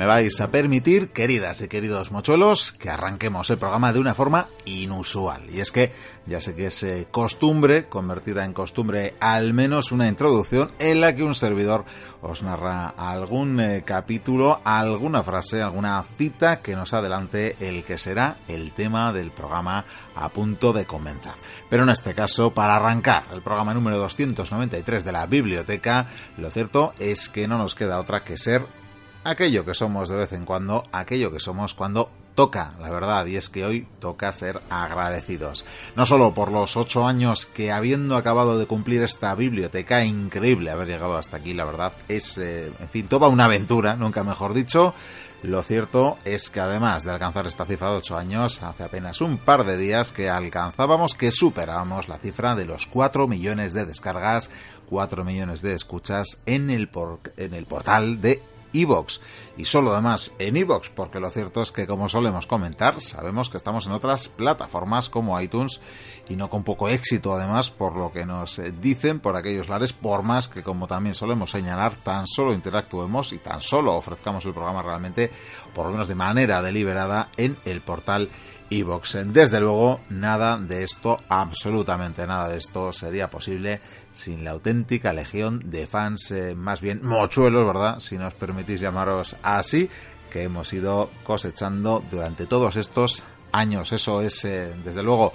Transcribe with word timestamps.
Me 0.00 0.06
vais 0.06 0.40
a 0.40 0.50
permitir, 0.50 1.10
queridas 1.10 1.60
y 1.60 1.68
queridos 1.68 2.10
mochuelos, 2.10 2.72
que 2.72 2.88
arranquemos 2.88 3.50
el 3.50 3.58
programa 3.58 3.92
de 3.92 4.00
una 4.00 4.14
forma 4.14 4.48
inusual. 4.64 5.42
Y 5.50 5.60
es 5.60 5.72
que 5.72 5.92
ya 6.24 6.40
sé 6.40 6.54
que 6.54 6.68
es 6.68 6.82
eh, 6.84 7.08
costumbre, 7.10 7.84
convertida 7.84 8.46
en 8.46 8.54
costumbre, 8.54 9.14
al 9.20 9.52
menos 9.52 9.92
una 9.92 10.08
introducción 10.08 10.72
en 10.78 11.02
la 11.02 11.14
que 11.14 11.22
un 11.22 11.34
servidor 11.34 11.84
os 12.22 12.42
narra 12.42 12.88
algún 12.88 13.60
eh, 13.60 13.82
capítulo, 13.84 14.62
alguna 14.64 15.22
frase, 15.22 15.60
alguna 15.60 16.02
cita 16.16 16.62
que 16.62 16.76
nos 16.76 16.94
adelante 16.94 17.56
el 17.60 17.84
que 17.84 17.98
será 17.98 18.38
el 18.48 18.72
tema 18.72 19.12
del 19.12 19.30
programa 19.32 19.84
a 20.14 20.30
punto 20.30 20.72
de 20.72 20.86
comenzar. 20.86 21.34
Pero 21.68 21.82
en 21.82 21.90
este 21.90 22.14
caso, 22.14 22.52
para 22.52 22.76
arrancar 22.76 23.24
el 23.34 23.42
programa 23.42 23.74
número 23.74 23.98
293 23.98 25.04
de 25.04 25.12
la 25.12 25.26
biblioteca, 25.26 26.08
lo 26.38 26.50
cierto 26.50 26.92
es 26.98 27.28
que 27.28 27.46
no 27.46 27.58
nos 27.58 27.74
queda 27.74 28.00
otra 28.00 28.24
que 28.24 28.38
ser 28.38 28.79
aquello 29.24 29.64
que 29.64 29.74
somos 29.74 30.08
de 30.08 30.16
vez 30.16 30.32
en 30.32 30.44
cuando, 30.44 30.84
aquello 30.92 31.30
que 31.30 31.40
somos 31.40 31.74
cuando 31.74 32.10
toca, 32.34 32.72
la 32.80 32.90
verdad, 32.90 33.26
y 33.26 33.36
es 33.36 33.48
que 33.48 33.64
hoy 33.64 33.86
toca 33.98 34.32
ser 34.32 34.62
agradecidos. 34.70 35.64
No 35.96 36.06
solo 36.06 36.32
por 36.32 36.50
los 36.50 36.76
ocho 36.76 37.06
años 37.06 37.46
que 37.46 37.72
habiendo 37.72 38.16
acabado 38.16 38.58
de 38.58 38.66
cumplir 38.66 39.02
esta 39.02 39.34
biblioteca, 39.34 40.04
increíble 40.04 40.70
haber 40.70 40.88
llegado 40.88 41.16
hasta 41.16 41.36
aquí, 41.36 41.52
la 41.52 41.64
verdad, 41.64 41.92
es, 42.08 42.38
eh, 42.38 42.72
en 42.78 42.88
fin, 42.88 43.08
toda 43.08 43.28
una 43.28 43.44
aventura, 43.44 43.96
nunca 43.96 44.24
mejor 44.24 44.54
dicho. 44.54 44.94
Lo 45.42 45.62
cierto 45.62 46.18
es 46.26 46.50
que 46.50 46.60
además 46.60 47.02
de 47.04 47.12
alcanzar 47.12 47.46
esta 47.46 47.64
cifra 47.64 47.90
de 47.90 47.96
ocho 47.96 48.18
años, 48.18 48.62
hace 48.62 48.84
apenas 48.84 49.22
un 49.22 49.38
par 49.38 49.64
de 49.64 49.78
días 49.78 50.12
que 50.12 50.28
alcanzábamos, 50.28 51.14
que 51.14 51.30
superábamos 51.30 52.08
la 52.08 52.18
cifra 52.18 52.54
de 52.54 52.66
los 52.66 52.86
4 52.86 53.26
millones 53.26 53.72
de 53.72 53.86
descargas, 53.86 54.50
4 54.90 55.24
millones 55.24 55.62
de 55.62 55.72
escuchas 55.72 56.40
en 56.44 56.68
el, 56.68 56.88
por, 56.88 57.20
en 57.38 57.54
el 57.54 57.64
portal 57.64 58.20
de 58.20 58.42
Evox. 58.72 59.20
Y 59.56 59.64
solo 59.64 59.92
además 59.92 60.32
en 60.38 60.56
Evox, 60.56 60.90
porque 60.90 61.20
lo 61.20 61.30
cierto 61.30 61.62
es 61.62 61.72
que 61.72 61.86
como 61.86 62.08
solemos 62.08 62.46
comentar, 62.46 63.00
sabemos 63.00 63.50
que 63.50 63.56
estamos 63.56 63.86
en 63.86 63.92
otras 63.92 64.28
plataformas 64.28 65.08
como 65.08 65.40
iTunes 65.40 65.80
y 66.28 66.36
no 66.36 66.48
con 66.48 66.64
poco 66.64 66.88
éxito 66.88 67.34
además 67.34 67.70
por 67.70 67.96
lo 67.96 68.12
que 68.12 68.24
nos 68.24 68.58
eh, 68.58 68.72
dicen 68.80 69.20
por 69.20 69.36
aquellos 69.36 69.68
lares, 69.68 69.92
por 69.92 70.22
más 70.22 70.48
que 70.48 70.62
como 70.62 70.86
también 70.86 71.14
solemos 71.14 71.50
señalar, 71.50 71.94
tan 71.96 72.26
solo 72.26 72.52
interactuemos 72.52 73.32
y 73.32 73.38
tan 73.38 73.60
solo 73.60 73.94
ofrezcamos 73.94 74.44
el 74.44 74.52
programa 74.52 74.82
realmente, 74.82 75.30
por 75.74 75.86
lo 75.86 75.92
menos 75.92 76.08
de 76.08 76.14
manera 76.14 76.62
deliberada, 76.62 77.28
en 77.36 77.56
el 77.64 77.80
portal 77.80 78.30
Evox. 78.70 79.18
Desde 79.26 79.60
luego, 79.60 80.00
nada 80.10 80.56
de 80.56 80.84
esto, 80.84 81.18
absolutamente 81.28 82.26
nada 82.26 82.48
de 82.48 82.58
esto 82.58 82.92
sería 82.92 83.28
posible 83.28 83.80
sin 84.10 84.44
la 84.44 84.52
auténtica 84.52 85.12
legión 85.12 85.62
de 85.64 85.86
fans, 85.86 86.30
eh, 86.30 86.54
más 86.54 86.80
bien 86.80 87.00
mochuelos, 87.02 87.66
¿verdad? 87.66 88.00
Si 88.00 88.16
nos 88.16 88.34
permitís 88.34 88.80
llamaros 88.80 89.36
así, 89.42 89.90
que 90.30 90.44
hemos 90.44 90.72
ido 90.72 91.10
cosechando 91.24 92.04
durante 92.10 92.46
todos 92.46 92.76
estos 92.76 93.24
años. 93.52 93.92
Eso 93.92 94.22
es, 94.22 94.44
eh, 94.44 94.72
desde 94.84 95.02
luego, 95.02 95.32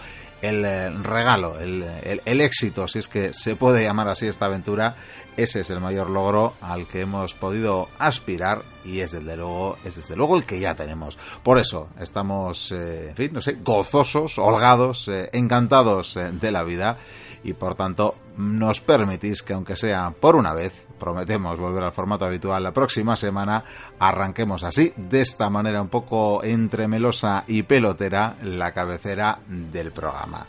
el 0.49 0.65
eh, 0.65 0.89
regalo, 0.89 1.59
el, 1.59 1.83
el, 2.03 2.41
éxito, 2.41 2.87
si 2.87 2.99
es 2.99 3.07
que 3.07 3.33
se 3.33 3.55
puede 3.55 3.83
llamar 3.83 4.07
así 4.07 4.27
esta 4.27 4.45
aventura, 4.45 4.95
ese 5.37 5.61
es 5.61 5.69
el 5.69 5.79
mayor 5.81 6.09
logro 6.09 6.53
al 6.61 6.87
que 6.87 7.01
hemos 7.01 7.33
podido 7.33 7.89
aspirar 7.99 8.63
y 8.83 8.99
es 8.99 9.11
desde 9.11 9.35
luego, 9.35 9.77
es 9.83 9.95
desde 9.95 10.15
luego 10.15 10.37
el 10.37 10.45
que 10.45 10.59
ya 10.59 10.75
tenemos. 10.75 11.17
Por 11.43 11.57
eso 11.57 11.89
estamos, 11.99 12.71
eh, 12.71 13.09
en 13.09 13.15
fin, 13.15 13.33
no 13.33 13.41
sé, 13.41 13.57
gozosos, 13.63 14.37
holgados, 14.37 15.07
eh, 15.07 15.29
encantados 15.33 16.17
de 16.31 16.51
la 16.51 16.63
vida 16.63 16.97
y 17.43 17.53
por 17.53 17.75
tanto 17.75 18.15
nos 18.37 18.81
permitís 18.81 19.43
que 19.43 19.53
aunque 19.53 19.75
sea 19.75 20.13
por 20.19 20.35
una 20.35 20.53
vez, 20.53 20.73
prometemos 20.99 21.59
volver 21.59 21.83
al 21.83 21.91
formato 21.91 22.25
habitual 22.25 22.63
la 22.63 22.73
próxima 22.73 23.15
semana, 23.15 23.63
arranquemos 23.99 24.63
así, 24.63 24.93
de 24.97 25.21
esta 25.21 25.49
manera 25.49 25.81
un 25.81 25.89
poco 25.89 26.43
entremelosa 26.43 27.43
y 27.47 27.63
pelotera, 27.63 28.35
la 28.43 28.73
cabecera 28.73 29.39
del 29.47 29.91
programa. 29.91 30.45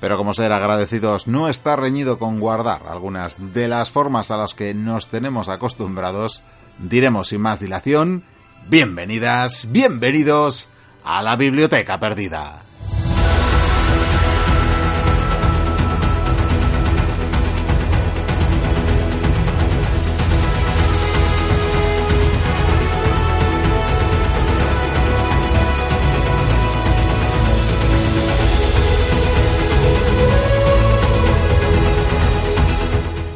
Pero 0.00 0.16
como 0.16 0.32
ser 0.32 0.52
agradecidos 0.52 1.26
no 1.26 1.48
está 1.48 1.76
reñido 1.76 2.18
con 2.18 2.40
guardar 2.40 2.82
algunas 2.88 3.52
de 3.52 3.68
las 3.68 3.90
formas 3.90 4.30
a 4.30 4.38
las 4.38 4.54
que 4.54 4.72
nos 4.72 5.08
tenemos 5.08 5.48
acostumbrados, 5.48 6.42
diremos 6.78 7.28
sin 7.28 7.42
más 7.42 7.60
dilación, 7.60 8.24
bienvenidas, 8.68 9.70
bienvenidos 9.70 10.70
a 11.04 11.22
la 11.22 11.36
Biblioteca 11.36 12.00
Perdida. 12.00 12.69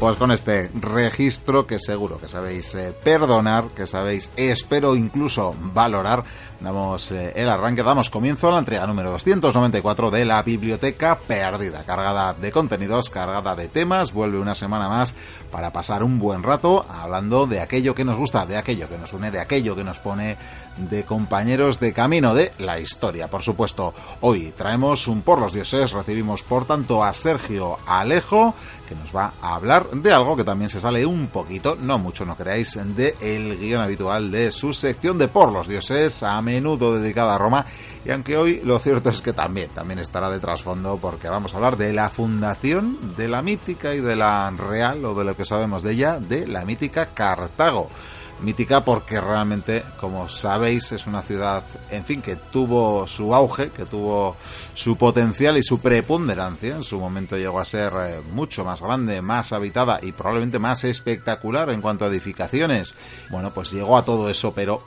Pues 0.04 0.18
con 0.18 0.32
este 0.32 0.70
registro 0.74 1.66
que 1.66 1.78
seguro 1.78 2.18
que 2.18 2.28
sabéis 2.28 2.74
eh, 2.74 2.94
perdonar, 3.02 3.68
que 3.68 3.86
sabéis, 3.86 4.28
espero 4.36 4.96
incluso 4.96 5.56
valorar, 5.58 6.24
damos 6.64 7.12
eh, 7.12 7.32
el 7.36 7.48
arranque, 7.48 7.82
damos 7.82 8.08
comienzo 8.08 8.48
a 8.48 8.52
la 8.52 8.58
entrega 8.58 8.86
número 8.86 9.10
294 9.10 10.10
de 10.10 10.24
la 10.24 10.42
Biblioteca 10.42 11.18
Perdida, 11.18 11.84
cargada 11.84 12.32
de 12.32 12.50
contenidos, 12.50 13.10
cargada 13.10 13.54
de 13.54 13.68
temas, 13.68 14.12
vuelve 14.12 14.38
una 14.38 14.54
semana 14.54 14.88
más 14.88 15.14
para 15.52 15.72
pasar 15.72 16.02
un 16.02 16.18
buen 16.18 16.42
rato 16.42 16.84
hablando 16.88 17.46
de 17.46 17.60
aquello 17.60 17.94
que 17.94 18.04
nos 18.04 18.16
gusta, 18.16 18.46
de 18.46 18.56
aquello 18.56 18.88
que 18.88 18.98
nos 18.98 19.12
une, 19.12 19.30
de 19.30 19.40
aquello 19.40 19.76
que 19.76 19.84
nos 19.84 19.98
pone 19.98 20.36
de 20.76 21.04
compañeros 21.04 21.78
de 21.78 21.92
camino 21.92 22.34
de 22.34 22.52
la 22.58 22.80
historia. 22.80 23.28
Por 23.28 23.42
supuesto, 23.42 23.94
hoy 24.22 24.52
traemos 24.56 25.06
un 25.06 25.22
por 25.22 25.38
los 25.38 25.52
dioses, 25.52 25.92
recibimos 25.92 26.42
por 26.42 26.64
tanto 26.64 27.04
a 27.04 27.12
Sergio 27.12 27.78
Alejo, 27.86 28.54
que 28.88 28.94
nos 28.94 29.14
va 29.14 29.32
a 29.40 29.54
hablar 29.54 29.90
de 29.90 30.12
algo 30.12 30.36
que 30.36 30.44
también 30.44 30.68
se 30.68 30.80
sale 30.80 31.06
un 31.06 31.28
poquito, 31.28 31.76
no 31.76 31.98
mucho 31.98 32.24
no 32.24 32.36
creáis, 32.36 32.78
de 32.96 33.14
el 33.20 33.58
guion 33.58 33.80
habitual 33.80 34.30
de 34.30 34.50
su 34.52 34.72
sección 34.72 35.18
de 35.18 35.28
Por 35.28 35.52
los 35.52 35.68
Dioses, 35.68 36.22
a 36.22 36.40
menudo 36.54 36.98
dedicada 36.98 37.34
a 37.34 37.38
Roma, 37.38 37.66
y 38.04 38.10
aunque 38.10 38.36
hoy 38.36 38.60
lo 38.64 38.78
cierto 38.78 39.10
es 39.10 39.22
que 39.22 39.32
también, 39.32 39.70
también 39.70 39.98
estará 39.98 40.30
de 40.30 40.38
trasfondo 40.38 40.98
porque 41.00 41.28
vamos 41.28 41.52
a 41.52 41.56
hablar 41.56 41.76
de 41.76 41.92
la 41.92 42.10
fundación 42.10 43.14
de 43.16 43.28
la 43.28 43.42
mítica 43.42 43.94
y 43.94 44.00
de 44.00 44.14
la 44.14 44.50
real, 44.50 45.04
o 45.04 45.14
de 45.14 45.24
lo 45.24 45.36
que 45.36 45.44
sabemos 45.44 45.82
de 45.82 45.92
ella, 45.92 46.20
de 46.20 46.46
la 46.46 46.64
mítica 46.64 47.10
Cartago 47.12 47.88
mítica 48.40 48.84
porque 48.84 49.20
realmente, 49.20 49.84
como 49.98 50.28
sabéis, 50.28 50.92
es 50.92 51.06
una 51.06 51.22
ciudad, 51.22 51.64
en 51.90 52.04
fin, 52.04 52.20
que 52.20 52.36
tuvo 52.36 53.06
su 53.06 53.34
auge, 53.34 53.70
que 53.70 53.86
tuvo 53.86 54.36
su 54.74 54.96
potencial 54.96 55.56
y 55.56 55.62
su 55.62 55.80
preponderancia. 55.80 56.76
En 56.76 56.84
su 56.84 57.00
momento 57.00 57.36
llegó 57.36 57.60
a 57.60 57.64
ser 57.64 57.92
eh, 57.96 58.20
mucho 58.32 58.64
más 58.64 58.80
grande, 58.80 59.20
más 59.22 59.52
habitada 59.52 59.98
y 60.02 60.12
probablemente 60.12 60.58
más 60.58 60.84
espectacular 60.84 61.70
en 61.70 61.80
cuanto 61.80 62.04
a 62.04 62.08
edificaciones. 62.08 62.94
Bueno, 63.30 63.52
pues 63.52 63.72
llegó 63.72 63.96
a 63.96 64.04
todo 64.04 64.28
eso, 64.28 64.52
pero 64.54 64.82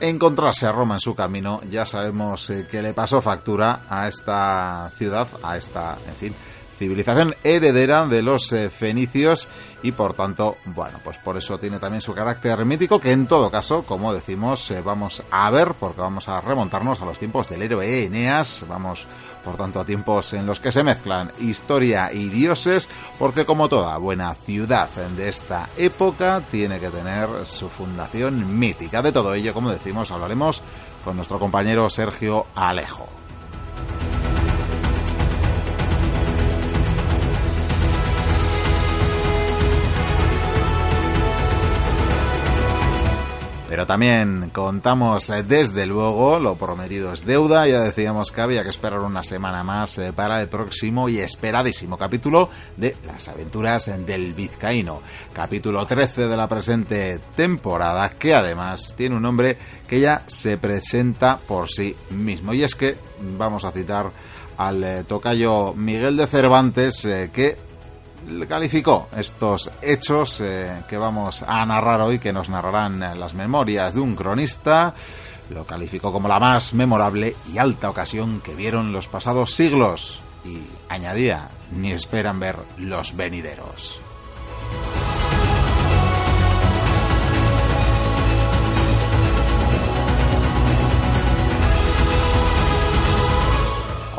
encontrarse 0.00 0.66
a 0.66 0.72
Roma 0.72 0.94
en 0.94 1.00
su 1.00 1.14
camino, 1.14 1.60
ya 1.70 1.86
sabemos 1.86 2.50
eh, 2.50 2.66
que 2.70 2.82
le 2.82 2.94
pasó 2.94 3.20
factura 3.20 3.82
a 3.88 4.08
esta 4.08 4.90
ciudad, 4.96 5.28
a 5.42 5.56
esta, 5.56 5.98
en 6.06 6.14
fin, 6.14 6.34
civilización 6.78 7.34
heredera 7.44 8.06
de 8.06 8.22
los 8.22 8.52
eh, 8.52 8.70
fenicios 8.70 9.48
y 9.82 9.92
por 9.92 10.14
tanto, 10.14 10.56
bueno, 10.66 10.98
pues 11.02 11.18
por 11.18 11.36
eso 11.36 11.58
tiene 11.58 11.78
también 11.78 12.00
su 12.00 12.14
carácter 12.14 12.64
mítico 12.64 12.98
que 12.98 13.12
en 13.12 13.26
todo 13.26 13.50
caso, 13.50 13.84
como 13.84 14.12
decimos, 14.12 14.70
eh, 14.70 14.82
vamos 14.82 15.22
a 15.30 15.50
ver 15.50 15.74
porque 15.78 16.00
vamos 16.00 16.28
a 16.28 16.40
remontarnos 16.40 17.00
a 17.00 17.04
los 17.04 17.18
tiempos 17.18 17.48
del 17.48 17.62
héroe 17.62 18.04
Eneas, 18.04 18.64
vamos 18.68 19.06
por 19.44 19.56
tanto 19.56 19.80
a 19.80 19.84
tiempos 19.84 20.32
en 20.32 20.46
los 20.46 20.58
que 20.58 20.72
se 20.72 20.82
mezclan 20.82 21.30
historia 21.38 22.12
y 22.12 22.28
dioses, 22.28 22.88
porque 23.18 23.44
como 23.44 23.68
toda 23.68 23.96
buena 23.98 24.34
ciudad 24.34 24.88
de 24.88 25.28
esta 25.28 25.68
época 25.76 26.42
tiene 26.50 26.80
que 26.80 26.90
tener 26.90 27.44
su 27.44 27.68
fundación 27.68 28.58
mítica. 28.58 29.02
De 29.02 29.12
todo 29.12 29.34
ello, 29.34 29.52
como 29.52 29.70
decimos, 29.70 30.10
hablaremos 30.10 30.62
con 31.04 31.16
nuestro 31.16 31.38
compañero 31.38 31.88
Sergio 31.90 32.46
Alejo. 32.54 33.08
Pero 43.74 43.88
también 43.88 44.50
contamos 44.50 45.30
eh, 45.30 45.42
desde 45.42 45.84
luego, 45.84 46.38
lo 46.38 46.54
prometido 46.54 47.12
es 47.12 47.26
deuda, 47.26 47.66
ya 47.66 47.80
decíamos 47.80 48.30
que 48.30 48.40
había 48.40 48.62
que 48.62 48.68
esperar 48.68 49.00
una 49.00 49.24
semana 49.24 49.64
más 49.64 49.98
eh, 49.98 50.12
para 50.12 50.40
el 50.40 50.48
próximo 50.48 51.08
y 51.08 51.18
esperadísimo 51.18 51.98
capítulo 51.98 52.48
de 52.76 52.96
Las 53.04 53.26
aventuras 53.26 53.90
del 54.06 54.32
Vizcaíno, 54.32 55.02
capítulo 55.32 55.84
13 55.84 56.28
de 56.28 56.36
la 56.36 56.46
presente 56.46 57.18
temporada, 57.34 58.10
que 58.10 58.32
además 58.32 58.94
tiene 58.96 59.16
un 59.16 59.22
nombre 59.22 59.58
que 59.88 59.98
ya 59.98 60.22
se 60.28 60.56
presenta 60.56 61.38
por 61.38 61.68
sí 61.68 61.96
mismo. 62.10 62.54
Y 62.54 62.62
es 62.62 62.76
que 62.76 62.96
vamos 63.36 63.64
a 63.64 63.72
citar 63.72 64.12
al 64.56 64.84
eh, 64.84 65.02
tocayo 65.02 65.74
Miguel 65.74 66.16
de 66.16 66.28
Cervantes, 66.28 67.02
que 67.32 67.56
calificó 68.48 69.08
estos 69.16 69.70
hechos 69.82 70.40
eh, 70.40 70.82
que 70.88 70.96
vamos 70.96 71.42
a 71.42 71.64
narrar 71.64 72.00
hoy, 72.00 72.18
que 72.18 72.32
nos 72.32 72.48
narrarán 72.48 73.00
las 73.18 73.34
memorias 73.34 73.94
de 73.94 74.00
un 74.00 74.14
cronista, 74.14 74.94
lo 75.50 75.64
calificó 75.64 76.12
como 76.12 76.28
la 76.28 76.38
más 76.38 76.74
memorable 76.74 77.36
y 77.52 77.58
alta 77.58 77.90
ocasión 77.90 78.40
que 78.40 78.54
vieron 78.54 78.92
los 78.92 79.08
pasados 79.08 79.54
siglos 79.54 80.20
y 80.44 80.60
añadía, 80.88 81.48
ni 81.72 81.92
esperan 81.92 82.40
ver 82.40 82.56
los 82.78 83.16
venideros. 83.16 84.00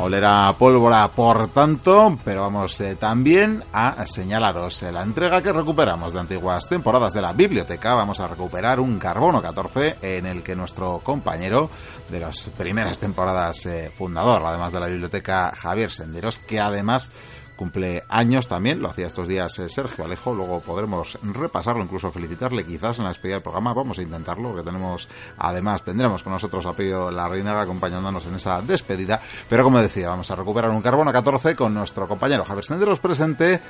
Olerá 0.05 0.55
pólvora 0.55 1.09
por 1.09 1.47
tanto, 1.47 2.15
pero 2.23 2.41
vamos 2.41 2.79
eh, 2.79 2.95
también 2.95 3.63
a 3.73 4.05
señalaros 4.05 4.83
la 4.83 5.01
entrega 5.01 5.41
que 5.41 5.51
recuperamos 5.51 6.13
de 6.13 6.19
antiguas 6.19 6.69
temporadas 6.69 7.11
de 7.11 7.23
la 7.23 7.33
biblioteca. 7.33 7.95
Vamos 7.95 8.19
a 8.19 8.27
recuperar 8.27 8.79
un 8.79 8.99
Carbono 8.99 9.41
14 9.41 9.97
en 10.03 10.27
el 10.27 10.43
que 10.43 10.55
nuestro 10.55 10.99
compañero 11.03 11.71
de 12.07 12.19
las 12.19 12.41
primeras 12.55 12.99
temporadas 12.99 13.65
eh, 13.65 13.91
fundador, 13.97 14.43
además 14.45 14.71
de 14.73 14.79
la 14.79 14.85
biblioteca 14.85 15.51
Javier 15.55 15.91
Senderos, 15.91 16.37
que 16.37 16.59
además 16.59 17.09
cumple 17.55 18.03
años 18.09 18.47
también, 18.47 18.81
lo 18.81 18.89
hacía 18.89 19.07
estos 19.07 19.27
días 19.27 19.57
eh, 19.59 19.69
Sergio 19.69 20.05
Alejo, 20.05 20.33
luego 20.33 20.59
podremos 20.59 21.17
repasarlo, 21.23 21.83
incluso 21.83 22.11
felicitarle 22.11 22.65
quizás 22.65 22.97
en 22.97 23.03
la 23.03 23.09
despedida 23.09 23.35
del 23.35 23.43
programa, 23.43 23.73
vamos 23.73 23.99
a 23.99 24.01
intentarlo, 24.01 24.49
porque 24.49 24.63
tenemos, 24.63 25.07
además 25.37 25.83
tendremos 25.83 26.23
con 26.23 26.33
nosotros 26.33 26.65
a 26.65 26.73
Pío 26.73 27.11
La 27.11 27.27
Reina 27.27 27.59
acompañándonos 27.59 28.25
en 28.27 28.35
esa 28.35 28.61
despedida, 28.61 29.21
pero 29.49 29.63
como 29.63 29.81
decía, 29.81 30.09
vamos 30.09 30.29
a 30.31 30.35
recuperar 30.35 30.71
un 30.71 30.81
carbono 30.81 31.11
14 31.11 31.55
con 31.55 31.73
nuestro 31.73 32.07
compañero 32.07 32.45
Javier 32.45 32.65
Senderos 32.65 32.99
presente 32.99 33.61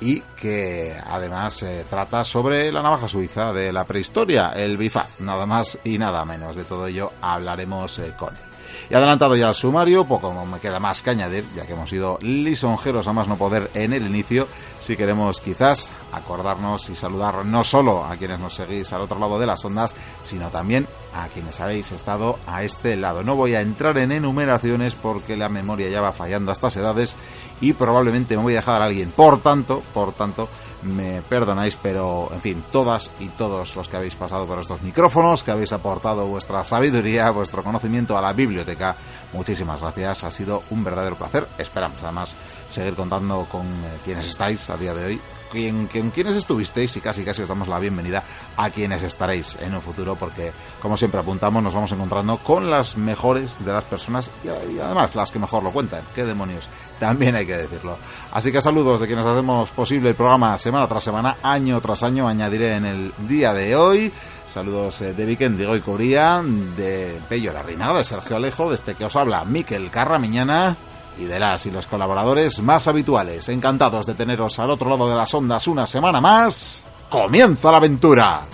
y 0.00 0.20
que 0.20 0.96
además 1.06 1.62
eh, 1.62 1.84
trata 1.88 2.24
sobre 2.24 2.72
la 2.72 2.82
navaja 2.82 3.08
suiza 3.08 3.52
de 3.52 3.72
la 3.72 3.84
prehistoria, 3.84 4.50
el 4.50 4.76
bifaz, 4.76 5.20
nada 5.20 5.46
más 5.46 5.78
y 5.84 5.98
nada 5.98 6.24
menos. 6.24 6.56
De 6.56 6.64
todo 6.64 6.86
ello 6.86 7.12
hablaremos 7.20 7.98
eh, 7.98 8.14
con 8.18 8.34
él. 8.34 8.49
Y 8.90 8.94
adelantado 8.94 9.36
ya 9.36 9.48
el 9.48 9.54
sumario, 9.54 10.04
poco 10.04 10.32
me 10.46 10.58
queda 10.58 10.80
más 10.80 11.00
que 11.00 11.10
añadir, 11.10 11.44
ya 11.54 11.64
que 11.64 11.74
hemos 11.74 11.88
sido 11.88 12.18
lisonjeros 12.22 13.06
a 13.06 13.12
más 13.12 13.28
no 13.28 13.38
poder 13.38 13.70
en 13.74 13.92
el 13.92 14.04
inicio, 14.04 14.48
si 14.80 14.96
queremos 14.96 15.40
quizás 15.40 15.92
acordarnos 16.10 16.90
y 16.90 16.96
saludar 16.96 17.46
no 17.46 17.62
solo 17.62 18.04
a 18.04 18.16
quienes 18.16 18.40
nos 18.40 18.54
seguís 18.54 18.92
al 18.92 19.02
otro 19.02 19.20
lado 19.20 19.38
de 19.38 19.46
las 19.46 19.64
ondas, 19.64 19.94
sino 20.24 20.50
también 20.50 20.88
a 21.14 21.28
quienes 21.28 21.60
habéis 21.60 21.92
estado 21.92 22.40
a 22.48 22.64
este 22.64 22.96
lado. 22.96 23.22
No 23.22 23.36
voy 23.36 23.54
a 23.54 23.60
entrar 23.60 23.96
en 23.98 24.10
enumeraciones 24.10 24.96
porque 24.96 25.36
la 25.36 25.48
memoria 25.48 25.88
ya 25.88 26.00
va 26.00 26.12
fallando 26.12 26.50
a 26.50 26.54
estas 26.54 26.76
edades 26.76 27.14
y 27.60 27.74
probablemente 27.74 28.36
me 28.36 28.42
voy 28.42 28.54
a 28.54 28.56
dejar 28.56 28.82
a 28.82 28.86
alguien. 28.86 29.12
Por 29.12 29.40
tanto, 29.40 29.84
por 29.94 30.14
tanto, 30.14 30.48
me 30.82 31.22
perdonáis, 31.22 31.76
pero 31.76 32.28
en 32.32 32.40
fin, 32.40 32.64
todas 32.70 33.10
y 33.18 33.28
todos 33.28 33.74
los 33.76 33.88
que 33.88 33.96
habéis 33.96 34.14
pasado 34.14 34.46
por 34.46 34.58
estos 34.58 34.82
micrófonos, 34.82 35.44
que 35.44 35.50
habéis 35.50 35.72
aportado 35.72 36.26
vuestra 36.26 36.64
sabiduría, 36.64 37.30
vuestro 37.30 37.62
conocimiento 37.62 38.16
a 38.16 38.22
la 38.22 38.32
biblioteca, 38.32 38.96
muchísimas 39.32 39.80
gracias. 39.80 40.24
Ha 40.24 40.30
sido 40.30 40.62
un 40.70 40.84
verdadero 40.84 41.16
placer. 41.16 41.48
Esperamos 41.58 42.02
además 42.02 42.36
seguir 42.70 42.94
contando 42.94 43.46
con 43.50 43.66
eh, 43.66 43.98
quienes 44.04 44.28
estáis 44.28 44.68
a 44.70 44.76
día 44.76 44.94
de 44.94 45.04
hoy 45.04 45.20
con 45.50 46.10
quienes 46.10 46.36
estuvisteis 46.36 46.96
y 46.96 47.00
casi 47.00 47.24
casi 47.24 47.42
os 47.42 47.48
damos 47.48 47.66
la 47.66 47.78
bienvenida 47.78 48.22
a 48.56 48.70
quienes 48.70 49.02
estaréis 49.02 49.58
en 49.60 49.74
un 49.74 49.82
futuro 49.82 50.14
porque 50.14 50.52
como 50.80 50.96
siempre 50.96 51.20
apuntamos 51.20 51.62
nos 51.62 51.74
vamos 51.74 51.90
encontrando 51.92 52.38
con 52.38 52.70
las 52.70 52.96
mejores 52.96 53.64
de 53.64 53.72
las 53.72 53.84
personas 53.84 54.30
y, 54.44 54.78
además 54.78 55.16
las 55.16 55.30
que 55.30 55.38
mejor 55.38 55.62
lo 55.62 55.72
cuentan. 55.72 56.02
¿Qué 56.14 56.24
demonios? 56.24 56.68
También 56.98 57.34
hay 57.34 57.46
que 57.46 57.56
decirlo. 57.56 57.96
Así 58.32 58.52
que 58.52 58.62
saludos 58.62 59.00
de 59.00 59.06
quienes 59.06 59.26
hacemos 59.26 59.70
posible 59.70 60.10
el 60.10 60.14
programa 60.14 60.56
semana 60.56 60.86
tras 60.86 61.02
semana, 61.02 61.36
año 61.42 61.80
tras 61.80 62.02
año, 62.02 62.28
añadiré 62.28 62.76
en 62.76 62.84
el 62.84 63.12
día 63.26 63.52
de 63.52 63.74
hoy. 63.74 64.12
Saludos 64.46 65.00
eh, 65.02 65.12
de 65.14 65.26
Viken, 65.26 65.56
Diego 65.56 65.76
y 65.76 65.80
Cobría, 65.80 66.42
de 66.76 67.20
Pello 67.28 67.52
La 67.52 67.62
Reina, 67.62 67.92
de 67.92 68.04
Sergio 68.04 68.36
Alejo, 68.36 68.68
de 68.68 68.76
este 68.76 68.94
que 68.94 69.04
os 69.04 69.16
habla 69.16 69.44
Miquel 69.44 69.90
Carramiñana 69.90 70.76
y 71.20 71.24
de 71.26 71.38
las 71.38 71.66
y 71.66 71.70
los 71.70 71.86
colaboradores 71.86 72.62
más 72.62 72.88
habituales. 72.88 73.48
Encantados 73.48 74.06
de 74.06 74.14
teneros 74.14 74.58
al 74.58 74.70
otro 74.70 74.88
lado 74.88 75.08
de 75.08 75.16
las 75.16 75.32
ondas 75.34 75.68
una 75.68 75.86
semana 75.86 76.20
más. 76.20 76.82
¡Comienza 77.08 77.70
la 77.70 77.76
aventura! 77.76 78.46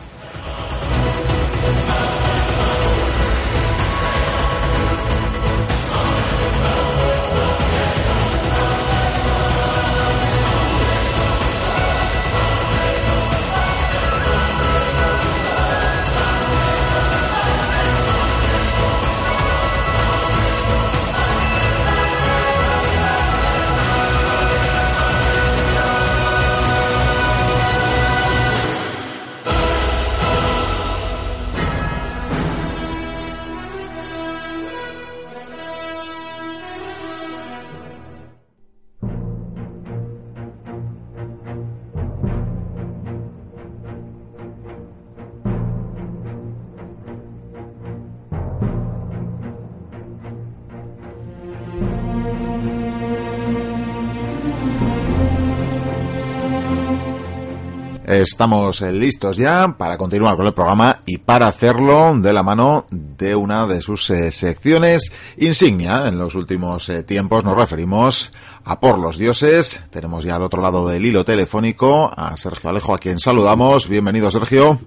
Estamos 58.23 58.81
eh, 58.81 58.93
listos 58.93 59.37
ya 59.37 59.75
para 59.77 59.99
continuar 59.99 60.37
con 60.37 60.47
el 60.47 60.55
programa 60.55 61.01
y 61.05 61.19
para 61.19 61.49
hacerlo 61.49 62.17
de 62.17 62.33
la 62.33 62.43
mano 62.43 62.87
de 62.91 63.35
una 63.35 63.67
de 63.67 63.83
sus 63.83 64.09
eh, 64.09 64.31
secciones 64.31 65.13
insignia. 65.37 66.09
En 66.09 66.19
los 66.19 66.35
últimos 66.35 66.89
eh, 66.89 67.03
tiempos 67.03 67.45
nos 67.45 67.59
referimos 67.59 68.33
a 68.65 68.81
Por 68.81 68.99
los 68.99 69.19
Dioses. 69.19 69.85
Tenemos 69.91 70.25
ya 70.25 70.37
al 70.37 70.43
otro 70.43 70.63
lado 70.63 70.89
del 70.89 71.05
hilo 71.05 71.27
telefónico 71.27 72.11
a 72.17 72.39
Sergio 72.39 72.71
Alejo, 72.71 72.95
a 72.95 72.99
quien 72.99 73.21
saludamos. 73.21 73.87
Bienvenido, 73.87 74.31
Sergio. 74.31 74.81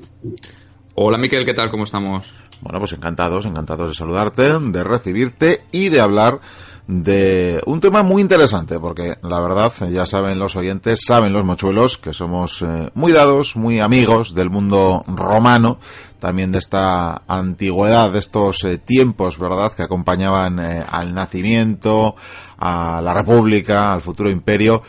Hola, 0.95 1.19
Miquel, 1.19 1.45
¿qué 1.45 1.53
tal? 1.53 1.69
¿Cómo 1.69 1.83
estamos? 1.83 2.31
Bueno, 2.61 2.79
pues 2.79 2.93
encantados, 2.93 3.45
encantados 3.45 3.91
de 3.91 3.95
saludarte, 3.95 4.57
de 4.59 4.83
recibirte 4.83 5.61
y 5.71 5.89
de 5.89 6.01
hablar 6.01 6.39
de 6.89 7.61
un 7.67 7.79
tema 7.79 8.01
muy 8.01 8.19
interesante, 8.19 8.79
porque 8.79 9.19
la 9.21 9.39
verdad, 9.41 9.71
ya 9.91 10.07
saben 10.07 10.39
los 10.39 10.55
oyentes, 10.55 11.01
saben 11.05 11.33
los 11.33 11.45
mochuelos, 11.45 11.99
que 11.99 12.13
somos 12.13 12.63
eh, 12.63 12.89
muy 12.95 13.11
dados, 13.11 13.55
muy 13.55 13.79
amigos 13.79 14.33
del 14.33 14.49
mundo 14.49 15.03
romano, 15.05 15.77
también 16.17 16.51
de 16.51 16.57
esta 16.57 17.21
antigüedad, 17.27 18.11
de 18.11 18.17
estos 18.17 18.63
eh, 18.63 18.79
tiempos, 18.79 19.37
¿verdad?, 19.37 19.71
que 19.71 19.83
acompañaban 19.83 20.57
eh, 20.57 20.83
al 20.89 21.13
nacimiento, 21.13 22.15
a 22.57 23.01
la 23.03 23.13
república, 23.13 23.93
al 23.93 24.01
futuro 24.01 24.31
imperio, 24.31 24.81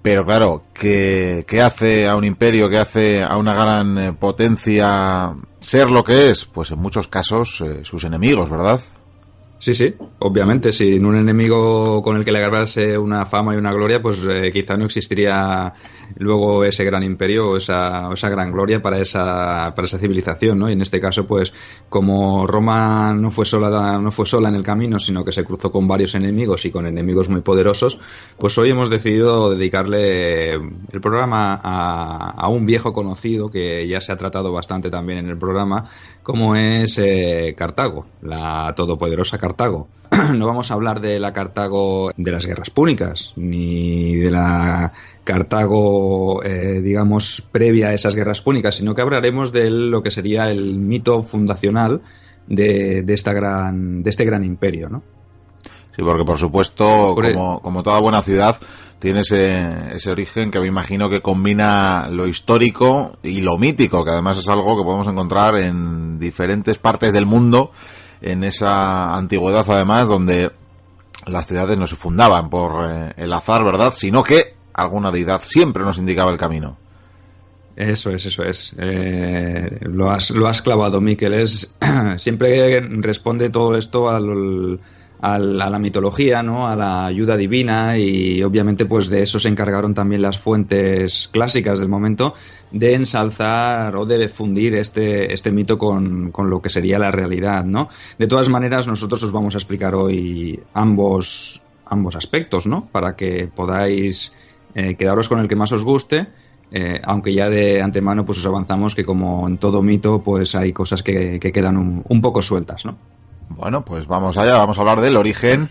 pero 0.00 0.24
claro, 0.24 0.62
¿qué, 0.72 1.44
¿qué, 1.44 1.60
hace 1.60 2.06
a 2.06 2.14
un 2.14 2.22
imperio, 2.22 2.70
qué 2.70 2.78
hace 2.78 3.24
a 3.24 3.36
una 3.36 3.54
gran 3.54 4.16
potencia 4.20 5.34
ser 5.58 5.90
lo 5.90 6.04
que 6.04 6.30
es? 6.30 6.44
Pues 6.44 6.70
en 6.70 6.78
muchos 6.78 7.08
casos 7.08 7.64
sus 7.82 8.04
enemigos, 8.04 8.48
¿verdad? 8.48 8.80
Sí, 9.58 9.74
sí, 9.74 9.94
obviamente. 10.20 10.72
Sin 10.72 11.04
un 11.04 11.16
enemigo 11.16 12.00
con 12.02 12.16
el 12.16 12.24
que 12.24 12.30
le 12.32 12.38
agarrase 12.38 12.96
una 12.96 13.26
fama 13.26 13.54
y 13.54 13.58
una 13.58 13.72
gloria, 13.72 14.00
pues 14.00 14.24
eh, 14.28 14.50
quizá 14.52 14.76
no 14.76 14.84
existiría 14.84 15.72
luego 16.16 16.64
ese 16.64 16.84
gran 16.84 17.02
imperio 17.02 17.50
o 17.50 17.56
esa, 17.56 18.12
esa 18.12 18.28
gran 18.28 18.52
gloria 18.52 18.80
para 18.80 19.00
esa, 19.00 19.72
para 19.74 19.84
esa 19.84 19.98
civilización, 19.98 20.58
¿no? 20.58 20.70
Y 20.70 20.72
en 20.72 20.80
este 20.80 21.00
caso, 21.00 21.26
pues, 21.26 21.52
como 21.88 22.46
Roma 22.46 23.12
no 23.14 23.30
fue 23.30 23.44
sola, 23.44 23.98
no 23.98 24.10
fue 24.10 24.26
sola 24.26 24.48
en 24.48 24.54
el 24.54 24.62
camino, 24.62 24.98
sino 24.98 25.24
que 25.24 25.32
se 25.32 25.44
cruzó 25.44 25.70
con 25.70 25.86
varios 25.86 26.14
enemigos 26.14 26.64
y 26.64 26.70
con 26.70 26.86
enemigos 26.86 27.28
muy 27.28 27.40
poderosos, 27.40 28.00
pues 28.38 28.56
hoy 28.58 28.70
hemos 28.70 28.90
decidido 28.90 29.50
dedicarle 29.50 30.52
el 30.52 31.00
programa 31.02 31.60
a, 31.62 32.30
a 32.30 32.48
un 32.48 32.64
viejo 32.64 32.92
conocido 32.92 33.50
que 33.50 33.86
ya 33.86 34.00
se 34.00 34.12
ha 34.12 34.16
tratado 34.16 34.52
bastante 34.52 34.88
también 34.88 35.18
en 35.18 35.28
el 35.28 35.38
programa, 35.38 35.90
como 36.22 36.56
es 36.56 36.98
eh, 36.98 37.54
Cartago, 37.56 38.06
la 38.22 38.72
todopoderosa 38.76 39.36
Cartago 39.36 39.48
Cartago. 39.48 39.88
no 40.34 40.46
vamos 40.46 40.70
a 40.70 40.74
hablar 40.74 41.00
de 41.00 41.18
la 41.18 41.32
Cartago 41.32 42.10
de 42.16 42.32
las 42.32 42.46
guerras 42.46 42.70
púnicas, 42.70 43.32
ni 43.36 44.16
de 44.16 44.30
la 44.30 44.92
Cartago, 45.24 46.42
eh, 46.42 46.80
digamos, 46.82 47.42
previa 47.52 47.88
a 47.88 47.94
esas 47.94 48.14
guerras 48.14 48.40
púnicas, 48.40 48.76
sino 48.76 48.94
que 48.94 49.02
hablaremos 49.02 49.52
de 49.52 49.70
lo 49.70 50.02
que 50.02 50.10
sería 50.10 50.50
el 50.50 50.78
mito 50.78 51.22
fundacional 51.22 52.02
de, 52.46 53.04
esta 53.08 53.32
gran, 53.32 54.02
de 54.02 54.10
este 54.10 54.24
gran 54.24 54.44
imperio, 54.44 54.88
¿no? 54.88 55.02
Sí, 55.94 56.02
porque 56.02 56.24
por 56.24 56.38
supuesto, 56.38 57.14
como, 57.14 57.60
como 57.60 57.82
toda 57.82 57.98
buena 57.98 58.22
ciudad, 58.22 58.56
tiene 58.98 59.20
ese, 59.20 59.96
ese 59.96 60.10
origen 60.10 60.50
que 60.50 60.60
me 60.60 60.66
imagino 60.66 61.10
que 61.10 61.20
combina 61.20 62.08
lo 62.10 62.26
histórico 62.26 63.12
y 63.22 63.40
lo 63.40 63.58
mítico, 63.58 64.04
que 64.04 64.10
además 64.10 64.38
es 64.38 64.48
algo 64.48 64.76
que 64.76 64.84
podemos 64.84 65.06
encontrar 65.06 65.56
en 65.58 66.18
diferentes 66.18 66.78
partes 66.78 67.12
del 67.12 67.26
mundo 67.26 67.72
en 68.20 68.44
esa 68.44 69.16
antigüedad 69.16 69.64
además 69.68 70.08
donde 70.08 70.50
las 71.26 71.46
ciudades 71.46 71.76
no 71.76 71.86
se 71.86 71.96
fundaban 71.96 72.50
por 72.50 72.90
eh, 72.90 73.12
el 73.16 73.32
azar, 73.32 73.64
¿verdad? 73.64 73.92
Sino 73.94 74.22
que 74.22 74.54
alguna 74.74 75.10
deidad 75.10 75.42
siempre 75.42 75.84
nos 75.84 75.98
indicaba 75.98 76.30
el 76.30 76.38
camino. 76.38 76.76
Eso 77.76 78.10
es, 78.10 78.26
eso 78.26 78.42
es. 78.42 78.74
Eh, 78.76 79.78
lo, 79.82 80.10
has, 80.10 80.30
lo 80.30 80.48
has 80.48 80.62
clavado, 80.62 81.00
Miquel. 81.00 81.32
Es, 81.34 81.76
siempre 82.16 82.80
responde 82.80 83.50
todo 83.50 83.76
esto 83.76 84.08
al, 84.08 84.80
a 85.20 85.38
la 85.38 85.78
mitología, 85.78 86.42
¿no? 86.42 86.68
a 86.68 86.76
la 86.76 87.06
ayuda 87.06 87.36
divina 87.36 87.98
y 87.98 88.42
obviamente 88.42 88.86
pues 88.86 89.08
de 89.08 89.22
eso 89.22 89.40
se 89.40 89.48
encargaron 89.48 89.94
también 89.94 90.22
las 90.22 90.38
fuentes 90.38 91.28
clásicas 91.28 91.80
del 91.80 91.88
momento 91.88 92.34
de 92.70 92.94
ensalzar 92.94 93.96
o 93.96 94.06
de 94.06 94.18
difundir 94.18 94.74
este, 94.74 95.32
este 95.32 95.50
mito 95.50 95.76
con, 95.76 96.30
con, 96.30 96.48
lo 96.50 96.62
que 96.62 96.70
sería 96.70 96.98
la 96.98 97.10
realidad. 97.10 97.64
¿no? 97.64 97.88
De 98.18 98.26
todas 98.28 98.48
maneras 98.48 98.86
nosotros 98.86 99.22
os 99.24 99.32
vamos 99.32 99.54
a 99.54 99.58
explicar 99.58 99.94
hoy 99.94 100.60
ambos, 100.74 101.62
ambos 101.86 102.14
aspectos 102.14 102.66
¿no? 102.66 102.86
para 102.86 103.16
que 103.16 103.48
podáis 103.52 104.32
eh, 104.74 104.94
quedaros 104.94 105.28
con 105.28 105.40
el 105.40 105.48
que 105.48 105.56
más 105.56 105.72
os 105.72 105.84
guste. 105.84 106.28
Eh, 106.70 107.00
aunque 107.02 107.32
ya 107.32 107.48
de 107.48 107.80
antemano 107.80 108.26
pues 108.26 108.38
os 108.40 108.46
avanzamos 108.46 108.94
que 108.94 109.02
como 109.02 109.48
en 109.48 109.56
todo 109.56 109.80
mito 109.82 110.22
pues 110.22 110.54
hay 110.54 110.74
cosas 110.74 111.02
que, 111.02 111.40
que 111.40 111.50
quedan 111.50 111.78
un, 111.78 112.04
un 112.06 112.20
poco 112.20 112.42
sueltas, 112.42 112.84
¿no? 112.84 112.98
Bueno, 113.50 113.84
pues 113.84 114.06
vamos 114.06 114.36
allá, 114.36 114.56
vamos 114.56 114.78
a 114.78 114.80
hablar 114.80 115.00
del 115.00 115.16
origen 115.16 115.70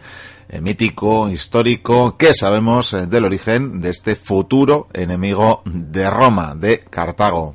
eh, 0.50 0.62
mítico, 0.62 1.29
histórico, 1.29 2.15
¿qué 2.17 2.34
sabemos 2.34 2.93
eh, 2.93 3.05
del 3.05 3.25
origen 3.25 3.81
de 3.81 3.89
este 3.89 4.15
futuro 4.15 4.88
enemigo 4.93 5.62
de 5.65 6.10
Roma, 6.10 6.55
de 6.55 6.79
Cartago? 6.79 7.53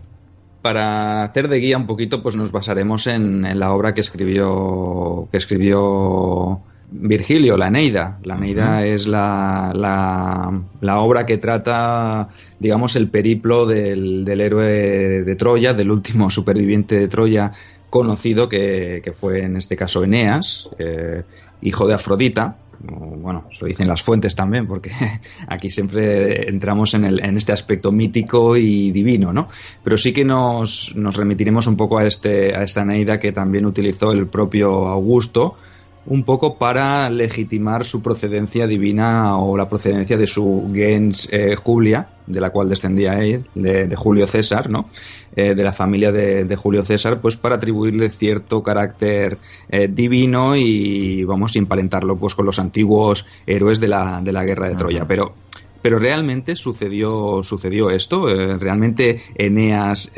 Para 0.60 1.24
hacer 1.24 1.48
de 1.48 1.58
guía 1.58 1.78
un 1.78 1.86
poquito, 1.86 2.22
pues 2.22 2.36
nos 2.36 2.52
basaremos 2.52 3.06
en, 3.06 3.58
la 3.58 3.72
obra 3.72 3.94
que 3.94 4.02
escribió, 4.02 5.26
que 5.32 5.38
escribió 5.38 6.60
Virgilio, 6.90 7.56
la 7.56 7.70
Neida. 7.70 8.18
La 8.24 8.36
Neida 8.36 8.84
es 8.84 9.06
la, 9.06 9.72
la, 9.74 10.98
obra 11.00 11.24
que 11.24 11.38
trata, 11.38 12.28
digamos, 12.60 12.94
el 12.94 13.08
periplo 13.08 13.64
del, 13.66 14.24
del 14.24 14.40
héroe 14.42 15.24
de 15.24 15.34
Troya, 15.34 15.72
del 15.72 15.90
último 15.90 16.28
superviviente 16.30 16.94
de 16.96 17.08
Troya, 17.08 17.52
conocido 17.92 18.48
que, 18.48 19.12
fue 19.14 19.44
en 19.44 19.58
este 19.58 19.76
caso 19.76 20.02
Eneas, 20.02 20.66
eh, 20.78 21.24
hijo 21.60 21.86
de 21.86 21.92
Afrodita. 21.92 22.56
Bueno, 22.80 23.44
se 23.50 23.60
lo 23.60 23.68
dicen 23.68 23.86
las 23.86 24.02
fuentes 24.02 24.34
también, 24.34 24.66
porque 24.66 24.90
aquí 25.46 25.70
siempre 25.70 26.48
entramos 26.48 26.94
en, 26.94 27.04
el, 27.04 27.22
en 27.22 27.36
este 27.36 27.52
aspecto 27.52 27.92
mítico 27.92 28.56
y 28.56 28.90
divino, 28.92 29.34
¿no? 29.34 29.48
Pero 29.84 29.98
sí 29.98 30.14
que 30.14 30.24
nos, 30.24 30.96
nos 30.96 31.16
remitiremos 31.16 31.66
un 31.66 31.76
poco 31.76 31.98
a, 31.98 32.06
este, 32.06 32.56
a 32.56 32.62
esta 32.62 32.82
Neida 32.82 33.20
que 33.20 33.30
también 33.30 33.66
utilizó 33.66 34.12
el 34.12 34.26
propio 34.26 34.88
Augusto 34.88 35.56
un 36.04 36.24
poco 36.24 36.58
para 36.58 37.08
legitimar 37.10 37.84
su 37.84 38.02
procedencia 38.02 38.66
divina 38.66 39.38
o 39.38 39.56
la 39.56 39.68
procedencia 39.68 40.16
de 40.16 40.26
su 40.26 40.70
gens 40.74 41.28
eh, 41.30 41.54
Julia, 41.54 42.08
de 42.26 42.40
la 42.40 42.50
cual 42.50 42.68
descendía 42.68 43.22
él, 43.22 43.46
de, 43.54 43.94
Julio 43.96 44.26
César, 44.26 44.68
¿no? 44.68 44.88
Eh, 45.36 45.54
de 45.54 45.62
la 45.62 45.72
familia 45.72 46.10
de, 46.10 46.56
Julio 46.56 46.84
César, 46.84 47.20
pues 47.20 47.36
para 47.36 47.56
atribuirle 47.56 48.10
cierto 48.10 48.62
carácter 48.62 49.38
eh, 49.68 49.88
divino 49.88 50.56
y, 50.56 51.22
vamos, 51.24 51.54
emparentarlo 51.56 52.16
pues 52.16 52.34
con 52.34 52.46
los 52.46 52.58
antiguos 52.58 53.26
héroes 53.46 53.78
de 53.80 53.88
la, 53.88 54.20
de 54.22 54.32
la 54.32 54.44
guerra 54.44 54.68
de 54.68 54.76
Troya. 54.76 55.06
Pero 55.06 55.34
pero 55.80 55.98
realmente 55.98 56.54
sucedió 56.54 57.42
sucedió 57.42 57.90
esto 57.90 58.26
realmente 58.56 59.20
Eneas 59.34 60.12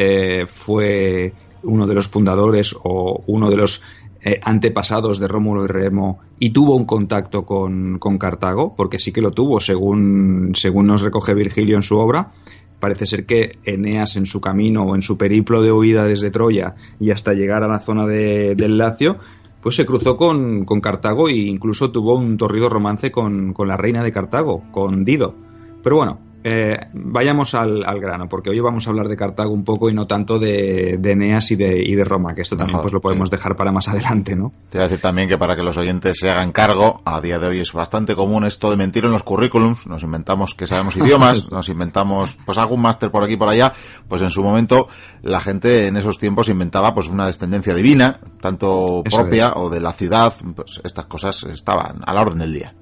fue 0.46 1.32
uno 1.62 1.86
de 1.86 1.94
los 1.94 2.08
fundadores 2.08 2.76
o 2.82 3.22
uno 3.26 3.50
de 3.50 3.56
los 3.56 3.82
eh, 4.26 4.40
antepasados 4.42 5.18
de 5.18 5.28
Rómulo 5.28 5.64
y 5.64 5.68
Remo 5.68 6.20
y 6.38 6.50
tuvo 6.50 6.74
un 6.76 6.86
contacto 6.86 7.44
con, 7.44 7.98
Cartago, 8.18 8.74
porque 8.74 8.98
sí 8.98 9.12
que 9.12 9.20
lo 9.20 9.32
tuvo, 9.32 9.60
según, 9.60 10.52
según 10.54 10.86
nos 10.86 11.02
recoge 11.02 11.34
Virgilio 11.34 11.76
en 11.76 11.82
su 11.82 11.98
obra. 11.98 12.32
Parece 12.80 13.04
ser 13.04 13.26
que 13.26 13.52
Eneas 13.64 14.16
en 14.16 14.24
su 14.24 14.40
camino 14.40 14.84
o 14.84 14.94
en 14.94 15.02
su 15.02 15.18
periplo 15.18 15.60
de 15.60 15.72
huida 15.72 16.04
desde 16.04 16.30
Troya 16.30 16.74
y 16.98 17.10
hasta 17.10 17.34
llegar 17.34 17.64
a 17.64 17.68
la 17.68 17.80
zona 17.80 18.06
de, 18.06 18.54
del 18.54 18.78
Lacio, 18.78 19.18
pues 19.60 19.76
se 19.76 19.84
cruzó 19.84 20.16
con, 20.16 20.64
Cartago 20.64 21.28
e 21.28 21.34
incluso 21.34 21.90
tuvo 21.90 22.16
un 22.16 22.38
torrido 22.38 22.70
romance 22.70 23.10
con, 23.10 23.52
con 23.52 23.68
la 23.68 23.76
reina 23.76 24.02
de 24.02 24.12
Cartago, 24.12 24.62
con 24.72 25.04
Dido. 25.04 25.34
Pero 25.82 25.96
bueno, 25.96 26.18
eh, 26.46 26.88
vayamos 26.92 27.54
al, 27.54 27.82
grano, 27.98 28.28
porque 28.28 28.50
hoy 28.50 28.60
vamos 28.60 28.86
a 28.86 28.90
hablar 28.90 29.08
de 29.08 29.16
Cartago 29.16 29.50
un 29.50 29.64
poco 29.64 29.88
y 29.88 29.94
no 29.94 30.06
tanto 30.06 30.38
de, 30.38 30.96
de 30.98 31.12
Eneas 31.12 31.50
y 31.50 31.56
de, 31.56 31.82
y 31.82 31.94
de, 31.94 32.04
Roma, 32.04 32.34
que 32.34 32.42
esto 32.42 32.54
también 32.54 32.82
pues 32.82 32.92
lo 32.92 33.00
podemos 33.00 33.30
dejar 33.30 33.56
para 33.56 33.72
más 33.72 33.88
adelante, 33.88 34.36
¿no? 34.36 34.52
Te 34.68 34.76
voy 34.76 34.84
a 34.84 34.88
decir 34.88 35.00
también 35.00 35.26
que 35.26 35.38
para 35.38 35.56
que 35.56 35.62
los 35.62 35.78
oyentes 35.78 36.18
se 36.20 36.30
hagan 36.30 36.52
cargo, 36.52 37.00
a 37.06 37.22
día 37.22 37.38
de 37.38 37.46
hoy 37.46 37.60
es 37.60 37.72
bastante 37.72 38.14
común 38.14 38.44
esto 38.44 38.70
de 38.70 38.76
mentir 38.76 39.06
en 39.06 39.12
los 39.12 39.22
currículums, 39.22 39.86
nos 39.86 40.02
inventamos 40.02 40.54
que 40.54 40.66
sabemos 40.66 40.94
idiomas, 40.98 41.50
nos 41.50 41.70
inventamos 41.70 42.36
pues 42.44 42.58
algún 42.58 42.82
máster 42.82 43.10
por 43.10 43.24
aquí 43.24 43.32
y 43.32 43.38
por 43.38 43.48
allá, 43.48 43.72
pues 44.06 44.20
en 44.20 44.30
su 44.30 44.42
momento 44.42 44.86
la 45.22 45.40
gente 45.40 45.86
en 45.86 45.96
esos 45.96 46.18
tiempos 46.18 46.50
inventaba 46.50 46.94
pues 46.94 47.08
una 47.08 47.24
descendencia 47.24 47.74
divina, 47.74 48.20
tanto 48.42 49.02
propia 49.02 49.54
o 49.54 49.70
de 49.70 49.80
la 49.80 49.94
ciudad, 49.94 50.34
pues 50.54 50.82
estas 50.84 51.06
cosas 51.06 51.42
estaban 51.44 52.02
a 52.04 52.12
la 52.12 52.20
orden 52.20 52.40
del 52.40 52.52
día. 52.52 52.74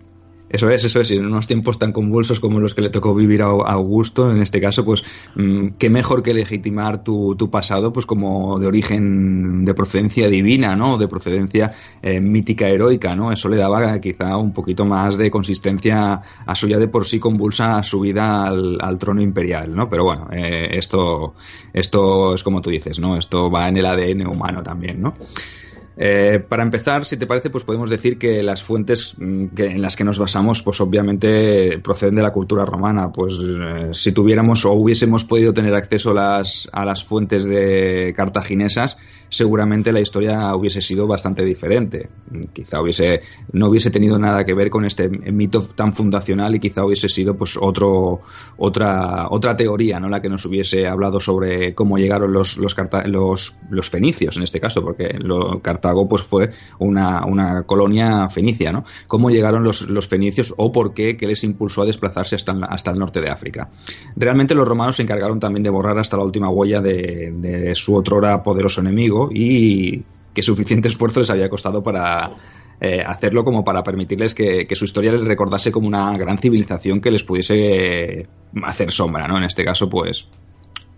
Eso 0.53 0.69
es, 0.69 0.85
eso 0.85 1.01
es. 1.01 1.11
Y 1.11 1.17
en 1.17 1.25
unos 1.25 1.47
tiempos 1.47 1.79
tan 1.79 1.93
convulsos 1.93 2.39
como 2.39 2.61
los 2.61 2.75
que 2.75 2.83
le 2.83 2.91
tocó 2.91 3.15
vivir 3.15 3.41
a 3.41 3.47
Augusto, 3.47 4.31
en 4.31 4.43
este 4.43 4.61
caso, 4.61 4.85
pues 4.85 5.03
mm, 5.35 5.69
qué 5.79 5.89
mejor 5.89 6.23
que 6.23 6.35
legitimar 6.35 7.03
tu, 7.03 7.37
pasado, 7.51 7.93
pues 7.93 8.05
como 8.05 8.59
de 8.59 8.67
origen, 8.67 9.65
de 9.65 9.75
procedencia 9.75 10.29
divina, 10.29 10.77
¿no? 10.77 10.99
De 10.99 11.09
procedencia 11.09 11.73
eh, 12.03 12.21
mítica, 12.21 12.69
heroica, 12.69 13.17
¿no? 13.17 13.33
Eso 13.33 13.49
le 13.49 13.57
daba 13.57 13.99
quizá 14.01 14.37
un 14.37 14.53
poquito 14.53 14.85
más 14.85 15.17
de 15.17 15.31
consistencia 15.31 16.21
a 16.45 16.55
su 16.55 16.69
ya 16.69 16.79
de 16.79 16.89
por 16.89 17.07
sí 17.07 17.19
convulsa 17.19 17.83
subida 17.83 18.47
al, 18.47 18.79
al 18.81 18.99
trono 18.99 19.23
imperial, 19.23 19.75
¿no? 19.75 19.89
Pero 19.89 20.05
bueno, 20.05 20.29
eh, 20.33 20.69
esto, 20.73 21.35
esto 21.73 22.35
es 22.35 22.43
como 22.43 22.61
tú 22.61 22.69
dices, 22.69 23.01
¿no? 23.01 23.17
Esto 23.17 23.51
va 23.51 23.69
en 23.69 23.79
el 23.79 23.87
ADN 23.87 24.27
humano 24.27 24.63
también, 24.63 25.01
¿no? 25.01 25.15
Eh, 25.97 26.43
para 26.49 26.63
empezar, 26.63 27.05
si 27.05 27.17
te 27.17 27.27
parece, 27.27 27.51
pues 27.51 27.65
podemos 27.65 27.91
decir 27.91 28.19
que 28.19 28.43
las 28.43 28.63
fuentes 28.63 29.15
mm, 29.19 29.47
en 29.57 29.83
las 29.83 29.97
que 29.97 30.05
nos 30.05 30.19
basamos, 30.19 30.63
pues 30.63 30.81
obviamente 30.81 31.79
proceden 31.81 32.15
de 32.15 32.23
la 32.23 32.33
cultura 32.33 32.65
romana. 32.65 33.13
Pues 33.13 33.35
eh, 33.43 33.91
si 33.93 34.13
tuviéramos 34.13 34.65
o 34.65 34.73
hubiésemos 34.73 35.25
podido 35.25 35.53
tener 35.53 35.75
acceso 35.75 36.15
las, 36.15 36.69
a 36.73 36.85
las 36.85 37.05
fuentes 37.05 37.45
de 37.45 38.13
cartaginesas, 38.17 38.97
seguramente 39.33 39.93
la 39.93 40.01
historia 40.01 40.55
hubiese 40.55 40.83
sido 40.83 41.07
bastante 41.07 41.43
diferente. 41.43 42.11
Quizá 42.53 42.83
hubiese, 42.83 43.23
no 43.53 43.69
hubiese 43.69 43.91
tenido 43.91 44.19
nada 44.19 44.45
que 44.45 44.53
ver 44.53 44.69
con 44.69 44.85
este 44.85 45.09
mito 45.09 45.63
tan 45.63 45.95
fundacional 45.95 46.55
y 46.55 46.61
quizá 46.61 46.85
hubiese 46.85 47.09
sido 47.09 47.35
pues 47.35 47.57
otro, 47.59 48.21
otra, 48.59 49.29
otra 49.31 49.57
teoría, 49.57 49.99
¿no? 49.99 50.11
La 50.11 50.21
que 50.21 50.29
nos 50.29 50.45
hubiese 50.45 50.87
hablado 50.87 51.19
sobre 51.19 51.75
cómo 51.75 51.97
llegaron 51.97 52.31
los, 52.31 52.59
los, 52.59 52.77
los, 53.07 53.59
los 53.71 53.91
fenicios 53.91 54.37
en 54.37 54.43
este 54.43 54.61
caso, 54.61 54.83
porque 54.83 55.15
Cartago 55.63 56.07
pues 56.07 56.23
fue 56.23 56.51
una, 56.79 57.25
una 57.25 57.63
colonia 57.63 58.29
fenicia, 58.29 58.71
¿no? 58.71 58.85
Cómo 59.07 59.31
llegaron 59.31 59.65
los, 59.65 59.89
los 59.89 60.09
fenicios 60.09 60.53
o 60.59 60.71
por 60.71 60.93
qué, 60.93 61.17
qué 61.17 61.27
les 61.27 61.43
impulsó 61.43 61.83
a 61.83 61.87
desplazarse 61.87 62.37
hasta, 62.37 62.53
hasta 62.69 62.91
el 62.91 62.99
norte 62.99 63.23
de 63.23 63.31
África. 63.31 63.71
Realmente 64.15 64.55
los 64.55 64.69
romanos 64.69 64.97
se 64.97 65.05
encargaron 65.05 65.41
también 65.41 65.63
de 65.63 65.71
borrar 65.71 65.99
hasta 65.99 66.19
la 66.19 66.25
última 66.25 66.51
huella 66.51 66.83
de, 66.83 67.33
de 67.35 67.75
su 67.75 67.95
otrora 67.95 68.43
poderoso 68.43 68.83
enemigo 68.83 69.22
y 69.31 70.05
que 70.35 70.43
suficiente 70.43 70.89
esfuerzo 70.89 71.21
les 71.21 71.31
había 71.31 71.49
costado 71.49 71.83
para 71.83 72.33
eh, 72.81 73.03
hacerlo 73.07 73.45
como 73.45 73.65
para 73.65 73.83
permitirles 73.83 74.35
que, 74.35 74.67
su 74.75 74.85
historia 74.85 75.13
les 75.13 75.25
recordase 75.25 75.71
como 75.71 75.87
una 75.87 76.17
gran 76.19 76.39
civilización 76.39 77.01
que 77.01 77.11
les 77.11 77.23
pudiese 77.23 78.27
hacer 78.65 78.91
sombra, 78.91 79.29
¿no? 79.29 79.39
En 79.39 79.45
este 79.45 79.65
caso, 79.65 79.89
pues 79.89 80.27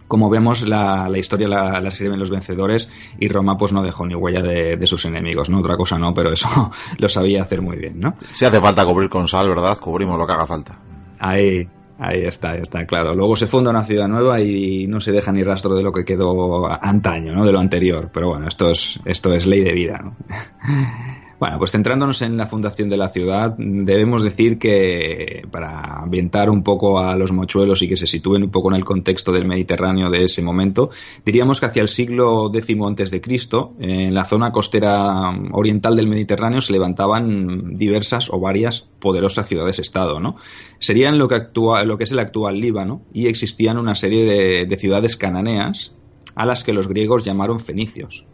como 0.08 0.30
vemos, 0.30 0.62
la, 0.66 1.08
historia 1.14 1.48
la, 1.48 1.86
escriben 1.88 2.18
los 2.18 2.30
vencedores 2.30 2.88
y 3.18 3.28
Roma 3.28 3.56
pues 3.56 3.72
no 3.72 3.82
dejó 3.82 4.06
ni 4.06 4.14
huella 4.14 4.42
de, 4.42 4.86
sus 4.86 5.04
enemigos, 5.04 5.50
¿no? 5.50 5.60
Otra 5.60 5.76
cosa 5.76 5.98
no, 5.98 6.14
pero 6.14 6.32
eso 6.32 6.48
lo 6.98 7.08
sabía 7.08 7.42
hacer 7.42 7.60
muy 7.60 7.76
bien, 7.76 8.00
¿no? 8.00 8.14
Si 8.32 8.44
hace 8.44 8.60
falta 8.60 8.84
cubrir 8.84 9.10
con 9.10 9.28
sal, 9.28 9.48
¿verdad? 9.48 9.78
Cubrimos 9.78 10.18
lo 10.18 10.26
que 10.26 10.32
haga 10.32 10.46
falta. 10.46 10.78
Ahí, 11.18 11.68
ahí 12.08 12.22
está, 12.24 12.56
está 12.56 12.86
claro. 12.86 13.12
Luego 13.14 13.36
se 13.36 13.46
funda 13.46 13.70
una 13.70 13.84
ciudad 13.84 14.08
nueva 14.08 14.40
y 14.40 14.86
no 14.86 15.00
se 15.00 15.12
deja 15.12 15.32
ni 15.32 15.42
rastro 15.42 15.74
de 15.74 15.82
lo 15.82 15.92
que 15.92 16.04
quedó 16.04 16.66
antaño, 16.82 17.34
¿no? 17.34 17.44
De 17.44 17.52
lo 17.52 17.60
anterior. 17.60 18.10
Pero 18.12 18.28
bueno, 18.28 18.48
esto 18.48 18.70
es, 18.70 19.00
esto 19.04 19.32
es 19.34 19.46
ley 19.46 19.62
de 19.62 19.72
vida, 19.72 20.00
¿no? 20.02 20.16
Bueno, 21.44 21.58
pues 21.58 21.72
centrándonos 21.72 22.22
en 22.22 22.38
la 22.38 22.46
fundación 22.46 22.88
de 22.88 22.96
la 22.96 23.10
ciudad, 23.10 23.54
debemos 23.58 24.22
decir 24.22 24.58
que 24.58 25.46
para 25.50 26.00
ambientar 26.00 26.48
un 26.48 26.62
poco 26.62 26.98
a 26.98 27.16
los 27.16 27.32
mochuelos 27.32 27.82
y 27.82 27.88
que 27.90 27.96
se 27.96 28.06
sitúen 28.06 28.44
un 28.44 28.50
poco 28.50 28.70
en 28.70 28.76
el 28.76 28.84
contexto 28.86 29.30
del 29.30 29.44
Mediterráneo 29.44 30.08
de 30.08 30.24
ese 30.24 30.40
momento, 30.40 30.88
diríamos 31.22 31.60
que 31.60 31.66
hacia 31.66 31.82
el 31.82 31.88
siglo 31.88 32.50
X 32.50 32.78
antes 32.86 33.10
de 33.10 33.20
Cristo, 33.20 33.74
en 33.78 34.14
la 34.14 34.24
zona 34.24 34.52
costera 34.52 35.38
oriental 35.52 35.96
del 35.96 36.06
Mediterráneo 36.06 36.62
se 36.62 36.72
levantaban 36.72 37.76
diversas 37.76 38.30
o 38.30 38.40
varias 38.40 38.88
poderosas 38.98 39.46
ciudades-estado, 39.46 40.20
¿no? 40.20 40.36
Serían 40.78 41.18
lo 41.18 41.28
que 41.28 41.42
lo 41.84 41.98
que 41.98 42.04
es 42.04 42.12
el 42.12 42.20
actual 42.20 42.58
Líbano 42.58 43.02
y 43.12 43.26
existían 43.26 43.76
una 43.76 43.94
serie 43.94 44.64
de 44.64 44.76
ciudades 44.78 45.18
cananeas 45.18 45.94
a 46.36 46.46
las 46.46 46.64
que 46.64 46.72
los 46.72 46.88
griegos 46.88 47.22
llamaron 47.22 47.60
fenicios 47.60 48.24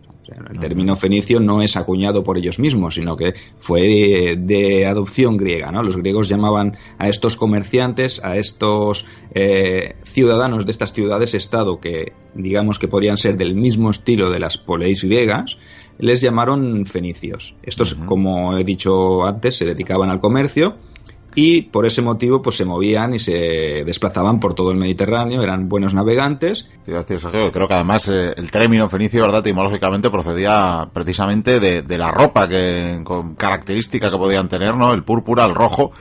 el 0.50 0.58
término 0.58 0.96
fenicio 0.96 1.40
no 1.40 1.62
es 1.62 1.76
acuñado 1.76 2.22
por 2.22 2.38
ellos 2.38 2.58
mismos, 2.58 2.94
sino 2.94 3.16
que 3.16 3.34
fue 3.58 4.37
de, 4.38 4.87
adopción 4.87 5.37
griega. 5.37 5.70
¿no? 5.70 5.82
Los 5.82 5.96
griegos 5.96 6.28
llamaban 6.28 6.76
a 6.99 7.08
estos 7.08 7.37
comerciantes, 7.37 8.22
a 8.25 8.37
estos 8.37 9.06
eh, 9.34 9.96
ciudadanos 10.04 10.66
de 10.66 10.72
estas 10.72 10.92
ciudades-estado 10.92 11.80
que 11.80 12.12
digamos 12.34 12.78
que 12.78 12.88
podrían 12.88 13.16
ser 13.16 13.37
del 13.37 13.54
mismo 13.54 13.90
estilo 13.90 14.30
de 14.30 14.40
las 14.40 14.58
poleis 14.58 15.04
griegas, 15.04 15.58
les 15.99 16.20
llamaron 16.20 16.87
fenicios. 16.87 17.54
Estos, 17.62 17.94
como 17.94 18.56
he 18.56 18.64
dicho 18.64 19.25
antes, 19.25 19.56
se 19.56 19.66
dedicaban 19.66 20.10
al 20.10 20.20
comercio 20.20 20.76
y 21.34 21.62
por 21.62 21.87
ese 21.87 22.02
motivo 22.02 22.42
pues 22.42 22.56
se 22.56 22.64
movían 22.64 23.14
y 23.14 23.18
se 23.18 23.32
desplazaban 23.84 24.40
por 24.40 24.54
todo 24.54 24.72
el 24.72 24.78
Mediterráneo, 24.78 25.42
eran 25.42 25.68
buenos 25.68 25.94
navegantes. 25.94 26.68
creo 27.52 27.68
que 27.68 27.75
además 27.75 28.08
eh, 28.08 28.34
el 28.37 28.50
término 28.50 28.88
fenicio, 28.88 29.22
¿verdad? 29.22 29.40
etimológicamente 29.40 30.10
procedía 30.10 30.88
precisamente 30.92 31.60
de, 31.60 31.99
la 31.99 32.10
ropa 32.10 32.49
que 32.49 33.00
con 33.04 33.34
característica 33.34 34.10
que 34.10 34.16
podían 34.16 34.49
tener, 34.49 34.75
¿no? 34.75 34.92
El 34.94 35.04
púrpura, 35.04 35.44
el 35.44 35.54
rojo. 35.54 35.92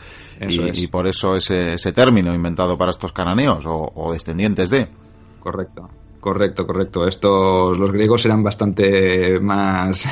Y, 0.48 0.88
por 0.88 1.06
eso 1.06 1.36
ese, 1.36 1.74
ese 1.74 1.92
término 1.92 2.34
inventado 2.34 2.78
para 2.78 2.92
estos 2.92 3.12
cananeos 3.12 3.66
o 3.68 4.14
descendientes 4.14 4.70
de. 4.70 4.88
Correcto. 5.42 5.90
Correcto, 6.20 6.68
correcto. 6.68 7.08
Estos, 7.08 7.78
los 7.78 7.92
griegos 7.92 8.26
eran 8.26 8.44
bastante 8.44 9.40
más, 9.40 10.06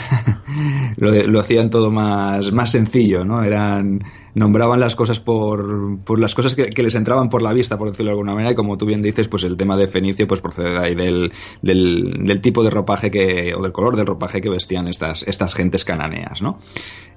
lo, 0.98 1.40
hacían 1.40 1.70
todo 1.70 1.92
más, 1.92 2.52
más 2.54 2.72
sencillo, 2.72 3.26
¿no? 3.26 3.44
Eran, 3.44 4.02
nombraban 4.38 4.80
las 4.80 4.96
cosas 4.96 5.20
por, 5.20 6.00
por 6.04 6.20
las 6.20 6.36
cosas 6.36 6.54
que, 6.54 6.84
les 6.84 6.96
entraban 6.96 7.30
por 7.30 7.42
la 7.42 7.54
vista, 7.54 7.78
por 7.78 7.90
decirlo 7.90 8.12
de 8.12 8.14
alguna 8.14 8.34
manera, 8.34 8.52
y 8.52 8.56
como 8.56 8.78
tú 8.78 8.86
bien 8.86 9.02
dices, 9.02 9.28
pues 9.28 9.44
el 9.44 9.58
tema 9.58 9.76
de 9.76 9.88
Fenicio, 9.88 10.28
pues 10.28 10.42
procede 10.42 10.70
de 10.70 10.80
ahí 10.80 10.96
del, 10.96 11.34
del, 11.62 12.42
tipo 12.42 12.64
de 12.64 12.70
ropaje 12.70 13.10
que, 13.10 13.54
o 13.58 13.64
del 13.64 13.72
color 13.72 13.96
del 13.96 14.06
ropaje 14.06 14.40
que 14.40 14.50
vestían 14.50 14.88
estas, 14.88 15.24
estas 15.24 15.56
gentes 15.56 15.84
cananeas, 15.84 16.42
¿no? 16.44 16.60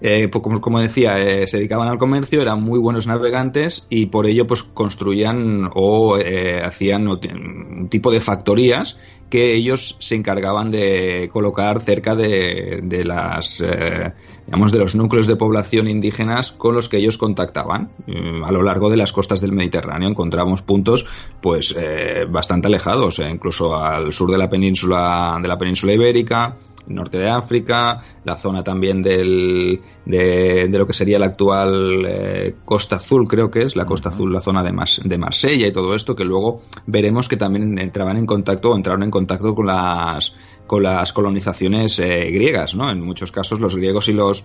Eh, 0.00 0.28
pues 0.28 0.42
como, 0.42 0.62
como, 0.62 0.80
decía, 0.80 1.18
eh, 1.18 1.46
se 1.46 1.58
dedicaban 1.58 1.88
al 1.88 1.98
comercio, 1.98 2.40
eran 2.40 2.62
muy 2.62 2.78
buenos 2.78 3.06
navegantes 3.06 3.86
y 3.90 4.06
por 4.06 4.26
ello, 4.26 4.46
pues 4.46 4.62
construían 4.62 5.68
o 5.74 6.16
eh, 6.16 6.62
hacían 6.64 7.06
un 7.06 7.88
tipo 7.90 8.10
de 8.10 8.22
factoría 8.22 8.82
que 9.30 9.54
ellos 9.54 9.96
se 10.00 10.16
encargaban 10.16 10.70
de 10.70 11.30
colocar 11.32 11.80
cerca 11.80 12.14
de, 12.14 13.02
las 13.04 13.60
eh, 13.60 14.12
digamos 14.44 14.72
de 14.72 14.78
los 14.80 14.96
núcleos 14.96 15.26
de 15.28 15.36
población 15.36 15.88
indígenas 15.88 16.52
con 16.52 16.74
los 16.74 16.88
que 16.88 16.98
ellos 16.98 17.16
contactaban. 17.16 17.90
Mm, 18.06 18.44
a 18.44 18.50
lo 18.50 18.62
largo 18.62 18.90
de 18.90 18.96
las 18.96 19.12
costas 19.12 19.40
del 19.40 19.52
Mediterráneo 19.52 20.08
encontramos 20.08 20.62
puntos 20.62 21.06
pues 21.40 21.74
eh, 21.78 22.26
bastante 22.28 22.66
alejados 22.66 23.20
eh, 23.20 23.28
incluso 23.30 23.76
al 23.76 24.12
sur 24.12 24.30
de 24.30 24.38
la 24.38 24.50
península 24.50 25.38
de 25.40 25.48
la 25.48 25.56
península 25.56 25.92
ibérica 25.92 26.56
norte 26.86 27.18
de 27.18 27.30
África, 27.30 28.00
la 28.24 28.36
zona 28.36 28.62
también 28.62 29.02
del, 29.02 29.80
de, 30.04 30.68
lo 30.70 30.86
que 30.86 30.92
sería 30.92 31.18
la 31.18 31.26
actual 31.26 32.04
eh, 32.08 32.54
Costa 32.64 32.96
Azul, 32.96 33.28
creo 33.28 33.50
que 33.50 33.62
es, 33.62 33.76
la 33.76 33.84
Costa 33.84 34.08
Azul, 34.08 34.32
la 34.32 34.40
zona 34.40 34.62
de, 34.62 34.72
de 35.04 35.18
Marsella 35.18 35.66
y 35.66 35.72
todo 35.72 35.94
esto, 35.94 36.16
que 36.16 36.24
luego 36.24 36.62
veremos 36.86 37.28
que 37.28 37.36
también 37.36 37.78
entraban 37.78 38.16
en 38.16 38.26
contacto 38.26 38.70
o 38.70 38.76
entraron 38.76 39.02
en 39.02 39.10
contacto 39.10 39.54
con 39.54 39.66
las, 39.66 40.34
con 40.66 40.82
las 40.82 41.12
colonizaciones 41.12 41.98
eh, 41.98 42.30
griegas, 42.30 42.74
¿no? 42.74 42.90
En 42.90 43.00
muchos 43.00 43.32
casos 43.32 43.60
los 43.60 43.76
griegos 43.76 44.08
y 44.08 44.12
los 44.12 44.44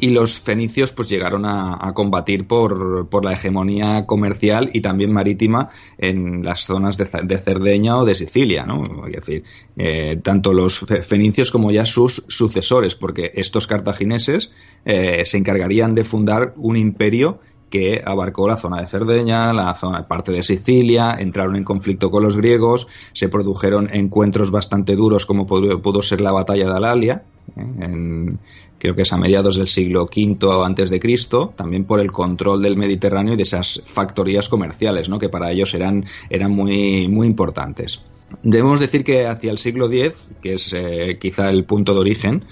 y 0.00 0.10
los 0.10 0.40
fenicios 0.40 0.92
pues 0.92 1.08
llegaron 1.08 1.44
a, 1.44 1.92
combatir 1.94 2.46
por, 2.46 3.08
por, 3.08 3.24
la 3.24 3.32
hegemonía 3.32 4.06
comercial 4.06 4.70
y 4.72 4.80
también 4.80 5.12
marítima 5.12 5.68
en 5.98 6.42
las 6.42 6.60
zonas 6.60 6.96
de, 6.96 7.38
Cerdeña 7.38 7.98
o 7.98 8.04
de 8.04 8.14
Sicilia, 8.14 8.64
¿no? 8.64 9.06
Es 9.06 9.12
decir, 9.12 9.44
eh, 9.76 10.18
tanto 10.22 10.52
los 10.52 10.86
fenicios 11.02 11.50
como 11.50 11.70
ya 11.70 11.84
sus 11.84 12.24
sucesores, 12.28 12.94
porque 12.94 13.32
estos 13.34 13.66
cartagineses 13.66 14.52
eh, 14.84 15.24
se 15.24 15.38
encargarían 15.38 15.94
de 15.94 16.04
fundar 16.04 16.54
un 16.56 16.76
imperio 16.76 17.40
que 17.70 18.02
abarcó 18.04 18.48
la 18.48 18.56
zona 18.56 18.80
de 18.80 18.88
Cerdeña, 18.88 19.52
la 19.52 19.74
zona 19.74 20.06
parte 20.06 20.32
de 20.32 20.42
Sicilia, 20.42 21.16
entraron 21.18 21.56
en 21.56 21.64
conflicto 21.64 22.10
con 22.10 22.24
los 22.24 22.36
griegos, 22.36 22.88
se 23.12 23.28
produjeron 23.28 23.88
encuentros 23.94 24.50
bastante 24.50 24.96
duros 24.96 25.24
como 25.24 25.46
pudo, 25.46 26.02
ser 26.02 26.20
la 26.20 26.32
batalla 26.32 26.66
de 26.66 26.76
Alalia, 26.76 27.22
¿eh? 27.56 27.60
en, 27.80 28.40
creo 28.80 28.94
que 28.94 29.02
es 29.02 29.12
a 29.12 29.18
mediados 29.18 29.56
del 29.56 29.68
siglo 29.68 30.04
V 30.04 30.64
antes 30.64 30.90
de 30.90 30.98
Cristo, 30.98 31.52
también 31.54 31.84
por 31.84 32.00
el 32.00 32.10
control 32.10 32.62
del 32.62 32.76
Mediterráneo 32.76 33.34
y 33.34 33.36
de 33.36 33.42
esas 33.42 33.82
factorías 33.84 34.48
comerciales, 34.48 35.08
¿no? 35.08 35.18
que 35.18 35.28
para 35.28 35.52
ellos 35.52 35.74
eran, 35.74 36.04
eran 36.30 36.50
muy, 36.50 37.06
muy 37.06 37.26
importantes. 37.26 38.00
Debemos 38.42 38.80
decir 38.80 39.04
que 39.04 39.26
hacia 39.26 39.50
el 39.50 39.58
siglo 39.58 39.90
X, 39.90 40.28
que 40.40 40.54
es 40.54 40.72
eh, 40.72 41.18
quizá 41.20 41.50
el 41.50 41.64
punto 41.64 41.92
de 41.92 42.00
origen, 42.00 42.44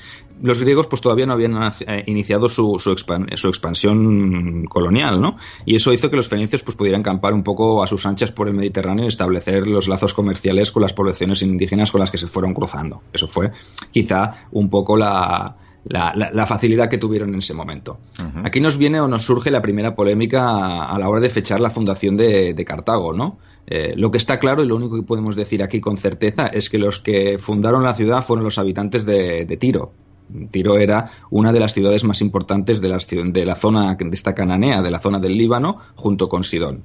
los 0.42 0.60
griegos 0.60 0.86
pues 0.86 1.00
todavía 1.00 1.26
no 1.26 1.32
habían 1.32 1.54
eh, 1.56 2.04
iniciado 2.06 2.48
su, 2.48 2.78
su, 2.78 2.90
expansión 2.90 4.64
colonial, 4.66 5.20
¿no? 5.20 5.36
Y 5.64 5.76
eso 5.76 5.92
hizo 5.92 6.10
que 6.10 6.16
los 6.16 6.28
fenicios 6.28 6.62
pues 6.62 6.76
pudieran 6.76 7.02
campar 7.02 7.32
un 7.32 7.42
poco 7.42 7.82
a 7.82 7.86
sus 7.86 8.04
anchas 8.06 8.32
por 8.32 8.48
el 8.48 8.54
Mediterráneo 8.54 9.04
y 9.04 9.08
establecer 9.08 9.66
los 9.66 9.88
lazos 9.88 10.14
comerciales 10.14 10.70
con 10.70 10.82
las 10.82 10.92
poblaciones 10.92 11.42
indígenas 11.42 11.90
con 11.90 12.00
las 12.00 12.10
que 12.10 12.18
se 12.18 12.26
fueron 12.26 12.54
cruzando. 12.54 13.02
Eso 13.12 13.26
fue 13.26 13.50
quizá 13.90 14.46
un 14.52 14.68
poco 14.68 14.96
la, 14.96 15.56
la, 15.84 16.46
facilidad 16.46 16.88
que 16.88 16.98
tuvieron 16.98 17.30
en 17.30 17.38
ese 17.38 17.54
momento. 17.54 17.98
Aquí 18.44 18.60
nos 18.60 18.76
viene 18.76 19.00
o 19.00 19.08
nos 19.08 19.24
surge 19.24 19.50
la 19.50 19.62
primera 19.62 19.94
polémica 19.94 20.84
a, 20.84 20.98
la 20.98 21.08
hora 21.08 21.20
de 21.20 21.28
fechar 21.28 21.60
la 21.60 21.70
fundación 21.70 22.16
de, 22.16 22.64
Cartago, 22.66 23.12
¿no? 23.12 23.38
Eh, 23.66 23.94
lo 23.96 24.10
que 24.10 24.18
está 24.18 24.38
claro 24.38 24.62
y 24.62 24.66
lo 24.66 24.76
único 24.76 24.96
que 24.96 25.02
podemos 25.02 25.36
decir 25.36 25.62
aquí 25.62 25.80
con 25.80 25.98
certeza 25.98 26.46
es 26.46 26.70
que 26.70 26.78
los 26.78 27.00
que 27.00 27.36
fundaron 27.38 27.82
la 27.82 27.94
ciudad 27.94 28.22
fueron 28.22 28.44
los 28.44 28.58
habitantes 28.58 29.04
de, 29.04 29.44
Tiro. 29.58 29.92
Tiro 30.50 30.78
era 30.78 31.10
una 31.30 31.52
de 31.52 31.60
las 31.60 31.72
ciudades 31.72 32.04
más 32.04 32.20
importantes 32.20 32.80
de, 32.80 32.88
de 32.88 33.46
la 33.46 33.54
zona 33.54 33.94
de 33.94 34.14
esta 34.14 34.34
cananea, 34.34 34.82
de 34.82 34.90
la 34.90 34.98
zona 34.98 35.18
del 35.18 35.36
Líbano, 35.36 35.78
junto 35.94 36.28
con 36.28 36.44
Sidón. 36.44 36.82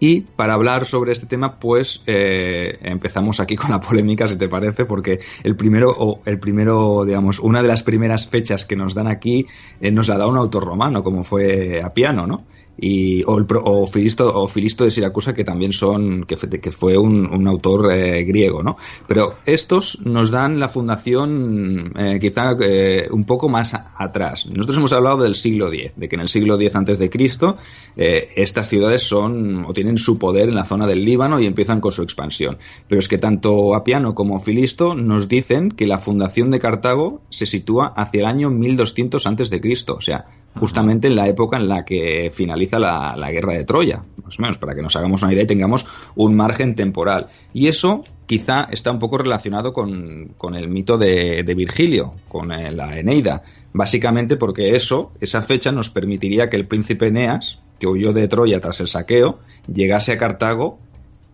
Y 0.00 0.22
para 0.22 0.54
hablar 0.54 0.84
sobre 0.84 1.12
este 1.12 1.26
tema, 1.26 1.58
pues 1.58 2.02
eh, 2.06 2.78
empezamos 2.82 3.40
aquí 3.40 3.56
con 3.56 3.70
la 3.70 3.80
polémica, 3.80 4.26
si 4.26 4.36
te 4.36 4.48
parece, 4.48 4.84
porque 4.84 5.20
el 5.42 5.56
primero, 5.56 5.90
o 5.96 6.20
el 6.24 6.38
primero, 6.38 7.04
digamos, 7.04 7.38
una 7.38 7.62
de 7.62 7.68
las 7.68 7.82
primeras 7.82 8.28
fechas 8.28 8.64
que 8.64 8.76
nos 8.76 8.94
dan 8.94 9.06
aquí 9.06 9.46
eh, 9.80 9.90
nos 9.90 10.08
la 10.08 10.18
da 10.18 10.26
un 10.26 10.36
autor 10.36 10.64
romano, 10.64 11.02
como 11.02 11.24
fue 11.24 11.82
Apiano, 11.82 12.26
¿no? 12.26 12.44
Y, 12.76 13.22
o, 13.24 13.38
el, 13.38 13.46
Filisto, 13.88 14.32
o 14.34 14.48
Filisto 14.48 14.84
de 14.84 14.90
Siracusa, 14.90 15.34
que 15.34 15.44
también 15.44 15.72
son, 15.72 16.24
que, 16.24 16.36
fue 16.72 16.98
un, 16.98 17.46
autor 17.46 17.92
eh, 17.92 18.24
griego, 18.24 18.62
¿no? 18.62 18.76
Pero 19.06 19.36
estos 19.46 20.00
nos 20.04 20.30
dan 20.30 20.58
la 20.58 20.68
fundación 20.68 21.92
eh, 21.96 22.18
quizá 22.20 22.56
eh, 22.60 23.06
un 23.10 23.24
poco 23.24 23.48
más 23.48 23.74
atrás. 23.74 24.46
Nosotros 24.46 24.78
hemos 24.78 24.92
hablado 24.92 25.18
del 25.18 25.34
siglo 25.34 25.72
X, 25.72 25.92
de 25.96 26.08
que 26.08 26.16
en 26.16 26.22
el 26.22 26.28
siglo 26.28 26.54
X 26.56 26.74
antes 26.76 26.98
de 26.98 27.10
Cristo 27.10 27.56
estas 27.96 28.68
ciudades 28.68 29.02
son 29.02 29.64
o 29.66 29.72
tienen 29.72 29.96
su 29.96 30.18
poder 30.18 30.48
en 30.48 30.54
la 30.54 30.64
zona 30.64 30.86
del 30.86 31.04
Líbano 31.04 31.38
y 31.38 31.46
empiezan 31.46 31.80
con 31.80 31.92
su 31.92 32.02
expansión. 32.02 32.58
Pero 32.88 32.98
es 32.98 33.08
que 33.08 33.18
tanto 33.18 33.74
Apiano 33.74 34.14
como 34.14 34.40
Filisto 34.40 34.94
nos 34.94 35.28
dicen 35.28 35.70
que 35.70 35.86
la 35.86 35.98
fundación 35.98 36.50
de 36.50 36.58
Cartago 36.58 37.22
se 37.30 37.46
sitúa 37.46 37.92
hacia 37.96 38.20
el 38.20 38.26
año 38.26 38.50
1200 38.50 39.26
antes 39.26 39.50
de 39.50 39.60
Cristo, 39.60 39.94
o 39.96 40.00
sea, 40.00 40.26
justamente 40.56 41.08
en 41.08 41.16
la 41.16 41.28
época 41.28 41.56
en 41.56 41.68
la 41.68 41.84
que 41.84 42.30
finaliza 42.32 42.78
la, 42.78 43.30
guerra 43.30 43.54
de 43.54 43.64
Troya, 43.64 44.02
más 44.22 44.38
o 44.38 44.42
menos, 44.42 44.58
para 44.58 44.74
que 44.74 44.82
nos 44.82 44.94
hagamos 44.96 45.22
una 45.22 45.32
idea 45.32 45.44
y 45.44 45.46
tengamos 45.46 45.84
un 46.14 46.36
margen 46.36 46.74
temporal. 46.74 47.28
Y 47.52 47.66
eso 47.66 48.04
quizá 48.26 48.68
está 48.70 48.90
un 48.90 48.98
poco 48.98 49.18
relacionado 49.18 49.72
con, 49.72 50.34
el 50.54 50.68
mito 50.68 50.98
de, 50.98 51.42
Virgilio, 51.56 52.14
con 52.28 52.52
eh, 52.52 52.72
la 52.72 52.98
Eneida. 52.98 53.42
Básicamente 53.72 54.36
porque 54.36 54.74
eso, 54.74 55.12
esa 55.20 55.42
fecha, 55.42 55.72
nos 55.72 55.90
permitiría 55.90 56.48
que 56.48 56.56
el 56.56 56.66
príncipe 56.66 57.08
Eneas, 57.08 57.60
que 57.78 57.86
huyó 57.86 58.12
de 58.12 58.28
Troya 58.28 58.60
tras 58.60 58.80
el 58.80 58.88
saqueo, 58.88 59.40
llegase 59.66 60.12
a 60.12 60.18
Cartago 60.18 60.78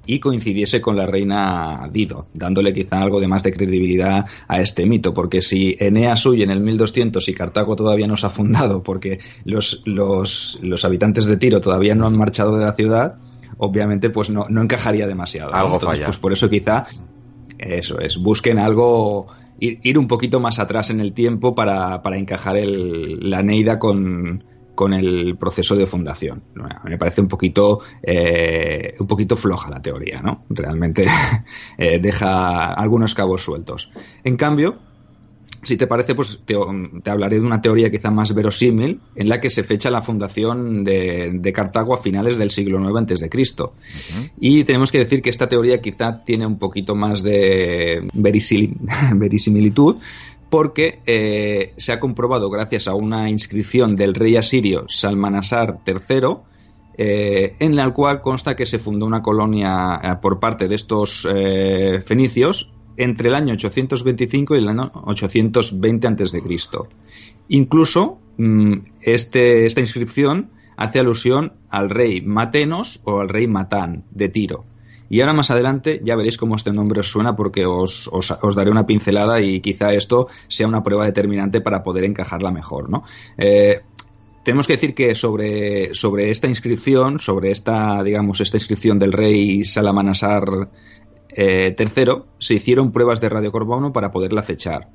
y 0.07 0.19
coincidiese 0.19 0.81
con 0.81 0.97
la 0.97 1.07
reina 1.07 1.89
Dido, 1.93 2.27
dándole 2.35 2.73
quizá 2.73 3.01
algo 3.01 3.21
de 3.21 3.29
más 3.29 3.43
de 3.43 3.53
credibilidad 3.53 4.25
a 4.49 4.61
este 4.61 4.87
mito, 4.87 5.15
porque 5.15 5.41
si 5.41 5.77
Eneas 5.79 6.25
huye 6.27 6.45
en 6.45 6.51
el 6.51 6.61
1200 6.61 7.29
y 7.29 7.35
Cartago 7.35 7.77
todavía 7.77 8.07
no 8.07 8.17
se 8.17 8.27
ha 8.27 8.31
fundado 8.31 8.83
porque 8.83 9.21
los, 9.45 9.83
los, 9.87 10.59
los 10.63 10.85
habitantes 10.85 11.27
de 11.27 11.37
Tiro 11.37 11.61
todavía 11.61 11.95
no 11.95 12.07
han 12.07 12.17
marchado 12.17 12.57
de 12.57 12.65
la 12.65 12.73
ciudad, 12.73 13.17
obviamente 13.59 14.11
pues 14.11 14.31
no, 14.31 14.47
no 14.49 14.63
encajaría 14.63 15.07
demasiado. 15.07 15.55
Algo 15.55 15.79
falla. 15.79 16.07
Pues 16.07 16.19
por 16.19 16.33
eso 16.33 16.49
quizá, 16.49 16.87
eso 17.59 17.99
es, 18.01 18.17
busquen 18.17 18.59
algo, 18.59 19.29
ir, 19.61 19.99
un 19.99 20.09
poquito 20.09 20.41
más 20.41 20.59
atrás 20.59 20.91
en 20.91 21.01
el 21.01 21.13
tiempo 21.13 21.55
para, 21.55 22.03
para 22.03 22.17
encajar 22.17 22.57
el, 22.57 23.31
la 23.31 23.43
Neida 23.43 23.79
con, 23.79 24.45
con 24.81 24.95
el 24.95 25.37
proceso 25.37 25.77
de 25.77 25.87
fundación. 25.87 26.43
Me 26.85 26.97
parece 26.97 27.21
un 27.21 27.29
poquito, 27.29 27.81
eh, 28.03 28.95
un 28.99 29.07
poquito 29.07 29.37
floja 29.37 29.69
la 29.69 29.83
teoría, 29.83 30.23
¿no? 30.23 30.47
Realmente 30.49 31.05
eh, 31.77 31.99
deja 32.01 32.73
algunos 32.73 33.15
cabos 33.15 33.43
sueltos. 33.43 33.91
En 34.25 34.39
cambio, 34.39 34.79
si 35.63 35.77
te 35.77 35.87
parece, 35.87 36.15
pues 36.15 36.41
te, 36.47 36.55
hablaré 37.11 37.41
de 37.41 37.45
una 37.45 37.61
teoría 37.61 37.91
quizá 37.91 38.11
más 38.11 38.35
verosímil 38.35 39.01
en 39.17 39.29
la 39.29 39.39
que 39.39 39.51
se 39.51 39.65
fecha 39.65 39.91
la 39.91 40.01
fundación 40.01 40.83
de, 40.83 41.53
Cartago 41.55 41.93
a 41.93 41.99
finales 41.99 42.39
del 42.39 42.49
siglo 42.51 42.81
IX 42.81 42.97
antes 42.97 43.21
de 43.21 43.29
Cristo. 43.29 43.75
Y 44.41 44.65
tenemos 44.65 44.91
que 44.91 45.01
decir 45.01 45.21
que 45.21 45.29
esta 45.29 45.47
teoría 45.47 45.83
quizá 45.83 46.25
tiene 46.25 46.47
un 46.47 46.59
poquito 46.59 46.95
más 46.95 47.23
de 47.23 48.09
verisimilitud 48.15 49.97
porque 50.51 51.01
eh, 51.07 51.73
se 51.77 51.93
ha 51.93 52.01
comprobado 52.01 52.51
gracias 52.51 52.89
a 52.89 52.95
una 52.95 53.31
inscripción 53.31 53.97
del 53.97 54.15
rey 54.15 54.37
asirio 54.37 54.85
Salmanasar 54.89 55.79
III 55.87 56.37
eh, 56.99 57.55
en 57.61 57.77
la 57.77 57.89
cual 57.93 58.21
consta 58.21 58.57
que 58.57 58.67
se 58.67 58.81
fundó 58.81 59.07
una 59.07 59.23
colonia 59.23 60.01
eh, 60.03 60.17
por 60.21 60.41
parte 60.41 60.69
de 60.69 60.75
estos 60.75 61.27
fenicios 62.05 62.73
entre 62.97 63.29
el 63.29 63.35
año 63.35 63.55
825 63.55 64.57
y 64.57 64.59
el 64.59 64.69
año 64.69 64.91
820 64.93 66.09
a.C. 66.09 66.43
Incluso 67.49 68.19
mm, 68.37 68.73
este, 69.01 69.67
esta 69.67 69.81
inscripción 69.81 70.51
hace 70.77 70.99
alusión 70.99 71.53
al 71.71 71.91
rey 71.91 72.21
Matenos 72.21 73.01
o 73.05 73.21
al 73.21 73.29
rey 73.29 73.47
Matán 73.47 74.05
de 74.11 74.29
Tiro. 74.29 74.65
Y 75.11 75.21
ahora 75.21 75.33
más 75.33 75.51
adelante 75.51 76.01
ya 76.05 76.15
veréis 76.15 76.39
cómo 76.39 76.55
este 76.55 76.73
nombre 76.73 77.01
os 77.01 77.11
suena 77.11 77.35
porque 77.35 77.67
os, 77.67 78.09
daré 78.55 78.71
una 78.71 78.87
pincelada 78.87 79.41
y 79.41 79.61
quizá 79.61 79.93
esto 79.93 80.29
sea 80.47 80.69
una 80.69 80.85
prueba 80.85 81.05
determinante 81.05 81.61
para 81.61 81.83
poder 81.83 82.05
encajarla 82.05 82.53
mejor. 82.53 82.89
¿no? 82.89 83.03
Eh, 83.37 83.81
tenemos 84.45 84.69
que 84.69 84.75
decir 84.75 84.95
que 84.95 85.17
sobre, 85.17 85.95
sobre 85.95 86.31
esta 86.31 86.47
inscripción, 86.47 87.19
sobre 87.19 87.51
esta, 87.51 88.05
digamos, 88.05 88.41
esta 88.41 88.57
inscripción 88.57 89.01
del 89.01 89.13
rey 89.13 89.65
Salamanasar 89.65 90.71
eh, 91.29 91.73
tercero, 91.73 92.29
se 92.39 92.55
hicieron 92.55 92.93
pruebas 92.93 93.21
de 93.21 93.31
radiocarbono 93.31 93.93
para 93.93 94.13
poderla 94.13 94.43
fechar. 94.43 94.89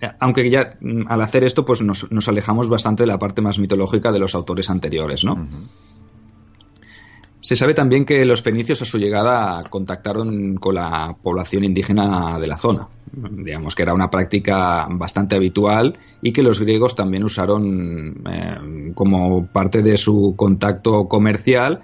Eh, 0.00 0.10
aunque 0.18 0.50
ya 0.50 0.76
mm, 0.80 1.02
al 1.08 1.22
hacer 1.22 1.44
esto, 1.44 1.64
pues 1.64 1.80
nos, 1.80 2.28
alejamos 2.28 2.68
bastante 2.68 3.04
de 3.04 3.06
la 3.06 3.20
parte 3.20 3.40
más 3.40 3.60
mitológica 3.60 4.10
de 4.10 4.18
los 4.18 4.34
autores 4.34 4.68
anteriores, 4.68 5.24
¿no? 5.24 5.46
Se 7.48 7.56
sabe 7.56 7.72
también 7.72 8.04
que 8.04 8.26
los 8.26 8.42
fenicios 8.42 8.82
a 8.82 8.84
su 8.84 8.98
llegada 8.98 9.64
contactaron 9.70 10.56
con 10.56 10.74
la 10.74 11.16
población 11.22 11.64
indígena 11.64 12.38
de 12.38 12.46
la 12.46 12.58
zona. 12.58 12.88
Digamos 13.10 13.74
que 13.74 13.84
era 13.84 13.94
una 13.94 14.10
práctica 14.10 14.86
bastante 14.90 15.34
habitual 15.34 15.98
y 16.20 16.32
que 16.32 16.42
los 16.42 16.60
griegos 16.60 16.94
también 16.94 17.24
usaron 17.24 18.22
eh, 18.30 18.92
como 18.94 19.46
parte 19.46 19.80
de 19.80 19.96
su 19.96 20.34
contacto 20.36 21.08
comercial 21.08 21.80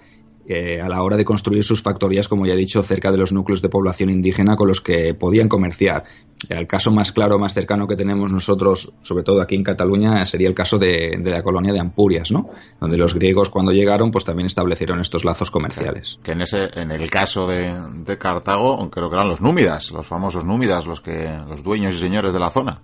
eh, 0.46 0.80
a 0.80 0.88
la 0.88 1.02
hora 1.02 1.16
de 1.16 1.24
construir 1.24 1.64
sus 1.64 1.82
factorías, 1.82 2.28
como 2.28 2.46
ya 2.46 2.52
he 2.52 2.56
dicho, 2.56 2.82
cerca 2.82 3.10
de 3.10 3.18
los 3.18 3.32
núcleos 3.32 3.62
de 3.62 3.68
población 3.68 4.10
indígena 4.10 4.56
con 4.56 4.68
los 4.68 4.80
que 4.80 5.14
podían 5.14 5.48
comerciar. 5.48 6.04
El 6.48 6.66
caso 6.66 6.90
más 6.90 7.12
claro, 7.12 7.38
más 7.38 7.54
cercano 7.54 7.86
que 7.86 7.96
tenemos 7.96 8.30
nosotros, 8.30 8.92
sobre 9.00 9.24
todo 9.24 9.40
aquí 9.40 9.54
en 9.54 9.64
Cataluña, 9.64 10.26
sería 10.26 10.48
el 10.48 10.54
caso 10.54 10.78
de, 10.78 11.18
la 11.24 11.42
colonia 11.42 11.72
de 11.72 11.80
Ampurias, 11.80 12.30
¿no? 12.30 12.50
Donde 12.80 12.98
los 12.98 13.14
griegos 13.14 13.48
cuando 13.48 13.72
llegaron, 13.72 14.10
pues 14.10 14.24
también 14.24 14.46
establecieron 14.46 15.00
estos 15.00 15.24
lazos 15.24 15.50
comerciales. 15.50 16.18
Que 16.22 16.32
en 16.32 16.42
ese, 16.42 16.68
en 16.74 16.90
el 16.90 17.08
caso 17.08 17.46
de, 17.46 17.74
de 18.04 18.18
Cartago, 18.18 18.90
creo 18.90 19.08
que 19.08 19.16
eran 19.16 19.28
los 19.28 19.40
númidas, 19.40 19.92
los 19.92 20.06
famosos 20.06 20.44
númidas, 20.44 20.86
los 20.86 21.00
que, 21.00 21.30
los 21.48 21.62
dueños 21.62 21.94
y 21.94 21.98
señores 21.98 22.34
de 22.34 22.40
la 22.40 22.50
zona. 22.50 22.80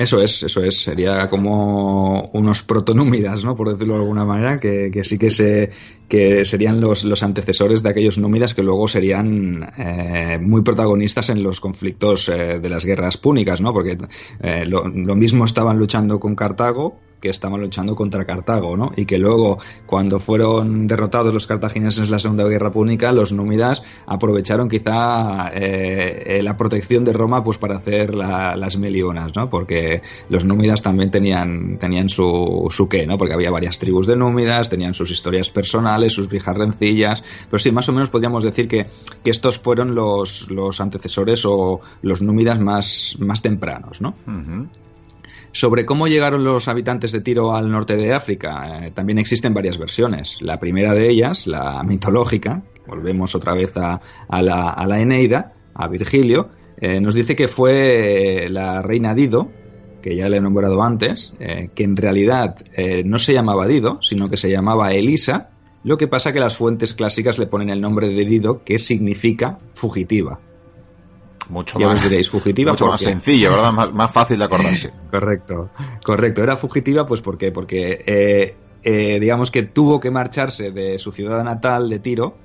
Eso 0.00 0.18
es, 0.22 0.42
eso 0.42 0.64
es. 0.64 0.80
Sería 0.80 1.28
como 1.28 2.30
unos 2.32 2.62
protonúmidas, 2.62 3.44
¿no? 3.44 3.54
Por 3.54 3.68
decirlo 3.68 3.92
de 3.94 4.00
alguna 4.00 4.24
manera, 4.24 4.56
que, 4.56 4.90
sí 5.04 5.18
que 5.18 5.30
se 5.30 5.70
que 6.10 6.44
serían 6.44 6.80
los, 6.80 7.04
los 7.04 7.22
antecesores 7.22 7.84
de 7.84 7.90
aquellos 7.90 8.18
númidas 8.18 8.52
que 8.52 8.64
luego 8.64 8.88
serían 8.88 9.70
eh, 9.78 10.38
muy 10.42 10.62
protagonistas 10.62 11.30
en 11.30 11.40
los 11.44 11.60
conflictos 11.60 12.28
eh, 12.28 12.58
de 12.58 12.68
las 12.68 12.84
guerras 12.84 13.16
púnicas, 13.16 13.60
¿no? 13.60 13.72
Porque 13.72 13.96
eh, 14.42 14.66
lo, 14.66 14.84
mismo 15.14 15.44
estaban 15.44 15.78
luchando 15.78 16.18
con 16.18 16.34
Cartago 16.34 16.98
que 17.20 17.28
estaban 17.28 17.60
luchando 17.60 17.94
contra 17.94 18.24
Cartago, 18.24 18.78
¿no? 18.78 18.92
Y 18.96 19.04
que 19.04 19.18
luego, 19.18 19.58
cuando 19.84 20.18
fueron 20.18 20.86
derrotados 20.86 21.34
los 21.34 21.46
cartagineses 21.46 22.06
en 22.06 22.10
la 22.10 22.18
Segunda 22.18 22.44
Guerra 22.44 22.72
Púnica, 22.72 23.12
los 23.12 23.30
númidas 23.30 23.82
aprovecharon 24.06 24.70
quizá 24.70 25.50
eh, 25.52 26.40
la 26.42 26.56
protección 26.56 27.04
de 27.04 27.12
Roma 27.12 27.44
pues 27.44 27.58
para 27.58 27.76
hacer 27.76 28.14
las 28.14 28.78
melionas, 28.78 29.32
¿no? 29.36 29.50
Porque 29.50 30.00
los 30.30 30.46
númidas 30.46 30.80
también 30.80 31.10
tenían, 31.10 31.76
tenían 31.78 32.08
su, 32.08 32.66
su 32.70 32.88
qué, 32.88 33.06
¿no? 33.06 33.18
Porque 33.18 33.34
había 33.34 33.50
varias 33.50 33.78
tribus 33.78 34.06
de 34.06 34.16
númidas, 34.16 34.70
tenían 34.70 34.94
sus 34.94 35.10
historias 35.10 35.50
personales, 35.50 35.99
sus 36.08 36.28
viejas 36.28 36.56
rencillas, 36.56 37.22
pero 37.50 37.58
sí, 37.58 37.72
más 37.72 37.88
o 37.88 37.92
menos 37.92 38.08
podríamos 38.08 38.44
decir 38.44 38.68
que, 38.68 38.86
que 39.22 39.30
estos 39.30 39.58
fueron 39.58 39.94
los, 39.94 40.50
los 40.50 40.80
antecesores 40.80 41.44
o 41.44 41.80
los 42.02 42.22
númidas 42.22 42.60
más, 42.60 43.16
más 43.18 43.42
tempranos, 43.42 44.00
¿no? 44.00 44.14
Sobre 45.52 45.84
cómo 45.84 46.06
llegaron 46.06 46.44
los 46.44 46.68
habitantes 46.68 47.10
de 47.10 47.22
Tiro 47.22 47.56
al 47.56 47.70
norte 47.70 47.96
de 47.96 48.14
África, 48.14 48.86
eh, 48.86 48.92
también 48.92 49.18
existen 49.18 49.52
varias 49.52 49.78
versiones. 49.78 50.40
La 50.40 50.60
primera 50.60 50.94
de 50.94 51.10
ellas, 51.10 51.48
la 51.48 51.82
mitológica, 51.82 52.62
volvemos 52.86 53.34
otra 53.34 53.54
vez 53.54 53.76
a, 53.76 54.00
la, 54.30 55.00
Eneida, 55.00 55.54
a 55.74 55.88
Virgilio, 55.88 56.50
eh, 56.80 57.00
nos 57.00 57.14
dice 57.14 57.34
que 57.34 57.48
fue 57.48 58.46
la 58.48 58.80
reina 58.80 59.12
Dido, 59.12 59.50
que 60.00 60.14
ya 60.14 60.28
le 60.28 60.36
he 60.36 60.40
nombrado 60.40 60.80
antes, 60.82 61.34
eh, 61.40 61.70
que 61.74 61.82
en 61.82 61.96
realidad 61.96 62.54
no 63.04 63.18
se 63.18 63.34
llamaba 63.34 63.66
Dido, 63.66 64.00
sino 64.00 64.30
que 64.30 64.36
se 64.36 64.50
llamaba 64.50 64.92
Elisa, 64.92 65.50
lo 65.82 65.96
que 65.96 66.08
pasa 66.08 66.32
que 66.32 66.40
las 66.40 66.56
fuentes 66.56 66.94
clásicas 66.94 67.38
le 67.38 67.46
ponen 67.46 67.70
el 67.70 67.80
nombre 67.80 68.08
de 68.08 68.24
Dido, 68.24 68.62
que 68.64 68.78
significa 68.78 69.58
fugitiva 69.74 70.40
mucho 71.50 71.78
más, 71.78 72.28
fugitiva 72.28 72.72
mucho 72.72 72.86
más 72.86 73.00
sencillo, 73.00 73.50
¿verdad? 73.50 73.90
Más, 73.92 74.12
fácil 74.12 74.38
de 74.38 74.44
acordarse. 74.44 74.90
correcto, 75.10 75.70
correcto. 76.04 76.42
Era 76.42 76.56
fugitiva, 76.56 77.04
pues 77.04 77.20
¿por 77.20 77.36
qué? 77.36 77.52
Porque 77.52 78.02
eh, 78.06 78.54
eh, 78.82 79.18
digamos 79.20 79.50
que 79.50 79.64
tuvo 79.64 80.00
que 80.00 80.10
marcharse 80.10 80.70
de 80.70 80.98
su 80.98 81.12
ciudad 81.12 81.42
natal 81.42 81.90
de 81.90 81.98
Tiro, 81.98 82.36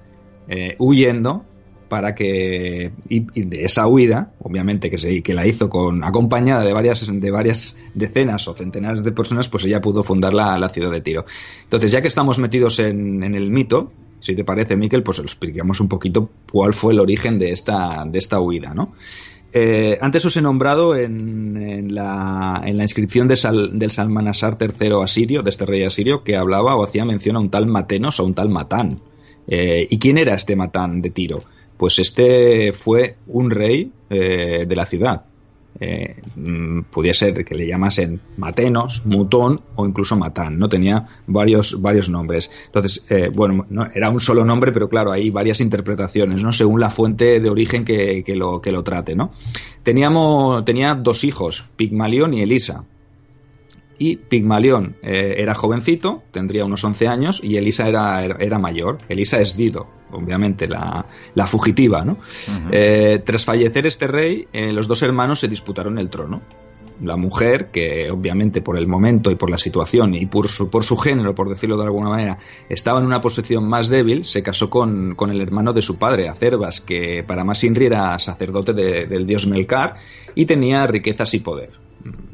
eh, 0.47 0.75
huyendo 0.79 1.45
para 1.87 2.15
que 2.15 2.91
y, 3.09 3.19
de 3.19 3.63
esa 3.63 3.87
huida, 3.87 4.31
obviamente 4.39 4.89
que 4.89 4.97
se 4.97 5.21
que 5.21 5.33
la 5.33 5.47
hizo 5.47 5.69
con 5.69 6.03
acompañada 6.03 6.63
de 6.63 6.73
varias 6.73 7.07
de 7.11 7.31
varias 7.31 7.75
decenas 7.93 8.47
o 8.47 8.55
centenares 8.55 9.03
de 9.03 9.11
personas, 9.11 9.49
pues 9.49 9.65
ella 9.65 9.81
pudo 9.81 10.03
fundar 10.03 10.33
la, 10.33 10.57
la 10.57 10.69
ciudad 10.69 10.91
de 10.91 11.01
Tiro. 11.01 11.25
Entonces, 11.63 11.91
ya 11.91 12.01
que 12.01 12.07
estamos 12.07 12.39
metidos 12.39 12.79
en, 12.79 13.23
en 13.23 13.35
el 13.35 13.49
mito, 13.51 13.91
si 14.19 14.35
te 14.35 14.43
parece, 14.43 14.75
Miquel, 14.75 15.03
pues 15.03 15.19
explicamos 15.19 15.79
un 15.79 15.87
poquito 15.87 16.29
cuál 16.51 16.73
fue 16.73 16.93
el 16.93 16.99
origen 16.99 17.37
de 17.37 17.51
esta, 17.51 18.03
de 18.07 18.17
esta 18.17 18.39
huida, 18.39 18.73
¿no? 18.73 18.93
Eh, 19.57 19.97
antes 20.01 20.25
os 20.25 20.35
he 20.35 20.41
nombrado 20.41 20.97
en, 20.97 21.93
la, 21.95 22.61
en 22.65 22.75
la, 22.75 22.83
inscripción 22.83 23.29
de 23.29 23.35
del 23.71 23.89
Salmanasar 23.89 24.57
III 24.59 25.01
asirio, 25.01 25.43
de 25.43 25.49
este 25.49 25.65
rey 25.65 25.83
asirio, 25.83 26.23
que 26.23 26.35
hablaba 26.35 26.75
o 26.75 26.83
hacía 26.83 27.05
mención 27.05 27.37
a 27.37 27.39
un 27.39 27.49
tal 27.49 27.65
Matenos 27.65 28.19
o 28.19 28.25
un 28.25 28.33
tal 28.33 28.49
Matán. 28.49 28.99
Eh, 29.47 29.87
¿Y 29.89 29.97
quién 29.97 30.17
era 30.17 30.33
este 30.33 30.57
Matán 30.57 31.01
de 31.01 31.09
Tiro? 31.09 31.43
Pues 31.77 31.99
este 31.99 32.73
fue 32.73 33.17
un 33.27 33.49
rey 33.49 33.91
eh, 34.09 34.65
de 34.67 34.75
la 34.75 34.85
ciudad, 34.85 35.23
eh, 35.79 36.15
mm, 36.37 36.81
ser 37.11 37.43
que 37.43 37.55
le 37.55 37.67
llamasen 37.67 38.19
Matenos, 38.37 39.05
Mutón 39.05 39.61
o 39.75 39.85
incluso 39.85 40.15
Matán, 40.15 40.57
¿no? 40.57 40.69
Tenía 40.69 41.05
varios, 41.27 41.81
varios 41.81 42.09
nombres. 42.09 42.49
Entonces, 42.67 43.05
eh, 43.09 43.29
bueno, 43.33 43.65
no, 43.69 43.87
era 43.93 44.09
un 44.09 44.19
solo 44.19 44.45
nombre, 44.45 44.71
pero 44.71 44.87
claro, 44.87 45.11
hay 45.11 45.29
varias 45.29 45.59
interpretaciones, 45.59 46.43
¿no? 46.43 46.53
Según 46.53 46.79
la 46.79 46.89
fuente 46.89 47.39
de 47.39 47.49
origen 47.49 47.83
que, 47.83 48.23
lo, 48.35 48.61
que 48.61 48.71
lo 48.71 48.83
trate, 48.83 49.15
¿no? 49.15 49.31
Teníamos, 49.83 50.63
tenía 50.63 50.93
dos 50.95 51.23
hijos, 51.23 51.65
Pigmalión 51.75 52.33
y 52.33 52.41
Elisa. 52.41 52.85
Y 53.97 54.17
Pigmalión 54.17 54.95
eh, 55.01 55.35
era 55.37 55.55
jovencito, 55.55 56.23
tendría 56.31 56.65
unos 56.65 56.83
11 56.83 57.07
años, 57.07 57.41
y 57.43 57.57
Elisa 57.57 57.87
era, 57.87 58.23
era 58.23 58.59
mayor. 58.59 58.97
Elisa 59.09 59.39
es 59.39 59.55
Dido, 59.55 59.87
obviamente, 60.11 60.67
la, 60.67 61.05
fugitiva, 61.47 62.03
¿no? 62.03 62.17
Eh, 62.71 63.21
tras 63.23 63.45
fallecer 63.45 63.85
este 63.87 64.07
rey, 64.07 64.47
eh, 64.51 64.71
los 64.71 64.87
dos 64.87 65.01
hermanos 65.01 65.39
se 65.39 65.47
disputaron 65.47 65.97
el 65.97 66.09
trono. 66.09 66.41
La 67.01 67.17
mujer, 67.17 67.71
que 67.71 68.09
obviamente 68.09 68.61
por 68.61 68.77
el 68.77 68.87
momento 68.87 69.29
y 69.29 69.35
por 69.35 69.49
la 69.49 69.57
situación 69.57 70.15
y 70.15 70.27
por 70.27 70.47
su, 70.47 70.69
por 70.69 70.85
su 70.85 70.95
género, 70.95 71.35
por 71.35 71.49
decirlo 71.49 71.75
de 71.77 71.83
alguna 71.83 72.09
manera, 72.09 72.37
estaba 72.69 72.99
en 72.99 73.05
una 73.05 73.19
posición 73.19 73.67
más 73.67 73.89
débil, 73.89 74.23
se 74.23 74.41
casó 74.41 74.69
con, 74.69 75.13
con 75.15 75.29
el 75.29 75.41
hermano 75.41 75.73
de 75.73 75.81
su 75.81 75.97
padre, 75.97 76.29
Acervas, 76.29 76.79
que 76.79 77.21
para 77.27 77.43
más 77.43 77.65
Inri 77.65 77.87
era 77.87 78.17
sacerdote 78.17 78.71
del 78.73 79.27
dios 79.27 79.45
Melkar 79.45 79.95
y 80.35 80.45
tenía 80.45 80.87
riquezas 80.87 81.33
y 81.33 81.39
poder 81.39 81.84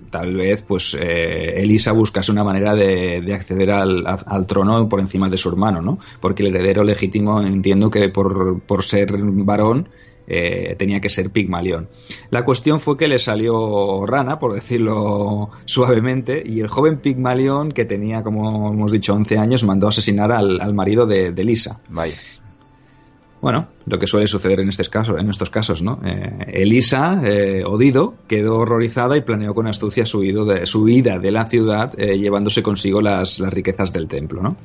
tal 0.09 0.35
vez 0.35 0.61
pues 0.61 0.95
eh, 0.99 1.55
Elisa 1.57 1.93
buscase 1.93 2.31
una 2.31 2.43
manera 2.43 2.75
de, 2.75 3.33
acceder 3.33 3.71
al, 3.71 4.45
trono 4.47 4.87
por 4.87 4.99
encima 4.99 5.29
de 5.29 5.37
su 5.37 5.49
hermano, 5.49 5.81
¿no? 5.81 5.97
Porque 6.19 6.43
el 6.43 6.55
heredero 6.55 6.83
legítimo 6.83 7.41
entiendo 7.41 7.89
que 7.89 8.09
por, 8.09 8.83
ser 8.83 9.17
varón 9.17 9.89
eh, 10.27 10.75
tenía 10.77 10.99
que 10.99 11.09
ser 11.09 11.31
Pigmalión. 11.31 11.89
La 12.29 12.43
cuestión 12.43 12.79
fue 12.79 12.97
que 12.97 13.07
le 13.07 13.19
salió 13.19 14.05
rana, 14.05 14.37
por 14.39 14.53
decirlo 14.53 15.51
suavemente, 15.65 16.43
y 16.45 16.59
el 16.59 16.67
joven 16.67 16.99
Pigmalión, 16.99 17.71
que 17.71 17.85
tenía, 17.85 18.21
como 18.21 18.71
hemos 18.73 18.91
dicho, 18.91 19.13
11 19.13 19.37
años, 19.37 19.63
mandó 19.63 19.87
asesinar 19.87 20.31
al, 20.31 20.73
marido 20.73 21.05
de, 21.05 21.31
de 21.31 21.41
Elisa. 21.41 21.81
Vaya. 21.89 22.15
Bueno, 23.41 23.69
lo 23.87 23.97
que 23.97 24.05
suele 24.05 24.27
suceder 24.27 24.59
en, 24.59 24.69
estos 24.69 24.87
casos, 24.89 25.19
en 25.19 25.27
estos 25.27 25.49
casos, 25.49 25.81
¿no? 25.81 25.99
Eh, 26.05 26.61
Elisa, 26.61 27.19
eh, 27.23 27.63
Odido, 27.65 28.13
quedó 28.27 28.57
horrorizada 28.57 29.17
y 29.17 29.21
planeó 29.21 29.55
con 29.55 29.67
astucia 29.67 30.05
su, 30.05 30.21
de, 30.21 30.67
su 30.67 30.83
huida 30.83 31.17
de 31.17 31.31
la 31.31 31.47
ciudad, 31.47 31.91
eh, 31.97 32.19
llevándose 32.19 32.61
consigo 32.61 33.01
las, 33.01 33.39
riquezas 33.39 33.91
del 33.91 34.07
templo, 34.07 34.43
¿no? 34.43 34.57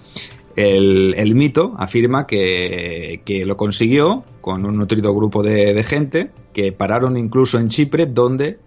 El, 0.54 1.34
mito 1.34 1.74
afirma 1.78 2.26
que, 2.26 3.20
lo 3.46 3.56
consiguió 3.56 4.24
con 4.42 4.64
un 4.64 4.76
nutrido 4.76 5.14
grupo 5.14 5.42
de, 5.42 5.82
gente 5.82 6.30
que 6.52 6.72
pararon 6.72 7.16
incluso 7.18 7.58
en 7.58 7.68
Chipre, 7.68 8.06
donde 8.06 8.58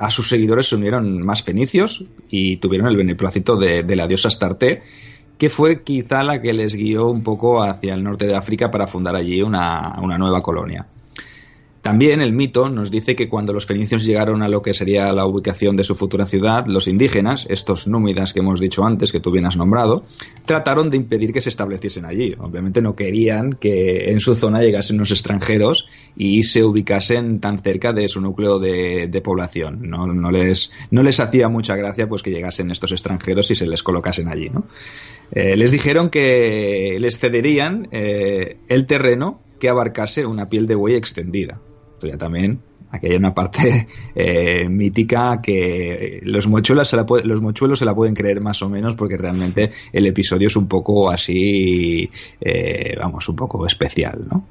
a 0.00 0.10
sus 0.10 0.28
seguidores 0.28 0.66
se 0.66 0.74
unieron 0.74 1.24
más 1.24 1.44
fenicios 1.44 2.04
y 2.28 2.56
tuvieron 2.56 2.88
el 2.88 2.96
beneplácito 2.96 3.56
de, 3.56 3.84
de 3.84 3.96
la 3.96 4.08
diosa 4.08 4.28
Astarte 4.28 4.82
que 5.42 5.50
fue 5.50 5.82
quizá 5.82 6.22
la 6.22 6.40
que 6.40 6.52
les 6.52 6.76
guió 6.76 7.08
un 7.08 7.24
poco 7.24 7.64
hacia 7.64 7.94
el 7.94 8.04
norte 8.04 8.28
de 8.28 8.36
África 8.36 8.70
para 8.70 8.86
fundar 8.86 9.16
allí 9.16 9.42
una, 9.42 9.96
nueva 10.16 10.40
colonia. 10.40 10.86
También 11.82 12.22
el 12.22 12.32
mito 12.32 12.68
nos 12.68 12.92
dice 12.92 13.16
que 13.16 13.28
cuando 13.28 13.52
los 13.52 13.66
fenicios 13.66 14.06
llegaron 14.06 14.40
a 14.44 14.48
lo 14.48 14.62
que 14.62 14.72
sería 14.72 15.12
la 15.12 15.26
ubicación 15.26 15.74
de 15.74 15.82
su 15.82 15.96
futura 15.96 16.24
ciudad, 16.24 16.64
los 16.68 16.86
indígenas, 16.86 17.44
estos 17.50 17.88
númidas 17.88 18.32
que 18.32 18.38
hemos 18.38 18.60
dicho 18.60 18.84
antes, 18.84 19.10
que 19.10 19.18
tú 19.18 19.32
bien 19.32 19.46
has 19.46 19.56
nombrado, 19.56 20.04
trataron 20.46 20.90
de 20.90 20.96
impedir 20.96 21.32
que 21.32 21.40
se 21.40 21.48
estableciesen 21.48 22.04
allí. 22.04 22.34
Obviamente 22.38 22.80
no 22.80 22.94
querían 22.94 23.54
que 23.54 24.10
en 24.10 24.20
su 24.20 24.36
zona 24.36 24.62
llegasen 24.62 24.96
los 24.96 25.10
extranjeros 25.10 25.88
y 26.16 26.44
se 26.44 26.62
ubicasen 26.62 27.40
tan 27.40 27.58
cerca 27.58 27.92
de 27.92 28.06
su 28.06 28.20
núcleo 28.20 28.60
de, 28.60 29.20
población. 29.24 29.80
No, 29.82 30.30
les, 30.30 30.72
no 30.92 31.02
les 31.02 31.18
hacía 31.18 31.48
mucha 31.48 31.74
gracia 31.74 32.08
pues 32.08 32.22
que 32.22 32.30
llegasen 32.30 32.70
estos 32.70 32.92
extranjeros 32.92 33.50
y 33.50 33.56
se 33.56 33.66
les 33.66 33.82
colocasen 33.82 34.28
allí. 34.28 34.52
Eh, 35.32 35.56
les 35.56 35.72
dijeron 35.72 36.10
que 36.10 36.96
les 37.00 37.18
cederían 37.18 37.88
eh, 37.90 38.58
el 38.68 38.86
terreno 38.86 39.40
que 39.58 39.68
abarcase 39.68 40.26
una 40.26 40.48
piel 40.48 40.68
de 40.68 40.76
buey 40.76 40.94
extendida. 40.94 41.60
También. 42.18 42.60
Aquí 42.90 43.06
hay 43.06 43.16
una 43.16 43.32
parte 43.32 43.86
eh, 44.14 44.68
mítica 44.68 45.40
que 45.40 46.20
los 46.24 46.46
mochuelos, 46.46 46.88
se 46.88 46.96
la 46.96 47.06
los 47.24 47.40
mochuelos 47.40 47.78
se 47.78 47.86
la 47.86 47.94
pueden 47.94 48.14
creer 48.14 48.42
más 48.42 48.60
o 48.60 48.68
menos 48.68 48.94
porque 48.94 49.16
realmente 49.16 49.70
el 49.90 50.06
episodio 50.06 50.48
es 50.48 50.56
un 50.56 50.68
poco 50.68 51.10
así, 51.10 52.10
vamos, 52.98 53.26
un 53.30 53.36
poco 53.36 53.66
especial, 53.66 54.26
¿no? 54.30 54.46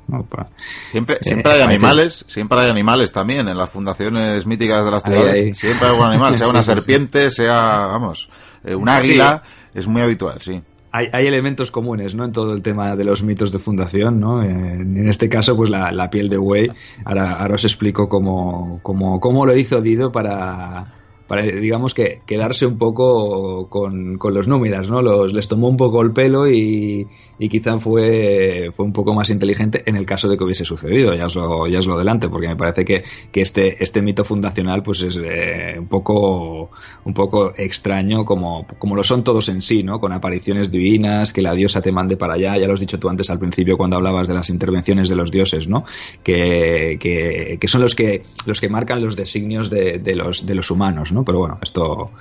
Siempre, 0.89 1.19
siempre 1.21 1.51
hay 1.51 1.61
animales, 1.61 2.25
siempre 2.27 2.61
hay 2.61 2.71
animales 2.71 3.11
también 3.11 3.47
en 3.47 3.57
las 3.57 3.69
fundaciones 3.69 4.47
míticas 4.47 4.85
de 4.85 4.91
las 4.91 5.03
ciudades. 5.03 5.55
Siempre 5.55 5.87
hay 5.87 5.93
algún 5.93 6.07
animal, 6.07 6.35
sea 6.37 6.47
una 6.47 6.63
serpiente, 6.63 7.29
sea, 7.29 7.61
vamos, 7.85 8.27
un 8.63 8.89
águila, 8.89 9.43
es 9.75 9.85
muy 9.85 10.01
habitual, 10.01 10.41
sí 10.41 10.59
hay, 10.91 11.07
hay, 11.11 11.27
elementos 11.27 11.71
comunes, 11.71 12.15
¿no? 12.15 12.25
En 12.25 12.31
todo 12.31 12.53
el 12.53 12.61
tema 12.61 12.95
de 12.95 13.05
los 13.05 13.23
mitos 13.23 13.51
de 13.51 13.59
fundación, 13.59 14.19
¿no? 14.19 14.43
En, 14.43 15.07
este 15.07 15.29
caso, 15.29 15.55
pues 15.55 15.69
la, 15.69 15.91
la 15.91 16.09
piel 16.09 16.29
de 16.29 16.37
buey. 16.37 16.69
Ahora, 17.05 17.33
ahora 17.33 17.55
os 17.55 17.63
explico 17.63 18.09
cómo, 18.09 18.79
cómo, 18.83 19.19
cómo 19.19 19.45
lo 19.45 19.55
hizo 19.55 19.81
Dido 19.81 20.11
para, 20.11 20.85
para, 21.31 21.43
digamos 21.43 21.93
que 21.93 22.23
quedarse 22.25 22.65
un 22.65 22.77
poco 22.77 23.69
con, 23.69 24.19
los 24.21 24.49
númidas, 24.49 24.89
¿no? 24.89 25.01
Los, 25.01 25.31
les 25.31 25.47
tomó 25.47 25.69
un 25.69 25.77
poco 25.77 26.01
el 26.01 26.11
pelo 26.11 26.49
y, 26.49 27.07
y, 27.39 27.47
quizá 27.47 27.79
fue, 27.79 28.69
fue 28.75 28.85
un 28.85 28.91
poco 28.91 29.13
más 29.13 29.29
inteligente 29.29 29.81
en 29.85 29.95
el 29.95 30.05
caso 30.05 30.27
de 30.27 30.37
que 30.37 30.43
hubiese 30.43 30.65
sucedido, 30.65 31.13
ya 31.13 31.27
os 31.27 31.37
lo, 31.37 31.67
ya 31.67 31.79
lo 31.87 31.93
adelante, 31.93 32.27
porque 32.27 32.49
me 32.49 32.57
parece 32.57 32.83
que, 32.83 33.05
que 33.31 33.39
este, 33.39 33.81
este 33.81 34.01
mito 34.01 34.25
fundacional 34.25 34.83
pues 34.83 35.03
es 35.03 35.21
eh, 35.23 35.77
un, 35.79 35.87
poco, 35.87 36.71
un 37.05 37.13
poco 37.13 37.53
extraño 37.55 38.25
como, 38.25 38.67
como 38.77 38.97
lo 38.97 39.03
son 39.05 39.23
todos 39.23 39.47
en 39.47 39.61
sí, 39.61 39.83
¿no? 39.83 40.01
Con 40.01 40.11
apariciones 40.11 40.69
divinas, 40.69 41.31
que 41.31 41.41
la 41.41 41.53
diosa 41.53 41.81
te 41.81 41.93
mande 41.93 42.17
para 42.17 42.33
allá, 42.33 42.57
ya 42.57 42.67
lo 42.67 42.73
has 42.73 42.81
dicho 42.81 42.99
tú 42.99 43.07
antes 43.07 43.29
al 43.29 43.39
principio 43.39 43.77
cuando 43.77 43.95
hablabas 43.95 44.27
de 44.27 44.33
las 44.33 44.49
intervenciones 44.49 45.07
de 45.07 45.15
los 45.15 45.31
dioses, 45.31 45.69
¿no? 45.69 45.85
Que, 46.23 46.97
que, 46.99 47.57
que 47.57 47.67
son 47.69 47.79
los 47.79 47.95
que, 47.95 48.23
los 48.45 48.59
que 48.59 48.67
marcan 48.67 49.01
los 49.01 49.15
designios 49.15 49.69
de, 49.69 49.99
de, 49.99 50.15
los, 50.17 50.45
de 50.45 50.55
los 50.55 50.69
humanos, 50.71 51.13
¿no? 51.13 51.20
Pero 51.25 51.39
bueno, 51.39 51.57
esto, 51.61 52.11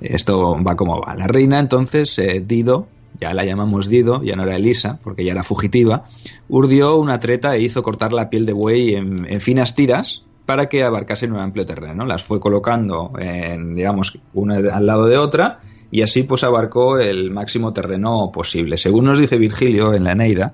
esto 0.00 0.62
va 0.62 0.76
como 0.76 1.00
va. 1.00 1.14
La 1.14 1.26
reina 1.26 1.58
entonces, 1.58 2.18
eh, 2.18 2.42
Dido, 2.46 2.86
ya 3.20 3.34
la 3.34 3.44
llamamos 3.44 3.88
Dido, 3.88 4.22
ya 4.22 4.36
no 4.36 4.42
era 4.44 4.56
Elisa, 4.56 4.98
porque 5.02 5.24
ya 5.24 5.32
era 5.32 5.44
fugitiva, 5.44 6.04
urdió 6.48 6.96
una 6.96 7.20
treta 7.20 7.54
e 7.54 7.62
hizo 7.62 7.82
cortar 7.82 8.12
la 8.12 8.30
piel 8.30 8.46
de 8.46 8.52
buey 8.52 8.94
en, 8.94 9.40
finas 9.40 9.74
tiras 9.74 10.24
para 10.46 10.68
que 10.68 10.82
abarcase 10.82 11.26
un 11.26 11.38
amplio 11.38 11.64
terreno. 11.64 12.04
Las 12.04 12.22
fue 12.22 12.40
colocando, 12.40 13.12
en, 13.18 13.74
digamos, 13.74 14.20
una 14.34 14.56
al 14.56 14.86
lado 14.86 15.06
de 15.06 15.18
otra 15.18 15.60
y 15.92 16.02
así 16.02 16.22
pues 16.22 16.42
abarcó 16.42 16.98
el 16.98 17.30
máximo 17.30 17.72
terreno 17.72 18.30
posible. 18.32 18.78
Según 18.78 19.04
nos 19.04 19.18
dice 19.18 19.36
Virgilio 19.36 19.94
en 19.94 20.04
la 20.04 20.12
Eneida, 20.12 20.52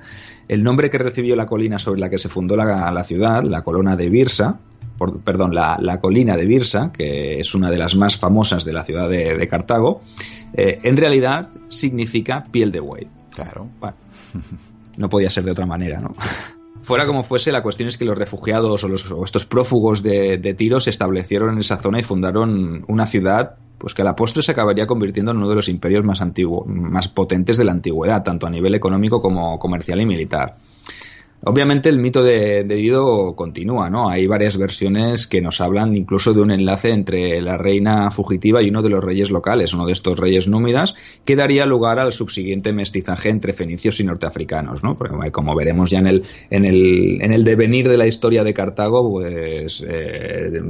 el 0.49 0.63
nombre 0.65 0.91
que 0.91 0.99
recibió 0.99 1.37
la 1.37 1.47
colina 1.47 1.79
sobre 1.79 2.01
la 2.01 2.11
que 2.11 2.19
se 2.19 2.29
fundó 2.29 2.57
la, 2.57 2.91
la 2.91 3.05
ciudad, 3.05 3.43
la 3.45 3.63
colona 3.63 3.97
de 3.97 4.11
Birsa, 4.11 4.59
perdón, 5.25 5.55
la, 5.55 5.99
colina 6.01 6.37
de 6.37 6.47
Birsa, 6.47 6.93
que 6.93 7.39
es 7.39 7.55
una 7.55 7.71
de 7.71 7.79
las 7.79 7.95
más 7.97 8.17
famosas 8.17 8.65
de 8.65 8.73
la 8.73 8.85
ciudad 8.85 9.09
de, 9.09 9.49
Cartago, 9.49 10.01
eh, 10.55 10.79
en 10.83 10.97
realidad 10.97 11.49
significa 11.69 12.45
piel 12.51 12.73
de 12.73 12.81
buey. 12.81 13.09
Claro. 13.35 13.69
no 14.97 15.09
podía 15.09 15.31
ser 15.31 15.45
de 15.45 15.53
otra 15.53 15.67
manera, 15.67 16.01
¿no? 16.01 16.15
Fuera 16.81 17.07
como 17.07 17.23
fuese, 17.23 17.53
la 17.53 17.63
cuestión 17.63 17.89
es 17.89 17.99
que 17.99 18.07
los 18.07 18.17
refugiados 18.17 18.83
o, 18.83 18.89
los, 18.89 19.13
estos 19.25 19.45
prófugos 19.45 20.03
de, 20.03 20.39
de, 20.39 20.55
Tiro 20.55 20.81
se 20.81 20.89
establecieron 20.89 21.53
en 21.53 21.59
esa 21.59 21.77
zona 21.77 21.99
y 22.01 22.03
fundaron 22.03 22.85
una 22.89 23.05
ciudad 23.05 23.57
pues 23.79 23.95
que 23.95 24.03
a 24.03 24.05
la 24.05 24.17
postre 24.17 24.43
se 24.43 24.53
acabaría 24.53 24.87
convirtiendo 24.87 25.31
en 25.31 25.39
uno 25.39 25.49
de 25.49 25.55
los 25.55 25.69
imperios 25.69 26.05
más, 26.05 26.21
antiguos, 26.21 26.67
más 26.67 27.09
potentes 27.09 27.57
de 27.57 27.65
la 27.65 27.73
antigüedad, 27.73 28.23
tanto 28.23 28.47
a 28.47 28.51
nivel 28.51 28.75
económico 28.75 29.23
como 29.23 29.59
comercial 29.59 30.01
y 30.01 30.07
militar. 30.07 30.57
Obviamente 31.45 31.89
el 31.89 31.99
mito 31.99 32.23
de, 32.23 32.65
Dido 32.65 33.37
continúa, 33.37 33.89
¿no? 33.89 34.11
Hay 34.11 34.27
varias 34.27 34.57
versiones 34.57 35.29
que 35.29 35.41
nos 35.41 35.61
hablan 35.61 35.97
incluso 35.97 36.35
de 36.35 36.41
un 36.41 36.51
enlace 36.51 36.91
entre 36.91 37.41
la 37.41 37.57
reina 37.57 38.11
fugitiva 38.11 38.61
y 38.61 38.71
uno 38.71 38.83
de 38.83 38.89
los 38.89 39.05
reyes 39.05 39.31
locales, 39.31 39.73
uno 39.73 39.87
de 39.87 39.93
estos 39.93 40.19
reyes 40.19 40.49
númidas, 40.49 40.97
que 41.25 41.37
daría 41.37 41.65
lugar 41.65 42.01
al 42.01 42.13
subsiguiente 42.13 42.73
mestizaje 42.73 43.31
entre 43.31 43.53
fenicios 43.53 44.01
y 44.01 44.05
norteafricanos, 44.05 44.83
¿no? 44.83 44.97
Porque 44.97 45.31
como 45.31 45.55
veremos 45.55 45.91
ya 45.91 46.01
en 46.01 46.09
el, 46.09 46.25
en 46.51 46.65
el, 46.65 47.23
en 47.23 47.33
el 47.33 47.45
devenir 47.45 47.89
de 47.89 47.99
la 47.99 48.09
historia 48.09 48.43
de 48.43 48.53
Cartago, 48.53 49.09
pues 49.09 49.85
eh, 49.89 50.61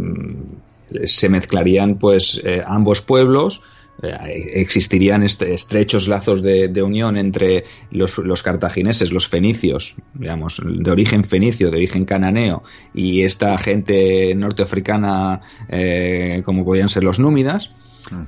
se 1.05 1.29
mezclarían 1.31 1.99
pues 1.99 2.43
eh, 2.45 2.63
ambos 2.67 3.01
pueblos, 3.01 3.63
existirían 4.03 5.23
estrechos 5.23 6.07
lazos 6.07 6.43
de, 6.43 6.83
unión 6.83 7.17
entre 7.17 7.65
los, 7.91 8.43
cartagineses, 8.43 9.13
los 9.13 9.27
fenicios, 9.27 9.97
digamos, 10.15 10.63
de 10.65 10.91
origen 10.91 11.25
fenicio, 11.25 11.71
de 11.71 11.79
origen 11.79 12.05
cananeo, 12.05 12.63
y 12.95 13.23
esta 13.23 13.59
gente 13.59 14.35
norteafricana, 14.35 15.41
eh, 15.69 16.43
como 16.45 16.65
podían 16.65 16.89
ser 16.89 17.03
los 17.03 17.19
númidas, 17.19 17.73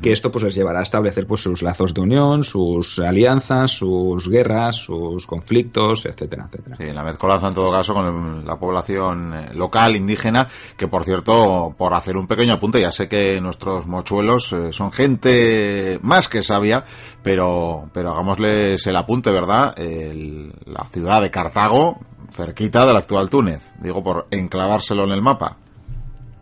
que 0.01 0.13
esto 0.13 0.31
pues 0.31 0.45
les 0.45 0.55
llevará 0.55 0.81
a 0.81 0.83
establecer 0.83 1.27
pues 1.27 1.43
sus 1.43 1.63
lazos 1.63 1.95
de 1.95 2.01
unión, 2.01 2.45
sus 2.45 2.99
alianzas, 2.99 3.71
sus 3.71 4.29
guerras, 4.29 4.77
sus 4.77 5.27
conflictos, 5.27 6.07
etcétera, 6.07 6.49
etcétera. 6.49 6.77
Sí, 6.79 6.93
la 6.93 7.05
mezcolanza 7.05 7.49
en 7.49 7.55
todo 7.55 7.73
caso 7.73 7.95
con 7.95 8.47
la 8.47 8.59
población 8.59 9.35
eh, 9.35 9.55
local, 9.55 9.97
indígena, 9.97 10.49
que 10.77 10.89
por 10.89 11.05
cierto, 11.05 11.75
por 11.77 11.95
hacer 11.95 12.17
un 12.17 12.27
pequeño 12.27 12.55
apunte, 12.55 12.81
ya 12.81 12.93
sé 12.93 13.09
que 13.09 13.41
nuestros 13.41 13.87
mochuelos 13.87 14.53
eh, 14.53 14.73
son 14.73 14.93
gente 14.93 15.99
más 16.03 16.29
que 16.29 16.43
sabia, 16.43 16.85
pero, 17.23 17.89
pero 17.93 18.11
hagámosles 18.11 18.87
el 18.87 18.97
apunte, 18.97 19.31
¿verdad? 19.31 19.75
la 19.77 20.85
ciudad 20.93 21.23
de 21.23 21.31
Cartago, 21.31 21.99
cerquita 22.33 22.87
del 22.87 22.97
actual 22.97 23.29
Túnez, 23.29 23.73
digo 23.81 24.03
por 24.03 24.27
enclavárselo 24.31 25.05
en 25.05 25.11
el 25.11 25.23
mapa. 25.23 25.57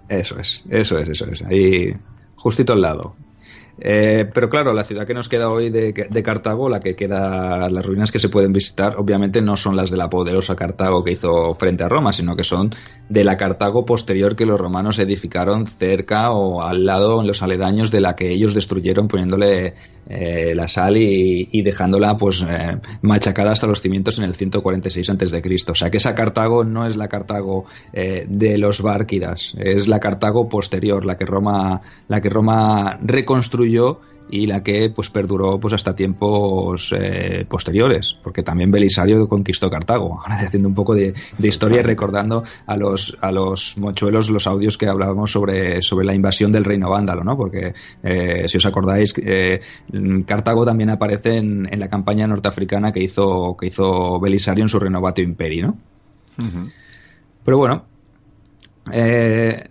Eso 0.09 0.38
es, 0.38 0.64
eso 0.68 0.98
es, 0.98 1.09
eso 1.09 1.27
es. 1.27 1.42
Ahí 1.42 1.94
justito 2.37 2.72
al 2.72 2.81
lado. 2.81 3.14
Eh, 3.81 4.29
pero 4.33 4.49
claro, 4.49 4.73
la 4.73 4.83
ciudad 4.83 5.07
que 5.07 5.14
nos 5.14 5.29
queda 5.29 5.51
hoy 5.51 5.71
de, 5.71 5.93
Cartago, 6.23 6.69
la 6.69 6.81
que 6.81 6.97
queda, 6.97 7.69
las 7.69 7.87
ruinas 7.87 8.11
que 8.11 8.19
se 8.19 8.29
pueden 8.29 8.53
visitar, 8.53 8.97
obviamente 8.97 9.41
no 9.41 9.57
son 9.57 9.77
las 9.77 9.91
de 9.91 9.97
la 9.97 10.11
poderosa 10.11 10.57
Cartago 10.57 11.05
que 11.05 11.12
hizo 11.12 11.55
frente 11.55 11.85
a 11.85 11.88
Roma, 11.88 12.12
sino 12.12 12.35
que 12.35 12.43
son 12.43 12.71
de 13.09 13.25
la 13.25 13.37
Cartago 13.37 13.85
posterior 13.85 14.35
que 14.35 14.47
los 14.47 14.61
romanos 14.61 14.99
edificaron 14.99 15.67
cerca 15.67 16.33
o 16.33 16.62
al 16.62 16.85
lado, 16.85 17.21
en 17.21 17.27
los 17.27 17.43
aledaños 17.43 17.91
de 17.91 18.01
la 18.01 18.17
que 18.17 18.31
ellos 18.31 18.55
destruyeron 18.55 19.07
poniéndole 19.07 19.75
eh, 20.09 20.55
la 20.55 20.68
sal 20.68 20.97
y, 20.97 21.62
dejándola 21.62 22.16
pues 22.16 22.44
eh, 22.49 22.79
machacada 23.03 23.53
hasta 23.53 23.66
los 23.66 23.81
cimientos 23.81 24.18
en 24.18 24.25
el 24.25 24.35
146 24.35 25.11
a.C. 25.11 25.42
O 25.68 25.75
sea 25.75 25.90
que 25.90 25.99
esa 25.99 26.14
Cartago 26.14 26.64
no 26.64 26.87
es 26.87 26.97
la 26.97 27.09
Cartago 27.09 27.66
de 27.92 28.59
los 28.59 28.83
Bárquidas, 28.83 29.55
es 29.59 29.88
la 29.88 30.01
Cartago 30.01 30.49
posterior, 30.49 31.05
la 31.05 31.16
que 31.16 31.27
Roma, 31.27 31.81
la 32.09 32.21
que 32.21 32.31
Roma 32.31 32.99
reconstruyó 33.03 34.01
y 34.31 34.47
la 34.47 34.62
que 34.62 34.91
pues 34.91 35.11
perduró 35.11 35.59
pues 35.59 35.75
hasta 35.75 35.95
tiempos 35.95 36.95
eh, 36.97 37.47
posteriores 37.49 38.17
porque 38.23 38.43
también 38.43 38.71
Belisario 38.71 39.29
conquistó 39.29 39.71
Cartago. 39.71 40.21
Ahora 40.23 40.41
haciendo 40.41 40.69
un 40.69 40.75
poco 40.75 40.95
de, 40.95 41.14
historia 41.38 41.81
y 41.81 41.83
recordando 41.83 42.45
a 42.67 42.77
los 42.77 43.17
a 43.21 43.33
los 43.33 43.77
mochuelos 43.79 44.31
los 44.31 44.47
audios 44.47 44.77
que 44.77 44.87
hablábamos 44.87 45.33
sobre 45.33 45.83
sobre 45.83 46.07
la 46.07 46.14
invasión 46.14 46.53
del 46.53 46.64
reino 46.64 46.91
vándalo 46.91 47.25
no 47.25 47.37
porque 47.37 47.75
eh, 48.03 48.47
si 48.47 48.59
os 48.59 48.67
acordáis 48.67 49.14
eh, 49.19 49.61
Cartago 50.27 50.64
también 50.64 50.91
aparece 50.91 51.37
en, 51.37 51.69
la 51.79 51.88
campaña 51.88 52.27
norteafricana 52.27 52.93
que 52.93 53.03
hizo 53.03 53.57
que 53.59 53.67
hizo 53.67 54.21
Belisario 54.21 54.64
en 54.64 54.69
su 54.69 54.79
renovato 54.79 55.23
imperio 55.23 55.67
no 55.69 55.79
pero 57.45 57.57
bueno 57.57 57.85
eh, 58.93 59.69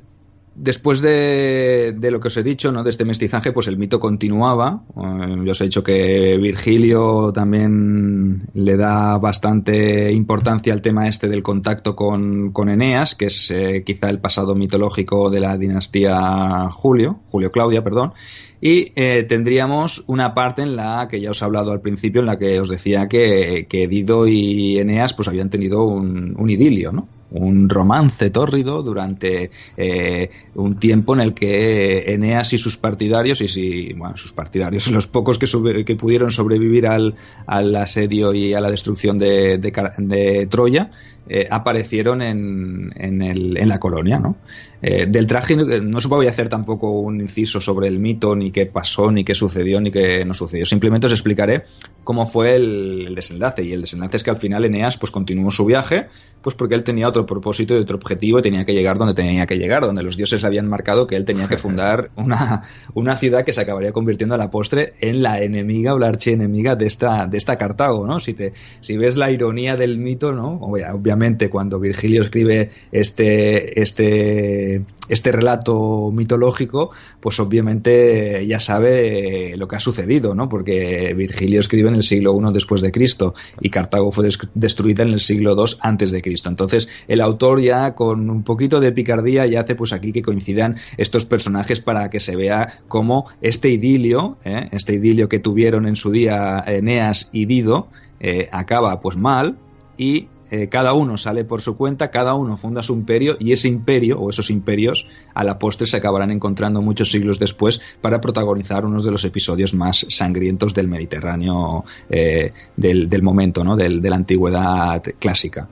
Después 0.59 1.01
de, 1.01 1.95
lo 2.01 2.19
que 2.19 2.29
os 2.29 2.37
he 2.37 2.41
dicho, 2.41 2.71
¿no? 2.71 2.83
de 2.83 2.89
este 2.89 3.05
mestizaje, 3.05 3.51
pues 3.51 3.67
el 3.67 3.77
mito 3.77 3.99
continuaba. 3.99 4.81
Eh, 4.89 5.35
yo 5.45 5.51
os 5.51 5.61
he 5.61 5.65
dicho 5.65 5.83
que 5.83 6.35
Virgilio 6.41 7.31
también 7.31 8.49
le 8.55 8.75
da 8.75 9.19
bastante 9.19 10.11
importancia 10.11 10.73
al 10.73 10.81
tema 10.81 11.07
este 11.07 11.27
del 11.27 11.43
contacto 11.43 11.95
con, 11.95 12.51
con 12.53 12.69
Eneas, 12.69 13.13
que 13.13 13.25
es 13.25 13.51
eh, 13.51 13.83
quizá 13.85 14.09
el 14.09 14.19
pasado 14.19 14.55
mitológico 14.55 15.29
de 15.29 15.41
la 15.41 15.59
dinastía 15.59 16.69
Julio, 16.71 17.19
Julio 17.27 17.51
Claudia, 17.51 17.83
perdón. 17.83 18.13
Y 18.59 18.93
eh, 18.95 19.27
tendríamos 19.29 20.05
una 20.07 20.33
parte 20.33 20.63
en 20.63 20.75
la 20.75 21.07
que 21.07 21.21
ya 21.21 21.29
os 21.29 21.39
he 21.39 21.45
hablado 21.45 21.71
al 21.71 21.81
principio, 21.81 22.21
en 22.21 22.25
la 22.25 22.39
que 22.39 22.59
os 22.59 22.69
decía 22.69 23.07
que, 23.07 23.67
que 23.69 23.87
Dido 23.87 24.27
y 24.27 24.79
Eneas 24.79 25.13
pues 25.13 25.27
habían 25.27 25.51
tenido 25.51 25.83
un, 25.83 26.35
un 26.35 26.49
idilio, 26.49 26.91
¿no? 26.91 27.07
Un 27.31 27.69
romance 27.69 28.29
tórrido 28.29 28.81
durante 28.81 29.51
eh, 29.75 30.29
un 30.55 30.79
tiempo 30.79 31.13
en 31.13 31.21
el 31.21 31.33
que 31.33 32.13
Eneas 32.13 32.53
y 32.53 32.57
sus 32.57 32.77
partidarios, 32.77 33.41
y 33.41 33.47
si, 33.47 33.93
bueno, 33.93 34.17
sus 34.17 34.33
partidarios, 34.33 34.87
los 34.91 35.07
pocos 35.07 35.37
que, 35.37 35.47
pudieron 35.95 36.31
sobrevivir 36.31 36.87
al, 36.87 37.15
al, 37.45 37.75
asedio 37.75 38.33
y 38.33 38.53
a 38.53 38.61
la 38.61 38.69
destrucción 38.69 39.17
de, 39.17 39.57
de, 39.57 40.47
Troya, 40.49 40.91
eh, 41.29 41.47
aparecieron 41.49 42.21
en, 42.21 42.91
en, 42.95 43.21
el, 43.21 43.57
en, 43.57 43.67
la 43.67 43.79
colonia. 43.79 44.19
¿no? 44.19 44.37
Eh, 44.81 45.05
del 45.07 45.27
traje 45.27 45.55
no 45.55 45.99
se 45.99 46.07
puede 46.07 46.29
hacer 46.29 46.49
tampoco 46.49 46.91
un 46.91 47.19
inciso 47.19 47.59
sobre 47.59 47.87
el 47.87 47.99
mito, 47.99 48.35
ni 48.35 48.51
qué 48.51 48.65
pasó, 48.65 49.11
ni 49.11 49.23
qué 49.23 49.35
sucedió, 49.35 49.81
ni 49.81 49.91
qué 49.91 50.23
no 50.23 50.33
sucedió. 50.33 50.65
Simplemente 50.65 51.07
os 51.07 51.13
explicaré 51.13 51.63
cómo 52.03 52.27
fue 52.27 52.55
el, 52.55 53.05
el 53.07 53.15
desenlace. 53.15 53.63
Y 53.63 53.73
el 53.73 53.81
desenlace 53.81 54.17
es 54.17 54.23
que 54.23 54.29
al 54.29 54.37
final 54.37 54.63
Eneas 54.65 54.97
pues, 54.97 55.11
continuó 55.11 55.51
su 55.51 55.65
viaje, 55.65 56.07
pues 56.41 56.55
porque 56.55 56.75
él 56.75 56.83
tenía 56.83 57.09
otro 57.09 57.25
propósito 57.25 57.75
y 57.75 57.79
otro 57.79 57.97
objetivo 57.97 58.39
y 58.39 58.41
tenía 58.41 58.63
que 58.63 58.73
llegar 58.73 58.97
donde 58.97 59.13
tenía 59.13 59.45
que 59.45 59.57
llegar, 59.57 59.81
donde 59.81 60.03
los 60.03 60.15
dioses 60.15 60.43
habían 60.45 60.67
marcado 60.67 61.07
que 61.07 61.15
él 61.15 61.25
tenía 61.25 61.47
que 61.47 61.57
fundar 61.57 62.11
una, 62.15 62.63
una 62.93 63.15
ciudad 63.15 63.43
que 63.43 63.53
se 63.53 63.61
acabaría 63.61 63.91
convirtiendo 63.91 64.35
a 64.35 64.37
la 64.37 64.49
postre 64.49 64.93
en 65.01 65.23
la 65.23 65.41
enemiga 65.41 65.93
o 65.93 65.99
la 65.99 66.07
archienemiga 66.07 66.75
de 66.75 66.85
esta, 66.85 67.25
de 67.27 67.37
esta 67.37 67.57
Cartago, 67.57 68.05
¿no? 68.07 68.19
Si, 68.19 68.33
te, 68.33 68.53
si 68.79 68.97
ves 68.97 69.17
la 69.17 69.31
ironía 69.31 69.75
del 69.75 69.97
mito, 69.97 70.31
¿no? 70.31 70.59
Obviamente 70.61 71.16
cuando 71.49 71.79
Virgilio 71.79 72.21
escribe 72.21 72.71
este, 72.91 73.81
este, 73.81 74.83
este 75.09 75.31
relato 75.31 76.11
mitológico, 76.11 76.91
pues 77.19 77.39
obviamente 77.39 78.45
ya 78.45 78.59
sabe 78.59 79.55
lo 79.57 79.67
que 79.67 79.75
ha 79.75 79.79
sucedido, 79.79 80.35
¿no? 80.35 80.49
Porque 80.49 81.13
Virgilio 81.15 81.59
escribe 81.59 81.89
en 81.89 81.95
el 81.95 82.03
siglo 82.03 82.37
I 82.37 82.53
después 82.53 82.81
de 82.81 82.91
Cristo 82.91 83.33
y 83.61 83.69
Cartago 83.69 84.11
fue 84.11 84.29
destruida 84.53 85.03
en 85.03 85.09
el 85.09 85.19
siglo 85.19 85.55
II 85.57 85.77
antes 85.81 86.11
de 86.11 86.21
Cristo. 86.21 86.49
Entonces, 86.49 86.87
el 87.07 87.21
autor 87.21 87.61
ya 87.61 87.95
con 87.95 88.29
un 88.29 88.43
poquito 88.43 88.79
de 88.79 88.91
picardía 88.91 89.45
ya 89.45 89.61
hace 89.61 89.75
pues 89.75 89.93
aquí 89.93 90.11
que 90.11 90.21
coincidan 90.21 90.77
estos 90.97 91.25
personajes 91.25 91.79
para 91.79 92.09
que 92.09 92.19
se 92.19 92.35
vea 92.35 92.79
cómo 92.87 93.29
este 93.41 93.69
idilio, 93.69 94.37
¿eh? 94.43 94.69
este 94.71 94.93
idilio 94.93 95.29
que 95.29 95.39
tuvieron 95.39 95.87
en 95.87 95.95
su 95.95 96.11
día 96.11 96.63
Eneas 96.65 97.29
y 97.31 97.45
Dido, 97.45 97.87
eh, 98.19 98.49
acaba 98.51 98.99
pues 98.99 99.17
mal 99.17 99.57
y 99.97 100.27
eh, 100.51 100.67
cada 100.69 100.93
uno 100.93 101.17
sale 101.17 101.45
por 101.45 101.61
su 101.61 101.77
cuenta, 101.77 102.11
cada 102.11 102.33
uno 102.33 102.57
funda 102.57 102.83
su 102.83 102.93
imperio 102.93 103.37
y 103.39 103.51
ese 103.51 103.67
imperio 103.67 104.19
o 104.19 104.29
esos 104.29 104.49
imperios 104.49 105.07
a 105.33 105.43
la 105.43 105.59
postre 105.59 105.87
se 105.87 105.97
acabarán 105.97 106.31
encontrando 106.31 106.81
muchos 106.81 107.11
siglos 107.11 107.39
después 107.39 107.81
para 108.01 108.21
protagonizar 108.21 108.85
unos 108.85 109.03
de 109.03 109.11
los 109.11 109.23
episodios 109.25 109.73
más 109.73 110.05
sangrientos 110.09 110.73
del 110.73 110.87
Mediterráneo 110.87 111.83
del, 112.07 113.21
momento, 113.21 113.63
¿no? 113.63 113.75
de 113.75 113.89
la 113.89 114.15
antigüedad 114.15 115.01
clásica. 115.19 115.67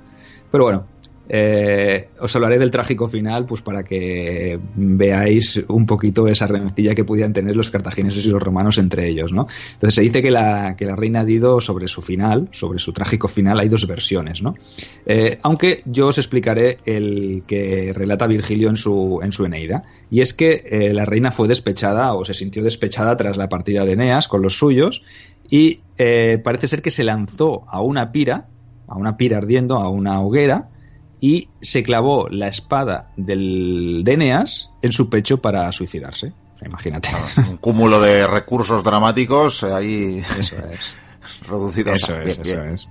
Pero 0.51 0.63
bueno, 0.63 0.85
eh, 1.27 2.09
os 2.19 2.35
hablaré 2.35 2.59
del 2.59 2.71
trágico 2.71 3.09
final, 3.09 3.45
pues 3.45 3.61
para 3.61 3.83
que 3.83 4.59
veáis 4.75 5.63
un 5.67 5.85
poquito 5.85 6.27
esa 6.27 6.47
rencilla 6.47 6.93
que 6.93 7.03
pudieran 7.03 7.33
tener 7.33 7.55
los 7.55 7.69
cartagineses 7.69 8.25
y 8.25 8.29
los 8.29 8.41
romanos 8.41 8.77
entre 8.77 9.09
ellos, 9.09 9.33
¿no? 9.33 9.47
Entonces 9.73 9.95
se 9.95 10.01
dice 10.01 10.21
que 10.21 10.31
la, 10.31 10.75
que 10.75 10.85
la 10.85 10.95
reina 10.95 11.25
Dido 11.25 11.59
sobre 11.61 11.87
su 11.87 12.01
final, 12.01 12.49
sobre 12.51 12.79
su 12.79 12.93
trágico 12.93 13.27
final, 13.27 13.59
hay 13.59 13.67
dos 13.67 13.87
versiones, 13.87 14.41
¿no? 14.41 14.55
Eh, 15.05 15.39
aunque 15.41 15.81
yo 15.85 16.07
os 16.07 16.17
explicaré 16.17 16.77
el 16.85 17.43
que 17.47 17.91
relata 17.93 18.27
Virgilio 18.27 18.69
en 18.69 18.77
su, 18.77 19.19
en 19.23 19.31
su 19.31 19.45
Eneida, 19.45 19.83
y 20.11 20.21
es 20.21 20.33
que 20.33 20.63
eh, 20.69 20.93
la 20.93 21.05
reina 21.05 21.31
fue 21.31 21.47
despechada 21.47 22.13
o 22.13 22.23
se 22.25 22.33
sintió 22.33 22.63
despechada 22.63 23.17
tras 23.17 23.37
la 23.37 23.49
partida 23.49 23.85
de 23.85 23.93
Eneas 23.93 24.27
con 24.27 24.41
los 24.41 24.57
suyos 24.57 25.03
y 25.49 25.79
parece 26.43 26.67
ser 26.67 26.81
que 26.81 26.91
se 26.91 27.03
lanzó 27.03 27.63
a 27.67 27.81
una 27.81 28.11
pira 28.11 28.47
a 28.87 28.95
una 28.95 29.17
pira 29.17 29.37
ardiendo, 29.37 29.77
a 29.77 29.89
una 29.89 30.21
hoguera, 30.21 30.69
y 31.21 31.49
se 31.61 31.83
clavó 31.83 32.27
la 32.29 32.47
espada 32.47 33.11
del 33.15 34.01
de 34.03 34.13
Eneas 34.13 34.71
en 34.81 34.91
su 34.91 35.09
pecho 35.09 35.41
para 35.41 35.71
suicidarse. 35.71 36.33
imagínate. 36.65 37.09
Un 37.49 37.57
cúmulo 37.57 37.99
de 37.99 38.27
recursos 38.27 38.83
dramáticos 38.83 39.63
ahí 39.63 40.23
eso 40.39 40.57
es. 40.71 40.95
reducidos. 41.47 42.03
Eso 42.03 42.19
es, 42.21 42.39
eso 42.39 42.63
es. 42.63 42.87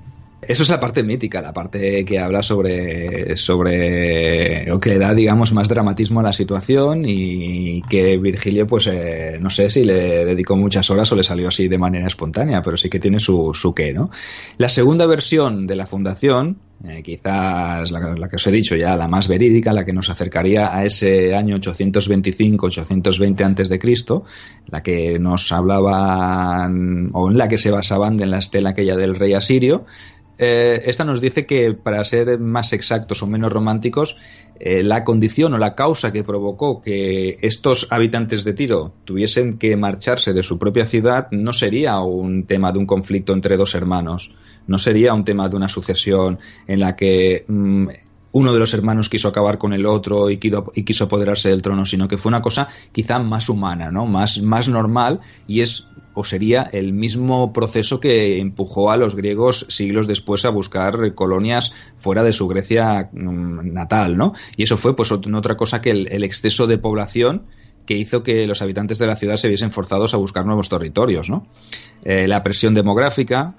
Eso 0.46 0.62
es 0.62 0.68
la 0.68 0.80
parte 0.80 1.02
mítica, 1.02 1.40
la 1.40 1.52
parte 1.52 2.04
que 2.04 2.18
habla 2.18 2.42
sobre, 2.42 3.37
sobre 3.37 4.70
o 4.70 4.78
que 4.78 4.90
le 4.90 4.98
da, 4.98 5.14
digamos, 5.14 5.52
más 5.52 5.68
dramatismo 5.68 6.20
a 6.20 6.24
la 6.24 6.33
situación 6.33 7.04
y 7.07 7.83
que 7.83 8.18
Virgilio, 8.18 8.66
pues, 8.66 8.87
eh, 8.87 9.38
no 9.40 9.50
sé 9.50 9.70
si 9.70 9.85
le 9.85 10.24
dedicó 10.24 10.57
muchas 10.57 10.90
horas 10.90 11.11
o 11.12 11.16
le 11.16 11.22
salió 11.22 11.48
así 11.48 11.68
de 11.68 11.78
manera 11.78 12.07
espontánea, 12.07 12.62
pero 12.62 12.76
sí 12.76 12.88
que 12.90 13.00
tiene 13.00 13.18
su, 13.18 13.52
su 13.54 13.74
qué, 13.74 13.92
¿no? 13.92 14.11
La 14.59 14.68
segunda 14.68 15.07
versión 15.07 15.66
de 15.66 15.76
la 15.76 15.87
fundación, 15.87 16.59
eh, 16.87 17.02
quizás 17.02 17.90
la, 17.90 18.28
que 18.28 18.37
os 18.37 18.46
he 18.46 18.50
dicho 18.50 18.76
ya, 18.76 18.96
la 18.96 19.09
más 19.09 19.28
verídica, 19.28 19.72
la 19.72 19.85
que 19.85 19.92
nos 19.92 20.11
acercaría 20.11 20.76
a 20.76 20.85
ese 20.85 21.35
año 21.35 21.57
825-820 21.57 23.44
antes 23.44 23.68
de 23.68 23.78
Cristo, 23.78 24.24
la 24.66 24.83
que 24.83 25.18
nos 25.18 25.50
hablaban 25.52 27.11
o 27.12 27.30
en 27.30 27.38
la 27.38 27.48
que 27.48 27.59
se 27.59 27.70
basaban 27.70 28.20
en 28.20 28.30
la 28.30 28.38
estela 28.38 28.70
aquella 28.70 28.96
del 28.96 29.16
rey 29.16 29.33
asirio, 29.33 29.87
eh, 30.44 30.83
esta 30.85 31.04
nos 31.04 31.20
dice 31.20 31.46
que, 31.46 31.72
para 31.72 32.04
ser 32.04 32.38
más 32.38 32.72
exactos 32.72 33.22
o 33.22 33.26
menos 33.26 33.52
románticos, 33.52 34.18
eh, 34.61 34.83
la 34.83 35.02
condición 35.02 35.54
o 35.54 35.59
la 35.59 35.74
causa 35.74 36.12
que 36.12 36.22
provocó 36.22 36.80
que 36.80 37.38
estos 37.40 37.88
habitantes 37.90 38.44
de 38.44 38.52
Tiro 38.52 38.92
tuviesen 39.04 39.59
que 39.59 39.76
marcharse 39.76 40.33
de 40.33 40.42
su 40.42 40.59
propia 40.59 40.85
ciudad 40.85 41.28
no 41.30 41.52
sería 41.52 41.98
un 42.00 42.46
tema 42.46 42.72
de 42.72 42.78
un 42.78 42.87
conflicto 42.87 43.33
entre 43.33 43.57
dos 43.57 43.74
hermanos, 43.74 44.35
no 44.66 44.78
sería 44.78 45.14
un 45.14 45.24
tema 45.24 45.48
de 45.48 45.57
una 45.57 45.68
sucesión 45.68 46.38
en 46.66 46.80
la 46.80 46.94
que 46.94 47.44
mm, 47.48 47.88
uno 48.34 48.52
de 48.52 48.58
los 48.58 48.74
hermanos 48.74 49.08
quiso 49.08 49.28
acabar 49.28 49.58
con 49.58 49.72
el 49.72 49.86
otro 49.86 50.28
y 50.28 50.38
quiso, 50.38 51.04
apoderarse 51.04 51.50
del 51.50 51.62
trono, 51.62 51.86
sino 51.86 52.08
que 52.08 52.18
fue 52.18 52.30
una 52.30 52.42
cosa 52.42 52.68
quizá 52.90 53.20
más 53.20 53.48
humana, 53.48 53.92
¿no? 53.92 54.06
más, 54.06 54.42
más 54.42 54.68
normal 54.68 55.20
y 55.46 55.60
es 55.60 55.86
o 56.14 56.24
sería 56.24 56.62
el 56.62 56.92
mismo 56.92 57.52
proceso 57.52 58.00
que 58.00 58.40
empujó 58.40 58.90
a 58.90 58.96
los 58.96 59.16
griegos 59.16 59.66
siglos 59.68 60.06
después 60.06 60.44
a 60.44 60.50
buscar 60.50 61.14
colonias 61.14 61.72
fuera 61.96 62.22
de 62.22 62.32
su 62.32 62.48
Grecia 62.48 63.10
mm, 63.12 63.72
natal, 63.72 64.16
¿no? 64.16 64.32
Y 64.56 64.62
eso 64.62 64.76
fue 64.76 64.94
pues 64.96 65.10
otra 65.12 65.56
cosa 65.56 65.80
que 65.80 65.90
el, 65.90 66.24
exceso 66.24 66.66
de 66.66 66.78
población 66.78 67.46
que 67.86 67.96
hizo 67.96 68.22
que 68.22 68.46
los 68.46 68.62
habitantes 68.62 68.98
de 68.98 69.06
la 69.06 69.16
ciudad 69.16 69.36
se 69.36 69.48
viesen 69.48 69.70
forzados 69.70 70.14
a 70.14 70.16
buscar 70.16 70.46
nuevos 70.46 70.68
territorios. 70.68 71.28
¿no? 71.28 71.46
Eh, 72.04 72.26
la 72.28 72.42
presión 72.42 72.74
demográfica, 72.74 73.54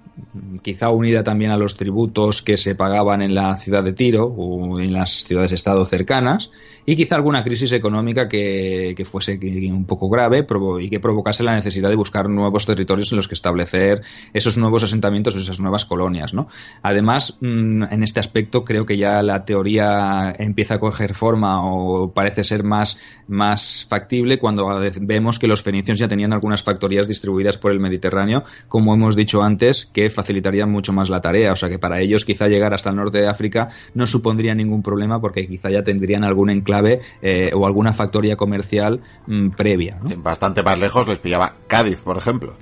quizá 0.61 0.89
unida 0.89 1.23
también 1.23 1.51
a 1.51 1.57
los 1.57 1.77
tributos 1.77 2.41
que 2.41 2.57
se 2.57 2.75
pagaban 2.75 3.21
en 3.21 3.35
la 3.35 3.57
ciudad 3.57 3.83
de 3.83 3.93
Tiro 3.93 4.25
o 4.25 4.79
en 4.79 4.93
las 4.93 5.23
ciudades-estado 5.25 5.85
cercanas, 5.85 6.51
y 6.85 6.95
quizá 6.95 7.15
alguna 7.15 7.43
crisis 7.43 7.71
económica 7.71 8.27
que, 8.27 8.95
fuese 9.05 9.39
un 9.71 9.85
poco 9.85 10.09
grave 10.09 10.45
y 10.81 10.89
que 10.89 10.99
provocase 10.99 11.43
la 11.43 11.53
necesidad 11.53 11.89
de 11.89 11.95
buscar 11.95 12.29
nuevos 12.29 12.65
territorios 12.65 13.11
en 13.11 13.17
los 13.17 13.27
que 13.27 13.35
establecer 13.35 14.01
esos 14.33 14.57
nuevos 14.57 14.83
asentamientos 14.83 15.35
o 15.35 15.39
esas 15.39 15.59
nuevas 15.59 15.85
colonias. 15.85 16.33
¿no? 16.33 16.47
Además, 16.81 17.37
mm, 17.41 17.83
en 17.91 18.03
este 18.03 18.19
aspecto 18.19 18.63
creo 18.63 18.85
que 18.85 18.97
ya 18.97 19.21
la 19.21 19.45
teoría 19.45 20.35
empieza 20.37 20.75
a 20.75 20.79
coger 20.79 21.15
forma 21.15 21.63
o 21.63 22.11
parece 22.13 22.43
ser 22.43 22.63
más, 22.63 22.99
más 23.27 23.85
factible 23.89 24.37
cuando 24.37 24.67
vemos 25.01 25.39
que 25.39 25.47
los 25.47 25.61
fenicios 25.61 25.99
ya 25.99 26.07
tenían 26.07 26.33
algunas 26.33 26.63
factorías 26.63 27.07
distribuidas 27.07 27.57
por 27.57 27.71
el 27.71 27.79
Mediterráneo 27.79 28.43
como 28.67 28.93
hemos 28.93 29.15
dicho 29.15 29.43
antes, 29.43 29.85
que 29.85 30.09
facilitarían 30.09 30.71
mucho 30.71 30.93
más 30.93 31.09
la 31.09 31.21
tarea. 31.21 31.51
O 31.51 31.55
sea 31.55 31.69
que 31.69 31.79
para 31.79 32.01
ellos 32.01 32.25
quizá 32.25 32.47
llegar 32.47 32.73
hasta 32.73 32.89
el 32.89 32.95
norte 32.95 33.19
de 33.19 33.27
África 33.27 33.69
no 33.93 34.07
supondría 34.07 34.53
ningún 34.55 34.81
problema 34.83 35.19
porque 35.19 35.47
quizá 35.47 35.69
ya 35.69 35.83
tendrían 35.83 36.23
algún 36.23 36.49
enclave 36.49 36.74
eh, 37.21 37.51
o 37.53 37.65
alguna 37.65 37.93
factoría 37.93 38.35
comercial 38.35 39.01
mm, 39.27 39.49
previa. 39.49 39.99
bastante 40.17 40.63
más 40.63 40.77
lejos 40.77 41.07
les 41.07 41.19
pillaba 41.19 41.55
Cádiz, 41.67 42.01
por 42.01 42.17
ejemplo. 42.17 42.55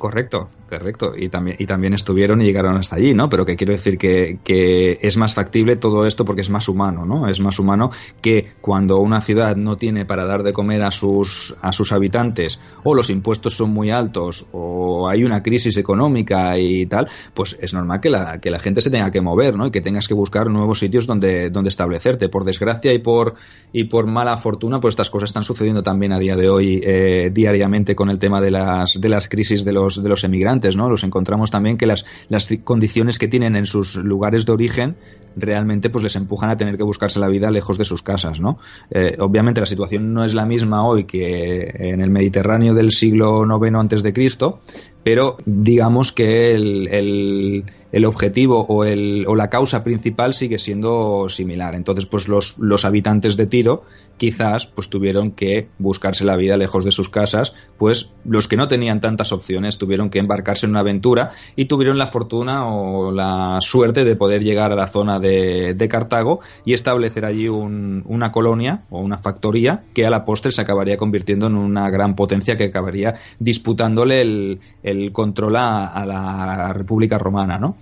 Correcto, 0.00 0.48
correcto. 0.66 1.12
Y 1.14 1.28
también, 1.28 1.56
y 1.58 1.66
también 1.66 1.92
estuvieron 1.92 2.40
y 2.40 2.46
llegaron 2.46 2.74
hasta 2.78 2.96
allí, 2.96 3.12
¿no? 3.12 3.28
Pero 3.28 3.44
que 3.44 3.54
quiero 3.54 3.74
decir 3.74 3.98
que, 3.98 4.38
que, 4.42 4.98
es 5.02 5.18
más 5.18 5.34
factible 5.34 5.76
todo 5.76 6.06
esto 6.06 6.24
porque 6.24 6.40
es 6.40 6.48
más 6.48 6.70
humano, 6.70 7.04
¿no? 7.04 7.28
Es 7.28 7.38
más 7.38 7.58
humano 7.58 7.90
que 8.22 8.52
cuando 8.62 8.96
una 8.96 9.20
ciudad 9.20 9.56
no 9.56 9.76
tiene 9.76 10.06
para 10.06 10.24
dar 10.24 10.42
de 10.42 10.54
comer 10.54 10.82
a 10.84 10.90
sus, 10.90 11.54
a 11.60 11.70
sus 11.72 11.92
habitantes, 11.92 12.58
o 12.82 12.94
los 12.94 13.10
impuestos 13.10 13.58
son 13.58 13.74
muy 13.74 13.90
altos, 13.90 14.46
o 14.52 15.06
hay 15.06 15.22
una 15.22 15.42
crisis 15.42 15.76
económica 15.76 16.58
y 16.58 16.86
tal, 16.86 17.10
pues 17.34 17.58
es 17.60 17.74
normal 17.74 18.00
que 18.00 18.08
la, 18.08 18.38
que 18.40 18.50
la 18.50 18.58
gente 18.58 18.80
se 18.80 18.88
tenga 18.88 19.10
que 19.10 19.20
mover, 19.20 19.54
¿no? 19.56 19.66
Y 19.66 19.70
que 19.70 19.82
tengas 19.82 20.08
que 20.08 20.14
buscar 20.14 20.48
nuevos 20.48 20.78
sitios 20.78 21.06
donde, 21.06 21.50
donde 21.50 21.68
establecerte. 21.68 22.30
Por 22.30 22.44
desgracia 22.44 22.94
y 22.94 23.00
por, 23.00 23.34
y 23.70 23.84
por 23.84 24.06
mala 24.06 24.38
fortuna, 24.38 24.80
pues 24.80 24.92
estas 24.92 25.10
cosas 25.10 25.28
están 25.28 25.44
sucediendo 25.44 25.82
también 25.82 26.14
a 26.14 26.18
día 26.18 26.36
de 26.36 26.48
hoy, 26.48 26.80
eh, 26.82 27.30
diariamente 27.30 27.94
con 27.94 28.08
el 28.08 28.18
tema 28.18 28.40
de 28.40 28.50
las, 28.50 28.98
de 28.98 29.08
las 29.10 29.28
crisis 29.28 29.62
de 29.62 29.72
los 29.74 29.89
de 29.96 30.08
los 30.08 30.24
emigrantes, 30.24 30.76
¿no? 30.76 30.88
Los 30.88 31.04
encontramos 31.04 31.50
también 31.50 31.76
que 31.76 31.86
las, 31.86 32.04
las 32.28 32.48
condiciones 32.64 33.18
que 33.18 33.28
tienen 33.28 33.56
en 33.56 33.66
sus 33.66 33.96
lugares 33.96 34.46
de 34.46 34.52
origen 34.52 34.96
realmente 35.36 35.90
pues 35.90 36.02
les 36.02 36.16
empujan 36.16 36.50
a 36.50 36.56
tener 36.56 36.76
que 36.76 36.82
buscarse 36.82 37.20
la 37.20 37.28
vida 37.28 37.50
lejos 37.50 37.78
de 37.78 37.84
sus 37.84 38.02
casas, 38.02 38.40
¿no? 38.40 38.58
Eh, 38.90 39.16
obviamente 39.18 39.60
la 39.60 39.66
situación 39.66 40.12
no 40.12 40.24
es 40.24 40.34
la 40.34 40.46
misma 40.46 40.84
hoy 40.84 41.04
que 41.04 41.70
en 41.74 42.00
el 42.00 42.10
Mediterráneo 42.10 42.74
del 42.74 42.90
siglo 42.90 43.44
IX 43.44 43.74
antes 43.76 44.02
de 44.02 44.12
Cristo, 44.12 44.60
pero 45.02 45.36
digamos 45.46 46.12
que 46.12 46.52
el, 46.54 47.64
objetivo 48.04 48.64
o, 48.68 48.84
el, 48.84 49.24
o 49.26 49.34
la 49.34 49.48
causa 49.48 49.82
principal 49.84 50.34
sigue 50.34 50.58
siendo 50.58 51.28
similar. 51.28 51.74
Entonces, 51.74 52.06
pues 52.06 52.28
los, 52.28 52.58
los 52.58 52.84
habitantes 52.84 53.36
de 53.36 53.46
Tiro 53.46 53.84
quizás 54.16 54.66
pues 54.66 54.90
tuvieron 54.90 55.32
que 55.32 55.68
buscarse 55.78 56.24
la 56.24 56.36
vida 56.36 56.58
lejos 56.58 56.84
de 56.84 56.90
sus 56.90 57.08
casas, 57.08 57.54
pues 57.78 58.14
los 58.24 58.48
que 58.48 58.56
no 58.56 58.68
tenían 58.68 59.00
tantas 59.00 59.32
opciones 59.32 59.78
tuvieron 59.78 60.10
que 60.10 60.18
embarcarse 60.18 60.66
en 60.66 60.72
una 60.72 60.80
aventura 60.80 61.30
y 61.56 61.64
tuvieron 61.64 61.96
la 61.96 62.06
fortuna 62.06 62.68
o 62.68 63.12
la 63.12 63.58
suerte 63.60 64.04
de 64.04 64.16
poder 64.16 64.42
llegar 64.44 64.72
a 64.72 64.76
la 64.76 64.88
zona 64.88 65.18
de, 65.18 65.72
de 65.74 65.88
Cartago 65.88 66.40
y 66.66 66.74
establecer 66.74 67.24
allí 67.24 67.48
un, 67.48 68.02
una 68.04 68.30
colonia 68.30 68.82
o 68.90 69.00
una 69.00 69.16
factoría 69.16 69.84
que 69.94 70.04
a 70.04 70.10
la 70.10 70.26
postre 70.26 70.52
se 70.52 70.60
acabaría 70.60 70.98
convirtiendo 70.98 71.46
en 71.46 71.56
una 71.56 71.88
gran 71.88 72.14
potencia 72.14 72.58
que 72.58 72.64
acabaría 72.64 73.14
disputándole 73.38 74.20
el 74.20 74.60
el 74.82 75.12
control 75.12 75.56
a, 75.56 76.04
la 76.06 76.72
República 76.72 77.18
Romana, 77.18 77.58
¿no? 77.58 77.76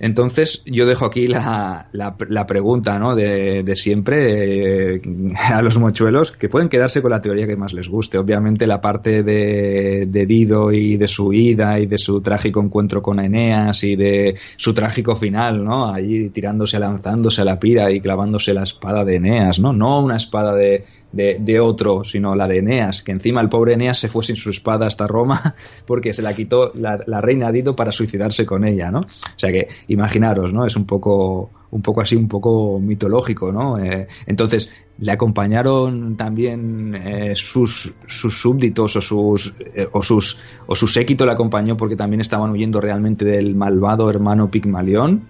Entonces, 0.00 0.62
yo 0.64 0.86
dejo 0.86 1.06
aquí 1.06 1.26
la, 1.26 1.88
la, 1.92 2.46
pregunta 2.46 2.98
¿no? 3.00 3.16
de, 3.16 3.72
siempre 3.74 4.94
eh, 4.94 5.02
a 5.50 5.60
los 5.60 5.78
mochuelos, 5.78 6.30
que 6.30 6.48
pueden 6.48 6.68
quedarse 6.68 7.02
con 7.02 7.10
la 7.10 7.20
teoría 7.20 7.46
que 7.48 7.56
más 7.56 7.72
les 7.72 7.88
guste. 7.88 8.16
Obviamente, 8.16 8.66
la 8.66 8.80
parte 8.80 9.22
de, 9.24 10.06
de, 10.06 10.26
Dido 10.26 10.70
y 10.72 10.96
de 10.96 11.08
su 11.08 11.32
ida 11.32 11.80
y 11.80 11.86
de 11.86 11.98
su 11.98 12.20
trágico 12.20 12.60
encuentro 12.60 13.02
con 13.02 13.18
Eneas 13.18 13.82
y 13.82 13.96
de 13.96 14.36
su 14.56 14.72
trágico 14.72 15.16
final, 15.16 15.64
¿no? 15.64 15.92
Allí 15.92 16.28
tirándose, 16.28 16.78
lanzándose 16.78 17.40
a 17.42 17.44
la 17.44 17.58
pira 17.58 17.90
y 17.90 18.00
clavándose 18.00 18.54
la 18.54 18.62
espada 18.62 19.04
de 19.04 19.16
Eneas, 19.16 19.58
¿no? 19.58 19.72
No 19.72 20.00
una 20.00 20.16
espada 20.16 20.54
de, 20.54 20.84
de, 21.12 21.60
otro, 21.60 22.04
sino 22.04 22.34
la 22.34 22.46
de 22.46 22.58
Eneas, 22.58 23.02
que 23.02 23.12
encima 23.12 23.40
el 23.40 23.48
pobre 23.48 23.74
Eneas 23.74 23.98
se 23.98 24.08
fue 24.08 24.24
sin 24.24 24.36
su 24.36 24.50
espada 24.50 24.86
hasta 24.86 25.06
Roma 25.06 25.54
porque 25.86 26.12
se 26.12 26.22
la 26.22 26.34
quitó 26.34 26.72
la, 26.74 27.20
reina 27.20 27.50
Dido 27.50 27.74
para 27.74 27.92
suicidarse 27.92 28.44
con 28.44 28.64
ella, 28.64 28.90
¿no? 28.90 29.00
O 29.00 29.38
sea 29.38 29.50
que 29.50 29.68
imaginaros, 29.88 30.52
¿no? 30.52 30.66
Es 30.66 30.76
un 30.76 30.84
poco, 30.84 31.50
un 31.70 31.82
poco 31.82 32.02
así, 32.02 32.14
un 32.14 32.28
poco 32.28 32.78
mitológico, 32.78 33.50
¿no? 33.52 33.78
Eh, 33.78 34.06
entonces, 34.26 34.70
le 34.98 35.12
acompañaron 35.12 36.16
también 36.16 36.94
eh, 36.94 37.32
sus, 37.34 37.94
sus 38.06 38.38
súbditos 38.38 38.96
o 38.96 39.00
sus, 39.00 39.54
eh, 39.74 39.88
o 39.92 40.02
sus 40.02 40.38
o 40.66 40.74
su 40.74 40.86
séquito 40.86 41.24
le 41.24 41.32
acompañó 41.32 41.76
porque 41.76 41.96
también 41.96 42.20
estaban 42.20 42.50
huyendo 42.50 42.80
realmente 42.80 43.24
del 43.24 43.54
malvado 43.54 44.10
hermano 44.10 44.50
Pigmalión 44.50 45.22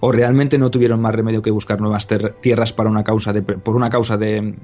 o 0.00 0.12
realmente 0.12 0.58
no 0.58 0.70
tuvieron 0.70 1.00
más 1.00 1.14
remedio 1.14 1.42
que 1.42 1.50
buscar 1.50 1.80
nuevas 1.80 2.06
tierras 2.40 2.72
para 2.72 2.90
una 2.90 3.04
causa 3.04 3.32
de, 3.32 3.42
por 3.42 3.76
una 3.76 3.90
causa 3.90 4.16
de, 4.16 4.54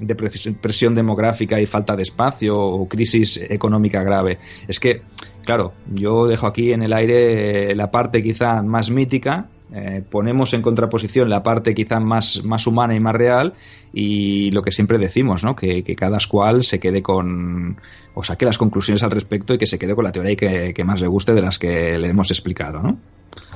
presión 0.61 0.95
demográfica 0.95 1.61
y 1.61 1.67
falta 1.67 1.97
de 1.97 2.03
espacio 2.03 2.59
o 2.59 2.89
crisis 2.89 3.39
económica 3.49 4.03
grave. 4.03 4.39
Es 4.69 4.81
que, 4.81 5.03
claro, 5.45 5.73
yo 5.93 6.27
dejo 6.27 6.47
aquí 6.47 6.73
en 6.73 6.83
el 6.83 6.93
aire 6.93 7.75
la 7.75 7.91
parte 7.91 8.23
quizá 8.23 8.63
más 8.63 8.91
mítica, 8.91 9.49
eh, 9.75 10.03
ponemos 10.09 10.53
en 10.53 10.61
contraposición 10.61 11.31
la 11.31 11.43
parte 11.43 11.75
quizá 11.75 11.99
más, 11.99 12.45
más 12.45 12.67
humana 12.67 12.95
y 12.95 13.01
más 13.01 13.15
real 13.15 13.55
y 13.93 14.51
lo 14.51 14.61
que 14.61 14.71
siempre 14.71 14.99
decimos, 14.99 15.45
¿no? 15.45 15.57
que, 15.57 15.83
cada 15.97 16.19
cual 16.29 16.63
se 16.63 16.79
quede 16.79 17.03
con 17.03 17.79
o 18.15 18.23
saque 18.23 18.45
las 18.45 18.59
conclusiones 18.59 19.03
al 19.03 19.11
respecto 19.11 19.55
y 19.55 19.59
que 19.59 19.65
se 19.65 19.79
quede 19.79 19.95
con 19.95 20.05
la 20.05 20.13
teoría 20.13 20.37
que, 20.37 20.75
que 20.75 20.85
más 20.85 21.01
le 21.01 21.07
guste 21.07 21.33
de 21.33 21.41
las 21.41 21.59
que 21.59 21.97
le 21.97 22.09
hemos 22.09 22.31
explicado. 22.31 22.83
¿no? 22.83 22.99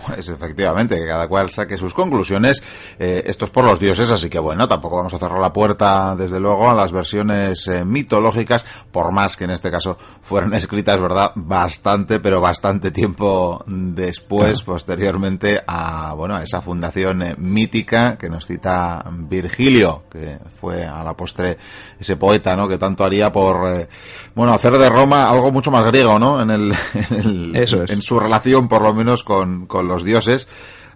Pues 0.06 0.28
efectivamente, 0.28 0.96
que 0.96 1.06
cada 1.06 1.26
cual 1.26 1.50
saque 1.50 1.76
sus 1.76 1.92
conclusiones. 1.92 2.62
Eh, 2.98 3.24
esto 3.26 3.46
es 3.46 3.50
por 3.50 3.64
los 3.64 3.80
dioses, 3.80 4.10
así 4.10 4.30
que 4.30 4.38
bueno, 4.38 4.68
tampoco 4.68 4.98
vamos 4.98 5.14
a 5.14 5.18
cerrar 5.18 5.40
la 5.40 5.52
puerta, 5.52 6.14
desde 6.14 6.38
luego, 6.38 6.70
a 6.70 6.74
las 6.74 6.92
versiones 6.92 7.66
eh, 7.66 7.84
mitológicas, 7.84 8.64
por 8.92 9.10
más 9.10 9.36
que 9.36 9.44
en 9.44 9.50
este 9.50 9.70
caso 9.70 9.98
fueron 10.22 10.54
escritas, 10.54 11.00
¿verdad? 11.00 11.32
Bastante, 11.34 12.20
pero 12.20 12.40
bastante 12.40 12.90
tiempo 12.90 13.64
después, 13.66 14.62
posteriormente, 14.62 15.62
a, 15.66 16.14
bueno, 16.14 16.36
a 16.36 16.42
esa 16.44 16.60
fundación 16.60 17.22
eh, 17.22 17.34
mítica 17.38 18.16
que 18.16 18.28
nos 18.28 18.46
cita 18.46 19.04
Virgilio, 19.10 20.04
que 20.08 20.38
fue 20.60 20.84
a 20.84 21.02
la 21.02 21.16
postre 21.16 21.58
ese 21.98 22.16
poeta, 22.16 22.54
¿no? 22.54 22.68
Que 22.68 22.78
tanto 22.78 23.04
haría 23.04 23.32
por, 23.32 23.88
bueno, 24.34 24.52
hacer 24.52 24.72
de 24.78 24.88
Roma 24.88 25.28
algo 25.28 25.50
mucho 25.50 25.70
más 25.70 25.84
griego, 25.86 26.18
¿no? 26.18 26.40
En 26.40 26.50
el, 26.50 26.74
en, 27.10 27.16
el, 27.56 27.56
en 27.88 28.02
su 28.02 28.20
relación, 28.20 28.68
por 28.68 28.82
lo 28.82 28.94
menos, 28.94 29.24
con 29.24 29.65
con, 29.66 29.88
los 29.88 30.04
dioses. 30.04 30.48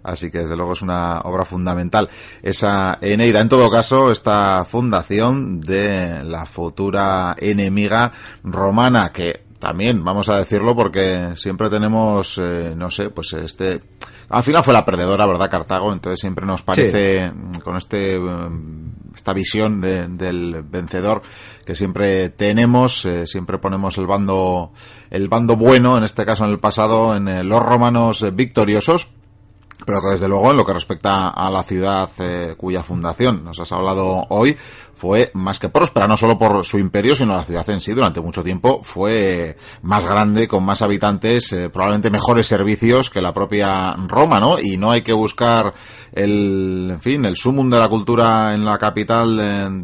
Así 0.03 0.31
que 0.31 0.39
desde 0.39 0.57
luego 0.57 0.73
es 0.73 0.81
una 0.81 1.19
obra 1.21 1.45
fundamental. 1.45 2.09
Esa 2.43 2.99
Eneida, 3.03 3.41
en 3.41 3.51
todo 3.51 3.71
caso, 3.71 4.11
esta 4.11 4.65
fundación 4.65 5.61
de 5.61 6.25
la 6.25 6.47
futura 6.47 7.37
enemiga 7.39 8.11
romana, 8.43 9.13
que 9.13 9.43
también, 9.59 10.03
vamos 10.03 10.31
a 10.31 10.39
decirlo, 10.39 10.75
porque 10.75 11.33
siempre 11.37 11.69
tenemos, 11.69 12.39
eh, 12.39 12.73
no 12.75 12.91
sé, 12.91 13.11
pues 13.11 13.35
este... 13.35 13.83
Al 14.31 14.43
final 14.43 14.65
fue 14.65 14.73
la 14.73 14.85
perdedora, 14.85 15.27
¿verdad? 15.27 15.51
Cartago, 15.51 15.93
entonces 15.93 16.21
siempre 16.21 16.47
nos 16.47 16.63
parece 16.63 17.33
con 17.65 17.77
este 17.77 18.19
esta 19.15 19.33
visión 19.33 19.81
del 19.81 20.65
vencedor 20.71 21.23
que 21.71 21.77
siempre 21.77 22.31
tenemos, 22.31 23.05
eh, 23.05 23.29
siempre 23.29 23.59
ponemos 23.59 23.97
el 23.97 24.09
bando 24.09 24.73
el 25.09 25.29
bando 25.29 25.55
bueno, 25.55 25.97
en 25.97 26.03
este 26.03 26.27
caso 26.27 26.45
en 26.45 26.51
el 26.51 26.59
pasado, 26.59 27.15
en 27.15 27.29
eh, 27.29 27.45
los 27.45 27.63
romanos 27.63 28.27
victoriosos, 28.35 29.09
pero 29.87 30.03
que 30.03 30.09
desde 30.09 30.27
luego 30.27 30.51
en 30.51 30.57
lo 30.57 30.67
que 30.67 30.73
respecta 30.73 31.29
a 31.29 31.49
la 31.49 31.63
ciudad 31.63 32.11
eh, 32.19 32.55
cuya 32.57 32.83
fundación 32.83 33.45
nos 33.45 33.61
has 33.61 33.71
hablado 33.71 34.27
hoy 34.31 34.57
fue 35.01 35.31
más 35.33 35.59
que 35.59 35.71
próspera, 35.71 36.07
no 36.07 36.19
solo 36.19 36.39
por 36.39 36.63
su 36.63 36.79
imperio, 36.79 37.17
sino 37.17 37.33
la 37.33 37.43
ciudad 37.43 37.69
en 37.71 37.81
sí 37.81 37.93
durante 37.93 38.21
mucho 38.21 38.45
tiempo 38.45 38.83
fue 38.83 39.57
más 39.81 40.07
grande, 40.07 40.47
con 40.47 40.63
más 40.63 40.83
habitantes, 40.83 41.51
eh, 41.53 41.71
probablemente 41.71 42.11
mejores 42.11 42.47
servicios 42.47 43.09
que 43.09 43.23
la 43.23 43.33
propia 43.33 43.95
Roma, 44.07 44.39
¿no? 44.39 44.59
Y 44.61 44.77
no 44.77 44.91
hay 44.91 45.01
que 45.01 45.15
buscar 45.15 45.73
el, 46.13 46.91
en 46.93 47.01
fin, 47.01 47.25
el 47.25 47.37
sumum 47.37 47.71
de 47.71 47.79
la 47.79 47.89
cultura 47.89 48.53
en 48.53 48.63
la 48.63 48.77
capital 48.77 49.39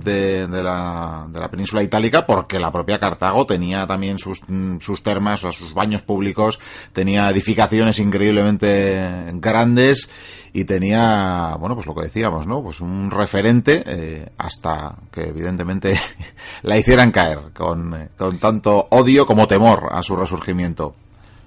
de, 0.05 0.47
de, 0.49 0.63
la, 0.63 1.27
de 1.31 1.41
la 1.41 1.51
península 1.51 1.83
itálica, 1.83 2.27
porque 2.27 2.59
la 2.59 2.71
propia 2.71 2.99
Cartago 2.99 3.47
tenía 3.47 3.87
también 3.87 4.19
sus, 4.19 4.43
sus 4.81 5.03
termas, 5.03 5.45
o 5.45 5.53
sus 5.53 5.73
baños 5.73 6.03
públicos, 6.03 6.59
tenía 6.93 7.31
edificaciones 7.31 7.99
increíblemente 8.01 9.31
grandes 9.33 10.11
y 10.57 10.65
tenía, 10.65 11.55
bueno, 11.61 11.75
pues 11.75 11.87
lo 11.87 11.95
que 11.95 12.05
decíamos, 12.05 12.47
¿no? 12.47 12.63
Pues 12.63 12.81
un 12.81 13.11
referente 13.11 13.83
eh, 13.85 14.31
hasta 14.39 14.97
que 15.13 15.29
evidentemente 15.29 16.01
la 16.63 16.79
hicieran 16.79 17.11
caer 17.11 17.53
con, 17.53 18.09
con 18.17 18.39
tanto 18.39 18.87
odio 18.89 19.27
como 19.27 19.47
temor 19.47 19.91
a 19.91 20.03
su 20.03 20.17
resurgimiento. 20.17 20.95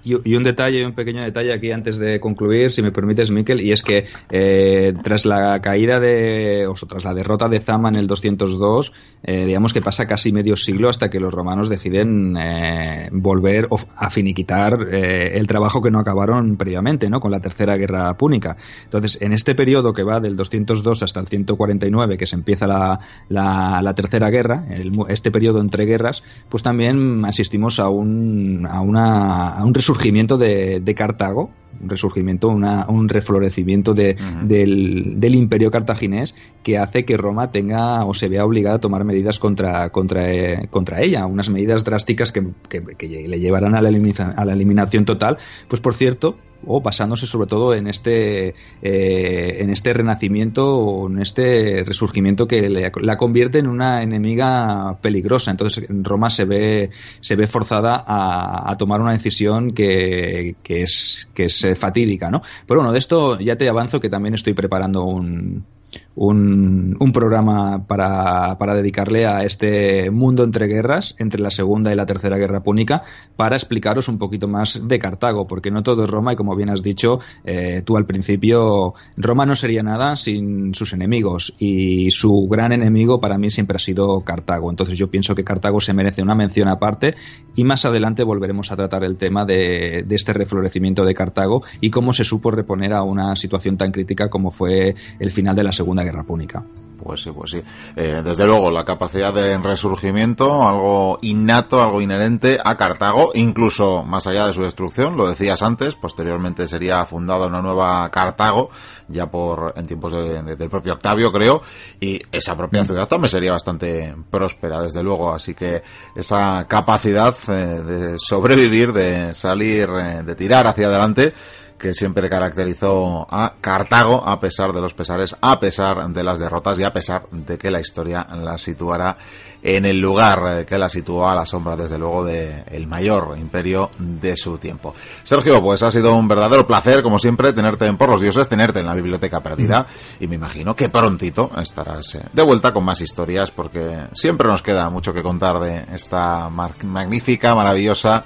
Y, 0.02 0.34
un 0.34 0.42
detalle, 0.42 0.86
un 0.86 0.94
pequeño 0.94 1.22
detalle 1.22 1.52
aquí 1.52 1.70
antes 1.72 1.98
de 1.98 2.20
concluir, 2.20 2.72
si 2.72 2.80
me 2.80 2.90
permites, 2.90 3.30
Miquel, 3.30 3.60
y 3.60 3.72
es 3.72 3.82
que 3.82 4.06
eh, 4.30 4.94
tras 5.02 5.26
la 5.26 5.60
caída 5.60 6.00
de, 6.00 6.66
o 6.66 6.74
tras 6.88 7.04
la 7.04 7.12
derrota 7.12 7.48
de 7.48 7.60
Zama 7.60 7.90
en 7.90 7.96
el 7.96 8.06
202, 8.06 8.92
eh, 9.22 9.44
digamos 9.44 9.74
que 9.74 9.82
pasa 9.82 10.06
casi 10.06 10.32
medio 10.32 10.56
siglo 10.56 10.88
hasta 10.88 11.10
que 11.10 11.20
los 11.20 11.34
romanos 11.34 11.68
deciden 11.68 12.34
eh, 12.38 13.10
volver 13.12 13.68
a 13.96 14.08
finiquitar 14.08 14.88
el 14.90 15.46
trabajo 15.46 15.82
que 15.82 15.90
no 15.90 15.98
acabaron 15.98 16.56
previamente, 16.56 17.10
¿no? 17.10 17.20
Con 17.20 17.30
la 17.30 17.40
tercera 17.40 17.76
guerra 17.76 18.14
púnica. 18.14 18.56
Entonces, 18.84 19.20
en 19.20 19.32
este 19.32 19.54
periodo 19.54 19.92
que 19.92 20.02
va 20.02 20.18
del 20.20 20.36
202 20.36 21.02
hasta 21.02 21.20
el 21.20 21.26
149, 21.26 22.16
que 22.16 22.26
se 22.26 22.36
empieza 22.36 22.66
la, 22.66 23.00
la, 23.28 23.94
tercera 23.94 24.30
guerra, 24.30 24.64
este 25.08 25.30
periodo 25.30 25.60
entre 25.60 25.84
guerras, 25.84 26.22
pues 26.48 26.62
también 26.62 27.24
asistimos 27.24 27.78
a 27.80 27.88
un, 27.88 28.66
a 28.66 28.80
una, 28.80 29.50
a 29.50 29.64
un 29.64 29.72
resurgimiento 29.90 30.38
de, 30.38 30.94
Cartago, 30.96 31.50
un 31.80 31.88
resurgimiento, 31.88 32.48
un 32.48 33.08
reflorecimiento 33.08 33.92
de, 33.92 34.16
del, 34.44 35.34
imperio 35.34 35.70
cartaginés 35.70 36.34
que 36.62 36.78
hace 36.78 37.04
que 37.04 37.16
Roma 37.16 37.50
tenga 37.50 38.04
o 38.04 38.14
se 38.14 38.28
vea 38.28 38.44
obligada 38.44 38.76
a 38.76 38.80
tomar 38.80 39.04
medidas 39.04 39.38
contra, 39.38 39.90
contra, 39.90 40.32
eh, 40.32 40.68
contra 40.70 41.02
ella, 41.02 41.26
unas 41.26 41.48
medidas 41.48 41.84
drásticas 41.84 42.30
que, 42.30 42.40
le 42.40 43.40
llevarán 43.40 43.74
a 43.74 43.82
la, 43.82 43.88
a 43.88 44.44
la 44.44 44.52
eliminación 44.52 45.04
total. 45.04 45.38
Pues 45.68 45.80
por 45.80 45.94
cierto, 45.94 46.36
o 46.66 46.80
basándose 46.80 47.26
sobre 47.26 47.46
todo 47.46 47.74
en 47.74 47.86
este 47.86 48.54
eh, 48.82 49.56
en 49.60 49.70
este 49.70 49.92
renacimiento 49.92 50.76
o 50.76 51.08
en 51.08 51.20
este 51.20 51.84
resurgimiento 51.84 52.46
que 52.46 52.68
la 52.68 53.16
convierte 53.16 53.58
en 53.58 53.66
una 53.66 54.02
enemiga 54.02 54.98
peligrosa. 55.00 55.50
Entonces 55.50 55.86
Roma 55.88 56.30
se 56.30 56.44
ve 56.44 56.90
se 57.20 57.36
ve 57.36 57.46
forzada 57.46 58.02
a, 58.06 58.76
tomar 58.78 59.00
una 59.00 59.12
decisión 59.12 59.72
que, 59.72 60.56
que 60.62 60.82
es 60.82 61.28
que 61.34 61.44
es 61.44 61.66
fatídica 61.76 62.30
no 62.30 62.42
pero 62.66 62.80
bueno 62.80 62.92
de 62.92 62.98
esto 62.98 63.38
ya 63.38 63.56
te 63.56 63.68
avanzo 63.68 64.00
que 64.00 64.08
también 64.08 64.34
estoy 64.34 64.54
preparando 64.54 65.04
un 65.04 65.64
un, 66.14 66.96
programa 67.12 67.86
para, 67.86 68.56
para, 68.58 68.74
dedicarle 68.74 69.26
a 69.26 69.42
este 69.42 70.10
mundo 70.10 70.44
entre 70.44 70.66
guerras, 70.66 71.14
entre 71.18 71.40
la 71.40 71.50
Segunda 71.50 71.92
y 71.92 71.96
la 71.96 72.06
Tercera 72.06 72.36
Guerra 72.36 72.62
Púnica, 72.62 73.02
para 73.36 73.56
explicaros 73.56 74.08
un 74.08 74.18
poquito 74.18 74.46
más 74.46 74.80
de 74.86 74.98
Cartago, 74.98 75.46
porque 75.46 75.70
no 75.70 75.82
todo 75.82 76.04
es 76.04 76.10
Roma 76.10 76.32
y 76.32 76.36
como 76.36 76.54
bien 76.54 76.70
has 76.70 76.82
dicho 76.82 77.20
eh, 77.44 77.82
tú 77.84 77.96
al 77.96 78.06
principio, 78.06 78.94
Roma 79.16 79.46
no 79.46 79.56
sería 79.56 79.82
nada 79.82 80.14
sin 80.16 80.74
sus 80.74 80.92
enemigos 80.92 81.54
y 81.58 82.10
su 82.10 82.46
gran 82.48 82.72
enemigo 82.72 83.20
para 83.20 83.38
mí 83.38 83.50
siempre 83.50 83.76
ha 83.76 83.80
sido 83.80 84.20
Cartago. 84.20 84.70
Entonces 84.70 84.98
yo 84.98 85.10
pienso 85.10 85.34
que 85.34 85.44
Cartago 85.44 85.80
se 85.80 85.94
merece 85.94 86.22
una 86.22 86.34
mención 86.34 86.68
aparte 86.68 87.14
y 87.56 87.64
más 87.64 87.84
adelante 87.84 88.22
volveremos 88.22 88.70
a 88.72 88.76
tratar 88.76 89.04
el 89.04 89.16
tema 89.16 89.44
de, 89.44 90.04
este 90.10 90.32
reflorecimiento 90.32 91.04
de 91.04 91.14
Cartago 91.14 91.62
y 91.80 91.90
cómo 91.90 92.12
se 92.12 92.24
supo 92.24 92.50
reponer 92.50 92.92
a 92.92 93.02
una 93.02 93.34
situación 93.36 93.76
tan 93.76 93.92
crítica 93.92 94.28
como 94.28 94.50
fue 94.50 94.94
el 95.18 95.30
final 95.30 95.56
de 95.56 95.64
la 95.64 95.72
Segunda 95.72 96.04
Guerra 96.04 96.24
Púnica. 96.24 96.64
Pues 97.02 97.22
sí, 97.22 97.30
pues 97.32 97.50
sí. 97.50 97.62
Eh, 97.96 98.22
desde 98.24 98.46
luego, 98.46 98.70
la 98.70 98.84
capacidad 98.84 99.32
de 99.32 99.56
resurgimiento, 99.58 100.68
algo 100.68 101.18
innato, 101.22 101.82
algo 101.82 102.00
inherente 102.00 102.58
a 102.62 102.76
Cartago, 102.76 103.32
incluso 103.34 104.04
más 104.04 104.26
allá 104.26 104.46
de 104.46 104.52
su 104.52 104.62
destrucción, 104.62 105.16
lo 105.16 105.28
decías 105.28 105.62
antes, 105.62 105.96
posteriormente 105.96 106.68
sería 106.68 107.04
fundada 107.06 107.46
una 107.46 107.62
nueva 107.62 108.10
Cartago, 108.10 108.70
ya 109.08 109.30
por 109.30 109.74
en 109.76 109.86
tiempos 109.86 110.12
del 110.12 110.70
propio 110.70 110.94
Octavio, 110.94 111.32
creo, 111.32 111.62
y 112.00 112.20
esa 112.30 112.56
propia 112.56 112.84
ciudad 112.84 113.08
también 113.08 113.30
sería 113.30 113.52
bastante 113.52 114.14
próspera, 114.30 114.82
desde 114.82 115.02
luego. 115.02 115.32
Así 115.32 115.54
que 115.54 115.82
esa 116.14 116.66
capacidad 116.68 117.34
eh, 117.48 117.52
de 117.52 118.18
sobrevivir, 118.18 118.92
de 118.92 119.34
salir, 119.34 119.88
eh, 119.90 120.22
de 120.22 120.34
tirar 120.34 120.66
hacia 120.66 120.86
adelante, 120.86 121.32
que 121.80 121.94
siempre 121.94 122.28
caracterizó 122.28 123.26
a 123.30 123.54
Cartago, 123.60 124.22
a 124.24 124.38
pesar 124.38 124.72
de 124.72 124.80
los 124.80 124.92
pesares, 124.92 125.34
a 125.40 125.58
pesar 125.58 126.08
de 126.10 126.22
las 126.22 126.38
derrotas 126.38 126.78
y 126.78 126.84
a 126.84 126.92
pesar 126.92 127.26
de 127.30 127.56
que 127.56 127.70
la 127.70 127.80
historia 127.80 128.26
la 128.34 128.58
situara 128.58 129.16
en 129.62 129.84
el 129.84 129.98
lugar 129.98 130.64
que 130.64 130.78
la 130.78 130.88
situó 130.88 131.28
a 131.28 131.34
la 131.34 131.46
sombra, 131.46 131.76
desde 131.76 131.98
luego, 131.98 132.24
del 132.24 132.64
el 132.70 132.86
mayor 132.86 133.36
imperio 133.38 133.90
de 133.98 134.36
su 134.36 134.58
tiempo. 134.58 134.94
Sergio, 135.22 135.62
pues 135.62 135.82
ha 135.82 135.90
sido 135.90 136.14
un 136.14 136.28
verdadero 136.28 136.66
placer, 136.66 137.02
como 137.02 137.18
siempre, 137.18 137.52
tenerte 137.52 137.86
en 137.86 137.96
Por 137.96 138.10
los 138.10 138.20
Dioses, 138.20 138.48
tenerte 138.48 138.80
en 138.80 138.86
la 138.86 138.94
Biblioteca 138.94 139.42
Perdida, 139.42 139.86
y 140.18 140.26
me 140.26 140.36
imagino 140.36 140.74
que 140.76 140.88
prontito 140.88 141.50
estarás 141.60 142.14
eh, 142.14 142.22
de 142.32 142.42
vuelta 142.42 142.72
con 142.72 142.84
más 142.84 143.00
historias, 143.00 143.50
porque 143.50 143.96
siempre 144.12 144.48
nos 144.48 144.62
queda 144.62 144.88
mucho 144.90 145.12
que 145.12 145.22
contar 145.22 145.60
de 145.60 145.84
esta 145.94 146.48
magnífica, 146.50 147.54
maravillosa 147.54 148.24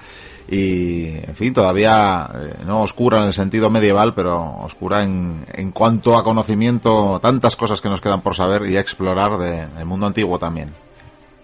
y, 0.48 1.06
en 1.08 1.34
fin, 1.34 1.54
todavía 1.54 2.28
eh, 2.34 2.54
no 2.66 2.82
oscura 2.82 3.20
en 3.20 3.28
el 3.28 3.32
sentido 3.32 3.70
medieval, 3.70 4.14
pero 4.14 4.58
oscura 4.62 5.02
en, 5.02 5.44
en 5.52 5.70
cuanto 5.70 6.16
a 6.16 6.24
conocimiento, 6.24 7.18
tantas 7.20 7.56
cosas 7.56 7.80
que 7.80 7.88
nos 7.88 8.00
quedan 8.00 8.20
por 8.20 8.34
saber 8.34 8.66
y 8.70 8.76
explorar 8.76 9.38
del 9.38 9.86
mundo 9.86 10.06
antiguo 10.06 10.38
también. 10.38 10.72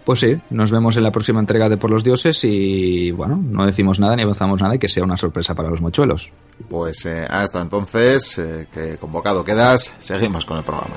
Pues 0.04 0.20
sí, 0.20 0.40
nos 0.50 0.70
vemos 0.70 0.96
en 0.96 1.02
la 1.02 1.12
próxima 1.12 1.40
entrega 1.40 1.68
de 1.68 1.76
Por 1.76 1.90
los 1.90 2.02
Dioses 2.02 2.42
y 2.44 3.10
bueno, 3.10 3.36
no 3.36 3.66
decimos 3.66 4.00
nada 4.00 4.16
ni 4.16 4.22
avanzamos 4.22 4.60
nada 4.60 4.74
y 4.74 4.78
que 4.78 4.88
sea 4.88 5.04
una 5.04 5.16
sorpresa 5.16 5.54
para 5.54 5.70
los 5.70 5.80
mochuelos. 5.80 6.30
Pues 6.68 7.04
eh, 7.06 7.26
hasta 7.28 7.60
entonces, 7.60 8.38
eh, 8.38 8.66
que 8.72 8.96
convocado 8.96 9.44
quedas, 9.44 9.94
seguimos 10.00 10.44
con 10.46 10.58
el 10.58 10.64
programa. 10.64 10.96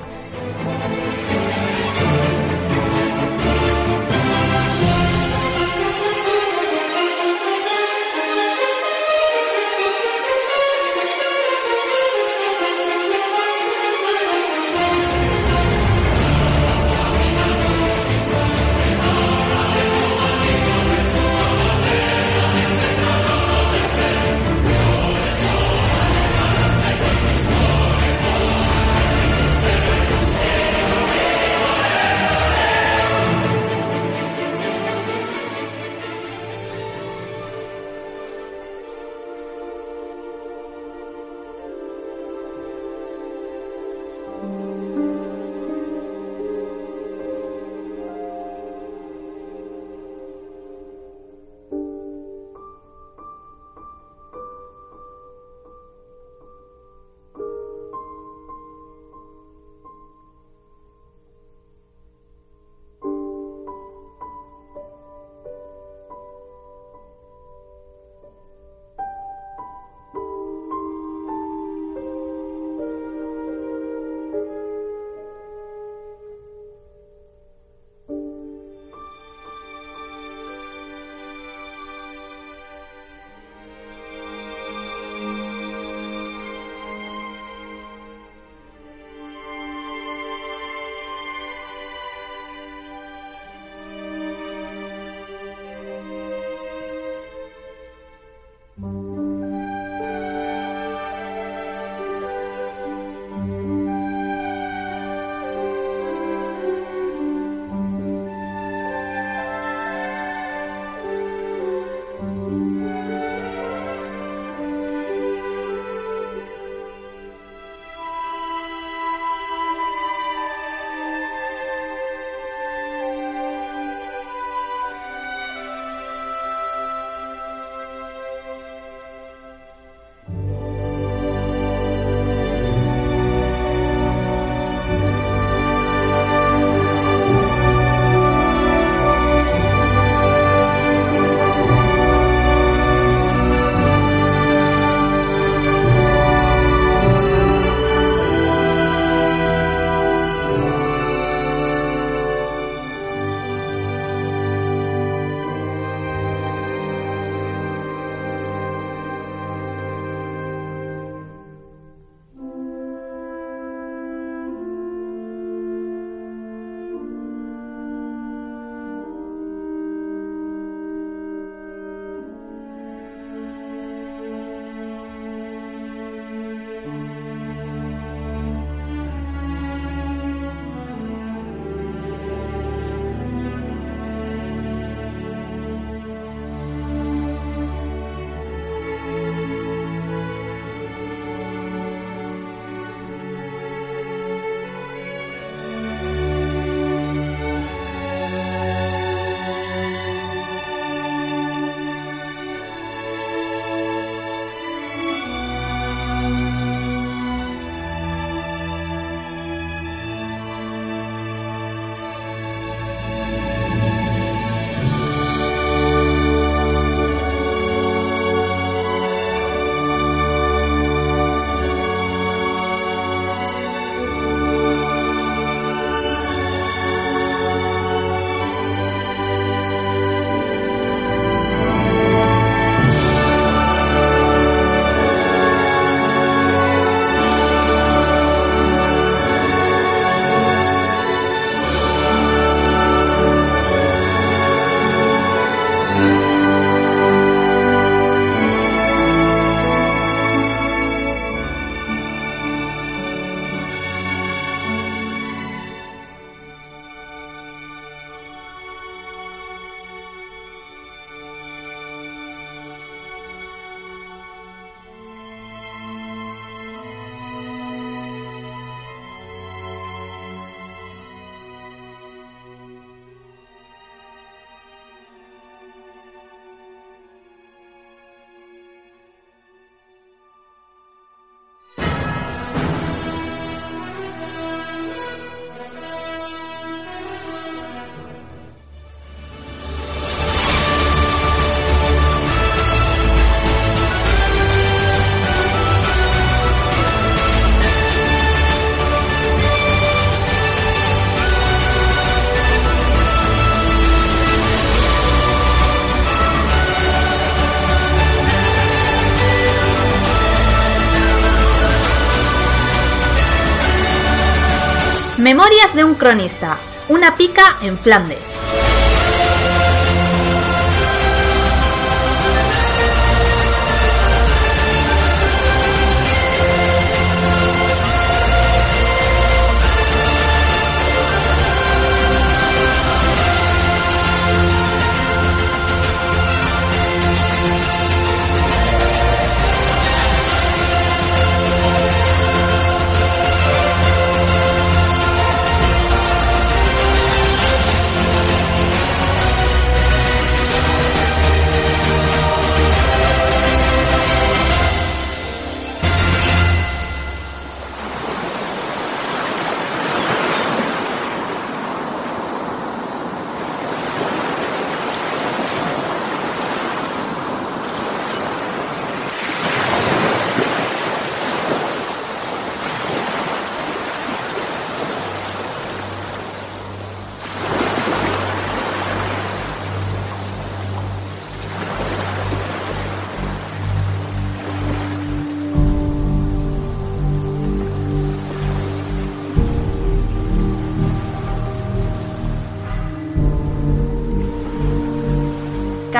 Cronista. 316.04 316.58
Una 316.90 317.16
pica 317.16 317.56
en 317.62 317.78
Flandes. 317.78 318.33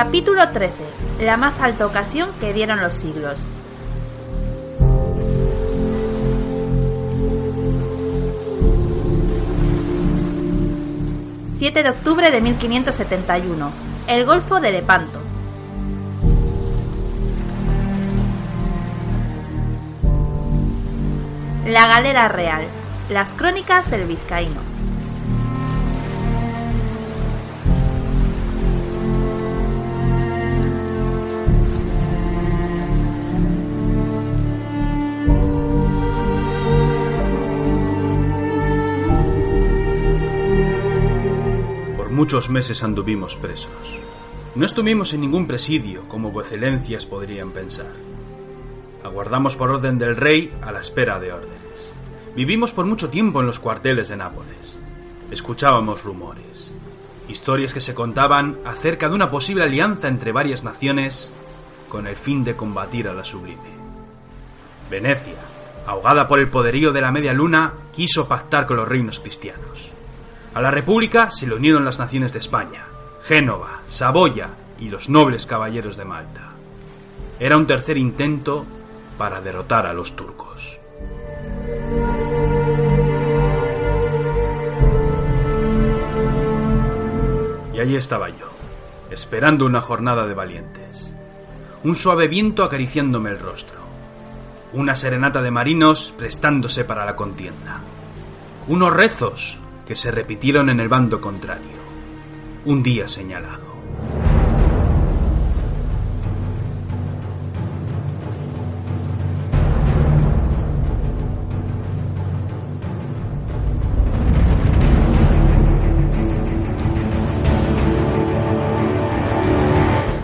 Capítulo 0.05 0.47
13. 0.47 0.71
La 1.21 1.35
más 1.35 1.59
alta 1.59 1.83
ocasión 1.83 2.29
que 2.39 2.53
dieron 2.53 2.79
los 2.79 2.93
siglos. 2.93 3.39
...7 11.57 11.81
de 11.81 11.89
octubre 11.89 12.29
de 12.29 12.39
1571... 12.39 13.71
...el 14.07 14.25
Golfo 14.25 14.59
de 14.59 14.71
Lepanto... 14.71 15.19
La 21.65 21.87
Galera 21.87 22.27
Real... 22.27 22.63
...las 23.09 23.33
Crónicas 23.33 23.89
del 23.89 24.05
Vizcaíno... 24.05 24.61
Muchos 42.25 42.49
meses 42.49 42.81
anduvimos 42.81 43.35
presos. 43.35 44.01
No 44.55 44.65
estuvimos 44.65 45.13
en 45.13 45.21
ningún 45.21 45.45
presidio, 45.45 46.09
como 46.09 46.31
vuecelencias 46.31 47.05
podrían 47.05 47.51
pensar. 47.51 47.91
Aguardamos 49.03 49.55
por 49.55 49.69
orden 49.69 49.99
del 49.99 50.15
rey 50.15 50.51
a 50.63 50.71
la 50.71 50.79
espera 50.79 51.19
de 51.19 51.31
órdenes. 51.31 51.93
Vivimos 52.35 52.71
por 52.71 52.87
mucho 52.87 53.09
tiempo 53.09 53.41
en 53.41 53.45
los 53.45 53.59
cuarteles 53.59 54.07
de 54.07 54.17
Nápoles. 54.17 54.81
Escuchábamos 55.29 56.03
rumores, 56.03 56.71
historias 57.29 57.75
que 57.75 57.79
se 57.79 57.93
contaban 57.93 58.57
acerca 58.65 59.07
de 59.07 59.13
una 59.13 59.29
posible 59.29 59.63
alianza 59.63 60.07
entre 60.07 60.31
varias 60.31 60.63
naciones 60.63 61.31
con 61.89 62.07
el 62.07 62.15
fin 62.15 62.43
de 62.43 62.55
combatir 62.55 63.07
a 63.07 63.13
la 63.13 63.23
sublime. 63.23 63.69
Venecia, 64.89 65.37
ahogada 65.85 66.27
por 66.27 66.39
el 66.39 66.49
poderío 66.49 66.91
de 66.91 67.01
la 67.01 67.11
media 67.11 67.33
luna, 67.33 67.73
quiso 67.91 68.27
pactar 68.27 68.65
con 68.65 68.77
los 68.77 68.87
reinos 68.87 69.19
cristianos. 69.19 69.93
A 70.55 70.61
la 70.61 70.71
República 70.71 71.29
se 71.31 71.47
le 71.47 71.55
unieron 71.55 71.83
las 71.83 71.99
naciones 71.99 72.31
de 72.31 72.39
España, 72.39 72.85
Génova, 73.23 73.81
Saboya 73.87 74.51
y 74.79 74.87
los 74.87 75.09
nobles 75.09 75.45
caballeros 75.45 75.97
de 75.97 76.05
Malta. 76.05 76.51
Era 77.37 77.57
un 77.57 77.67
tercer 77.67 77.97
intento 77.97 78.65
para 79.17 79.41
derrotar 79.41 79.85
a 79.85 79.91
los 79.91 80.15
turcos. 80.15 80.79
Y 87.73 87.79
allí 87.81 87.97
estaba 87.97 88.29
yo, 88.29 88.49
esperando 89.11 89.65
una 89.65 89.81
jornada 89.81 90.25
de 90.25 90.35
valientes. 90.35 91.13
Un 91.83 91.95
suave 91.95 92.29
viento 92.29 92.63
acariciándome 92.63 93.31
el 93.31 93.39
rostro. 93.39 93.81
Una 94.71 94.95
serenata 94.95 95.41
de 95.41 95.51
marinos 95.51 96.13
prestándose 96.17 96.85
para 96.85 97.03
la 97.03 97.17
contienda. 97.17 97.81
Unos 98.69 98.93
rezos 98.93 99.59
que 99.85 99.95
se 99.95 100.11
repitieron 100.11 100.69
en 100.69 100.79
el 100.79 100.87
bando 100.87 101.21
contrario, 101.21 101.77
un 102.65 102.81
día 102.81 103.07
señalado. 103.07 103.75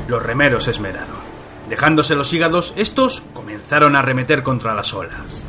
Los 0.07 0.24
remeros 0.24 0.68
esmeraron. 0.68 1.22
Dejándose 1.70 2.16
los 2.16 2.34
hígados, 2.34 2.74
estos 2.76 3.24
comenzaron 3.34 3.95
a 3.95 3.99
arremeter 3.99 4.43
contra 4.43 4.74
las 4.74 4.93
olas. 4.93 5.45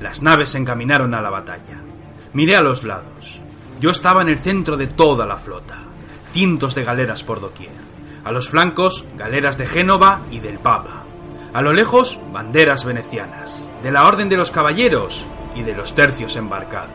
Las 0.00 0.22
naves 0.22 0.48
se 0.48 0.58
encaminaron 0.58 1.12
a 1.12 1.20
la 1.20 1.28
batalla. 1.28 1.82
Miré 2.32 2.56
a 2.56 2.62
los 2.62 2.82
lados. 2.82 3.39
Yo 3.80 3.90
estaba 3.90 4.20
en 4.20 4.28
el 4.28 4.38
centro 4.38 4.76
de 4.76 4.86
toda 4.86 5.24
la 5.24 5.38
flota. 5.38 5.78
Cientos 6.32 6.74
de 6.74 6.84
galeras 6.84 7.24
por 7.24 7.40
doquier. 7.40 7.72
A 8.24 8.30
los 8.30 8.50
flancos, 8.50 9.06
galeras 9.16 9.56
de 9.56 9.66
Génova 9.66 10.20
y 10.30 10.40
del 10.40 10.58
Papa. 10.58 11.04
A 11.54 11.62
lo 11.62 11.72
lejos, 11.72 12.20
banderas 12.30 12.84
venecianas, 12.84 13.66
de 13.82 13.90
la 13.90 14.06
Orden 14.06 14.28
de 14.28 14.36
los 14.36 14.50
Caballeros 14.50 15.26
y 15.56 15.62
de 15.62 15.74
los 15.74 15.94
tercios 15.94 16.36
embarcados. 16.36 16.90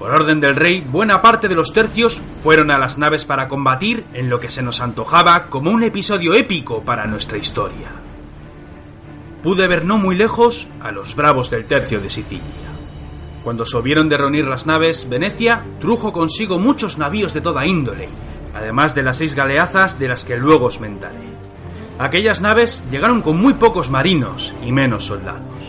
Por 0.00 0.10
orden 0.10 0.40
del 0.40 0.56
rey, 0.56 0.84
buena 0.86 1.22
parte 1.22 1.48
de 1.48 1.54
los 1.54 1.72
tercios 1.72 2.20
fueron 2.42 2.70
a 2.70 2.78
las 2.78 2.98
naves 2.98 3.24
para 3.24 3.48
combatir 3.48 4.04
en 4.12 4.28
lo 4.28 4.38
que 4.38 4.50
se 4.50 4.62
nos 4.62 4.80
antojaba 4.82 5.46
como 5.46 5.70
un 5.70 5.82
episodio 5.84 6.34
épico 6.34 6.82
para 6.82 7.06
nuestra 7.06 7.38
historia. 7.38 7.88
Pude 9.42 9.66
ver 9.68 9.86
no 9.86 9.96
muy 9.96 10.16
lejos 10.16 10.68
a 10.82 10.90
los 10.90 11.14
bravos 11.14 11.48
del 11.48 11.64
tercio 11.64 12.00
de 12.00 12.10
Sicilia. 12.10 12.75
Cuando 13.46 13.64
se 13.64 13.76
hubieron 13.76 14.08
de 14.08 14.16
reunir 14.16 14.44
las 14.44 14.66
naves, 14.66 15.08
Venecia 15.08 15.62
trujo 15.80 16.12
consigo 16.12 16.58
muchos 16.58 16.98
navíos 16.98 17.32
de 17.32 17.40
toda 17.40 17.64
índole, 17.64 18.08
además 18.52 18.92
de 18.96 19.04
las 19.04 19.18
seis 19.18 19.36
galeazas 19.36 20.00
de 20.00 20.08
las 20.08 20.24
que 20.24 20.36
luego 20.36 20.66
os 20.66 20.80
mentaré. 20.80 21.22
Aquellas 21.96 22.40
naves 22.40 22.82
llegaron 22.90 23.22
con 23.22 23.40
muy 23.40 23.54
pocos 23.54 23.88
marinos 23.88 24.52
y 24.64 24.72
menos 24.72 25.04
soldados. 25.04 25.62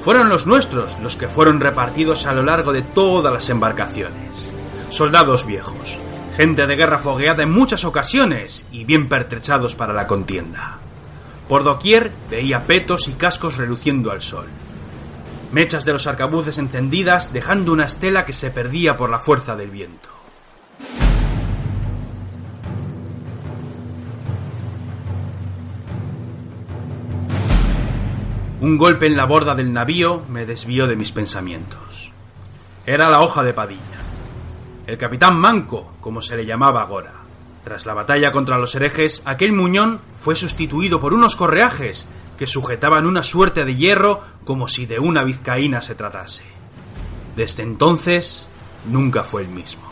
Fueron 0.00 0.28
los 0.28 0.48
nuestros 0.48 0.98
los 0.98 1.14
que 1.14 1.28
fueron 1.28 1.60
repartidos 1.60 2.26
a 2.26 2.32
lo 2.32 2.42
largo 2.42 2.72
de 2.72 2.82
todas 2.82 3.32
las 3.32 3.48
embarcaciones. 3.50 4.52
Soldados 4.88 5.46
viejos, 5.46 6.00
gente 6.36 6.66
de 6.66 6.74
guerra 6.74 6.98
fogueada 6.98 7.44
en 7.44 7.52
muchas 7.52 7.84
ocasiones 7.84 8.66
y 8.72 8.82
bien 8.82 9.08
pertrechados 9.08 9.76
para 9.76 9.92
la 9.92 10.08
contienda. 10.08 10.78
Por 11.48 11.62
doquier 11.62 12.10
veía 12.28 12.64
petos 12.64 13.06
y 13.06 13.12
cascos 13.12 13.58
reluciendo 13.58 14.10
al 14.10 14.22
sol 14.22 14.46
mechas 15.52 15.84
de 15.84 15.92
los 15.92 16.06
arcabuces 16.06 16.58
encendidas 16.58 17.32
dejando 17.32 17.72
una 17.72 17.86
estela 17.86 18.24
que 18.24 18.32
se 18.32 18.50
perdía 18.50 18.96
por 18.96 19.10
la 19.10 19.18
fuerza 19.18 19.56
del 19.56 19.70
viento. 19.70 20.08
Un 28.60 28.78
golpe 28.78 29.06
en 29.06 29.16
la 29.16 29.26
borda 29.26 29.54
del 29.54 29.72
navío 29.72 30.22
me 30.30 30.46
desvió 30.46 30.86
de 30.86 30.96
mis 30.96 31.12
pensamientos. 31.12 32.10
Era 32.86 33.10
la 33.10 33.20
hoja 33.20 33.42
de 33.42 33.52
Padilla. 33.52 33.80
El 34.86 34.96
capitán 34.96 35.36
Manco, 35.38 35.92
como 36.00 36.22
se 36.22 36.36
le 36.36 36.46
llamaba 36.46 36.82
ahora. 36.82 37.12
Tras 37.62 37.84
la 37.84 37.94
batalla 37.94 38.32
contra 38.32 38.58
los 38.58 38.74
herejes, 38.74 39.22
aquel 39.24 39.52
muñón 39.52 40.00
fue 40.16 40.36
sustituido 40.36 41.00
por 41.00 41.12
unos 41.12 41.36
correajes 41.36 42.08
que 42.36 42.46
sujetaban 42.46 43.06
una 43.06 43.22
suerte 43.22 43.64
de 43.64 43.76
hierro 43.76 44.22
como 44.44 44.68
si 44.68 44.86
de 44.86 44.98
una 44.98 45.24
vizcaína 45.24 45.80
se 45.80 45.94
tratase. 45.94 46.44
Desde 47.34 47.62
entonces, 47.62 48.48
nunca 48.86 49.24
fue 49.24 49.42
el 49.42 49.48
mismo. 49.48 49.84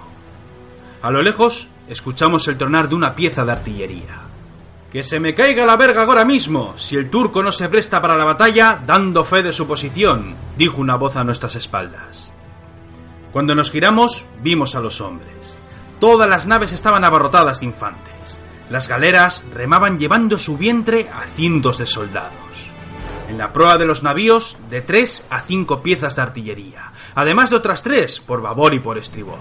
A 1.03 1.11
lo 1.11 1.23
lejos, 1.23 1.69
escuchamos 1.89 2.49
el 2.49 2.57
tronar 2.57 2.89
de 2.89 2.95
una 2.95 3.15
pieza 3.15 3.45
de 3.45 3.53
artillería. 3.53 4.21
Que 4.91 5.03
se 5.03 5.19
me 5.19 5.35
caiga 5.35 5.67
la 5.67 5.77
verga 5.77 6.05
ahora 6.05 6.25
mismo, 6.25 6.73
si 6.77 6.97
el 6.97 7.11
turco 7.11 7.43
no 7.43 7.53
se 7.53 7.69
presta 7.69 8.01
para 8.01 8.17
la 8.17 8.25
batalla, 8.25 8.81
dando 8.87 9.25
fe 9.25 9.43
de 9.43 9.53
su 9.53 9.67
posición, 9.67 10.35
dijo 10.57 10.81
una 10.81 10.97
voz 10.97 11.17
a 11.17 11.25
nuestras 11.25 11.57
espaldas. 11.57 12.33
Cuando 13.33 13.55
nos 13.57 13.71
giramos, 13.71 14.25
vimos 14.41 14.77
a 14.77 14.81
los 14.81 15.01
hombres. 15.01 15.59
Todas 15.99 16.29
las 16.29 16.47
naves 16.47 16.73
estaban 16.73 17.03
abarrotadas 17.05 17.61
de 17.61 17.67
infantes. 17.67 18.41
Las 18.71 18.89
galeras 18.89 19.45
remaban 19.53 19.99
llevando 19.99 20.39
su 20.39 20.57
vientre 20.57 21.11
a 21.15 21.23
cientos 21.23 21.79
de 21.79 21.87
soldados. 21.87 22.73
En 23.29 23.39
la 23.39 23.53
proa 23.53 23.79
de 23.79 23.87
los 23.87 24.03
navíos, 24.03 24.59
de 24.71 24.81
tres 24.81 25.27
a 25.31 25.41
cinco 25.41 25.83
piezas 25.83 26.17
de 26.17 26.23
artillería, 26.23 26.93
además 27.15 27.51
de 27.51 27.57
otras 27.57 27.83
tres 27.83 28.21
por 28.21 28.43
babor 28.43 28.75
y 28.75 28.81
por 28.81 28.99
estribor. 28.99 29.39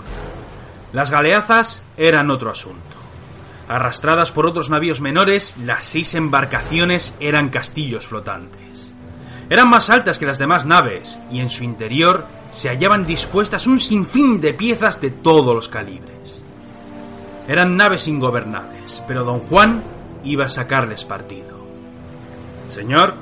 Las 0.93 1.11
galeazas 1.11 1.83
eran 1.97 2.31
otro 2.31 2.51
asunto. 2.51 2.79
Arrastradas 3.67 4.31
por 4.31 4.45
otros 4.45 4.69
navíos 4.69 5.01
menores, 5.01 5.55
las 5.57 5.85
seis 5.85 6.15
embarcaciones 6.15 7.15
eran 7.19 7.49
castillos 7.49 8.07
flotantes. 8.07 8.93
Eran 9.49 9.69
más 9.69 9.89
altas 9.89 10.17
que 10.17 10.25
las 10.25 10.37
demás 10.37 10.65
naves 10.65 11.19
y 11.31 11.39
en 11.39 11.49
su 11.49 11.63
interior 11.63 12.25
se 12.51 12.69
hallaban 12.69 13.05
dispuestas 13.05 13.67
un 13.67 13.79
sinfín 13.79 14.41
de 14.41 14.53
piezas 14.53 15.01
de 15.01 15.11
todos 15.11 15.55
los 15.55 15.69
calibres. 15.69 16.41
Eran 17.47 17.75
naves 17.75 18.07
ingobernables, 18.07 18.72
pero 19.07 19.23
don 19.23 19.39
Juan 19.39 19.83
iba 20.23 20.45
a 20.45 20.49
sacarles 20.49 21.05
partido. 21.05 21.57
Señor, 22.69 23.13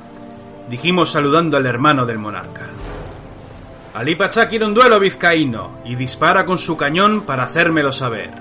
dijimos 0.70 1.12
saludando 1.12 1.58
al 1.58 1.66
hermano 1.66 2.06
del 2.06 2.18
monarca. 2.18 2.68
Ali 3.94 4.16
Pachá 4.16 4.48
quiere 4.48 4.66
un 4.66 4.74
duelo 4.74 5.00
vizcaíno 5.00 5.80
y 5.84 5.96
dispara 5.96 6.46
con 6.46 6.58
su 6.58 6.78
cañón 6.78 7.22
para 7.22 7.44
hacérmelo 7.44 7.92
saber. 7.92 8.32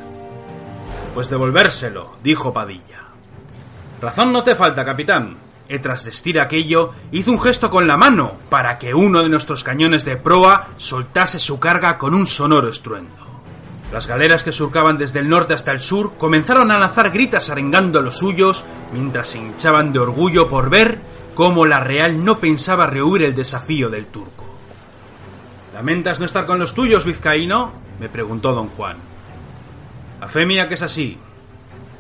Pues 1.13 1.29
devolvérselo, 1.29 2.17
dijo 2.23 2.53
Padilla. 2.53 3.01
Razón 4.01 4.33
no 4.33 4.45
te 4.45 4.55
falta, 4.55 4.85
capitán. 4.85 5.37
Y 5.69 5.79
tras 5.79 6.05
destir 6.05 6.41
aquello, 6.41 6.93
hizo 7.13 7.31
un 7.33 7.41
gesto 7.41 7.71
con 7.71 7.87
la 7.87 7.97
mano 7.97 8.35
para 8.49 8.79
que 8.79 8.95
uno 8.95 9.23
de 9.23 9.29
nuestros 9.29 9.63
cañones 9.63 10.05
de 10.05 10.17
proa 10.17 10.69
soltase 10.77 11.39
su 11.39 11.59
carga 11.59 11.99
con 11.99 12.15
un 12.15 12.27
sonoro 12.27 12.69
estruendo. 12.69 13.20
Las 13.93 14.07
galeras 14.07 14.45
que 14.45 14.53
surcaban 14.53 14.99
desde 14.99 15.19
el 15.19 15.29
norte 15.29 15.53
hasta 15.53 15.73
el 15.73 15.81
sur 15.81 16.17
comenzaron 16.17 16.71
a 16.71 16.79
lanzar 16.79 17.11
gritas 17.11 17.51
arengando 17.51 18.03
los 18.03 18.19
suyos 18.19 18.65
mientras 18.93 19.31
se 19.31 19.39
hinchaban 19.39 19.93
de 19.93 19.99
orgullo 19.99 20.49
por 20.49 20.71
ver 20.71 21.01
cómo 21.35 21.67
la 21.67 21.81
Real 21.81 22.25
no 22.25 22.39
pensaba 22.39 22.87
rehuir 22.87 23.25
el 23.25 23.35
desafío 23.35 23.89
del 23.91 24.07
turco. 24.07 24.45
¿Lamentas 25.75 26.21
no 26.21 26.27
estar 26.27 26.47
con 26.47 26.59
los 26.59 26.75
tuyos, 26.75 27.05
vizcaíno? 27.05 27.73
me 27.99 28.09
preguntó 28.09 28.53
don 28.53 28.69
Juan. 28.69 28.97
A 30.21 30.29
fe 30.29 30.47
mía 30.47 30.69
que 30.69 30.75
es 30.75 30.83
así. 30.83 31.19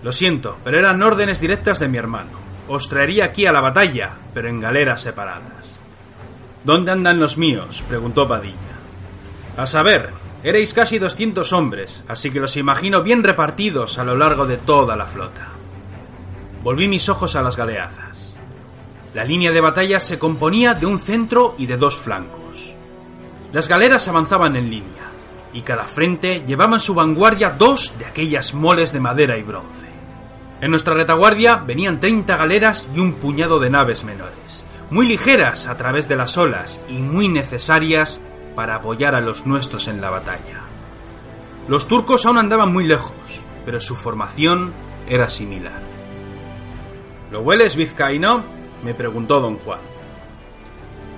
Lo 0.02 0.12
siento, 0.12 0.58
pero 0.62 0.78
eran 0.78 1.02
órdenes 1.02 1.40
directas 1.40 1.78
de 1.78 1.88
mi 1.88 1.98
hermano. 1.98 2.38
Os 2.68 2.88
traería 2.88 3.24
aquí 3.24 3.46
a 3.46 3.52
la 3.52 3.60
batalla, 3.60 4.12
pero 4.32 4.48
en 4.48 4.60
galeras 4.60 5.00
separadas. 5.00 5.80
¿Dónde 6.64 6.92
andan 6.92 7.18
los 7.18 7.36
míos? 7.36 7.82
preguntó 7.88 8.28
Padilla. 8.28 8.54
A 9.56 9.66
saber, 9.66 10.10
erais 10.42 10.72
casi 10.72 10.98
doscientos 10.98 11.52
hombres, 11.52 12.04
así 12.08 12.30
que 12.30 12.40
los 12.40 12.56
imagino 12.56 13.02
bien 13.02 13.22
repartidos 13.22 13.98
a 13.98 14.04
lo 14.04 14.16
largo 14.16 14.46
de 14.46 14.56
toda 14.56 14.96
la 14.96 15.06
flota. 15.06 15.48
Volví 16.62 16.88
mis 16.88 17.08
ojos 17.08 17.36
a 17.36 17.42
las 17.42 17.56
galeazas. 17.56 18.36
La 19.14 19.24
línea 19.24 19.50
de 19.50 19.60
batalla 19.60 20.00
se 20.00 20.18
componía 20.18 20.74
de 20.74 20.86
un 20.86 20.98
centro 20.98 21.54
y 21.58 21.66
de 21.66 21.76
dos 21.76 21.96
flancos. 21.96 22.74
Las 23.52 23.68
galeras 23.68 24.06
avanzaban 24.08 24.56
en 24.56 24.70
línea, 24.70 25.10
y 25.52 25.62
cada 25.62 25.84
frente 25.84 26.44
llevaba 26.46 26.74
en 26.74 26.80
su 26.80 26.94
vanguardia 26.94 27.50
dos 27.50 27.94
de 27.98 28.06
aquellas 28.06 28.54
moles 28.54 28.92
de 28.92 29.00
madera 29.00 29.36
y 29.36 29.42
bronce. 29.42 29.86
En 30.60 30.70
nuestra 30.70 30.94
retaguardia 30.94 31.56
venían 31.56 32.00
30 32.00 32.36
galeras 32.36 32.88
y 32.94 33.00
un 33.00 33.14
puñado 33.14 33.58
de 33.58 33.70
naves 33.70 34.04
menores, 34.04 34.64
muy 34.90 35.08
ligeras 35.08 35.66
a 35.66 35.76
través 35.76 36.06
de 36.08 36.16
las 36.16 36.36
olas 36.36 36.80
y 36.88 36.98
muy 36.98 37.28
necesarias 37.28 38.20
para 38.60 38.74
apoyar 38.74 39.14
a 39.14 39.22
los 39.22 39.46
nuestros 39.46 39.88
en 39.88 40.02
la 40.02 40.10
batalla. 40.10 40.60
Los 41.66 41.88
turcos 41.88 42.26
aún 42.26 42.36
andaban 42.36 42.70
muy 42.70 42.84
lejos, 42.84 43.14
pero 43.64 43.80
su 43.80 43.96
formación 43.96 44.74
era 45.08 45.30
similar. 45.30 45.80
¿Lo 47.30 47.40
hueles, 47.40 47.74
vizcaíno? 47.74 48.44
me 48.84 48.92
preguntó 48.92 49.40
don 49.40 49.56
Juan. 49.56 49.80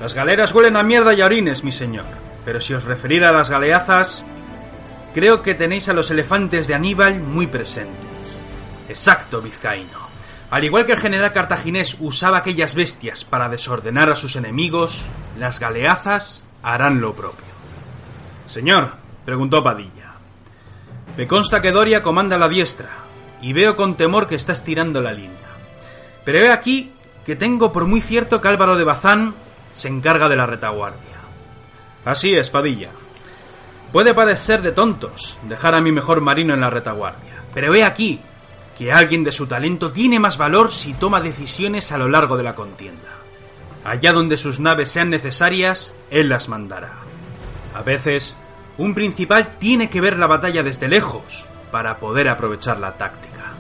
Las 0.01 0.15
galeras 0.15 0.55
huelen 0.55 0.77
a 0.77 0.85
mierda 0.85 1.15
y 1.15 1.21
a 1.21 1.27
orines, 1.27 1.65
mi 1.65 1.73
señor, 1.73 2.05
pero 2.45 2.61
si 2.61 2.75
os 2.75 2.85
referir 2.85 3.25
a 3.25 3.33
las 3.33 3.51
galeazas, 3.51 4.25
creo 5.13 5.43
que 5.43 5.55
tenéis 5.55 5.89
a 5.89 5.95
los 5.95 6.13
elefantes 6.13 6.69
de 6.69 6.75
Aníbal 6.75 7.19
muy 7.19 7.49
presentes. 7.49 8.39
Exacto, 8.89 9.43
vizcaíno. 9.43 9.99
Al 10.49 10.63
igual 10.63 10.87
que 10.87 10.93
el 10.93 11.01
general 11.01 11.33
cartaginés 11.33 11.97
usaba 11.99 12.39
aquellas 12.39 12.77
bestias 12.77 13.25
para 13.25 13.49
desordenar 13.49 14.11
a 14.11 14.15
sus 14.15 14.37
enemigos, 14.37 15.03
las 15.37 15.59
galeazas 15.59 16.42
harán 16.63 17.01
lo 17.01 17.15
propio. 17.15 17.47
Señor, 18.47 18.93
preguntó 19.25 19.63
Padilla, 19.63 20.13
me 21.17 21.27
consta 21.27 21.61
que 21.61 21.73
Doria 21.73 22.03
comanda 22.03 22.39
la 22.39 22.49
diestra, 22.49 22.91
y 23.43 23.53
veo 23.53 23.77
con 23.77 23.97
temor 23.97 24.27
que 24.27 24.37
está 24.37 24.53
estirando 24.53 25.03
la 25.03 25.13
línea. 25.13 25.39
Pero 26.25 26.39
he 26.39 26.51
aquí 26.51 26.93
que 27.25 27.37
tengo 27.37 27.73
por 27.73 27.87
muy 27.87 28.01
cierto 28.01 28.41
que 28.41 28.49
Álvaro 28.49 28.77
de 28.77 28.85
Bazán 28.85 29.35
se 29.75 29.89
encarga 29.89 30.29
de 30.29 30.37
la 30.37 30.47
retaguardia. 30.47 31.01
Así 32.05 32.35
es, 32.35 32.51
Padilla. 32.51 32.91
Puede 33.93 34.15
parecer 34.15 34.63
de 34.63 34.73
tontos 34.73 35.39
dejar 35.43 35.75
a 35.75 35.81
mi 35.81 35.93
mejor 35.93 36.21
marino 36.21 36.55
en 36.55 36.61
la 36.61 36.71
retaguardia, 36.71 37.45
pero 37.53 37.75
he 37.75 37.85
aquí 37.85 38.21
que 38.79 38.93
alguien 38.93 39.23
de 39.23 39.33
su 39.33 39.47
talento 39.47 39.93
tiene 39.93 40.19
más 40.19 40.39
valor 40.39 40.71
si 40.71 40.95
toma 40.95 41.21
decisiones 41.21 41.93
a 41.93 41.99
lo 41.99 42.09
largo 42.09 42.37
de 42.37 42.43
la 42.43 42.55
contienda. 42.55 43.11
Allá 43.85 44.13
donde 44.13 44.37
sus 44.37 44.61
naves 44.61 44.89
sean 44.89 45.11
necesarias, 45.11 45.95
él 46.13 46.29
las 46.29 46.49
mandará. 46.49 46.93
A 47.75 47.83
veces, 47.83 48.37
un 48.77 48.95
principal 48.95 49.57
tiene 49.59 49.89
que 49.89 50.01
ver 50.01 50.19
la 50.19 50.27
batalla 50.27 50.63
desde 50.63 50.89
lejos 50.89 51.47
para 51.71 51.99
poder 51.99 52.29
aprovechar 52.29 52.79
la 52.79 52.93
táctica. 52.93 53.53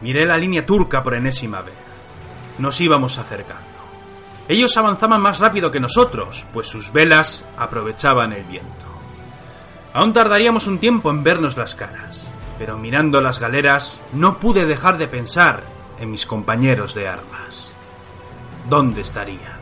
Miré 0.00 0.24
la 0.24 0.38
línea 0.38 0.64
turca 0.64 1.02
por 1.02 1.14
enésima 1.14 1.62
vez. 1.62 1.74
Nos 2.58 2.80
íbamos 2.80 3.18
acercando. 3.18 3.64
Ellos 4.48 4.76
avanzaban 4.76 5.20
más 5.20 5.40
rápido 5.40 5.70
que 5.72 5.80
nosotros, 5.80 6.46
pues 6.52 6.68
sus 6.68 6.92
velas 6.92 7.46
aprovechaban 7.58 8.32
el 8.32 8.44
viento. 8.44 8.86
Aún 9.92 10.12
tardaríamos 10.12 10.68
un 10.68 10.78
tiempo 10.78 11.10
en 11.10 11.24
vernos 11.24 11.56
las 11.56 11.74
caras, 11.74 12.28
pero 12.58 12.78
mirando 12.78 13.20
las 13.20 13.40
galeras 13.40 14.00
no 14.12 14.38
pude 14.38 14.66
dejar 14.66 14.98
de 14.98 15.08
pensar 15.08 15.64
en 15.98 16.12
mis 16.12 16.26
compañeros 16.26 16.94
de 16.94 17.08
armas. 17.08 17.72
¿Dónde 18.68 19.00
estarían? 19.00 19.56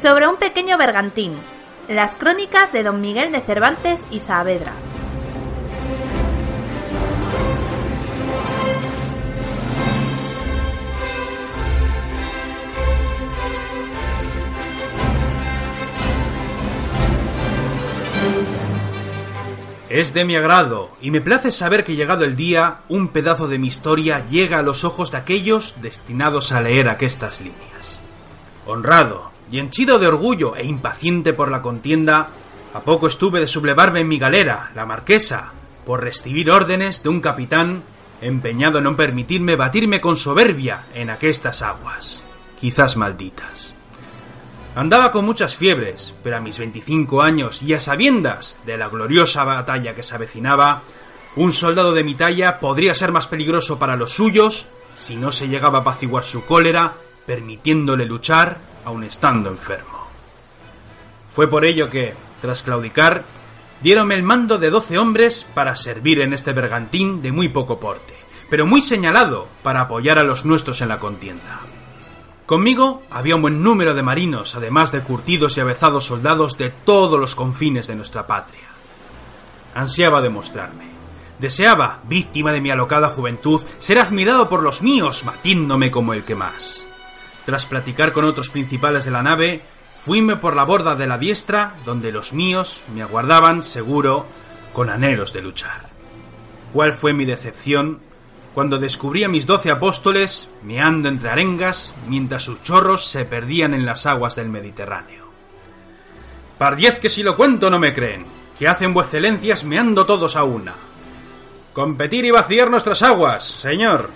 Sobre 0.00 0.26
un 0.26 0.36
pequeño 0.36 0.78
bergantín. 0.78 1.34
Las 1.86 2.16
crónicas 2.16 2.72
de 2.72 2.82
Don 2.82 3.02
Miguel 3.02 3.32
de 3.32 3.42
Cervantes 3.42 4.02
y 4.10 4.20
Saavedra. 4.20 4.72
Es 19.90 20.14
de 20.14 20.24
mi 20.24 20.34
agrado, 20.34 20.92
y 21.02 21.10
me 21.10 21.20
place 21.20 21.52
saber 21.52 21.84
que 21.84 21.94
llegado 21.94 22.24
el 22.24 22.36
día, 22.36 22.78
un 22.88 23.08
pedazo 23.08 23.48
de 23.48 23.58
mi 23.58 23.66
historia 23.66 24.24
llega 24.30 24.60
a 24.60 24.62
los 24.62 24.84
ojos 24.84 25.10
de 25.10 25.18
aquellos 25.18 25.82
destinados 25.82 26.52
a 26.52 26.62
leer 26.62 26.88
aquestas 26.88 27.42
líneas. 27.42 28.00
Honrado, 28.64 29.30
y 29.50 29.58
henchido 29.58 29.98
de 29.98 30.06
orgullo 30.06 30.56
e 30.56 30.64
impaciente 30.64 31.32
por 31.32 31.50
la 31.50 31.62
contienda, 31.62 32.28
a 32.72 32.80
poco 32.80 33.06
estuve 33.06 33.40
de 33.40 33.46
sublevarme 33.46 34.00
en 34.00 34.08
mi 34.08 34.18
galera, 34.18 34.70
la 34.74 34.86
marquesa, 34.86 35.52
por 35.84 36.02
recibir 36.02 36.50
órdenes 36.50 37.02
de 37.02 37.08
un 37.08 37.20
capitán 37.20 37.82
empeñado 38.20 38.78
en 38.78 38.84
no 38.84 38.96
permitirme 38.96 39.56
batirme 39.56 40.00
con 40.00 40.16
soberbia 40.16 40.84
en 40.94 41.10
aquestas 41.10 41.62
aguas, 41.62 42.22
quizás 42.58 42.96
malditas. 42.96 43.74
Andaba 44.76 45.10
con 45.10 45.24
muchas 45.24 45.56
fiebres, 45.56 46.14
pero 46.22 46.36
a 46.36 46.40
mis 46.40 46.58
25 46.58 47.22
años 47.22 47.62
y 47.62 47.74
a 47.74 47.80
sabiendas 47.80 48.60
de 48.64 48.78
la 48.78 48.88
gloriosa 48.88 49.42
batalla 49.42 49.94
que 49.94 50.02
se 50.02 50.14
avecinaba, 50.14 50.82
Un 51.36 51.52
soldado 51.52 51.92
de 51.92 52.02
mi 52.02 52.16
talla 52.16 52.58
podría 52.58 52.92
ser 52.92 53.12
más 53.12 53.28
peligroso 53.28 53.78
para 53.78 53.94
los 53.94 54.10
suyos 54.10 54.66
si 54.94 55.14
no 55.14 55.30
se 55.30 55.48
llegaba 55.48 55.78
a 55.78 55.80
apaciguar 55.82 56.24
su 56.24 56.44
cólera, 56.44 56.94
permitiéndole 57.24 58.04
luchar 58.04 58.58
aun 58.84 59.04
estando 59.04 59.50
enfermo. 59.50 60.06
Fue 61.30 61.48
por 61.48 61.64
ello 61.64 61.88
que, 61.88 62.14
tras 62.40 62.62
claudicar, 62.62 63.24
dieronme 63.82 64.14
el 64.14 64.22
mando 64.22 64.58
de 64.58 64.70
doce 64.70 64.98
hombres 64.98 65.46
para 65.54 65.76
servir 65.76 66.20
en 66.20 66.32
este 66.32 66.52
bergantín 66.52 67.22
de 67.22 67.32
muy 67.32 67.48
poco 67.48 67.78
porte, 67.78 68.14
pero 68.48 68.66
muy 68.66 68.82
señalado 68.82 69.48
para 69.62 69.82
apoyar 69.82 70.18
a 70.18 70.24
los 70.24 70.44
nuestros 70.44 70.80
en 70.80 70.88
la 70.88 70.98
contienda. 70.98 71.60
Conmigo 72.46 73.04
había 73.10 73.36
un 73.36 73.42
buen 73.42 73.62
número 73.62 73.94
de 73.94 74.02
marinos, 74.02 74.56
además 74.56 74.90
de 74.90 75.02
curtidos 75.02 75.56
y 75.56 75.60
avezados 75.60 76.06
soldados 76.06 76.58
de 76.58 76.70
todos 76.70 77.18
los 77.18 77.36
confines 77.36 77.86
de 77.86 77.94
nuestra 77.94 78.26
patria. 78.26 78.68
Ansiaba 79.74 80.20
demostrarme. 80.20 80.90
Deseaba, 81.38 82.00
víctima 82.08 82.52
de 82.52 82.60
mi 82.60 82.70
alocada 82.72 83.08
juventud, 83.08 83.62
ser 83.78 84.00
admirado 84.00 84.48
por 84.48 84.64
los 84.64 84.82
míos, 84.82 85.22
batiéndome 85.24 85.92
como 85.92 86.12
el 86.12 86.24
que 86.24 86.34
más. 86.34 86.89
Tras 87.44 87.66
platicar 87.66 88.12
con 88.12 88.24
otros 88.24 88.50
principales 88.50 89.04
de 89.04 89.10
la 89.10 89.22
nave, 89.22 89.62
fuime 89.98 90.36
por 90.36 90.56
la 90.56 90.64
borda 90.64 90.94
de 90.94 91.06
la 91.06 91.18
diestra, 91.18 91.74
donde 91.84 92.12
los 92.12 92.32
míos 92.32 92.82
me 92.94 93.02
aguardaban, 93.02 93.62
seguro, 93.62 94.26
con 94.72 94.90
anhelos 94.90 95.32
de 95.32 95.42
luchar. 95.42 95.88
¿Cuál 96.72 96.92
fue 96.92 97.12
mi 97.12 97.24
decepción 97.24 98.00
cuando 98.54 98.78
descubrí 98.78 99.24
a 99.24 99.28
mis 99.28 99.46
doce 99.46 99.70
apóstoles 99.70 100.48
meando 100.62 101.08
entre 101.08 101.30
arengas 101.30 101.94
mientras 102.08 102.44
sus 102.44 102.62
chorros 102.62 103.06
se 103.06 103.24
perdían 103.24 103.74
en 103.74 103.84
las 103.84 104.06
aguas 104.06 104.36
del 104.36 104.48
Mediterráneo? 104.48 105.26
Pardiez 106.58 106.98
que 106.98 107.08
si 107.08 107.22
lo 107.22 107.36
cuento 107.36 107.70
no 107.70 107.78
me 107.78 107.94
creen, 107.94 108.26
que 108.58 108.68
hacen 108.68 108.92
vuecelencias 108.92 109.64
meando 109.64 110.04
todos 110.04 110.36
a 110.36 110.44
una. 110.44 110.74
Competir 111.72 112.24
y 112.26 112.30
vaciar 112.30 112.70
nuestras 112.70 113.02
aguas, 113.02 113.44
señor. 113.44 114.10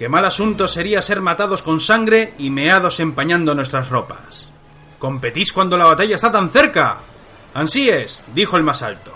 Qué 0.00 0.08
mal 0.08 0.24
asunto 0.24 0.66
sería 0.66 1.02
ser 1.02 1.20
matados 1.20 1.62
con 1.62 1.78
sangre 1.78 2.32
y 2.38 2.48
meados 2.48 3.00
empañando 3.00 3.54
nuestras 3.54 3.90
ropas. 3.90 4.48
¿Competís 4.98 5.52
cuando 5.52 5.76
la 5.76 5.84
batalla 5.84 6.14
está 6.14 6.32
tan 6.32 6.48
cerca? 6.48 6.96
Ansí 7.52 7.90
es, 7.90 8.24
dijo 8.34 8.56
el 8.56 8.62
más 8.62 8.82
alto. 8.82 9.12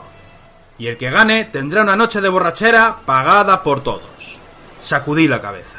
Y 0.76 0.88
el 0.88 0.98
que 0.98 1.08
gane 1.08 1.46
tendrá 1.46 1.80
una 1.80 1.96
noche 1.96 2.20
de 2.20 2.28
borrachera 2.28 2.98
pagada 3.06 3.62
por 3.62 3.82
todos. 3.82 4.38
Sacudí 4.78 5.26
la 5.26 5.40
cabeza. 5.40 5.78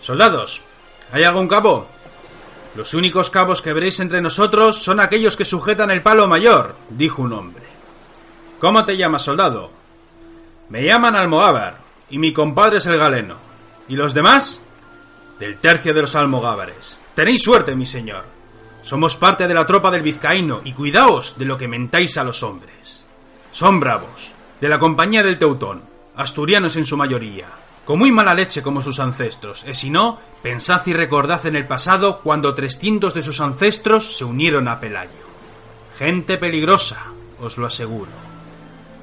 Soldados, 0.00 0.62
¿hay 1.10 1.24
algún 1.24 1.48
cabo? 1.48 1.88
Los 2.76 2.94
únicos 2.94 3.28
cabos 3.28 3.60
que 3.60 3.72
veréis 3.72 3.98
entre 3.98 4.20
nosotros 4.20 4.84
son 4.84 5.00
aquellos 5.00 5.36
que 5.36 5.44
sujetan 5.44 5.90
el 5.90 6.00
palo 6.00 6.28
mayor, 6.28 6.76
dijo 6.90 7.22
un 7.22 7.32
hombre. 7.32 7.64
¿Cómo 8.60 8.84
te 8.84 8.96
llamas, 8.96 9.22
soldado? 9.22 9.72
Me 10.68 10.84
llaman 10.84 11.16
Almogávar, 11.16 11.78
y 12.08 12.18
mi 12.18 12.32
compadre 12.32 12.78
es 12.78 12.86
el 12.86 12.98
galeno. 12.98 13.50
¿Y 13.88 13.96
los 13.96 14.14
demás? 14.14 14.60
Del 15.38 15.58
tercio 15.58 15.92
de 15.92 16.02
los 16.02 16.14
almogávares. 16.14 16.98
Tenéis 17.14 17.42
suerte, 17.42 17.74
mi 17.74 17.86
señor. 17.86 18.24
Somos 18.82 19.16
parte 19.16 19.46
de 19.46 19.54
la 19.54 19.66
tropa 19.66 19.90
del 19.90 20.02
vizcaíno, 20.02 20.60
y 20.64 20.72
cuidaos 20.72 21.38
de 21.38 21.44
lo 21.44 21.56
que 21.56 21.68
mentáis 21.68 22.16
a 22.16 22.24
los 22.24 22.42
hombres. 22.42 23.04
Son 23.52 23.80
bravos, 23.80 24.32
de 24.60 24.68
la 24.68 24.78
compañía 24.78 25.22
del 25.22 25.38
Teutón, 25.38 25.82
asturianos 26.16 26.76
en 26.76 26.86
su 26.86 26.96
mayoría, 26.96 27.46
con 27.84 27.98
muy 27.98 28.12
mala 28.12 28.34
leche 28.34 28.62
como 28.62 28.80
sus 28.80 29.00
ancestros, 29.00 29.64
y 29.68 29.74
si 29.74 29.90
no, 29.90 30.18
pensad 30.42 30.86
y 30.86 30.92
recordad 30.92 31.44
en 31.46 31.56
el 31.56 31.66
pasado 31.66 32.20
cuando 32.20 32.54
trescientos 32.54 33.14
de 33.14 33.22
sus 33.22 33.40
ancestros 33.40 34.16
se 34.16 34.24
unieron 34.24 34.68
a 34.68 34.80
Pelayo. 34.80 35.10
Gente 35.96 36.38
peligrosa, 36.38 37.06
os 37.40 37.58
lo 37.58 37.66
aseguro. 37.66 38.10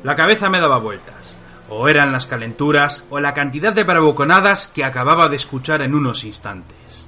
La 0.04 0.16
cabeza 0.16 0.50
me 0.50 0.60
daba 0.60 0.78
vueltas 0.78 1.39
o 1.70 1.88
eran 1.88 2.11
las 2.11 2.28
calenturas 2.28 3.05
o 3.09 3.20
la 3.20 3.34
cantidad 3.34 3.74
de 3.74 3.84
bravuconadas 3.84 4.67
que 4.67 4.84
acababa 4.84 5.30
de 5.30 5.36
escuchar 5.36 5.82
en 5.82 5.93
unos 5.93 6.24
instantes. 6.24 7.07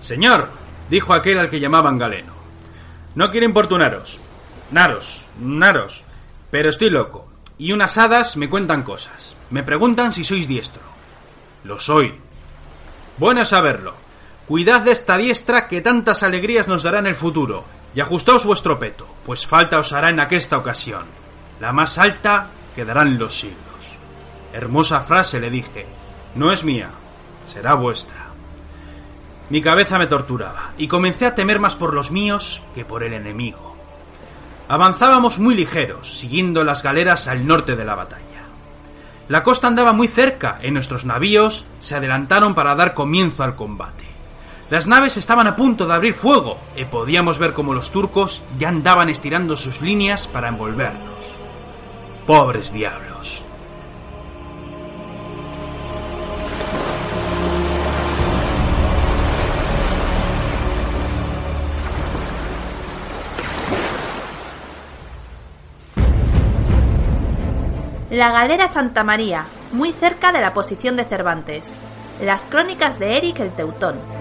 Señor, 0.00 0.48
dijo 0.88 1.12
aquel 1.12 1.38
al 1.38 1.48
que 1.48 1.60
llamaban 1.60 1.98
Galeno, 1.98 2.32
no 3.14 3.30
quiero 3.30 3.46
importunaros. 3.46 4.20
Naros, 4.70 5.26
naros, 5.38 6.02
pero 6.50 6.68
estoy 6.68 6.90
loco, 6.90 7.28
y 7.58 7.72
unas 7.72 7.96
hadas 7.98 8.36
me 8.36 8.48
cuentan 8.48 8.82
cosas. 8.82 9.36
Me 9.50 9.62
preguntan 9.62 10.12
si 10.12 10.24
sois 10.24 10.48
diestro. 10.48 10.82
Lo 11.62 11.78
soy. 11.78 12.18
Bueno 13.18 13.44
saberlo. 13.44 13.94
Cuidad 14.46 14.80
de 14.80 14.92
esta 14.92 15.16
diestra 15.16 15.68
que 15.68 15.80
tantas 15.80 16.22
alegrías 16.22 16.68
nos 16.68 16.82
dará 16.82 16.98
en 16.98 17.06
el 17.06 17.14
futuro, 17.14 17.64
y 17.94 18.00
ajustaos 18.00 18.44
vuestro 18.44 18.78
peto, 18.78 19.06
pues 19.24 19.46
falta 19.46 19.78
os 19.78 19.92
hará 19.92 20.10
en 20.10 20.20
aquesta 20.20 20.58
ocasión. 20.58 21.04
La 21.60 21.72
más 21.72 21.96
alta 21.98 22.48
quedarán 22.74 23.18
los 23.18 23.38
siglos. 23.38 23.98
Hermosa 24.52 25.00
frase, 25.00 25.40
le 25.40 25.50
dije. 25.50 25.86
No 26.34 26.52
es 26.52 26.64
mía, 26.64 26.90
será 27.46 27.74
vuestra. 27.74 28.24
Mi 29.50 29.60
cabeza 29.60 29.98
me 29.98 30.06
torturaba, 30.06 30.72
y 30.78 30.88
comencé 30.88 31.26
a 31.26 31.34
temer 31.34 31.60
más 31.60 31.76
por 31.76 31.92
los 31.92 32.10
míos 32.10 32.62
que 32.74 32.84
por 32.84 33.02
el 33.02 33.12
enemigo. 33.12 33.76
Avanzábamos 34.68 35.38
muy 35.38 35.54
ligeros, 35.54 36.18
siguiendo 36.18 36.64
las 36.64 36.82
galeras 36.82 37.28
al 37.28 37.46
norte 37.46 37.76
de 37.76 37.84
la 37.84 37.94
batalla. 37.94 38.24
La 39.28 39.42
costa 39.42 39.68
andaba 39.68 39.92
muy 39.92 40.08
cerca, 40.08 40.58
y 40.62 40.70
nuestros 40.70 41.04
navíos 41.04 41.66
se 41.78 41.94
adelantaron 41.94 42.54
para 42.54 42.74
dar 42.74 42.94
comienzo 42.94 43.44
al 43.44 43.54
combate. 43.54 44.04
Las 44.70 44.86
naves 44.86 45.18
estaban 45.18 45.46
a 45.46 45.56
punto 45.56 45.86
de 45.86 45.92
abrir 45.92 46.14
fuego, 46.14 46.58
y 46.74 46.86
podíamos 46.86 47.38
ver 47.38 47.52
cómo 47.52 47.74
los 47.74 47.90
turcos 47.90 48.42
ya 48.58 48.70
andaban 48.70 49.10
estirando 49.10 49.56
sus 49.56 49.82
líneas 49.82 50.26
para 50.26 50.48
envolvernos. 50.48 51.33
Pobres 52.26 52.72
diablos. 52.72 53.44
La 68.10 68.30
galera 68.30 68.68
Santa 68.68 69.04
María, 69.04 69.44
muy 69.72 69.92
cerca 69.92 70.32
de 70.32 70.40
la 70.40 70.54
posición 70.54 70.96
de 70.96 71.04
Cervantes. 71.04 71.70
Las 72.22 72.46
crónicas 72.46 72.98
de 72.98 73.18
Eric 73.18 73.40
el 73.40 73.50
Teutón. 73.50 74.13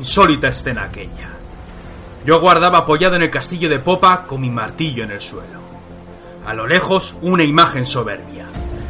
Insólita 0.00 0.48
escena 0.48 0.84
aquella. 0.84 1.28
Yo 2.24 2.34
aguardaba 2.34 2.78
apoyado 2.78 3.16
en 3.16 3.22
el 3.22 3.30
castillo 3.30 3.68
de 3.68 3.80
popa 3.80 4.24
con 4.24 4.40
mi 4.40 4.48
martillo 4.48 5.04
en 5.04 5.10
el 5.10 5.20
suelo. 5.20 5.60
A 6.46 6.54
lo 6.54 6.66
lejos, 6.66 7.16
una 7.20 7.44
imagen 7.44 7.84
soberbia. 7.84 8.46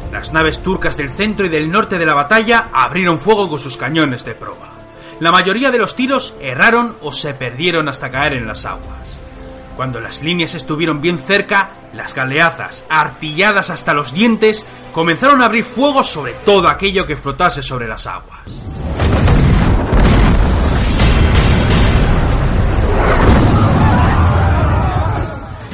Las 0.09 0.31
naves 0.31 0.63
turcas 0.63 0.95
del 0.95 1.09
centro 1.09 1.45
y 1.45 1.49
del 1.49 1.69
norte 1.69 1.97
de 1.97 2.05
la 2.05 2.13
batalla 2.13 2.69
abrieron 2.71 3.19
fuego 3.19 3.49
con 3.49 3.59
sus 3.59 3.75
cañones 3.75 4.23
de 4.23 4.35
proa. 4.35 4.71
La 5.19 5.33
mayoría 5.33 5.69
de 5.69 5.79
los 5.79 5.95
tiros 5.95 6.33
erraron 6.39 6.95
o 7.01 7.11
se 7.11 7.33
perdieron 7.33 7.89
hasta 7.89 8.09
caer 8.09 8.33
en 8.33 8.47
las 8.47 8.65
aguas. 8.65 9.19
Cuando 9.75 9.99
las 9.99 10.21
líneas 10.21 10.55
estuvieron 10.55 11.01
bien 11.01 11.17
cerca, 11.17 11.71
las 11.93 12.15
galeazas, 12.15 12.85
artilladas 12.89 13.69
hasta 13.69 13.93
los 13.93 14.13
dientes, 14.13 14.65
comenzaron 14.93 15.41
a 15.41 15.45
abrir 15.45 15.65
fuego 15.65 16.05
sobre 16.05 16.33
todo 16.45 16.69
aquello 16.69 17.05
que 17.05 17.17
flotase 17.17 17.61
sobre 17.61 17.87
las 17.87 18.07
aguas. 18.07 18.43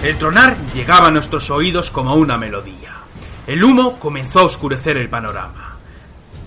El 0.08 0.18
tronar 0.18 0.56
llegaba 0.74 1.10
a 1.10 1.12
nuestros 1.12 1.50
oídos 1.52 1.92
como 1.92 2.16
una 2.16 2.38
melodía. 2.38 2.94
El 3.46 3.62
humo 3.62 4.00
comenzó 4.00 4.40
a 4.40 4.44
oscurecer 4.44 4.96
el 4.96 5.10
panorama. 5.10 5.76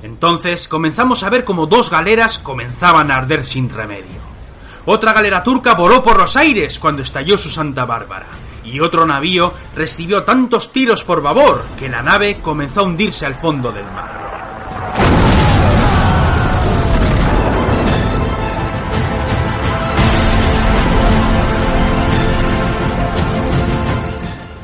Entonces 0.02 0.66
comenzamos 0.66 1.22
a 1.22 1.28
ver 1.28 1.44
como 1.44 1.66
dos 1.66 1.90
galeras 1.90 2.38
comenzaban 2.38 3.10
a 3.10 3.16
arder 3.16 3.44
sin 3.44 3.68
remedio. 3.68 4.18
Otra 4.86 5.12
galera 5.12 5.42
turca 5.42 5.74
voló 5.74 6.02
por 6.02 6.16
los 6.16 6.38
aires 6.38 6.78
cuando 6.78 7.02
estalló 7.02 7.36
su 7.36 7.50
Santa 7.50 7.84
Bárbara, 7.84 8.28
y 8.64 8.80
otro 8.80 9.04
navío 9.04 9.52
recibió 9.76 10.22
tantos 10.22 10.72
tiros 10.72 11.04
por 11.04 11.20
babor 11.20 11.62
que 11.78 11.90
la 11.90 12.00
nave 12.00 12.38
comenzó 12.40 12.80
a 12.80 12.84
hundirse 12.84 13.26
al 13.26 13.34
fondo 13.34 13.70
del 13.72 13.84
mar. 13.84 14.39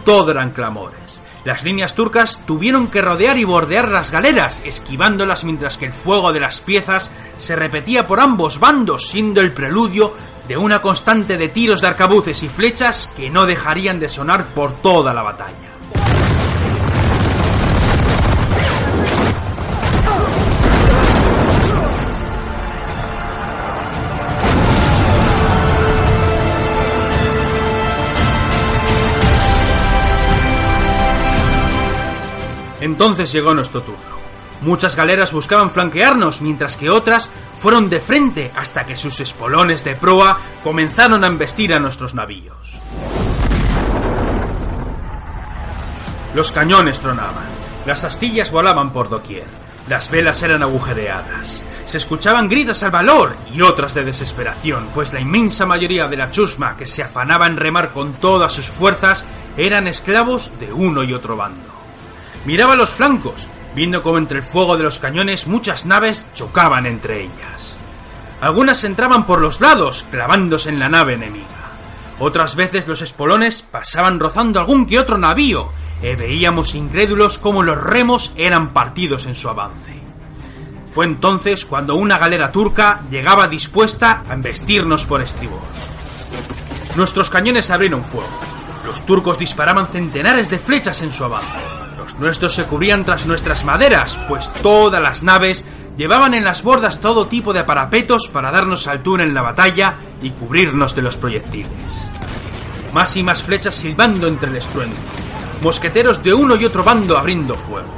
Todo 0.06 0.30
eran 0.30 0.52
clamores. 0.52 1.20
Las 1.44 1.64
líneas 1.64 1.94
turcas 1.94 2.40
tuvieron 2.46 2.86
que 2.86 3.02
rodear 3.02 3.38
y 3.38 3.44
bordear 3.44 3.88
las 3.88 4.10
galeras, 4.10 4.62
esquivándolas 4.64 5.44
mientras 5.44 5.76
que 5.76 5.86
el 5.86 5.92
fuego 5.92 6.32
de 6.32 6.40
las 6.40 6.60
piezas 6.60 7.12
se 7.36 7.56
repetía 7.56 8.06
por 8.06 8.20
ambos 8.20 8.58
bandos, 8.58 9.08
siendo 9.08 9.40
el 9.40 9.52
preludio 9.52 10.14
de 10.48 10.56
una 10.56 10.80
constante 10.80 11.36
de 11.36 11.48
tiros 11.48 11.80
de 11.80 11.88
arcabuces 11.88 12.42
y 12.44 12.48
flechas 12.48 13.12
que 13.16 13.30
no 13.30 13.46
dejarían 13.46 14.00
de 14.00 14.08
sonar 14.08 14.46
por 14.46 14.74
toda 14.80 15.12
la 15.12 15.22
batalla. 15.22 15.52
Entonces 32.86 33.32
llegó 33.32 33.52
nuestro 33.52 33.82
turno. 33.82 34.16
Muchas 34.60 34.94
galeras 34.94 35.32
buscaban 35.32 35.72
flanquearnos, 35.72 36.40
mientras 36.40 36.76
que 36.76 36.88
otras 36.88 37.32
fueron 37.58 37.90
de 37.90 37.98
frente 37.98 38.52
hasta 38.56 38.86
que 38.86 38.94
sus 38.94 39.18
espolones 39.18 39.82
de 39.82 39.96
proa 39.96 40.38
comenzaron 40.62 41.24
a 41.24 41.26
embestir 41.26 41.74
a 41.74 41.80
nuestros 41.80 42.14
navíos. 42.14 42.80
Los 46.32 46.52
cañones 46.52 47.00
tronaban, 47.00 47.48
las 47.86 48.04
astillas 48.04 48.52
volaban 48.52 48.92
por 48.92 49.08
doquier, 49.08 49.46
las 49.88 50.08
velas 50.08 50.42
eran 50.44 50.62
agujereadas, 50.62 51.64
se 51.86 51.98
escuchaban 51.98 52.48
gritos 52.48 52.84
al 52.84 52.92
valor 52.92 53.34
y 53.52 53.62
otras 53.62 53.94
de 53.94 54.04
desesperación, 54.04 54.90
pues 54.94 55.12
la 55.12 55.20
inmensa 55.20 55.66
mayoría 55.66 56.06
de 56.06 56.18
la 56.18 56.30
chusma 56.30 56.76
que 56.76 56.86
se 56.86 57.02
afanaba 57.02 57.46
en 57.46 57.56
remar 57.56 57.92
con 57.92 58.12
todas 58.12 58.52
sus 58.52 58.66
fuerzas 58.66 59.24
eran 59.56 59.88
esclavos 59.88 60.52
de 60.60 60.72
uno 60.72 61.02
y 61.02 61.14
otro 61.14 61.36
bando. 61.36 61.75
Miraba 62.46 62.76
los 62.76 62.90
flancos, 62.90 63.48
viendo 63.74 64.04
cómo 64.04 64.18
entre 64.18 64.38
el 64.38 64.44
fuego 64.44 64.76
de 64.76 64.84
los 64.84 65.00
cañones 65.00 65.48
muchas 65.48 65.84
naves 65.84 66.28
chocaban 66.32 66.86
entre 66.86 67.24
ellas. 67.24 67.76
Algunas 68.40 68.84
entraban 68.84 69.26
por 69.26 69.40
los 69.40 69.60
lados, 69.60 70.06
clavándose 70.12 70.68
en 70.68 70.78
la 70.78 70.88
nave 70.88 71.14
enemiga. 71.14 71.44
Otras 72.20 72.54
veces 72.54 72.86
los 72.86 73.02
espolones 73.02 73.62
pasaban 73.62 74.20
rozando 74.20 74.60
algún 74.60 74.86
que 74.86 75.00
otro 75.00 75.18
navío, 75.18 75.72
y 76.00 76.14
veíamos 76.14 76.76
incrédulos 76.76 77.38
cómo 77.38 77.64
los 77.64 77.78
remos 77.78 78.32
eran 78.36 78.72
partidos 78.72 79.26
en 79.26 79.34
su 79.34 79.48
avance. 79.48 80.00
Fue 80.94 81.04
entonces 81.04 81.64
cuando 81.66 81.96
una 81.96 82.16
galera 82.16 82.52
turca 82.52 83.02
llegaba 83.10 83.48
dispuesta 83.48 84.22
a 84.28 84.34
embestirnos 84.34 85.04
por 85.04 85.20
estribor. 85.20 85.60
Nuestros 86.94 87.28
cañones 87.28 87.70
abrieron 87.70 88.04
fuego. 88.04 88.30
Los 88.84 89.04
turcos 89.04 89.36
disparaban 89.36 89.88
centenares 89.88 90.48
de 90.48 90.60
flechas 90.60 91.02
en 91.02 91.12
su 91.12 91.24
avance. 91.24 91.85
Los 92.06 92.18
nuestros 92.20 92.54
se 92.54 92.64
cubrían 92.64 93.04
tras 93.04 93.26
nuestras 93.26 93.64
maderas, 93.64 94.16
pues 94.28 94.52
todas 94.62 95.02
las 95.02 95.24
naves 95.24 95.66
llevaban 95.98 96.34
en 96.34 96.44
las 96.44 96.62
bordas 96.62 97.00
todo 97.00 97.26
tipo 97.26 97.52
de 97.52 97.64
parapetos 97.64 98.28
para 98.28 98.52
darnos 98.52 98.86
altura 98.86 99.24
en 99.24 99.34
la 99.34 99.42
batalla 99.42 99.96
y 100.22 100.30
cubrirnos 100.30 100.94
de 100.94 101.02
los 101.02 101.16
proyectiles. 101.16 102.10
Más 102.92 103.16
y 103.16 103.24
más 103.24 103.42
flechas 103.42 103.74
silbando 103.74 104.28
entre 104.28 104.50
el 104.50 104.56
estruendo. 104.56 104.96
Mosqueteros 105.62 106.22
de 106.22 106.32
uno 106.32 106.54
y 106.54 106.64
otro 106.64 106.84
bando 106.84 107.18
abriendo 107.18 107.56
fuego. 107.56 107.92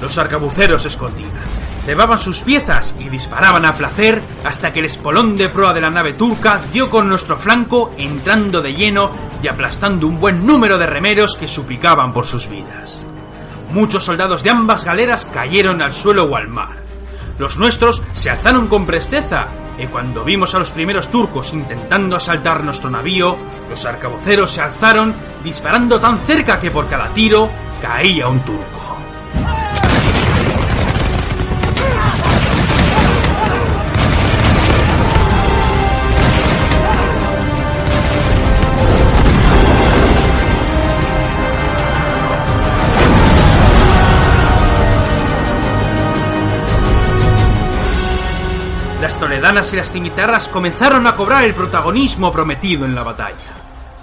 Los 0.00 0.16
arcabuceros 0.18 0.86
escondían 0.86 1.32
cebaban 1.86 2.18
sus 2.18 2.40
piezas 2.40 2.96
y 2.98 3.08
disparaban 3.08 3.64
a 3.64 3.76
placer 3.76 4.20
hasta 4.44 4.72
que 4.72 4.80
el 4.80 4.86
espolón 4.86 5.36
de 5.36 5.48
proa 5.48 5.72
de 5.72 5.80
la 5.80 5.88
nave 5.88 6.14
turca 6.14 6.60
dio 6.72 6.90
con 6.90 7.08
nuestro 7.08 7.36
flanco 7.36 7.92
entrando 7.96 8.60
de 8.60 8.74
lleno 8.74 9.12
y 9.40 9.46
aplastando 9.46 10.08
un 10.08 10.18
buen 10.18 10.44
número 10.44 10.78
de 10.78 10.86
remeros 10.86 11.36
que 11.36 11.46
suplicaban 11.46 12.12
por 12.12 12.26
sus 12.26 12.50
vidas. 12.50 13.04
Muchos 13.76 14.04
soldados 14.04 14.42
de 14.42 14.48
ambas 14.48 14.86
galeras 14.86 15.26
cayeron 15.26 15.82
al 15.82 15.92
suelo 15.92 16.24
o 16.24 16.34
al 16.34 16.48
mar. 16.48 16.78
Los 17.38 17.58
nuestros 17.58 18.02
se 18.14 18.30
alzaron 18.30 18.68
con 18.68 18.86
presteza 18.86 19.48
y 19.78 19.86
cuando 19.88 20.24
vimos 20.24 20.54
a 20.54 20.58
los 20.58 20.70
primeros 20.70 21.10
turcos 21.10 21.52
intentando 21.52 22.16
asaltar 22.16 22.64
nuestro 22.64 22.88
navío, 22.88 23.36
los 23.68 23.84
arcabuceros 23.84 24.50
se 24.50 24.62
alzaron 24.62 25.14
disparando 25.44 26.00
tan 26.00 26.20
cerca 26.20 26.58
que 26.58 26.70
por 26.70 26.88
cada 26.88 27.08
tiro 27.08 27.50
caía 27.82 28.28
un 28.28 28.40
turco. 28.40 28.95
Toledanas 49.18 49.72
y 49.72 49.76
las 49.76 49.92
cimitarras 49.92 50.48
comenzaron 50.48 51.06
a 51.06 51.16
cobrar 51.16 51.44
el 51.44 51.54
protagonismo 51.54 52.32
prometido 52.32 52.84
en 52.84 52.94
la 52.94 53.02
batalla. 53.02 53.56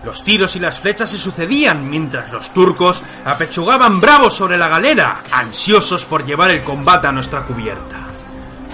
Los 0.04 0.24
tiros 0.24 0.56
y 0.56 0.60
las 0.60 0.80
flechas 0.80 1.12
se 1.12 1.18
sucedían 1.18 1.90
mientras 1.90 2.32
los 2.32 2.54
turcos 2.54 3.04
apechugaban 3.24 4.02
bravos 4.02 4.36
sobre 4.36 4.58
la 4.58 4.68
galera, 4.68 5.24
ansiosos 5.32 6.06
por 6.06 6.26
llevar 6.26 6.52
el 6.52 6.64
combate 6.64 7.08
a 7.08 7.12
nuestra 7.12 7.44
cubierta. 7.44 8.08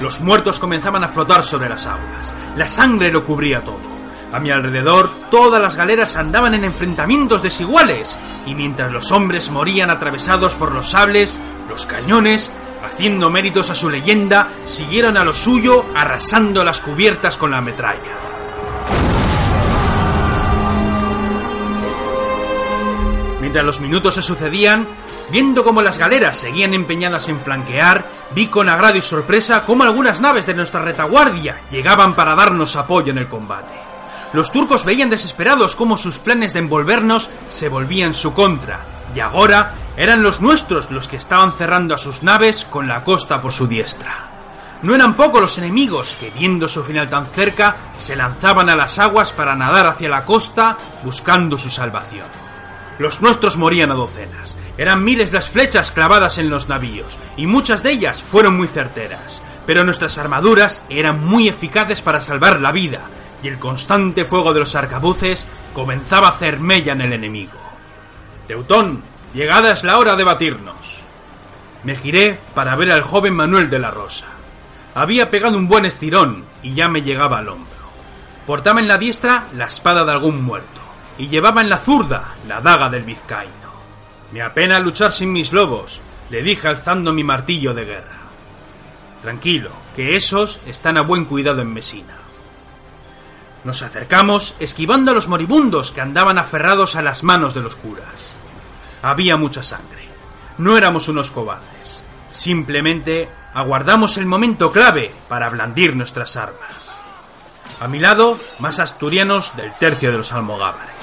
Los 0.02 0.22
muertos 0.22 0.60
comenzaban 0.60 1.04
a 1.04 1.10
flotar 1.10 1.44
sobre 1.44 1.70
las 1.70 1.86
aguas. 1.86 2.34
La 2.56 2.68
sangre 2.68 3.12
lo 3.12 3.24
cubría 3.24 3.62
todo. 3.62 4.00
A 4.32 4.40
mi 4.40 4.50
alrededor, 4.50 5.10
todas 5.30 5.62
las 5.62 5.76
galeras 5.76 6.16
andaban 6.16 6.54
en 6.54 6.64
enfrentamientos 6.64 7.44
desiguales, 7.44 8.18
y 8.46 8.56
mientras 8.56 8.92
los 8.92 9.12
hombres 9.12 9.50
morían 9.50 9.90
atravesados 9.90 10.56
por 10.56 10.72
los 10.72 10.90
sables, 10.90 11.40
los 11.68 11.86
cañones 11.86 12.54
haciendo 12.94 13.30
méritos 13.30 13.70
a 13.70 13.76
su 13.76 13.90
leyenda, 13.90 14.50
siguieron 14.66 15.18
a 15.18 15.24
lo 15.24 15.34
suyo 15.34 15.86
arrasando 15.96 16.64
las 16.64 16.82
cubiertas 16.82 17.38
con 17.38 17.52
la 17.52 17.62
metralla. 17.62 18.18
Mientras 23.40 23.66
los 23.66 23.80
minutos 23.80 24.16
se 24.16 24.22
sucedían, 24.22 24.88
viendo 25.32 25.64
cómo 25.64 25.82
las 25.82 25.98
galeras 25.98 26.38
seguían 26.38 26.74
empeñadas 26.74 27.30
en 27.30 27.40
flanquear, 27.40 28.06
vi 28.36 28.48
con 28.48 28.70
agrado 28.70 28.98
y 28.98 29.02
sorpresa 29.02 29.64
cómo 29.66 29.84
algunas 29.84 30.22
naves 30.22 30.46
de 30.46 30.54
nuestra 30.54 30.82
retaguardia 30.82 31.62
llegaban 31.72 32.16
para 32.16 32.36
darnos 32.36 32.76
apoyo 32.76 33.12
en 33.12 33.18
el 33.18 33.28
combate. 33.28 33.74
Los 34.34 34.52
turcos 34.52 34.86
veían 34.86 35.10
desesperados 35.10 35.76
cómo 35.76 35.98
sus 35.98 36.20
planes 36.20 36.54
de 36.54 36.60
envolvernos 36.60 37.32
se 37.50 37.70
volvían 37.70 38.14
su 38.14 38.34
contra, 38.34 38.99
y 39.16 39.20
ahora 39.20 39.72
eran 39.98 40.22
los 40.22 40.42
nuestros 40.42 40.92
los 40.92 41.08
que 41.08 41.18
estaban 41.18 41.54
cerrando 41.54 41.94
a 41.94 41.98
sus 41.98 42.24
naves 42.24 42.66
con 42.66 42.88
la 42.88 43.04
costa 43.04 43.42
por 43.42 43.52
su 43.52 43.68
diestra. 43.68 44.30
No 44.82 44.96
eran 44.96 45.16
pocos 45.16 45.42
los 45.42 45.58
enemigos 45.58 46.16
que, 46.18 46.30
viendo 46.30 46.68
su 46.68 46.84
final 46.84 47.10
tan 47.10 47.26
cerca, 47.26 47.76
se 47.98 48.16
lanzaban 48.16 48.70
a 48.70 48.78
las 48.78 48.98
aguas 48.98 49.34
para 49.34 49.56
nadar 49.56 49.86
hacia 49.88 50.08
la 50.08 50.24
costa 50.24 50.78
buscando 51.04 51.58
su 51.58 51.70
salvación. 51.70 52.26
Los 52.98 53.22
nuestros 53.22 53.58
morían 53.58 53.92
a 53.92 53.96
docenas. 53.96 54.58
Eran 54.78 55.04
miles 55.04 55.34
las 55.34 55.50
flechas 55.50 55.92
clavadas 55.92 56.38
en 56.38 56.50
los 56.50 56.70
navíos, 56.70 57.18
y 57.36 57.46
muchas 57.46 57.84
de 57.84 57.92
ellas 57.92 58.22
fueron 58.22 58.56
muy 58.56 58.68
certeras. 58.68 59.42
Pero 59.66 59.84
nuestras 59.84 60.18
armaduras 60.18 60.84
eran 60.90 61.26
muy 61.26 61.50
eficaces 61.50 62.02
para 62.02 62.22
salvar 62.22 62.62
la 62.62 62.72
vida, 62.72 63.02
y 63.44 63.50
el 63.50 63.60
constante 63.60 64.24
fuego 64.24 64.54
de 64.54 64.62
los 64.62 64.76
arcabuces 64.76 65.46
comenzaba 65.74 66.28
a 66.28 66.32
hacer 66.32 66.60
mella 66.60 66.94
en 66.94 67.02
el 67.02 67.14
enemigo. 67.14 67.69
Teutón, 68.50 69.04
llegada 69.32 69.72
es 69.72 69.84
la 69.84 70.00
hora 70.00 70.16
de 70.16 70.24
batirnos. 70.24 71.02
Me 71.84 71.96
giré 71.96 72.40
para 72.56 72.76
ver 72.76 72.92
al 72.92 73.04
joven 73.04 73.36
Manuel 73.36 73.70
de 73.70 73.78
la 73.78 73.92
Rosa. 73.92 74.26
Había 74.96 75.30
pegado 75.30 75.56
un 75.56 75.68
buen 75.68 75.86
estirón 75.86 76.46
y 76.64 76.74
ya 76.74 76.90
me 76.90 77.04
llegaba 77.04 77.38
al 77.38 77.50
hombro. 77.50 77.78
Portaba 78.48 78.80
en 78.80 78.88
la 78.88 78.98
diestra 78.98 79.46
la 79.56 79.66
espada 79.66 80.04
de 80.04 80.14
algún 80.14 80.44
muerto 80.44 80.82
y 81.20 81.28
llevaba 81.28 81.62
en 81.62 81.70
la 81.70 81.78
zurda 81.78 82.38
la 82.48 82.60
daga 82.60 82.90
del 82.90 83.04
vizcaíno. 83.04 83.54
Me 84.32 84.42
apena 84.42 84.80
luchar 84.80 85.12
sin 85.12 85.32
mis 85.32 85.54
lobos, 85.54 86.02
le 86.32 86.42
dije 86.42 86.70
alzando 86.70 87.14
mi 87.14 87.24
martillo 87.24 87.76
de 87.76 87.86
guerra. 87.86 88.18
Tranquilo, 89.22 89.70
que 89.96 90.16
esos 90.16 90.60
están 90.66 90.98
a 90.98 91.02
buen 91.02 91.26
cuidado 91.26 91.62
en 91.62 91.72
Mesina. 91.72 92.16
Nos 93.64 93.84
acercamos 93.84 94.56
esquivando 94.60 95.12
a 95.12 95.14
los 95.14 95.28
moribundos 95.28 95.92
que 95.92 96.02
andaban 96.02 96.40
aferrados 96.40 96.96
a 96.96 97.04
las 97.04 97.24
manos 97.24 97.54
de 97.54 97.62
los 97.62 97.76
curas. 97.76 98.39
Había 99.02 99.38
mucha 99.38 99.64
sangre. 99.64 100.08
No 100.58 100.78
éramos 100.78 101.08
unos 101.08 101.32
cobardes. 101.32 102.04
Simplemente 102.30 103.30
aguardamos 103.54 104.18
el 104.18 104.26
momento 104.26 104.72
clave 104.72 105.12
para 105.28 105.50
blandir 105.50 105.96
nuestras 105.96 106.36
armas. 106.36 106.92
A 107.80 107.88
mi 107.88 108.00
lado, 108.00 108.38
más 108.60 108.80
asturianos 108.80 109.56
del 109.56 109.72
tercio 109.74 110.12
de 110.12 110.18
los 110.18 110.34
almogávares. 110.34 110.96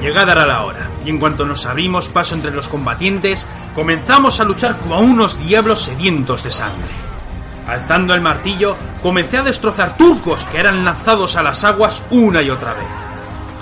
Llegada 0.00 0.32
era 0.32 0.46
la 0.46 0.64
hora, 0.64 0.90
y 1.04 1.10
en 1.10 1.18
cuanto 1.18 1.46
nos 1.46 1.64
abrimos 1.66 2.08
paso 2.08 2.34
entre 2.34 2.50
los 2.50 2.68
combatientes, 2.68 3.46
comenzamos 3.74 4.40
a 4.40 4.44
luchar 4.44 4.78
como 4.78 5.00
unos 5.00 5.38
diablos 5.38 5.80
sedientos 5.80 6.44
de 6.44 6.50
sangre. 6.50 7.03
Alzando 7.66 8.14
el 8.14 8.20
martillo, 8.20 8.76
comencé 9.02 9.38
a 9.38 9.42
destrozar 9.42 9.96
turcos 9.96 10.44
que 10.44 10.58
eran 10.58 10.84
lanzados 10.84 11.36
a 11.36 11.42
las 11.42 11.64
aguas 11.64 12.02
una 12.10 12.42
y 12.42 12.50
otra 12.50 12.74
vez. 12.74 12.86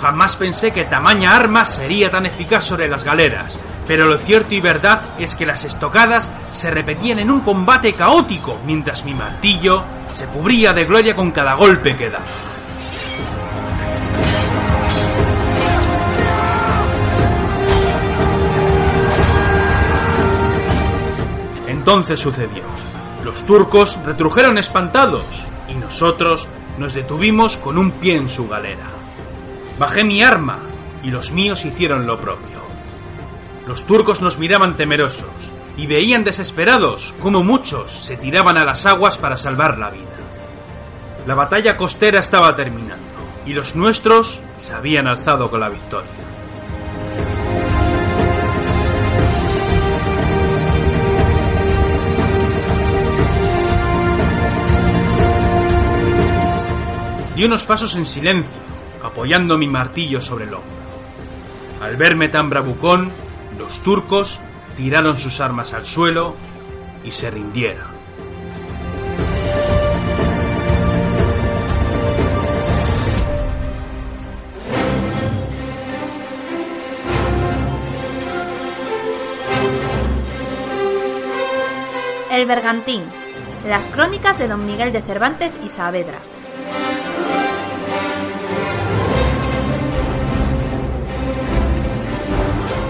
Jamás 0.01 0.35
pensé 0.35 0.71
que 0.71 0.83
tamaña 0.83 1.33
arma 1.33 1.63
sería 1.63 2.11
tan 2.11 2.25
eficaz 2.25 2.65
sobre 2.65 2.89
las 2.89 3.05
galeras, 3.05 3.59
pero 3.87 4.05
lo 4.05 4.17
cierto 4.17 4.53
y 4.53 4.59
verdad 4.59 5.01
es 5.17 5.35
que 5.35 5.45
las 5.45 5.63
estocadas 5.63 6.31
se 6.51 6.69
repetían 6.69 7.19
en 7.19 7.31
un 7.31 7.39
combate 7.39 7.93
caótico, 7.93 8.59
mientras 8.65 9.05
mi 9.05 9.13
martillo 9.13 9.83
se 10.13 10.25
cubría 10.27 10.73
de 10.73 10.83
gloria 10.83 11.15
con 11.15 11.31
cada 11.31 11.53
golpe 11.53 11.95
que 11.95 12.09
daba. 12.09 12.25
Entonces 21.67 22.19
sucedió. 22.19 22.82
Los 23.33 23.47
turcos 23.47 23.97
retrujeron 24.05 24.59
espantados. 24.59 25.23
y 25.67 25.73
nosotros 25.73 26.47
nos 26.77 26.93
detuvimos 26.93 27.57
con 27.57 27.79
un 27.79 27.89
pie 27.89 28.15
en 28.15 28.29
su 28.29 28.47
galera. 28.47 28.85
Bajé 29.79 30.03
mi 30.03 30.21
arma 30.21 30.59
y 31.01 31.09
los 31.09 31.31
míos 31.31 31.65
hicieron 31.65 32.05
lo 32.05 32.19
propio. 32.19 32.59
Los 33.65 33.87
turcos 33.87 34.21
nos 34.21 34.37
miraban 34.37 34.77
temerosos 34.77 35.31
y 35.77 35.87
veían 35.87 36.23
desesperados 36.23 37.15
como 37.19 37.43
muchos 37.43 37.91
se 37.91 38.17
tiraban 38.17 38.55
a 38.55 38.65
las 38.65 38.85
aguas 38.85 39.17
para 39.17 39.35
salvar 39.35 39.79
la 39.79 39.89
vida. 39.89 40.15
La 41.25 41.33
batalla 41.33 41.75
costera 41.75 42.19
estaba 42.19 42.55
terminando 42.55 43.03
y 43.47 43.53
los 43.53 43.75
nuestros 43.75 44.41
se 44.59 44.75
habían 44.75 45.07
alzado 45.07 45.49
con 45.49 45.59
la 45.59 45.69
victoria. 45.69 46.11
Di 57.35 57.43
unos 57.45 57.65
pasos 57.65 57.95
en 57.95 58.05
silencio, 58.05 58.61
apoyando 59.01 59.57
mi 59.57 59.67
martillo 59.67 60.21
sobre 60.21 60.45
el 60.45 60.53
hombro. 60.53 60.71
Al 61.81 61.97
verme 61.97 62.29
tan 62.29 62.49
bravucón, 62.49 63.11
los 63.57 63.79
turcos 63.79 64.39
tiraron 64.77 65.17
sus 65.17 65.41
armas 65.41 65.73
al 65.73 65.85
suelo 65.85 66.35
y 67.03 67.09
se 67.09 67.31
rindieron. 67.31 67.91
El 82.29 82.45
Bergantín. 82.45 83.03
Las 83.67 83.87
crónicas 83.87 84.37
de 84.37 84.47
don 84.47 84.65
Miguel 84.65 84.91
de 84.91 85.01
Cervantes 85.01 85.53
y 85.63 85.69
Saavedra. 85.69 86.19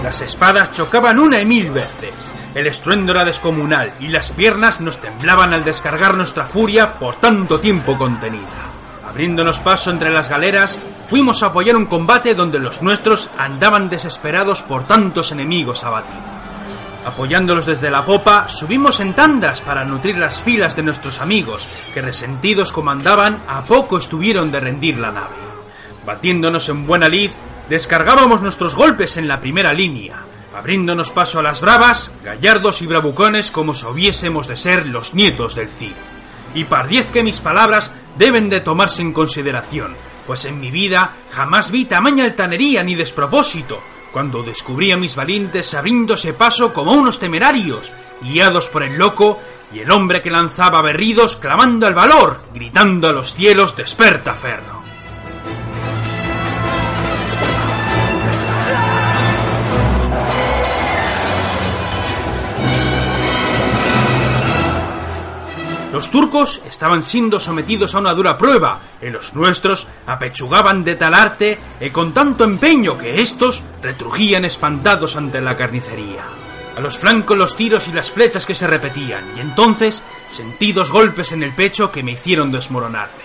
Las 0.04 0.20
espadas 0.20 0.70
chocaban 0.70 1.18
una 1.18 1.40
y 1.40 1.46
mil 1.46 1.70
veces. 1.70 2.12
El 2.54 2.66
estruendo 2.66 3.12
era 3.12 3.24
descomunal 3.24 3.90
y 4.00 4.08
las 4.08 4.28
piernas 4.28 4.78
nos 4.82 5.00
temblaban 5.00 5.54
al 5.54 5.64
descargar 5.64 6.14
nuestra 6.14 6.44
furia 6.44 6.98
por 6.98 7.14
tanto 7.16 7.58
tiempo 7.58 7.96
contenida. 7.96 8.68
Abriéndonos 9.08 9.60
paso 9.60 9.90
entre 9.90 10.10
las 10.10 10.28
galeras, 10.28 10.78
fuimos 11.08 11.42
a 11.42 11.46
apoyar 11.46 11.74
un 11.74 11.86
combate 11.86 12.34
donde 12.34 12.58
los 12.58 12.82
nuestros 12.82 13.30
andaban 13.38 13.88
desesperados 13.88 14.60
por 14.60 14.84
tantos 14.84 15.32
enemigos 15.32 15.84
abatidos. 15.84 16.20
Apoyándolos 17.06 17.64
desde 17.64 17.90
la 17.90 18.04
popa, 18.04 18.46
subimos 18.50 19.00
en 19.00 19.14
tandas 19.14 19.62
para 19.62 19.86
nutrir 19.86 20.18
las 20.18 20.38
filas 20.38 20.76
de 20.76 20.82
nuestros 20.82 21.22
amigos, 21.22 21.66
que 21.94 22.02
resentidos 22.02 22.72
como 22.72 22.90
andaban, 22.90 23.42
a 23.48 23.62
poco 23.62 23.96
estuvieron 23.96 24.52
de 24.52 24.60
rendir 24.60 24.98
la 24.98 25.12
nave. 25.12 25.34
Batiéndonos 26.04 26.68
en 26.68 26.86
buena 26.86 27.08
lid, 27.08 27.30
descargábamos 27.68 28.42
nuestros 28.42 28.74
golpes 28.74 29.16
en 29.16 29.28
la 29.28 29.40
primera 29.40 29.72
línea, 29.72 30.22
abriéndonos 30.56 31.10
paso 31.10 31.40
a 31.40 31.42
las 31.42 31.60
bravas, 31.60 32.12
gallardos 32.22 32.82
y 32.82 32.86
bravucones 32.86 33.50
como 33.50 33.74
si 33.74 33.86
hubiésemos 33.86 34.46
de 34.46 34.56
ser 34.56 34.86
los 34.86 35.14
nietos 35.14 35.54
del 35.54 35.68
Cid. 35.68 35.94
Y 36.54 36.64
pardiez 36.64 37.10
que 37.10 37.22
mis 37.22 37.40
palabras 37.40 37.90
deben 38.16 38.48
de 38.48 38.60
tomarse 38.60 39.02
en 39.02 39.12
consideración, 39.12 39.96
pues 40.26 40.44
en 40.44 40.60
mi 40.60 40.70
vida 40.70 41.12
jamás 41.30 41.70
vi 41.70 41.84
tamaña 41.84 42.24
altanería 42.24 42.84
ni 42.84 42.94
despropósito, 42.94 43.82
cuando 44.12 44.44
descubrí 44.44 44.92
a 44.92 44.96
mis 44.96 45.16
valientes 45.16 45.74
abriéndose 45.74 46.32
paso 46.32 46.72
como 46.72 46.92
unos 46.92 47.18
temerarios, 47.18 47.92
guiados 48.20 48.68
por 48.68 48.84
el 48.84 48.96
loco 48.96 49.40
y 49.72 49.80
el 49.80 49.90
hombre 49.90 50.22
que 50.22 50.30
lanzaba 50.30 50.82
berridos 50.82 51.36
clamando 51.36 51.88
al 51.88 51.94
valor, 51.94 52.42
gritando 52.54 53.08
a 53.08 53.12
los 53.12 53.34
cielos 53.34 53.74
desperta 53.74 54.34
ferro. 54.34 54.73
Los 65.94 66.10
turcos 66.10 66.60
estaban 66.68 67.04
siendo 67.04 67.38
sometidos 67.38 67.94
a 67.94 68.00
una 68.00 68.14
dura 68.14 68.36
prueba, 68.36 68.80
y 69.00 69.10
los 69.10 69.36
nuestros 69.36 69.86
apechugaban 70.08 70.82
de 70.82 70.96
tal 70.96 71.14
arte 71.14 71.56
y 71.80 71.90
con 71.90 72.12
tanto 72.12 72.42
empeño 72.42 72.98
que 72.98 73.20
éstos 73.20 73.62
retrujían 73.80 74.44
espantados 74.44 75.14
ante 75.14 75.40
la 75.40 75.54
carnicería. 75.54 76.24
A 76.76 76.80
los 76.80 76.98
flancos 76.98 77.38
los 77.38 77.54
tiros 77.54 77.86
y 77.86 77.92
las 77.92 78.10
flechas 78.10 78.44
que 78.44 78.56
se 78.56 78.66
repetían, 78.66 79.22
y 79.36 79.40
entonces 79.40 80.02
sentí 80.28 80.72
dos 80.72 80.90
golpes 80.90 81.30
en 81.30 81.44
el 81.44 81.54
pecho 81.54 81.92
que 81.92 82.02
me 82.02 82.10
hicieron 82.10 82.50
desmoronarme. 82.50 83.22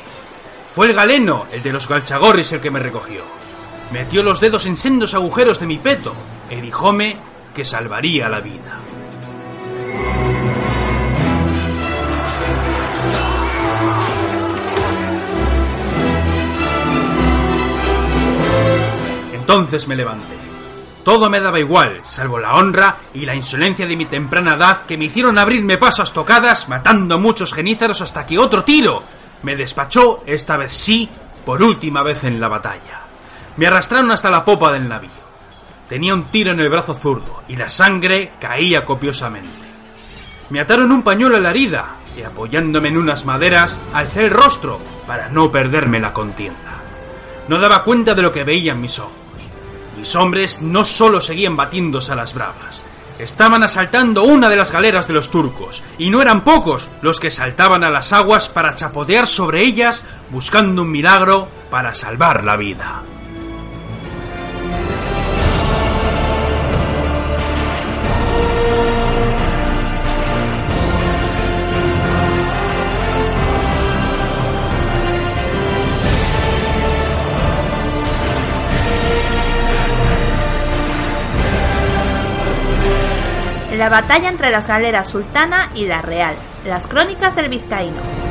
Fue 0.76 0.90
el 0.90 0.94
galeno, 0.94 1.48
el 1.52 1.64
de 1.64 1.74
los 1.74 1.88
galchagorris, 1.88 2.52
el 2.52 2.62
que 2.62 2.70
me 2.70 2.78
recogió. 2.78 3.24
Metió 3.92 4.22
los 4.22 4.40
dedos 4.42 4.68
en 4.68 4.78
sendos 4.78 5.16
agujeros 5.16 5.60
de 5.60 5.66
mi 5.66 5.80
peto 5.80 6.14
e 6.52 6.62
dijóme 6.62 7.18
que 7.56 7.66
salvaría 7.66 8.30
la 8.30 8.42
vida. 8.42 8.79
Entonces 19.50 19.88
me 19.88 19.96
levanté. 19.96 20.38
Todo 21.04 21.28
me 21.28 21.40
daba 21.40 21.60
igual, 21.60 22.02
salvo 22.04 22.38
la 22.38 22.54
honra 22.54 22.98
y 23.16 23.26
la 23.26 23.34
insolencia 23.34 23.88
de 23.88 23.96
mi 23.96 24.06
temprana 24.06 24.54
edad 24.54 24.86
que 24.86 24.96
me 24.96 25.06
hicieron 25.06 25.40
abrirme 25.40 25.80
paso 25.80 26.04
a 26.04 26.06
estocadas, 26.06 26.70
matando 26.70 27.18
muchos 27.18 27.52
genízaros 27.52 28.00
hasta 28.04 28.28
que 28.28 28.38
otro 28.38 28.64
tiro 28.64 29.02
me 29.42 29.56
despachó, 29.56 30.22
esta 30.28 30.56
vez 30.56 30.74
sí, 30.74 31.10
por 31.44 31.64
última 31.64 32.04
vez 32.04 32.26
en 32.26 32.40
la 32.40 32.48
batalla. 32.48 33.02
Me 33.58 33.66
arrastraron 33.66 34.12
hasta 34.12 34.30
la 34.30 34.46
popa 34.46 34.72
del 34.72 34.88
navío. 34.88 35.10
Tenía 35.90 36.14
un 36.14 36.26
tiro 36.26 36.52
en 36.52 36.60
el 36.60 36.70
brazo 36.70 36.94
zurdo 36.94 37.42
y 37.48 37.56
la 37.56 37.70
sangre 37.70 38.34
caía 38.40 38.86
copiosamente. 38.86 39.50
Me 40.52 40.60
ataron 40.60 40.92
un 40.92 41.02
pañuelo 41.02 41.38
a 41.38 41.40
la 41.40 41.50
herida 41.50 41.96
y 42.16 42.22
apoyándome 42.22 42.90
en 42.90 43.00
unas 43.00 43.26
maderas 43.26 43.80
alcé 43.96 44.26
el 44.26 44.30
rostro 44.30 44.80
para 45.08 45.30
no 45.30 45.52
perderme 45.52 46.00
la 46.00 46.14
contienda. 46.14 46.84
No 47.48 47.58
daba 47.58 47.84
cuenta 47.84 48.14
de 48.14 48.22
lo 48.22 48.32
que 48.32 48.44
veían 48.44 48.80
mis 48.80 49.00
ojos. 49.00 49.29
Mis 50.00 50.16
hombres 50.16 50.62
no 50.62 50.86
solo 50.86 51.20
seguían 51.20 51.58
batiéndose 51.58 52.14
a 52.14 52.16
las 52.16 52.34
bravas, 52.34 52.86
estaban 53.20 53.64
asaltando 53.64 54.24
una 54.24 54.50
de 54.50 54.56
las 54.56 54.72
galeras 54.72 55.08
de 55.10 55.14
los 55.14 55.30
turcos, 55.30 55.84
y 55.98 56.10
no 56.10 56.22
eran 56.22 56.46
pocos 56.46 56.90
los 57.02 57.20
que 57.20 57.30
saltaban 57.30 57.84
a 57.84 57.90
las 57.90 58.14
aguas 58.14 58.48
para 58.48 58.76
chapotear 58.76 59.28
sobre 59.28 59.62
ellas 59.62 60.08
buscando 60.30 60.84
un 60.84 60.92
milagro 60.92 61.50
para 61.70 61.94
salvar 61.94 62.46
la 62.46 62.56
vida. 62.56 63.04
La 83.80 83.88
batalla 83.88 84.28
entre 84.28 84.52
las 84.52 84.68
galeras 84.68 85.08
sultana 85.08 85.72
y 85.74 85.86
la 85.86 86.02
real. 86.02 86.36
Las 86.66 86.86
crónicas 86.86 87.34
del 87.38 87.48
vizcaíno. 87.48 88.29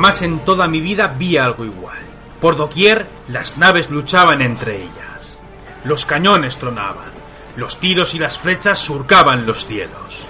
Jamás 0.00 0.22
en 0.22 0.38
toda 0.38 0.66
mi 0.66 0.80
vida 0.80 1.08
vi 1.08 1.36
algo 1.36 1.62
igual. 1.66 1.98
Por 2.40 2.56
doquier 2.56 3.06
las 3.28 3.58
naves 3.58 3.90
luchaban 3.90 4.40
entre 4.40 4.76
ellas. 4.76 5.38
Los 5.84 6.06
cañones 6.06 6.56
tronaban. 6.56 7.10
Los 7.54 7.80
tiros 7.80 8.14
y 8.14 8.18
las 8.18 8.38
flechas 8.38 8.78
surcaban 8.78 9.44
los 9.44 9.66
cielos. 9.66 10.24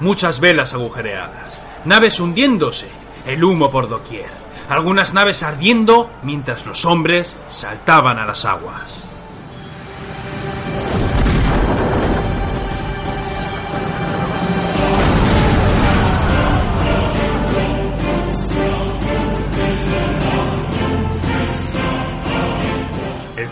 Muchas 0.00 0.40
velas 0.40 0.72
agujereadas. 0.72 1.62
Naves 1.84 2.18
hundiéndose. 2.18 2.88
El 3.26 3.44
humo 3.44 3.70
por 3.70 3.90
doquier. 3.90 4.30
Algunas 4.70 5.12
naves 5.12 5.42
ardiendo 5.42 6.10
mientras 6.22 6.64
los 6.64 6.86
hombres 6.86 7.36
saltaban 7.50 8.18
a 8.18 8.24
las 8.24 8.46
aguas. 8.46 9.07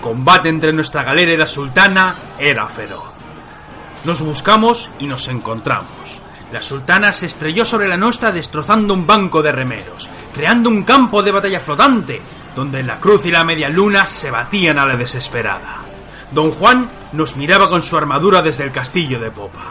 Combate 0.06 0.48
entre 0.48 0.72
nuestra 0.72 1.02
galera 1.02 1.32
y 1.32 1.36
la 1.36 1.48
sultana 1.48 2.14
era 2.38 2.68
feroz. 2.68 3.10
Nos 4.04 4.22
buscamos 4.22 4.88
y 5.00 5.08
nos 5.08 5.26
encontramos. 5.26 6.22
La 6.52 6.62
sultana 6.62 7.12
se 7.12 7.26
estrelló 7.26 7.64
sobre 7.64 7.88
la 7.88 7.96
nuestra 7.96 8.30
destrozando 8.30 8.94
un 8.94 9.04
banco 9.04 9.42
de 9.42 9.50
remeros, 9.50 10.08
creando 10.32 10.70
un 10.70 10.84
campo 10.84 11.24
de 11.24 11.32
batalla 11.32 11.58
flotante, 11.58 12.22
donde 12.54 12.84
la 12.84 13.00
cruz 13.00 13.26
y 13.26 13.32
la 13.32 13.42
media 13.42 13.68
luna 13.68 14.06
se 14.06 14.30
batían 14.30 14.78
a 14.78 14.86
la 14.86 14.94
desesperada. 14.94 15.78
Don 16.30 16.52
Juan 16.52 16.88
nos 17.10 17.36
miraba 17.36 17.68
con 17.68 17.82
su 17.82 17.96
armadura 17.96 18.42
desde 18.42 18.62
el 18.62 18.70
castillo 18.70 19.18
de 19.18 19.32
popa. 19.32 19.64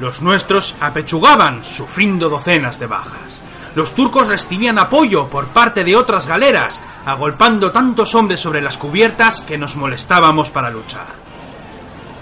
Los 0.00 0.20
nuestros 0.20 0.74
apechugaban, 0.80 1.62
sufriendo 1.62 2.28
docenas 2.28 2.80
de 2.80 2.88
bajas. 2.88 3.40
Los 3.76 3.94
turcos 3.94 4.28
recibían 4.28 4.78
apoyo 4.78 5.28
por 5.28 5.48
parte 5.48 5.84
de 5.84 5.96
otras 5.96 6.26
galeras, 6.26 6.80
agolpando 7.04 7.72
tantos 7.72 8.14
hombres 8.14 8.40
sobre 8.40 8.62
las 8.62 8.78
cubiertas 8.78 9.42
que 9.42 9.58
nos 9.58 9.76
molestábamos 9.76 10.50
para 10.50 10.70
luchar. 10.70 11.08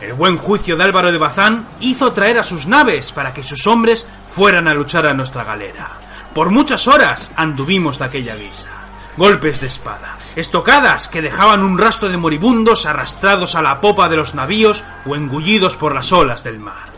El 0.01 0.15
buen 0.15 0.37
juicio 0.37 0.77
de 0.77 0.83
Álvaro 0.83 1.13
de 1.13 1.19
Bazán 1.19 1.69
hizo 1.79 2.11
traer 2.11 2.41
a 2.41 2.43
sus 2.43 2.67
naves 2.67 3.13
para 3.13 3.33
que 3.33 3.45
sus 3.45 3.69
hombres 3.69 4.05
fueran 4.29 4.67
a 4.67 4.75
luchar 4.75 5.07
a 5.07 5.15
nuestra 5.15 5.45
galera. 5.45 5.93
Por 6.35 6.51
muchas 6.51 6.89
horas 6.89 7.31
anduvimos 7.37 8.01
de 8.01 8.07
aquella 8.07 8.35
guisa. 8.35 8.71
Golpes 9.17 9.61
de 9.61 9.69
espada, 9.69 10.17
estocadas 10.35 11.07
que 11.07 11.23
dejaban 11.23 11.63
un 11.63 11.79
rastro 11.79 12.09
de 12.09 12.17
moribundos 12.17 12.85
arrastrados 12.85 13.55
a 13.55 13.63
la 13.63 13.81
popa 13.81 14.09
de 14.09 14.17
los 14.17 14.35
navíos 14.35 14.83
o 15.07 15.15
engullidos 15.15 15.77
por 15.77 15.95
las 15.95 16.11
olas 16.11 16.43
del 16.43 16.59
mar. 16.59 16.94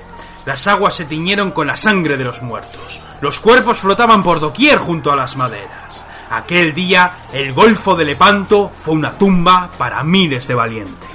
Las 0.46 0.68
aguas 0.68 0.94
se 0.94 1.06
tiñeron 1.06 1.50
con 1.50 1.66
la 1.66 1.76
sangre 1.76 2.16
de 2.16 2.22
los 2.22 2.40
muertos. 2.40 3.00
Los 3.20 3.40
cuerpos 3.40 3.78
flotaban 3.78 4.22
por 4.22 4.38
doquier 4.38 4.78
junto 4.78 5.10
a 5.10 5.16
las 5.16 5.36
maderas. 5.36 6.06
Aquel 6.30 6.72
día, 6.72 7.14
el 7.32 7.52
Golfo 7.52 7.96
de 7.96 8.04
Lepanto 8.04 8.70
fue 8.72 8.94
una 8.94 9.18
tumba 9.18 9.68
para 9.76 10.04
miles 10.04 10.46
de 10.46 10.54
valientes. 10.54 11.10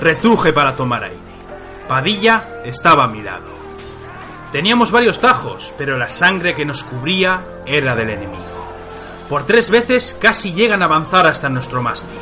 Retruje 0.00 0.52
para 0.52 0.74
tomar 0.74 1.04
aire. 1.04 1.16
Padilla 1.86 2.60
estaba 2.64 3.04
a 3.04 3.08
mi 3.08 3.22
lado. 3.22 3.54
Teníamos 4.50 4.90
varios 4.90 5.20
tajos, 5.20 5.72
pero 5.78 5.96
la 5.96 6.08
sangre 6.08 6.52
que 6.52 6.64
nos 6.64 6.82
cubría 6.82 7.44
era 7.64 7.94
del 7.94 8.10
enemigo. 8.10 8.55
Por 9.28 9.44
tres 9.44 9.70
veces 9.70 10.16
casi 10.20 10.52
llegan 10.52 10.82
a 10.82 10.84
avanzar 10.84 11.26
hasta 11.26 11.48
nuestro 11.48 11.82
mástil. 11.82 12.18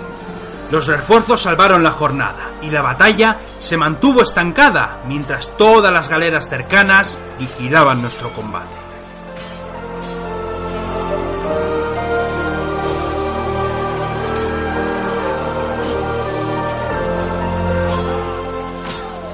Los 0.71 0.87
refuerzos 0.87 1.43
salvaron 1.43 1.83
la 1.83 1.91
jornada 1.91 2.53
y 2.63 2.71
la 2.71 2.83
batalla 2.83 3.37
se 3.59 3.77
mantuvo 3.77 4.23
estancada 4.23 5.03
mientras 5.07 5.55
todas 5.57 5.93
las 5.93 6.09
galeras 6.09 6.49
cercanas 6.49 7.21
vigilaban 7.39 8.01
nuestro 8.01 8.33
combate. 8.33 8.75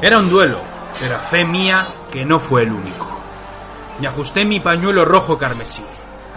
Era 0.02 0.18
un 0.18 0.30
duelo, 0.30 0.58
pero 0.98 1.18
fe 1.18 1.44
mía 1.44 1.86
que 2.10 2.24
no 2.24 2.40
fue 2.40 2.62
el 2.62 2.72
único. 2.72 3.06
Me 4.00 4.06
ajusté 4.06 4.46
mi 4.46 4.58
pañuelo 4.58 5.04
rojo 5.04 5.36
carmesí, 5.36 5.84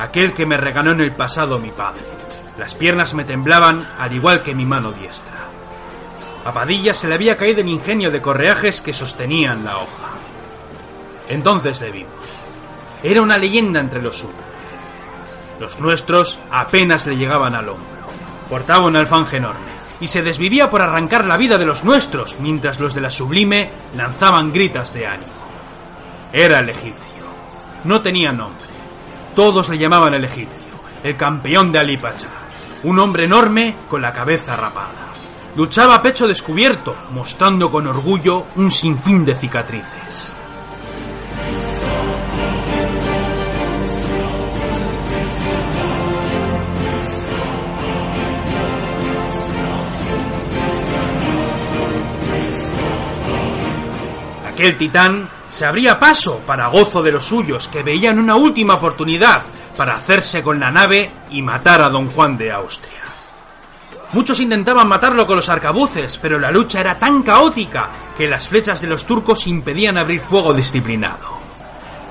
aquel 0.04 0.34
que 0.34 0.46
me 0.46 0.58
regaló 0.58 0.92
en 0.92 1.02
el 1.02 1.14
pasado 1.14 1.60
mi 1.60 1.72
padre. 1.72 2.04
Las 2.58 2.76
piernas 2.76 3.14
me 3.14 3.24
temblaban 3.24 3.88
al 3.98 4.14
igual 4.14 4.44
que 4.44 4.54
mi 4.54 4.66
mano 4.66 4.92
diestra. 4.92 5.34
A 6.46 6.52
Padilla 6.52 6.94
se 6.94 7.08
le 7.08 7.16
había 7.16 7.38
caído 7.38 7.62
el 7.62 7.70
ingenio 7.70 8.12
de 8.12 8.22
correajes 8.22 8.82
que 8.82 8.94
sostenían 8.94 9.64
la 9.64 9.78
hoja. 9.78 10.12
Entonces 11.30 11.80
le 11.82 11.92
vimos. 11.92 12.14
Era 13.02 13.22
una 13.22 13.38
leyenda 13.38 13.80
entre 13.80 14.02
los 14.02 14.18
suyos. 14.18 14.36
Los 15.60 15.80
nuestros 15.80 16.38
apenas 16.52 17.08
le 17.08 17.16
llegaban 17.16 17.56
al 17.56 17.70
hombro. 17.70 17.88
Portaba 18.50 18.86
un 18.86 18.98
alfanje 18.98 19.38
enorme 19.38 19.74
y 20.02 20.08
se 20.08 20.22
desvivía 20.22 20.70
por 20.70 20.82
arrancar 20.82 21.26
la 21.26 21.38
vida 21.38 21.58
de 21.58 21.66
los 21.66 21.86
nuestros, 21.86 22.38
mientras 22.42 22.80
los 22.80 22.94
de 22.94 23.02
la 23.02 23.10
sublime 23.10 23.70
lanzaban 23.96 24.52
gritas 24.52 24.94
de 24.94 25.08
ánimo. 25.08 25.32
Era 26.34 26.60
el 26.60 26.70
egipcio. 26.70 27.24
No 27.86 28.02
tenía 28.02 28.34
nombre. 28.34 28.73
Todos 29.36 29.68
le 29.70 29.80
llamaban 29.80 30.14
el 30.14 30.26
egipcio, 30.26 30.74
el 31.04 31.18
campeón 31.18 31.72
de 31.72 31.80
Ali 31.80 31.98
Pacha, 31.98 32.28
un 32.84 33.00
hombre 33.00 33.24
enorme 33.24 33.76
con 33.90 34.00
la 34.00 34.14
cabeza 34.14 34.56
rapada. 34.56 35.12
Luchaba 35.56 35.96
a 35.96 36.02
pecho 36.04 36.28
descubierto, 36.28 36.96
mostrando 37.12 37.72
con 37.72 37.88
orgullo 37.88 38.46
un 38.56 38.70
sinfín 38.70 39.26
de 39.26 39.36
cicatrices. 39.36 40.36
Aquel 54.46 54.78
titán 54.78 55.28
se 55.54 55.68
abría 55.68 56.00
paso 56.00 56.40
para 56.48 56.66
gozo 56.70 57.04
de 57.04 57.12
los 57.12 57.26
suyos 57.26 57.68
que 57.68 57.84
veían 57.84 58.18
una 58.18 58.36
última 58.36 58.74
oportunidad 58.74 59.44
para 59.78 59.96
hacerse 59.96 60.42
con 60.42 60.60
la 60.60 60.72
nave 60.72 61.12
y 61.30 61.44
matar 61.44 61.84
a 61.84 61.90
don 61.90 62.10
Juan 62.10 62.36
de 62.38 62.52
Austria. 62.52 63.04
Muchos 64.14 64.40
intentaban 64.40 64.88
matarlo 64.88 65.28
con 65.28 65.36
los 65.36 65.50
arcabuces, 65.50 66.18
pero 66.18 66.40
la 66.40 66.50
lucha 66.50 66.80
era 66.80 66.98
tan 66.98 67.22
caótica 67.22 67.88
que 68.18 68.28
las 68.28 68.48
flechas 68.48 68.82
de 68.82 68.88
los 68.88 69.06
turcos 69.06 69.46
impedían 69.46 70.00
abrir 70.00 70.22
fuego 70.22 70.56
disciplinado. 70.56 71.38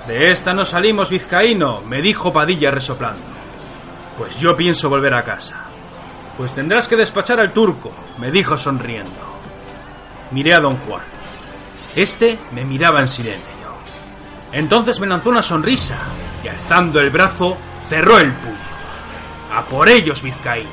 De 0.06 0.30
esta 0.30 0.54
no 0.54 0.64
salimos, 0.64 1.10
vizcaíno, 1.10 1.80
me 1.80 2.00
dijo 2.00 2.32
Padilla 2.32 2.70
resoplando. 2.70 3.24
Pues 4.18 4.38
yo 4.38 4.56
pienso 4.56 4.88
volver 4.88 5.14
a 5.14 5.24
casa. 5.24 5.64
Pues 6.38 6.52
tendrás 6.54 6.86
que 6.86 6.94
despachar 6.94 7.40
al 7.40 7.52
turco, 7.52 7.90
me 8.18 8.30
dijo 8.30 8.56
sonriendo. 8.56 9.10
Miré 10.30 10.54
a 10.54 10.60
don 10.60 10.76
Juan. 10.76 11.11
Este 11.94 12.38
me 12.52 12.64
miraba 12.64 13.00
en 13.00 13.08
silencio. 13.08 13.62
Entonces 14.50 14.98
me 14.98 15.06
lanzó 15.06 15.30
una 15.30 15.42
sonrisa 15.42 15.98
y 16.42 16.48
alzando 16.48 17.00
el 17.00 17.10
brazo 17.10 17.56
cerró 17.86 18.18
el 18.18 18.32
puño. 18.32 18.56
A 19.54 19.62
por 19.64 19.88
ellos, 19.88 20.22
vizcaíno. 20.22 20.70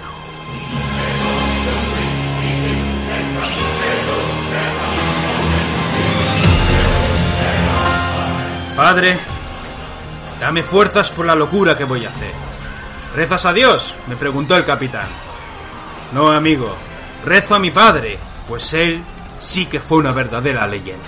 Padre, 8.77 9.19
dame 10.39 10.63
fuerzas 10.63 11.11
por 11.11 11.25
la 11.25 11.35
locura 11.35 11.77
que 11.77 11.83
voy 11.83 12.05
a 12.05 12.09
hacer. 12.09 12.31
¿Rezas 13.13 13.45
a 13.45 13.51
Dios? 13.51 13.93
me 14.07 14.15
preguntó 14.15 14.55
el 14.55 14.63
capitán. 14.63 15.07
No, 16.13 16.31
amigo, 16.31 16.73
rezo 17.25 17.55
a 17.55 17.59
mi 17.59 17.71
padre, 17.71 18.17
pues 18.47 18.73
él 18.73 19.03
sí 19.39 19.65
que 19.65 19.79
fue 19.79 19.97
una 19.97 20.11
verdadera 20.11 20.67
leyenda. 20.67 21.03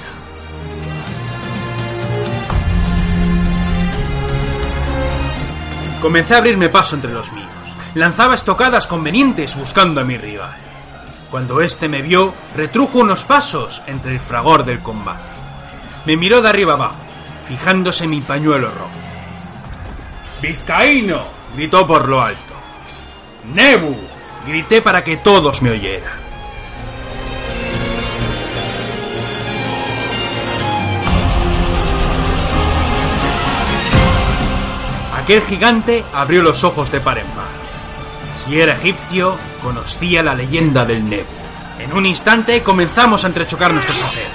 Comencé 6.01 6.33
a 6.33 6.37
abrirme 6.39 6.69
paso 6.69 6.95
entre 6.95 7.11
los 7.11 7.31
míos. 7.31 7.47
Lanzaba 7.93 8.33
estocadas 8.33 8.87
convenientes 8.87 9.55
buscando 9.55 10.01
a 10.01 10.03
mi 10.03 10.17
rival. 10.17 10.55
Cuando 11.29 11.61
éste 11.61 11.87
me 11.87 12.01
vio, 12.01 12.33
retrujo 12.55 12.99
unos 12.99 13.23
pasos 13.23 13.83
entre 13.85 14.13
el 14.13 14.19
fragor 14.19 14.65
del 14.65 14.79
combate. 14.79 15.23
Me 16.05 16.17
miró 16.17 16.41
de 16.41 16.49
arriba 16.49 16.73
abajo, 16.73 16.95
fijándose 17.47 18.05
en 18.05 18.09
mi 18.09 18.21
pañuelo 18.21 18.71
rojo. 18.71 18.89
¡Vizcaíno! 20.41 21.21
gritó 21.55 21.85
por 21.85 22.07
lo 22.07 22.21
alto. 22.21 22.55
¡Nebu! 23.53 23.95
grité 24.47 24.81
para 24.81 25.03
que 25.03 25.17
todos 25.17 25.61
me 25.61 25.69
oyeran. 25.69 26.20
Aquel 35.21 35.43
gigante 35.43 36.03
abrió 36.15 36.41
los 36.41 36.63
ojos 36.63 36.91
de 36.91 36.99
par 36.99 37.19
en 37.19 37.27
par. 37.27 37.45
Si 38.43 38.59
era 38.59 38.73
egipcio, 38.73 39.37
conocía 39.61 40.23
la 40.23 40.33
leyenda 40.33 40.83
del 40.83 41.07
Nebu. 41.07 41.29
En 41.77 41.93
un 41.93 42.07
instante 42.07 42.63
comenzamos 42.63 43.23
a 43.23 43.27
entrechocar 43.27 43.71
nuestros 43.71 44.01
aceros. 44.01 44.31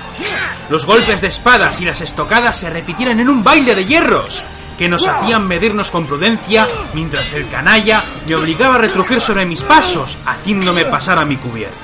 Los 0.70 0.86
golpes 0.86 1.20
de 1.20 1.26
espadas 1.26 1.80
y 1.80 1.84
las 1.84 2.02
estocadas 2.02 2.56
se 2.56 2.70
repitieron 2.70 3.18
en 3.18 3.28
un 3.28 3.42
baile 3.42 3.74
de 3.74 3.84
hierros 3.84 4.44
que 4.78 4.88
nos 4.88 5.08
hacían 5.08 5.48
medirnos 5.48 5.90
con 5.90 6.06
prudencia 6.06 6.68
mientras 6.94 7.32
el 7.32 7.48
canalla 7.48 8.04
me 8.28 8.36
obligaba 8.36 8.76
a 8.76 8.78
retrujir 8.78 9.20
sobre 9.20 9.44
mis 9.44 9.62
pasos, 9.64 10.16
haciéndome 10.24 10.84
pasar 10.84 11.18
a 11.18 11.24
mi 11.24 11.36
cubierta. 11.36 11.74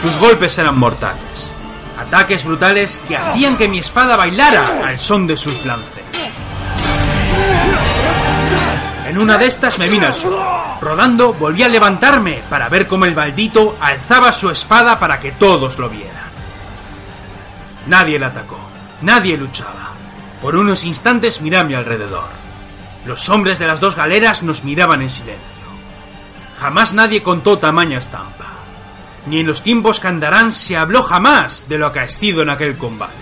Sus 0.00 0.16
golpes 0.18 0.56
eran 0.56 0.78
mortales. 0.78 1.52
Ataques 2.08 2.44
brutales 2.44 3.00
que 3.06 3.16
hacían 3.16 3.56
que 3.56 3.68
mi 3.68 3.78
espada 3.78 4.16
bailara 4.16 4.64
al 4.86 4.98
son 4.98 5.26
de 5.26 5.36
sus 5.36 5.64
lances. 5.64 6.04
En 9.08 9.20
una 9.20 9.38
de 9.38 9.46
estas 9.46 9.78
me 9.78 9.88
vine 9.88 10.06
al 10.06 10.14
suelo. 10.14 10.78
Rodando, 10.80 11.32
volví 11.32 11.62
a 11.62 11.68
levantarme 11.68 12.42
para 12.48 12.68
ver 12.68 12.86
cómo 12.86 13.06
el 13.06 13.14
maldito 13.14 13.76
alzaba 13.80 14.30
su 14.30 14.50
espada 14.50 14.98
para 14.98 15.18
que 15.18 15.32
todos 15.32 15.78
lo 15.78 15.88
vieran. 15.88 16.26
Nadie 17.86 18.18
le 18.18 18.26
atacó, 18.26 18.58
nadie 19.02 19.36
luchaba. 19.36 19.90
Por 20.40 20.54
unos 20.54 20.84
instantes 20.84 21.40
miré 21.40 21.58
a 21.58 21.64
mi 21.64 21.74
alrededor. 21.74 22.28
Los 23.04 23.28
hombres 23.30 23.58
de 23.58 23.66
las 23.66 23.80
dos 23.80 23.96
galeras 23.96 24.42
nos 24.42 24.64
miraban 24.64 25.02
en 25.02 25.10
silencio. 25.10 25.42
Jamás 26.58 26.92
nadie 26.92 27.22
contó 27.22 27.58
tamaña 27.58 27.98
estampa. 27.98 28.55
Ni 29.26 29.40
en 29.40 29.46
los 29.46 29.62
tiempos 29.62 30.00
que 30.00 30.08
andarán 30.08 30.52
se 30.52 30.76
habló 30.76 31.02
jamás 31.02 31.68
de 31.68 31.78
lo 31.78 31.86
acaecido 31.86 32.42
en 32.42 32.50
aquel 32.50 32.76
combate. 32.78 33.12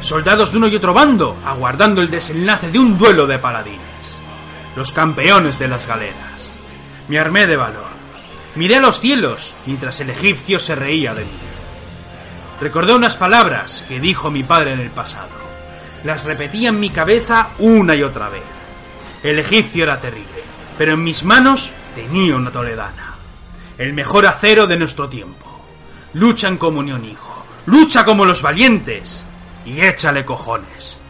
Soldados 0.00 0.52
de 0.52 0.58
uno 0.58 0.68
y 0.68 0.76
otro 0.76 0.94
bando, 0.94 1.36
aguardando 1.44 2.02
el 2.02 2.10
desenlace 2.10 2.70
de 2.70 2.78
un 2.78 2.98
duelo 2.98 3.26
de 3.26 3.38
paladines. 3.38 3.80
Los 4.76 4.92
campeones 4.92 5.58
de 5.58 5.68
las 5.68 5.86
galeras. 5.86 6.52
Me 7.08 7.18
armé 7.18 7.46
de 7.46 7.56
valor. 7.56 7.88
Miré 8.54 8.76
a 8.76 8.80
los 8.80 9.00
cielos 9.00 9.54
mientras 9.66 10.00
el 10.00 10.10
egipcio 10.10 10.58
se 10.58 10.74
reía 10.74 11.14
de 11.14 11.24
mí. 11.24 11.30
Recordé 12.60 12.94
unas 12.94 13.16
palabras 13.16 13.84
que 13.88 14.00
dijo 14.00 14.30
mi 14.30 14.42
padre 14.42 14.72
en 14.72 14.80
el 14.80 14.90
pasado. 14.90 15.30
Las 16.04 16.24
repetía 16.24 16.68
en 16.68 16.80
mi 16.80 16.90
cabeza 16.90 17.50
una 17.58 17.94
y 17.94 18.02
otra 18.02 18.28
vez. 18.28 18.42
El 19.22 19.38
egipcio 19.38 19.84
era 19.84 20.00
terrible, 20.00 20.42
pero 20.76 20.94
en 20.94 21.02
mis 21.02 21.24
manos 21.24 21.72
tenía 21.94 22.36
una 22.36 22.50
toledana. 22.50 23.17
El 23.78 23.92
mejor 23.92 24.26
acero 24.26 24.66
de 24.66 24.76
nuestro 24.76 25.08
tiempo. 25.08 25.46
Lucha 26.14 26.48
en 26.48 26.56
comunión, 26.56 27.04
hijo. 27.04 27.44
Lucha 27.66 28.04
como 28.04 28.24
los 28.24 28.42
valientes. 28.42 29.24
Y 29.64 29.80
échale 29.80 30.24
cojones. 30.24 31.00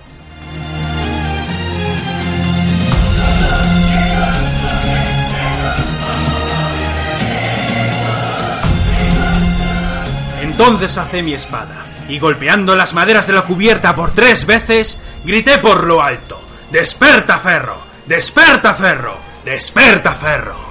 Entonces 10.43 10.99
hacé 10.99 11.23
mi 11.23 11.35
espada, 11.35 11.87
y 12.09 12.19
golpeando 12.19 12.75
las 12.75 12.93
maderas 12.93 13.29
de 13.29 13.33
la 13.33 13.43
cubierta 13.43 13.95
por 13.95 14.13
tres 14.13 14.45
veces, 14.45 15.01
grité 15.25 15.59
por 15.59 15.85
lo 15.85 16.03
alto, 16.03 16.41
¡Desperta, 16.71 17.39
ferro! 17.39 17.79
¡Desperta, 18.07 18.75
ferro! 18.75 19.17
¡Desperta, 19.45 20.13
ferro! 20.13 20.68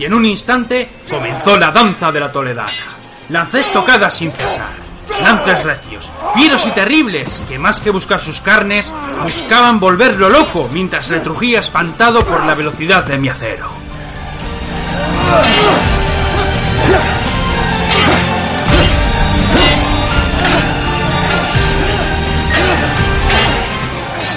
Y 0.00 0.06
en 0.06 0.14
un 0.14 0.24
instante 0.24 0.88
comenzó 1.10 1.58
la 1.58 1.70
danza 1.70 2.10
de 2.10 2.20
la 2.20 2.32
toledana. 2.32 2.72
Lancé 3.28 3.60
estocadas 3.60 4.14
sin 4.14 4.32
cesar, 4.32 4.70
lances 5.22 5.62
recios, 5.62 6.10
fieros 6.34 6.66
y 6.66 6.70
terribles, 6.70 7.42
que 7.46 7.58
más 7.58 7.80
que 7.80 7.90
buscar 7.90 8.18
sus 8.18 8.40
carnes, 8.40 8.94
buscaban 9.22 9.78
volverlo 9.78 10.30
loco 10.30 10.70
mientras 10.72 11.10
retrujía 11.10 11.60
espantado 11.60 12.24
por 12.24 12.46
la 12.46 12.54
velocidad 12.54 13.04
de 13.04 13.18
mi 13.18 13.28
acero. 13.28 13.68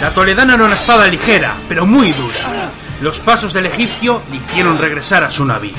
La 0.02 0.10
toledana 0.14 0.56
era 0.56 0.65
una 0.65 0.73
espada 0.73 1.07
ligera, 1.07 1.56
pero 1.69 1.85
muy 1.85 2.11
dura. 2.11 2.52
Los 3.03 3.19
pasos 3.19 3.51
del 3.51 3.65
egipcio 3.65 4.23
le 4.31 4.38
hicieron 4.38 4.77
regresar 4.77 5.25
a 5.25 5.30
su 5.30 5.43
navío. 5.43 5.73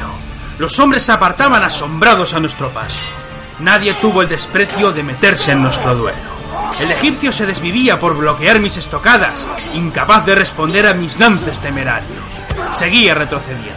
Los 0.59 0.78
hombres 0.78 1.05
se 1.05 1.12
apartaban 1.12 1.62
asombrados 1.64 2.34
a 2.34 2.38
nuestro 2.38 2.68
paso. 2.68 3.01
Nadie 3.60 3.94
tuvo 3.94 4.20
el 4.20 4.28
desprecio 4.28 4.92
de 4.92 5.02
meterse 5.02 5.52
en 5.52 5.62
nuestro 5.62 5.96
duelo. 5.96 6.20
El 6.78 6.90
egipcio 6.90 7.32
se 7.32 7.46
desvivía 7.46 7.98
por 7.98 8.14
bloquear 8.14 8.60
mis 8.60 8.76
estocadas, 8.76 9.48
incapaz 9.72 10.26
de 10.26 10.34
responder 10.34 10.86
a 10.86 10.92
mis 10.92 11.18
lances 11.18 11.60
temerarios. 11.60 12.22
Seguía 12.72 13.14
retrocediendo. 13.14 13.72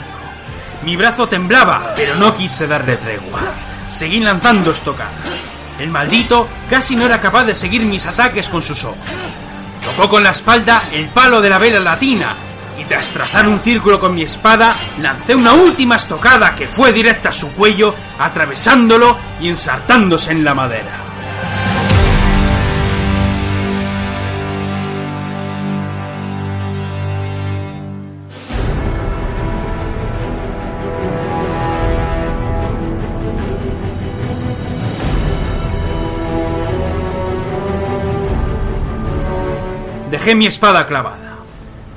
Mi 0.84 0.98
brazo 0.98 1.30
temblaba, 1.30 1.94
pero 1.96 2.16
no 2.16 2.36
quise 2.36 2.68
darle 2.68 2.98
tregua. 2.98 3.40
Seguí 3.90 4.20
lanzando 4.20 4.72
estocadas. 4.72 5.24
El 5.80 5.90
maldito 5.90 6.50
casi 6.70 6.98
no 6.98 7.06
era 7.06 7.22
capaz 7.22 7.46
de 7.46 7.56
seguir 7.56 7.86
mis 7.86 8.06
ataques 8.08 8.50
con 8.50 8.62
sus 8.62 8.84
ojos. 8.84 8.98
Tocó 9.86 10.10
con 10.10 10.22
la 10.22 10.32
espalda 10.32 10.84
el 10.92 11.08
palo 11.08 11.40
de 11.40 11.50
la 11.50 11.60
vela 11.60 11.80
latina 11.80 12.36
y 12.78 12.86
tras 12.86 13.10
trazar 13.10 13.48
un 13.48 13.60
círculo 13.60 14.00
con 14.00 14.14
mi 14.14 14.24
espada, 14.24 14.74
lancé 15.02 15.36
una 15.36 15.54
última 15.54 15.96
estocada 15.96 16.56
que 16.56 16.68
fue 16.68 16.94
directa 16.94 17.30
a 17.30 17.34
su 17.34 17.52
cuello, 17.54 17.94
atravesándolo 18.20 19.18
y 19.42 19.50
ensartándose 19.50 20.32
en 20.32 20.44
la 20.44 20.54
madera. 20.54 21.08
Dejé 40.12 40.36
mi 40.36 40.48
espada 40.48 40.88
clavada. 40.88 41.37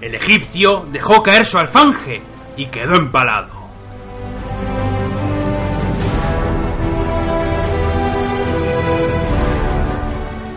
El 0.00 0.14
egipcio 0.14 0.86
dejó 0.90 1.22
caer 1.22 1.44
su 1.44 1.58
alfanje 1.58 2.22
y 2.56 2.66
quedó 2.66 2.94
empalado. 2.94 3.60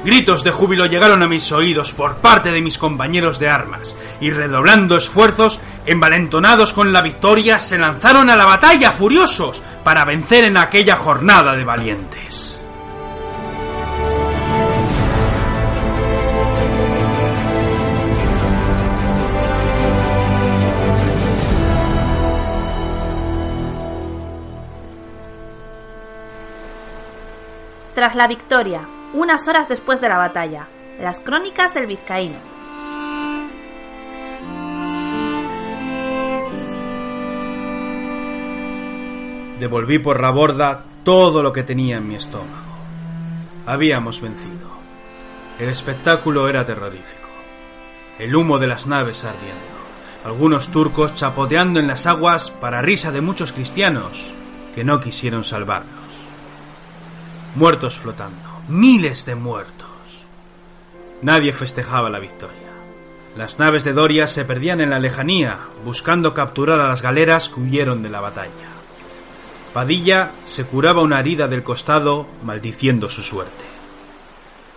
Gritos 0.05 0.43
de 0.43 0.51
júbilo 0.51 0.85
llegaron 0.85 1.23
a 1.23 1.27
mis 1.27 1.51
oídos 1.53 1.93
por 1.93 2.17
parte 2.17 2.51
de 2.51 2.61
mis 2.61 2.77
compañeros 2.77 3.39
de 3.39 3.49
armas, 3.49 3.95
y 4.19 4.31
redoblando 4.31 4.97
esfuerzos, 4.97 5.61
envalentonados 5.85 6.73
con 6.73 6.91
la 6.91 7.01
victoria, 7.01 7.57
se 7.57 7.77
lanzaron 7.77 8.29
a 8.29 8.35
la 8.35 8.45
batalla 8.45 8.91
furiosos 8.91 9.63
para 9.83 10.03
vencer 10.03 10.43
en 10.43 10.57
aquella 10.57 10.97
jornada 10.97 11.55
de 11.55 11.63
valientes. 11.63 12.52
Tras 27.95 28.15
la 28.15 28.27
victoria, 28.27 28.87
unas 29.13 29.47
horas 29.47 29.69
después 29.69 30.01
de 30.01 30.09
la 30.09 30.17
batalla, 30.17 30.67
las 30.99 31.19
crónicas 31.19 31.75
del 31.75 31.85
vizcaíno. 31.85 32.39
Devolví 39.59 39.99
por 39.99 40.19
la 40.19 40.31
borda 40.31 40.83
todo 41.03 41.43
lo 41.43 41.53
que 41.53 41.61
tenía 41.61 41.97
en 41.97 42.07
mi 42.07 42.15
estómago. 42.15 42.49
Habíamos 43.67 44.21
vencido. 44.21 44.73
El 45.59 45.69
espectáculo 45.69 46.49
era 46.49 46.65
terrorífico. 46.65 47.29
El 48.17 48.35
humo 48.35 48.57
de 48.57 48.67
las 48.67 48.87
naves 48.87 49.23
ardiendo. 49.23 49.61
Algunos 50.25 50.69
turcos 50.69 51.13
chapoteando 51.13 51.79
en 51.79 51.85
las 51.85 52.07
aguas 52.07 52.49
para 52.49 52.81
risa 52.81 53.11
de 53.11 53.21
muchos 53.21 53.51
cristianos 53.51 54.33
que 54.73 54.83
no 54.83 54.99
quisieron 54.99 55.43
salvarnos. 55.43 56.02
Muertos 57.55 57.99
flotando. 57.99 58.41
Miles 58.67 59.25
de 59.25 59.35
muertos. 59.35 60.25
Nadie 61.21 61.53
festejaba 61.53 62.09
la 62.09 62.19
victoria. 62.19 62.57
Las 63.37 63.59
naves 63.59 63.83
de 63.83 63.93
Doria 63.93 64.27
se 64.27 64.45
perdían 64.45 64.81
en 64.81 64.89
la 64.89 64.99
lejanía, 64.99 65.59
buscando 65.85 66.33
capturar 66.33 66.79
a 66.79 66.87
las 66.87 67.01
galeras 67.01 67.49
que 67.49 67.59
huyeron 67.59 68.01
de 68.01 68.09
la 68.09 68.21
batalla. 68.21 68.69
Padilla 69.73 70.31
se 70.45 70.65
curaba 70.65 71.01
una 71.01 71.19
herida 71.19 71.47
del 71.47 71.63
costado, 71.63 72.27
maldiciendo 72.43 73.09
su 73.09 73.23
suerte. 73.23 73.65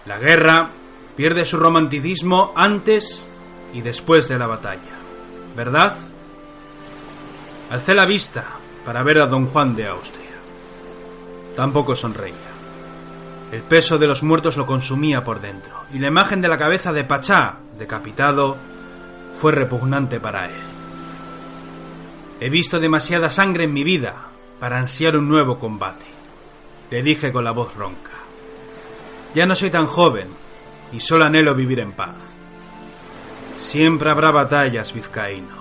La 0.07 0.19
guerra 0.19 0.71
pierde 1.17 1.45
su 1.45 1.59
romanticismo 1.59 2.53
antes 2.57 3.27
y 3.73 3.81
después 3.81 4.29
de 4.29 4.39
la 4.39 4.47
batalla, 4.47 4.97
¿verdad? 5.57 5.97
Alcé 7.71 7.95
la 7.95 8.07
vista 8.07 8.45
para 8.85 9.03
ver 9.03 9.19
a 9.19 9.27
don 9.27 9.47
Juan 9.47 9.75
de 9.75 9.87
Austria. 9.87 10.31
Tampoco 11.57 11.97
sonreía. 11.97 12.46
El 13.53 13.63
peso 13.63 13.99
de 13.99 14.07
los 14.07 14.23
muertos 14.23 14.57
lo 14.57 14.67
consumía 14.67 15.23
por 15.23 15.41
dentro, 15.41 15.85
y 15.93 15.99
la 15.99 16.09
imagen 16.09 16.41
de 16.41 16.49
la 16.49 16.59
cabeza 16.59 16.93
de 16.93 17.05
Pachá, 17.05 17.57
decapitado, 17.79 18.57
fue 19.41 19.53
repugnante 19.53 20.19
para 20.19 20.47
él. 20.47 20.63
He 22.41 22.51
visto 22.51 22.81
demasiada 22.81 23.31
sangre 23.31 23.65
en 23.65 23.73
mi 23.73 23.85
vida 23.85 24.15
para 24.59 24.79
ansiar 24.79 25.17
un 25.17 25.29
nuevo 25.29 25.59
combate, 25.59 26.07
le 26.91 27.03
dije 27.03 27.33
con 27.33 27.45
la 27.45 27.53
voz 27.53 27.75
ronca. 27.75 28.11
Ya 29.35 29.47
no 29.47 29.55
soy 29.55 29.71
tan 29.71 29.87
joven 29.87 30.29
y 30.93 31.01
solo 31.01 31.25
anhelo 31.25 31.55
vivir 31.55 31.81
en 31.81 31.93
paz. 31.93 32.17
Siempre 33.57 34.11
habrá 34.11 34.31
batallas, 34.31 34.93
vizcaíno. 34.93 35.57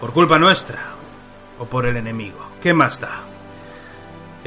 Por 0.00 0.12
culpa 0.12 0.38
nuestra 0.38 0.78
o 1.58 1.66
por 1.66 1.86
el 1.86 1.96
enemigo. 1.96 2.48
¿Qué 2.62 2.72
más 2.72 3.00
da? 3.00 3.27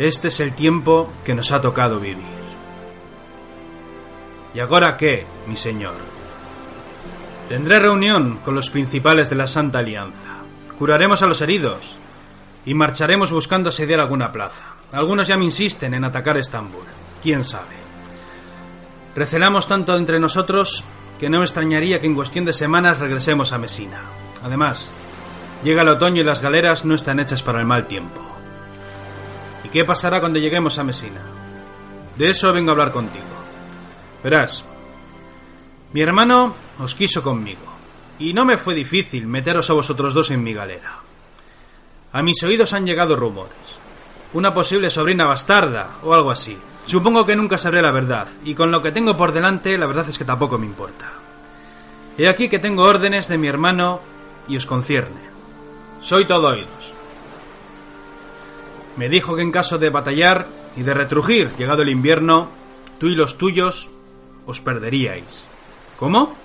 Este 0.01 0.29
es 0.29 0.39
el 0.39 0.53
tiempo 0.53 1.13
que 1.23 1.35
nos 1.35 1.51
ha 1.51 1.61
tocado 1.61 1.99
vivir. 1.99 2.25
¿Y 4.51 4.59
ahora 4.59 4.97
qué, 4.97 5.27
mi 5.45 5.55
señor? 5.55 5.93
Tendré 7.47 7.77
reunión 7.77 8.39
con 8.43 8.55
los 8.55 8.71
principales 8.71 9.29
de 9.29 9.35
la 9.35 9.45
Santa 9.45 9.77
Alianza. 9.77 10.39
Curaremos 10.79 11.21
a 11.21 11.27
los 11.27 11.39
heridos, 11.41 11.99
y 12.65 12.73
marcharemos 12.73 13.31
buscando 13.31 13.69
asediar 13.69 13.99
alguna 13.99 14.31
plaza. 14.31 14.73
Algunos 14.91 15.27
ya 15.27 15.37
me 15.37 15.45
insisten 15.45 15.93
en 15.93 16.03
atacar 16.03 16.35
Estambul. 16.35 16.81
¿Quién 17.21 17.43
sabe? 17.43 17.75
Recelamos 19.15 19.67
tanto 19.67 19.95
entre 19.95 20.19
nosotros 20.19 20.83
que 21.19 21.29
no 21.29 21.37
me 21.37 21.45
extrañaría 21.45 22.01
que 22.01 22.07
en 22.07 22.15
cuestión 22.15 22.45
de 22.45 22.53
semanas 22.53 22.97
regresemos 22.97 23.53
a 23.53 23.59
Mesina. 23.59 24.01
Además, 24.41 24.91
llega 25.63 25.83
el 25.83 25.89
otoño 25.89 26.21
y 26.21 26.25
las 26.25 26.41
galeras 26.41 26.85
no 26.85 26.95
están 26.95 27.19
hechas 27.19 27.43
para 27.43 27.59
el 27.59 27.67
mal 27.67 27.85
tiempo. 27.85 28.30
¿Y 29.71 29.73
qué 29.73 29.85
pasará 29.85 30.19
cuando 30.19 30.37
lleguemos 30.37 30.77
a 30.79 30.83
Mesina? 30.83 31.21
De 32.17 32.29
eso 32.29 32.51
vengo 32.51 32.71
a 32.71 32.73
hablar 32.73 32.91
contigo. 32.91 33.23
Verás, 34.21 34.65
mi 35.93 36.01
hermano 36.01 36.53
os 36.77 36.93
quiso 36.93 37.23
conmigo, 37.23 37.71
y 38.19 38.33
no 38.33 38.43
me 38.43 38.57
fue 38.57 38.75
difícil 38.75 39.27
meteros 39.27 39.69
a 39.69 39.73
vosotros 39.73 40.13
dos 40.13 40.29
en 40.31 40.43
mi 40.43 40.53
galera. 40.53 40.99
A 42.11 42.21
mis 42.21 42.43
oídos 42.43 42.73
han 42.73 42.85
llegado 42.85 43.15
rumores. 43.15 43.79
Una 44.33 44.53
posible 44.53 44.89
sobrina 44.89 45.25
bastarda 45.25 45.99
o 46.03 46.13
algo 46.13 46.31
así. 46.31 46.57
Supongo 46.85 47.25
que 47.25 47.37
nunca 47.37 47.57
sabré 47.57 47.81
la 47.81 47.91
verdad, 47.91 48.27
y 48.43 48.53
con 48.55 48.71
lo 48.71 48.81
que 48.81 48.91
tengo 48.91 49.15
por 49.15 49.31
delante, 49.31 49.77
la 49.77 49.85
verdad 49.85 50.09
es 50.09 50.17
que 50.17 50.25
tampoco 50.25 50.57
me 50.57 50.65
importa. 50.65 51.13
He 52.17 52.27
aquí 52.27 52.49
que 52.49 52.59
tengo 52.59 52.83
órdenes 52.83 53.29
de 53.29 53.37
mi 53.37 53.47
hermano 53.47 54.01
y 54.49 54.57
os 54.57 54.65
concierne. 54.65 55.21
Soy 56.01 56.27
todo 56.27 56.49
oídos. 56.49 56.93
Me 58.97 59.09
dijo 59.09 59.35
que 59.35 59.41
en 59.41 59.51
caso 59.51 59.77
de 59.77 59.89
batallar 59.89 60.47
y 60.75 60.83
de 60.83 60.93
retrujir, 60.93 61.51
llegado 61.57 61.81
el 61.81 61.89
invierno, 61.89 62.49
tú 62.99 63.07
y 63.07 63.15
los 63.15 63.37
tuyos 63.37 63.89
os 64.45 64.61
perderíais. 64.61 65.45
¿Cómo? 65.97 66.35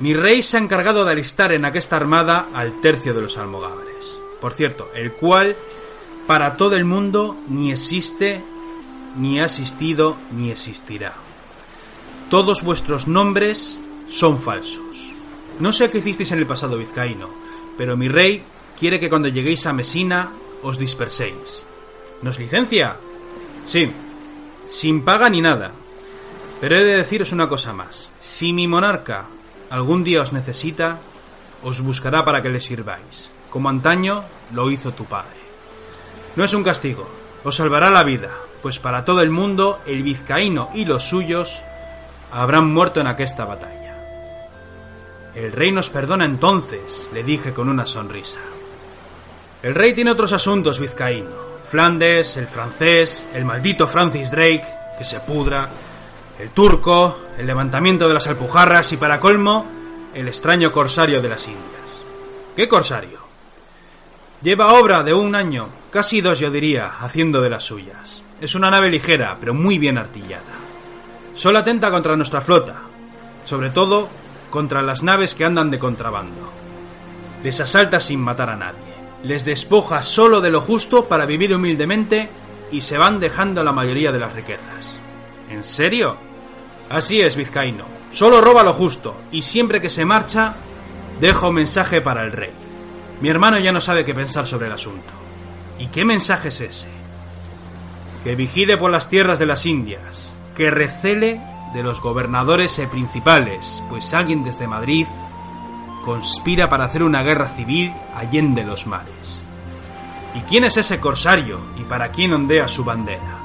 Mi 0.00 0.14
rey 0.14 0.42
se 0.42 0.56
ha 0.56 0.60
encargado 0.60 1.04
de 1.04 1.12
alistar 1.12 1.52
en 1.52 1.64
aquesta 1.64 1.96
armada 1.96 2.48
al 2.54 2.80
tercio 2.80 3.12
de 3.12 3.20
los 3.20 3.36
almogávares. 3.36 4.18
Por 4.40 4.54
cierto, 4.54 4.88
el 4.94 5.12
cual 5.12 5.56
para 6.26 6.56
todo 6.56 6.76
el 6.76 6.84
mundo 6.84 7.36
ni 7.48 7.70
existe, 7.70 8.42
ni 9.16 9.40
ha 9.40 9.44
existido, 9.44 10.16
ni 10.32 10.50
existirá. 10.50 11.14
Todos 12.30 12.62
vuestros 12.62 13.08
nombres 13.08 13.80
son 14.08 14.38
falsos. 14.38 15.14
No 15.58 15.72
sé 15.72 15.90
qué 15.90 15.98
hicisteis 15.98 16.32
en 16.32 16.38
el 16.38 16.46
pasado 16.46 16.78
vizcaíno, 16.78 17.28
pero 17.76 17.96
mi 17.96 18.08
rey 18.08 18.42
quiere 18.78 18.98
que 18.98 19.10
cuando 19.10 19.28
lleguéis 19.28 19.66
a 19.66 19.72
Mesina 19.72 20.30
os 20.62 20.78
disperséis. 20.78 21.64
¿Nos 22.22 22.38
licencia? 22.38 22.96
Sí, 23.66 23.92
sin 24.66 25.04
paga 25.04 25.30
ni 25.30 25.40
nada. 25.40 25.72
Pero 26.60 26.76
he 26.76 26.84
de 26.84 26.96
deciros 26.96 27.32
una 27.32 27.48
cosa 27.48 27.72
más. 27.72 28.12
Si 28.18 28.52
mi 28.52 28.68
monarca 28.68 29.26
algún 29.70 30.04
día 30.04 30.20
os 30.20 30.32
necesita, 30.32 30.98
os 31.62 31.80
buscará 31.80 32.24
para 32.24 32.42
que 32.42 32.48
le 32.48 32.60
sirváis, 32.60 33.30
como 33.50 33.68
antaño 33.68 34.24
lo 34.52 34.70
hizo 34.70 34.92
tu 34.92 35.04
padre. 35.04 35.40
No 36.36 36.44
es 36.44 36.54
un 36.54 36.62
castigo, 36.62 37.08
os 37.44 37.56
salvará 37.56 37.90
la 37.90 38.04
vida, 38.04 38.30
pues 38.62 38.78
para 38.78 39.04
todo 39.04 39.22
el 39.22 39.30
mundo 39.30 39.80
el 39.86 40.02
vizcaíno 40.02 40.70
y 40.74 40.84
los 40.84 41.08
suyos 41.08 41.62
habrán 42.32 42.72
muerto 42.72 43.00
en 43.00 43.06
aquesta 43.06 43.44
batalla. 43.44 43.96
El 45.34 45.52
rey 45.52 45.72
nos 45.72 45.90
perdona 45.90 46.24
entonces, 46.24 47.08
le 47.12 47.22
dije 47.22 47.52
con 47.52 47.68
una 47.68 47.86
sonrisa. 47.86 48.40
El 49.62 49.74
rey 49.74 49.92
tiene 49.92 50.10
otros 50.10 50.32
asuntos, 50.32 50.78
vizcaíno. 50.78 51.50
Flandes, 51.70 52.36
el 52.36 52.46
francés, 52.46 53.28
el 53.34 53.44
maldito 53.44 53.86
Francis 53.86 54.30
Drake, 54.30 54.66
que 54.96 55.04
se 55.04 55.20
pudra, 55.20 55.68
el 56.38 56.50
turco, 56.50 57.20
el 57.38 57.46
levantamiento 57.46 58.08
de 58.08 58.14
las 58.14 58.26
Alpujarras 58.26 58.90
y 58.92 58.96
para 58.96 59.20
colmo, 59.20 59.66
el 60.14 60.26
extraño 60.26 60.72
corsario 60.72 61.20
de 61.20 61.28
las 61.28 61.46
Indias. 61.46 62.00
¿Qué 62.56 62.68
corsario? 62.68 63.20
Lleva 64.42 64.72
obra 64.72 65.02
de 65.02 65.12
un 65.12 65.34
año, 65.34 65.68
casi 65.90 66.22
dos 66.22 66.38
yo 66.38 66.50
diría, 66.50 66.92
haciendo 66.98 67.42
de 67.42 67.50
las 67.50 67.64
suyas. 67.64 68.24
Es 68.40 68.54
una 68.54 68.70
nave 68.70 68.88
ligera, 68.88 69.36
pero 69.38 69.52
muy 69.52 69.78
bien 69.78 69.98
artillada. 69.98 70.42
Solo 71.34 71.58
atenta 71.58 71.90
contra 71.90 72.16
nuestra 72.16 72.40
flota, 72.40 72.82
sobre 73.44 73.70
todo 73.70 74.08
contra 74.48 74.82
las 74.82 75.02
naves 75.02 75.34
que 75.34 75.44
andan 75.44 75.70
de 75.70 75.78
contrabando. 75.78 76.50
Les 77.44 77.60
asalta 77.60 78.00
sin 78.00 78.20
matar 78.20 78.50
a 78.50 78.56
nadie. 78.56 78.89
Les 79.22 79.44
despoja 79.44 80.02
solo 80.02 80.40
de 80.40 80.50
lo 80.50 80.60
justo 80.60 81.06
para 81.06 81.26
vivir 81.26 81.54
humildemente 81.54 82.28
y 82.72 82.80
se 82.80 82.98
van 82.98 83.20
dejando 83.20 83.62
la 83.62 83.72
mayoría 83.72 84.12
de 84.12 84.18
las 84.18 84.32
riquezas. 84.32 84.98
¿En 85.50 85.64
serio? 85.64 86.16
Así 86.88 87.20
es, 87.20 87.36
vizcaíno. 87.36 87.84
Solo 88.12 88.40
roba 88.40 88.62
lo 88.62 88.72
justo 88.72 89.16
y 89.30 89.42
siempre 89.42 89.80
que 89.80 89.88
se 89.88 90.04
marcha 90.04 90.54
deja 91.20 91.48
un 91.48 91.54
mensaje 91.54 92.00
para 92.00 92.24
el 92.24 92.32
rey. 92.32 92.50
Mi 93.20 93.28
hermano 93.28 93.58
ya 93.58 93.72
no 93.72 93.80
sabe 93.80 94.04
qué 94.04 94.14
pensar 94.14 94.46
sobre 94.46 94.66
el 94.66 94.72
asunto. 94.72 95.10
¿Y 95.78 95.88
qué 95.88 96.04
mensaje 96.04 96.48
es 96.48 96.60
ese? 96.60 96.88
Que 98.24 98.34
vigile 98.34 98.76
por 98.76 98.90
las 98.90 99.08
tierras 99.08 99.38
de 99.38 99.46
las 99.46 99.66
Indias, 99.66 100.34
que 100.56 100.70
recele 100.70 101.40
de 101.74 101.82
los 101.82 102.00
gobernadores 102.00 102.78
e 102.78 102.86
principales, 102.86 103.82
pues 103.88 104.12
alguien 104.14 104.42
desde 104.42 104.66
Madrid 104.66 105.06
conspira 106.04 106.68
para 106.68 106.84
hacer 106.84 107.02
una 107.02 107.22
guerra 107.22 107.48
civil 107.48 107.92
allende 108.14 108.64
los 108.64 108.86
mares. 108.86 109.42
¿Y 110.34 110.40
quién 110.40 110.64
es 110.64 110.76
ese 110.76 111.00
corsario 111.00 111.60
y 111.76 111.84
para 111.84 112.10
quién 112.10 112.32
ondea 112.32 112.68
su 112.68 112.84
bandera? 112.84 113.38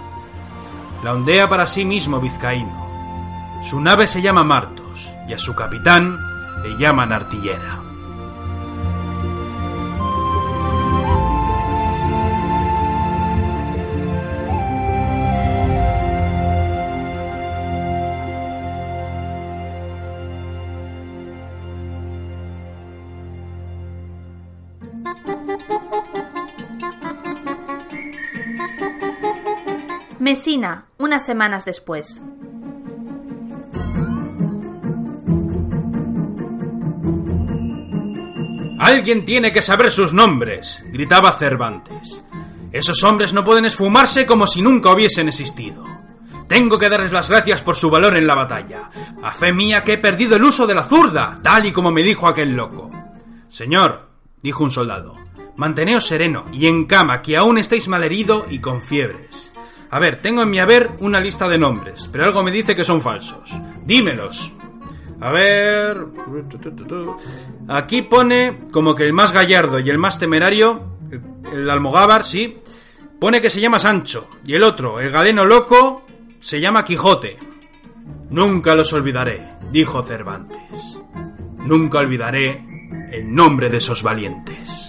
La 1.03 1.13
ondea 1.13 1.49
para 1.49 1.65
sí 1.65 1.85
mismo 1.85 2.19
vizcaíno. 2.19 2.85
Su 3.63 3.79
nave 3.79 4.07
se 4.07 4.21
llama 4.21 4.43
Martos 4.43 5.11
y 5.27 5.33
a 5.33 5.37
su 5.37 5.55
capitán 5.55 6.17
le 6.63 6.77
llaman 6.77 7.11
artillera. 7.11 7.84
Mesina, 30.45 30.85
unas 30.99 31.25
semanas 31.25 31.65
después. 31.65 32.21
Alguien 38.77 39.25
tiene 39.25 39.51
que 39.51 39.63
saber 39.63 39.89
sus 39.89 40.13
nombres, 40.13 40.85
gritaba 40.91 41.33
Cervantes. 41.33 42.21
Esos 42.71 43.03
hombres 43.03 43.33
no 43.33 43.43
pueden 43.43 43.65
esfumarse 43.65 44.27
como 44.27 44.45
si 44.45 44.61
nunca 44.61 44.91
hubiesen 44.91 45.29
existido. 45.29 45.83
Tengo 46.47 46.77
que 46.77 46.89
darles 46.89 47.11
las 47.11 47.31
gracias 47.31 47.61
por 47.61 47.75
su 47.75 47.89
valor 47.89 48.15
en 48.15 48.27
la 48.27 48.35
batalla. 48.35 48.91
A 49.23 49.31
fe 49.31 49.51
mía 49.51 49.83
que 49.83 49.93
he 49.93 49.97
perdido 49.97 50.35
el 50.35 50.43
uso 50.43 50.67
de 50.67 50.75
la 50.75 50.83
zurda, 50.83 51.39
tal 51.41 51.65
y 51.65 51.71
como 51.71 51.89
me 51.89 52.03
dijo 52.03 52.27
aquel 52.27 52.51
loco. 52.55 52.91
Señor, 53.47 54.09
dijo 54.43 54.63
un 54.63 54.69
soldado, 54.69 55.15
manteneos 55.55 56.05
sereno 56.05 56.45
y 56.53 56.67
en 56.67 56.85
cama, 56.85 57.23
que 57.23 57.35
aún 57.35 57.57
estáis 57.57 57.87
malherido 57.87 58.45
y 58.47 58.59
con 58.59 58.79
fiebres. 58.79 59.54
A 59.95 59.99
ver, 59.99 60.17
tengo 60.21 60.41
en 60.41 60.49
mi 60.49 60.59
haber 60.59 60.91
una 60.99 61.21
lista 61.21 61.47
de 61.47 61.57
nombres, 61.57 62.09
pero 62.11 62.25
algo 62.25 62.43
me 62.43 62.51
dice 62.51 62.75
que 62.75 62.83
son 62.83 62.99
falsos. 62.99 63.49
Dímelos. 63.85 64.51
A 65.21 65.31
ver... 65.31 66.05
Aquí 67.69 68.01
pone 68.01 68.67
como 68.71 68.93
que 68.93 69.05
el 69.05 69.13
más 69.13 69.31
gallardo 69.31 69.79
y 69.79 69.89
el 69.89 69.97
más 69.97 70.19
temerario, 70.19 70.97
el, 71.49 71.69
almogávar, 71.69 72.25
sí, 72.25 72.57
pone 73.21 73.39
que 73.39 73.49
se 73.49 73.61
llama 73.61 73.79
Sancho, 73.79 74.27
y 74.45 74.55
el 74.55 74.63
otro, 74.63 74.99
el 74.99 75.11
galeno 75.11 75.45
loco, 75.45 76.05
se 76.41 76.59
llama 76.59 76.83
Quijote. 76.83 77.37
Nunca 78.31 78.75
los 78.75 78.91
olvidaré, 78.91 79.47
dijo 79.71 80.03
Cervantes. 80.03 80.99
Nunca 81.59 81.99
olvidaré 81.99 82.65
el 83.13 83.33
nombre 83.33 83.69
de 83.69 83.77
esos 83.77 84.03
valientes. 84.03 84.84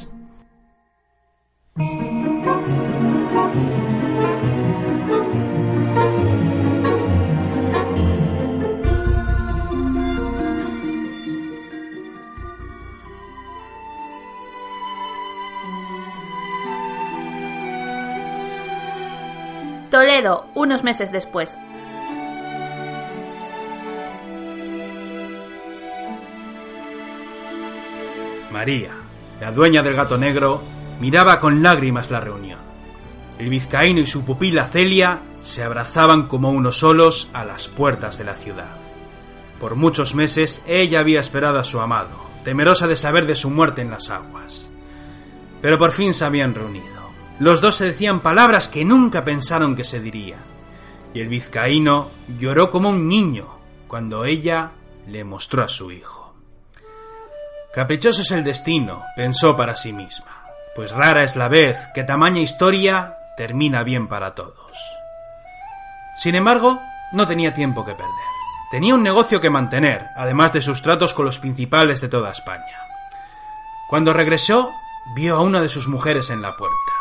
Toledo, 19.97 20.45
unos 20.53 20.85
meses 20.85 21.11
después. 21.11 21.57
María, 28.53 28.91
la 29.41 29.53
dueña 29.53 29.83
del 29.83 29.95
gato 29.95 30.19
negro, 30.19 30.61
miraba 31.01 31.41
con 31.41 31.63
lágrimas 31.63 32.11
la 32.11 32.21
reunión. 32.21 32.59
El 33.39 33.49
vizcaíno 33.49 34.01
y 34.01 34.05
su 34.05 34.23
pupila 34.23 34.67
Celia 34.67 35.21
se 35.41 35.63
abrazaban 35.63 36.29
como 36.29 36.51
unos 36.51 36.81
solos 36.81 37.31
a 37.33 37.47
las 37.47 37.67
puertas 37.67 38.19
de 38.19 38.25
la 38.25 38.35
ciudad. 38.35 38.77
Por 39.59 39.77
muchos 39.77 40.15
meses 40.15 40.63
ella 40.67 41.01
había 41.01 41.21
esperado 41.21 41.59
a 41.59 41.65
su 41.65 41.81
amado, 41.81 42.21
temerosa 42.45 42.87
de 42.87 42.97
saber 42.97 43.25
de 43.25 43.35
su 43.35 43.49
muerte 43.49 43.81
en 43.81 43.91
las 43.91 44.11
aguas. 44.11 44.71
Pero 45.63 45.79
por 45.79 45.93
fin 45.93 46.13
se 46.13 46.27
habían 46.27 46.55
reunido. 46.55 46.96
Los 47.39 47.61
dos 47.61 47.75
se 47.75 47.87
decían 47.87 48.21
palabras 48.21 48.69
que 48.69 48.85
nunca 48.85 49.25
pensaron 49.25 49.75
que 49.75 49.85
se 49.85 50.01
dirían. 50.01 50.41
Y 51.13 51.21
el 51.21 51.29
vizcaíno 51.29 52.11
lloró 52.39 52.71
como 52.71 52.89
un 52.89 53.09
niño 53.09 53.59
cuando 53.89 54.25
ella 54.25 54.73
le 55.07 55.25
mostró 55.25 55.63
a 55.63 55.69
su 55.69 55.91
hijo. 55.91 56.35
Caprichoso 57.75 58.23
es 58.23 58.31
el 58.31 58.43
destino, 58.43 59.03
pensó 59.15 59.55
para 59.55 59.75
sí 59.75 59.93
misma, 59.93 60.47
pues 60.75 60.93
rara 60.93 61.25
es 61.25 61.37
la 61.37 61.49
vez 61.49 61.77
que 61.95 62.05
tamaña 62.05 62.41
historia 62.41 63.17
termina 63.37 63.83
bien 63.83 64.09
para 64.09 64.35
todos. 64.35 64.79
Sin 66.17 66.35
embargo, 66.35 66.81
no 67.13 67.27
tenía 67.27 67.53
tiempo 67.53 67.85
que 67.85 67.93
perder. 67.93 68.15
Tenía 68.71 68.95
un 68.95 69.03
negocio 69.03 69.43
que 69.43 69.51
mantener, 69.51 70.07
además 70.17 70.55
de 70.55 70.63
sus 70.63 70.81
tratos 70.81 71.13
con 71.13 71.27
los 71.27 71.39
principales 71.39 72.01
de 72.01 72.09
toda 72.09 72.33
España. 72.33 72.81
Cuando 73.89 74.15
regresó, 74.15 74.73
vio 75.15 75.37
a 75.37 75.43
una 75.43 75.61
de 75.61 75.69
sus 75.69 75.87
mujeres 75.87 76.31
en 76.31 76.41
la 76.43 76.57
puerta. 76.57 76.96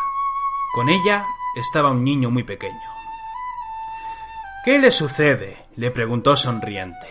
Con 0.75 0.89
ella 0.89 1.25
estaba 1.55 1.89
un 1.89 2.03
niño 2.03 2.29
muy 2.29 2.43
pequeño. 2.43 2.91
¿Qué 4.65 4.77
le 4.77 4.91
sucede? 4.91 5.67
le 5.77 5.89
preguntó 5.89 6.35
sonriente. 6.35 7.07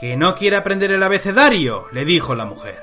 ¿Que 0.00 0.16
no 0.16 0.34
quiere 0.34 0.56
aprender 0.56 0.90
el 0.90 1.04
abecedario? 1.04 1.86
le 1.92 2.04
dijo 2.04 2.34
la 2.34 2.46
mujer. 2.46 2.82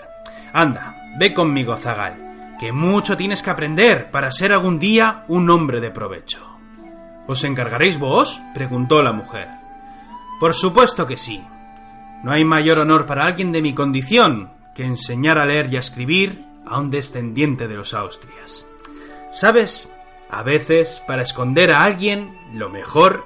Anda, 0.54 0.96
ve 1.20 1.34
conmigo, 1.34 1.76
Zagal, 1.76 2.56
que 2.58 2.72
mucho 2.72 3.18
tienes 3.18 3.44
que 3.44 3.50
aprender 3.50 4.10
para 4.10 4.32
ser 4.32 4.54
algún 4.54 4.80
día 4.80 5.26
un 5.28 5.50
hombre 5.50 5.82
de 5.82 5.92
provecho. 5.92 6.40
¿Os 7.28 7.44
encargaréis 7.44 8.00
vos? 8.00 8.40
preguntó 8.54 9.04
la 9.04 9.12
mujer. 9.12 9.50
Por 10.40 10.54
supuesto 10.54 11.06
que 11.06 11.18
sí. 11.18 11.44
No 12.24 12.32
hay 12.32 12.46
mayor 12.46 12.80
honor 12.80 13.06
para 13.06 13.26
alguien 13.26 13.52
de 13.52 13.62
mi 13.62 13.74
condición 13.74 14.54
que 14.74 14.86
enseñar 14.86 15.38
a 15.38 15.46
leer 15.46 15.68
y 15.70 15.76
a 15.76 15.82
escribir 15.82 16.46
a 16.66 16.80
un 16.80 16.92
descendiente 16.92 17.68
de 17.68 17.76
los 17.76 17.94
Austrias. 17.94 18.66
¿Sabes? 19.32 19.90
A 20.30 20.44
veces, 20.44 21.02
para 21.08 21.22
esconder 21.22 21.72
a 21.72 21.84
alguien, 21.84 22.38
lo 22.54 22.70
mejor 22.70 23.26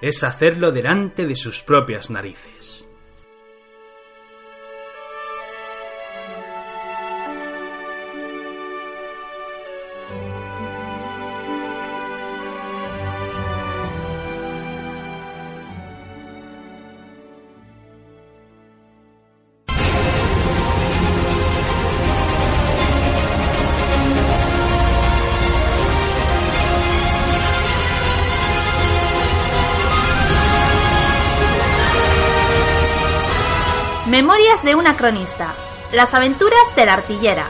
es 0.00 0.22
hacerlo 0.22 0.72
delante 0.72 1.26
de 1.26 1.36
sus 1.36 1.62
propias 1.62 2.10
narices. 2.10 2.87
De 34.62 34.74
una 34.74 34.96
cronista. 34.96 35.54
Las 35.92 36.14
aventuras 36.14 36.74
de 36.74 36.84
la 36.84 36.94
artillera. 36.94 37.44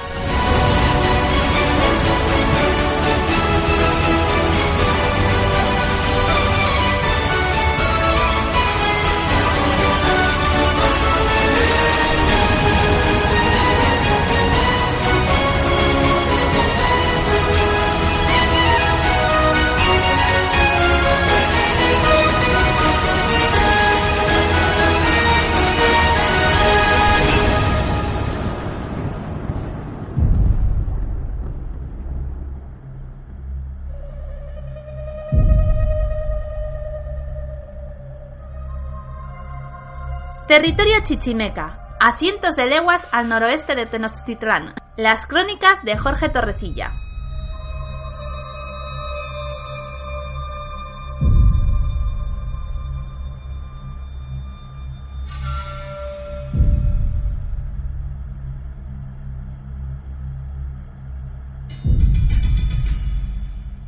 Territorio 40.49 41.01
Chichimeca, 41.03 41.95
a 42.01 42.16
cientos 42.16 42.57
de 42.57 42.65
leguas 42.65 43.07
al 43.12 43.29
noroeste 43.29 43.75
de 43.75 43.85
Tenochtitlán. 43.85 44.73
Las 44.97 45.27
crónicas 45.27 45.85
de 45.85 45.99
Jorge 45.99 46.31
Torrecilla. 46.31 46.91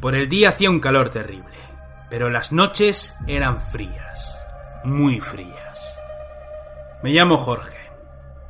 Por 0.03 0.15
el 0.15 0.29
día 0.29 0.51
hacía 0.51 0.69
un 0.69 0.81
calor 0.81 1.09
terrible, 1.09 1.47
pero 2.11 2.29
las 2.29 2.53
noches 2.53 3.17
eran 3.27 3.59
frías, 3.63 4.39
muy 4.85 5.21
frías. 5.21 6.00
Me 7.03 7.13
llamo 7.13 7.39
Jorge, 7.39 7.79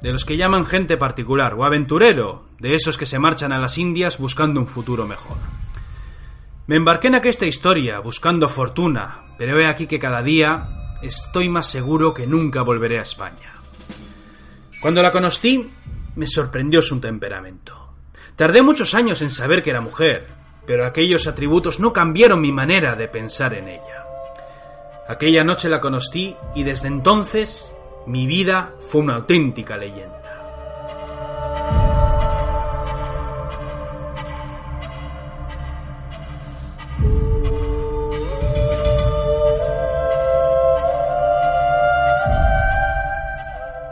de 0.03 0.13
los 0.13 0.25
que 0.25 0.37
llaman 0.37 0.65
gente 0.65 0.97
particular, 0.97 1.55
o 1.55 1.65
aventurero, 1.65 2.47
de 2.59 2.75
esos 2.75 2.99
que 2.99 3.07
se 3.07 3.21
marchan 3.21 3.53
a 3.53 3.59
las 3.59 3.79
Indias 3.79 4.19
buscando 4.19 4.59
un 4.59 4.67
futuro 4.67 5.07
mejor. 5.07 5.37
Me 6.67 6.77
embarqué 6.77 7.09
en 7.09 7.15
aquesta 7.15 7.47
historia 7.47 8.01
buscando 8.01 8.49
fortuna, 8.49 9.23
pero 9.39 9.59
he 9.61 9.69
aquí 9.69 9.87
que 9.87 10.01
cada 10.01 10.23
día 10.23 10.97
estoy 11.01 11.49
más 11.49 11.67
seguro 11.67 12.13
que 12.13 12.27
nunca 12.27 12.63
volveré 12.63 12.99
a 12.99 13.03
España. 13.03 13.55
Cuando 14.81 15.03
la 15.03 15.13
conocí, 15.13 15.71
me 16.17 16.27
sorprendió 16.27 16.83
su 16.83 17.01
temperamento. 17.01 17.93
Tardé 18.35 18.63
muchos 18.63 18.95
años 18.95 19.23
en 19.23 19.31
saber 19.31 19.63
que 19.63 19.71
era 19.71 19.81
mujer, 19.81 20.27
pero 20.67 20.85
aquellos 20.85 21.27
atributos 21.27 21.79
no 21.79 21.93
cambiaron 21.93 22.41
mi 22.41 22.51
manera 22.51 22.97
de 22.97 23.07
pensar 23.07 23.55
en 23.55 23.69
ella. 23.69 24.07
Aquella 25.09 25.45
noche 25.45 25.69
la 25.69 25.81
conocí 25.81 26.37
y 26.55 26.63
desde 26.63 26.89
entonces 26.89 27.75
mi 28.07 28.27
vida 28.27 28.75
fue 28.81 29.03
una 29.03 29.17
auténtica 29.17 29.77
leyenda. 29.77 30.21